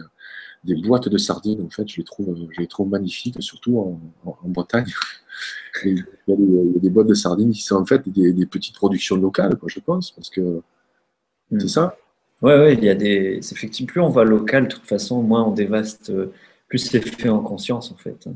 des 0.64 0.76
boîtes 0.76 1.08
de 1.08 1.18
sardines, 1.18 1.62
en 1.62 1.70
fait, 1.70 1.88
je 1.88 1.98
les 1.98 2.04
trouve, 2.04 2.36
je 2.52 2.60
les 2.60 2.68
trouve 2.68 2.90
magnifiques, 2.90 3.41
surtout 3.41 4.00
en, 4.26 4.38
Bretagne. 4.46 4.91
il, 5.86 6.04
y 6.28 6.34
a 6.34 6.80
des, 6.80 6.90
boîtes 6.90 7.08
de 7.08 7.14
sardines 7.14 7.52
qui 7.52 7.62
sont 7.62 7.76
en 7.76 7.86
fait 7.86 8.08
des, 8.10 8.46
petites 8.46 8.76
productions 8.76 9.16
locales, 9.16 9.56
quoi, 9.58 9.70
je 9.70 9.80
pense, 9.80 10.12
parce 10.12 10.30
que 10.30 10.62
c'est 11.52 11.64
hmm. 11.64 11.68
ça. 11.68 11.98
Oui, 12.41 12.54
ouais, 12.54 12.74
il 12.74 12.84
y 12.84 12.90
a 12.90 12.96
des. 12.96 13.40
Effectivement, 13.52 13.88
plus 13.88 14.02
on 14.02 14.10
va 14.10 14.24
local, 14.24 14.64
de 14.64 14.74
toute 14.74 14.86
façon, 14.86 15.22
moins 15.22 15.44
on 15.44 15.52
dévaste, 15.52 16.12
plus 16.70 16.78
c'est 16.78 17.02
fait 17.02 17.30
en 17.30 17.41
conscience, 17.41 17.91
en 17.91 17.98
fait. 17.98 18.30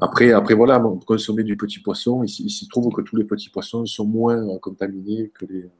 Après, 0.00 0.32
après 0.32 0.54
voilà, 0.54 0.82
consommer 1.06 1.44
du 1.44 1.56
petit 1.56 1.78
poisson, 1.78 2.24
il, 2.24 2.50
se 2.50 2.66
trouve 2.68 2.92
que 2.92 3.00
tous 3.00 3.16
les 3.16 3.24
petits 3.24 3.48
poissons 3.48 3.86
sont 3.86 4.04
moins 4.04 4.58
contaminés 4.58 5.30
que 5.32 5.46
les, 5.46 5.70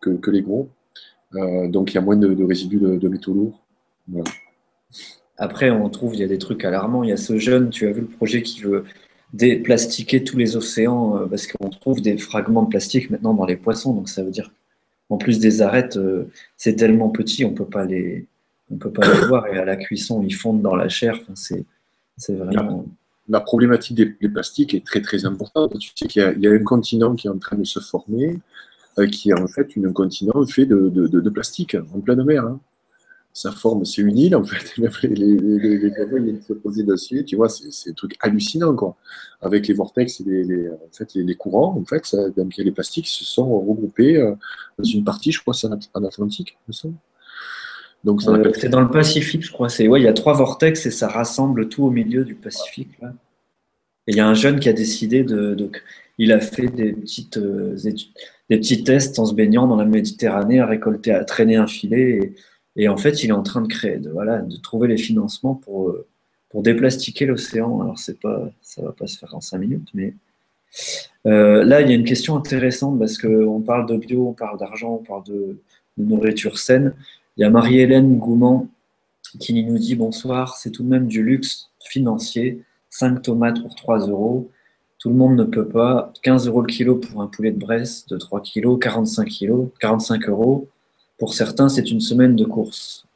que, 0.00 0.30
les 0.30 0.42
gros. 0.42 0.68
Euh, 1.34 1.68
donc 1.68 1.92
il 1.92 1.94
y 1.94 1.98
a 1.98 2.02
moins 2.02 2.16
de, 2.16 2.44
résidus 2.44 2.78
de, 2.78 2.96
de 2.96 3.08
métaux 3.08 3.32
lourds. 3.32 3.64
Voilà. 4.06 4.30
Après, 5.36 5.70
on 5.70 5.88
trouve, 5.88 6.14
il 6.14 6.20
y 6.20 6.22
a 6.22 6.28
des 6.28 6.38
trucs 6.38 6.64
alarmants. 6.64 7.02
Il 7.02 7.10
y 7.10 7.12
a 7.12 7.16
ce 7.16 7.38
jeune, 7.38 7.70
tu 7.70 7.88
as 7.88 7.92
vu 7.92 8.02
le 8.02 8.06
projet 8.06 8.42
qui 8.42 8.60
veut 8.60 8.84
déplastiquer 9.32 10.22
tous 10.22 10.36
les 10.36 10.56
océans 10.56 11.16
euh, 11.16 11.26
parce 11.26 11.46
qu'on 11.46 11.70
trouve 11.70 12.02
des 12.02 12.18
fragments 12.18 12.62
de 12.62 12.68
plastique 12.68 13.10
maintenant 13.10 13.34
dans 13.34 13.46
les 13.46 13.56
poissons. 13.56 13.94
Donc 13.94 14.08
ça 14.08 14.22
veut 14.22 14.30
dire 14.30 14.52
en 15.08 15.16
plus 15.16 15.38
des 15.38 15.62
arêtes, 15.62 15.96
euh, 15.96 16.30
c'est 16.56 16.76
tellement 16.76 17.08
petit, 17.08 17.44
on 17.44 17.52
peut 17.52 17.64
pas 17.66 17.84
les, 17.84 18.26
on 18.70 18.76
peut 18.76 18.92
pas 18.92 19.06
les 19.12 19.26
voir. 19.26 19.46
Et 19.48 19.58
à 19.58 19.64
la 19.64 19.76
cuisson, 19.76 20.22
ils 20.22 20.34
fondent 20.34 20.62
dans 20.62 20.76
la 20.76 20.88
chair. 20.88 21.18
Enfin, 21.20 21.34
c'est, 21.34 21.64
c'est 22.16 22.34
vraiment. 22.34 22.86
La, 23.28 23.40
problématique 23.40 23.96
des, 23.96 24.28
plastiques 24.28 24.74
est 24.74 24.84
très 24.84 25.00
très 25.00 25.24
importante. 25.24 25.78
Tu 25.78 25.90
sais 25.94 26.06
qu'il 26.06 26.22
y, 26.38 26.46
a, 26.46 26.50
un 26.50 26.62
continent 26.62 27.14
qui 27.14 27.26
est 27.26 27.30
en 27.30 27.38
train 27.38 27.56
de 27.56 27.64
se 27.64 27.80
former, 27.80 28.38
euh, 28.98 29.06
qui 29.06 29.30
est 29.30 29.40
en 29.40 29.46
fait 29.46 29.68
un 29.82 29.92
continent 29.92 30.44
fait 30.46 30.66
de, 30.66 30.90
de, 30.90 31.06
de 31.06 31.30
plastique 31.30 31.74
en 31.94 32.00
pleine 32.00 32.22
mer. 32.22 32.44
Hein 32.44 32.60
sa 33.34 33.50
forme, 33.50 33.84
c'est 33.84 34.00
une 34.00 34.16
île, 34.16 34.36
en 34.36 34.44
fait. 34.44 34.76
Les, 34.78 34.88
les, 35.16 35.78
les, 35.78 35.90
viennent 36.06 36.40
se 36.40 36.52
poser 36.52 36.84
dessus, 36.84 37.24
tu 37.24 37.34
vois, 37.34 37.48
c'est 37.48 37.90
un 37.90 37.92
truc 37.92 38.16
hallucinant, 38.20 38.76
quoi. 38.76 38.96
Avec 39.40 39.66
les 39.66 39.74
vortex 39.74 40.20
et 40.20 40.24
les, 40.24 40.70
en 40.70 40.88
fait, 40.92 41.14
les, 41.14 41.34
courants, 41.34 41.76
en 41.76 41.84
fait, 41.84 42.06
ça, 42.06 42.18
les 42.58 42.70
plastiques 42.70 43.08
se 43.08 43.24
sont 43.24 43.58
regroupés 43.58 44.16
euh, 44.18 44.34
dans 44.78 44.84
une 44.84 45.02
partie, 45.02 45.32
je 45.32 45.40
crois, 45.40 45.52
c'est 45.52 45.66
en 45.66 46.04
Atlantique, 46.04 46.56
me 46.68 46.72
semble. 46.72 46.94
Donc, 48.04 48.22
euh, 48.26 48.52
c'est 48.54 48.68
dans 48.68 48.80
le 48.80 48.90
Pacifique, 48.90 49.44
je 49.44 49.52
crois. 49.52 49.68
C'est 49.68 49.88
ouais, 49.88 50.00
il 50.00 50.04
y 50.04 50.08
a 50.08 50.12
trois 50.12 50.34
vortex 50.34 50.86
et 50.86 50.90
ça 50.90 51.08
rassemble 51.08 51.68
tout 51.68 51.84
au 51.84 51.90
milieu 51.90 52.24
du 52.24 52.34
Pacifique. 52.34 52.90
Là. 53.00 53.12
Et 54.06 54.12
il 54.12 54.16
y 54.16 54.20
a 54.20 54.28
un 54.28 54.34
jeune 54.34 54.60
qui 54.60 54.68
a 54.68 54.74
décidé 54.74 55.24
de, 55.24 55.54
donc, 55.54 55.82
il 56.18 56.30
a 56.32 56.40
fait 56.40 56.68
des 56.68 56.92
petites 56.92 57.38
euh, 57.38 57.76
des 58.50 58.58
petits 58.58 58.84
tests 58.84 59.18
en 59.18 59.24
se 59.24 59.34
baignant 59.34 59.66
dans 59.66 59.76
la 59.76 59.86
Méditerranée, 59.86 60.60
à 60.60 60.66
récolter, 60.66 61.12
à 61.12 61.24
traîner 61.24 61.56
un 61.56 61.66
filet. 61.66 62.34
Et, 62.76 62.82
et 62.84 62.88
en 62.88 62.96
fait, 62.98 63.22
il 63.22 63.30
est 63.30 63.32
en 63.32 63.42
train 63.42 63.62
de 63.62 63.68
créer, 63.68 63.96
de, 63.96 64.10
voilà, 64.10 64.40
de 64.40 64.56
trouver 64.56 64.88
les 64.88 64.98
financements 64.98 65.54
pour, 65.54 65.88
euh, 65.88 66.06
pour 66.50 66.62
déplastiquer 66.62 67.24
l'océan. 67.24 67.80
Alors, 67.80 67.98
c'est 67.98 68.20
pas, 68.20 68.50
ça 68.60 68.82
va 68.82 68.92
pas 68.92 69.06
se 69.06 69.18
faire 69.18 69.34
en 69.34 69.40
cinq 69.40 69.58
minutes, 69.58 69.88
mais 69.94 70.14
euh, 71.26 71.64
là, 71.64 71.80
il 71.80 71.88
y 71.88 71.92
a 71.92 71.94
une 71.94 72.04
question 72.04 72.36
intéressante 72.36 72.98
parce 72.98 73.18
qu'on 73.18 73.60
parle 73.60 73.86
de 73.86 73.96
bio, 73.96 74.28
on 74.28 74.32
parle 74.32 74.58
d'argent, 74.58 75.00
on 75.00 75.04
parle 75.04 75.24
de, 75.24 75.58
nourriture 75.96 76.58
saine. 76.58 76.92
Il 77.36 77.40
y 77.40 77.44
a 77.44 77.50
Marie-Hélène 77.50 78.16
Gouman 78.18 78.68
qui 79.40 79.64
nous 79.64 79.78
dit 79.78 79.96
bonsoir, 79.96 80.56
c'est 80.56 80.70
tout 80.70 80.84
de 80.84 80.88
même 80.88 81.08
du 81.08 81.22
luxe 81.22 81.70
financier. 81.80 82.62
5 82.90 83.22
tomates 83.22 83.60
pour 83.60 83.74
3 83.74 84.06
euros. 84.06 84.50
Tout 84.98 85.08
le 85.08 85.16
monde 85.16 85.36
ne 85.36 85.44
peut 85.44 85.66
pas. 85.66 86.12
15 86.22 86.46
euros 86.46 86.62
le 86.62 86.68
kilo 86.68 86.94
pour 86.96 87.22
un 87.22 87.26
poulet 87.26 87.50
de 87.50 87.58
Bresse 87.58 88.06
de 88.06 88.16
3 88.16 88.40
kilos, 88.40 88.78
45 88.80 89.28
kilos, 89.28 89.68
45 89.80 90.28
euros. 90.28 90.68
Pour 91.18 91.34
certains, 91.34 91.68
c'est 91.68 91.90
une 91.90 92.00
semaine 92.00 92.36
de 92.36 92.44
course. 92.44 93.06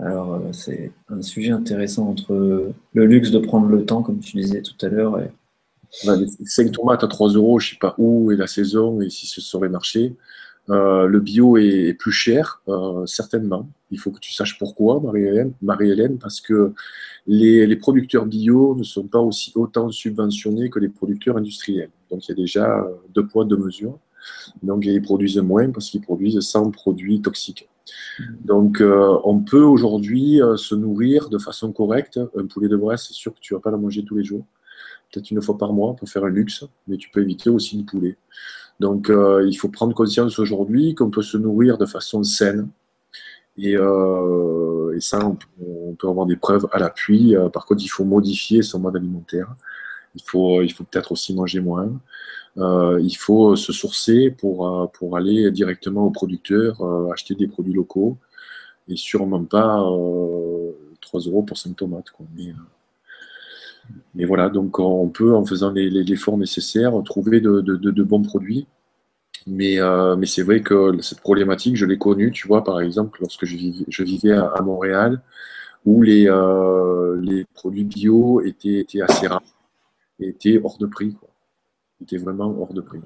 Alors, 0.00 0.34
euh, 0.34 0.52
c'est 0.52 0.92
un 1.08 1.20
sujet 1.20 1.50
intéressant 1.50 2.08
entre 2.08 2.72
le 2.92 3.06
luxe 3.06 3.30
de 3.30 3.38
prendre 3.38 3.66
le 3.66 3.84
temps, 3.84 4.02
comme 4.02 4.20
tu 4.20 4.36
disais 4.36 4.62
tout 4.62 4.86
à 4.86 4.88
l'heure. 4.88 5.20
Et... 5.20 5.30
5 6.44 6.72
tomates 6.72 7.04
à 7.04 7.08
3 7.08 7.30
euros, 7.30 7.58
je 7.58 7.68
ne 7.68 7.70
sais 7.72 7.78
pas 7.78 7.94
où 7.98 8.32
est 8.32 8.36
la 8.36 8.46
saison 8.46 9.00
et 9.02 9.10
si 9.10 9.26
ce 9.26 9.42
serait 9.42 9.68
marché. 9.68 10.16
Euh, 10.70 11.06
le 11.06 11.20
bio 11.20 11.56
est, 11.56 11.94
plus 11.94 12.12
cher, 12.12 12.62
euh, 12.68 13.06
certainement. 13.06 13.68
Il 13.90 13.98
faut 13.98 14.10
que 14.10 14.18
tu 14.18 14.32
saches 14.32 14.58
pourquoi, 14.58 15.00
Marie-Hélène, 15.00 15.52
Marie 15.62 15.94
parce 16.20 16.40
que 16.40 16.72
les, 17.26 17.74
producteurs 17.76 18.26
bio 18.26 18.74
ne 18.76 18.84
sont 18.84 19.04
pas 19.04 19.20
aussi 19.20 19.52
autant 19.54 19.90
subventionnés 19.90 20.68
que 20.68 20.78
les 20.78 20.88
producteurs 20.88 21.38
industriels. 21.38 21.90
Donc 22.10 22.26
il 22.26 22.30
y 22.30 22.32
a 22.32 22.36
déjà 22.36 22.86
deux 23.14 23.26
poids, 23.26 23.44
deux 23.44 23.56
mesures. 23.56 23.98
Donc, 24.62 24.84
ils 24.84 25.02
produisent 25.02 25.38
moins 25.38 25.70
parce 25.70 25.90
qu'ils 25.90 26.00
produisent 26.00 26.40
100 26.40 26.70
produits 26.70 27.20
toxiques. 27.20 27.68
Donc, 28.44 28.80
euh, 28.80 29.18
on 29.24 29.40
peut 29.40 29.62
aujourd'hui 29.62 30.42
euh, 30.42 30.56
se 30.56 30.74
nourrir 30.74 31.28
de 31.28 31.38
façon 31.38 31.72
correcte. 31.72 32.20
Un 32.36 32.46
poulet 32.46 32.68
de 32.68 32.76
Bresse, 32.76 33.06
c'est 33.08 33.14
sûr 33.14 33.34
que 33.34 33.40
tu 33.40 33.54
ne 33.54 33.58
vas 33.58 33.62
pas 33.62 33.70
le 33.70 33.78
manger 33.78 34.04
tous 34.04 34.16
les 34.16 34.24
jours. 34.24 34.44
Peut-être 35.10 35.30
une 35.30 35.40
fois 35.40 35.56
par 35.56 35.72
mois 35.72 35.96
pour 35.96 36.08
faire 36.08 36.24
un 36.24 36.30
luxe, 36.30 36.64
mais 36.86 36.96
tu 36.96 37.10
peux 37.10 37.22
éviter 37.22 37.48
aussi 37.48 37.78
le 37.78 37.84
poulet. 37.84 38.16
Donc, 38.80 39.10
euh, 39.10 39.44
il 39.48 39.54
faut 39.54 39.68
prendre 39.68 39.94
conscience 39.94 40.38
aujourd'hui 40.38 40.94
qu'on 40.94 41.10
peut 41.10 41.22
se 41.22 41.36
nourrir 41.36 41.78
de 41.78 41.86
façon 41.86 42.22
saine. 42.22 42.68
Et, 43.56 43.72
et 43.72 45.00
ça, 45.00 45.26
on 45.26 45.36
peut, 45.96 46.08
avoir 46.08 46.26
des 46.26 46.36
preuves 46.36 46.68
à 46.70 46.78
l'appui. 46.78 47.34
par 47.52 47.66
contre, 47.66 47.82
il 47.82 47.88
faut 47.88 48.04
modifier 48.04 48.62
son 48.62 48.78
mode 48.78 48.94
alimentaire. 48.94 49.52
Il 50.14 50.22
faut, 50.24 50.60
peut-être 50.90 51.12
aussi 51.12 51.34
manger 51.34 51.60
moins. 51.60 51.90
Euh, 52.58 53.00
il 53.00 53.16
faut 53.16 53.56
se 53.56 53.72
sourcer 53.72 54.30
pour, 54.30 54.66
euh, 54.66 55.14
aller 55.14 55.50
directement 55.50 56.06
au 56.06 56.10
producteur, 56.10 56.80
euh, 56.82 57.10
acheter 57.12 57.34
des 57.34 57.46
produits 57.46 57.72
locaux 57.72 58.16
et 58.88 58.96
sûrement 58.96 59.44
pas 59.44 59.76
3 61.00 61.20
euros 61.26 61.42
pour 61.42 61.58
5 61.58 61.76
tomates. 61.76 62.06
Mais, 62.36 62.54
voilà, 64.26 64.48
donc 64.48 64.78
on 64.78 65.08
peut, 65.08 65.34
en 65.34 65.44
faisant 65.44 65.70
l'effort 65.72 66.38
nécessaire, 66.38 66.92
trouver 67.04 67.40
de, 67.40 68.02
bons 68.02 68.22
produits. 68.22 68.66
Mais, 69.46 69.80
euh, 69.80 70.16
mais 70.16 70.26
c'est 70.26 70.42
vrai 70.42 70.60
que 70.60 71.00
cette 71.00 71.20
problématique, 71.20 71.76
je 71.76 71.86
l'ai 71.86 71.98
connue, 71.98 72.30
tu 72.32 72.48
vois, 72.48 72.64
par 72.64 72.80
exemple, 72.80 73.18
lorsque 73.20 73.46
je 73.46 74.02
vivais, 74.02 74.32
à, 74.32 74.60
Montréal, 74.62 75.22
où 75.86 76.02
les, 76.02 76.28
euh, 76.28 77.18
les 77.22 77.44
produits 77.54 77.84
bio 77.84 78.42
étaient, 78.42 78.80
étaient 78.80 79.00
assez 79.00 79.26
rares, 79.26 79.42
étaient 80.20 80.60
hors 80.62 80.78
de 80.78 80.86
prix, 80.86 81.14
quoi. 81.14 81.30
étaient 82.02 82.18
vraiment 82.18 82.54
hors 82.60 82.74
de 82.74 82.80
prix. 82.82 83.00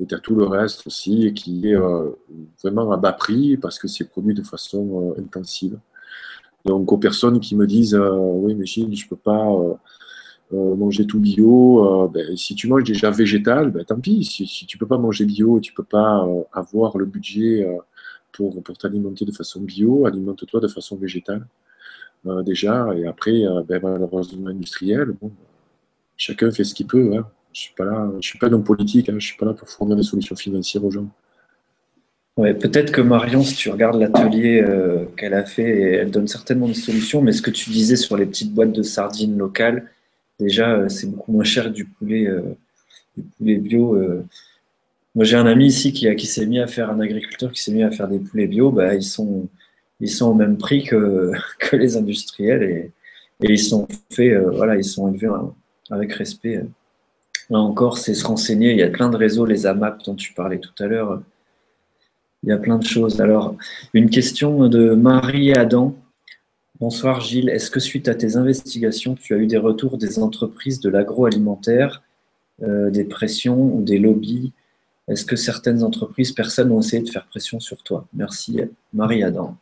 Et 0.00 0.06
tu 0.06 0.14
as 0.14 0.18
tout 0.18 0.34
le 0.34 0.44
reste 0.44 0.86
aussi 0.86 1.32
qui 1.34 1.68
est 1.68 1.76
euh, 1.76 2.10
vraiment 2.62 2.90
à 2.92 2.96
bas 2.96 3.12
prix 3.12 3.56
parce 3.56 3.78
que 3.78 3.88
c'est 3.88 4.04
produit 4.04 4.34
de 4.34 4.42
façon 4.42 5.14
intensive. 5.18 5.78
Donc 6.64 6.92
aux 6.92 6.98
personnes 6.98 7.40
qui 7.40 7.54
me 7.56 7.66
disent 7.66 7.94
oui 7.96 8.54
mais 8.54 8.66
je 8.66 9.08
peux 9.08 9.16
pas 9.16 9.46
euh, 10.52 10.74
manger 10.74 11.06
tout 11.06 11.20
bio. 11.20 12.04
Euh, 12.04 12.08
ben, 12.08 12.36
si 12.36 12.56
tu 12.56 12.66
manges 12.66 12.82
déjà 12.82 13.10
végétal, 13.10 13.70
ben, 13.70 13.84
tant 13.84 14.00
pis. 14.00 14.24
Si, 14.24 14.66
tu 14.66 14.78
peux 14.78 14.86
pas 14.86 14.98
manger 14.98 15.24
bio 15.24 15.60
tu 15.60 15.72
peux 15.72 15.84
pas 15.84 16.24
euh, 16.26 16.42
avoir 16.52 16.98
le 16.98 17.04
budget 17.04 17.64
pour, 18.32 18.60
pour 18.62 18.76
t'alimenter 18.76 19.24
de 19.24 19.32
façon 19.32 19.60
bio, 19.60 20.06
alimente-toi 20.06 20.60
de 20.60 20.68
façon 20.68 20.96
végétale 20.96 21.46
déjà. 22.44 22.88
Et 22.96 23.06
après, 23.06 23.44
ben, 23.68 23.80
malheureusement 23.82 24.48
industriel, 24.48 25.12
bon, 25.20 25.30
chacun 26.16 26.50
fait 26.50 26.64
ce 26.64 26.74
qu'il 26.74 26.86
peut. 26.86 27.16
Hein. 27.16 27.26
Je 27.52 27.60
suis 27.60 27.74
pas 27.74 27.84
là, 27.84 28.10
je 28.20 28.26
suis 28.26 28.38
pas 28.38 28.48
dans 28.48 28.60
politique. 28.60 29.08
Hein. 29.08 29.16
Je 29.18 29.26
suis 29.26 29.36
pas 29.36 29.46
là 29.46 29.54
pour 29.54 29.68
fournir 29.68 29.96
des 29.96 30.02
solutions 30.02 30.36
financières 30.36 30.84
aux 30.84 30.90
gens. 30.90 31.08
Ouais, 32.36 32.54
peut-être 32.54 32.90
que 32.90 33.00
Marion, 33.00 33.42
si 33.42 33.54
tu 33.54 33.70
regardes 33.70 34.00
l'atelier 34.00 34.64
qu'elle 35.16 35.34
a 35.34 35.44
fait, 35.44 35.92
elle 35.92 36.10
donne 36.10 36.26
certainement 36.26 36.66
des 36.66 36.74
solutions, 36.74 37.22
mais 37.22 37.32
ce 37.32 37.42
que 37.42 37.50
tu 37.50 37.70
disais 37.70 37.96
sur 37.96 38.16
les 38.16 38.26
petites 38.26 38.52
boîtes 38.52 38.72
de 38.72 38.82
sardines 38.82 39.38
locales, 39.38 39.90
déjà, 40.40 40.72
euh, 40.72 40.88
c'est 40.88 41.08
beaucoup 41.08 41.32
moins 41.32 41.44
cher 41.44 41.70
du 41.70 41.84
poulet, 41.84 42.26
euh, 42.26 42.42
du 43.16 43.22
poulet 43.22 43.56
bio. 43.56 43.94
Euh. 43.94 44.24
Moi, 45.14 45.24
j'ai 45.24 45.36
un 45.36 45.46
ami 45.46 45.66
ici 45.66 45.92
qui, 45.92 46.26
s'est 46.26 46.46
mis 46.46 46.60
à 46.60 46.66
faire 46.66 46.90
un 46.90 47.00
agriculteur 47.00 47.52
qui 47.52 47.62
s'est 47.62 47.72
mis 47.72 47.82
à 47.82 47.90
faire 47.90 48.08
des 48.08 48.18
poulets 48.18 48.46
bio. 48.46 48.70
Bah, 48.70 48.94
ils 48.94 49.02
sont, 49.02 49.48
au 50.20 50.34
même 50.34 50.56
prix 50.56 50.84
que, 50.84 51.32
les 51.72 51.96
industriels 51.96 52.62
et, 52.62 52.92
ils 53.42 53.58
sont 53.58 53.88
faits, 54.10 54.36
voilà, 54.52 54.76
ils 54.76 54.84
sont 54.84 55.10
élevés 55.10 55.30
avec 55.90 56.12
respect. 56.12 56.62
Là 57.48 57.58
encore, 57.58 57.96
c'est 57.96 58.12
se 58.12 58.24
renseigner. 58.26 58.72
Il 58.72 58.78
y 58.78 58.82
a 58.82 58.90
plein 58.90 59.08
de 59.08 59.16
réseaux, 59.16 59.46
les 59.46 59.66
AMAP 59.66 60.04
dont 60.04 60.14
tu 60.14 60.34
parlais 60.34 60.58
tout 60.58 60.74
à 60.78 60.86
l'heure. 60.86 61.22
Il 62.42 62.50
y 62.50 62.52
a 62.52 62.58
plein 62.58 62.78
de 62.78 62.84
choses. 62.84 63.20
Alors, 63.20 63.56
une 63.94 64.10
question 64.10 64.68
de 64.68 64.94
Marie 64.94 65.54
Adam. 65.54 65.96
Bonsoir 66.80 67.20
Gilles. 67.20 67.50
Est-ce 67.50 67.70
que 67.70 67.78
suite 67.78 68.08
à 68.08 68.14
tes 68.14 68.36
investigations, 68.36 69.14
tu 69.14 69.34
as 69.34 69.36
eu 69.36 69.46
des 69.46 69.58
retours 69.58 69.98
des 69.98 70.18
entreprises 70.18 70.80
de 70.80 70.88
l'agroalimentaire, 70.88 72.02
euh, 72.62 72.88
des 72.88 73.04
pressions 73.04 73.60
ou 73.60 73.82
des 73.82 73.98
lobbies? 73.98 74.54
Est-ce 75.06 75.26
que 75.26 75.36
certaines 75.36 75.84
entreprises, 75.84 76.32
personnes 76.32 76.72
ont 76.72 76.80
essayé 76.80 77.02
de 77.02 77.10
faire 77.10 77.26
pression 77.26 77.60
sur 77.60 77.82
toi? 77.82 78.06
Merci 78.14 78.62
Marie-Adam. 78.94 79.58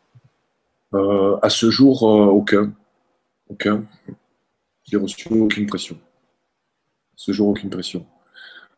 Euh, 0.94 1.36
à 1.42 1.50
ce 1.50 1.70
jour, 1.70 2.08
euh, 2.08 2.26
aucun. 2.26 2.72
Aucun. 3.48 3.84
J'ai 4.84 4.96
reçu 4.96 5.26
aucune 5.28 5.66
pression. 5.66 5.96
À 5.96 7.16
ce 7.16 7.32
jour, 7.32 7.48
aucune 7.48 7.68
pression. 7.70 8.06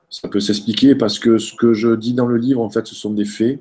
Ça 0.09 0.29
peut 0.29 0.41
s'expliquer 0.41 0.95
parce 0.95 1.19
que 1.19 1.37
ce 1.37 1.55
que 1.55 1.75
je 1.75 1.95
dis 1.95 2.15
dans 2.15 2.27
le 2.27 2.39
livre, 2.39 2.63
en 2.63 2.71
fait, 2.71 2.87
ce 2.87 2.95
sont 2.95 3.13
des 3.13 3.27
faits. 3.27 3.61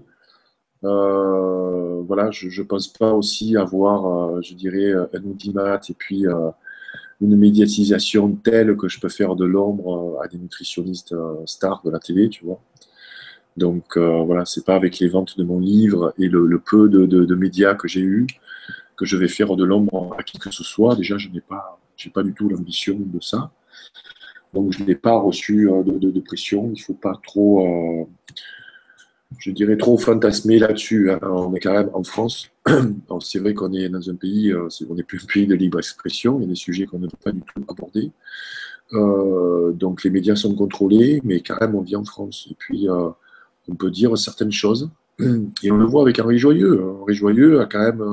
Euh, 0.84 2.02
voilà, 2.08 2.32
je 2.32 2.48
ne 2.48 2.66
pense 2.66 2.88
pas 2.88 3.12
aussi 3.12 3.58
avoir, 3.58 4.36
euh, 4.38 4.42
je 4.42 4.54
dirais, 4.54 4.94
un 4.94 5.24
audimat 5.30 5.82
et 5.90 5.94
puis 5.94 6.26
euh, 6.26 6.52
une 7.22 7.36
médiatisation 7.36 8.34
telle 8.36 8.78
que 8.78 8.88
je 8.88 9.00
peux 9.00 9.10
faire 9.10 9.36
de 9.36 9.46
l'ombre 9.46 10.20
à 10.24 10.28
des 10.28 10.38
nutritionnistes 10.38 11.16
stars 11.46 11.82
de 11.84 11.92
la 11.92 12.00
télé, 12.00 12.30
tu 12.30 12.46
vois. 12.46 12.62
Donc 13.58 13.98
voilà, 13.98 14.46
c'est 14.46 14.66
pas 14.66 14.76
avec 14.76 15.00
les 15.00 15.10
ventes 15.10 15.38
de 15.38 15.44
mon 15.44 15.60
livre 15.60 16.14
et 16.18 16.30
le, 16.30 16.60
peu 16.60 16.88
de, 16.88 17.36
médias 17.36 17.76
que 17.76 17.88
j'ai 17.90 18.02
eu 18.02 18.26
que 18.96 19.06
je 19.06 19.18
vais 19.18 19.28
faire 19.28 19.56
de 19.56 19.66
l'ombre 19.66 20.16
à 20.18 20.24
qui 20.24 20.40
que 20.40 20.52
ce 20.52 20.64
soit. 20.64 20.96
Déjà, 20.96 21.18
je 21.18 21.30
n'ai 21.30 21.42
pas, 21.42 21.80
j'ai 21.98 22.10
pas 22.10 22.24
du 22.24 22.34
tout 22.34 22.48
l'ambition 22.48 22.98
de 22.98 23.20
ça. 23.22 23.52
Donc 24.54 24.72
je 24.72 24.84
n'ai 24.84 24.96
pas 24.96 25.18
reçu 25.18 25.70
de, 25.86 26.20
pression. 26.22 26.72
Il 26.74 26.82
faut 26.82 26.94
pas 26.94 27.20
trop 27.22 28.08
je 29.38 29.52
dirais, 29.52 29.78
trop 29.78 29.98
fantasmé 29.98 30.58
là-dessus. 30.60 31.12
Hein. 31.12 31.20
On 31.22 31.54
est 31.54 31.60
quand 31.60 31.74
même 31.74 31.90
en 31.94 32.04
France. 32.04 32.50
C'est 33.22 33.40
vrai 33.40 33.54
qu'on 33.54 33.72
est 33.74 33.90
dans 33.90 34.10
un 34.10 34.16
pays, 34.16 34.52
euh, 34.52 34.68
on 34.90 34.96
n'est 34.96 35.04
plus 35.04 35.24
un 35.24 35.28
pays 35.28 35.48
de 35.48 35.56
libre 35.56 35.78
expression. 35.78 36.40
Il 36.40 36.44
y 36.44 36.46
a 36.46 36.50
des 36.50 36.56
sujets 36.56 36.86
qu'on 36.86 37.00
ne 37.00 37.08
peut 37.08 37.18
pas 37.24 37.32
du 37.32 37.42
tout 37.42 37.64
aborder. 37.68 38.12
Euh, 38.94 39.72
donc 39.72 40.04
les 40.04 40.10
médias 40.10 40.36
sont 40.36 40.56
contrôlés, 40.56 41.22
mais 41.24 41.42
quand 41.42 41.60
même 41.62 41.76
on 41.76 41.82
vit 41.82 41.96
en 41.96 42.06
France. 42.06 42.48
Et 42.50 42.56
puis 42.58 42.90
euh, 42.90 43.10
on 43.68 43.76
peut 43.76 43.92
dire 43.92 44.18
certaines 44.18 44.52
choses. 44.52 44.90
Et 45.64 45.72
on 45.72 45.78
le 45.78 45.86
voit 45.86 46.02
avec 46.02 46.20
Henri 46.20 46.40
Joyeux. 46.40 46.82
Henri 47.02 47.14
Joyeux 47.14 47.62
a 47.62 47.66
quand 47.66 47.80
même, 47.80 48.04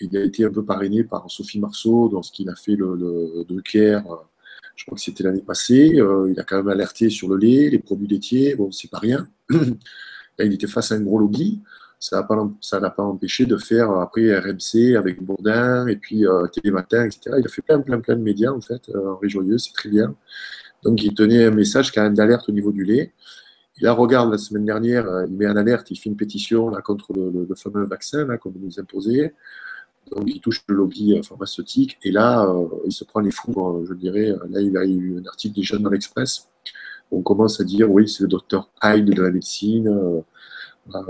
il 0.00 0.16
a 0.16 0.24
été 0.24 0.44
un 0.44 0.50
peu 0.50 0.64
parrainé 0.64 1.04
par 1.04 1.30
Sophie 1.30 1.60
Marceau 1.60 2.08
dans 2.08 2.22
ce 2.22 2.32
qu'il 2.32 2.48
a 2.48 2.56
fait 2.56 2.74
le, 2.74 2.96
le 2.96 3.44
Drucker. 3.44 4.00
Je 4.74 4.86
crois 4.86 4.96
que 4.96 5.02
c'était 5.02 5.22
l'année 5.22 5.42
passée. 5.42 5.92
il 6.28 6.40
a 6.40 6.42
quand 6.42 6.56
même 6.56 6.68
alerté 6.68 7.10
sur 7.10 7.28
le 7.28 7.36
lait, 7.36 7.70
les 7.70 7.78
produits 7.78 8.08
laitiers. 8.08 8.56
Bon, 8.56 8.72
c'est 8.72 8.90
pas 8.90 8.98
rien. 8.98 9.28
il 10.38 10.52
était 10.52 10.66
face 10.66 10.92
à 10.92 10.96
un 10.96 11.00
gros 11.00 11.18
lobby. 11.18 11.60
Ça 12.00 12.26
n'a 12.80 12.90
pas, 12.90 13.02
empêché 13.04 13.46
de 13.46 13.56
faire 13.56 13.92
après 13.92 14.36
RMC 14.36 14.96
avec 14.96 15.22
Bourdin 15.22 15.86
et 15.86 15.94
puis 15.96 16.26
euh, 16.26 16.48
Télématin, 16.48 17.04
etc. 17.04 17.36
Il 17.38 17.46
a 17.46 17.48
fait 17.48 17.62
plein, 17.62 17.80
plein, 17.80 18.00
plein 18.00 18.16
de 18.16 18.22
médias 18.22 18.50
en 18.50 18.60
fait. 18.60 18.88
Euh, 18.88 19.12
Henri 19.12 19.28
Joyeux, 19.28 19.58
c'est 19.58 19.72
très 19.72 19.88
bien. 19.88 20.12
Donc 20.82 21.00
il 21.04 21.14
tenait 21.14 21.44
un 21.44 21.52
message 21.52 21.92
quand 21.92 22.02
même 22.02 22.14
d'alerte 22.14 22.48
au 22.48 22.52
niveau 22.52 22.72
du 22.72 22.84
lait. 22.84 23.12
Et 23.80 23.84
là, 23.84 23.92
regarde, 23.92 24.32
la 24.32 24.38
semaine 24.38 24.64
dernière, 24.64 25.06
euh, 25.06 25.26
il 25.28 25.36
met 25.36 25.46
en 25.46 25.56
alerte, 25.56 25.92
il 25.92 25.96
fait 25.96 26.10
une 26.10 26.16
pétition 26.16 26.70
là, 26.70 26.82
contre 26.82 27.12
le, 27.12 27.46
fameux 27.54 27.84
vaccin 27.84 28.36
qu'on 28.36 28.52
nous 28.58 28.80
imposer. 28.80 29.32
Donc 30.10 30.24
il 30.26 30.40
touche 30.40 30.64
le 30.66 30.74
lobby 30.74 31.16
euh, 31.16 31.22
pharmaceutique. 31.22 31.98
Et 32.02 32.10
là, 32.10 32.52
il 32.84 32.92
se 32.92 33.04
prend 33.04 33.20
les 33.20 33.30
foudres, 33.30 33.86
je 33.86 33.94
dirais. 33.94 34.34
Là, 34.50 34.60
il 34.60 34.76
a 34.76 34.84
eu 34.84 35.20
un 35.20 35.26
article 35.26 35.54
des 35.54 35.62
jeunes 35.62 35.82
dans 35.82 35.90
l'Express 35.90 36.48
on 37.12 37.22
commence 37.22 37.60
à 37.60 37.64
dire 37.64 37.90
oui, 37.90 38.08
c'est 38.08 38.22
le 38.22 38.28
docteur 38.28 38.68
Hyde 38.82 39.04
de 39.04 39.22
la 39.22 39.30
médecine, 39.30 39.88
euh, 39.88 40.20
euh, 40.94 41.00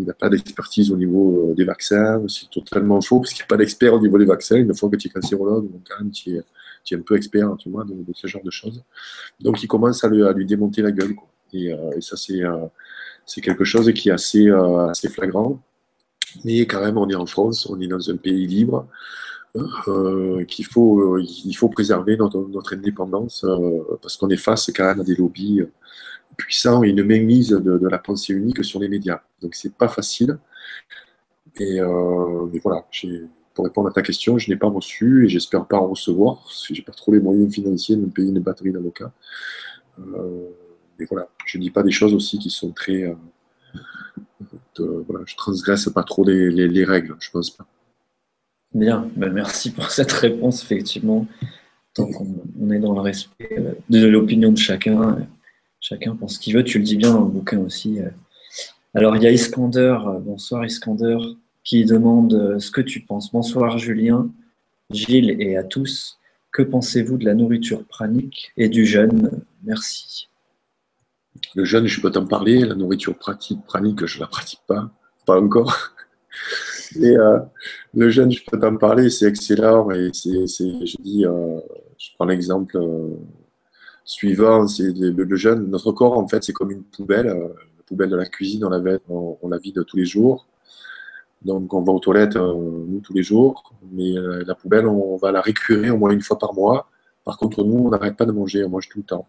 il 0.00 0.04
n'a 0.04 0.12
pas 0.12 0.28
d'expertise 0.28 0.90
au 0.90 0.96
niveau 0.96 1.50
euh, 1.50 1.54
des 1.54 1.64
vaccins, 1.64 2.22
c'est 2.28 2.50
totalement 2.50 3.00
faux 3.00 3.20
parce 3.20 3.32
qu'il 3.32 3.40
n'y 3.40 3.46
a 3.46 3.48
pas 3.48 3.56
d'expert 3.56 3.94
au 3.94 4.00
niveau 4.00 4.18
des 4.18 4.26
vaccins. 4.26 4.56
Une 4.56 4.74
fois 4.74 4.90
que 4.90 4.96
tu 4.96 5.08
es 5.08 5.10
cancérologue, 5.10 5.70
donc 5.70 5.80
quand 5.88 6.02
même 6.02 6.10
tu 6.10 6.36
es, 6.36 6.94
un 6.94 7.00
peu 7.00 7.16
expert, 7.16 7.56
tu 7.58 7.70
vois, 7.70 7.84
de, 7.84 7.94
ce 8.12 8.26
genre 8.26 8.42
de 8.42 8.50
choses. 8.50 8.82
Donc 9.40 9.62
il 9.62 9.68
commence 9.68 10.04
à, 10.04 10.08
lui 10.08 10.44
démonter 10.44 10.82
la 10.82 10.90
gueule. 10.90 11.14
Et, 11.52 11.72
ça, 12.00 12.16
c'est 12.16 13.40
quelque 13.40 13.64
chose 13.64 13.90
qui 13.92 14.08
est 14.08 14.12
assez, 14.12 14.50
assez 14.50 15.08
flagrant. 15.08 15.62
Mais 16.44 16.66
quand 16.66 16.80
même, 16.80 16.98
on 16.98 17.08
est 17.08 17.14
en 17.14 17.26
France, 17.26 17.66
on 17.70 17.80
est 17.80 17.86
dans 17.86 18.10
un 18.10 18.16
pays 18.16 18.46
libre. 18.46 18.86
Euh, 19.56 20.44
qu'il 20.46 20.66
faut, 20.66 21.16
euh, 21.16 21.22
il 21.22 21.54
faut 21.54 21.68
préserver 21.68 22.16
notre, 22.16 22.74
indépendance 22.74 23.44
euh, 23.44 23.84
parce 24.02 24.16
qu'on 24.16 24.28
est 24.28 24.36
face 24.36 24.68
quand 24.74 24.84
même 24.84 25.00
à 25.00 25.04
des 25.04 25.14
lobbies 25.14 25.62
puissants 26.36 26.82
et 26.82 26.88
une 26.88 27.04
mainmise 27.04 27.50
de, 27.50 27.88
la 27.88 27.98
pensée 27.98 28.32
unique 28.32 28.64
sur 28.64 28.80
les 28.80 28.88
médias. 28.88 29.22
Donc 29.40 29.54
c'est 29.54 29.72
pas 29.72 29.86
facile. 29.88 30.38
Et, 31.60 31.78
mais 31.80 32.58
voilà, 32.64 32.84
pour 33.54 33.64
répondre 33.64 33.88
à 33.88 33.92
ta 33.92 34.02
question, 34.02 34.38
je 34.38 34.50
n'ai 34.50 34.56
pas 34.56 34.66
reçu 34.66 35.26
et 35.26 35.28
j'espère 35.28 35.66
pas 35.66 35.76
en 35.76 35.88
recevoir 35.88 36.38
parce 36.42 36.66
que 36.66 36.74
j'ai 36.74 36.82
pas 36.82 36.92
trop 36.92 37.12
les 37.12 37.20
moyens 37.20 37.54
financiers 37.54 37.94
de 37.94 38.00
me 38.00 38.10
payer 38.10 38.30
une 38.30 38.40
batterie 38.40 38.72
d'avocats. 38.72 39.12
mais 39.98 41.06
voilà, 41.08 41.28
je 41.46 41.58
dis 41.58 41.70
pas 41.70 41.84
des 41.84 41.92
choses 41.92 42.14
aussi 42.14 42.40
qui 42.40 42.50
sont 42.50 42.72
très. 42.72 43.14
De, 44.76 45.04
voilà, 45.08 45.24
je 45.26 45.36
transgresse 45.36 45.88
pas 45.90 46.02
trop 46.02 46.24
les, 46.24 46.50
les 46.50 46.84
règles, 46.84 47.14
je 47.20 47.30
pense 47.30 47.50
pas. 47.50 47.66
Bien, 48.74 49.08
ben, 49.14 49.32
merci 49.32 49.70
pour 49.70 49.90
cette 49.90 50.10
réponse, 50.10 50.64
effectivement. 50.64 51.26
Tant 51.94 52.10
qu'on 52.10 52.70
est 52.70 52.80
dans 52.80 52.92
le 52.92 53.00
respect 53.00 53.56
euh, 53.56 53.74
de 53.88 54.04
l'opinion 54.06 54.50
de 54.50 54.58
chacun, 54.58 55.00
euh, 55.00 55.20
chacun 55.80 56.16
pense 56.16 56.34
ce 56.34 56.40
qu'il 56.40 56.56
veut, 56.56 56.64
tu 56.64 56.78
le 56.78 56.84
dis 56.84 56.96
bien 56.96 57.12
dans 57.12 57.20
le 57.20 57.30
bouquin 57.30 57.60
aussi. 57.60 58.00
Euh. 58.00 58.08
Alors, 58.94 59.16
il 59.16 59.22
y 59.22 59.28
a 59.28 59.30
Iskander, 59.30 59.96
bonsoir 60.22 60.64
Iskander, 60.64 61.18
qui 61.62 61.84
demande 61.84 62.58
ce 62.58 62.70
que 62.72 62.80
tu 62.80 63.00
penses. 63.00 63.30
Bonsoir 63.32 63.78
Julien, 63.78 64.28
Gilles 64.90 65.40
et 65.40 65.56
à 65.56 65.62
tous. 65.62 66.18
Que 66.50 66.62
pensez-vous 66.62 67.16
de 67.16 67.24
la 67.24 67.34
nourriture 67.34 67.84
pranique 67.84 68.52
et 68.56 68.68
du 68.68 68.84
jeûne? 68.86 69.30
Merci. 69.62 70.28
Le 71.54 71.64
jeûne, 71.64 71.86
je 71.86 72.00
peux 72.00 72.10
t'en 72.10 72.26
parler. 72.26 72.60
La 72.60 72.74
nourriture 72.74 73.16
pratique, 73.16 73.64
pranique, 73.64 74.04
je 74.04 74.18
ne 74.18 74.22
la 74.22 74.26
pratique 74.28 74.60
pas. 74.66 74.90
Pas 75.26 75.40
encore. 75.40 75.93
Euh, 76.96 77.38
le 77.94 78.10
jeûne, 78.10 78.30
je 78.30 78.42
peux 78.44 78.58
t'en 78.58 78.76
parler, 78.76 79.10
c'est 79.10 79.26
excellent. 79.26 79.88
Je 79.90 81.02
dis, 81.02 81.26
euh, 81.26 81.60
je 81.98 82.10
prends 82.14 82.26
l'exemple 82.26 82.76
euh, 82.76 83.16
suivant, 84.04 84.66
c'est 84.68 84.92
le, 84.94 85.36
jeûne. 85.36 85.68
Notre 85.70 85.92
corps, 85.92 86.18
en 86.18 86.28
fait, 86.28 86.42
c'est 86.44 86.52
comme 86.52 86.70
une 86.70 86.84
poubelle. 86.84 87.26
la 87.26 87.82
poubelle 87.86 88.10
de 88.10 88.16
la 88.16 88.26
cuisine, 88.26 88.64
on 88.64 89.48
la, 89.48 89.58
vide 89.58 89.84
tous 89.86 89.96
les 89.96 90.04
jours. 90.04 90.46
Donc, 91.42 91.74
on 91.74 91.82
va 91.82 91.92
aux 91.92 92.00
toilettes, 92.00 92.36
nous, 92.36 93.00
tous 93.02 93.14
les 93.14 93.22
jours. 93.22 93.72
Mais 93.92 94.14
la 94.46 94.54
poubelle, 94.54 94.86
on 94.86 95.16
va 95.16 95.32
la 95.32 95.40
récurer 95.40 95.90
au 95.90 95.98
moins 95.98 96.10
une 96.10 96.22
fois 96.22 96.38
par 96.38 96.54
mois. 96.54 96.88
Par 97.24 97.38
contre, 97.38 97.64
nous, 97.64 97.86
on 97.86 97.90
n'arrête 97.90 98.16
pas 98.16 98.26
de 98.26 98.32
manger, 98.32 98.64
on 98.64 98.70
mange 98.70 98.88
tout 98.88 98.98
le 98.98 99.04
temps. 99.04 99.26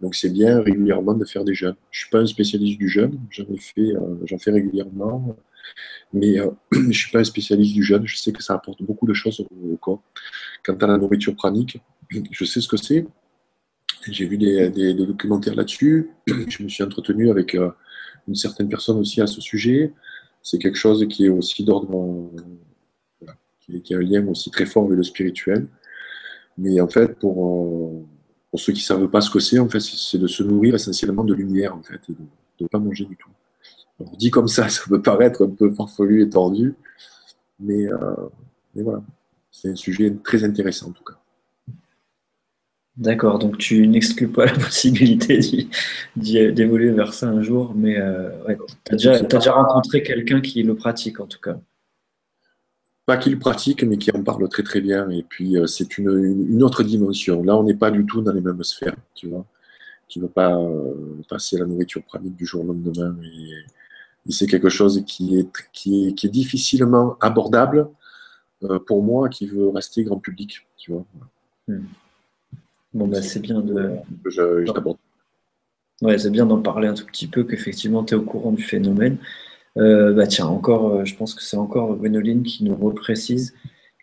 Donc 0.00 0.14
c'est 0.14 0.30
bien 0.30 0.60
régulièrement 0.60 1.14
de 1.14 1.24
faire 1.24 1.44
des 1.44 1.54
jeûnes. 1.54 1.74
Je 1.90 1.98
ne 1.98 2.02
suis 2.02 2.10
pas 2.10 2.18
un 2.18 2.26
spécialiste 2.26 2.78
du 2.78 2.88
jeûne, 2.88 3.18
j'en 3.30 3.44
fais, 3.58 3.92
j'en 4.26 4.38
fais 4.38 4.52
régulièrement, 4.52 5.36
mais 6.12 6.36
je 6.72 6.78
ne 6.78 6.92
suis 6.92 7.10
pas 7.10 7.20
un 7.20 7.24
spécialiste 7.24 7.74
du 7.74 7.82
jeûne. 7.82 8.06
Je 8.06 8.16
sais 8.16 8.32
que 8.32 8.42
ça 8.42 8.54
apporte 8.54 8.82
beaucoup 8.82 9.06
de 9.06 9.14
choses 9.14 9.40
au 9.40 9.76
corps. 9.76 10.02
Quant 10.64 10.76
à 10.76 10.86
la 10.86 10.98
nourriture 10.98 11.34
pranique, 11.34 11.80
je 12.30 12.44
sais 12.44 12.60
ce 12.60 12.68
que 12.68 12.76
c'est. 12.76 13.06
J'ai 14.08 14.26
vu 14.26 14.38
des, 14.38 14.94
documentaires 14.94 15.54
là-dessus. 15.54 16.10
Je 16.26 16.62
me 16.62 16.68
suis 16.68 16.82
entretenu 16.82 17.30
avec 17.30 17.54
une 18.26 18.34
certaine 18.34 18.68
personne 18.68 18.98
aussi 18.98 19.20
à 19.20 19.26
ce 19.26 19.40
sujet. 19.40 19.92
C'est 20.42 20.58
quelque 20.58 20.78
chose 20.78 21.06
qui 21.08 21.26
est 21.26 21.28
aussi 21.28 21.64
d'ordre, 21.64 22.30
qui, 23.60 23.94
a 23.94 23.98
un 23.98 24.00
lien 24.00 24.26
aussi 24.28 24.50
très 24.50 24.66
fort 24.66 24.84
avec 24.84 24.96
le 24.96 25.02
spirituel. 25.02 25.66
Mais 26.56 26.80
en 26.80 26.88
fait, 26.88 27.18
pour, 27.18 28.06
pour 28.50 28.60
ceux 28.60 28.72
qui 28.72 28.80
ne 28.80 28.84
savent 28.84 29.08
pas 29.08 29.20
ce 29.20 29.30
que 29.30 29.40
c'est, 29.40 29.58
en 29.58 29.68
fait, 29.68 29.80
c'est 29.80 30.18
de 30.18 30.26
se 30.26 30.42
nourrir 30.42 30.74
essentiellement 30.74 31.24
de 31.24 31.34
lumière, 31.34 31.74
en 31.74 31.82
fait, 31.82 32.00
et 32.08 32.14
de 32.14 32.18
ne 32.60 32.66
pas 32.66 32.78
manger 32.78 33.04
du 33.04 33.16
tout. 33.16 33.30
On 34.00 34.16
dit 34.16 34.30
comme 34.30 34.48
ça, 34.48 34.68
ça 34.68 34.82
peut 34.88 35.02
paraître 35.02 35.44
un 35.44 35.50
peu 35.50 35.70
farfelu 35.72 36.22
et 36.22 36.30
tordu, 36.30 36.74
mais, 37.60 37.86
euh, 37.92 38.14
mais 38.74 38.82
voilà, 38.82 39.02
c'est 39.50 39.70
un 39.70 39.76
sujet 39.76 40.14
très 40.22 40.44
intéressant 40.44 40.88
en 40.88 40.92
tout 40.92 41.04
cas. 41.04 41.18
D'accord, 42.98 43.38
donc 43.38 43.58
tu 43.58 43.86
n'exclus 43.86 44.26
pas 44.26 44.46
la 44.46 44.52
possibilité 44.54 45.68
d'évoluer 46.16 46.90
vers 46.90 47.14
ça 47.14 47.28
un 47.28 47.42
jour, 47.42 47.72
mais 47.76 47.96
euh, 47.96 48.30
tu 48.86 49.08
as, 49.08 49.22
déjà 49.22 49.52
rencontré 49.52 50.02
quelqu'un 50.02 50.40
qui 50.40 50.64
le 50.64 50.74
pratique 50.74 51.20
en 51.20 51.26
tout 51.26 51.38
cas. 51.38 51.60
Pas 53.06 53.16
qui 53.16 53.30
le 53.30 53.38
pratique, 53.38 53.84
mais 53.84 53.98
qui 53.98 54.10
en 54.10 54.22
parle 54.24 54.48
très 54.48 54.64
très 54.64 54.80
bien. 54.80 55.08
Et 55.10 55.22
puis 55.22 55.56
euh, 55.56 55.66
c'est 55.66 55.96
une, 55.96 56.60
autre 56.62 56.82
dimension. 56.82 57.44
Là, 57.44 57.56
on 57.56 57.62
n'est 57.62 57.76
pas 57.76 57.92
du 57.92 58.04
tout 58.04 58.20
dans 58.20 58.32
les 58.32 58.40
mêmes 58.40 58.64
sphères, 58.64 58.96
tu 59.14 59.28
vois. 59.28 59.46
Tu 60.08 60.18
ne 60.18 60.24
veux 60.24 60.30
pas 60.30 60.56
euh, 60.56 61.22
passer 61.28 61.56
la 61.56 61.66
nourriture 61.66 62.02
pratique 62.02 62.34
du 62.34 62.46
jour 62.46 62.64
au 62.64 62.66
lendemain. 62.66 63.16
Et, 63.22 63.52
c'est 64.32 64.46
quelque 64.46 64.68
chose 64.68 65.04
qui 65.06 65.38
est, 65.38 65.48
qui 65.72 66.08
est, 66.08 66.28
difficilement 66.28 67.16
abordable 67.20 67.88
pour 68.86 69.02
moi 69.02 69.28
qui 69.28 69.46
veux 69.46 69.68
rester 69.68 70.04
grand 70.04 70.18
public, 70.18 70.66
tu 70.76 70.92
vois. 70.92 71.04
Hmm. 71.68 71.84
Bon, 72.94 73.06
bah, 73.06 73.22
c'est 73.22 73.40
bien 73.40 73.60
de. 73.60 73.96
Ouais, 76.00 76.16
c'est 76.18 76.30
bien 76.30 76.46
d'en 76.46 76.60
parler 76.60 76.88
un 76.88 76.94
tout 76.94 77.06
petit 77.06 77.26
peu, 77.26 77.44
qu'effectivement, 77.44 78.04
tu 78.04 78.14
es 78.14 78.16
au 78.16 78.22
courant 78.22 78.52
du 78.52 78.62
phénomène. 78.62 79.18
Euh, 79.76 80.12
bah 80.12 80.26
tiens, 80.26 80.46
encore, 80.46 80.94
euh, 80.94 81.04
je 81.04 81.14
pense 81.14 81.34
que 81.34 81.42
c'est 81.42 81.56
encore 81.56 81.96
Gwenoline 81.96 82.42
qui 82.42 82.64
nous 82.64 82.74
reprécise 82.74 83.54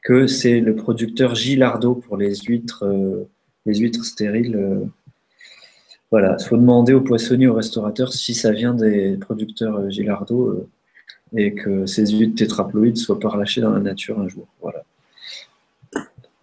que 0.03 0.27
c'est 0.27 0.60
le 0.61 0.76
producteur 0.76 1.35
Gilardo 1.35 1.95
pour 1.95 2.18
les 2.18 2.35
huîtres, 2.35 2.85
euh, 2.85 3.27
les 3.65 3.76
huîtres 3.76 4.06
stériles. 4.06 4.89
Voilà, 6.16 6.38
il 6.40 6.46
faut 6.46 6.56
demander 6.56 6.94
aux 6.94 7.02
poissonniers, 7.02 7.48
aux 7.48 7.56
restaurateurs 7.56 8.14
si 8.14 8.34
ça 8.34 8.52
vient 8.52 8.74
des 8.74 9.18
producteurs 9.18 9.90
Gilardo 9.90 10.70
et 11.36 11.54
que 11.54 11.86
ces 11.86 12.06
huîtres 12.08 12.36
tétraploïdes 12.36 12.96
soient 12.96 13.20
pas 13.20 13.28
relâchées 13.28 13.60
dans 13.60 13.72
la 13.72 13.82
nature 13.82 14.18
un 14.18 14.30
jour. 14.30 14.48
Voilà. 14.62 14.84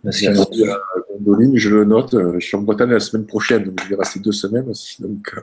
Merci 0.05 0.27
à 0.27 0.35
je 0.35 1.69
le 1.71 1.85
note. 1.85 2.13
Euh, 2.13 2.35
je 2.39 2.47
suis 2.47 2.57
en 2.57 2.61
Bretagne 2.61 2.91
la 2.91 3.01
semaine 3.01 3.25
prochaine, 3.25 3.65
donc 3.65 3.81
je 3.83 3.89
vais 3.89 3.97
rester 3.97 4.21
deux 4.21 4.33
semaines 4.33 4.69
aussi. 4.69 5.01
Donc... 5.01 5.33
Euh. 5.37 5.41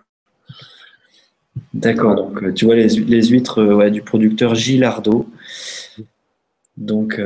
D'accord, 1.74 2.16
donc 2.16 2.44
euh, 2.44 2.54
tu 2.54 2.66
vois 2.66 2.76
les, 2.76 3.24
huîtres 3.28 3.90
du 3.90 4.04
producteur 4.04 4.54
Gilardo. 4.54 5.28
Donc, 6.78 7.20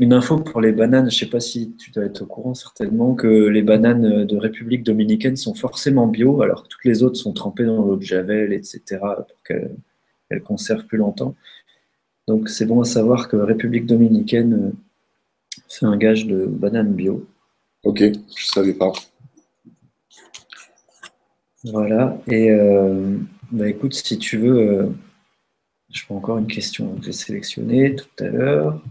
une 0.00 0.12
info 0.12 0.38
pour 0.38 0.60
les 0.60 0.72
bananes, 0.72 1.10
je 1.10 1.16
ne 1.16 1.20
sais 1.20 1.30
pas 1.30 1.40
si 1.40 1.72
tu 1.76 1.92
dois 1.92 2.04
être 2.04 2.22
au 2.22 2.26
courant 2.26 2.54
certainement 2.54 3.14
que 3.14 3.28
les 3.28 3.62
bananes 3.62 4.24
de 4.24 4.36
République 4.36 4.82
dominicaine 4.82 5.36
sont 5.36 5.54
forcément 5.54 6.08
bio, 6.08 6.42
alors 6.42 6.64
que 6.64 6.68
toutes 6.68 6.84
les 6.84 7.02
autres 7.02 7.16
sont 7.16 7.32
trempées 7.32 7.64
dans 7.64 7.84
l'eau 7.84 7.96
de 7.96 8.02
Javel, 8.02 8.52
etc., 8.52 8.98
pour 9.00 9.42
qu'elles 9.44 10.42
conservent 10.42 10.86
plus 10.86 10.98
longtemps. 10.98 11.36
Donc, 12.26 12.48
c'est 12.48 12.66
bon 12.66 12.80
à 12.80 12.84
savoir 12.84 13.28
que 13.28 13.36
République 13.36 13.86
dominicaine 13.86 14.72
c'est 15.68 15.86
un 15.86 15.96
gage 15.96 16.26
de 16.26 16.46
banane 16.46 16.92
bio. 16.92 17.26
Ok, 17.84 18.00
je 18.00 18.08
ne 18.08 18.14
savais 18.36 18.74
pas. 18.74 18.92
Voilà. 21.64 22.20
Et 22.26 22.50
euh, 22.50 23.16
bah 23.52 23.68
écoute, 23.68 23.94
si 23.94 24.18
tu 24.18 24.38
veux, 24.38 24.58
euh, 24.58 24.86
je 25.90 26.04
prends 26.04 26.16
encore 26.16 26.38
une 26.38 26.46
question 26.46 26.96
que 26.96 27.04
j'ai 27.04 27.12
sélectionnée 27.12 27.94
tout 27.94 28.24
à 28.24 28.28
l'heure. 28.28 28.82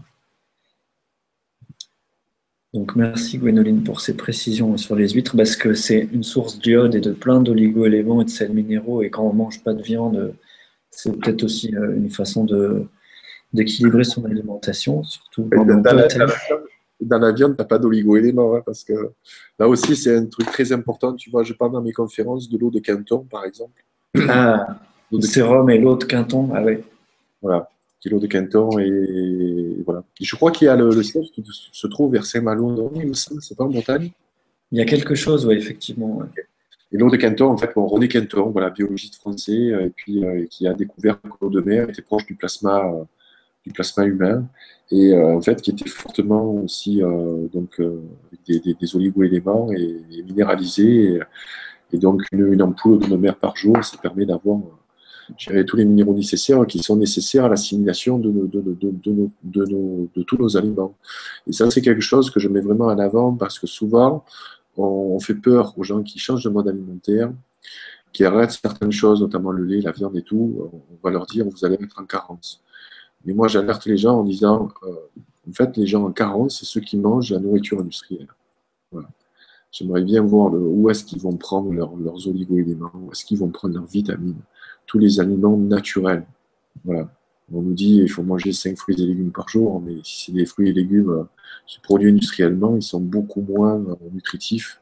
Donc 2.72 2.94
merci 2.94 3.38
Gwénoline 3.38 3.82
pour 3.82 4.00
ces 4.00 4.16
précisions 4.16 4.76
sur 4.76 4.94
les 4.94 5.08
huîtres 5.08 5.36
parce 5.36 5.56
que 5.56 5.74
c'est 5.74 6.08
une 6.12 6.22
source 6.22 6.58
d'iode 6.58 6.94
et 6.94 7.00
de 7.00 7.10
plein 7.10 7.40
d'oligo-éléments 7.40 8.22
et 8.22 8.24
de 8.24 8.30
sels 8.30 8.52
minéraux 8.52 9.02
et 9.02 9.10
quand 9.10 9.24
on 9.24 9.32
ne 9.32 9.38
mange 9.38 9.62
pas 9.64 9.74
de 9.74 9.82
viande, 9.82 10.34
c'est 10.90 11.12
peut-être 11.18 11.42
aussi 11.44 11.74
euh, 11.74 11.96
une 11.96 12.10
façon 12.10 12.44
de, 12.44 12.86
d'équilibrer 13.52 14.04
son 14.04 14.24
alimentation, 14.24 15.02
surtout 15.02 15.48
dans, 15.52 15.64
la, 15.64 15.76
dans, 17.00 17.18
la, 17.18 17.32
viande, 17.32 17.56
tu 17.56 17.62
n'as 17.62 17.64
pas 17.64 17.78
d'oligo-éléments, 17.78 18.54
hein, 18.54 18.62
parce 18.64 18.84
que 18.84 19.12
là 19.58 19.68
aussi, 19.68 19.96
c'est 19.96 20.16
un 20.16 20.26
truc 20.26 20.46
très 20.46 20.72
important. 20.72 21.14
Tu 21.14 21.30
vois, 21.30 21.42
je 21.42 21.52
parle 21.52 21.72
dans 21.72 21.82
mes 21.82 21.92
conférences 21.92 22.48
de 22.48 22.58
l'eau 22.58 22.70
de 22.70 22.80
Quinton, 22.80 23.26
par 23.30 23.44
exemple. 23.44 23.82
Ah, 24.28 24.78
le 25.12 25.20
sérum 25.22 25.68
et 25.70 25.78
l'eau 25.78 25.96
de 25.96 26.04
Quinton, 26.04 26.50
ah 26.54 26.62
oui. 26.64 26.78
Voilà, 27.42 27.68
l'eau 28.08 28.18
de 28.18 28.26
Quinton, 28.26 28.78
et, 28.78 29.76
voilà. 29.84 30.02
je 30.20 30.34
crois 30.36 30.50
qu'il 30.50 30.66
y 30.66 30.68
a 30.68 30.76
le, 30.76 30.88
le, 30.90 31.02
siège 31.02 31.30
qui 31.32 31.44
se 31.46 31.86
trouve 31.86 32.12
vers 32.12 32.24
Saint-Malo, 32.24 32.90
c'est 33.12 33.56
pas 33.56 33.64
en 33.64 33.70
montagne? 33.70 34.10
Il 34.72 34.78
y 34.78 34.80
a 34.80 34.84
quelque 34.84 35.14
chose, 35.14 35.46
oui, 35.46 35.54
effectivement. 35.54 36.22
Et 36.92 36.96
l'eau 36.96 37.10
de 37.10 37.16
Quinton, 37.16 37.46
en 37.46 37.56
fait, 37.56 37.72
bon, 37.74 37.86
René 37.86 38.08
Quinton, 38.08 38.50
voilà, 38.50 38.70
biologiste 38.70 39.16
français, 39.16 39.52
euh, 39.52 39.86
et 39.86 39.90
puis 39.90 40.24
euh, 40.24 40.46
qui 40.50 40.66
a 40.66 40.74
découvert 40.74 41.20
que 41.20 41.28
l'eau 41.40 41.50
de 41.50 41.60
mer 41.60 41.88
était 41.88 42.02
proche 42.02 42.26
du 42.26 42.34
plasma 42.34 42.84
euh, 42.86 43.04
du 43.64 43.72
plasma 43.72 44.04
humain 44.06 44.48
et 44.90 45.12
euh, 45.12 45.36
en 45.36 45.40
fait 45.42 45.60
qui 45.60 45.70
était 45.70 45.88
fortement 45.88 46.54
aussi 46.54 47.02
donc 47.52 47.78
des, 48.48 48.58
des, 48.58 48.72
des 48.72 48.96
oligo-éléments 48.96 49.70
et, 49.70 50.22
minéralisé 50.26 51.20
et, 51.92 51.98
donc 51.98 52.22
une, 52.32 52.62
ampoule 52.62 53.06
de 53.06 53.16
mer 53.16 53.36
par 53.36 53.56
jour 53.56 53.84
ça 53.84 53.98
permet 53.98 54.24
d'avoir 54.24 54.60
tous 55.66 55.76
les 55.76 55.84
minéraux 55.84 56.14
nécessaires 56.14 56.66
qui 56.66 56.80
sont 56.80 56.96
nécessaires 56.96 57.44
à 57.44 57.48
l'assimilation 57.48 58.18
de, 58.18 60.22
tous 60.22 60.38
nos 60.38 60.56
aliments. 60.56 60.94
Et 61.46 61.52
ça, 61.52 61.70
c'est 61.70 61.82
quelque 61.82 62.00
chose 62.00 62.30
que 62.30 62.40
je 62.40 62.48
mets 62.48 62.60
vraiment 62.60 62.86
en 62.86 62.98
avant 62.98 63.34
parce 63.34 63.58
que 63.58 63.66
souvent, 63.66 64.24
on, 64.76 65.18
fait 65.20 65.34
peur 65.34 65.76
aux 65.78 65.84
gens 65.84 66.02
qui 66.02 66.18
changent 66.18 66.44
de 66.44 66.50
mode 66.50 66.68
alimentaire, 66.68 67.32
qui 68.12 68.24
arrêtent 68.24 68.52
certaines 68.52 68.92
choses, 68.92 69.20
notamment 69.20 69.52
le 69.52 69.64
lait, 69.64 69.80
la 69.80 69.92
viande 69.92 70.16
et 70.16 70.22
tout. 70.22 70.70
On 70.72 70.96
va 71.02 71.10
leur 71.10 71.26
dire, 71.26 71.46
vous 71.48 71.64
allez 71.64 71.78
être 71.80 72.00
en 72.00 72.04
carence. 72.04 72.62
Mais 73.24 73.34
moi, 73.34 73.48
j'alerte 73.48 73.86
les 73.86 73.98
gens 73.98 74.20
en 74.20 74.24
disant, 74.24 74.70
euh, 74.84 74.94
en 75.48 75.52
fait, 75.52 75.76
les 75.76 75.86
gens 75.86 76.04
en 76.04 76.12
carence, 76.12 76.60
c'est 76.60 76.66
ceux 76.66 76.80
qui 76.80 76.96
mangent 76.96 77.32
la 77.32 77.40
nourriture 77.40 77.80
industrielle. 77.80 78.28
J'aimerais 79.70 80.02
bien 80.02 80.22
voir 80.22 80.52
où 80.52 80.90
est-ce 80.90 81.04
qu'ils 81.04 81.20
vont 81.20 81.36
prendre 81.36 81.72
leurs 81.72 82.26
oligo-éléments, 82.26 82.90
où 82.94 83.12
est-ce 83.12 83.24
qu'ils 83.24 83.38
vont 83.38 83.50
prendre 83.50 83.74
leurs 83.74 83.86
vitamines, 83.86 84.40
tous 84.90 84.98
les 84.98 85.20
aliments 85.20 85.56
naturels. 85.56 86.26
Voilà. 86.84 87.08
On 87.52 87.62
nous 87.62 87.74
dit 87.74 87.98
qu'il 87.98 88.10
faut 88.10 88.24
manger 88.24 88.52
5 88.52 88.76
fruits 88.76 89.00
et 89.00 89.06
légumes 89.06 89.30
par 89.30 89.48
jour, 89.48 89.80
mais 89.80 89.94
si 90.02 90.24
c'est 90.26 90.32
des 90.32 90.46
fruits 90.46 90.68
et 90.68 90.72
légumes 90.72 91.10
euh, 91.10 91.24
produits 91.84 92.10
industriellement, 92.10 92.74
ils 92.74 92.82
sont 92.82 93.00
beaucoup 93.00 93.40
moins 93.40 93.76
euh, 93.76 93.94
nutritifs 94.12 94.80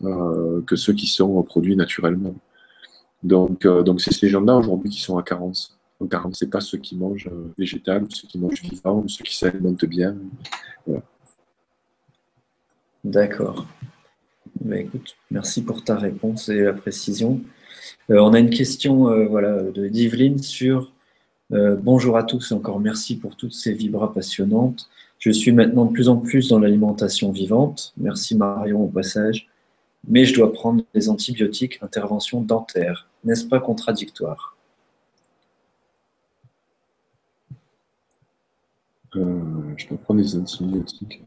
que 0.00 0.76
ceux 0.76 0.94
qui 0.94 1.06
sont 1.06 1.42
produits 1.42 1.76
naturellement. 1.76 2.34
Donc, 3.22 3.66
donc 3.66 4.00
c'est 4.00 4.14
ces 4.14 4.28
gens-là 4.28 4.56
aujourd'hui 4.56 4.88
qui 4.88 5.00
sont 5.00 5.18
à 5.18 5.22
carence. 5.22 5.76
Donc, 6.00 6.14
ce 6.32 6.44
n'est 6.44 6.50
pas 6.50 6.60
ceux 6.60 6.78
qui 6.78 6.96
mangent 6.96 7.28
euh, 7.30 7.52
végétal, 7.58 8.06
ceux 8.08 8.26
qui 8.26 8.38
mangent 8.38 8.62
vivant, 8.62 9.00
ou 9.00 9.08
ceux 9.08 9.24
qui 9.24 9.36
s'alimentent 9.36 9.84
bien. 9.84 10.16
D'accord. 13.04 13.66
Bah, 14.60 14.78
écoute, 14.78 15.16
merci 15.30 15.62
pour 15.62 15.84
ta 15.84 15.96
réponse 15.96 16.48
et 16.48 16.62
la 16.62 16.72
précision. 16.72 17.42
Euh, 18.10 18.18
on 18.18 18.32
a 18.32 18.38
une 18.38 18.50
question 18.50 19.08
euh, 19.08 19.26
voilà, 19.26 19.62
de 19.62 19.88
Divline 19.88 20.38
sur 20.38 20.90
Bonjour 21.50 22.16
à 22.16 22.24
tous 22.24 22.50
et 22.50 22.54
encore 22.54 22.80
merci 22.80 23.16
pour 23.16 23.36
toutes 23.36 23.52
ces 23.52 23.72
vibras 23.72 24.12
passionnantes. 24.12 24.88
Je 25.20 25.30
suis 25.30 25.52
maintenant 25.52 25.84
de 25.84 25.92
plus 25.92 26.08
en 26.08 26.16
plus 26.16 26.48
dans 26.48 26.58
l'alimentation 26.58 27.30
vivante. 27.30 27.92
Merci 27.96 28.36
Marion 28.36 28.82
au 28.82 28.88
passage. 28.88 29.48
Mais 30.08 30.24
je 30.24 30.34
dois 30.34 30.52
prendre 30.52 30.82
des 30.94 31.08
antibiotiques, 31.08 31.78
intervention 31.80 32.40
dentaire. 32.40 33.08
N'est-ce 33.22 33.44
pas 33.44 33.60
contradictoire? 33.60 34.56
Je 39.14 39.86
peux 39.88 39.96
prendre 39.96 40.20
des 40.20 40.36
antibiotiques. 40.36 41.22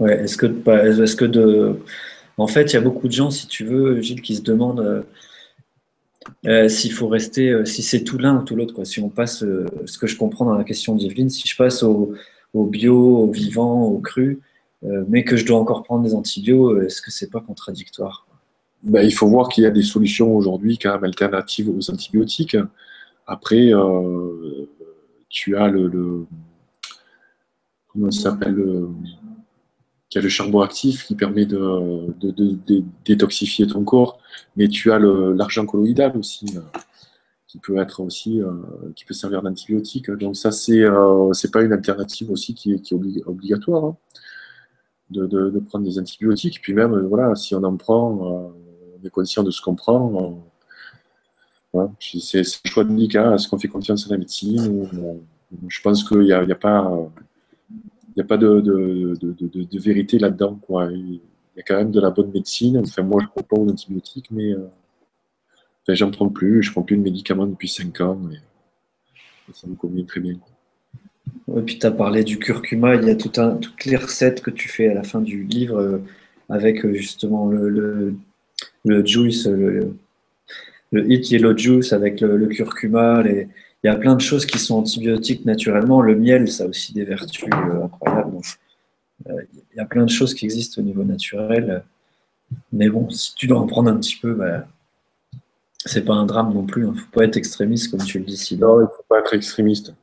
Ouais, 0.00 0.24
est-ce 0.24 0.36
que, 0.36 0.46
est-ce 0.46 1.16
que 1.16 1.24
de. 1.24 1.80
En 2.38 2.46
fait, 2.46 2.72
il 2.72 2.74
y 2.74 2.76
a 2.76 2.82
beaucoup 2.82 3.08
de 3.08 3.12
gens, 3.12 3.30
si 3.30 3.46
tu 3.46 3.64
veux, 3.64 4.00
Gilles, 4.00 4.20
qui 4.20 4.36
se 4.36 4.42
demandent 4.42 4.80
euh, 4.80 5.02
euh, 6.46 6.68
s'il 6.68 6.92
faut 6.92 7.08
rester, 7.08 7.50
euh, 7.50 7.64
si 7.64 7.82
c'est 7.82 8.04
tout 8.04 8.18
l'un 8.18 8.40
ou 8.40 8.44
tout 8.44 8.56
l'autre. 8.56 8.84
Si 8.84 9.00
on 9.00 9.08
passe, 9.08 9.38
ce 9.38 9.98
que 9.98 10.06
je 10.06 10.16
comprends 10.16 10.44
dans 10.44 10.54
la 10.54 10.64
question 10.64 10.94
d'Yveline, 10.94 11.30
si 11.30 11.48
je 11.48 11.56
passe 11.56 11.82
au, 11.82 12.14
bio, 12.54 13.18
au 13.18 13.30
vivant, 13.30 13.84
au 13.84 13.98
cru, 13.98 14.40
mais 14.82 15.24
que 15.24 15.36
je 15.36 15.44
dois 15.44 15.58
encore 15.58 15.82
prendre 15.82 16.04
des 16.04 16.14
antibiotiques, 16.14 16.86
est-ce 16.86 17.02
que 17.02 17.10
c'est 17.10 17.30
pas 17.30 17.40
contradictoire 17.40 18.26
ben, 18.82 19.02
il 19.02 19.12
faut 19.12 19.26
voir 19.26 19.48
qu'il 19.48 19.64
y 19.64 19.66
a 19.66 19.70
des 19.70 19.82
solutions 19.82 20.36
aujourd'hui 20.36 20.78
quand 20.78 20.92
même 20.92 21.02
alternatives 21.04 21.68
aux 21.68 21.90
antibiotiques. 21.90 22.56
Après, 23.26 23.72
tu 25.28 25.56
as 25.56 25.68
le, 25.68 26.26
comment 27.88 28.10
ça 28.12 28.30
s'appelle 28.30 28.86
y 30.14 30.18
a 30.18 30.22
le 30.22 30.28
charbon 30.28 30.60
actif 30.60 31.04
qui 31.04 31.14
permet 31.14 31.46
de, 31.46 32.14
détoxifier 33.04 33.66
ton 33.66 33.84
corps, 33.84 34.18
mais 34.56 34.68
tu 34.68 34.92
as 34.92 34.98
l'argent 34.98 35.66
colloïdal 35.66 36.16
aussi, 36.16 36.46
euh, 36.56 36.60
qui 37.46 37.58
peut 37.58 37.78
être 37.78 38.00
aussi, 38.00 38.40
euh, 38.40 38.52
qui 38.94 39.04
peut 39.04 39.14
servir 39.14 39.42
d'antibiotique. 39.42 40.10
Donc 40.10 40.36
ça, 40.36 40.52
c'est 40.52 40.82
euh, 40.82 41.32
pas 41.52 41.62
une 41.62 41.72
alternative 41.72 42.30
aussi 42.30 42.54
qui 42.54 42.72
est, 42.72 42.92
obligatoire 43.26 43.84
hein, 43.84 43.96
de, 45.10 45.58
prendre 45.68 45.84
des 45.84 45.98
antibiotiques. 45.98 46.60
Puis 46.62 46.72
même, 46.72 46.96
voilà, 47.06 47.34
si 47.34 47.54
on 47.54 47.64
en 47.64 47.76
prend, 47.76 48.52
on 49.02 49.06
est 49.06 49.10
conscient 49.10 49.42
de 49.42 49.50
ce 49.50 49.60
qu'on 49.60 49.74
prend. 49.74 50.40
c'est 52.00 52.40
un 52.40 52.68
choix 52.68 52.84
délicat. 52.84 53.34
Est-ce 53.34 53.48
qu'on 53.48 53.58
fait 53.58 53.68
confiance 53.68 54.06
à 54.06 54.10
la 54.10 54.18
médecine 54.18 54.88
Je 55.68 55.80
pense 55.82 56.04
qu'il 56.08 56.20
n'y 56.20 56.32
a, 56.32 56.54
pas 56.54 57.10
n'y 58.16 58.22
a 58.22 58.26
pas 58.26 58.36
de, 58.36 58.60
de, 58.60 59.78
vérité 59.78 60.18
là-dedans. 60.18 60.58
Il 60.70 61.20
y 61.56 61.60
a 61.60 61.62
quand 61.62 61.76
même 61.76 61.90
de 61.90 62.00
la 62.00 62.10
bonne 62.10 62.30
médecine. 62.30 62.78
Enfin, 62.78 63.02
moi, 63.02 63.20
je 63.20 63.26
ne 63.26 63.30
prends 63.30 63.42
pas 63.42 63.64
d'antibiotiques, 63.64 64.30
mais 64.30 64.52
euh, 64.52 64.68
enfin, 65.82 65.94
j'en 65.94 66.10
prends 66.10 66.28
plus. 66.28 66.62
Je 66.62 66.70
ne 66.70 66.72
prends 66.72 66.82
plus 66.82 66.96
de 66.96 67.02
médicaments 67.02 67.46
depuis 67.46 67.68
5 67.68 68.00
ans. 68.00 68.20
ça 69.52 69.66
me 69.66 69.74
convient 69.74 70.04
très 70.04 70.20
bien. 70.20 70.38
Et 71.56 71.60
puis, 71.60 71.78
tu 71.78 71.86
as 71.86 71.90
parlé 71.90 72.24
du 72.24 72.38
curcuma. 72.38 72.94
Il 72.94 73.04
y 73.04 73.10
a 73.10 73.16
tout 73.16 73.32
un, 73.40 73.56
toutes 73.56 73.84
les 73.84 73.96
recettes 73.96 74.42
que 74.42 74.50
tu 74.50 74.68
fais 74.68 74.88
à 74.88 74.94
la 74.94 75.02
fin 75.02 75.20
du 75.20 75.44
livre 75.44 75.78
euh, 75.78 75.98
avec 76.48 76.84
euh, 76.84 76.94
justement 76.94 77.48
le, 77.48 78.14
le, 78.84 79.06
juice, 79.06 79.46
le, 79.46 79.94
le 80.92 81.12
Hit 81.12 81.30
Yellow 81.30 81.56
Juice 81.56 81.92
avec 81.92 82.20
le, 82.20 82.46
curcuma, 82.46 83.22
les, 83.22 83.48
il 83.86 83.90
y 83.90 83.92
a 83.92 83.94
plein 83.94 84.16
de 84.16 84.20
choses 84.20 84.46
qui 84.46 84.58
sont 84.58 84.78
antibiotiques 84.78 85.44
naturellement. 85.44 86.02
Le 86.02 86.16
miel, 86.16 86.50
ça 86.50 86.64
a 86.64 86.66
aussi 86.66 86.92
des 86.92 87.04
vertus 87.04 87.44
euh, 87.44 87.84
incroyables. 87.84 88.38
Euh, 89.28 89.42
il 89.54 89.76
y 89.76 89.80
a 89.80 89.84
plein 89.84 90.04
de 90.04 90.10
choses 90.10 90.34
qui 90.34 90.44
existent 90.44 90.82
au 90.82 90.84
niveau 90.84 91.04
naturel. 91.04 91.84
Mais 92.72 92.88
bon, 92.88 93.08
si 93.10 93.32
tu 93.36 93.46
dois 93.46 93.60
en 93.60 93.66
prendre 93.68 93.88
un 93.88 93.96
petit 93.96 94.16
peu, 94.16 94.34
bah, 94.34 94.66
c'est 95.84 96.04
pas 96.04 96.14
un 96.14 96.26
drame 96.26 96.52
non 96.52 96.64
plus. 96.64 96.82
Il 96.82 96.88
hein. 96.88 96.92
ne 96.96 96.98
faut 96.98 97.10
pas 97.12 97.22
être 97.26 97.36
extrémiste, 97.36 97.92
comme 97.92 98.04
tu 98.04 98.18
le 98.18 98.24
dis 98.24 98.36
si 98.36 98.58
Non, 98.58 98.80
il 98.80 98.82
ne 98.82 98.88
faut 98.88 99.04
pas 99.08 99.20
être 99.20 99.34
extrémiste. 99.34 99.94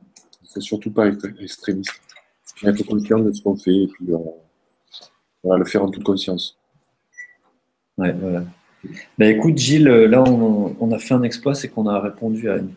Il 0.41 0.45
ne 0.45 0.49
faut 0.53 0.61
surtout 0.61 0.91
pas 0.91 1.07
être 1.07 1.25
extrémiste. 1.41 1.91
Il 2.55 2.59
faut 2.61 2.67
être 2.69 2.83
conscient 2.85 3.19
de 3.19 3.33
ce 3.33 3.41
qu'on 3.41 3.57
fait 3.57 3.75
et 3.75 3.87
puis 3.87 4.13
euh, 4.13 5.57
le 5.57 5.65
faire 5.65 5.83
en 5.83 5.89
toute 5.89 6.05
conscience. 6.05 6.57
Ouais, 7.97 8.13
voilà. 8.13 8.45
Bah, 9.17 9.25
écoute, 9.25 9.57
Gilles, 9.57 9.89
là, 9.89 10.23
on, 10.23 10.73
on, 10.79 10.91
a 10.93 10.99
fait 10.99 11.15
un 11.15 11.23
exploit, 11.23 11.53
c'est 11.53 11.67
qu'on 11.67 11.87
a 11.87 11.99
répondu 11.99 12.49
à 12.49 12.55
une 12.55 12.71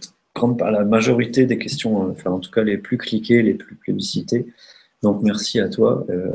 à 0.60 0.70
la 0.70 0.84
majorité 0.84 1.46
des 1.46 1.58
questions, 1.58 2.04
euh, 2.04 2.12
enfin 2.12 2.30
en 2.30 2.38
tout 2.38 2.50
cas 2.50 2.62
les 2.62 2.78
plus 2.78 2.98
cliquées, 2.98 3.42
les 3.42 3.54
plus 3.54 3.76
plébiscitées. 3.76 4.46
Donc 5.02 5.22
merci 5.22 5.60
à 5.60 5.68
toi. 5.68 6.04
Euh, 6.10 6.30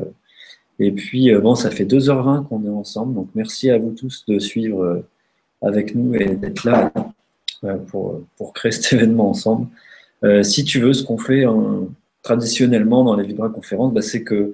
et 0.80 0.92
puis 0.92 1.34
euh, 1.34 1.40
bon, 1.40 1.56
ça 1.56 1.72
fait 1.72 1.86
2h20 1.86 2.48
qu'on 2.48 2.66
est 2.66 2.70
ensemble, 2.70 3.14
donc 3.14 3.30
merci 3.36 3.70
à 3.70 3.78
vous 3.78 3.92
tous 3.92 4.26
de 4.28 4.40
suivre 4.40 5.04
avec 5.62 5.96
nous 5.96 6.16
et 6.16 6.36
d'être 6.36 6.64
là 6.64 6.92
pour, 7.88 8.22
pour, 8.38 8.54
créer 8.54 8.72
cet 8.72 8.94
événement 9.00 9.30
ensemble. 9.30 9.68
si 10.44 10.64
tu 10.64 10.80
veux, 10.80 10.94
ce 10.94 11.04
qu'on 11.04 11.20
fait 11.20 11.46
traditionnellement 12.24 13.04
dans 13.04 13.16
les 13.16 13.26
Vibra 13.26 13.50
conférences, 13.50 13.94
bah, 13.94 14.02
c'est 14.02 14.24
que 14.24 14.54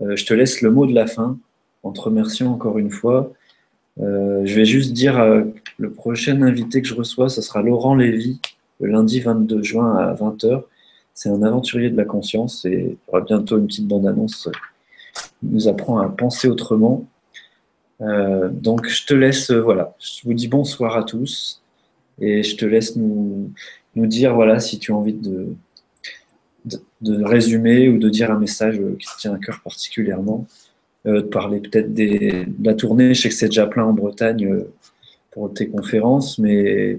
je 0.00 0.24
te 0.24 0.34
laisse 0.34 0.60
le 0.62 0.70
mot 0.70 0.86
de 0.86 0.94
la 0.94 1.06
fin 1.06 1.38
en 1.82 1.90
te 1.90 2.00
remerciant 2.00 2.52
encore 2.52 2.78
une 2.78 2.90
fois. 2.90 3.32
je 3.98 4.54
vais 4.54 4.64
juste 4.64 4.92
dire 4.92 5.16
le 5.78 5.90
prochain 5.90 6.40
invité 6.42 6.82
que 6.82 6.86
je 6.86 6.94
reçois, 6.94 7.28
ce 7.28 7.42
sera 7.42 7.62
Laurent 7.62 7.96
Lévy, 7.96 8.40
le 8.80 8.90
lundi 8.90 9.20
22 9.20 9.62
juin 9.62 9.96
à 9.96 10.14
20h. 10.14 10.62
C'est 11.14 11.28
un 11.28 11.42
aventurier 11.42 11.90
de 11.90 11.96
la 11.96 12.04
conscience 12.04 12.64
et 12.64 12.72
il 12.72 12.90
y 12.90 12.96
aura 13.08 13.20
bientôt 13.20 13.58
une 13.58 13.66
petite 13.66 13.86
bande-annonce 13.86 14.48
qui 15.14 15.46
nous 15.46 15.68
apprend 15.68 15.98
à 15.98 16.08
penser 16.08 16.48
autrement. 16.48 17.06
Euh, 18.00 18.48
donc 18.50 18.86
je 18.88 19.06
te 19.06 19.14
laisse, 19.14 19.50
euh, 19.50 19.60
voilà, 19.60 19.94
je 20.00 20.22
vous 20.24 20.34
dis 20.34 20.48
bonsoir 20.48 20.96
à 20.96 21.04
tous 21.04 21.62
et 22.20 22.42
je 22.42 22.56
te 22.56 22.64
laisse 22.64 22.96
nous, 22.96 23.50
dire, 23.94 24.34
voilà, 24.34 24.58
si 24.58 24.80
tu 24.80 24.92
as 24.92 24.96
envie 24.96 25.12
de, 25.14 25.54
de, 27.00 27.24
résumer 27.24 27.88
ou 27.88 27.98
de 27.98 28.08
dire 28.08 28.32
un 28.32 28.38
message 28.38 28.80
qui 28.98 29.06
te 29.06 29.20
tient 29.20 29.34
à 29.34 29.38
cœur 29.38 29.60
particulièrement, 29.62 30.46
euh, 31.06 31.22
de 31.22 31.26
parler 31.26 31.60
peut-être 31.60 31.94
de 31.94 32.46
la 32.62 32.74
tournée. 32.74 33.14
Je 33.14 33.22
sais 33.22 33.28
que 33.28 33.34
c'est 33.34 33.46
déjà 33.46 33.66
plein 33.66 33.84
en 33.84 33.92
Bretagne 33.92 34.64
pour 35.30 35.52
tes 35.54 35.68
conférences, 35.68 36.38
mais 36.38 36.98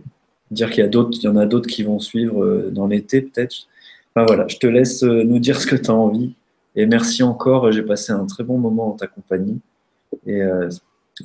dire 0.51 0.69
qu'il 0.69 0.85
y, 0.85 1.23
y 1.23 1.27
en 1.27 1.35
a 1.35 1.45
d'autres 1.45 1.67
qui 1.67 1.83
vont 1.83 1.99
suivre 1.99 2.43
euh, 2.43 2.69
dans 2.71 2.87
l'été 2.87 3.21
peut-être. 3.21 3.67
Enfin, 4.15 4.27
voilà, 4.27 4.47
je 4.47 4.57
te 4.57 4.67
laisse 4.67 5.03
euh, 5.03 5.23
nous 5.23 5.39
dire 5.39 5.59
ce 5.59 5.67
que 5.67 5.75
tu 5.75 5.91
as 5.91 5.93
envie. 5.93 6.33
Et 6.75 6.85
merci 6.85 7.21
encore, 7.21 7.71
j'ai 7.71 7.81
passé 7.81 8.13
un 8.13 8.25
très 8.25 8.43
bon 8.43 8.57
moment 8.57 8.89
en 8.89 8.91
ta 8.93 9.07
compagnie. 9.07 9.59
Et 10.25 10.41
euh, 10.41 10.69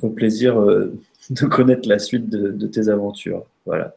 au 0.01 0.09
plaisir 0.09 0.59
euh, 0.59 0.93
de 1.29 1.45
connaître 1.45 1.87
la 1.87 1.99
suite 1.99 2.29
de, 2.29 2.67
tes 2.67 2.89
aventures. 2.89 3.45
Voilà. 3.65 3.95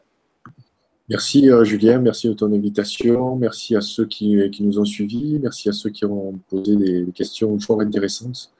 Merci 1.09 1.49
Julien, 1.63 1.99
merci 1.99 2.27
de 2.27 2.33
ton 2.33 2.51
invitation, 2.51 3.35
merci 3.35 3.75
à 3.75 3.81
ceux 3.81 4.07
qui, 4.07 4.49
nous 4.59 4.79
ont 4.79 4.85
suivis, 4.85 5.37
merci 5.39 5.69
à 5.69 5.71
ceux 5.71 5.91
qui 5.91 6.03
ont 6.03 6.33
posé 6.49 6.75
des 6.75 7.05
questions 7.13 7.59
fort 7.59 7.81
intéressantes. 7.81 8.51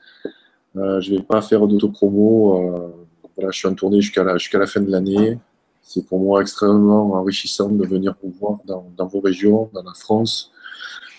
je 0.75 0.79
ne 1.11 1.17
vais 1.17 1.23
pas 1.23 1.41
faire 1.41 1.65
d'autopromo, 1.65 2.93
voilà, 3.35 3.49
je 3.49 3.57
suis 3.57 3.67
en 3.67 3.73
tournée 3.73 3.99
jusqu'à 3.99 4.23
la 4.23 4.67
fin 4.67 4.79
de 4.79 4.91
l'année. 4.91 5.39
C'est 5.87 6.03
pour 6.03 6.19
moi 6.19 6.41
extrêmement 6.41 7.13
enrichissant 7.13 7.69
de 7.69 7.85
venir 7.85 8.15
vous 8.21 8.31
voir 8.31 8.57
dans, 8.65 9.07
vos 9.07 9.19
régions, 9.19 9.69
dans 9.71 9.83
la 9.83 9.93
France, 9.93 10.51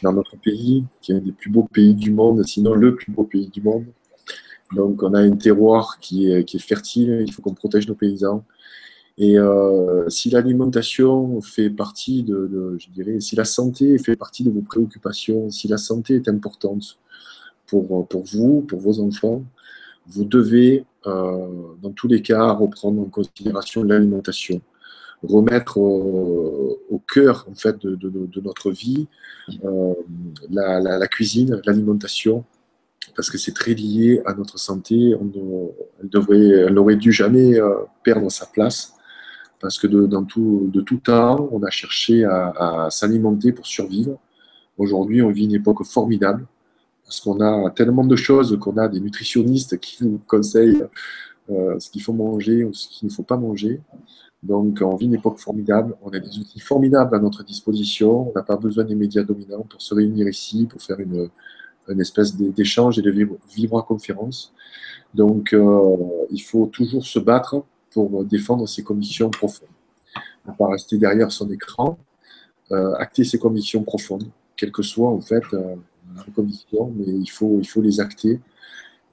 dans 0.03 0.12
notre 0.12 0.36
pays, 0.36 0.85
qui 1.01 1.12
est 1.12 1.15
un 1.15 1.20
des 1.20 1.31
plus 1.31 1.51
beaux 1.51 1.69
pays 1.73 1.95
du 1.95 2.11
monde, 2.11 2.45
sinon 2.45 2.75
le 2.75 2.97
plus 2.97 3.12
beau 3.12 3.23
pays 3.23 3.49
du 3.49 3.62
monde. 3.62 3.86
Donc 4.75 5.05
on 5.05 5.15
a 5.15 5.20
un 5.20 5.36
terroir 5.36 5.99
qui 6.01 6.33
est, 6.33 6.59
fertile, 6.59 7.23
il 7.25 7.33
faut 7.33 7.43
qu'on 7.43 7.55
protège 7.55 7.86
nos 7.86 7.95
paysans. 7.95 8.45
Et 9.19 9.39
euh, 9.39 10.09
si 10.11 10.31
l'alimentation 10.31 11.41
fait 11.41 11.70
partie 11.70 12.25
de, 12.25 12.77
je 12.78 12.91
dirais, 12.91 13.20
si 13.20 13.36
la 13.36 13.45
santé 13.45 13.97
fait 13.99 14.17
partie 14.17 14.43
de 14.43 14.51
vos 14.51 14.62
préoccupations, 14.62 15.49
si 15.49 15.69
la 15.69 15.78
santé 15.78 16.17
est 16.17 16.28
importante 16.28 16.99
pour 17.69 18.09
vous, 18.25 18.62
pour 18.62 18.81
vos 18.81 18.99
enfants, 18.99 19.45
vous 20.09 20.25
devez, 20.25 20.85
euh, 21.07 21.49
dans 21.83 21.91
tous 21.91 22.09
les 22.09 22.23
cas, 22.23 22.52
reprendre 22.52 23.01
en 23.01 23.07
considération 23.07 23.83
l'alimentation, 23.83 24.60
remettre 25.23 25.78
au 25.78 27.02
cœur 27.12 27.47
en 27.51 27.55
fait 27.55 27.78
de, 27.85 28.41
notre 28.41 28.70
vie 28.70 29.09
euh, 29.65 29.94
la, 30.51 31.09
cuisine, 31.09 31.60
l'alimentation, 31.65 32.44
parce 33.15 33.31
que 33.31 33.39
c'est 33.39 33.55
très 33.55 33.75
lié 33.75 34.20
à 34.26 34.35
notre 34.35 34.59
santé. 34.59 35.15
Elle, 36.01 36.09
devrait, 36.09 36.49
elle 36.49 36.75
n'aurait 36.75 36.97
dû 36.97 37.12
jamais 37.12 37.59
euh, 37.59 37.75
perdre 38.05 38.31
sa 38.31 38.47
place, 38.47 38.94
parce 39.60 39.78
que 39.78 39.86
de, 39.86 40.07
dans 40.07 40.25
tout, 40.25 40.70
de 40.73 40.81
temps, 40.97 41.49
on 41.51 41.62
a 41.62 41.70
cherché 41.70 42.25
à 42.25 42.89
s'alimenter 42.91 43.52
pour 43.52 43.67
survivre. 43.67 44.18
Aujourd'hui, 44.76 45.23
on 45.23 45.31
vit 45.31 45.44
une 45.44 45.55
époque 45.55 45.83
formidable 45.85 46.47
parce 47.07 47.20
qu'on 47.20 47.41
a 47.41 47.70
tellement 47.70 48.05
de 48.05 48.17
choses 48.17 48.59
qu'on 48.60 48.76
a 48.76 48.89
des 48.89 49.01
nutritionnistes 49.01 49.78
qui 49.78 50.05
nous 50.05 50.20
conseillent 50.26 50.85
euh, 51.51 51.78
ce 51.78 51.89
qu'il 51.89 52.02
faut 52.02 52.12
manger 52.12 52.65
ou 52.65 52.75
ce 52.75 52.89
qu'il 52.89 53.09
ne 53.09 53.12
faut 53.12 53.23
pas 53.23 53.36
manger. 53.36 53.81
Donc, 54.43 54.81
on 54.83 54.97
vit 54.97 55.07
une 55.07 55.15
époque 55.15 55.39
formidable. 55.39 55.97
On 56.02 56.10
a 56.10 56.18
des 56.18 56.39
outils 56.39 56.59
formidables 56.60 57.15
à 57.15 57.20
notre 57.20 57.44
disposition. 57.44 58.31
On 58.31 58.33
n'a 58.35 58.43
pas 58.43 58.57
besoin 58.57 58.85
des 58.85 58.97
médias 58.97 59.23
dominants 59.23 59.62
pour 59.62 59.81
se 59.81 59.94
réunir 59.94 60.28
ici, 60.28 60.67
pour 60.68 60.83
faire 60.83 60.99
une, 60.99 61.31
espèce 62.01 62.35
d'échange 62.36 62.99
et 62.99 63.02
de 63.02 63.10
vivre, 63.10 63.78
à 63.78 63.83
conférence. 63.83 64.52
Donc, 65.15 65.52
euh, 65.52 65.97
il 66.31 66.43
faut 66.43 66.67
toujours 66.67 67.07
se 67.07 67.20
battre 67.20 67.62
pour 67.93 68.25
défendre 68.25 68.67
ses 68.67 68.83
conditions 68.83 69.31
profondes. 69.31 69.68
Ne 70.49 70.52
pas 70.52 70.68
rester 70.68 70.99
derrière 70.99 71.31
son 71.31 71.49
écran, 71.51 71.97
euh, 72.73 72.94
acter 72.94 73.23
ses 73.23 73.39
conditions 73.39 73.85
profondes, 73.85 74.28
quelles 74.57 74.73
que 74.73 74.83
soient 74.83 75.10
en 75.10 75.20
fait 75.20 75.44
conditions, 76.35 76.93
mais 76.97 77.07
il 77.07 77.31
faut, 77.31 77.59
il 77.61 77.67
faut 77.67 77.83
les 77.83 78.01
acter. 78.01 78.41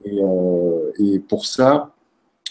Euh, 0.06 0.92
et, 0.98 1.18
pour 1.18 1.46
ça, 1.46 1.94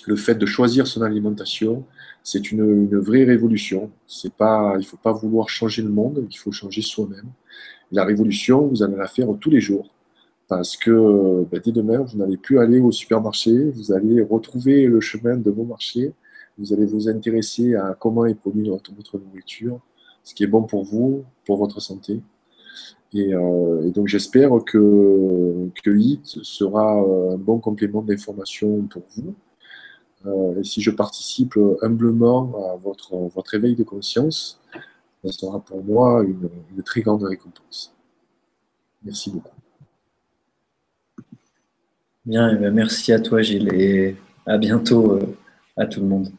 le 0.06 0.16
fait 0.16 0.36
de 0.36 0.46
choisir 0.46 0.88
son 0.88 1.02
alimentation, 1.02 1.86
c'est 2.24 2.52
une, 2.52 2.90
une, 2.92 2.98
vraie 2.98 3.24
révolution. 3.24 3.92
C'est 4.08 4.34
pas, 4.34 4.74
il 4.76 4.80
ne 4.80 4.86
faut 4.86 4.98
pas 4.98 5.12
vouloir 5.12 5.50
changer 5.50 5.82
le 5.82 5.90
monde, 5.90 6.26
il 6.30 6.38
faut 6.38 6.52
changer 6.52 6.82
soi-même. 6.82 7.30
La 7.92 8.06
révolution, 8.06 8.68
vous 8.68 8.84
allez 8.84 8.96
la 8.96 9.08
faire 9.08 9.28
tous 9.40 9.50
les 9.50 9.62
jours. 9.62 9.90
Parce 10.48 10.76
que 10.78 11.46
ben, 11.52 11.62
dès 11.64 11.72
demain, 11.72 12.00
vous 12.00 12.18
n'allez 12.18 12.38
plus 12.38 12.60
aller 12.60 12.80
au 12.80 12.92
supermarché, 12.92 13.72
vous 13.72 13.92
allez 13.92 14.22
retrouver 14.22 14.88
le 14.88 15.00
chemin 15.00 15.38
de 15.38 15.50
vos 15.50 15.64
marchés, 15.64 16.14
vous 16.58 16.74
allez 16.74 16.86
vous 16.86 17.08
intéresser 17.10 17.76
à 17.76 17.96
comment 18.00 18.26
est 18.26 18.36
produite 18.36 18.68
votre 18.68 19.18
nourriture, 19.18 19.80
ce 20.24 20.34
qui 20.34 20.44
est 20.44 20.48
bon 20.48 20.64
pour 20.64 20.84
vous, 20.84 21.24
pour 21.46 21.58
votre 21.58 21.80
santé. 21.80 22.22
Euh, 23.16 23.88
et, 23.88 23.92
donc 23.92 24.08
j'espère 24.08 24.52
que, 24.66 25.70
que 25.84 26.18
sera 26.24 27.04
euh, 27.04 27.34
un 27.34 27.38
bon 27.38 27.60
complément 27.60 28.02
d'information 28.02 28.82
pour 28.84 29.04
vous. 29.16 29.36
et 30.60 30.64
si 30.64 30.82
je 30.82 30.92
participe 30.92 31.58
humblement 31.82 32.72
à 32.72 32.78
votre, 32.78 33.16
votre 33.36 33.54
éveil 33.54 33.76
de 33.76 33.84
conscience, 33.84 34.60
ça 35.24 35.32
sera 35.32 35.60
pour 35.60 35.84
moi 35.84 36.24
une, 36.24 36.50
une 36.76 36.84
très 36.84 37.02
grande 37.02 37.24
récompense. 37.24 37.94
Merci 39.04 39.32
beaucoup. 39.32 39.56
Bien, 42.26 42.52
eh 42.52 42.56
ben, 42.56 42.74
merci 42.74 43.12
à 43.12 43.20
toi 43.20 43.42
Gilles 43.42 43.74
et 43.74 44.16
à 44.46 44.58
bientôt 44.58 45.20
à 45.76 45.86
tout 45.86 46.00
le 46.00 46.08
monde. 46.08 46.32